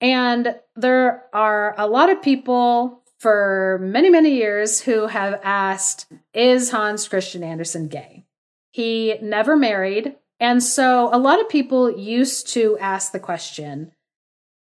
And 0.00 0.60
there 0.74 1.24
are 1.32 1.74
a 1.78 1.86
lot 1.86 2.10
of 2.10 2.22
people 2.22 3.02
for 3.18 3.78
many, 3.82 4.10
many 4.10 4.30
years 4.30 4.82
who 4.82 5.06
have 5.06 5.40
asked, 5.42 6.06
is 6.34 6.70
Hans 6.70 7.08
Christian 7.08 7.42
Andersen 7.42 7.88
gay? 7.88 8.26
He 8.70 9.18
never 9.22 9.56
married. 9.56 10.16
And 10.38 10.62
so 10.62 11.08
a 11.12 11.18
lot 11.18 11.40
of 11.40 11.48
people 11.48 11.90
used 11.90 12.48
to 12.50 12.76
ask 12.78 13.10
the 13.10 13.18
question, 13.18 13.92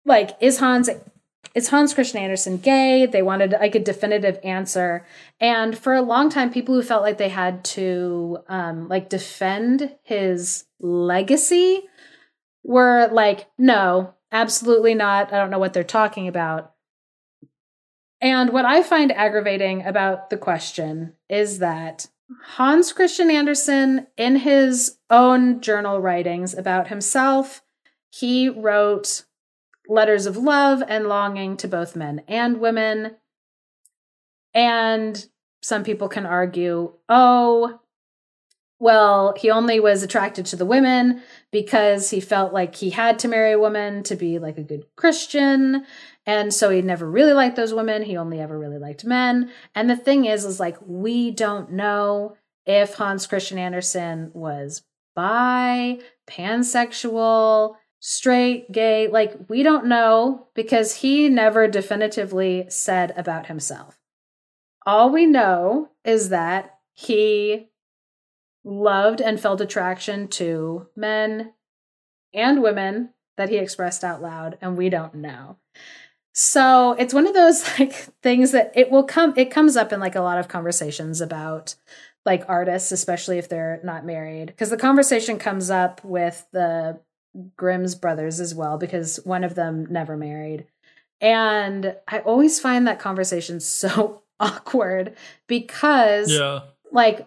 like, 0.07 0.37
is 0.41 0.59
Hans 0.59 0.89
is 1.55 1.69
Hans 1.69 1.95
Christian 1.95 2.21
Andersen 2.21 2.59
gay? 2.59 3.07
They 3.07 3.23
wanted 3.23 3.53
like 3.53 3.75
a 3.75 3.81
definitive 3.81 4.39
answer. 4.45 5.07
And 5.41 5.77
for 5.77 5.95
a 5.95 6.03
long 6.03 6.29
time, 6.29 6.53
people 6.53 6.75
who 6.75 6.83
felt 6.83 7.03
like 7.03 7.17
they 7.17 7.31
had 7.31 7.65
to 7.65 8.39
um, 8.49 8.89
like 8.89 9.09
defend 9.09 9.97
his 10.03 10.65
legacy 10.81 11.85
were 12.63 13.09
like, 13.11 13.49
no, 13.57 14.15
absolutely 14.31 14.95
not. 14.95 15.33
I 15.33 15.39
don't 15.39 15.51
know 15.51 15.59
what 15.59 15.73
they're 15.73 15.83
talking 15.83 16.29
about. 16.29 16.73
And 18.21 18.51
what 18.51 18.65
I 18.65 18.83
find 18.83 19.13
aggravating 19.13 19.85
about 19.85 20.31
the 20.31 20.39
question 20.39 21.15
is 21.29 21.59
that 21.61 22.09
Hans 22.57 22.93
Christian 22.93 23.31
Andersen, 23.31 24.09
in 24.17 24.37
his 24.37 24.99
own 25.11 25.61
journal 25.61 26.01
writings 26.01 26.53
about 26.53 26.89
himself, 26.89 27.63
he 28.11 28.49
wrote 28.49 29.26
letters 29.89 30.27
of 30.27 30.37
love 30.37 30.83
and 30.89 31.07
longing 31.07 31.57
to 31.59 31.69
both 31.69 31.97
men 31.97 32.23
and 32.29 32.61
women. 32.61 33.17
And 34.55 35.27
some 35.63 35.85
people 35.85 36.09
can 36.09 36.27
argue, 36.27 36.95
oh, 37.09 37.81
well, 38.79 39.35
he 39.37 39.51
only 39.51 39.81
was 39.81 40.03
attracted 40.03 40.45
to 40.47 40.57
the 40.57 40.67
women 40.67 41.23
because 41.51 42.11
he 42.11 42.21
felt 42.21 42.53
like 42.53 42.75
he 42.75 42.91
had 42.91 43.19
to 43.21 43.29
marry 43.29 43.53
a 43.53 43.59
woman 43.59 44.03
to 44.05 44.17
be 44.17 44.39
like 44.39 44.59
a 44.59 44.63
good 44.63 44.85
Christian. 44.97 45.87
And 46.27 46.53
so 46.53 46.71
he 46.71 46.83
never 46.83 47.11
really 47.11 47.33
liked 47.33 47.57
those 47.57 47.73
women. 47.73 48.03
He 48.03 48.17
only 48.17 48.39
ever 48.39 48.59
really 48.59 48.79
liked 48.79 49.05
men. 49.05 49.51
And 49.75 49.89
the 49.89 49.97
thing 49.97 50.27
is, 50.27 50.45
is 50.45 50.61
like, 50.61 50.77
we 50.85 51.31
don't 51.31 51.73
know 51.73 52.37
if 52.67 52.95
Hans 52.95 53.27
Christian 53.27 53.59
Andersen 53.59 54.31
was 54.35 54.83
bi, 55.15 55.99
pansexual, 56.29 57.77
straight, 58.09 58.71
gay. 58.71 59.09
Like, 59.09 59.35
we 59.49 59.65
don't 59.65 59.87
know 59.87 60.47
because 60.55 60.95
he 60.95 61.29
never 61.29 61.67
definitively 61.67 62.65
said 62.69 63.13
about 63.17 63.47
himself. 63.47 63.99
All 64.87 65.11
we 65.11 65.27
know 65.27 65.91
is 66.05 66.29
that 66.29 66.79
he 66.93 67.69
loved 68.63 69.21
and 69.21 69.41
felt 69.41 69.61
attraction 69.61 70.29
to 70.29 70.87
men 70.95 71.53
and 72.33 72.63
women 72.63 73.11
that 73.37 73.49
he 73.49 73.57
expressed 73.57 74.05
out 74.05 74.23
loud, 74.23 74.57
and 74.61 74.77
we 74.77 74.89
don't 74.89 75.17
know. 75.17 75.57
So 76.33 76.93
it's 76.93 77.13
one 77.13 77.27
of 77.27 77.35
those 77.35 77.65
like 77.81 77.93
things 78.23 78.53
that 78.53 78.71
it 78.77 78.89
will 78.89 79.03
come 79.03 79.35
it 79.37 79.51
comes 79.51 79.77
up 79.77 79.93
in 79.93 79.99
like 79.99 80.15
a 80.15 80.21
lot 80.21 80.39
of 80.39 80.47
conversations 80.47 81.21
about 81.21 81.75
like 82.25 82.45
artists, 82.47 82.93
especially 82.93 83.39
if 83.39 83.49
they're 83.49 83.81
not 83.83 84.07
married. 84.07 84.47
Because 84.47 84.71
the 84.71 84.77
conversation 84.77 85.41
comes 85.41 85.71
up 85.71 86.05
with 86.05 86.47
the 86.53 87.01
Grimm's 87.57 87.95
brothers 87.95 88.41
as 88.41 88.55
well, 88.55 88.79
because 88.79 89.21
one 89.25 89.45
of 89.45 89.55
them 89.55 89.87
never 89.91 90.17
married. 90.17 90.67
And 91.21 91.97
I 92.07 92.21
always 92.21 92.61
find 92.61 92.87
that 92.87 92.99
conversation 92.99 93.61
so 93.61 94.23
awkward 94.39 95.17
because 95.47 96.31
yeah. 96.31 96.61
like 96.93 97.27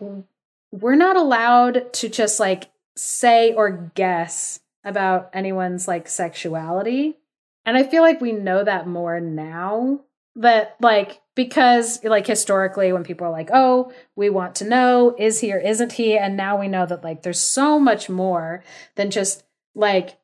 we're 0.71 0.95
not 0.95 1.15
allowed 1.15 1.91
to 1.93 2.09
just 2.09 2.39
like 2.39 2.69
say 2.95 3.53
or 3.53 3.91
guess 3.95 4.59
about 4.83 5.29
anyone's 5.33 5.87
like 5.87 6.07
sexuality. 6.07 7.17
And 7.65 7.77
I 7.77 7.83
feel 7.83 8.03
like 8.03 8.21
we 8.21 8.31
know 8.31 8.63
that 8.63 8.87
more 8.87 9.19
now 9.19 10.01
that 10.35 10.75
like 10.79 11.21
because 11.35 12.03
like 12.03 12.25
historically 12.25 12.93
when 12.93 13.03
people 13.03 13.27
are 13.27 13.31
like, 13.31 13.49
"Oh, 13.51 13.91
we 14.15 14.29
want 14.29 14.55
to 14.55 14.65
know 14.67 15.15
is 15.17 15.39
he 15.39 15.53
or 15.53 15.59
isn't 15.59 15.93
he?" 15.93 16.17
and 16.17 16.37
now 16.37 16.59
we 16.59 16.67
know 16.67 16.85
that 16.85 17.03
like 17.03 17.23
there's 17.23 17.39
so 17.41 17.79
much 17.79 18.09
more 18.09 18.63
than 18.95 19.11
just 19.11 19.43
like 19.79 20.19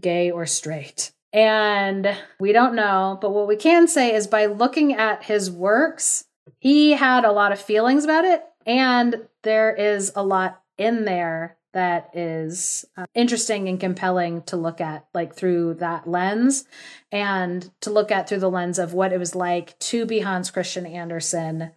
gay 0.00 0.30
or 0.30 0.46
straight. 0.46 1.12
And 1.32 2.16
we 2.40 2.52
don't 2.52 2.74
know, 2.74 3.18
but 3.20 3.30
what 3.30 3.46
we 3.46 3.56
can 3.56 3.86
say 3.86 4.14
is 4.14 4.26
by 4.26 4.46
looking 4.46 4.94
at 4.94 5.24
his 5.24 5.50
works, 5.50 6.24
he 6.58 6.92
had 6.92 7.24
a 7.24 7.32
lot 7.32 7.52
of 7.52 7.60
feelings 7.60 8.04
about 8.04 8.24
it 8.24 8.42
and 8.66 9.28
there 9.42 9.74
is 9.74 10.12
a 10.14 10.22
lot 10.22 10.62
in 10.76 11.04
there 11.04 11.56
that 11.72 12.10
is 12.14 12.84
uh, 12.96 13.04
interesting 13.14 13.68
and 13.68 13.78
compelling 13.78 14.42
to 14.42 14.56
look 14.56 14.80
at 14.80 15.06
like 15.12 15.34
through 15.34 15.74
that 15.74 16.08
lens 16.08 16.64
and 17.12 17.70
to 17.80 17.90
look 17.90 18.10
at 18.10 18.28
through 18.28 18.40
the 18.40 18.50
lens 18.50 18.78
of 18.78 18.94
what 18.94 19.12
it 19.12 19.18
was 19.18 19.34
like 19.34 19.78
to 19.78 20.06
be 20.06 20.20
Hans 20.20 20.50
Christian 20.50 20.86
Andersen 20.86 21.72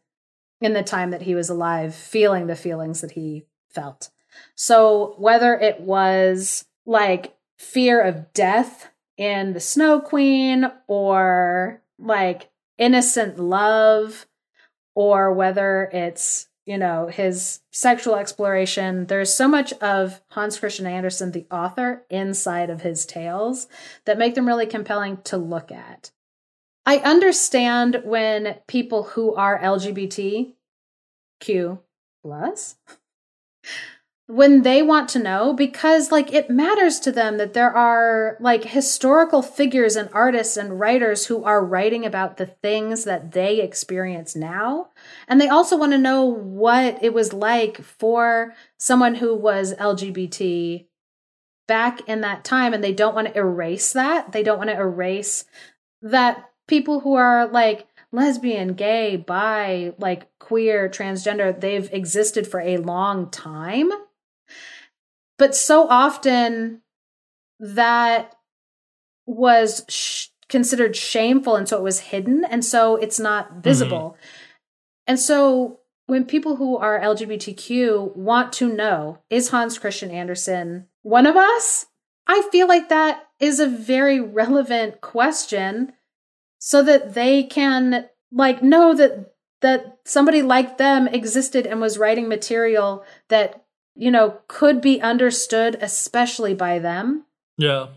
in 0.61 0.73
the 0.73 0.83
time 0.83 1.11
that 1.11 1.23
he 1.23 1.35
was 1.35 1.49
alive 1.49 1.93
feeling 1.93 2.47
the 2.47 2.55
feelings 2.55 3.01
that 3.01 3.11
he 3.11 3.45
felt. 3.69 4.09
So 4.55 5.15
whether 5.17 5.53
it 5.55 5.81
was 5.81 6.65
like 6.85 7.35
fear 7.57 8.01
of 8.01 8.33
death 8.33 8.89
in 9.17 9.53
the 9.53 9.59
Snow 9.59 9.99
Queen 9.99 10.65
or 10.87 11.81
like 11.99 12.49
innocent 12.77 13.39
love 13.39 14.25
or 14.95 15.31
whether 15.31 15.89
it's 15.93 16.47
you 16.65 16.77
know 16.77 17.07
his 17.07 17.61
sexual 17.71 18.15
exploration. 18.15 19.05
There's 19.07 19.33
so 19.33 19.47
much 19.47 19.73
of 19.73 20.21
hans 20.29 20.59
christian 20.59 20.87
andersen 20.87 21.31
the 21.31 21.45
author 21.51 22.05
inside 22.09 22.69
of 22.69 22.81
his 22.81 23.05
tales 23.05 23.67
that 24.05 24.17
make 24.17 24.35
them 24.35 24.47
really 24.47 24.65
compelling 24.65 25.17
to 25.25 25.37
look 25.37 25.71
at. 25.71 26.11
I 26.85 26.97
understand 26.97 28.01
when 28.03 28.55
people 28.67 29.03
who 29.03 29.35
are 29.35 29.59
lgbtq 29.59 30.55
plus 32.23 32.75
when 34.31 34.61
they 34.61 34.81
want 34.81 35.09
to 35.09 35.19
know 35.19 35.51
because 35.51 36.09
like 36.09 36.31
it 36.31 36.49
matters 36.49 37.01
to 37.01 37.11
them 37.11 37.35
that 37.35 37.51
there 37.53 37.75
are 37.75 38.37
like 38.39 38.63
historical 38.63 39.41
figures 39.41 39.97
and 39.97 40.09
artists 40.13 40.55
and 40.55 40.79
writers 40.79 41.25
who 41.25 41.43
are 41.43 41.65
writing 41.65 42.05
about 42.05 42.37
the 42.37 42.45
things 42.45 43.03
that 43.03 43.33
they 43.33 43.59
experience 43.59 44.33
now. 44.33 44.87
And 45.27 45.41
they 45.41 45.49
also 45.49 45.75
want 45.75 45.91
to 45.91 45.97
know 45.97 46.23
what 46.23 47.03
it 47.03 47.13
was 47.13 47.33
like 47.33 47.81
for 47.81 48.53
someone 48.77 49.15
who 49.15 49.35
was 49.35 49.73
lgbt 49.73 50.85
back 51.67 51.99
in 52.07 52.21
that 52.21 52.45
time 52.45 52.73
and 52.73 52.81
they 52.81 52.93
don't 52.93 53.13
want 53.15 53.27
to 53.27 53.37
erase 53.37 53.91
that. 53.91 54.31
They 54.31 54.43
don't 54.43 54.57
want 54.57 54.69
to 54.69 54.79
erase 54.79 55.43
that 56.01 56.49
people 56.69 57.01
who 57.01 57.15
are 57.15 57.47
like 57.47 57.85
lesbian 58.13 58.75
gay 58.75 59.17
bi 59.17 59.91
like 59.97 60.29
queer 60.39 60.87
transgender 60.87 61.57
they've 61.59 61.91
existed 61.93 62.47
for 62.47 62.61
a 62.61 62.77
long 62.77 63.29
time 63.29 63.89
but 65.41 65.55
so 65.55 65.87
often 65.89 66.83
that 67.59 68.35
was 69.25 69.83
sh- 69.89 70.27
considered 70.49 70.95
shameful 70.95 71.55
and 71.55 71.67
so 71.67 71.77
it 71.77 71.81
was 71.81 71.99
hidden 71.99 72.45
and 72.45 72.63
so 72.63 72.95
it's 72.95 73.19
not 73.19 73.49
mm-hmm. 73.49 73.61
visible. 73.61 73.97
Mm-hmm. 74.11 74.25
And 75.07 75.19
so 75.19 75.79
when 76.05 76.25
people 76.25 76.57
who 76.57 76.77
are 76.77 76.99
LGBTQ 76.99 78.15
want 78.15 78.53
to 78.53 78.71
know, 78.71 79.17
is 79.31 79.49
Hans 79.49 79.79
Christian 79.79 80.11
Andersen 80.11 80.85
one 81.01 81.25
of 81.25 81.35
us? 81.35 81.87
I 82.27 82.47
feel 82.51 82.67
like 82.67 82.89
that 82.89 83.23
is 83.39 83.59
a 83.59 83.67
very 83.67 84.21
relevant 84.21 85.01
question 85.01 85.93
so 86.59 86.83
that 86.83 87.15
they 87.15 87.41
can 87.41 88.09
like 88.31 88.61
know 88.61 88.93
that 88.93 89.33
that 89.61 89.97
somebody 90.05 90.43
like 90.43 90.77
them 90.77 91.07
existed 91.07 91.65
and 91.65 91.81
was 91.81 91.97
writing 91.97 92.29
material 92.29 93.03
that 93.29 93.65
you 94.01 94.09
know, 94.09 94.39
could 94.47 94.81
be 94.81 94.99
understood, 94.99 95.77
especially 95.79 96.55
by 96.55 96.79
them. 96.79 97.23
Yeah. 97.59 97.89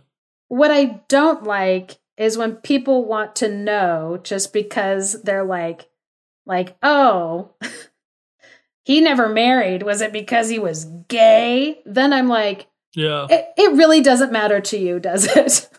What 0.48 0.70
I 0.70 1.00
don't 1.08 1.44
like 1.44 1.96
is 2.18 2.36
when 2.36 2.56
people 2.56 3.06
want 3.06 3.34
to 3.36 3.48
know 3.48 4.20
just 4.22 4.52
because 4.52 5.22
they're 5.22 5.46
like, 5.46 5.88
like, 6.44 6.76
oh, 6.82 7.52
he 8.84 9.00
never 9.00 9.30
married. 9.30 9.82
Was 9.82 10.02
it 10.02 10.12
because 10.12 10.50
he 10.50 10.58
was 10.58 10.84
gay? 11.08 11.80
Then 11.86 12.12
I'm 12.12 12.28
like, 12.28 12.66
yeah. 12.94 13.26
It, 13.30 13.46
it 13.56 13.72
really 13.72 14.02
doesn't 14.02 14.30
matter 14.30 14.60
to 14.60 14.76
you, 14.76 15.00
does 15.00 15.24
it? 15.36 15.70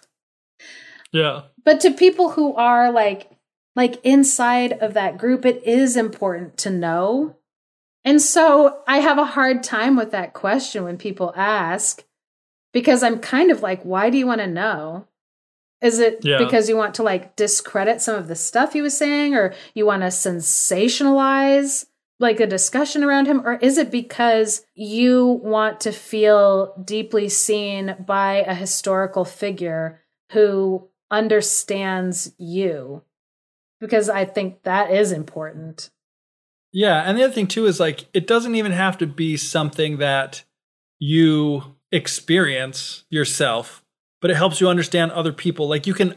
yeah. 1.12 1.44
But 1.64 1.82
to 1.82 1.92
people 1.92 2.32
who 2.32 2.56
are 2.56 2.92
like, 2.92 3.30
like 3.76 4.04
inside 4.04 4.74
of 4.74 4.96
that 4.96 5.20
group, 5.20 5.46
it 5.46 5.64
is 5.66 5.96
important 5.96 6.58
to 6.58 6.72
know 6.72 7.38
and 8.06 8.22
so 8.22 8.84
I 8.88 9.00
have 9.00 9.18
a 9.18 9.26
hard 9.26 9.64
time 9.64 9.96
with 9.96 10.12
that 10.12 10.34
question 10.34 10.84
when 10.84 10.98
people 10.98 11.34
ask 11.36 12.04
because 12.72 13.02
I'm 13.02 13.18
kind 13.20 13.50
of 13.50 13.64
like, 13.64 13.82
why 13.82 14.12
do 14.12 14.18
you 14.18 14.28
want 14.28 14.42
to 14.42 14.48
know? 14.48 15.08
Is 15.82 16.00
it 16.00 16.20
yeah. 16.24 16.38
because 16.38 16.70
you 16.70 16.78
want 16.78 16.96
to 16.96 17.04
like 17.04 17.36
discredit 17.36 18.02
some 18.02 18.16
of 18.16 18.28
the 18.28 18.36
stuff 18.36 18.74
he 18.74 18.82
was 18.82 18.96
saying 18.96 19.34
or 19.34 19.56
you 19.74 19.88
want 19.88 20.04
to 20.04 20.08
sensationalize 20.08 21.86
like 22.20 22.40
a 22.40 22.48
discussion 22.48 23.04
around 23.04 23.26
him 23.26 23.42
or 23.46 23.56
is 23.56 23.78
it 23.78 23.92
because 23.92 24.66
you 24.76 25.26
want 25.44 25.82
to 25.82 25.92
feel 25.92 26.80
deeply 26.86 27.28
seen 27.28 27.96
by 28.06 28.36
a 28.36 28.54
historical 28.54 29.26
figure 29.26 30.00
who 30.32 30.88
understands 31.10 32.34
you? 32.38 33.02
Because 33.80 34.10
I 34.10 34.26
think 34.26 34.64
that 34.64 34.92
is 34.92 35.12
important. 35.12 35.90
Yeah, 36.76 37.04
and 37.04 37.18
the 37.18 37.24
other 37.24 37.34
thing 37.34 37.48
too 37.48 37.68
is 37.68 37.80
like 37.80 38.06
it 38.14 38.28
doesn't 38.28 38.56
even 38.56 38.74
have 38.74 38.98
to 38.98 39.08
be 39.08 39.38
something 39.38 39.96
that 40.00 40.44
you 41.00 41.64
experience 41.90 43.06
yourself, 43.10 43.82
but 44.22 44.30
it 44.30 44.36
helps 44.36 44.60
you 44.60 44.68
understand 44.68 45.14
other 45.14 45.32
people. 45.32 45.70
Like 45.70 45.88
you 45.88 45.94
can 45.94 46.16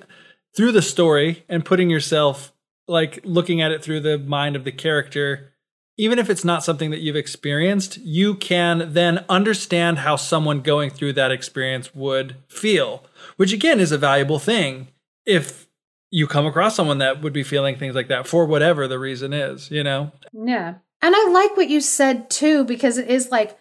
through 0.56 0.72
the 0.72 0.82
story 0.82 1.44
and 1.48 1.64
putting 1.64 1.90
yourself 1.90 2.52
like 2.88 3.20
looking 3.22 3.60
at 3.60 3.70
it 3.70 3.84
through 3.84 4.00
the 4.00 4.18
mind 4.18 4.56
of 4.56 4.64
the 4.64 4.72
character, 4.72 5.52
even 5.96 6.18
if 6.18 6.28
it's 6.28 6.44
not 6.44 6.64
something 6.64 6.90
that 6.90 7.02
you've 7.02 7.14
experienced, 7.14 7.96
you 7.98 8.34
can 8.34 8.92
then 8.94 9.24
understand 9.28 9.98
how 9.98 10.16
someone 10.16 10.60
going 10.60 10.90
through 10.90 11.12
that 11.12 11.30
experience 11.30 11.94
would 11.94 12.34
feel, 12.48 13.04
which 13.36 13.52
again 13.52 13.78
is 13.78 13.92
a 13.92 13.98
valuable 13.98 14.40
thing 14.40 14.88
if 15.24 15.67
you 16.10 16.26
come 16.26 16.46
across 16.46 16.74
someone 16.74 16.98
that 16.98 17.22
would 17.22 17.32
be 17.32 17.42
feeling 17.42 17.76
things 17.76 17.94
like 17.94 18.08
that 18.08 18.26
for 18.26 18.46
whatever 18.46 18.88
the 18.88 18.98
reason 18.98 19.32
is, 19.32 19.70
you 19.70 19.84
know? 19.84 20.10
Yeah. 20.32 20.74
And 21.02 21.14
I 21.14 21.28
like 21.30 21.56
what 21.56 21.68
you 21.68 21.80
said 21.80 22.30
too, 22.30 22.64
because 22.64 22.98
it 22.98 23.08
is 23.08 23.30
like, 23.30 23.58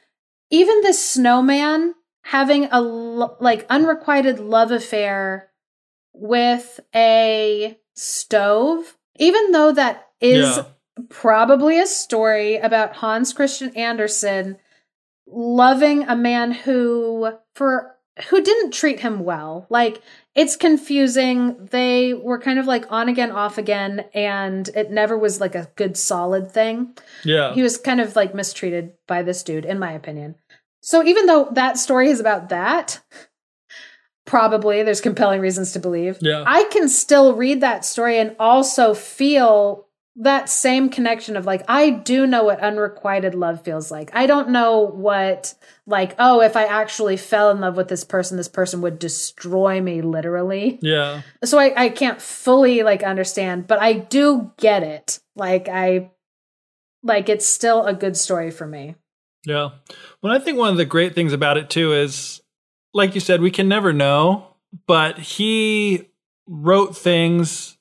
even 0.49 0.81
the 0.81 0.93
snowman 0.93 1.93
having 2.23 2.65
a 2.71 2.79
like 2.79 3.65
unrequited 3.69 4.39
love 4.39 4.71
affair 4.71 5.49
with 6.13 6.79
a 6.95 7.77
stove, 7.95 8.97
even 9.17 9.51
though 9.51 9.71
that 9.73 10.07
is 10.21 10.57
yeah. 10.57 10.63
probably 11.09 11.79
a 11.79 11.85
story 11.85 12.57
about 12.57 12.95
Hans 12.95 13.33
Christian 13.33 13.75
Andersen 13.75 14.57
loving 15.27 16.03
a 16.03 16.15
man 16.15 16.53
who, 16.53 17.33
for 17.53 17.97
who 18.29 18.41
didn't 18.41 18.73
treat 18.73 19.01
him 19.01 19.23
well. 19.23 19.67
Like 19.69 20.01
it's 20.37 20.55
confusing. 20.55 21.67
They 21.71 22.13
were 22.13 22.39
kind 22.39 22.59
of 22.59 22.67
like 22.67 22.89
on 22.91 23.09
again, 23.09 23.31
off 23.31 23.57
again, 23.57 24.05
and 24.13 24.69
it 24.69 24.91
never 24.91 25.17
was 25.17 25.41
like 25.41 25.55
a 25.55 25.69
good 25.75 25.97
solid 25.97 26.51
thing. 26.51 26.95
Yeah. 27.25 27.55
He 27.55 27.63
was 27.63 27.77
kind 27.77 27.99
of 27.99 28.15
like 28.15 28.35
mistreated 28.35 28.93
by 29.07 29.23
this 29.23 29.41
dude, 29.41 29.65
in 29.65 29.79
my 29.79 29.91
opinion. 29.91 30.35
So 30.81 31.03
even 31.03 31.25
though 31.25 31.49
that 31.53 31.79
story 31.79 32.09
is 32.09 32.19
about 32.19 32.49
that, 32.49 33.01
probably 34.25 34.83
there's 34.83 35.01
compelling 35.01 35.41
reasons 35.41 35.71
to 35.71 35.79
believe. 35.79 36.19
Yeah. 36.21 36.43
I 36.45 36.65
can 36.65 36.87
still 36.87 37.35
read 37.35 37.61
that 37.61 37.83
story 37.83 38.19
and 38.19 38.35
also 38.39 38.93
feel 38.93 39.86
that 40.19 40.49
same 40.49 40.89
connection 40.89 41.37
of 41.37 41.45
like 41.45 41.63
I 41.67 41.91
do 41.91 42.25
know 42.25 42.43
what 42.43 42.59
unrequited 42.59 43.35
love 43.35 43.63
feels 43.63 43.91
like. 43.91 44.09
I 44.13 44.25
don't 44.25 44.49
know 44.49 44.79
what 44.79 45.53
like 45.85 46.15
oh 46.17 46.41
if 46.41 46.55
I 46.55 46.65
actually 46.65 47.17
fell 47.17 47.51
in 47.51 47.61
love 47.61 47.77
with 47.77 47.87
this 47.87 48.03
person 48.03 48.35
this 48.35 48.47
person 48.47 48.81
would 48.81 48.97
destroy 48.97 49.79
me 49.79 50.01
literally. 50.01 50.79
Yeah. 50.81 51.21
So 51.45 51.59
I 51.59 51.85
I 51.85 51.89
can't 51.89 52.19
fully 52.19 52.81
like 52.81 53.03
understand, 53.03 53.67
but 53.67 53.79
I 53.79 53.93
do 53.93 54.51
get 54.57 54.81
it. 54.81 55.19
Like 55.35 55.69
I 55.69 56.09
like 57.03 57.29
it's 57.29 57.45
still 57.45 57.85
a 57.85 57.93
good 57.93 58.17
story 58.17 58.49
for 58.49 58.65
me. 58.65 58.95
Yeah. 59.45 59.69
Well, 60.21 60.33
I 60.33 60.39
think 60.39 60.57
one 60.57 60.69
of 60.69 60.77
the 60.77 60.85
great 60.85 61.13
things 61.13 61.31
about 61.31 61.57
it 61.57 61.69
too 61.69 61.93
is 61.93 62.41
like 62.91 63.13
you 63.13 63.21
said 63.21 63.39
we 63.39 63.51
can 63.51 63.69
never 63.69 63.93
know, 63.93 64.55
but 64.87 65.19
he 65.19 66.09
wrote 66.47 66.97
things 66.97 67.76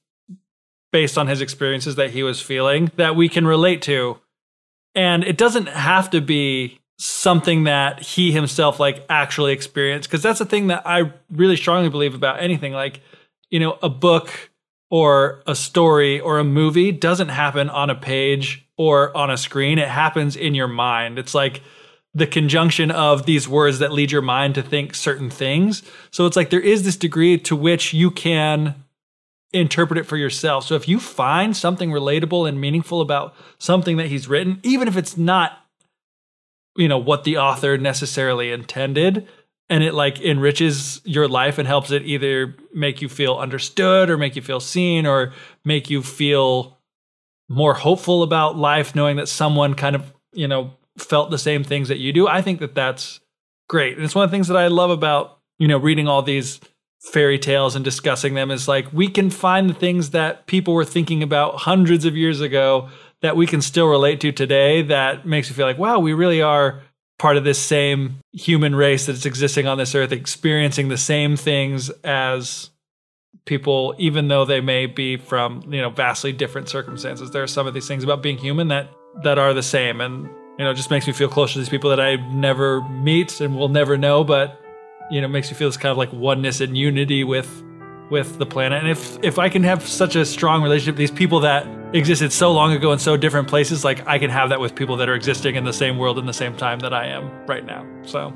based 0.97 1.18
on 1.18 1.26
his 1.26 1.42
experiences 1.42 1.97
that 1.97 2.12
he 2.12 2.23
was 2.23 2.41
feeling 2.41 2.91
that 2.97 3.15
we 3.15 3.28
can 3.28 3.47
relate 3.47 3.83
to. 3.83 4.18
And 4.94 5.25
it 5.25 5.36
doesn't 5.36 5.68
have 5.68 6.08
to 6.08 6.23
be 6.23 6.81
something 6.99 7.65
that 7.65 8.00
he 8.00 8.33
himself 8.33 8.81
like 8.81 9.05
actually 9.10 9.52
experienced 9.52 10.08
because 10.08 10.23
that's 10.23 10.39
the 10.39 10.47
thing 10.47 10.68
that 10.68 10.86
I 10.86 11.12
really 11.31 11.57
strongly 11.57 11.91
believe 11.91 12.15
about 12.15 12.41
anything. 12.41 12.73
Like 12.73 13.02
you 13.50 13.60
know 13.60 13.78
a 13.83 13.91
book 13.91 14.49
or 14.89 15.42
a 15.47 15.55
story 15.55 16.18
or 16.18 16.39
a 16.39 16.44
movie 16.44 16.92
doesn't 16.92 17.28
happen 17.28 17.68
on 17.68 17.91
a 17.91 17.94
page 17.94 18.66
or 18.78 19.15
on 19.15 19.31
a 19.31 19.36
screen. 19.36 19.78
It 19.78 19.89
happens 19.89 20.34
in 20.34 20.55
your 20.55 20.66
mind. 20.66 21.18
It's 21.18 21.34
like 21.34 21.60
the 22.15 22.26
conjunction 22.26 22.91
of 22.91 23.26
these 23.26 23.47
words 23.47 23.81
that 23.81 23.92
lead 23.92 24.10
your 24.10 24.23
mind 24.23 24.55
to 24.55 24.62
think 24.62 24.94
certain 24.94 25.28
things. 25.28 25.83
So 26.10 26.25
it's 26.25 26.36
like 26.36 26.49
there 26.49 26.58
is 26.58 26.84
this 26.84 26.97
degree 26.97 27.36
to 27.41 27.55
which 27.55 27.92
you 27.92 28.10
can 28.10 28.85
interpret 29.52 29.99
it 29.99 30.05
for 30.05 30.16
yourself. 30.16 30.65
So 30.65 30.75
if 30.75 30.89
you 30.89 31.00
find 31.00 31.57
something 31.57 31.91
relatable 31.91 32.49
and 32.49 32.60
meaningful 32.60 33.00
about 33.00 33.34
something 33.58 33.97
that 33.97 34.08
he's 34.08 34.28
written, 34.28 34.60
even 34.62 34.89
if 34.89 34.97
it's 34.97 35.16
not 35.16 35.66
you 36.76 36.89
know 36.89 36.99
what 36.99 37.25
the 37.25 37.39
author 37.39 37.78
necessarily 37.78 38.52
intended 38.52 39.26
and 39.68 39.83
it 39.83 39.94
like 39.94 40.20
enriches 40.20 41.00
your 41.05 41.26
life 41.26 41.58
and 41.58 41.66
helps 41.66 41.91
it 41.91 42.02
either 42.02 42.55
make 42.73 43.02
you 43.02 43.08
feel 43.08 43.34
understood 43.36 44.10
or 44.10 44.16
make 44.16 44.36
you 44.36 44.42
feel 44.42 44.60
seen 44.60 45.07
or 45.07 45.33
make 45.65 45.91
you 45.91 46.02
feel 46.02 46.78
more 47.49 47.75
hopeful 47.75 48.23
about 48.23 48.57
life 48.57 48.94
knowing 48.94 49.16
that 49.16 49.28
someone 49.28 49.75
kind 49.75 49.97
of, 49.97 50.12
you 50.33 50.47
know, 50.47 50.73
felt 50.99 51.31
the 51.31 51.39
same 51.39 51.65
things 51.65 51.89
that 51.89 51.99
you 51.99 52.12
do. 52.12 52.28
I 52.28 52.42
think 52.42 52.60
that 52.60 52.75
that's 52.75 53.20
great. 53.68 53.97
And 53.97 54.05
it's 54.05 54.15
one 54.15 54.25
of 54.25 54.31
the 54.31 54.34
things 54.34 54.49
that 54.49 54.57
I 54.57 54.68
love 54.68 54.91
about, 54.91 55.39
you 55.58 55.68
know, 55.68 55.78
reading 55.78 56.07
all 56.07 56.23
these 56.23 56.60
fairy 57.12 57.38
tales 57.38 57.76
and 57.76 57.84
discussing 57.84 58.34
them 58.34 58.50
is 58.50 58.66
like 58.66 58.92
we 58.92 59.08
can 59.08 59.30
find 59.30 59.70
the 59.70 59.74
things 59.74 60.10
that 60.10 60.46
people 60.46 60.74
were 60.74 60.84
thinking 60.84 61.22
about 61.22 61.56
hundreds 61.56 62.04
of 62.04 62.16
years 62.16 62.40
ago 62.40 62.88
that 63.22 63.36
we 63.36 63.46
can 63.46 63.62
still 63.62 63.86
relate 63.86 64.20
to 64.20 64.32
today 64.32 64.82
that 64.82 65.26
makes 65.26 65.48
you 65.48 65.54
feel 65.54 65.66
like, 65.66 65.78
wow, 65.78 65.98
we 65.98 66.12
really 66.12 66.42
are 66.42 66.82
part 67.18 67.36
of 67.36 67.44
this 67.44 67.58
same 67.58 68.16
human 68.32 68.74
race 68.74 69.06
that's 69.06 69.24
existing 69.24 69.66
on 69.66 69.78
this 69.78 69.94
earth, 69.94 70.12
experiencing 70.12 70.88
the 70.88 70.98
same 70.98 71.36
things 71.36 71.90
as 72.04 72.70
people, 73.46 73.94
even 73.98 74.28
though 74.28 74.44
they 74.44 74.60
may 74.60 74.86
be 74.86 75.16
from, 75.16 75.62
you 75.72 75.80
know, 75.80 75.90
vastly 75.90 76.32
different 76.32 76.68
circumstances. 76.68 77.30
There 77.30 77.42
are 77.42 77.46
some 77.46 77.66
of 77.66 77.72
these 77.72 77.86
things 77.86 78.04
about 78.04 78.22
being 78.22 78.36
human 78.36 78.68
that 78.68 78.90
that 79.22 79.38
are 79.38 79.54
the 79.54 79.62
same. 79.62 80.00
And, 80.00 80.24
you 80.58 80.64
know, 80.64 80.74
just 80.74 80.90
makes 80.90 81.06
me 81.06 81.12
feel 81.12 81.28
closer 81.28 81.54
to 81.54 81.58
these 81.60 81.68
people 81.68 81.88
that 81.90 82.00
I 82.00 82.16
never 82.34 82.82
meet 82.82 83.40
and 83.40 83.56
will 83.56 83.68
never 83.68 83.96
know, 83.96 84.24
but 84.24 84.60
you 85.10 85.20
know, 85.20 85.28
makes 85.28 85.50
me 85.50 85.56
feel 85.56 85.68
this 85.68 85.76
kind 85.76 85.90
of 85.90 85.98
like 85.98 86.12
oneness 86.12 86.60
and 86.60 86.76
unity 86.76 87.24
with 87.24 87.62
with 88.10 88.38
the 88.38 88.46
planet. 88.46 88.80
And 88.80 88.90
if 88.90 89.18
if 89.22 89.38
I 89.38 89.48
can 89.48 89.62
have 89.64 89.86
such 89.86 90.16
a 90.16 90.24
strong 90.24 90.62
relationship 90.62 90.94
with 90.94 90.98
these 90.98 91.10
people 91.10 91.40
that 91.40 91.66
existed 91.94 92.32
so 92.32 92.52
long 92.52 92.72
ago 92.72 92.92
in 92.92 92.98
so 92.98 93.16
different 93.16 93.48
places, 93.48 93.84
like 93.84 94.06
I 94.06 94.18
can 94.18 94.30
have 94.30 94.50
that 94.50 94.60
with 94.60 94.74
people 94.74 94.96
that 94.96 95.08
are 95.08 95.14
existing 95.14 95.56
in 95.56 95.64
the 95.64 95.72
same 95.72 95.98
world 95.98 96.18
in 96.18 96.26
the 96.26 96.32
same 96.32 96.56
time 96.56 96.80
that 96.80 96.92
I 96.92 97.06
am 97.06 97.30
right 97.46 97.64
now. 97.64 97.86
So 98.04 98.32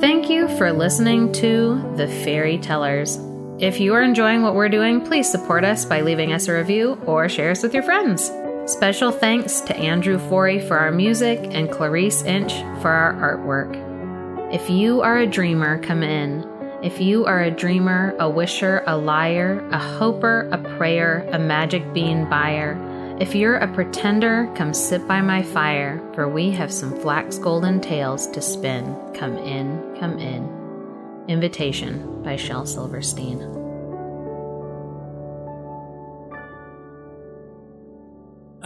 Thank 0.00 0.28
you 0.28 0.46
for 0.58 0.72
listening 0.72 1.32
to 1.32 1.94
The 1.96 2.06
Fairy 2.06 2.58
Tellers. 2.58 3.18
If 3.58 3.80
you 3.80 3.94
are 3.94 4.02
enjoying 4.02 4.42
what 4.42 4.54
we're 4.54 4.68
doing, 4.68 5.00
please 5.00 5.28
support 5.28 5.64
us 5.64 5.86
by 5.86 6.02
leaving 6.02 6.32
us 6.32 6.48
a 6.48 6.52
review 6.52 7.00
or 7.06 7.28
share 7.30 7.50
us 7.50 7.62
with 7.62 7.72
your 7.72 7.82
friends. 7.82 8.30
Special 8.66 9.12
thanks 9.12 9.60
to 9.60 9.76
Andrew 9.76 10.18
Forey 10.18 10.58
for 10.58 10.76
our 10.76 10.90
music 10.90 11.38
and 11.52 11.70
Clarice 11.70 12.22
Inch 12.24 12.52
for 12.82 12.90
our 12.90 13.14
artwork. 13.14 14.52
If 14.52 14.68
you 14.68 15.02
are 15.02 15.18
a 15.18 15.26
dreamer, 15.26 15.78
come 15.78 16.02
in. 16.02 16.44
If 16.82 17.00
you 17.00 17.24
are 17.26 17.44
a 17.44 17.50
dreamer, 17.50 18.16
a 18.18 18.28
wisher, 18.28 18.82
a 18.88 18.96
liar, 18.96 19.64
a 19.70 19.78
hoper, 19.78 20.48
a 20.50 20.58
prayer, 20.76 21.28
a 21.30 21.38
magic 21.38 21.92
bean 21.94 22.28
buyer, 22.28 22.76
if 23.20 23.36
you're 23.36 23.56
a 23.56 23.72
pretender, 23.72 24.52
come 24.56 24.74
sit 24.74 25.06
by 25.06 25.20
my 25.20 25.44
fire, 25.44 26.02
for 26.12 26.28
we 26.28 26.50
have 26.50 26.72
some 26.72 27.00
flax 27.00 27.38
golden 27.38 27.80
tales 27.80 28.26
to 28.30 28.42
spin. 28.42 28.96
Come 29.14 29.38
in, 29.38 29.96
come 30.00 30.18
in. 30.18 31.24
Invitation 31.28 32.20
by 32.24 32.34
Shel 32.34 32.66
Silverstein. 32.66 33.55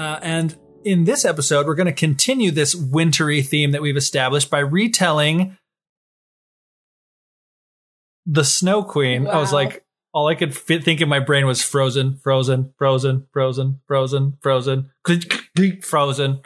Uh, 0.01 0.19
and 0.23 0.57
in 0.83 1.05
this 1.05 1.27
episode, 1.27 1.67
we're 1.67 1.75
going 1.75 1.85
to 1.85 1.93
continue 1.93 2.51
this 2.51 2.75
wintry 2.75 3.43
theme 3.43 3.73
that 3.73 3.83
we've 3.83 3.99
established 3.99 4.49
by 4.49 4.61
retelling 4.61 5.59
the 8.25 8.43
Snow 8.43 8.83
Queen. 8.83 9.25
Wow. 9.25 9.33
I 9.33 9.37
was 9.37 9.53
like, 9.53 9.85
all 10.15 10.27
I 10.27 10.35
could 10.37 10.57
fit, 10.57 10.85
think 10.85 11.03
in 11.03 11.09
my 11.11 11.21
brain 11.21 11.47
was 11.47 11.63
frozen, 11.63 12.17
frozen, 12.17 12.73
frozen, 12.79 13.27
frozen, 13.31 13.81
frozen, 13.87 14.39
frozen, 14.41 14.91
frozen. 15.83 16.41